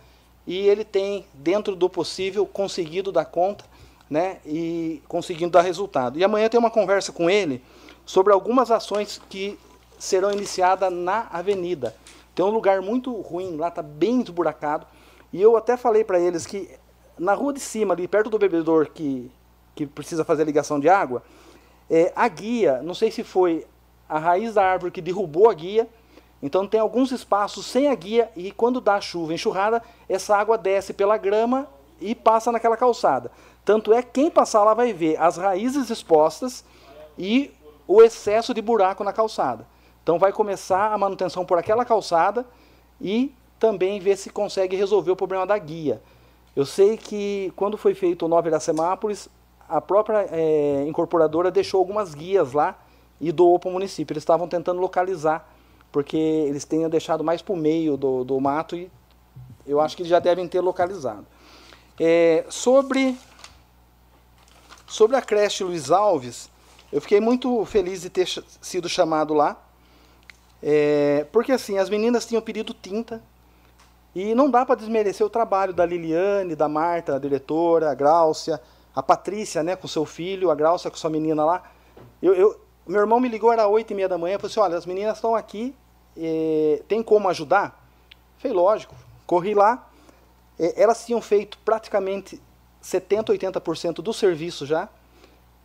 e 0.45 0.57
ele 0.57 0.83
tem, 0.83 1.25
dentro 1.33 1.75
do 1.75 1.89
possível, 1.89 2.45
conseguido 2.45 3.11
dar 3.11 3.25
conta 3.25 3.63
né, 4.09 4.39
e 4.45 5.01
conseguindo 5.07 5.51
dar 5.51 5.61
resultado. 5.61 6.19
E 6.19 6.23
amanhã 6.23 6.49
tem 6.49 6.59
uma 6.59 6.71
conversa 6.71 7.11
com 7.11 7.29
ele 7.29 7.63
sobre 8.05 8.33
algumas 8.33 8.71
ações 8.71 9.21
que 9.29 9.57
serão 10.01 10.31
iniciadas 10.31 10.91
na 10.91 11.27
avenida. 11.31 11.95
Tem 12.33 12.43
um 12.43 12.49
lugar 12.49 12.81
muito 12.81 13.13
ruim, 13.21 13.55
lá 13.55 13.67
está 13.67 13.83
bem 13.83 14.19
esburacado. 14.19 14.87
E 15.31 15.39
eu 15.39 15.55
até 15.55 15.77
falei 15.77 16.03
para 16.03 16.19
eles 16.19 16.43
que 16.43 16.71
na 17.19 17.35
rua 17.35 17.53
de 17.53 17.59
cima, 17.59 17.93
ali 17.93 18.07
perto 18.07 18.27
do 18.27 18.39
bebedor 18.39 18.89
que, 18.89 19.31
que 19.75 19.85
precisa 19.85 20.25
fazer 20.25 20.41
a 20.41 20.45
ligação 20.45 20.79
de 20.79 20.89
água, 20.89 21.21
é, 21.87 22.11
a 22.15 22.27
guia, 22.27 22.81
não 22.81 22.95
sei 22.95 23.11
se 23.11 23.23
foi 23.23 23.67
a 24.09 24.17
raiz 24.17 24.55
da 24.55 24.65
árvore 24.65 24.91
que 24.91 25.01
derrubou 25.01 25.47
a 25.47 25.53
guia, 25.53 25.87
então 26.41 26.65
tem 26.67 26.79
alguns 26.79 27.11
espaços 27.11 27.67
sem 27.67 27.87
a 27.87 27.93
guia 27.93 28.31
e 28.35 28.51
quando 28.51 28.81
dá 28.81 28.99
chuva, 28.99 29.35
enxurrada, 29.35 29.83
essa 30.09 30.35
água 30.35 30.57
desce 30.57 30.93
pela 30.93 31.15
grama 31.15 31.67
e 31.99 32.15
passa 32.15 32.51
naquela 32.51 32.75
calçada. 32.75 33.31
Tanto 33.63 33.93
é 33.93 34.01
quem 34.01 34.31
passar 34.31 34.63
lá 34.63 34.73
vai 34.73 34.93
ver 34.93 35.21
as 35.21 35.37
raízes 35.37 35.91
expostas 35.91 36.65
e 37.19 37.53
o 37.87 38.01
excesso 38.01 38.51
de 38.51 38.63
buraco 38.63 39.03
na 39.03 39.13
calçada. 39.13 39.67
Então 40.03 40.17
vai 40.17 40.31
começar 40.31 40.91
a 40.91 40.97
manutenção 40.97 41.45
por 41.45 41.57
aquela 41.57 41.85
calçada 41.85 42.45
e 42.99 43.33
também 43.59 43.99
ver 43.99 44.17
se 44.17 44.29
consegue 44.29 44.75
resolver 44.75 45.11
o 45.11 45.15
problema 45.15 45.45
da 45.45 45.57
guia. 45.57 46.01
Eu 46.55 46.65
sei 46.65 46.97
que 46.97 47.53
quando 47.55 47.77
foi 47.77 47.93
feito 47.93 48.25
o 48.25 48.27
Nova 48.27 48.47
Iracemápolis, 48.47 49.29
a 49.69 49.79
própria 49.79 50.27
é, 50.31 50.83
incorporadora 50.87 51.49
deixou 51.49 51.79
algumas 51.79 52.13
guias 52.13 52.53
lá 52.53 52.77
e 53.21 53.31
doou 53.31 53.57
para 53.59 53.69
o 53.69 53.71
município. 53.71 54.13
Eles 54.13 54.23
estavam 54.23 54.47
tentando 54.47 54.81
localizar, 54.81 55.47
porque 55.91 56.17
eles 56.17 56.65
tenham 56.65 56.89
deixado 56.89 57.23
mais 57.23 57.41
para 57.41 57.53
o 57.53 57.57
meio 57.57 57.95
do, 57.95 58.23
do 58.23 58.39
mato 58.39 58.75
e 58.75 58.91
eu 59.65 59.79
acho 59.79 59.95
que 59.95 60.03
já 60.03 60.19
devem 60.19 60.47
ter 60.47 60.59
localizado. 60.59 61.25
É, 61.99 62.43
sobre, 62.49 63.15
sobre 64.87 65.15
a 65.15 65.21
creche 65.21 65.63
Luiz 65.63 65.91
Alves, 65.91 66.49
eu 66.91 66.99
fiquei 66.99 67.21
muito 67.21 67.63
feliz 67.65 68.01
de 68.01 68.09
ter 68.09 68.27
sido 68.59 68.89
chamado 68.89 69.33
lá 69.33 69.61
é, 70.61 71.25
porque 71.31 71.51
assim, 71.51 71.77
as 71.77 71.89
meninas 71.89 72.25
tinham 72.25 72.41
pedido 72.41 72.73
tinta 72.73 73.21
e 74.13 74.35
não 74.35 74.49
dá 74.49 74.65
para 74.65 74.75
desmerecer 74.75 75.25
o 75.25 75.29
trabalho 75.29 75.73
da 75.73 75.85
Liliane, 75.85 76.55
da 76.55 76.67
Marta, 76.67 77.15
a 77.15 77.19
diretora, 77.19 77.91
a 77.91 77.95
Gráucia, 77.95 78.61
a 78.95 79.01
Patrícia, 79.01 79.63
né, 79.63 79.75
com 79.75 79.87
seu 79.87 80.05
filho, 80.05 80.51
a 80.51 80.55
Gráucia 80.55 80.91
com 80.91 80.97
sua 80.97 81.09
menina 81.09 81.45
lá. 81.45 81.71
Eu, 82.21 82.33
eu, 82.35 82.61
meu 82.85 82.99
irmão 82.99 83.19
me 83.19 83.29
ligou, 83.29 83.51
era 83.51 83.67
oito 83.67 83.91
e 83.91 83.95
meia 83.95 84.09
da 84.09 84.17
manhã, 84.17 84.37
falou 84.37 84.51
assim, 84.51 84.59
olha, 84.59 84.77
as 84.77 84.85
meninas 84.85 85.17
estão 85.17 85.33
aqui, 85.33 85.73
é, 86.17 86.83
tem 86.87 87.01
como 87.01 87.29
ajudar? 87.29 87.87
Falei, 88.37 88.55
lógico, 88.55 88.95
corri 89.25 89.53
lá, 89.53 89.89
é, 90.59 90.81
elas 90.81 91.05
tinham 91.05 91.21
feito 91.21 91.57
praticamente 91.63 92.41
70, 92.81 93.33
80% 93.33 93.95
do 93.95 94.13
serviço 94.13 94.65
já, 94.65 94.89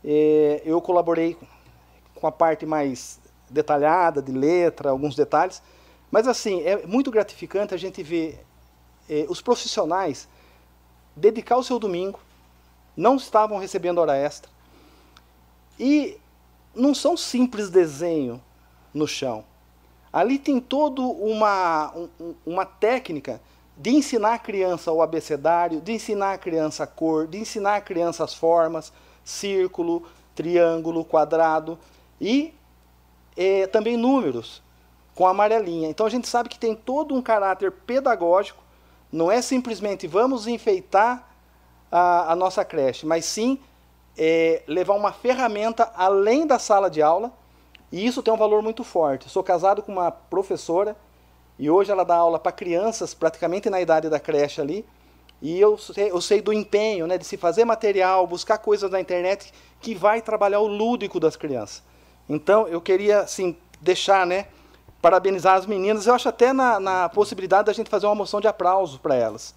é, 0.04 0.62
eu 0.64 0.80
colaborei 0.80 1.36
com 2.14 2.26
a 2.26 2.32
parte 2.32 2.64
mais 2.64 3.18
detalhada, 3.50 4.20
de 4.20 4.32
letra, 4.32 4.90
alguns 4.90 5.14
detalhes. 5.14 5.62
Mas 6.10 6.28
assim, 6.28 6.62
é 6.62 6.86
muito 6.86 7.10
gratificante 7.10 7.74
a 7.74 7.76
gente 7.76 8.02
ver 8.02 8.44
eh, 9.08 9.26
os 9.28 9.40
profissionais 9.40 10.28
dedicar 11.14 11.56
o 11.56 11.64
seu 11.64 11.78
domingo, 11.78 12.20
não 12.96 13.16
estavam 13.16 13.58
recebendo 13.58 13.98
hora 13.98 14.16
extra. 14.16 14.50
E 15.78 16.18
não 16.74 16.94
são 16.94 17.16
simples 17.16 17.70
desenho 17.70 18.42
no 18.92 19.06
chão. 19.06 19.44
Ali 20.12 20.38
tem 20.38 20.60
toda 20.60 21.02
uma, 21.02 21.92
um, 21.94 22.34
uma 22.44 22.64
técnica 22.64 23.40
de 23.76 23.90
ensinar 23.90 24.34
a 24.34 24.38
criança 24.38 24.90
o 24.90 25.02
abecedário, 25.02 25.80
de 25.80 25.92
ensinar 25.92 26.32
a 26.32 26.38
criança 26.38 26.84
a 26.84 26.86
cor, 26.86 27.26
de 27.26 27.38
ensinar 27.38 27.76
a 27.76 27.80
criança 27.80 28.24
as 28.24 28.32
formas, 28.32 28.92
círculo, 29.22 30.06
triângulo, 30.34 31.04
quadrado 31.04 31.78
e 32.20 32.54
é, 33.36 33.66
também 33.66 33.96
números 33.96 34.62
com 35.14 35.26
amarelinha. 35.26 35.88
Então 35.88 36.06
a 36.06 36.10
gente 36.10 36.28
sabe 36.28 36.48
que 36.48 36.58
tem 36.58 36.74
todo 36.74 37.14
um 37.14 37.22
caráter 37.22 37.70
pedagógico, 37.70 38.62
não 39.10 39.30
é 39.30 39.40
simplesmente 39.40 40.06
vamos 40.06 40.46
enfeitar 40.46 41.28
a, 41.90 42.32
a 42.32 42.36
nossa 42.36 42.64
creche, 42.64 43.06
mas 43.06 43.24
sim 43.24 43.58
é, 44.16 44.62
levar 44.66 44.94
uma 44.94 45.12
ferramenta 45.12 45.90
além 45.94 46.46
da 46.46 46.58
sala 46.58 46.90
de 46.90 47.02
aula, 47.02 47.32
e 47.92 48.04
isso 48.04 48.22
tem 48.22 48.32
um 48.32 48.36
valor 48.36 48.62
muito 48.62 48.82
forte. 48.82 49.28
Sou 49.28 49.42
casado 49.42 49.82
com 49.82 49.92
uma 49.92 50.10
professora 50.10 50.96
e 51.58 51.70
hoje 51.70 51.90
ela 51.90 52.04
dá 52.04 52.16
aula 52.16 52.38
para 52.38 52.52
crianças 52.52 53.14
praticamente 53.14 53.70
na 53.70 53.80
idade 53.80 54.08
da 54.08 54.20
creche 54.20 54.60
ali, 54.60 54.84
e 55.40 55.58
eu 55.60 55.76
sei, 55.76 56.10
eu 56.10 56.20
sei 56.20 56.40
do 56.40 56.52
empenho 56.52 57.06
né, 57.06 57.18
de 57.18 57.24
se 57.24 57.36
fazer 57.36 57.64
material, 57.64 58.26
buscar 58.26 58.58
coisas 58.58 58.90
na 58.90 59.00
internet 59.00 59.52
que 59.80 59.94
vai 59.94 60.22
trabalhar 60.22 60.60
o 60.60 60.66
lúdico 60.66 61.20
das 61.20 61.36
crianças. 61.36 61.82
Então 62.28 62.66
eu 62.68 62.80
queria 62.80 63.20
assim, 63.20 63.56
deixar, 63.80 64.26
né, 64.26 64.46
parabenizar 65.00 65.54
as 65.54 65.66
meninas. 65.66 66.06
Eu 66.06 66.14
acho 66.14 66.28
até 66.28 66.52
na, 66.52 66.80
na 66.80 67.08
possibilidade 67.08 67.66
da 67.66 67.72
gente 67.72 67.88
fazer 67.90 68.06
uma 68.06 68.14
moção 68.14 68.40
de 68.40 68.48
aplauso 68.48 68.98
para 68.98 69.14
elas. 69.14 69.54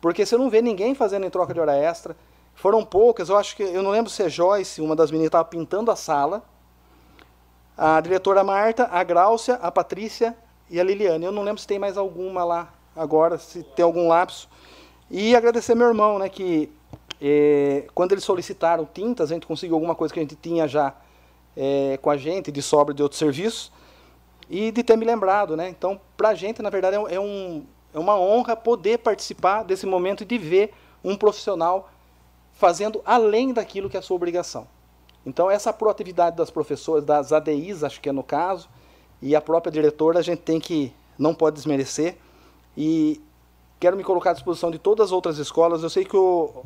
Porque 0.00 0.26
você 0.26 0.36
não 0.36 0.50
vê 0.50 0.60
ninguém 0.60 0.94
fazendo 0.94 1.24
em 1.24 1.30
troca 1.30 1.54
de 1.54 1.60
hora 1.60 1.76
extra. 1.76 2.16
Foram 2.54 2.84
poucas, 2.84 3.28
eu 3.28 3.36
acho 3.36 3.56
que, 3.56 3.62
eu 3.62 3.82
não 3.82 3.90
lembro 3.90 4.10
se 4.10 4.22
é 4.22 4.28
Joyce, 4.28 4.80
uma 4.80 4.94
das 4.94 5.10
meninas, 5.10 5.28
estava 5.28 5.44
pintando 5.44 5.90
a 5.90 5.96
sala. 5.96 6.42
A 7.76 8.00
diretora 8.00 8.44
Marta, 8.44 8.88
a 8.90 9.02
Gráucia, 9.02 9.54
a 9.54 9.70
Patrícia 9.70 10.36
e 10.70 10.78
a 10.78 10.84
Liliane. 10.84 11.24
Eu 11.24 11.32
não 11.32 11.42
lembro 11.42 11.60
se 11.60 11.66
tem 11.66 11.78
mais 11.78 11.96
alguma 11.96 12.44
lá 12.44 12.72
agora, 12.94 13.38
se 13.38 13.62
tem 13.62 13.84
algum 13.84 14.06
lapso. 14.08 14.48
E 15.10 15.34
agradecer 15.34 15.74
meu 15.74 15.88
irmão, 15.88 16.18
né, 16.18 16.28
que 16.28 16.70
é, 17.20 17.86
quando 17.94 18.12
eles 18.12 18.24
solicitaram 18.24 18.84
tintas, 18.84 19.30
a 19.30 19.34
gente 19.34 19.46
conseguiu 19.46 19.76
alguma 19.76 19.94
coisa 19.94 20.12
que 20.12 20.20
a 20.20 20.22
gente 20.22 20.36
tinha 20.36 20.68
já 20.68 20.94
é, 21.56 21.98
com 22.00 22.10
a 22.10 22.16
gente, 22.16 22.50
de 22.50 22.62
sobra 22.62 22.94
de 22.94 23.02
outros 23.02 23.18
serviços, 23.18 23.72
e 24.48 24.70
de 24.70 24.82
ter 24.82 24.96
me 24.96 25.04
lembrado. 25.04 25.56
Né? 25.56 25.68
Então, 25.68 26.00
para 26.16 26.30
a 26.30 26.34
gente, 26.34 26.62
na 26.62 26.70
verdade, 26.70 26.96
é, 26.96 27.20
um, 27.20 27.64
é 27.92 27.98
uma 27.98 28.18
honra 28.18 28.56
poder 28.56 28.98
participar 28.98 29.62
desse 29.62 29.86
momento 29.86 30.22
e 30.22 30.26
de 30.26 30.38
ver 30.38 30.72
um 31.02 31.16
profissional 31.16 31.90
fazendo 32.54 33.00
além 33.04 33.52
daquilo 33.52 33.90
que 33.90 33.96
é 33.96 34.00
a 34.00 34.02
sua 34.02 34.16
obrigação. 34.16 34.66
Então, 35.26 35.50
essa 35.50 35.72
proatividade 35.72 36.36
das 36.36 36.50
professoras, 36.50 37.04
das 37.04 37.32
ADIs, 37.32 37.82
acho 37.82 38.00
que 38.00 38.08
é 38.08 38.12
no 38.12 38.22
caso, 38.22 38.68
e 39.22 39.34
a 39.34 39.40
própria 39.40 39.72
diretora, 39.72 40.18
a 40.18 40.22
gente 40.22 40.40
tem 40.40 40.60
que, 40.60 40.92
não 41.18 41.34
pode 41.34 41.56
desmerecer. 41.56 42.16
E 42.76 43.20
quero 43.80 43.96
me 43.96 44.04
colocar 44.04 44.30
à 44.30 44.32
disposição 44.34 44.70
de 44.70 44.78
todas 44.78 45.06
as 45.06 45.12
outras 45.12 45.38
escolas. 45.38 45.82
Eu 45.82 45.88
sei 45.88 46.04
que 46.04 46.16
o, 46.16 46.62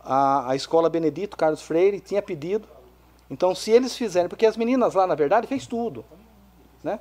a, 0.00 0.50
a 0.50 0.56
escola 0.56 0.88
Benedito 0.88 1.36
Carlos 1.36 1.62
Freire 1.62 2.00
tinha 2.00 2.22
pedido. 2.22 2.68
Então, 3.32 3.54
se 3.54 3.70
eles 3.70 3.96
fizerem, 3.96 4.28
porque 4.28 4.44
as 4.44 4.58
meninas 4.58 4.92
lá, 4.92 5.06
na 5.06 5.14
verdade, 5.14 5.46
fez 5.46 5.66
tudo, 5.66 6.04
né? 6.84 7.00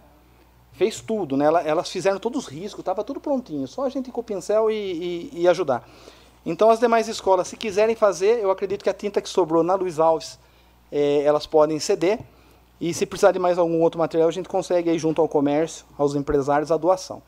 Fez 0.71 1.01
tudo, 1.01 1.35
né? 1.35 1.45
Elas 1.65 1.89
fizeram 1.89 2.19
todos 2.19 2.45
os 2.45 2.47
riscos, 2.49 2.79
estava 2.79 3.03
tudo 3.03 3.19
prontinho, 3.19 3.67
só 3.67 3.83
a 3.83 3.89
gente 3.89 4.07
ir 4.07 4.11
com 4.13 4.21
o 4.21 4.23
pincel 4.23 4.71
e, 4.71 4.73
e, 5.33 5.41
e 5.41 5.47
ajudar. 5.49 5.85
Então, 6.45 6.69
as 6.69 6.79
demais 6.79 7.09
escolas, 7.09 7.49
se 7.49 7.57
quiserem 7.57 7.97
fazer, 7.97 8.39
eu 8.39 8.49
acredito 8.49 8.81
que 8.81 8.89
a 8.89 8.93
tinta 8.93 9.21
que 9.21 9.27
sobrou 9.27 9.61
na 9.61 9.75
Luiz 9.75 9.99
Alves, 9.99 10.39
é, 10.89 11.21
elas 11.23 11.45
podem 11.45 11.77
ceder. 11.79 12.17
E 12.79 12.93
se 12.93 13.05
precisar 13.05 13.33
de 13.33 13.37
mais 13.37 13.57
algum 13.57 13.81
outro 13.81 13.99
material, 13.99 14.29
a 14.29 14.31
gente 14.31 14.47
consegue 14.47 14.89
aí 14.89 14.97
junto 14.97 15.19
ao 15.19 15.27
comércio, 15.27 15.85
aos 15.97 16.15
empresários, 16.15 16.71
a 16.71 16.77
doação. 16.77 17.21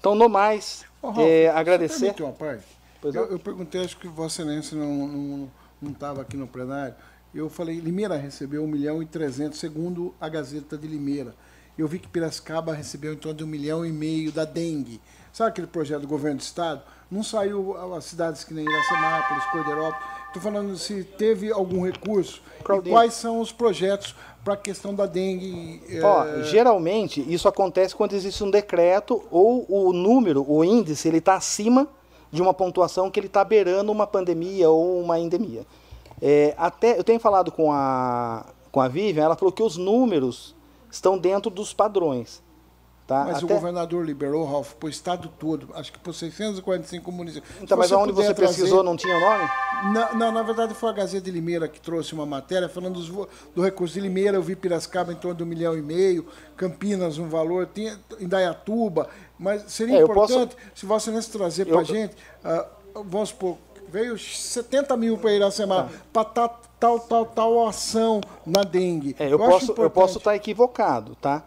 Então, 0.00 0.14
no 0.14 0.30
mais, 0.30 0.86
oh, 1.02 1.10
Ralf, 1.10 1.28
é, 1.28 1.50
agradecer. 1.50 2.14
Uma 2.20 2.32
parte? 2.32 2.64
Eu, 3.04 3.32
eu, 3.32 3.38
perguntei, 3.38 3.84
acho 3.84 3.98
que 3.98 4.08
Vossa 4.08 4.40
Excelência 4.40 4.78
não 4.78 5.50
estava 5.82 6.22
aqui 6.22 6.38
no 6.38 6.46
plenário. 6.46 6.94
Eu 7.36 7.50
falei, 7.50 7.78
Limeira 7.78 8.16
recebeu 8.16 8.64
1 8.64 8.66
milhão 8.66 9.02
e 9.02 9.06
300, 9.06 9.58
segundo 9.58 10.14
a 10.18 10.26
Gazeta 10.26 10.78
de 10.78 10.88
Limeira. 10.88 11.34
Eu 11.76 11.86
vi 11.86 11.98
que 11.98 12.08
Piracicaba 12.08 12.72
recebeu 12.72 13.12
em 13.12 13.16
torno 13.16 13.36
de 13.36 13.44
1 13.44 13.46
milhão 13.46 13.84
e 13.84 13.92
meio 13.92 14.32
da 14.32 14.46
dengue. 14.46 14.98
Sabe 15.34 15.50
aquele 15.50 15.66
projeto 15.66 16.00
do 16.00 16.08
governo 16.08 16.38
do 16.38 16.42
estado? 16.42 16.80
Não 17.10 17.22
saiu 17.22 17.76
as 17.94 18.06
cidades 18.06 18.42
que 18.42 18.54
nem 18.54 18.64
Iracemápolis, 18.64 19.44
Cordeirópolis. 19.52 20.06
Estou 20.28 20.40
falando 20.40 20.78
se 20.78 21.04
teve 21.04 21.52
algum 21.52 21.84
recurso 21.84 22.40
e 22.60 22.88
quais 22.88 23.12
são 23.12 23.38
os 23.40 23.52
projetos 23.52 24.16
para 24.42 24.54
a 24.54 24.56
questão 24.56 24.94
da 24.94 25.04
dengue. 25.04 25.82
Ó, 26.02 26.24
é... 26.24 26.42
Geralmente, 26.44 27.20
isso 27.30 27.46
acontece 27.48 27.94
quando 27.94 28.14
existe 28.14 28.42
um 28.42 28.50
decreto 28.50 29.22
ou 29.30 29.66
o 29.68 29.92
número, 29.92 30.42
o 30.50 30.64
índice, 30.64 31.06
ele 31.06 31.18
está 31.18 31.34
acima 31.34 31.86
de 32.32 32.40
uma 32.40 32.54
pontuação 32.54 33.10
que 33.10 33.20
ele 33.20 33.26
está 33.26 33.44
beirando 33.44 33.92
uma 33.92 34.06
pandemia 34.06 34.70
ou 34.70 35.02
uma 35.02 35.18
endemia. 35.20 35.66
É, 36.20 36.54
até, 36.56 36.98
eu 36.98 37.04
tenho 37.04 37.20
falado 37.20 37.52
com 37.52 37.72
a, 37.72 38.46
com 38.72 38.80
a 38.80 38.88
Vivian, 38.88 39.24
ela 39.24 39.36
falou 39.36 39.52
que 39.52 39.62
os 39.62 39.76
números 39.76 40.54
estão 40.90 41.18
dentro 41.18 41.50
dos 41.50 41.72
padrões. 41.72 42.42
Tá? 43.06 43.24
Mas 43.24 43.36
Até... 43.36 43.44
o 43.44 43.48
governador 43.48 44.04
liberou, 44.04 44.44
Ralf, 44.44 44.74
para 44.74 44.88
o 44.88 44.90
estado 44.90 45.30
todo, 45.38 45.68
acho 45.74 45.92
que 45.92 45.98
por 45.98 46.12
645 46.12 47.12
municípios. 47.12 47.62
Então, 47.62 47.78
mas 47.78 47.92
onde 47.92 48.12
você 48.12 48.34
trazer... 48.34 48.54
pesquisou 48.54 48.82
não 48.82 48.96
tinha 48.96 49.14
nome? 49.20 49.48
Na, 49.94 50.14
não, 50.14 50.32
na 50.32 50.42
verdade 50.42 50.74
foi 50.74 50.90
a 50.90 50.92
Gazeta 50.92 51.26
de 51.26 51.30
Limeira 51.30 51.68
que 51.68 51.80
trouxe 51.80 52.14
uma 52.14 52.26
matéria 52.26 52.68
falando 52.68 52.94
dos, 52.94 53.08
do 53.54 53.62
recurso 53.62 53.94
de 53.94 54.00
Limeira, 54.00 54.36
eu 54.36 54.42
vi 54.42 54.56
Piracicaba 54.56 55.12
em 55.12 55.16
torno 55.16 55.36
de 55.36 55.44
um 55.44 55.46
milhão 55.46 55.78
e 55.78 55.82
meio, 55.82 56.26
Campinas 56.56 57.16
um 57.16 57.28
valor, 57.28 57.68
tinha 57.72 57.96
Indaiatuba, 58.18 59.08
mas 59.38 59.70
seria 59.70 60.00
é, 60.00 60.02
importante, 60.02 60.56
posso... 60.56 60.74
se 60.74 60.84
você 60.84 61.30
trazer 61.30 61.66
para 61.66 61.76
a 61.76 61.82
eu... 61.82 61.84
gente, 61.84 62.16
uh, 62.44 63.02
vamos 63.04 63.28
supor, 63.28 63.56
veio 63.88 64.18
70 64.18 64.96
mil 64.96 65.18
para 65.18 65.32
Iracema, 65.32 65.84
tá. 66.12 66.24
para 66.24 66.48
tal, 66.78 67.00
tal, 67.00 67.26
tal 67.26 67.66
ação 67.66 68.20
na 68.44 68.62
dengue. 68.62 69.16
É, 69.18 69.26
eu, 69.26 69.30
eu, 69.30 69.38
posso, 69.38 69.74
eu 69.76 69.90
posso 69.90 70.18
estar 70.18 70.30
tá 70.30 70.36
equivocado, 70.36 71.16
tá? 71.16 71.42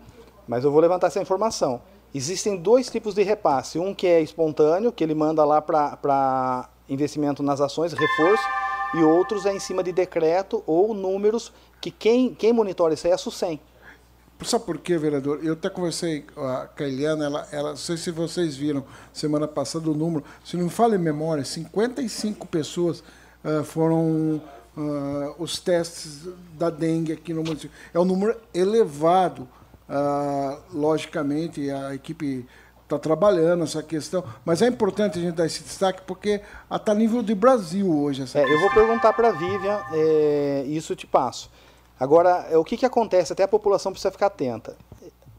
mas 0.49 0.63
eu 0.63 0.71
vou 0.71 0.81
levantar 0.81 1.07
essa 1.07 1.21
informação. 1.21 1.79
Existem 2.13 2.57
dois 2.57 2.89
tipos 2.89 3.13
de 3.13 3.21
repasse. 3.21 3.77
Um 3.77 3.93
que 3.93 4.07
é 4.07 4.19
espontâneo, 4.19 4.91
que 4.91 5.03
ele 5.03 5.13
manda 5.13 5.45
lá 5.45 5.61
para 5.61 6.67
investimento 6.89 7.43
nas 7.43 7.61
ações, 7.61 7.93
reforço, 7.93 8.43
e 8.95 9.03
outros 9.03 9.45
é 9.45 9.53
em 9.53 9.59
cima 9.59 9.83
de 9.83 9.91
decreto 9.91 10.63
ou 10.65 10.95
números 10.95 11.53
que 11.79 11.91
quem, 11.91 12.33
quem 12.33 12.51
monitora 12.51 12.95
isso 12.95 13.05
aí 13.05 13.11
é 13.11 13.13
a 13.13 13.17
SUSEM. 13.19 13.61
Sabe 14.43 14.65
por 14.65 14.77
quê, 14.77 14.97
vereador? 14.97 15.39
Eu 15.43 15.53
até 15.53 15.69
conversei 15.69 16.21
com 16.21 16.41
a 16.41 16.69
Eliana, 16.79 17.25
ela, 17.25 17.47
ela, 17.51 17.69
não 17.71 17.77
sei 17.77 17.97
se 17.97 18.09
vocês 18.09 18.55
viram 18.55 18.85
semana 19.11 19.47
passada 19.47 19.89
o 19.89 19.93
número, 19.93 20.23
se 20.45 20.55
não 20.55 20.65
me 20.65 20.69
fala 20.69 20.95
em 20.95 20.99
memória, 20.99 21.43
55 21.43 22.47
pessoas 22.47 23.03
uh, 23.43 23.63
foram 23.65 24.41
uh, 24.77 25.35
os 25.37 25.59
testes 25.59 26.27
da 26.57 26.69
dengue 26.69 27.11
aqui 27.11 27.33
no 27.33 27.43
município. 27.43 27.71
É 27.93 27.99
um 27.99 28.05
número 28.05 28.35
elevado 28.53 29.47
ah, 29.89 30.59
logicamente, 30.71 31.71
a 31.71 31.95
equipe 31.95 32.45
está 32.83 32.99
trabalhando 32.99 33.63
essa 33.63 33.81
questão, 33.81 34.23
mas 34.45 34.61
é 34.61 34.67
importante 34.67 35.17
a 35.17 35.21
gente 35.21 35.33
dar 35.33 35.47
esse 35.47 35.63
destaque 35.63 36.01
porque 36.05 36.41
está 36.71 36.91
a 36.91 36.95
nível 36.95 37.23
de 37.23 37.33
Brasil 37.33 37.91
hoje. 37.91 38.21
Essa 38.21 38.39
é, 38.39 38.43
eu 38.43 38.59
vou 38.59 38.69
perguntar 38.71 39.13
para 39.13 39.29
a 39.29 39.31
Vivian, 39.31 39.81
é, 39.91 40.63
isso 40.67 40.93
eu 40.93 40.95
te 40.95 41.07
passo. 41.07 41.49
Agora, 41.99 42.47
é, 42.49 42.57
o 42.57 42.63
que, 42.63 42.77
que 42.77 42.85
acontece? 42.85 43.33
Até 43.33 43.43
a 43.43 43.47
população 43.47 43.91
precisa 43.91 44.11
ficar 44.11 44.27
atenta. 44.27 44.77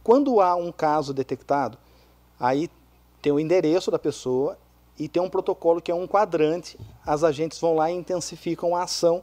Quando 0.02 0.40
há 0.40 0.54
um 0.54 0.70
caso 0.70 1.14
detectado, 1.14 1.78
aí 2.38 2.70
tem 3.22 3.32
o 3.32 3.40
endereço 3.40 3.90
da 3.90 3.98
pessoa 3.98 4.58
e 4.98 5.08
tem 5.08 5.22
um 5.22 5.28
protocolo 5.28 5.80
que 5.80 5.90
é 5.90 5.94
um 5.94 6.06
quadrante. 6.06 6.78
As 7.06 7.24
agentes 7.24 7.58
vão 7.58 7.74
lá 7.74 7.90
e 7.90 7.94
intensificam 7.94 8.76
a 8.76 8.82
ação 8.82 9.22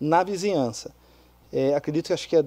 na 0.00 0.22
vizinhança. 0.22 0.92
É, 1.52 1.74
acredito 1.74 2.06
que 2.06 2.12
acho 2.12 2.28
que 2.28 2.36
é 2.36 2.44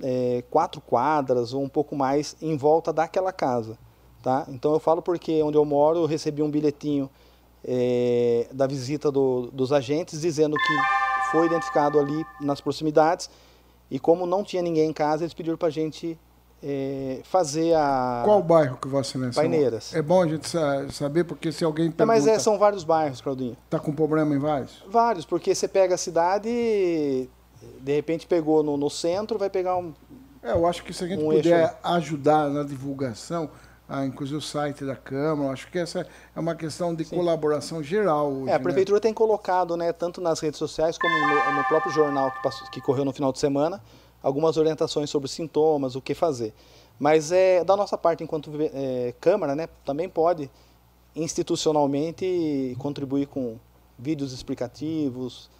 é, 0.00 0.42
quatro 0.50 0.80
quadras 0.80 1.52
ou 1.52 1.62
um 1.62 1.68
pouco 1.68 1.96
mais 1.96 2.36
em 2.40 2.56
volta 2.56 2.92
daquela 2.92 3.32
casa. 3.32 3.78
Tá? 4.22 4.46
Então 4.48 4.72
eu 4.72 4.78
falo 4.78 5.02
porque 5.02 5.42
onde 5.42 5.56
eu 5.56 5.64
moro 5.64 6.00
eu 6.00 6.06
recebi 6.06 6.42
um 6.42 6.50
bilhetinho 6.50 7.10
é, 7.64 8.46
da 8.52 8.66
visita 8.66 9.10
do, 9.10 9.50
dos 9.52 9.72
agentes 9.72 10.20
dizendo 10.20 10.56
que 10.56 11.30
foi 11.30 11.46
identificado 11.46 11.98
ali 11.98 12.24
nas 12.40 12.60
proximidades 12.60 13.28
e 13.92 13.98
como 13.98 14.26
não 14.26 14.42
tinha 14.42 14.62
ninguém 14.62 14.88
em 14.88 14.92
casa 14.92 15.22
eles 15.22 15.34
pediram 15.34 15.58
para 15.58 15.68
a 15.68 15.70
gente 15.70 16.18
é, 16.62 17.20
fazer 17.24 17.74
a 17.74 18.22
qual 18.24 18.42
bairro 18.42 18.78
que 18.78 18.88
você 18.88 19.18
nessa 19.18 19.38
Paineiras. 19.38 19.94
É 19.94 20.00
bom 20.00 20.22
a 20.22 20.26
gente 20.26 20.48
saber 20.90 21.24
porque 21.24 21.52
se 21.52 21.62
alguém 21.62 21.90
pergunta... 21.90 22.04
é, 22.04 22.06
mas 22.06 22.26
é, 22.26 22.38
são 22.38 22.58
vários 22.58 22.84
bairros 22.84 23.20
Claudinho. 23.20 23.56
Tá 23.68 23.78
com 23.78 23.92
problema 23.92 24.34
em 24.34 24.38
vários? 24.38 24.82
Vários 24.88 25.26
porque 25.26 25.54
você 25.54 25.68
pega 25.68 25.94
a 25.94 25.98
cidade 25.98 27.28
de 27.80 27.94
repente 27.94 28.26
pegou 28.26 28.62
no, 28.62 28.76
no 28.76 28.88
centro, 28.88 29.38
vai 29.38 29.50
pegar 29.50 29.76
um. 29.76 29.92
É, 30.42 30.52
eu 30.52 30.66
acho 30.66 30.82
que 30.82 30.92
se 30.92 31.04
a 31.04 31.06
gente 31.06 31.22
um 31.22 31.28
puder 31.28 31.60
eixo... 31.60 31.74
ajudar 31.84 32.48
na 32.48 32.62
divulgação, 32.62 33.50
ah, 33.94 34.06
inclusive 34.06 34.38
o 34.38 34.40
site 34.40 34.86
da 34.86 34.96
Câmara, 34.96 35.52
acho 35.52 35.70
que 35.70 35.78
essa 35.78 36.06
é 36.34 36.40
uma 36.40 36.54
questão 36.54 36.94
de 36.94 37.04
Sim. 37.04 37.14
colaboração 37.14 37.82
geral. 37.82 38.32
Hoje, 38.32 38.48
é, 38.48 38.54
a 38.54 38.58
né? 38.58 38.62
Prefeitura 38.62 38.96
né? 38.96 39.00
tem 39.02 39.12
colocado, 39.12 39.76
né, 39.76 39.92
tanto 39.92 40.18
nas 40.18 40.40
redes 40.40 40.58
sociais 40.58 40.96
como 40.96 41.14
no, 41.14 41.56
no 41.56 41.64
próprio 41.64 41.92
jornal 41.92 42.30
que, 42.30 42.42
passou, 42.42 42.70
que 42.70 42.80
correu 42.80 43.04
no 43.04 43.12
final 43.12 43.30
de 43.30 43.38
semana, 43.38 43.82
algumas 44.22 44.56
orientações 44.56 45.10
sobre 45.10 45.28
sintomas, 45.28 45.94
o 45.94 46.00
que 46.00 46.14
fazer. 46.14 46.54
Mas 46.98 47.32
é 47.32 47.62
da 47.64 47.76
nossa 47.76 47.98
parte, 47.98 48.24
enquanto 48.24 48.50
é, 48.72 49.12
Câmara, 49.20 49.54
né, 49.54 49.68
também 49.84 50.08
pode 50.08 50.50
institucionalmente 51.14 52.74
contribuir 52.78 53.26
com 53.26 53.58
vídeos 53.98 54.32
explicativos, 54.32 55.50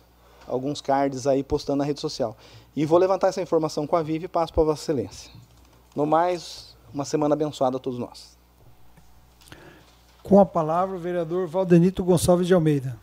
alguns 0.48 0.80
cards 0.80 1.26
aí 1.26 1.42
postando 1.42 1.80
na 1.80 1.84
rede 1.84 2.00
social. 2.00 2.34
E 2.74 2.86
vou 2.86 2.98
levantar 2.98 3.28
essa 3.28 3.42
informação 3.42 3.86
com 3.86 3.94
a 3.94 4.02
Vivi 4.02 4.24
e 4.24 4.28
passo 4.28 4.54
para 4.54 4.64
Vossa 4.64 4.82
Excelência. 4.84 5.30
No 5.94 6.06
mais, 6.06 6.71
uma 6.92 7.04
semana 7.04 7.34
abençoada 7.34 7.76
a 7.76 7.80
todos 7.80 7.98
nós. 7.98 8.36
Com 10.22 10.38
a 10.38 10.46
palavra, 10.46 10.96
o 10.96 11.00
vereador 11.00 11.46
Valdenito 11.46 12.04
Gonçalves 12.04 12.46
de 12.46 12.54
Almeida. 12.54 12.96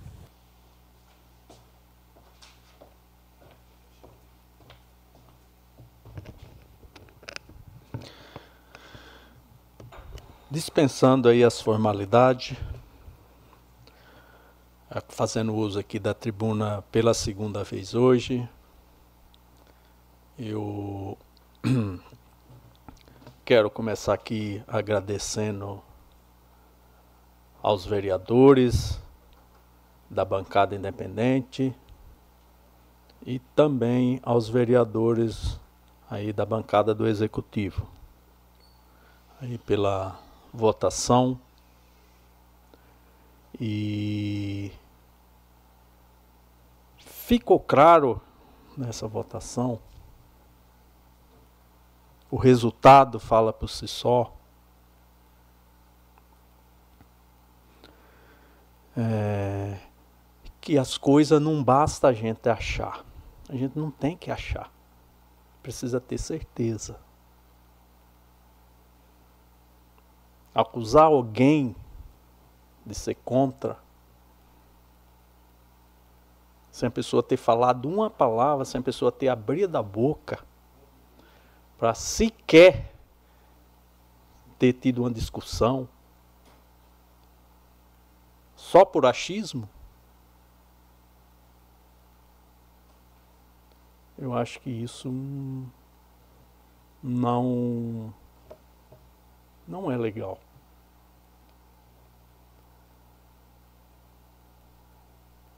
Dispensando 10.52 11.30
aí 11.30 11.44
as 11.44 11.62
formalidades, 11.62 12.58
fazendo 15.10 15.54
uso 15.54 15.78
aqui 15.78 16.00
da 16.00 16.14
tribuna 16.14 16.84
pela 16.92 17.14
segunda 17.14 17.64
vez 17.64 17.94
hoje, 17.94 18.50
eu 20.38 21.18
quero 23.50 23.68
começar 23.68 24.14
aqui 24.14 24.64
agradecendo 24.68 25.82
aos 27.64 27.84
vereadores 27.84 29.02
da 30.08 30.24
bancada 30.24 30.76
independente 30.76 31.74
e 33.26 33.40
também 33.56 34.20
aos 34.22 34.48
vereadores 34.48 35.60
aí 36.08 36.32
da 36.32 36.46
bancada 36.46 36.94
do 36.94 37.08
executivo. 37.08 37.88
Aí 39.42 39.58
pela 39.58 40.20
votação. 40.54 41.40
E 43.60 44.72
ficou 47.00 47.60
claro 47.60 48.22
nessa 48.78 49.08
votação, 49.08 49.80
o 52.30 52.38
resultado 52.38 53.20
fala 53.20 53.52
por 53.52 53.70
si 53.70 53.88
só. 53.88 54.36
É, 58.96 59.80
que 60.60 60.78
as 60.78 60.98
coisas 60.98 61.42
não 61.42 61.64
basta 61.64 62.08
a 62.08 62.14
gente 62.14 62.50
achar. 62.50 63.06
A 63.48 63.56
gente 63.56 63.78
não 63.78 63.90
tem 63.90 64.16
que 64.16 64.30
achar. 64.30 64.72
Precisa 65.62 66.00
ter 66.00 66.18
certeza. 66.18 67.00
acusar 70.54 71.06
alguém 71.06 71.76
de 72.86 72.96
ser 72.96 73.16
contra, 73.16 73.78
sem 76.72 76.88
a 76.88 76.92
pessoa 76.92 77.22
ter 77.22 77.38
falado 77.38 77.88
uma 77.88 78.10
palavra, 78.10 78.66
sem 78.66 78.80
a 78.80 78.84
pessoa 78.84 79.12
ter 79.12 79.28
abrido 79.28 79.78
a 79.78 79.84
boca, 79.84 80.44
para 81.80 81.94
sequer 81.94 82.94
ter 84.60 84.74
tido 84.74 85.04
uma 85.04 85.12
discussão, 85.12 85.88
só 88.54 88.84
por 88.84 89.06
achismo, 89.06 89.68
eu 94.18 94.34
acho 94.34 94.60
que 94.60 94.70
isso 94.70 95.10
não 97.02 98.14
não 99.66 99.90
é 99.90 99.96
legal. 99.96 100.38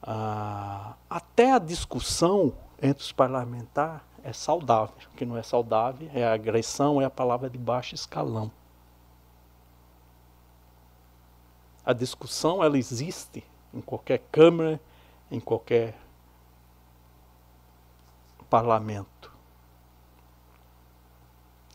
Ah, 0.04 0.96
até 1.10 1.54
a 1.54 1.60
discussão 1.60 2.54
entre 2.80 3.04
os 3.04 3.12
parlamentares 3.12 4.11
é 4.24 4.34
saudável. 4.34 4.96
O 5.14 5.16
que 5.16 5.26
não 5.26 5.38
é 5.38 5.44
saudável 5.44 6.10
é 6.14 6.24
a 6.24 6.34
agressão, 6.34 7.02
é 7.02 7.06
a 7.06 7.10
palavra 7.10 7.50
de 7.50 7.58
baixo 7.58 7.96
escalão. 7.96 8.52
A 11.84 11.94
discussão 11.94 12.64
ela 12.64 12.78
existe 12.78 13.44
em 13.74 13.82
qualquer 13.82 14.20
câmara, 14.32 14.80
em 15.32 15.40
qualquer 15.40 15.98
parlamento. 18.50 19.32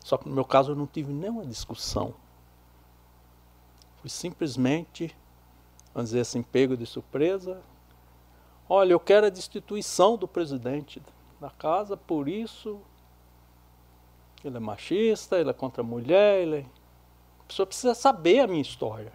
Só 0.03 0.17
que 0.17 0.29
no 0.29 0.35
meu 0.35 0.45
caso 0.45 0.71
eu 0.71 0.75
não 0.75 0.87
tive 0.87 1.11
nenhuma 1.11 1.45
discussão. 1.45 2.13
Fui 3.97 4.09
simplesmente, 4.09 5.13
vamos 5.93 6.11
dizer 6.11 6.21
assim, 6.21 6.41
pego 6.41 6.77
de 6.77 6.85
surpresa. 6.85 7.61
Olha, 8.69 8.93
eu 8.93 8.99
quero 8.99 9.25
a 9.25 9.29
destituição 9.29 10.15
do 10.15 10.27
presidente 10.27 11.01
da 11.39 11.49
casa, 11.49 11.95
por 11.95 12.27
isso 12.27 12.81
ele 14.43 14.57
é 14.57 14.59
machista, 14.59 15.37
ele 15.37 15.49
é 15.49 15.53
contra 15.53 15.81
a 15.81 15.85
mulher, 15.85 16.41
ele 16.41 16.55
é... 16.57 16.65
a 17.41 17.43
pessoa 17.47 17.65
precisa 17.65 17.93
saber 17.93 18.41
a 18.41 18.47
minha 18.47 18.61
história. 18.61 19.11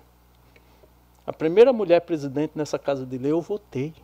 A 1.27 1.33
primeira 1.33 1.73
mulher 1.73 2.01
presidente 2.01 2.53
nessa 2.57 2.79
casa 2.79 3.07
de 3.07 3.17
lei 3.17 3.31
eu 3.31 3.41
votei. 3.41 3.95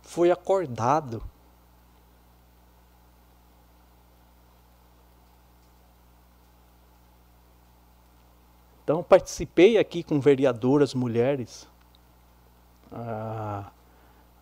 Foi 0.00 0.30
acordado. 0.30 1.22
Então, 8.82 9.02
participei 9.02 9.78
aqui 9.78 10.02
com 10.02 10.18
vereadoras 10.18 10.92
mulheres. 10.92 11.68
Ah, 12.90 13.70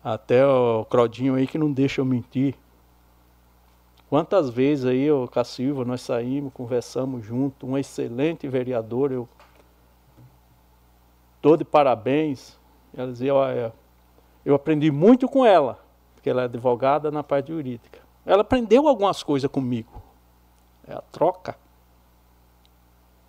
até 0.03 0.45
o 0.45 0.85
Claudinho 0.85 1.35
aí 1.35 1.45
que 1.45 1.57
não 1.57 1.71
deixa 1.71 2.01
eu 2.01 2.05
mentir. 2.05 2.55
Quantas 4.09 4.49
vezes 4.49 4.85
aí, 4.85 5.09
o 5.09 5.29
Silva, 5.45 5.85
nós 5.85 6.01
saímos, 6.01 6.51
conversamos 6.53 7.25
junto, 7.25 7.65
um 7.65 7.77
excelente 7.77 8.47
vereador, 8.47 9.11
eu 9.11 9.29
tô 11.41 11.55
de 11.55 11.63
parabéns. 11.63 12.59
Ela 12.93 13.11
dizia, 13.11 13.33
olha, 13.33 13.73
eu 14.45 14.53
aprendi 14.53 14.91
muito 14.91 15.29
com 15.29 15.45
ela, 15.45 15.79
porque 16.13 16.29
ela 16.29 16.41
é 16.41 16.45
advogada 16.45 17.09
na 17.09 17.23
parte 17.23 17.53
jurídica. 17.53 17.99
Ela 18.25 18.41
aprendeu 18.41 18.87
algumas 18.87 19.23
coisas 19.23 19.49
comigo. 19.49 20.01
É 20.85 20.93
a 20.93 21.01
troca. 21.01 21.55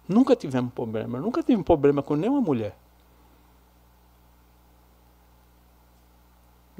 Nunca 0.09 0.35
tivemos 0.35 0.73
problema. 0.73 1.19
Eu 1.19 1.23
nunca 1.23 1.43
tive 1.43 1.63
problema 1.63 2.03
com 2.03 2.17
nenhuma 2.17 2.41
mulher. 2.41 2.77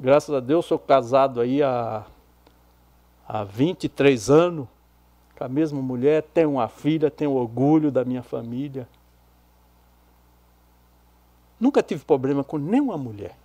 Graças 0.03 0.35
a 0.35 0.41
Deus 0.41 0.65
sou 0.65 0.77
casado 0.77 1.39
aí 1.39 1.63
há, 1.63 2.05
há 3.25 3.45
23 3.45 4.29
anos 4.29 4.67
com 5.33 5.45
a 5.45 5.47
mesma 5.47 5.81
mulher, 5.81 6.23
tenho 6.23 6.51
uma 6.51 6.67
filha, 6.67 7.09
tenho 7.09 7.31
orgulho 7.31 7.89
da 7.89 8.03
minha 8.03 8.21
família. 8.21 8.85
Nunca 11.57 11.81
tive 11.81 12.03
problema 12.03 12.43
com 12.43 12.57
nenhuma 12.57 12.97
mulher. 12.97 13.37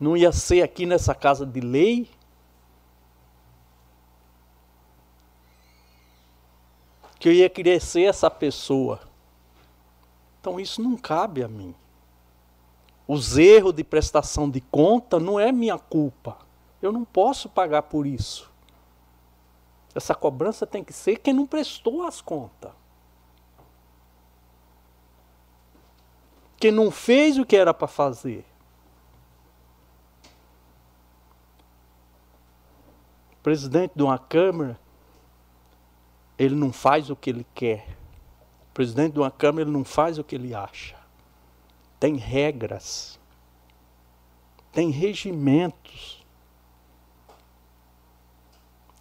Não 0.00 0.16
ia 0.16 0.32
ser 0.32 0.62
aqui 0.62 0.84
nessa 0.84 1.14
casa 1.14 1.46
de 1.46 1.60
lei 1.60 2.10
que 7.20 7.28
eu 7.28 7.32
ia 7.32 7.48
querer 7.48 7.80
ser 7.80 8.02
essa 8.02 8.28
pessoa. 8.28 8.98
Então 10.40 10.58
isso 10.58 10.82
não 10.82 10.96
cabe 10.96 11.44
a 11.44 11.46
mim. 11.46 11.72
Os 13.12 13.36
erros 13.36 13.74
de 13.74 13.82
prestação 13.82 14.48
de 14.48 14.60
conta 14.60 15.18
não 15.18 15.40
é 15.40 15.50
minha 15.50 15.76
culpa. 15.76 16.38
Eu 16.80 16.92
não 16.92 17.04
posso 17.04 17.48
pagar 17.48 17.82
por 17.82 18.06
isso. 18.06 18.48
Essa 19.92 20.14
cobrança 20.14 20.64
tem 20.64 20.84
que 20.84 20.92
ser 20.92 21.16
quem 21.16 21.34
não 21.34 21.44
prestou 21.44 22.04
as 22.04 22.20
contas. 22.20 22.70
Quem 26.56 26.70
não 26.70 26.88
fez 26.92 27.36
o 27.36 27.44
que 27.44 27.56
era 27.56 27.74
para 27.74 27.88
fazer. 27.88 28.46
O 33.32 33.42
presidente 33.42 33.94
de 33.96 34.04
uma 34.04 34.20
Câmara 34.20 34.78
ele 36.38 36.54
não 36.54 36.72
faz 36.72 37.10
o 37.10 37.16
que 37.16 37.30
ele 37.30 37.44
quer. 37.56 37.88
O 38.70 38.72
presidente 38.72 39.14
de 39.14 39.18
uma 39.18 39.32
Câmara 39.32 39.62
ele 39.62 39.72
não 39.72 39.84
faz 39.84 40.16
o 40.16 40.22
que 40.22 40.36
ele 40.36 40.54
acha 40.54 40.99
tem 42.00 42.16
regras, 42.16 43.20
tem 44.72 44.90
regimentos. 44.90 46.24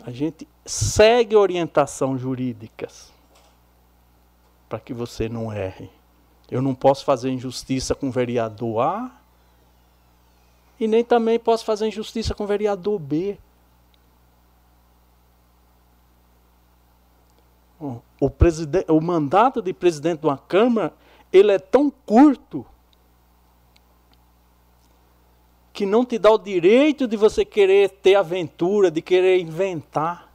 A 0.06 0.12
gente 0.12 0.46
segue 0.66 1.36
orientação 1.36 2.18
jurídicas 2.18 3.12
para 4.68 4.80
que 4.80 4.94
você 4.94 5.30
não 5.30 5.52
erre. 5.52 5.90
Eu 6.52 6.62
não 6.62 6.76
posso 6.76 7.06
fazer 7.06 7.32
injustiça 7.32 7.96
com 7.96 8.10
o 8.10 8.12
vereador 8.12 8.82
A 8.82 9.12
e 10.78 10.88
nem 10.88 11.04
também 11.04 11.40
posso 11.40 11.64
fazer 11.64 11.88
injustiça 11.88 12.36
com 12.36 12.44
o 12.44 12.48
vereador 12.48 13.00
B. 13.00 13.38
O, 18.20 18.30
presidente, 18.30 18.92
o 18.92 19.00
mandato 19.00 19.62
de 19.62 19.72
presidente 19.72 20.20
de 20.20 20.28
uma 20.28 20.38
Câmara 20.38 20.94
ele 21.32 21.52
é 21.54 21.60
tão 21.60 21.90
curto 21.90 22.66
que 25.80 25.86
não 25.86 26.04
te 26.04 26.20
dá 26.20 26.30
o 26.30 26.38
direito 26.38 27.08
de 27.08 27.16
você 27.16 27.46
querer 27.46 27.90
ter 27.90 28.16
aventura, 28.16 28.92
de 28.92 29.02
querer 29.02 29.40
inventar. 29.40 30.30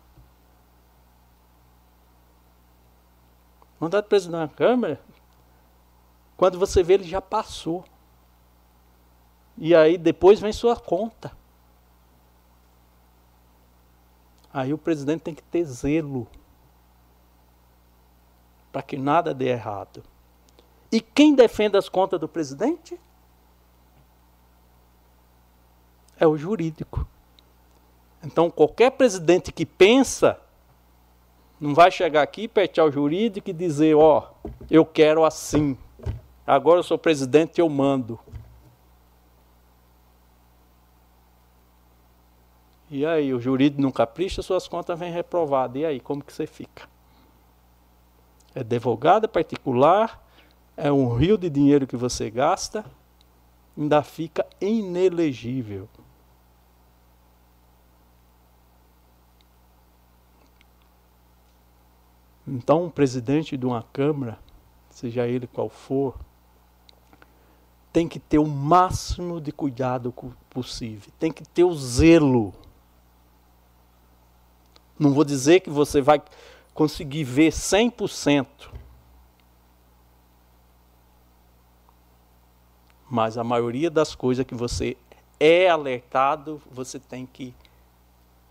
Mandato 3.78 4.06
de 4.06 4.08
presidente 4.08 4.40
da 4.40 4.48
Câmara, 4.48 4.98
quando 6.34 6.58
você 6.58 6.82
vê, 6.82 6.94
ele 6.94 7.05
já 7.05 7.20
passou. 7.20 7.84
E 9.58 9.74
aí 9.74 9.98
depois 9.98 10.40
vem 10.40 10.50
sua 10.50 10.76
conta. 10.76 11.31
Aí 14.50 14.73
o 14.73 14.78
presidente 14.78 15.24
tem 15.24 15.34
que 15.34 15.42
ter 15.42 15.66
zelo 15.66 16.26
para 18.73 18.81
que 18.81 18.97
nada 18.97 19.34
dê 19.34 19.48
errado. 19.48 20.02
E 20.90 21.02
quem 21.02 21.34
defende 21.34 21.76
as 21.76 21.90
contas 21.90 22.18
do 22.18 22.26
presidente? 22.26 22.98
É 26.18 26.26
o 26.26 26.36
jurídico. 26.36 27.07
Então, 28.23 28.51
qualquer 28.51 28.91
presidente 28.91 29.52
que 29.52 29.67
pensa, 29.67 30.39
não 31.60 31.75
vai 31.75 31.91
chegar 31.91 32.23
aqui, 32.23 32.49
pertear 32.49 32.86
o 32.86 32.91
jurídico 32.91 33.51
e 33.51 33.52
dizer: 33.52 33.94
Ó, 33.94 34.31
oh, 34.44 34.51
eu 34.70 34.84
quero 34.84 35.25
assim. 35.25 35.76
Agora 36.47 36.78
eu 36.78 36.83
sou 36.83 36.99
presidente 36.99 37.59
e 37.59 37.60
eu 37.60 37.68
mando. 37.68 38.18
E 42.91 43.05
aí, 43.05 43.33
o 43.34 43.41
jurídico 43.41 43.83
não 43.83 43.91
capricha, 43.91 44.43
suas 44.43 44.68
contas 44.68 44.99
vêm 44.99 45.10
reprovadas. 45.10 45.81
E 45.83 45.84
aí, 45.84 46.01
como 46.01 46.23
que 46.23 46.33
você 46.33 46.47
fica? 46.47 46.89
É 48.55 48.60
advogado, 48.60 49.25
é 49.25 49.28
particular, 49.28 50.23
é 50.76 50.93
um 50.93 51.12
rio 51.15 51.36
de 51.36 51.51
dinheiro 51.51 51.86
que 51.86 51.97
você 51.97 52.31
gasta, 52.31 52.84
ainda 53.76 54.02
fica 54.02 54.47
inelegível. 54.60 55.89
Então, 62.47 62.84
um 62.84 62.90
presidente 62.90 63.56
de 63.56 63.64
uma 63.64 63.82
Câmara, 63.82 64.39
seja 64.90 65.26
ele 65.26 65.47
qual 65.47 65.68
for, 65.68 66.18
tem 67.92 68.08
que 68.08 68.18
ter 68.18 68.39
o 68.39 68.47
máximo 68.47 69.40
de 69.40 69.52
cuidado 69.52 70.12
possível, 70.50 71.12
tem 71.18 71.32
que 71.32 71.44
ter 71.44 71.64
o 71.64 71.74
zelo 71.74 72.52
não 74.98 75.12
vou 75.12 75.24
dizer 75.24 75.60
que 75.60 75.70
você 75.70 76.00
vai 76.00 76.23
conseguir 76.73 77.24
ver 77.24 77.50
100%. 77.50 78.47
Mas 83.10 83.36
a 83.36 83.44
maioria 83.44 83.90
das 83.90 84.14
coisas 84.14 84.47
que 84.47 84.55
você 84.55 84.97
é 85.39 85.68
alertado, 85.68 86.60
você 86.70 86.98
tem 86.98 87.26
que 87.26 87.55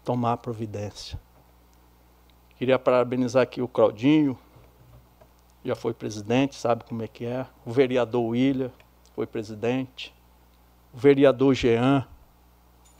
tomar 0.03 0.37
providência. 0.37 1.19
Queria 2.57 2.77
parabenizar 2.79 3.43
aqui 3.43 3.61
o 3.61 3.67
Claudinho, 3.67 4.37
já 5.65 5.75
foi 5.75 5.93
presidente, 5.93 6.55
sabe 6.55 6.83
como 6.83 7.03
é 7.03 7.07
que 7.07 7.25
é. 7.25 7.45
O 7.65 7.71
vereador 7.71 8.23
William 8.23 8.71
foi 9.15 9.25
presidente. 9.25 10.13
O 10.93 10.97
vereador 10.97 11.53
Jean, 11.53 12.05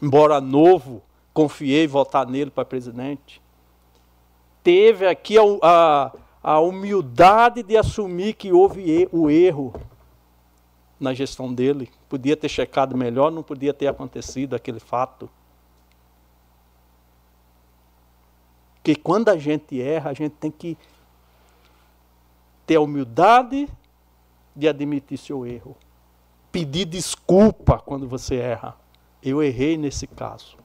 embora 0.01 0.40
novo, 0.40 1.01
confiei 1.33 1.85
votar 1.88 2.25
nele 2.25 2.49
para 2.49 2.64
presidente. 2.64 3.41
Teve 4.64 5.07
aqui 5.07 5.38
a, 5.38 5.43
a, 5.61 6.11
a 6.41 6.59
humildade 6.59 7.64
de 7.64 7.75
assumir 7.75 8.33
que 8.33 8.51
houve 8.51 9.09
o 9.11 9.30
erro 9.30 9.73
na 10.99 11.14
gestão 11.14 11.53
dele. 11.53 11.91
Podia 12.07 12.38
ter 12.38 12.48
checado 12.48 12.95
melhor, 12.95 13.30
não 13.30 13.43
podia 13.43 13.73
ter 13.73 13.88
acontecido 13.88 14.56
aquele 14.56 14.80
fato. 14.80 15.30
Porque 18.84 18.98
quando 18.98 19.30
a 19.30 19.38
gente 19.38 19.82
erra, 19.82 20.10
a 20.10 20.14
gente 20.14 20.34
tem 20.34 20.52
que 20.52 20.78
ter 22.68 22.76
a 22.76 22.82
humildade 22.82 23.70
de 24.53 24.68
admitir 24.68 25.18
seu 25.18 25.48
erro. 25.48 25.78
Pedir 26.52 26.84
desculpa 26.84 27.80
quando 27.80 28.10
você 28.10 28.36
erra. 28.36 28.78
Eu 29.22 29.42
errei 29.42 29.78
nesse 29.78 30.06
caso. 30.06 30.58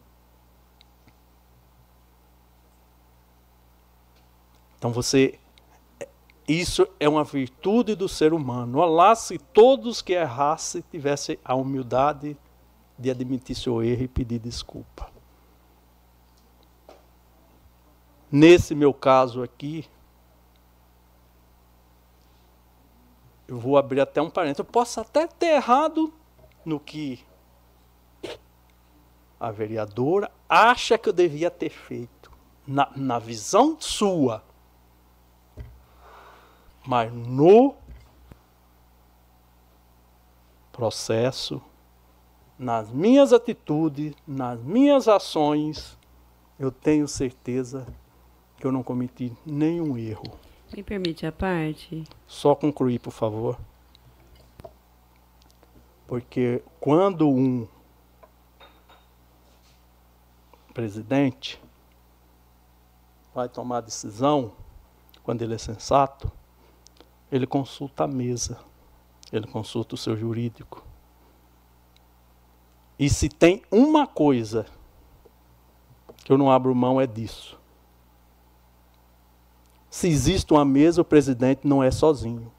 Então 4.76 4.90
você 4.90 5.38
isso 6.48 6.88
é 6.98 7.08
uma 7.08 7.22
virtude 7.22 7.94
do 7.94 8.08
ser 8.08 8.32
humano. 8.32 8.78
Olá 8.78 9.14
se 9.14 9.38
todos 9.38 10.02
que 10.02 10.14
errassem 10.14 10.82
tivessem 10.90 11.38
a 11.44 11.54
humildade 11.54 12.36
de 12.98 13.10
admitir 13.12 13.54
seu 13.54 13.80
erro 13.80 14.02
e 14.02 14.08
pedir 14.08 14.40
desculpa. 14.40 15.17
Nesse 18.30 18.74
meu 18.74 18.92
caso 18.92 19.42
aqui, 19.42 19.88
eu 23.46 23.58
vou 23.58 23.78
abrir 23.78 24.00
até 24.00 24.20
um 24.20 24.30
parênteses. 24.30 24.58
Eu 24.58 24.64
posso 24.64 25.00
até 25.00 25.26
ter 25.26 25.54
errado 25.54 26.12
no 26.64 26.78
que 26.78 27.24
a 29.40 29.50
vereadora 29.50 30.30
acha 30.48 30.98
que 30.98 31.08
eu 31.08 31.12
devia 31.12 31.50
ter 31.50 31.70
feito. 31.70 32.30
Na, 32.66 32.90
na 32.94 33.18
visão 33.18 33.76
sua 33.80 34.42
mas 36.88 37.12
no 37.12 37.74
processo, 40.72 41.60
nas 42.58 42.90
minhas 42.90 43.30
atitudes, 43.30 44.14
nas 44.26 44.58
minhas 44.62 45.06
ações, 45.06 45.98
eu 46.58 46.72
tenho 46.72 47.06
certeza 47.06 47.86
que 48.58 48.66
eu 48.66 48.72
não 48.72 48.82
cometi 48.82 49.32
nenhum 49.46 49.96
erro. 49.96 50.38
Me 50.76 50.82
permite 50.82 51.24
a 51.24 51.32
parte? 51.32 52.04
Só 52.26 52.54
concluir, 52.54 52.98
por 52.98 53.12
favor. 53.12 53.58
Porque 56.06 56.62
quando 56.80 57.28
um 57.28 57.66
presidente 60.74 61.60
vai 63.34 63.48
tomar 63.48 63.80
decisão, 63.80 64.52
quando 65.22 65.42
ele 65.42 65.54
é 65.54 65.58
sensato, 65.58 66.30
ele 67.30 67.46
consulta 67.46 68.04
a 68.04 68.08
mesa, 68.08 68.58
ele 69.32 69.46
consulta 69.46 69.94
o 69.94 69.98
seu 69.98 70.16
jurídico. 70.16 70.84
E 72.98 73.08
se 73.08 73.28
tem 73.28 73.62
uma 73.70 74.06
coisa 74.06 74.66
que 76.24 76.32
eu 76.32 76.38
não 76.38 76.50
abro 76.50 76.74
mão 76.74 77.00
é 77.00 77.06
disso. 77.06 77.57
Se 79.90 80.08
existe 80.08 80.52
uma 80.52 80.64
mesa, 80.64 81.00
o 81.00 81.04
presidente 81.04 81.66
não 81.66 81.82
é 81.82 81.90
sozinho. 81.90 82.52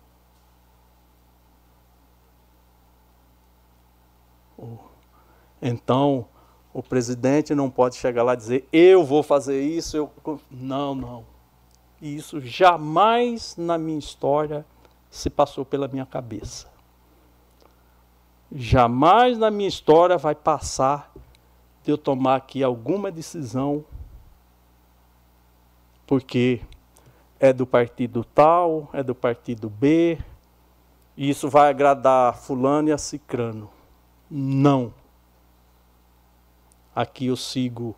Então, 5.61 6.25
o 6.74 6.82
presidente 6.82 7.53
não 7.53 7.69
pode 7.69 7.95
chegar 7.95 8.24
lá 8.24 8.33
e 8.33 8.38
dizer: 8.38 8.67
eu 8.72 9.03
vou 9.03 9.22
fazer 9.22 9.61
isso. 9.61 9.98
Eu... 9.98 10.40
Não, 10.49 10.95
não. 10.95 11.25
Isso 12.01 12.40
jamais 12.40 13.56
na 13.58 13.77
minha 13.77 13.99
história 13.99 14.66
se 15.11 15.30
passou 15.30 15.66
pela 15.66 15.88
minha 15.88 16.06
cabeça. 16.06 16.67
Jamais 18.51 19.38
na 19.38 19.51
minha 19.51 19.67
história 19.67 20.17
vai 20.17 20.33
passar 20.33 21.11
de 21.83 21.91
eu 21.91 21.98
tomar 21.98 22.35
aqui 22.35 22.64
alguma 22.64 23.11
decisão, 23.11 23.83
porque 26.08 26.61
é 27.40 27.53
do 27.53 27.66
partido 27.66 28.24
tal, 28.24 28.90
é 28.92 29.01
do 29.01 29.16
partido 29.16 29.69
B, 29.69 30.18
e 31.16 31.30
isso 31.30 31.50
vai 31.50 31.69
agradar 31.69 32.35
fulano 32.35 32.90
e 32.90 32.92
a 32.92 32.98
cicrano. 32.98 33.69
Não. 34.30 34.93
Aqui 36.95 37.27
eu 37.27 37.35
sigo 37.35 37.95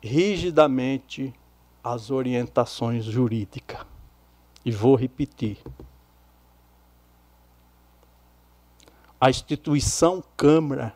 rigidamente 0.00 1.32
as 1.82 2.10
orientações 2.10 3.04
jurídicas. 3.04 3.80
E 4.64 4.70
vou 4.70 4.94
repetir. 4.94 5.58
A 9.20 9.30
instituição 9.30 10.22
Câmara, 10.36 10.94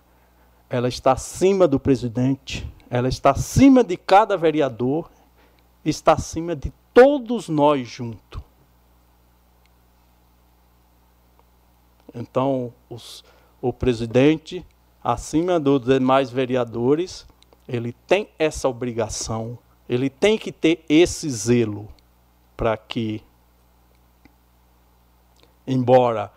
ela 0.68 0.88
está 0.88 1.12
acima 1.12 1.68
do 1.68 1.78
presidente, 1.78 2.68
ela 2.90 3.08
está 3.08 3.30
acima 3.30 3.84
de 3.84 3.96
cada 3.96 4.36
vereador, 4.36 5.10
está 5.90 6.12
acima 6.12 6.54
de 6.54 6.72
todos 6.92 7.48
nós 7.48 7.88
juntos. 7.88 8.42
Então, 12.14 12.72
os, 12.88 13.24
o 13.60 13.72
presidente, 13.72 14.64
acima 15.02 15.60
dos 15.60 15.84
demais 15.84 16.30
vereadores, 16.30 17.26
ele 17.68 17.92
tem 18.06 18.28
essa 18.38 18.68
obrigação 18.68 19.58
ele 19.88 20.10
tem 20.10 20.36
que 20.36 20.50
ter 20.50 20.84
esse 20.88 21.28
zelo. 21.30 21.88
para 22.56 22.74
que, 22.74 23.22
embora 25.66 26.32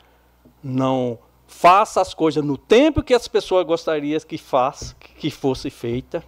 não 0.61 1.17
faça 1.47 2.01
as 2.01 2.13
coisas 2.13 2.43
no 2.43 2.57
tempo 2.57 3.01
que 3.01 3.13
as 3.13 3.25
pessoas 3.25 3.65
gostariam 3.65 4.19
que 4.19 4.37
faz, 4.37 4.93
que 4.99 5.31
fosse 5.31 5.69
feita, 5.69 6.21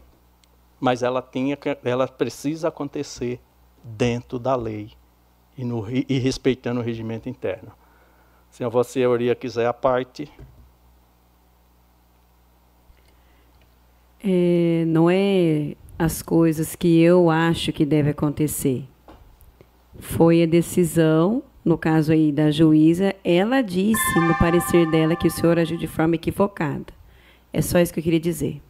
mas 0.81 1.03
ela 1.03 1.21
tinha, 1.21 1.55
ela 1.83 2.07
precisa 2.07 2.69
acontecer 2.69 3.39
dentro 3.83 4.39
da 4.39 4.55
lei 4.55 4.91
e, 5.55 5.63
no, 5.63 5.85
e 5.87 6.17
respeitando 6.17 6.79
o 6.79 6.83
regimento 6.83 7.29
interno. 7.29 7.71
Se 8.49 8.63
a 8.63 8.67
vossa 8.67 8.93
senhoria 8.93 9.35
quiser 9.35 9.67
a 9.67 9.73
parte. 9.73 10.29
É, 14.23 14.83
não 14.87 15.07
é 15.09 15.75
as 15.99 16.23
coisas 16.23 16.75
que 16.75 16.99
eu 16.99 17.29
acho 17.29 17.71
que 17.71 17.85
deve 17.85 18.09
acontecer. 18.09 18.85
Foi 19.99 20.41
a 20.41 20.47
decisão, 20.47 21.43
no 21.63 21.77
caso 21.77 22.11
aí 22.11 22.31
da 22.31 22.49
juíza, 22.49 23.15
ela 23.23 23.61
disse 23.61 24.19
no 24.19 24.35
parecer 24.39 24.89
dela 24.89 25.15
que 25.15 25.27
o 25.27 25.31
senhor 25.31 25.59
agiu 25.59 25.77
de 25.77 25.87
forma 25.87 26.15
equivocada. 26.15 26.91
É 27.53 27.61
só 27.61 27.79
isso 27.79 27.93
que 27.93 27.99
eu 27.99 28.03
queria 28.03 28.19
dizer. 28.19 28.61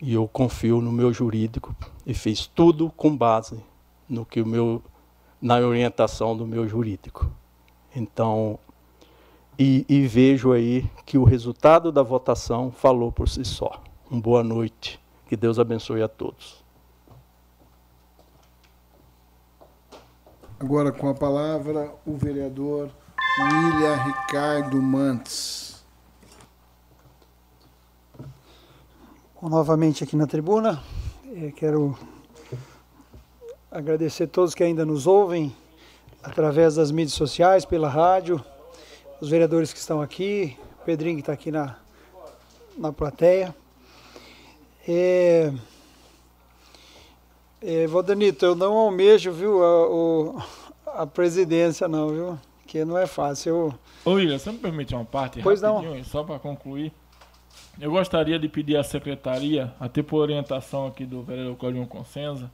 E 0.00 0.14
eu 0.14 0.28
confio 0.28 0.80
no 0.80 0.92
meu 0.92 1.12
jurídico 1.12 1.74
e 2.06 2.14
fiz 2.14 2.46
tudo 2.46 2.90
com 2.96 3.16
base 3.16 3.60
no 4.08 4.24
que 4.24 4.40
o 4.40 4.46
meu 4.46 4.82
na 5.40 5.56
orientação 5.58 6.36
do 6.36 6.46
meu 6.46 6.68
jurídico. 6.68 7.30
Então, 7.94 8.58
e, 9.58 9.84
e 9.88 10.06
vejo 10.06 10.52
aí 10.52 10.88
que 11.04 11.18
o 11.18 11.24
resultado 11.24 11.90
da 11.90 12.02
votação 12.02 12.70
falou 12.70 13.10
por 13.10 13.28
si 13.28 13.44
só. 13.44 13.82
Uma 14.10 14.20
boa 14.20 14.44
noite. 14.44 15.00
Que 15.26 15.36
Deus 15.36 15.58
abençoe 15.58 16.02
a 16.02 16.08
todos. 16.08 16.64
Agora 20.60 20.90
com 20.90 21.08
a 21.08 21.14
palavra 21.14 21.94
o 22.06 22.16
vereador 22.16 22.90
William 23.40 23.96
Ricardo 23.96 24.80
Mantes. 24.80 25.67
Novamente 29.42 30.02
aqui 30.02 30.16
na 30.16 30.26
tribuna, 30.26 30.82
eh, 31.32 31.52
quero 31.54 31.96
agradecer 33.70 34.24
a 34.24 34.26
todos 34.26 34.54
que 34.54 34.64
ainda 34.64 34.84
nos 34.84 35.06
ouvem 35.06 35.54
através 36.22 36.74
das 36.74 36.90
mídias 36.90 37.12
sociais, 37.12 37.64
pela 37.64 37.88
rádio, 37.88 38.44
os 39.20 39.28
vereadores 39.28 39.72
que 39.72 39.78
estão 39.78 40.00
aqui, 40.00 40.56
o 40.80 40.84
Pedrinho 40.84 41.16
que 41.16 41.22
está 41.22 41.32
aqui 41.32 41.52
na, 41.52 41.76
na 42.76 42.92
plateia. 42.92 43.54
É, 44.86 45.52
é, 47.62 47.86
Valdanito, 47.86 48.44
eu 48.44 48.54
não 48.54 48.76
almejo, 48.76 49.30
viu, 49.30 49.62
a, 49.62 49.88
o, 49.88 50.42
a 50.86 51.06
presidência 51.06 51.86
não, 51.86 52.08
viu? 52.08 52.38
Que 52.66 52.84
não 52.84 52.98
é 52.98 53.06
fácil. 53.06 53.50
Eu... 53.54 53.74
Ô 54.04 54.14
William, 54.14 54.38
você 54.38 54.50
me 54.50 54.58
permite 54.58 54.94
uma 54.94 55.04
parte 55.04 55.40
pois 55.42 55.62
rapidinho, 55.62 55.96
não. 55.96 56.04
só 56.04 56.24
para 56.24 56.38
concluir? 56.38 56.92
Eu 57.80 57.92
gostaria 57.92 58.40
de 58.40 58.48
pedir 58.48 58.76
à 58.76 58.82
secretaria, 58.82 59.72
até 59.78 60.02
por 60.02 60.16
orientação 60.16 60.88
aqui 60.88 61.06
do 61.06 61.22
vereador 61.22 61.54
Claudio 61.54 61.86
Consenza, 61.86 62.50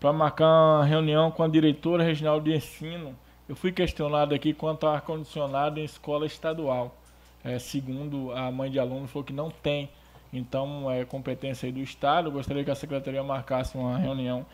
para 0.00 0.12
marcar 0.12 0.46
uma 0.46 0.84
reunião 0.84 1.30
com 1.30 1.44
a 1.44 1.48
diretora 1.48 2.02
regional 2.02 2.40
de 2.40 2.52
ensino. 2.52 3.14
Eu 3.48 3.54
fui 3.54 3.70
questionado 3.70 4.34
aqui 4.34 4.52
quanto 4.52 4.88
ao 4.88 4.94
ar-condicionado 4.94 5.78
em 5.78 5.84
escola 5.84 6.26
estadual. 6.26 6.96
É, 7.44 7.60
segundo 7.60 8.32
a 8.32 8.50
mãe 8.50 8.68
de 8.68 8.80
aluno, 8.80 9.06
falou 9.06 9.24
que 9.24 9.32
não 9.32 9.52
tem. 9.52 9.88
Então, 10.32 10.90
é 10.90 11.04
competência 11.04 11.70
do 11.70 11.78
Estado. 11.78 12.26
Eu 12.28 12.32
gostaria 12.32 12.64
que 12.64 12.70
a 12.72 12.74
secretaria 12.74 13.22
marcasse 13.22 13.76
uma 13.76 13.98
reunião 13.98 14.44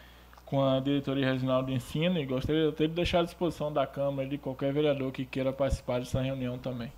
com 0.44 0.62
a 0.62 0.78
diretoria 0.78 1.32
regional 1.32 1.62
de 1.62 1.72
ensino 1.72 2.18
e 2.18 2.26
gostaria 2.26 2.68
até 2.68 2.86
de 2.86 2.92
deixar 2.92 3.20
à 3.20 3.22
disposição 3.22 3.72
da 3.72 3.86
Câmara 3.86 4.28
de 4.28 4.36
qualquer 4.36 4.74
vereador 4.74 5.10
que 5.10 5.24
queira 5.24 5.54
participar 5.54 6.00
dessa 6.00 6.20
reunião 6.20 6.58
também. 6.58 6.92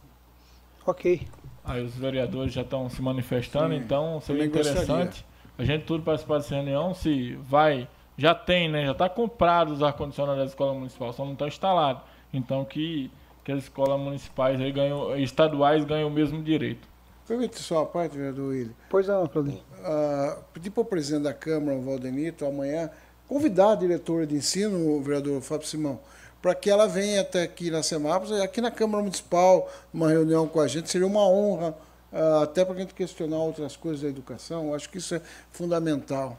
Ok. 0.84 1.20
Aí 1.68 1.84
os 1.84 1.94
vereadores 1.94 2.52
já 2.52 2.62
estão 2.62 2.88
se 2.88 3.02
manifestando, 3.02 3.74
Sim, 3.74 3.80
então 3.80 4.20
seria 4.22 4.46
interessante 4.46 4.86
gostaria. 4.86 5.24
a 5.58 5.64
gente 5.64 5.84
tudo 5.84 6.02
participar 6.02 6.38
dessa 6.38 6.54
reunião, 6.54 6.94
se 6.94 7.34
vai, 7.42 7.86
já 8.16 8.34
tem, 8.34 8.70
né? 8.70 8.86
Já 8.86 8.92
está 8.92 9.08
comprado 9.08 9.72
os 9.72 9.82
ar-condicionados 9.82 10.40
da 10.40 10.46
escola 10.46 10.72
municipal, 10.72 11.12
só 11.12 11.24
não 11.24 11.34
está 11.34 11.46
instalado. 11.46 12.00
Então 12.32 12.64
que, 12.64 13.10
que 13.44 13.52
as 13.52 13.64
escolas 13.64 14.00
municipais 14.00 14.58
aí 14.58 14.72
ganham, 14.72 15.14
estaduais 15.18 15.84
ganham 15.84 16.08
o 16.08 16.10
mesmo 16.10 16.42
direito. 16.42 16.88
Permite 17.26 17.58
só 17.58 17.82
a 17.82 17.86
parte, 17.86 18.16
vereador 18.16 18.48
William. 18.48 18.72
Pois 18.88 19.06
não, 19.06 19.26
Claudinho. 19.26 19.60
Ah, 19.84 20.38
pedir 20.54 20.70
para 20.70 20.80
o 20.80 20.84
presidente 20.86 21.24
da 21.24 21.34
Câmara, 21.34 21.76
o 21.76 21.82
Valdenito, 21.82 22.46
amanhã, 22.46 22.90
convidar 23.28 23.72
a 23.72 23.74
diretora 23.74 24.26
de 24.26 24.34
ensino, 24.34 24.96
o 24.96 25.02
vereador 25.02 25.42
Fábio 25.42 25.66
Simão, 25.66 26.00
para 26.40 26.54
que 26.54 26.70
ela 26.70 26.86
venha 26.86 27.20
até 27.20 27.42
aqui 27.42 27.70
na 27.70 27.82
Semápolis, 27.82 28.40
aqui 28.40 28.60
na 28.60 28.70
Câmara 28.70 29.02
Municipal, 29.02 29.68
uma 29.92 30.08
reunião 30.08 30.46
com 30.46 30.60
a 30.60 30.68
gente, 30.68 30.88
seria 30.88 31.06
uma 31.06 31.26
honra, 31.28 31.76
ah, 32.12 32.42
até 32.42 32.64
para 32.64 32.74
a 32.74 32.78
gente 32.78 32.94
questionar 32.94 33.38
outras 33.38 33.76
coisas 33.76 34.02
da 34.02 34.08
educação. 34.08 34.74
Acho 34.74 34.88
que 34.88 34.98
isso 34.98 35.14
é 35.14 35.22
fundamental. 35.50 36.38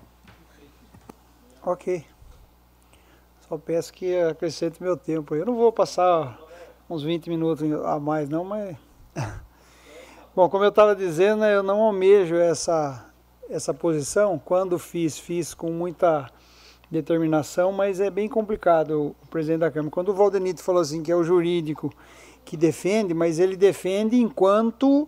Ok. 1.61 2.05
Só 3.47 3.57
peço 3.57 3.91
que 3.91 4.17
acrescente 4.19 4.81
meu 4.81 4.95
tempo. 4.95 5.35
Eu 5.35 5.45
não 5.45 5.55
vou 5.55 5.71
passar 5.71 6.39
uns 6.89 7.03
20 7.03 7.29
minutos 7.29 7.63
a 7.85 7.99
mais, 7.99 8.29
não, 8.29 8.43
mas. 8.43 8.77
Bom, 10.35 10.47
como 10.49 10.63
eu 10.63 10.69
estava 10.69 10.95
dizendo, 10.95 11.41
né, 11.41 11.53
eu 11.53 11.63
não 11.63 11.81
almejo 11.81 12.35
essa, 12.35 13.05
essa 13.49 13.73
posição. 13.73 14.39
Quando 14.39 14.79
fiz, 14.79 15.19
fiz 15.19 15.53
com 15.53 15.71
muita 15.71 16.31
determinação, 16.89 17.71
mas 17.71 17.99
é 17.99 18.09
bem 18.09 18.27
complicado 18.27 19.15
o 19.21 19.27
presidente 19.27 19.59
da 19.59 19.71
Câmara. 19.71 19.91
Quando 19.91 20.09
o 20.09 20.13
Valdenito 20.13 20.63
falou 20.63 20.81
assim 20.81 21.03
que 21.03 21.11
é 21.11 21.15
o 21.15 21.23
jurídico 21.23 21.93
que 22.43 22.57
defende, 22.57 23.13
mas 23.13 23.39
ele 23.39 23.55
defende 23.55 24.19
enquanto 24.19 25.07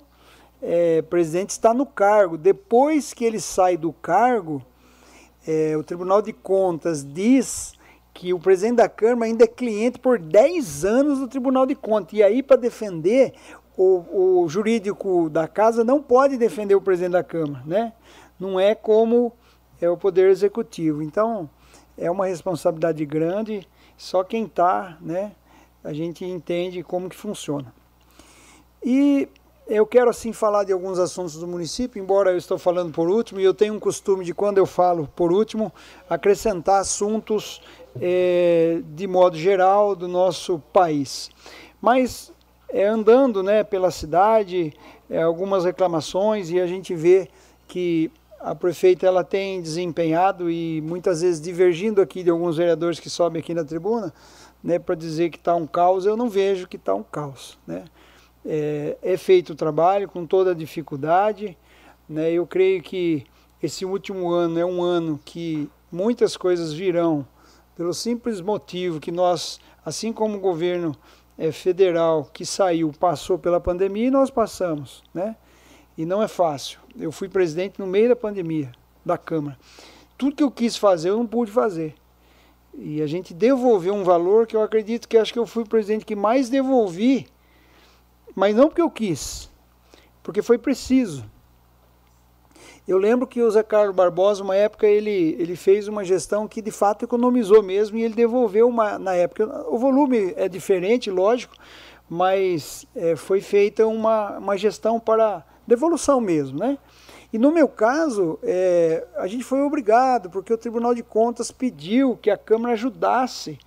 é, 0.62 1.02
presidente 1.02 1.50
está 1.50 1.74
no 1.74 1.86
cargo. 1.86 2.38
Depois 2.38 3.14
que 3.14 3.26
ele 3.26 3.40
sai 3.40 3.78
do 3.78 3.92
cargo, 3.92 4.62
é, 5.48 5.76
o 5.76 5.84
Tribunal 5.84 6.22
de 6.22 6.32
Contas 6.32 7.04
diz 7.04 7.74
que 8.14 8.34
o 8.34 8.40
presidente 8.40 8.78
da 8.78 8.90
Câmara 8.90 9.26
ainda 9.26 9.46
é 9.46 9.48
cliente 9.48 9.98
por 9.98 10.20
10 10.20 10.86
anos 10.86 11.20
do 11.20 11.28
Tribunal 11.28 11.66
de 11.66 11.74
Contas. 11.74 12.14
E 12.14 12.22
aí, 12.22 12.44
para 12.44 12.58
defender, 12.58 13.34
o, 13.76 14.44
o, 14.44 14.50
jurídico 14.50 15.30
da 15.30 15.48
casa 15.48 15.84
não 15.84 16.02
pode 16.02 16.38
defender 16.38 16.76
o 16.76 16.82
presidente 16.82 17.14
da 17.14 17.24
Câmara, 17.24 17.64
né? 17.66 17.94
Não 18.40 18.60
é 18.60 18.76
como 18.76 19.34
é 19.80 19.90
o 19.90 19.98
Poder 19.98 20.30
Executivo. 20.30 21.02
Então, 21.02 21.50
é 22.02 22.10
uma 22.10 22.26
responsabilidade 22.26 23.06
grande, 23.06 23.68
só 23.96 24.24
quem 24.24 24.46
está, 24.46 24.98
né? 25.00 25.32
A 25.84 25.94
gente 25.94 26.26
entende 26.26 26.82
como 26.84 27.08
que 27.08 27.16
funciona. 27.16 27.72
E 28.84 29.30
eu 29.68 29.86
quero 29.86 30.10
assim 30.10 30.34
falar 30.34 30.64
de 30.64 30.74
alguns 30.74 30.98
assuntos 30.98 31.36
do 31.38 31.48
município, 31.48 32.02
embora 32.02 32.32
eu 32.32 32.38
estou 32.38 32.58
falando 32.58 32.92
por 32.92 33.08
último, 33.08 33.40
e 33.40 33.44
eu 33.44 33.54
tenho 33.54 33.76
um 33.76 33.80
costume 33.80 34.26
de 34.26 34.34
quando 34.34 34.58
eu 34.58 34.66
falo 34.66 35.08
por 35.16 35.32
último, 35.32 35.72
acrescentar 36.10 36.82
assuntos 36.82 37.62
eh, 38.02 38.82
de 38.96 39.06
modo 39.06 39.38
geral 39.38 39.96
do 39.96 40.08
nosso 40.08 40.60
país. 40.74 41.30
Mas 41.80 42.34
é, 42.68 42.86
andando 42.86 43.44
né, 43.44 43.64
pela 43.64 43.92
cidade, 43.92 44.74
é, 45.10 45.22
algumas 45.22 45.66
reclamações 45.66 46.50
e 46.50 46.60
a 46.60 46.66
gente 46.66 46.96
vê 46.96 47.30
que 47.68 48.12
a 48.42 48.56
prefeita 48.56 49.06
ela 49.06 49.24
tem 49.24 49.62
desempenhado 49.62 50.50
e 50.50 50.82
muitas 50.82 51.22
vezes 51.22 51.40
divergindo 51.40 52.02
aqui 52.02 52.24
de 52.24 52.30
alguns 52.30 52.58
vereadores 52.58 53.00
que 53.00 53.10
sobem 53.10 53.40
aqui 53.40 53.54
na 53.54 53.64
tribuna, 53.64 54.12
né, 54.64 54.80
para 54.80 54.96
dizer 54.96 55.30
que 55.30 55.38
está 55.38 55.56
um 55.56 55.68
caos, 55.68 56.06
eu 56.06 56.18
não 56.18 56.30
vejo 56.30 56.68
que 56.68 56.76
está 56.76 56.94
um 56.96 57.04
caos. 57.04 57.58
Né. 57.68 57.86
É, 58.44 58.98
é, 59.02 59.18
feito 59.18 59.54
o 59.54 59.56
trabalho 59.56 60.10
com 60.10 60.26
toda 60.26 60.52
a 60.52 60.56
dificuldade, 60.56 61.56
né, 62.10 62.32
eu 62.32 62.48
creio 62.48 62.82
que 62.82 63.24
esse 63.62 63.86
último 63.86 64.32
ano 64.32 64.60
é 64.60 64.66
um 64.66 64.82
ano 64.82 65.20
que 65.24 65.70
muitas 65.92 66.36
coisas 66.36 66.74
virão, 66.74 67.26
pelo 67.76 67.94
simples 67.94 68.42
motivo 68.42 69.00
que 69.00 69.12
nós, 69.12 69.60
assim 69.86 70.12
como 70.12 70.38
o 70.38 70.40
governo 70.40 70.96
é, 71.38 71.52
federal 71.52 72.26
que 72.34 72.46
saiu, 72.46 72.92
passou 73.00 73.38
pela 73.38 73.60
pandemia 73.60 74.08
e 74.08 74.12
nós 74.12 74.32
passamos, 74.32 75.04
né? 75.14 75.36
E 75.98 76.06
não 76.06 76.22
é 76.22 76.28
fácil. 76.28 76.81
Eu 77.00 77.12
fui 77.12 77.30
presidente 77.30 77.80
no 77.80 77.88
meio 77.88 78.10
da 78.10 78.16
pandemia 78.16 78.72
da 79.06 79.18
Câmara. 79.18 79.58
Tudo 80.18 80.36
que 80.36 80.44
eu 80.44 80.52
quis 80.52 80.76
fazer, 80.78 81.10
eu 81.10 81.18
não 81.18 81.28
pude 81.28 81.52
fazer. 81.52 81.96
E 82.74 83.02
a 83.02 83.08
gente 83.08 83.34
devolveu 83.34 83.94
um 83.94 84.04
valor 84.04 84.48
que 84.48 84.56
eu 84.56 84.62
acredito 84.62 85.08
que 85.08 85.18
acho 85.18 85.34
que 85.34 85.40
eu 85.40 85.46
fui 85.46 85.64
o 85.64 85.68
presidente 85.68 86.06
que 86.06 86.16
mais 86.16 86.50
devolvi, 86.50 87.28
mas 88.34 88.56
não 88.56 88.68
porque 88.68 88.82
eu 88.82 88.90
quis, 88.90 89.50
porque 90.24 90.42
foi 90.42 90.58
preciso. 90.58 91.26
Eu 92.88 92.98
lembro 92.98 93.28
que 93.28 93.42
o 93.42 93.52
Zé 93.52 93.62
Carlos 93.62 93.96
Barbosa, 93.96 94.44
uma 94.44 94.56
época, 94.56 94.88
ele, 94.88 95.36
ele 95.38 95.56
fez 95.56 95.88
uma 95.88 96.04
gestão 96.04 96.48
que 96.48 96.62
de 96.62 96.72
fato 96.72 97.06
economizou 97.06 97.62
mesmo 97.62 97.98
e 97.98 98.04
ele 98.04 98.14
devolveu 98.14 98.68
uma, 98.68 98.98
na 98.98 99.14
época. 99.14 99.46
O 99.70 99.78
volume 99.78 100.34
é 100.36 100.50
diferente, 100.50 101.12
lógico, 101.12 101.54
mas 102.10 102.86
é, 102.96 103.16
foi 103.16 103.40
feita 103.40 103.86
uma, 103.86 104.38
uma 104.38 104.58
gestão 104.58 105.00
para 105.00 105.46
devolução 105.72 106.20
mesmo, 106.20 106.60
né? 106.60 106.78
E 107.34 107.38
no 107.38 107.50
meu 107.50 107.68
caso, 107.68 108.38
é, 108.44 109.08
a 109.16 109.26
gente 109.26 109.44
foi 109.44 109.62
obrigado, 109.62 110.30
porque 110.30 110.54
o 110.54 110.58
Tribunal 110.58 110.94
de 110.94 111.02
Contas 111.02 111.50
pediu 111.50 112.18
que 112.18 112.30
a 112.30 112.38
Câmara 112.38 112.74
ajudasse 112.74 113.58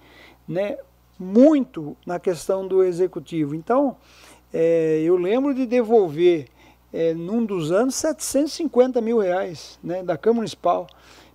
né, 0.47 0.77
muito 1.19 1.97
na 2.07 2.21
questão 2.21 2.69
do 2.69 2.85
Executivo. 2.85 3.55
Então, 3.55 3.97
é, 4.53 5.01
eu 5.03 5.17
lembro 5.17 5.55
de 5.55 5.65
devolver, 5.65 6.47
é, 6.93 7.15
num 7.15 7.43
dos 7.43 7.73
anos, 7.73 7.95
750 7.95 9.01
mil 9.01 9.19
reais 9.19 9.79
né, 9.83 10.03
da 10.03 10.19
Câmara 10.19 10.41
Municipal. 10.41 10.87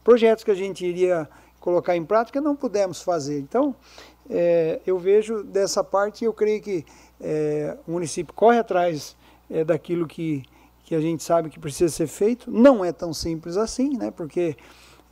Projetos 0.04 0.44
que 0.44 0.52
a 0.52 0.56
gente 0.56 0.86
iria 0.86 1.28
colocar 1.60 1.96
em 1.96 2.06
prática, 2.06 2.40
não 2.40 2.56
pudemos 2.56 3.02
fazer. 3.02 3.40
Então, 3.40 3.76
é, 4.30 4.80
eu 4.86 5.00
vejo 5.00 5.44
dessa 5.44 5.84
parte, 5.84 6.24
eu 6.26 6.34
creio 6.34 6.62
que 6.62 6.86
é, 7.20 7.76
o 7.88 7.92
município 7.92 8.34
corre 8.36 8.60
atrás 8.60 9.18
é, 9.50 9.64
daquilo 9.64 10.08
que, 10.08 10.44
que 10.90 10.96
a 10.96 11.00
gente 11.00 11.24
sabe 11.24 11.52
que 11.52 11.60
precisa 11.60 11.94
ser 11.94 12.08
feito. 12.08 12.50
Não 12.50 12.84
é 12.84 12.92
tão 12.92 13.14
simples 13.14 13.58
assim, 13.58 13.96
né? 13.96 14.10
porque 14.10 14.58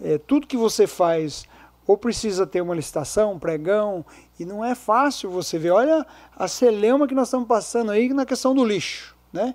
é, 0.02 0.18
tudo 0.18 0.48
que 0.48 0.58
você 0.58 0.88
faz 0.88 1.46
ou 1.86 1.96
precisa 1.96 2.48
ter 2.48 2.62
uma 2.62 2.74
licitação, 2.74 3.34
um 3.34 3.40
pregão, 3.40 4.04
e 4.40 4.44
não 4.44 4.66
é 4.66 4.74
fácil 4.74 5.30
você 5.30 5.60
ver. 5.60 5.70
Olha 5.70 6.04
a 6.36 6.48
celeuma 6.48 7.08
que 7.08 7.14
nós 7.14 7.28
estamos 7.28 7.48
passando 7.48 7.92
aí 7.92 8.12
na 8.12 8.26
questão 8.26 8.56
do 8.56 8.66
lixo. 8.66 9.16
Né? 9.32 9.54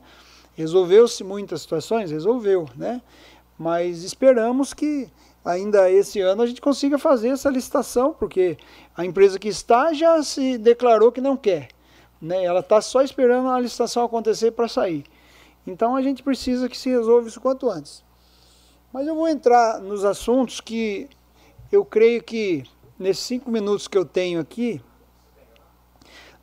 Resolveu-se 0.55 1.25
muitas 1.25 1.63
situações? 1.63 2.13
Resolveu, 2.13 2.69
né? 2.77 3.03
mas 3.59 4.05
esperamos 4.05 4.73
que 4.73 5.11
ainda 5.45 5.91
esse 5.91 6.21
ano 6.21 6.43
a 6.43 6.47
gente 6.47 6.61
consiga 6.61 6.99
fazer 6.99 7.31
essa 7.31 7.51
licitação, 7.51 8.15
porque 8.17 8.57
a 8.97 9.05
empresa 9.05 9.41
que 9.41 9.49
está 9.49 9.93
já 9.93 10.23
se 10.23 10.57
declarou 10.57 11.11
que 11.11 11.21
não 11.21 11.37
quer. 11.37 11.71
Né? 12.21 12.45
Ela 12.45 12.61
está 12.61 12.81
só 12.81 13.03
esperando 13.03 13.49
a 13.49 13.59
licitação 13.59 14.05
acontecer 14.05 14.53
para 14.53 14.69
sair. 14.69 15.05
Então 15.67 15.95
a 15.97 16.03
gente 16.03 16.23
precisa 16.23 16.69
que 16.69 16.77
se 16.77 16.91
resolva 16.91 17.29
isso 17.29 17.41
quanto 17.41 17.69
antes. 17.69 18.05
Mas 18.93 19.07
eu 19.07 19.15
vou 19.15 19.29
entrar 19.29 19.81
nos 19.81 20.05
assuntos 20.05 20.61
que 20.61 21.09
eu 21.71 21.85
creio 21.85 22.23
que 22.23 22.65
nesses 22.99 23.25
cinco 23.25 23.51
minutos 23.51 23.89
que 23.89 23.97
eu 23.97 24.05
tenho 24.05 24.41
aqui, 24.41 24.83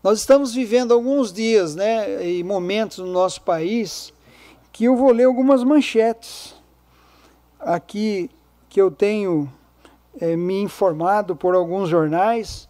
nós 0.01 0.19
estamos 0.19 0.53
vivendo 0.53 0.93
alguns 0.93 1.31
dias 1.31 1.75
né, 1.75 2.25
e 2.25 2.43
momentos 2.43 2.99
no 2.99 3.07
nosso 3.07 3.41
país 3.41 4.13
que 4.71 4.85
eu 4.85 4.95
vou 4.95 5.11
ler 5.11 5.25
algumas 5.25 5.63
manchetes 5.63 6.55
aqui 7.59 8.29
que 8.69 8.79
eu 8.79 8.89
tenho 8.89 9.51
é, 10.19 10.35
me 10.35 10.61
informado 10.61 11.35
por 11.35 11.53
alguns 11.53 11.89
jornais 11.89 12.69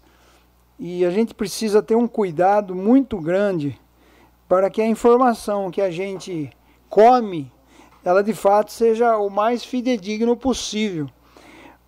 e 0.80 1.06
a 1.06 1.12
gente 1.12 1.34
precisa 1.34 1.84
ter 1.84 1.96
um 1.96 2.08
cuidado 2.08 2.74
muito 2.74 3.20
grande 3.20 3.80
para 4.50 4.68
que 4.72 4.82
a 4.82 4.88
informação 4.88 5.70
que 5.70 5.80
a 5.80 5.92
gente 5.92 6.50
come, 6.90 7.52
ela 8.04 8.24
de 8.24 8.34
fato 8.34 8.72
seja 8.72 9.16
o 9.18 9.30
mais 9.30 9.64
fidedigno 9.64 10.36
possível. 10.36 11.08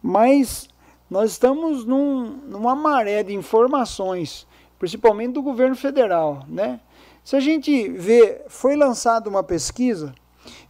Mas 0.01 0.69
nós 1.09 1.31
estamos 1.31 1.83
num, 1.83 2.23
numa 2.48 2.75
maré 2.75 3.23
de 3.23 3.33
informações, 3.33 4.48
principalmente 4.77 5.33
do 5.33 5.41
governo 5.41 5.75
federal, 5.75 6.45
né? 6.48 6.80
Se 7.23 7.35
a 7.35 7.40
gente 7.40 7.90
vê, 7.90 8.43
foi 8.48 8.75
lançada 8.75 9.27
uma 9.27 9.43
pesquisa 9.43 10.14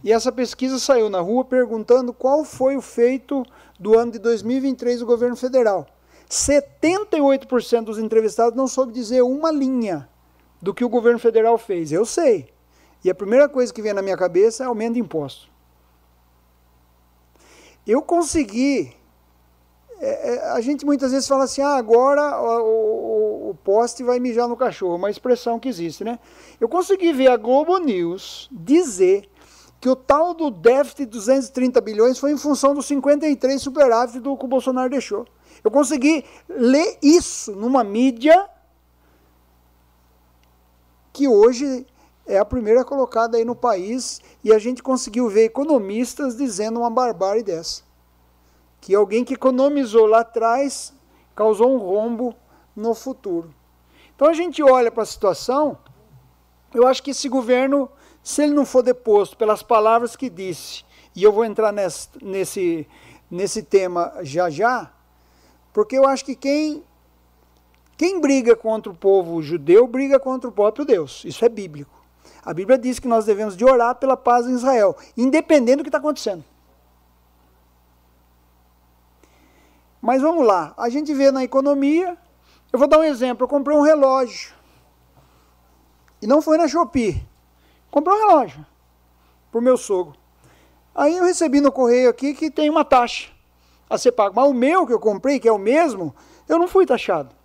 e 0.02 0.12
essa 0.12 0.32
pesquisa 0.32 0.78
saiu 0.78 1.10
na 1.10 1.20
rua 1.20 1.44
perguntando 1.44 2.12
qual 2.12 2.42
foi 2.42 2.74
o 2.74 2.82
feito 2.82 3.42
do 3.78 3.98
ano 3.98 4.12
de 4.12 4.18
2023 4.18 5.00
do 5.00 5.06
governo 5.06 5.36
federal. 5.36 5.86
78% 6.30 7.84
dos 7.84 7.98
entrevistados 7.98 8.56
não 8.56 8.66
soube 8.66 8.92
dizer 8.92 9.22
uma 9.22 9.50
linha 9.50 10.08
do 10.62 10.72
que 10.72 10.84
o 10.84 10.88
governo 10.88 11.18
federal 11.18 11.58
fez. 11.58 11.90
Eu 11.90 12.06
sei. 12.06 12.48
E 13.04 13.10
a 13.10 13.14
primeira 13.14 13.48
coisa 13.48 13.74
que 13.74 13.82
vem 13.82 13.92
na 13.92 14.00
minha 14.00 14.16
cabeça 14.16 14.62
é 14.62 14.66
aumento 14.66 14.94
de 14.94 15.00
imposto. 15.00 15.50
Eu 17.84 18.00
consegui. 18.00 18.94
É, 19.98 20.34
é, 20.34 20.50
a 20.50 20.60
gente 20.60 20.86
muitas 20.86 21.10
vezes 21.10 21.26
fala 21.26 21.44
assim: 21.44 21.60
ah, 21.60 21.74
agora 21.74 22.40
o, 22.40 23.48
o, 23.48 23.50
o 23.50 23.54
poste 23.56 24.04
vai 24.04 24.20
mijar 24.20 24.46
no 24.46 24.56
cachorro, 24.56 24.94
uma 24.94 25.10
expressão 25.10 25.58
que 25.58 25.68
existe, 25.68 26.04
né? 26.04 26.20
Eu 26.60 26.68
consegui 26.68 27.12
ver 27.12 27.28
a 27.28 27.36
Globo 27.36 27.76
News 27.78 28.48
dizer 28.52 29.28
que 29.80 29.88
o 29.88 29.96
tal 29.96 30.32
do 30.32 30.48
déficit 30.48 31.06
de 31.06 31.06
230 31.06 31.80
bilhões 31.80 32.18
foi 32.20 32.30
em 32.30 32.38
função 32.38 32.72
dos 32.72 32.86
53 32.86 33.60
superávit 33.60 34.20
do 34.20 34.36
que 34.36 34.44
o 34.44 34.48
Bolsonaro 34.48 34.88
deixou. 34.88 35.26
Eu 35.64 35.72
consegui 35.72 36.24
ler 36.48 36.98
isso 37.02 37.50
numa 37.52 37.82
mídia 37.82 38.48
que 41.12 41.28
hoje 41.28 41.86
é 42.26 42.38
a 42.38 42.44
primeira 42.44 42.84
colocada 42.84 43.36
aí 43.36 43.44
no 43.44 43.54
país 43.54 44.20
e 44.42 44.52
a 44.52 44.58
gente 44.58 44.82
conseguiu 44.82 45.28
ver 45.28 45.44
economistas 45.44 46.36
dizendo 46.36 46.80
uma 46.80 46.90
barbárie 46.90 47.42
dessa. 47.42 47.82
Que 48.80 48.94
alguém 48.94 49.24
que 49.24 49.34
economizou 49.34 50.06
lá 50.06 50.20
atrás 50.20 50.92
causou 51.34 51.72
um 51.74 51.78
rombo 51.78 52.34
no 52.74 52.94
futuro. 52.94 53.52
Então 54.14 54.28
a 54.28 54.32
gente 54.32 54.62
olha 54.62 54.90
para 54.90 55.02
a 55.02 55.06
situação, 55.06 55.78
eu 56.72 56.86
acho 56.86 57.02
que 57.02 57.10
esse 57.10 57.28
governo 57.28 57.88
se 58.22 58.42
ele 58.42 58.54
não 58.54 58.64
for 58.64 58.82
deposto 58.82 59.36
pelas 59.36 59.62
palavras 59.62 60.14
que 60.14 60.30
disse, 60.30 60.84
e 61.14 61.22
eu 61.22 61.32
vou 61.32 61.44
entrar 61.44 61.72
nesse, 61.72 62.08
nesse, 62.22 62.88
nesse 63.30 63.62
tema 63.62 64.12
já 64.22 64.48
já, 64.48 64.92
porque 65.72 65.96
eu 65.98 66.06
acho 66.06 66.24
que 66.24 66.36
quem, 66.36 66.84
quem 68.02 68.20
briga 68.20 68.56
contra 68.56 68.90
o 68.90 68.96
povo 68.96 69.40
judeu 69.40 69.86
briga 69.86 70.18
contra 70.18 70.50
o 70.50 70.52
próprio 70.52 70.84
Deus. 70.84 71.24
Isso 71.24 71.44
é 71.44 71.48
bíblico. 71.48 72.04
A 72.44 72.52
Bíblia 72.52 72.76
diz 72.76 72.98
que 72.98 73.06
nós 73.06 73.24
devemos 73.24 73.56
de 73.56 73.64
orar 73.64 73.94
pela 73.94 74.16
paz 74.16 74.44
em 74.44 74.54
Israel, 74.54 74.96
independente 75.16 75.76
do 75.76 75.82
que 75.84 75.88
está 75.88 75.98
acontecendo. 75.98 76.42
Mas 80.00 80.20
vamos 80.20 80.44
lá, 80.44 80.74
a 80.76 80.88
gente 80.88 81.14
vê 81.14 81.30
na 81.30 81.44
economia, 81.44 82.18
eu 82.72 82.78
vou 82.80 82.88
dar 82.88 82.98
um 82.98 83.04
exemplo, 83.04 83.44
eu 83.44 83.48
comprei 83.48 83.76
um 83.76 83.82
relógio, 83.82 84.52
e 86.20 86.26
não 86.26 86.42
foi 86.42 86.58
na 86.58 86.66
Shopee, 86.66 87.24
Comprei 87.88 88.16
um 88.16 88.26
relógio 88.26 88.66
para 89.48 89.60
o 89.60 89.62
meu 89.62 89.76
sogro. 89.76 90.18
Aí 90.92 91.18
eu 91.18 91.24
recebi 91.24 91.60
no 91.60 91.70
correio 91.70 92.10
aqui 92.10 92.34
que 92.34 92.50
tem 92.50 92.68
uma 92.68 92.84
taxa 92.84 93.30
a 93.88 93.96
ser 93.96 94.10
paga. 94.10 94.34
Mas 94.34 94.50
o 94.50 94.54
meu 94.54 94.88
que 94.88 94.92
eu 94.92 94.98
comprei, 94.98 95.38
que 95.38 95.46
é 95.46 95.52
o 95.52 95.56
mesmo, 95.56 96.12
eu 96.48 96.58
não 96.58 96.66
fui 96.66 96.84
taxado. 96.84 97.41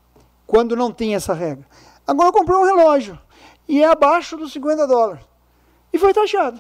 Quando 0.48 0.76
não 0.76 0.92
tinha 0.92 1.17
essa 1.17 1.34
regra. 1.34 1.67
Agora 2.08 2.30
eu 2.30 2.34
comprei 2.34 2.58
um 2.58 2.64
relógio. 2.64 3.19
E 3.67 3.84
é 3.84 3.88
abaixo 3.88 4.38
dos 4.38 4.53
50 4.53 4.88
dólares. 4.88 5.24
E 5.93 6.00
foi 6.00 6.14
taxado. 6.14 6.59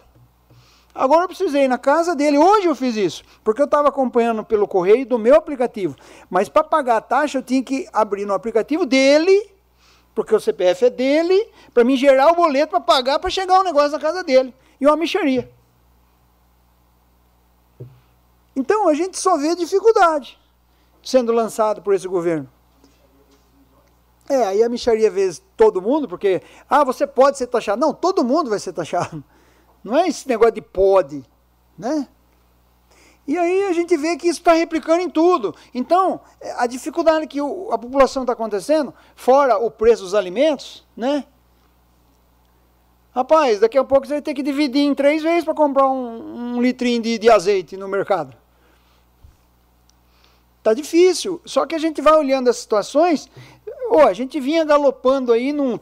Agora 0.93 1.23
eu 1.23 1.27
precisei 1.27 1.67
na 1.67 1.77
casa 1.77 2.15
dele. 2.15 2.37
Hoje 2.37 2.67
eu 2.67 2.75
fiz 2.75 2.95
isso. 2.95 3.23
Porque 3.43 3.61
eu 3.61 3.65
estava 3.65 3.87
acompanhando 3.87 4.43
pelo 4.43 4.67
correio 4.67 5.05
do 5.05 5.17
meu 5.17 5.35
aplicativo. 5.35 5.95
Mas 6.29 6.49
para 6.49 6.63
pagar 6.63 6.97
a 6.97 7.01
taxa 7.01 7.37
eu 7.37 7.43
tinha 7.43 7.63
que 7.63 7.87
abrir 7.93 8.25
no 8.25 8.33
aplicativo 8.33 8.85
dele 8.85 9.57
porque 10.17 10.33
o 10.33 10.39
CPF 10.39 10.85
é 10.85 10.89
dele, 10.89 11.47
para 11.71 11.83
mim 11.83 11.95
gerar 11.95 12.31
o 12.31 12.35
boleto 12.35 12.71
para 12.71 12.81
pagar 12.81 13.19
para 13.19 13.29
chegar 13.29 13.59
o 13.59 13.61
um 13.61 13.63
negócio 13.63 13.91
na 13.91 13.99
casa 13.99 14.23
dele. 14.23 14.51
E 14.81 14.87
uma 14.87 14.97
micharia. 14.97 15.47
Então 18.55 18.87
a 18.87 18.95
gente 18.95 19.19
só 19.19 19.37
vê 19.37 19.55
dificuldade 19.55 20.39
sendo 21.03 21.31
lançado 21.31 21.83
por 21.83 21.93
esse 21.93 22.07
governo. 22.07 22.49
É, 24.29 24.43
aí 24.43 24.63
a 24.63 24.69
micharia 24.69 25.09
vê 25.09 25.29
todo 25.55 25.81
mundo, 25.81 26.07
porque, 26.07 26.41
ah, 26.69 26.83
você 26.83 27.07
pode 27.07 27.37
ser 27.37 27.47
taxado. 27.47 27.79
Não, 27.79 27.93
todo 27.93 28.23
mundo 28.23 28.49
vai 28.49 28.59
ser 28.59 28.73
taxado. 28.73 29.23
Não 29.83 29.95
é 29.95 30.07
esse 30.07 30.27
negócio 30.27 30.53
de 30.53 30.61
pode, 30.61 31.23
né? 31.77 32.07
E 33.25 33.37
aí 33.37 33.65
a 33.65 33.73
gente 33.73 33.95
vê 33.97 34.15
que 34.15 34.27
isso 34.27 34.39
está 34.39 34.53
replicando 34.53 35.01
em 35.01 35.09
tudo. 35.09 35.53
Então, 35.73 36.21
a 36.57 36.65
dificuldade 36.65 37.27
que 37.27 37.39
a 37.39 37.77
população 37.77 38.23
está 38.23 38.33
acontecendo, 38.33 38.93
fora 39.15 39.57
o 39.57 39.69
preço 39.69 40.03
dos 40.03 40.13
alimentos, 40.13 40.85
né? 40.95 41.25
Rapaz, 43.13 43.59
daqui 43.59 43.77
a 43.77 43.83
pouco 43.83 44.05
você 44.05 44.13
vai 44.13 44.21
ter 44.21 44.33
que 44.33 44.43
dividir 44.43 44.81
em 44.81 44.93
três 44.93 45.23
vezes 45.23 45.43
para 45.43 45.53
comprar 45.53 45.89
um, 45.89 46.55
um 46.55 46.61
litrinho 46.61 47.01
de, 47.01 47.17
de 47.17 47.29
azeite 47.29 47.75
no 47.75 47.87
mercado. 47.87 48.35
Tá 50.67 50.73
difícil. 50.73 51.41
Só 51.45 51.65
que 51.65 51.73
a 51.73 51.79
gente 51.79 52.01
vai 52.01 52.13
olhando 52.15 52.49
as 52.49 52.57
situações, 52.57 53.29
oh, 53.91 54.01
a 54.01 54.13
gente 54.13 54.39
vinha 54.39 54.63
galopando 54.63 55.31
aí 55.31 55.51
num 55.51 55.79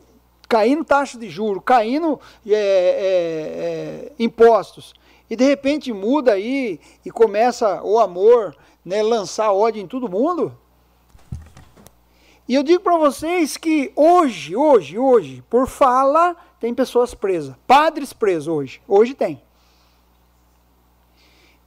caindo 0.48 0.86
taxa 0.86 1.18
de 1.18 1.30
juro, 1.30 1.60
caindo 1.60 2.20
é, 2.46 2.54
é, 2.54 2.56
é, 2.58 4.12
impostos 4.20 4.94
e 5.30 5.36
de 5.36 5.44
repente 5.44 5.92
muda 5.92 6.34
aí 6.34 6.80
e 7.04 7.12
começa 7.12 7.82
o 7.84 8.00
amor, 8.00 8.56
né, 8.84 9.02
lançar 9.02 9.52
ódio 9.52 9.82
em 9.82 9.88
todo 9.88 10.10
mundo. 10.10 10.56
E 12.48 12.54
eu 12.54 12.62
digo 12.62 12.84
para 12.84 12.98
vocês 12.98 13.58
que 13.58 13.92
hoje, 13.96 14.56
hoje, 14.56 15.00
hoje, 15.00 15.44
por 15.50 15.68
fala, 15.68 16.36
tem 16.60 16.76
pessoas 16.76 17.16
presas, 17.16 17.56
padres 17.66 18.14
presos 18.14 18.48
hoje, 18.48 18.82
hoje 18.88 19.16
tem. 19.16 19.42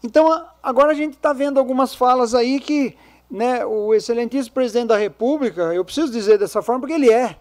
Então 0.03 0.47
agora 0.63 0.93
a 0.93 0.95
gente 0.95 1.15
está 1.15 1.33
vendo 1.33 1.59
algumas 1.59 1.93
falas 1.93 2.33
aí 2.33 2.61
que 2.61 2.97
né, 3.31 3.65
o 3.65 3.95
excelentíssimo 3.95 4.55
presidente 4.55 4.89
da 4.89 4.97
República, 4.97 5.75
eu 5.75 5.85
preciso 5.85 6.11
dizer 6.11 6.39
dessa 6.39 6.63
forma 6.63 6.81
porque 6.81 6.95
ele 6.95 7.13
é, 7.13 7.37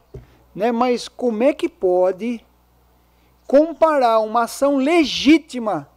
né, 0.53 0.71
mas 0.71 1.07
como 1.07 1.43
é 1.43 1.53
que 1.53 1.69
pode 1.69 2.43
comparar 3.47 4.19
uma 4.19 4.43
ação 4.43 4.75
legítima 4.75 5.89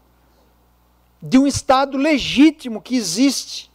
de 1.21 1.37
um 1.37 1.47
Estado 1.47 1.99
legítimo 1.99 2.81
que 2.81 2.97
existe, 2.97 3.71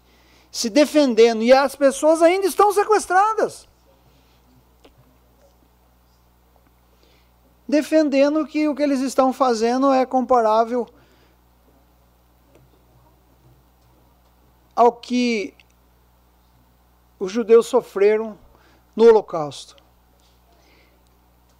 se 0.52 0.70
defendendo, 0.70 1.44
e 1.44 1.52
as 1.52 1.76
pessoas 1.76 2.22
ainda 2.22 2.48
estão 2.48 2.72
sequestradas. 2.72 3.68
Defendendo 7.68 8.46
que 8.46 8.68
o 8.68 8.76
que 8.76 8.82
eles 8.82 9.02
estão 9.02 9.34
fazendo 9.34 9.92
é 9.92 10.06
comparável 10.06 10.88
ao 14.76 14.92
que 14.92 15.54
os 17.20 17.32
judeus 17.32 17.68
sofreram 17.68 18.38
no 18.96 19.06
Holocausto. 19.06 19.76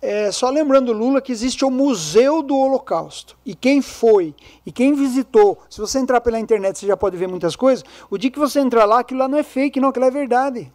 É, 0.02 0.32
só 0.32 0.52
lembrando 0.52 0.94
Lula 0.94 1.20
que 1.20 1.32
existe 1.32 1.66
o 1.66 1.72
Museu 1.72 2.44
do 2.44 2.56
Holocausto. 2.56 3.36
E 3.44 3.56
quem 3.56 3.82
foi 3.82 4.36
e 4.64 4.72
quem 4.72 4.94
visitou, 4.94 5.58
se 5.68 5.82
você 5.82 5.98
entrar 5.98 6.22
pela 6.22 6.40
internet 6.40 6.78
você 6.78 6.86
já 6.86 6.96
pode 6.96 7.18
ver 7.18 7.28
muitas 7.28 7.56
coisas. 7.56 7.84
O 8.10 8.18
dia 8.18 8.30
que 8.30 8.38
você 8.38 8.60
entrar 8.60 8.86
lá, 8.86 9.00
aquilo 9.00 9.22
lá 9.22 9.28
não 9.28 9.38
é 9.38 9.44
fake, 9.44 9.80
não, 9.80 9.90
aquilo 9.90 10.06
é 10.06 10.12
verdade. 10.12 10.72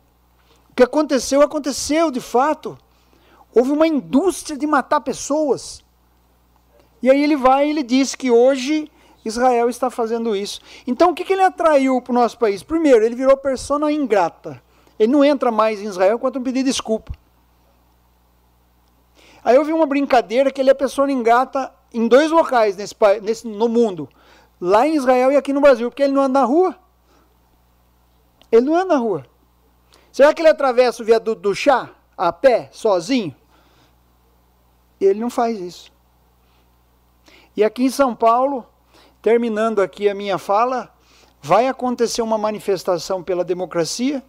O 0.71 0.75
que 0.75 0.83
aconteceu, 0.83 1.43
aconteceu 1.43 2.11
de 2.11 2.21
fato. 2.21 2.77
Houve 3.55 3.71
uma 3.71 3.87
indústria 3.87 4.57
de 4.57 4.67
matar 4.67 5.01
pessoas. 5.01 5.85
E 7.03 7.09
aí 7.09 7.23
ele 7.23 7.37
vai 7.37 7.67
e 7.67 7.71
ele 7.71 7.83
diz 7.83 8.15
que 8.15 8.31
hoje 8.31 8.91
Israel 9.25 9.69
está 9.69 9.91
fazendo 9.91 10.35
isso. 10.35 10.61
Então 10.87 11.11
o 11.11 11.15
que, 11.15 11.25
que 11.25 11.33
ele 11.33 11.43
atraiu 11.43 12.01
para 12.03 12.11
o 12.11 12.15
nosso 12.15 12.39
país? 12.39 12.63
Primeiro, 12.63 13.05
ele 13.05 13.15
virou 13.15 13.37
persona 13.37 13.93
ingrata. 13.93 14.63
Ele 15.01 15.11
não 15.11 15.25
entra 15.25 15.51
mais 15.51 15.81
em 15.81 15.87
Israel 15.87 16.17
enquanto 16.17 16.35
não 16.35 16.43
pedir 16.43 16.63
desculpa. 16.63 17.11
Aí 19.43 19.57
eu 19.57 19.65
vi 19.65 19.73
uma 19.73 19.87
brincadeira 19.87 20.51
que 20.51 20.61
ele 20.61 20.69
é 20.69 20.75
pessoa 20.75 21.11
ingrata 21.11 21.73
em 21.91 22.07
dois 22.07 22.31
locais 22.31 22.77
nesse, 22.77 22.95
nesse, 23.23 23.49
no 23.49 23.67
mundo. 23.67 24.11
Lá 24.61 24.87
em 24.87 24.95
Israel 24.95 25.33
e 25.33 25.37
aqui 25.37 25.55
no 25.55 25.61
Brasil, 25.63 25.89
porque 25.91 26.03
ele 26.03 26.13
não 26.13 26.21
anda 26.21 26.41
na 26.41 26.45
rua. 26.45 26.77
Ele 28.53 28.67
não 28.67 28.75
anda 28.75 28.95
na 28.95 28.97
rua. 29.01 29.25
Será 30.13 30.35
que 30.35 30.43
ele 30.43 30.51
atravessa 30.51 31.03
o 31.03 31.07
viaduto 31.07 31.41
do 31.41 31.55
chá 31.55 31.89
a 32.15 32.31
pé, 32.31 32.69
sozinho? 32.71 33.35
Ele 35.01 35.19
não 35.19 35.31
faz 35.31 35.59
isso. 35.59 35.91
E 37.57 37.65
aqui 37.65 37.85
em 37.85 37.91
São 37.91 38.15
Paulo, 38.15 38.67
terminando 39.23 39.81
aqui 39.81 40.11
a 40.11 40.15
minha 40.15 40.37
fala, 40.37 40.95
vai 41.41 41.69
acontecer 41.69 42.21
uma 42.21 42.37
manifestação 42.37 43.23
pela 43.23 43.43
democracia 43.43 44.23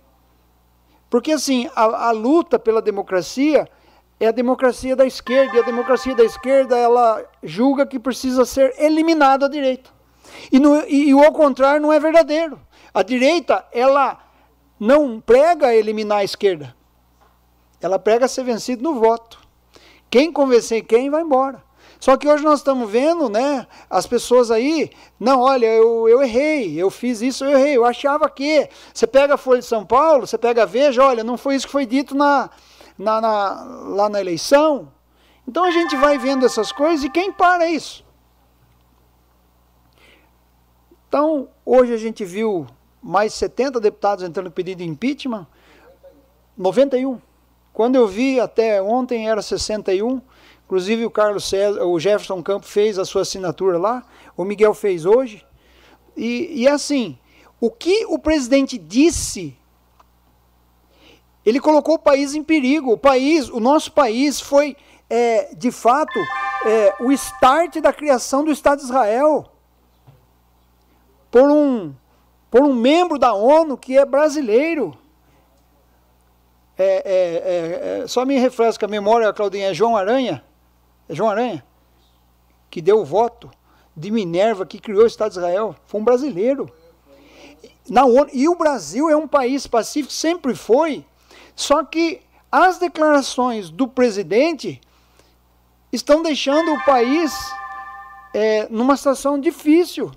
porque 1.12 1.34
assim, 1.34 1.70
a, 1.76 2.08
a 2.08 2.12
luta 2.12 2.58
pela 2.58 2.82
democracia 2.82 3.70
é 4.18 4.28
a 4.28 4.32
democracia 4.32 4.96
da 4.96 5.06
esquerda, 5.06 5.58
e 5.58 5.60
a 5.60 5.66
democracia 5.66 6.16
da 6.16 6.24
esquerda 6.24 6.78
ela 6.78 7.22
julga 7.44 7.86
que 7.86 8.00
precisa 8.00 8.46
ser 8.46 8.74
eliminada 8.80 9.46
a 9.46 9.50
direita. 9.50 9.90
E, 10.50 10.58
no, 10.58 10.88
e, 10.88 11.10
e 11.10 11.12
ao 11.12 11.34
contrário 11.34 11.82
não 11.82 11.92
é 11.92 12.00
verdadeiro. 12.00 12.62
A 12.94 13.04
direita, 13.04 13.66
ela 13.74 14.20
não 14.80 15.20
prega 15.20 15.76
eliminar 15.76 16.20
a 16.20 16.24
esquerda. 16.24 16.74
Ela 17.82 18.00
prega 18.00 18.26
ser 18.26 18.46
vencido 18.46 18.82
no 18.82 18.98
voto. 18.98 19.42
Quem 20.10 20.32
convencer 20.32 20.84
quem 20.84 21.10
vai 21.10 21.24
embora. 21.24 21.62
Só 22.02 22.18
que 22.18 22.28
hoje 22.28 22.44
nós 22.44 22.62
estamos 22.62 22.90
vendo, 22.90 23.30
né, 23.30 23.68
as 23.88 24.08
pessoas 24.08 24.50
aí, 24.50 24.90
não, 25.20 25.40
olha, 25.40 25.68
eu, 25.68 26.10
eu 26.10 26.24
errei, 26.24 26.74
eu 26.76 26.90
fiz 26.90 27.22
isso, 27.22 27.46
eu 27.46 27.52
errei, 27.52 27.78
eu 27.78 27.86
achava 27.86 28.28
que. 28.28 28.68
Você 28.92 29.06
pega 29.06 29.36
a 29.36 29.38
Folha 29.38 29.60
de 29.60 29.68
São 29.68 29.86
Paulo, 29.86 30.26
você 30.26 30.36
pega 30.36 30.64
a 30.64 30.66
Veja, 30.66 31.06
olha, 31.06 31.24
não 31.24 31.38
foi 31.38 31.56
isso 31.56 31.68
que 31.68 31.72
foi 31.72 31.86
dito 31.86 32.16
na, 32.16 32.50
na, 32.98 33.22
na, 33.22 33.64
lá 33.90 34.10
na 34.10 34.20
eleição. 34.20 34.92
Então 35.48 35.64
a 35.64 35.70
gente 35.70 35.96
vai 35.96 36.18
vendo 36.18 36.44
essas 36.44 36.72
coisas 36.72 37.06
e 37.06 37.10
quem 37.10 37.32
para 37.32 37.70
isso? 37.70 38.04
Então, 41.08 41.50
hoje 41.64 41.94
a 41.94 41.98
gente 41.98 42.26
viu 42.26 42.66
mais 43.00 43.32
70 43.36 43.80
deputados 43.80 44.24
entrando 44.24 44.48
com 44.48 44.56
pedido 44.56 44.80
de 44.80 44.90
impeachment, 44.90 45.46
91. 46.58 47.22
Quando 47.72 47.96
eu 47.96 48.08
vi 48.08 48.40
até 48.40 48.82
ontem 48.82 49.30
era 49.30 49.42
61. 49.44 50.20
Inclusive 50.72 51.06
o 51.06 51.12
Carlos 51.12 51.50
César, 51.50 51.84
o 51.84 52.00
Jefferson 52.00 52.42
Campos 52.42 52.70
fez 52.70 52.98
a 52.98 53.04
sua 53.04 53.24
assinatura 53.24 53.78
lá, 53.78 54.06
o 54.38 54.46
Miguel 54.46 54.74
fez 54.74 55.06
hoje. 55.06 55.46
E, 56.16 56.62
e 56.62 56.66
assim, 56.66 57.20
o 57.60 57.70
que 57.70 58.06
o 58.06 58.18
presidente 58.18 58.78
disse, 58.78 59.54
ele 61.46 61.60
colocou 61.60 61.96
o 61.96 62.00
país 62.00 62.34
em 62.36 62.42
perigo. 62.42 62.94
O 62.94 62.98
país, 62.98 63.50
o 63.50 63.60
nosso 63.60 63.92
país 63.92 64.40
foi, 64.40 64.78
é, 65.10 65.54
de 65.54 65.72
fato, 65.72 66.18
é, 66.66 66.96
o 67.02 67.12
start 67.12 67.82
da 67.82 67.92
criação 67.92 68.42
do 68.46 68.50
Estado 68.50 68.78
de 68.78 68.86
Israel 68.86 69.52
por 71.30 71.52
um, 71.52 71.94
por 72.50 72.64
um 72.64 72.74
membro 72.74 73.20
da 73.20 73.34
ONU 73.34 73.78
que 73.78 73.98
é 73.98 74.06
brasileiro. 74.06 74.98
É, 76.78 76.86
é, 76.86 78.00
é, 78.00 78.04
é 78.04 78.08
só 78.08 78.26
me 78.26 78.40
refresca 78.40 78.86
a 78.86 78.90
memória, 78.90 79.34
Claudinha, 79.34 79.72
é 79.72 79.74
João 79.74 79.98
Aranha, 79.98 80.42
João 81.10 81.30
Aranha, 81.30 81.66
que 82.70 82.82
deu 82.82 83.00
o 83.00 83.06
voto 83.06 83.52
de 83.96 84.10
Minerva, 84.12 84.66
que 84.66 84.80
criou 84.80 85.04
o 85.04 85.08
Estado 85.08 85.32
de 85.32 85.38
Israel. 85.38 85.76
Foi 85.86 86.00
um 86.00 86.04
brasileiro. 86.04 86.72
Na 87.90 88.06
ONU, 88.06 88.30
e 88.32 88.48
o 88.48 88.56
Brasil 88.56 89.10
é 89.10 89.16
um 89.16 89.28
país 89.28 89.68
pacífico, 89.68 90.14
sempre 90.14 90.56
foi. 90.56 91.06
Só 91.56 91.84
que 91.84 92.22
as 92.52 92.78
declarações 92.78 93.70
do 93.70 93.88
presidente 93.88 94.80
estão 95.92 96.22
deixando 96.22 96.74
o 96.74 96.86
país 96.86 97.34
é, 98.34 98.68
numa 98.70 98.96
situação 98.96 99.40
difícil. 99.40 100.12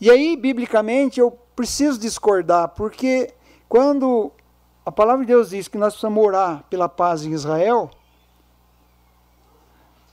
E 0.00 0.10
aí, 0.10 0.36
biblicamente, 0.36 1.18
eu 1.18 1.30
preciso 1.56 1.98
discordar, 1.98 2.68
porque 2.70 3.32
quando 3.68 4.32
a 4.84 4.92
palavra 4.92 5.24
de 5.24 5.32
Deus 5.32 5.50
diz 5.50 5.66
que 5.66 5.78
nós 5.78 5.94
precisamos 5.94 6.22
orar 6.22 6.64
pela 6.68 6.88
paz 6.88 7.24
em 7.24 7.32
Israel, 7.32 7.90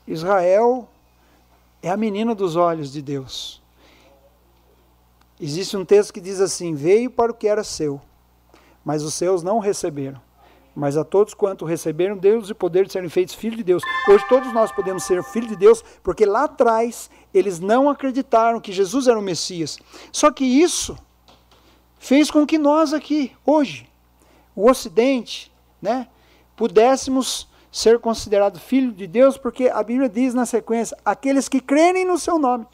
Israel 0.06 0.88
é 1.82 1.90
a 1.90 1.96
menina 1.96 2.34
dos 2.34 2.56
olhos 2.56 2.90
de 2.90 3.02
Deus. 3.02 3.60
Existe 5.38 5.76
um 5.76 5.84
texto 5.84 6.12
que 6.12 6.20
diz 6.20 6.40
assim: 6.40 6.74
Veio 6.74 7.10
para 7.10 7.32
o 7.32 7.34
que 7.34 7.48
era 7.48 7.62
seu, 7.62 8.00
mas 8.84 9.02
os 9.02 9.14
seus 9.14 9.42
não 9.42 9.58
receberam. 9.58 10.20
Mas 10.74 10.96
a 10.96 11.04
todos 11.04 11.34
quanto 11.34 11.66
receberam, 11.66 12.16
Deus 12.16 12.48
e 12.48 12.54
poder 12.54 12.86
de 12.86 12.92
serem 12.92 13.10
feitos 13.10 13.34
filhos 13.34 13.58
de 13.58 13.64
Deus. 13.64 13.82
Hoje 14.08 14.26
todos 14.26 14.50
nós 14.54 14.72
podemos 14.72 15.02
ser 15.02 15.22
filhos 15.22 15.50
de 15.50 15.56
Deus, 15.56 15.84
porque 16.02 16.24
lá 16.24 16.44
atrás 16.44 17.10
eles 17.34 17.60
não 17.60 17.90
acreditaram 17.90 18.58
que 18.58 18.72
Jesus 18.72 19.06
era 19.06 19.18
o 19.18 19.22
Messias. 19.22 19.78
Só 20.10 20.30
que 20.30 20.44
isso 20.44 20.96
fez 21.98 22.30
com 22.30 22.46
que 22.46 22.56
nós 22.56 22.94
aqui, 22.94 23.32
hoje, 23.44 23.91
o 24.54 24.68
Ocidente, 24.70 25.52
né, 25.80 26.08
pudéssemos 26.56 27.48
ser 27.70 27.98
considerado 27.98 28.60
filho 28.60 28.92
de 28.92 29.06
Deus, 29.06 29.38
porque 29.38 29.68
a 29.68 29.82
Bíblia 29.82 30.08
diz 30.08 30.34
na 30.34 30.44
sequência: 30.44 30.96
aqueles 31.04 31.48
que 31.48 31.60
crerem 31.60 32.04
no 32.04 32.18
seu 32.18 32.38
nome. 32.38 32.66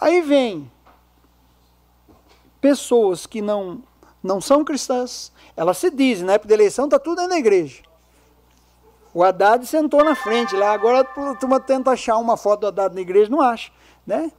Aí 0.00 0.20
vem 0.20 0.70
pessoas 2.60 3.26
que 3.26 3.40
não, 3.40 3.82
não 4.22 4.40
são 4.40 4.64
cristãs, 4.64 5.32
elas 5.56 5.78
se 5.78 5.90
dizem, 5.90 6.26
na 6.26 6.34
época 6.34 6.48
da 6.48 6.54
eleição 6.54 6.84
está 6.84 6.98
tudo 6.98 7.26
na 7.26 7.38
igreja. 7.38 7.82
O 9.14 9.24
Haddad 9.24 9.66
sentou 9.66 10.04
na 10.04 10.14
frente 10.14 10.54
lá, 10.54 10.72
agora 10.72 11.00
a 11.00 11.34
turma 11.34 11.58
tenta 11.58 11.90
achar 11.90 12.18
uma 12.18 12.36
foto 12.36 12.60
do 12.60 12.66
Haddad 12.68 12.94
na 12.94 13.00
igreja, 13.00 13.30
não 13.30 13.40
acha. 13.40 13.72
Né? 14.06 14.30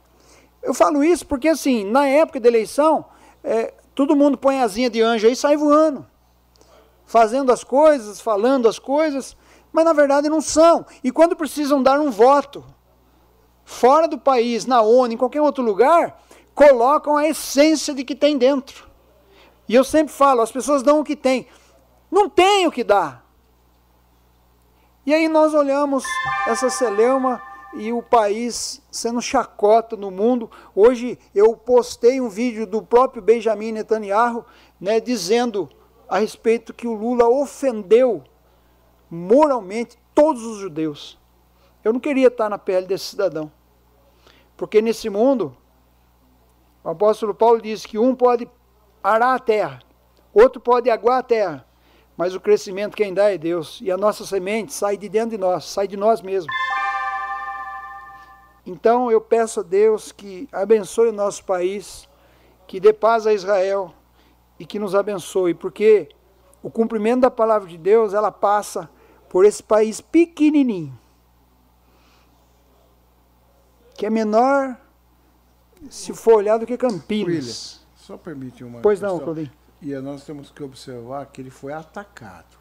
Eu 0.61 0.73
falo 0.73 1.03
isso 1.03 1.25
porque, 1.25 1.47
assim, 1.47 1.83
na 1.83 2.07
época 2.07 2.39
da 2.39 2.47
eleição, 2.47 3.05
é, 3.43 3.73
todo 4.07 4.15
mundo 4.15 4.37
põe 4.37 4.61
asinha 4.61 4.89
de 4.89 5.01
anjo 5.01 5.27
aí 5.27 5.33
e 5.33 5.35
sai 5.35 5.57
voando 5.57 6.07
fazendo 7.09 7.51
as 7.51 7.63
coisas, 7.63 8.21
falando 8.21 8.67
as 8.69 8.77
coisas, 8.77 9.35
mas 9.73 9.83
na 9.83 9.93
verdade 9.93 10.29
não 10.29 10.41
são. 10.41 10.85
E 11.03 11.11
quando 11.11 11.35
precisam 11.35 11.81
dar 11.81 11.99
um 11.99 12.11
voto, 12.11 12.63
fora 13.65 14.07
do 14.07 14.19
país, 14.19 14.67
na 14.67 14.81
ONU, 14.81 15.15
em 15.15 15.17
qualquer 15.17 15.41
outro 15.41 15.63
lugar, 15.63 16.21
colocam 16.53 17.17
a 17.17 17.27
essência 17.27 17.95
de 17.95 18.03
que 18.03 18.13
tem 18.13 18.37
dentro. 18.37 18.87
E 19.67 19.73
eu 19.73 19.83
sempre 19.83 20.13
falo, 20.13 20.41
as 20.41 20.51
pessoas 20.51 20.83
dão 20.83 20.99
o 20.99 21.03
que 21.03 21.15
tem. 21.15 21.47
Não 22.11 22.29
tem 22.29 22.67
o 22.67 22.71
que 22.71 22.83
dar. 22.83 23.25
E 25.03 25.11
aí 25.11 25.27
nós 25.27 25.55
olhamos 25.55 26.03
essa 26.45 26.69
celeuma 26.69 27.41
e 27.73 27.91
o 27.93 28.01
país 28.01 28.81
sendo 28.91 29.21
chacota 29.21 29.95
no 29.95 30.09
mundo. 30.09 30.49
Hoje 30.75 31.19
eu 31.33 31.55
postei 31.55 32.19
um 32.19 32.29
vídeo 32.29 32.65
do 32.65 32.81
próprio 32.81 33.21
Benjamin 33.21 33.71
Netanyahu, 33.71 34.45
né, 34.79 34.99
dizendo 34.99 35.69
a 36.07 36.19
respeito 36.19 36.73
que 36.73 36.87
o 36.87 36.93
Lula 36.93 37.27
ofendeu 37.27 38.23
moralmente 39.09 39.97
todos 40.13 40.43
os 40.43 40.57
judeus. 40.57 41.17
Eu 41.83 41.93
não 41.93 41.99
queria 41.99 42.27
estar 42.27 42.49
na 42.49 42.57
pele 42.57 42.87
desse 42.87 43.05
cidadão. 43.05 43.51
Porque 44.57 44.81
nesse 44.81 45.09
mundo, 45.09 45.55
o 46.83 46.89
apóstolo 46.89 47.33
Paulo 47.33 47.61
diz 47.61 47.85
que 47.85 47.97
um 47.97 48.15
pode 48.15 48.49
arar 49.01 49.35
a 49.35 49.39
terra, 49.39 49.79
outro 50.33 50.59
pode 50.59 50.89
aguar 50.89 51.19
a 51.19 51.23
terra, 51.23 51.65
mas 52.17 52.35
o 52.35 52.41
crescimento 52.41 52.97
quem 52.97 53.13
dá 53.13 53.31
é 53.31 53.37
Deus. 53.37 53.79
E 53.81 53.89
a 53.89 53.95
nossa 53.95 54.25
semente 54.25 54.73
sai 54.73 54.97
de 54.97 55.07
dentro 55.07 55.31
de 55.31 55.37
nós, 55.37 55.65
sai 55.65 55.87
de 55.87 55.95
nós 55.95 56.21
mesmos. 56.21 56.53
Então 58.65 59.11
eu 59.11 59.19
peço 59.21 59.61
a 59.61 59.63
Deus 59.63 60.11
que 60.11 60.47
abençoe 60.51 61.09
o 61.09 61.13
nosso 61.13 61.43
país, 61.43 62.07
que 62.67 62.79
dê 62.79 62.93
paz 62.93 63.25
a 63.25 63.33
Israel 63.33 63.93
e 64.59 64.65
que 64.65 64.77
nos 64.77 64.93
abençoe, 64.93 65.53
porque 65.53 66.09
o 66.61 66.69
cumprimento 66.69 67.21
da 67.21 67.31
palavra 67.31 67.67
de 67.67 67.77
Deus, 67.77 68.13
ela 68.13 68.31
passa 68.31 68.89
por 69.29 69.45
esse 69.45 69.63
país 69.63 70.01
pequenininho, 70.01 70.97
que 73.95 74.05
é 74.05 74.09
menor, 74.09 74.77
se 75.89 76.13
for 76.13 76.35
olhar, 76.35 76.57
do 76.57 76.65
que 76.65 76.77
Campinas. 76.77 77.27
William, 77.27 77.53
só 77.95 78.17
permite 78.17 78.63
uma 78.63 78.81
Pois 78.81 78.99
questão. 78.99 79.17
não, 79.17 79.23
Claudinho. 79.23 79.51
E 79.81 79.93
nós 79.95 80.25
temos 80.25 80.51
que 80.51 80.61
observar 80.61 81.25
que 81.27 81.41
ele 81.41 81.49
foi 81.49 81.71
atacado. 81.71 82.57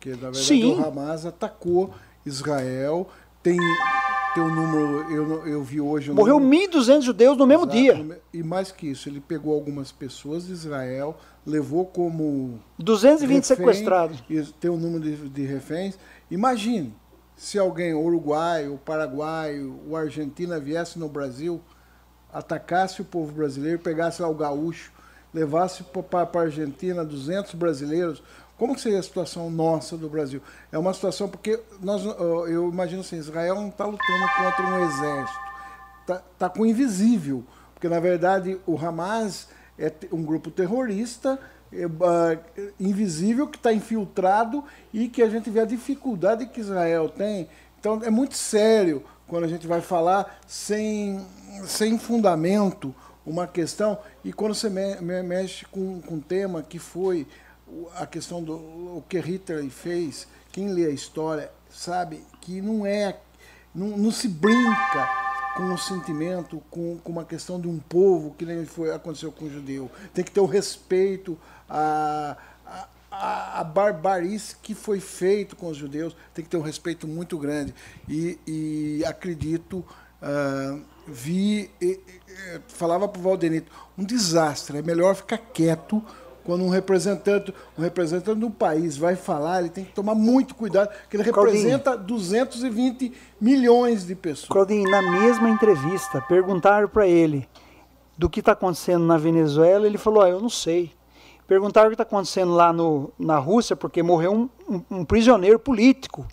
Que, 0.00 0.10
na 0.10 0.16
verdade, 0.16 0.44
Sim. 0.44 0.80
o 0.80 0.84
Hamas 0.84 1.26
atacou 1.26 1.92
Israel. 2.24 3.08
Tem, 3.42 3.56
tem 4.34 4.42
um 4.42 4.54
número, 4.54 5.10
eu, 5.12 5.46
eu 5.46 5.62
vi 5.62 5.80
hoje... 5.80 6.10
Um 6.10 6.14
Morreu 6.14 6.38
1.200 6.38 7.02
judeus 7.02 7.36
no 7.36 7.46
mesmo 7.46 7.66
dia. 7.66 8.20
E 8.32 8.42
mais 8.42 8.72
que 8.72 8.88
isso, 8.88 9.08
ele 9.08 9.20
pegou 9.20 9.54
algumas 9.54 9.92
pessoas 9.92 10.46
de 10.46 10.52
Israel, 10.52 11.16
levou 11.46 11.86
como... 11.86 12.60
220 12.78 13.34
refém, 13.34 13.56
sequestrados. 13.56 14.24
Tem 14.60 14.70
um 14.70 14.76
número 14.76 15.02
de, 15.02 15.28
de 15.28 15.42
reféns. 15.44 15.98
Imagine, 16.30 16.94
se 17.36 17.58
alguém, 17.58 17.94
o 17.94 18.00
Uruguai, 18.00 18.68
o 18.68 18.76
Paraguai, 18.76 19.60
o 19.60 19.96
Argentina 19.96 20.58
viesse 20.58 20.98
no 20.98 21.08
Brasil, 21.08 21.60
atacasse 22.32 23.00
o 23.00 23.04
povo 23.04 23.32
brasileiro, 23.32 23.78
pegasse 23.78 24.20
lá 24.20 24.28
o 24.28 24.34
gaúcho, 24.34 24.92
levasse 25.32 25.84
para 25.84 26.28
a 26.40 26.42
Argentina 26.42 27.04
200 27.04 27.54
brasileiros, 27.54 28.22
como 28.58 28.76
seria 28.78 28.98
a 28.98 29.02
situação 29.02 29.48
nossa 29.48 29.96
do 29.96 30.08
Brasil? 30.08 30.42
É 30.72 30.78
uma 30.78 30.92
situação 30.92 31.28
porque 31.28 31.60
nós, 31.80 32.04
eu 32.04 32.68
imagino 32.68 33.00
assim, 33.00 33.16
Israel 33.16 33.54
não 33.54 33.68
está 33.68 33.84
lutando 33.84 34.26
contra 34.36 34.66
um 34.66 34.84
exército, 34.84 35.40
está 36.00 36.22
tá 36.38 36.50
com 36.50 36.66
invisível, 36.66 37.44
porque 37.72 37.88
na 37.88 38.00
verdade 38.00 38.60
o 38.66 38.76
Hamas 38.76 39.48
é 39.78 39.92
um 40.12 40.22
grupo 40.22 40.50
terrorista 40.50 41.38
é, 41.72 41.86
uh, 41.86 42.72
invisível 42.80 43.46
que 43.46 43.56
está 43.56 43.72
infiltrado 43.72 44.64
e 44.92 45.08
que 45.08 45.22
a 45.22 45.28
gente 45.28 45.48
vê 45.50 45.60
a 45.60 45.64
dificuldade 45.64 46.46
que 46.46 46.60
Israel 46.60 47.08
tem. 47.08 47.48
Então 47.78 48.00
é 48.02 48.10
muito 48.10 48.34
sério 48.34 49.04
quando 49.28 49.44
a 49.44 49.48
gente 49.48 49.66
vai 49.66 49.80
falar 49.80 50.40
sem, 50.46 51.24
sem 51.64 51.98
fundamento 51.98 52.94
uma 53.24 53.46
questão 53.46 53.98
e 54.24 54.32
quando 54.32 54.54
você 54.54 54.70
me, 54.70 54.96
me, 54.96 55.22
mexe 55.22 55.66
com, 55.66 56.00
com 56.00 56.14
um 56.14 56.20
tema 56.20 56.62
que 56.62 56.78
foi 56.78 57.26
a 57.96 58.06
questão 58.06 58.42
do 58.42 58.54
o 58.54 59.04
que 59.08 59.18
Hitler 59.18 59.68
fez, 59.70 60.26
quem 60.50 60.72
lê 60.72 60.86
a 60.86 60.90
história 60.90 61.50
sabe 61.70 62.24
que 62.40 62.60
não 62.60 62.86
é, 62.86 63.18
não, 63.74 63.96
não 63.96 64.10
se 64.10 64.28
brinca 64.28 65.08
com 65.56 65.74
o 65.74 65.78
sentimento, 65.78 66.62
com, 66.70 66.98
com 66.98 67.12
uma 67.12 67.24
questão 67.24 67.60
de 67.60 67.66
um 67.66 67.78
povo, 67.78 68.34
que 68.38 68.44
nem 68.44 68.64
foi, 68.64 68.94
aconteceu 68.94 69.32
com 69.32 69.46
o 69.46 69.50
judeu. 69.50 69.90
Tem 70.14 70.24
que 70.24 70.30
ter 70.30 70.40
o 70.40 70.46
respeito 70.46 71.36
à, 71.68 72.36
à, 73.10 73.60
à 73.60 73.64
barbarice 73.64 74.54
que 74.62 74.74
foi 74.74 75.00
feito 75.00 75.56
com 75.56 75.68
os 75.68 75.76
judeus, 75.76 76.14
tem 76.32 76.44
que 76.44 76.50
ter 76.50 76.56
um 76.56 76.62
respeito 76.62 77.08
muito 77.08 77.36
grande. 77.36 77.74
E, 78.08 78.38
e 78.46 79.04
acredito, 79.04 79.84
uh, 80.22 80.80
vi, 81.08 81.70
e, 81.80 82.00
e, 82.28 82.60
falava 82.68 83.08
para 83.08 83.18
o 83.18 83.22
Valdenito, 83.22 83.70
um 83.96 84.04
desastre, 84.04 84.78
é 84.78 84.82
melhor 84.82 85.16
ficar 85.16 85.38
quieto 85.38 86.04
quando 86.48 86.64
um 86.64 86.70
representante, 86.70 87.52
um 87.76 87.82
representante 87.82 88.40
do 88.40 88.48
país 88.48 88.96
vai 88.96 89.14
falar, 89.14 89.60
ele 89.60 89.68
tem 89.68 89.84
que 89.84 89.92
tomar 89.92 90.14
muito 90.14 90.54
cuidado, 90.54 90.88
porque 91.02 91.14
ele 91.18 91.22
representa 91.22 91.90
Claudinho, 91.90 92.06
220 92.06 93.12
milhões 93.38 94.06
de 94.06 94.14
pessoas. 94.14 94.48
Claudinho, 94.48 94.90
na 94.90 95.02
mesma 95.02 95.50
entrevista, 95.50 96.22
perguntaram 96.22 96.88
para 96.88 97.06
ele 97.06 97.46
do 98.16 98.30
que 98.30 98.40
está 98.40 98.52
acontecendo 98.52 99.04
na 99.04 99.18
Venezuela, 99.18 99.86
ele 99.86 99.98
falou, 99.98 100.22
ah, 100.22 100.30
eu 100.30 100.40
não 100.40 100.48
sei. 100.48 100.90
Perguntaram 101.46 101.88
o 101.88 101.90
que 101.90 101.96
está 101.96 102.04
acontecendo 102.04 102.54
lá 102.54 102.72
no, 102.72 103.12
na 103.18 103.36
Rússia, 103.36 103.76
porque 103.76 104.02
morreu 104.02 104.32
um, 104.32 104.48
um, 104.66 105.00
um, 105.00 105.04
prisioneiro 105.04 105.58
político 105.58 106.26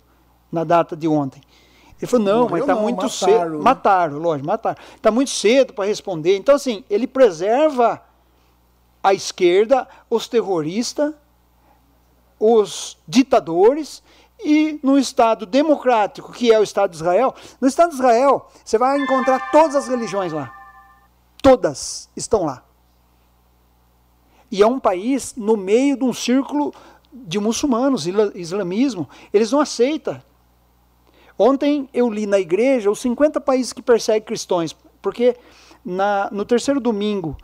na 0.50 0.64
data 0.64 0.96
de 0.96 1.06
ontem. 1.06 1.42
Ele 2.00 2.10
falou, 2.10 2.24
não, 2.24 2.48
mas 2.48 2.62
está 2.62 2.74
muito 2.74 3.02
mataram, 3.02 3.10
cedo. 3.10 3.58
Né? 3.58 3.62
Mataram, 3.62 4.18
lógico, 4.18 4.46
mataram. 4.46 4.78
Está 4.96 5.10
muito 5.10 5.30
cedo 5.30 5.74
para 5.74 5.84
responder. 5.84 6.38
Então, 6.38 6.54
assim, 6.54 6.84
ele 6.88 7.06
preserva 7.06 8.00
a 9.06 9.14
esquerda, 9.14 9.86
os 10.10 10.26
terroristas, 10.26 11.14
os 12.40 12.98
ditadores, 13.06 14.02
e 14.44 14.80
no 14.82 14.98
Estado 14.98 15.46
democrático, 15.46 16.32
que 16.32 16.52
é 16.52 16.58
o 16.58 16.64
Estado 16.64 16.90
de 16.90 16.96
Israel, 16.96 17.32
no 17.60 17.68
Estado 17.68 17.90
de 17.90 17.94
Israel, 17.94 18.48
você 18.64 18.76
vai 18.76 19.00
encontrar 19.00 19.52
todas 19.52 19.76
as 19.76 19.86
religiões 19.86 20.32
lá. 20.32 20.52
Todas 21.40 22.10
estão 22.16 22.44
lá. 22.46 22.64
E 24.50 24.60
é 24.60 24.66
um 24.66 24.80
país 24.80 25.36
no 25.36 25.56
meio 25.56 25.96
de 25.96 26.02
um 26.02 26.12
círculo 26.12 26.74
de 27.12 27.38
muçulmanos, 27.38 28.08
islamismo. 28.34 29.08
Eles 29.32 29.52
não 29.52 29.60
aceitam. 29.60 30.20
Ontem 31.38 31.88
eu 31.94 32.10
li 32.10 32.26
na 32.26 32.40
igreja 32.40 32.90
os 32.90 32.98
50 32.98 33.40
países 33.40 33.72
que 33.72 33.82
perseguem 33.82 34.22
cristãos, 34.22 34.76
porque 35.00 35.36
na, 35.84 36.28
no 36.32 36.44
terceiro 36.44 36.80
domingo 36.80 37.36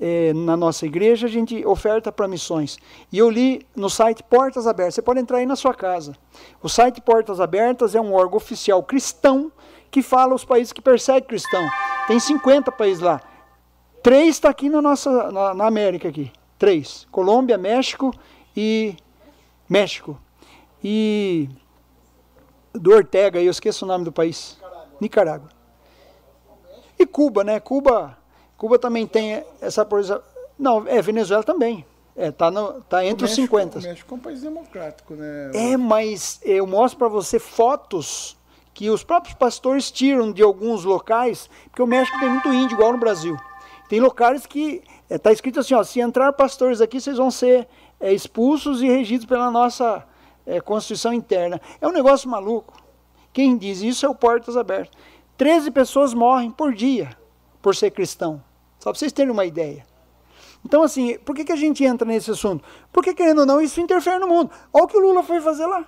é, 0.00 0.32
na 0.34 0.56
nossa 0.56 0.84
igreja, 0.86 1.26
a 1.26 1.30
gente 1.30 1.64
oferta 1.66 2.12
para 2.12 2.28
missões. 2.28 2.78
E 3.10 3.18
eu 3.18 3.30
li 3.30 3.66
no 3.74 3.88
site 3.88 4.22
Portas 4.22 4.66
Abertas, 4.66 4.94
você 4.94 5.02
pode 5.02 5.20
entrar 5.20 5.38
aí 5.38 5.46
na 5.46 5.56
sua 5.56 5.74
casa. 5.74 6.14
O 6.62 6.68
site 6.68 7.00
Portas 7.00 7.40
Abertas 7.40 7.94
é 7.94 8.00
um 8.00 8.12
órgão 8.12 8.36
oficial 8.36 8.82
cristão 8.82 9.50
que 9.90 10.02
fala 10.02 10.34
os 10.34 10.44
países 10.44 10.72
que 10.72 10.82
perseguem 10.82 11.28
cristão. 11.28 11.66
Tem 12.06 12.20
50 12.20 12.70
países 12.72 13.00
lá. 13.00 13.20
Três 14.02 14.36
está 14.36 14.50
aqui 14.50 14.68
na 14.68 14.82
nossa 14.82 15.32
na, 15.32 15.54
na, 15.54 15.66
América 15.66 16.08
aqui. 16.08 16.30
Três. 16.58 17.06
Colômbia, 17.10 17.58
México 17.58 18.12
e 18.56 18.94
México. 19.68 20.18
E 20.84 21.48
do 22.72 22.92
Ortega, 22.92 23.40
eu 23.40 23.50
esqueço 23.50 23.84
o 23.84 23.88
nome 23.88 24.04
do 24.04 24.12
país. 24.12 24.58
Nicarágua. 24.60 24.88
Nicarágua. 25.00 25.48
E 26.98 27.06
Cuba, 27.06 27.42
né? 27.42 27.58
Cuba 27.58 28.16
Cuba 28.56 28.78
também 28.78 29.06
tem 29.06 29.44
essa 29.60 29.84
coisa. 29.84 30.22
Não, 30.58 30.86
é, 30.88 31.00
Venezuela 31.02 31.42
também. 31.42 31.84
É, 32.16 32.30
tá, 32.30 32.50
no, 32.50 32.80
tá 32.82 33.04
entre 33.04 33.26
México, 33.26 33.56
os 33.56 33.64
50. 33.64 33.78
O 33.78 33.82
México 33.82 34.14
é 34.14 34.16
um 34.16 34.20
país 34.20 34.40
democrático, 34.40 35.14
né? 35.14 35.50
É, 35.52 35.76
mas 35.76 36.40
eu 36.42 36.66
mostro 36.66 36.98
para 36.98 37.08
você 37.08 37.38
fotos 37.38 38.36
que 38.72 38.88
os 38.88 39.04
próprios 39.04 39.34
pastores 39.34 39.90
tiram 39.90 40.32
de 40.32 40.42
alguns 40.42 40.84
locais, 40.84 41.50
porque 41.64 41.82
o 41.82 41.86
México 41.86 42.18
tem 42.18 42.30
muito 42.30 42.52
índio, 42.52 42.76
igual 42.76 42.92
no 42.92 42.98
Brasil. 42.98 43.36
Tem 43.88 44.00
locais 44.00 44.46
que 44.46 44.82
está 45.04 45.14
é, 45.14 45.18
tá 45.18 45.32
escrito 45.32 45.60
assim, 45.60 45.74
ó, 45.74 45.84
se 45.84 46.00
entrar 46.00 46.32
pastores 46.32 46.80
aqui, 46.80 47.00
vocês 47.00 47.18
vão 47.18 47.30
ser 47.30 47.68
é, 48.00 48.12
expulsos 48.12 48.80
e 48.80 48.88
regidos 48.88 49.26
pela 49.26 49.50
nossa 49.50 50.02
é, 50.46 50.58
Constituição 50.60 51.12
interna. 51.12 51.60
É 51.80 51.86
um 51.86 51.92
negócio 51.92 52.28
maluco. 52.30 52.82
Quem 53.32 53.58
diz 53.58 53.82
isso 53.82 54.06
é 54.06 54.08
o 54.08 54.14
Portas 54.14 54.56
Abertas. 54.56 54.96
13 55.36 55.70
pessoas 55.70 56.14
morrem 56.14 56.50
por 56.50 56.74
dia 56.74 57.10
por 57.66 57.74
ser 57.74 57.90
cristão. 57.90 58.40
Só 58.78 58.92
para 58.92 58.98
vocês 59.00 59.10
terem 59.10 59.32
uma 59.32 59.44
ideia. 59.44 59.84
Então, 60.64 60.84
assim, 60.84 61.18
por 61.24 61.34
que, 61.34 61.44
que 61.44 61.50
a 61.50 61.56
gente 61.56 61.84
entra 61.84 62.06
nesse 62.06 62.30
assunto? 62.30 62.62
Porque, 62.92 63.12
querendo 63.12 63.40
ou 63.40 63.46
não, 63.46 63.60
isso 63.60 63.80
interfere 63.80 64.20
no 64.20 64.28
mundo. 64.28 64.52
Olha 64.72 64.84
o 64.84 64.86
que 64.86 64.96
o 64.96 65.00
Lula 65.00 65.24
foi 65.24 65.40
fazer 65.40 65.66
lá. 65.66 65.84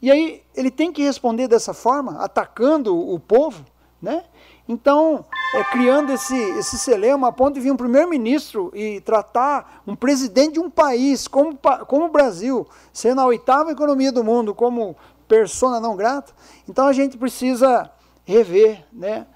E 0.00 0.12
aí, 0.12 0.44
ele 0.54 0.70
tem 0.70 0.92
que 0.92 1.02
responder 1.02 1.48
dessa 1.48 1.74
forma, 1.74 2.22
atacando 2.22 2.96
o 2.96 3.18
povo, 3.18 3.66
né? 4.00 4.22
Então, 4.68 5.24
é, 5.56 5.64
criando 5.64 6.12
esse, 6.12 6.36
esse 6.36 6.78
celema 6.78 7.26
a 7.26 7.32
ponto 7.32 7.54
de 7.54 7.60
vir 7.60 7.72
um 7.72 7.76
primeiro-ministro 7.76 8.70
e 8.72 9.00
tratar 9.00 9.82
um 9.84 9.96
presidente 9.96 10.52
de 10.52 10.60
um 10.60 10.70
país 10.70 11.26
como, 11.26 11.58
como 11.88 12.04
o 12.04 12.12
Brasil, 12.12 12.64
sendo 12.92 13.20
a 13.20 13.26
oitava 13.26 13.72
economia 13.72 14.12
do 14.12 14.22
mundo, 14.22 14.54
como 14.54 14.96
persona 15.26 15.80
não 15.80 15.96
grata. 15.96 16.32
Então, 16.68 16.86
a 16.86 16.92
gente 16.92 17.18
precisa 17.18 17.90
rever, 18.24 18.86
né? 18.92 19.26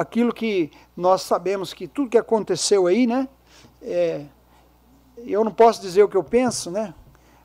Aquilo 0.00 0.32
que 0.32 0.70
nós 0.96 1.20
sabemos 1.20 1.74
que 1.74 1.86
tudo 1.86 2.08
que 2.08 2.16
aconteceu 2.16 2.86
aí, 2.86 3.06
né? 3.06 3.28
É, 3.82 4.24
eu 5.18 5.44
não 5.44 5.52
posso 5.52 5.82
dizer 5.82 6.02
o 6.02 6.08
que 6.08 6.16
eu 6.16 6.24
penso, 6.24 6.70
né? 6.70 6.94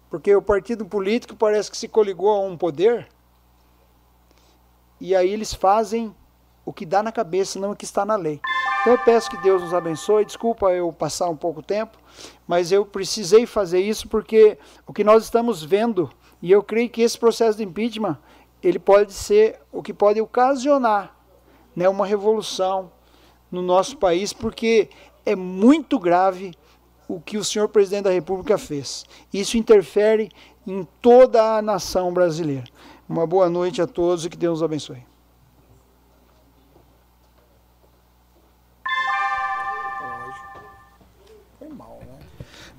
Porque 0.09 0.34
o 0.34 0.42
partido 0.42 0.85
político 0.85 1.35
parece 1.35 1.69
que 1.69 1.75
se 1.75 1.90
coligou 1.90 2.30
a 2.30 2.40
um 2.40 2.56
poder 2.58 3.09
e 5.01 5.14
aí 5.14 5.30
eles 5.30 5.53
fazem 5.53 6.16
o 6.64 6.72
que 6.72 6.85
dá 6.85 7.03
na 7.03 7.11
cabeça, 7.11 7.59
não 7.59 7.72
o 7.72 7.75
que 7.75 7.84
está 7.84 8.06
na 8.06 8.16
lei. 8.16 8.40
Então 8.80 8.93
eu 8.93 9.00
peço 9.00 9.30
que 9.30 9.38
Deus 9.42 9.61
nos 9.61 9.74
abençoe. 9.74 10.24
Desculpa 10.24 10.72
eu 10.72 10.93
passar 10.93 11.27
um 11.27 11.35
pouco 11.35 11.61
tempo, 11.61 11.98
mas 12.48 12.72
eu 12.72 12.85
precisei 12.85 13.45
fazer 13.45 13.82
isso 13.82 14.08
porque 14.08 14.58
o 14.88 14.93
que 14.93 15.03
nós 15.03 15.25
estamos 15.25 15.61
vendo, 15.61 16.09
e 16.42 16.50
eu 16.51 16.64
creio 16.64 16.90
que 16.90 17.01
esse 17.01 17.19
processo 17.19 17.58
de 17.58 17.66
impeachment, 17.66 18.17
ele 18.64 18.80
pode 18.80 19.11
ser 19.11 19.59
o 19.74 19.84
que 19.84 19.93
pode 19.93 20.22
ocasionar 20.22 21.14
né, 21.76 21.88
uma 21.90 22.06
revolução 22.06 22.92
no 23.52 23.62
nosso 23.62 23.98
país, 23.98 24.34
porque 24.34 24.90
é 25.26 25.36
muito 25.36 26.00
grave 26.00 26.54
o 27.08 27.20
que 27.20 27.38
o 27.38 27.44
senhor 27.44 27.70
presidente 27.70 28.06
da 28.06 28.12
República 28.12 28.58
fez. 28.58 29.06
Isso 29.34 29.58
interfere 29.58 30.32
em 30.66 30.88
toda 31.02 31.58
a 31.58 31.62
nação 31.62 32.14
brasileira. 32.14 32.66
Uma 33.08 33.28
boa 33.28 33.50
noite 33.50 33.82
a 33.82 33.88
todos 33.88 34.26
e 34.26 34.30
que 34.30 34.38
Deus 34.38 34.60
os 34.60 34.64
abençoe. 34.64 35.04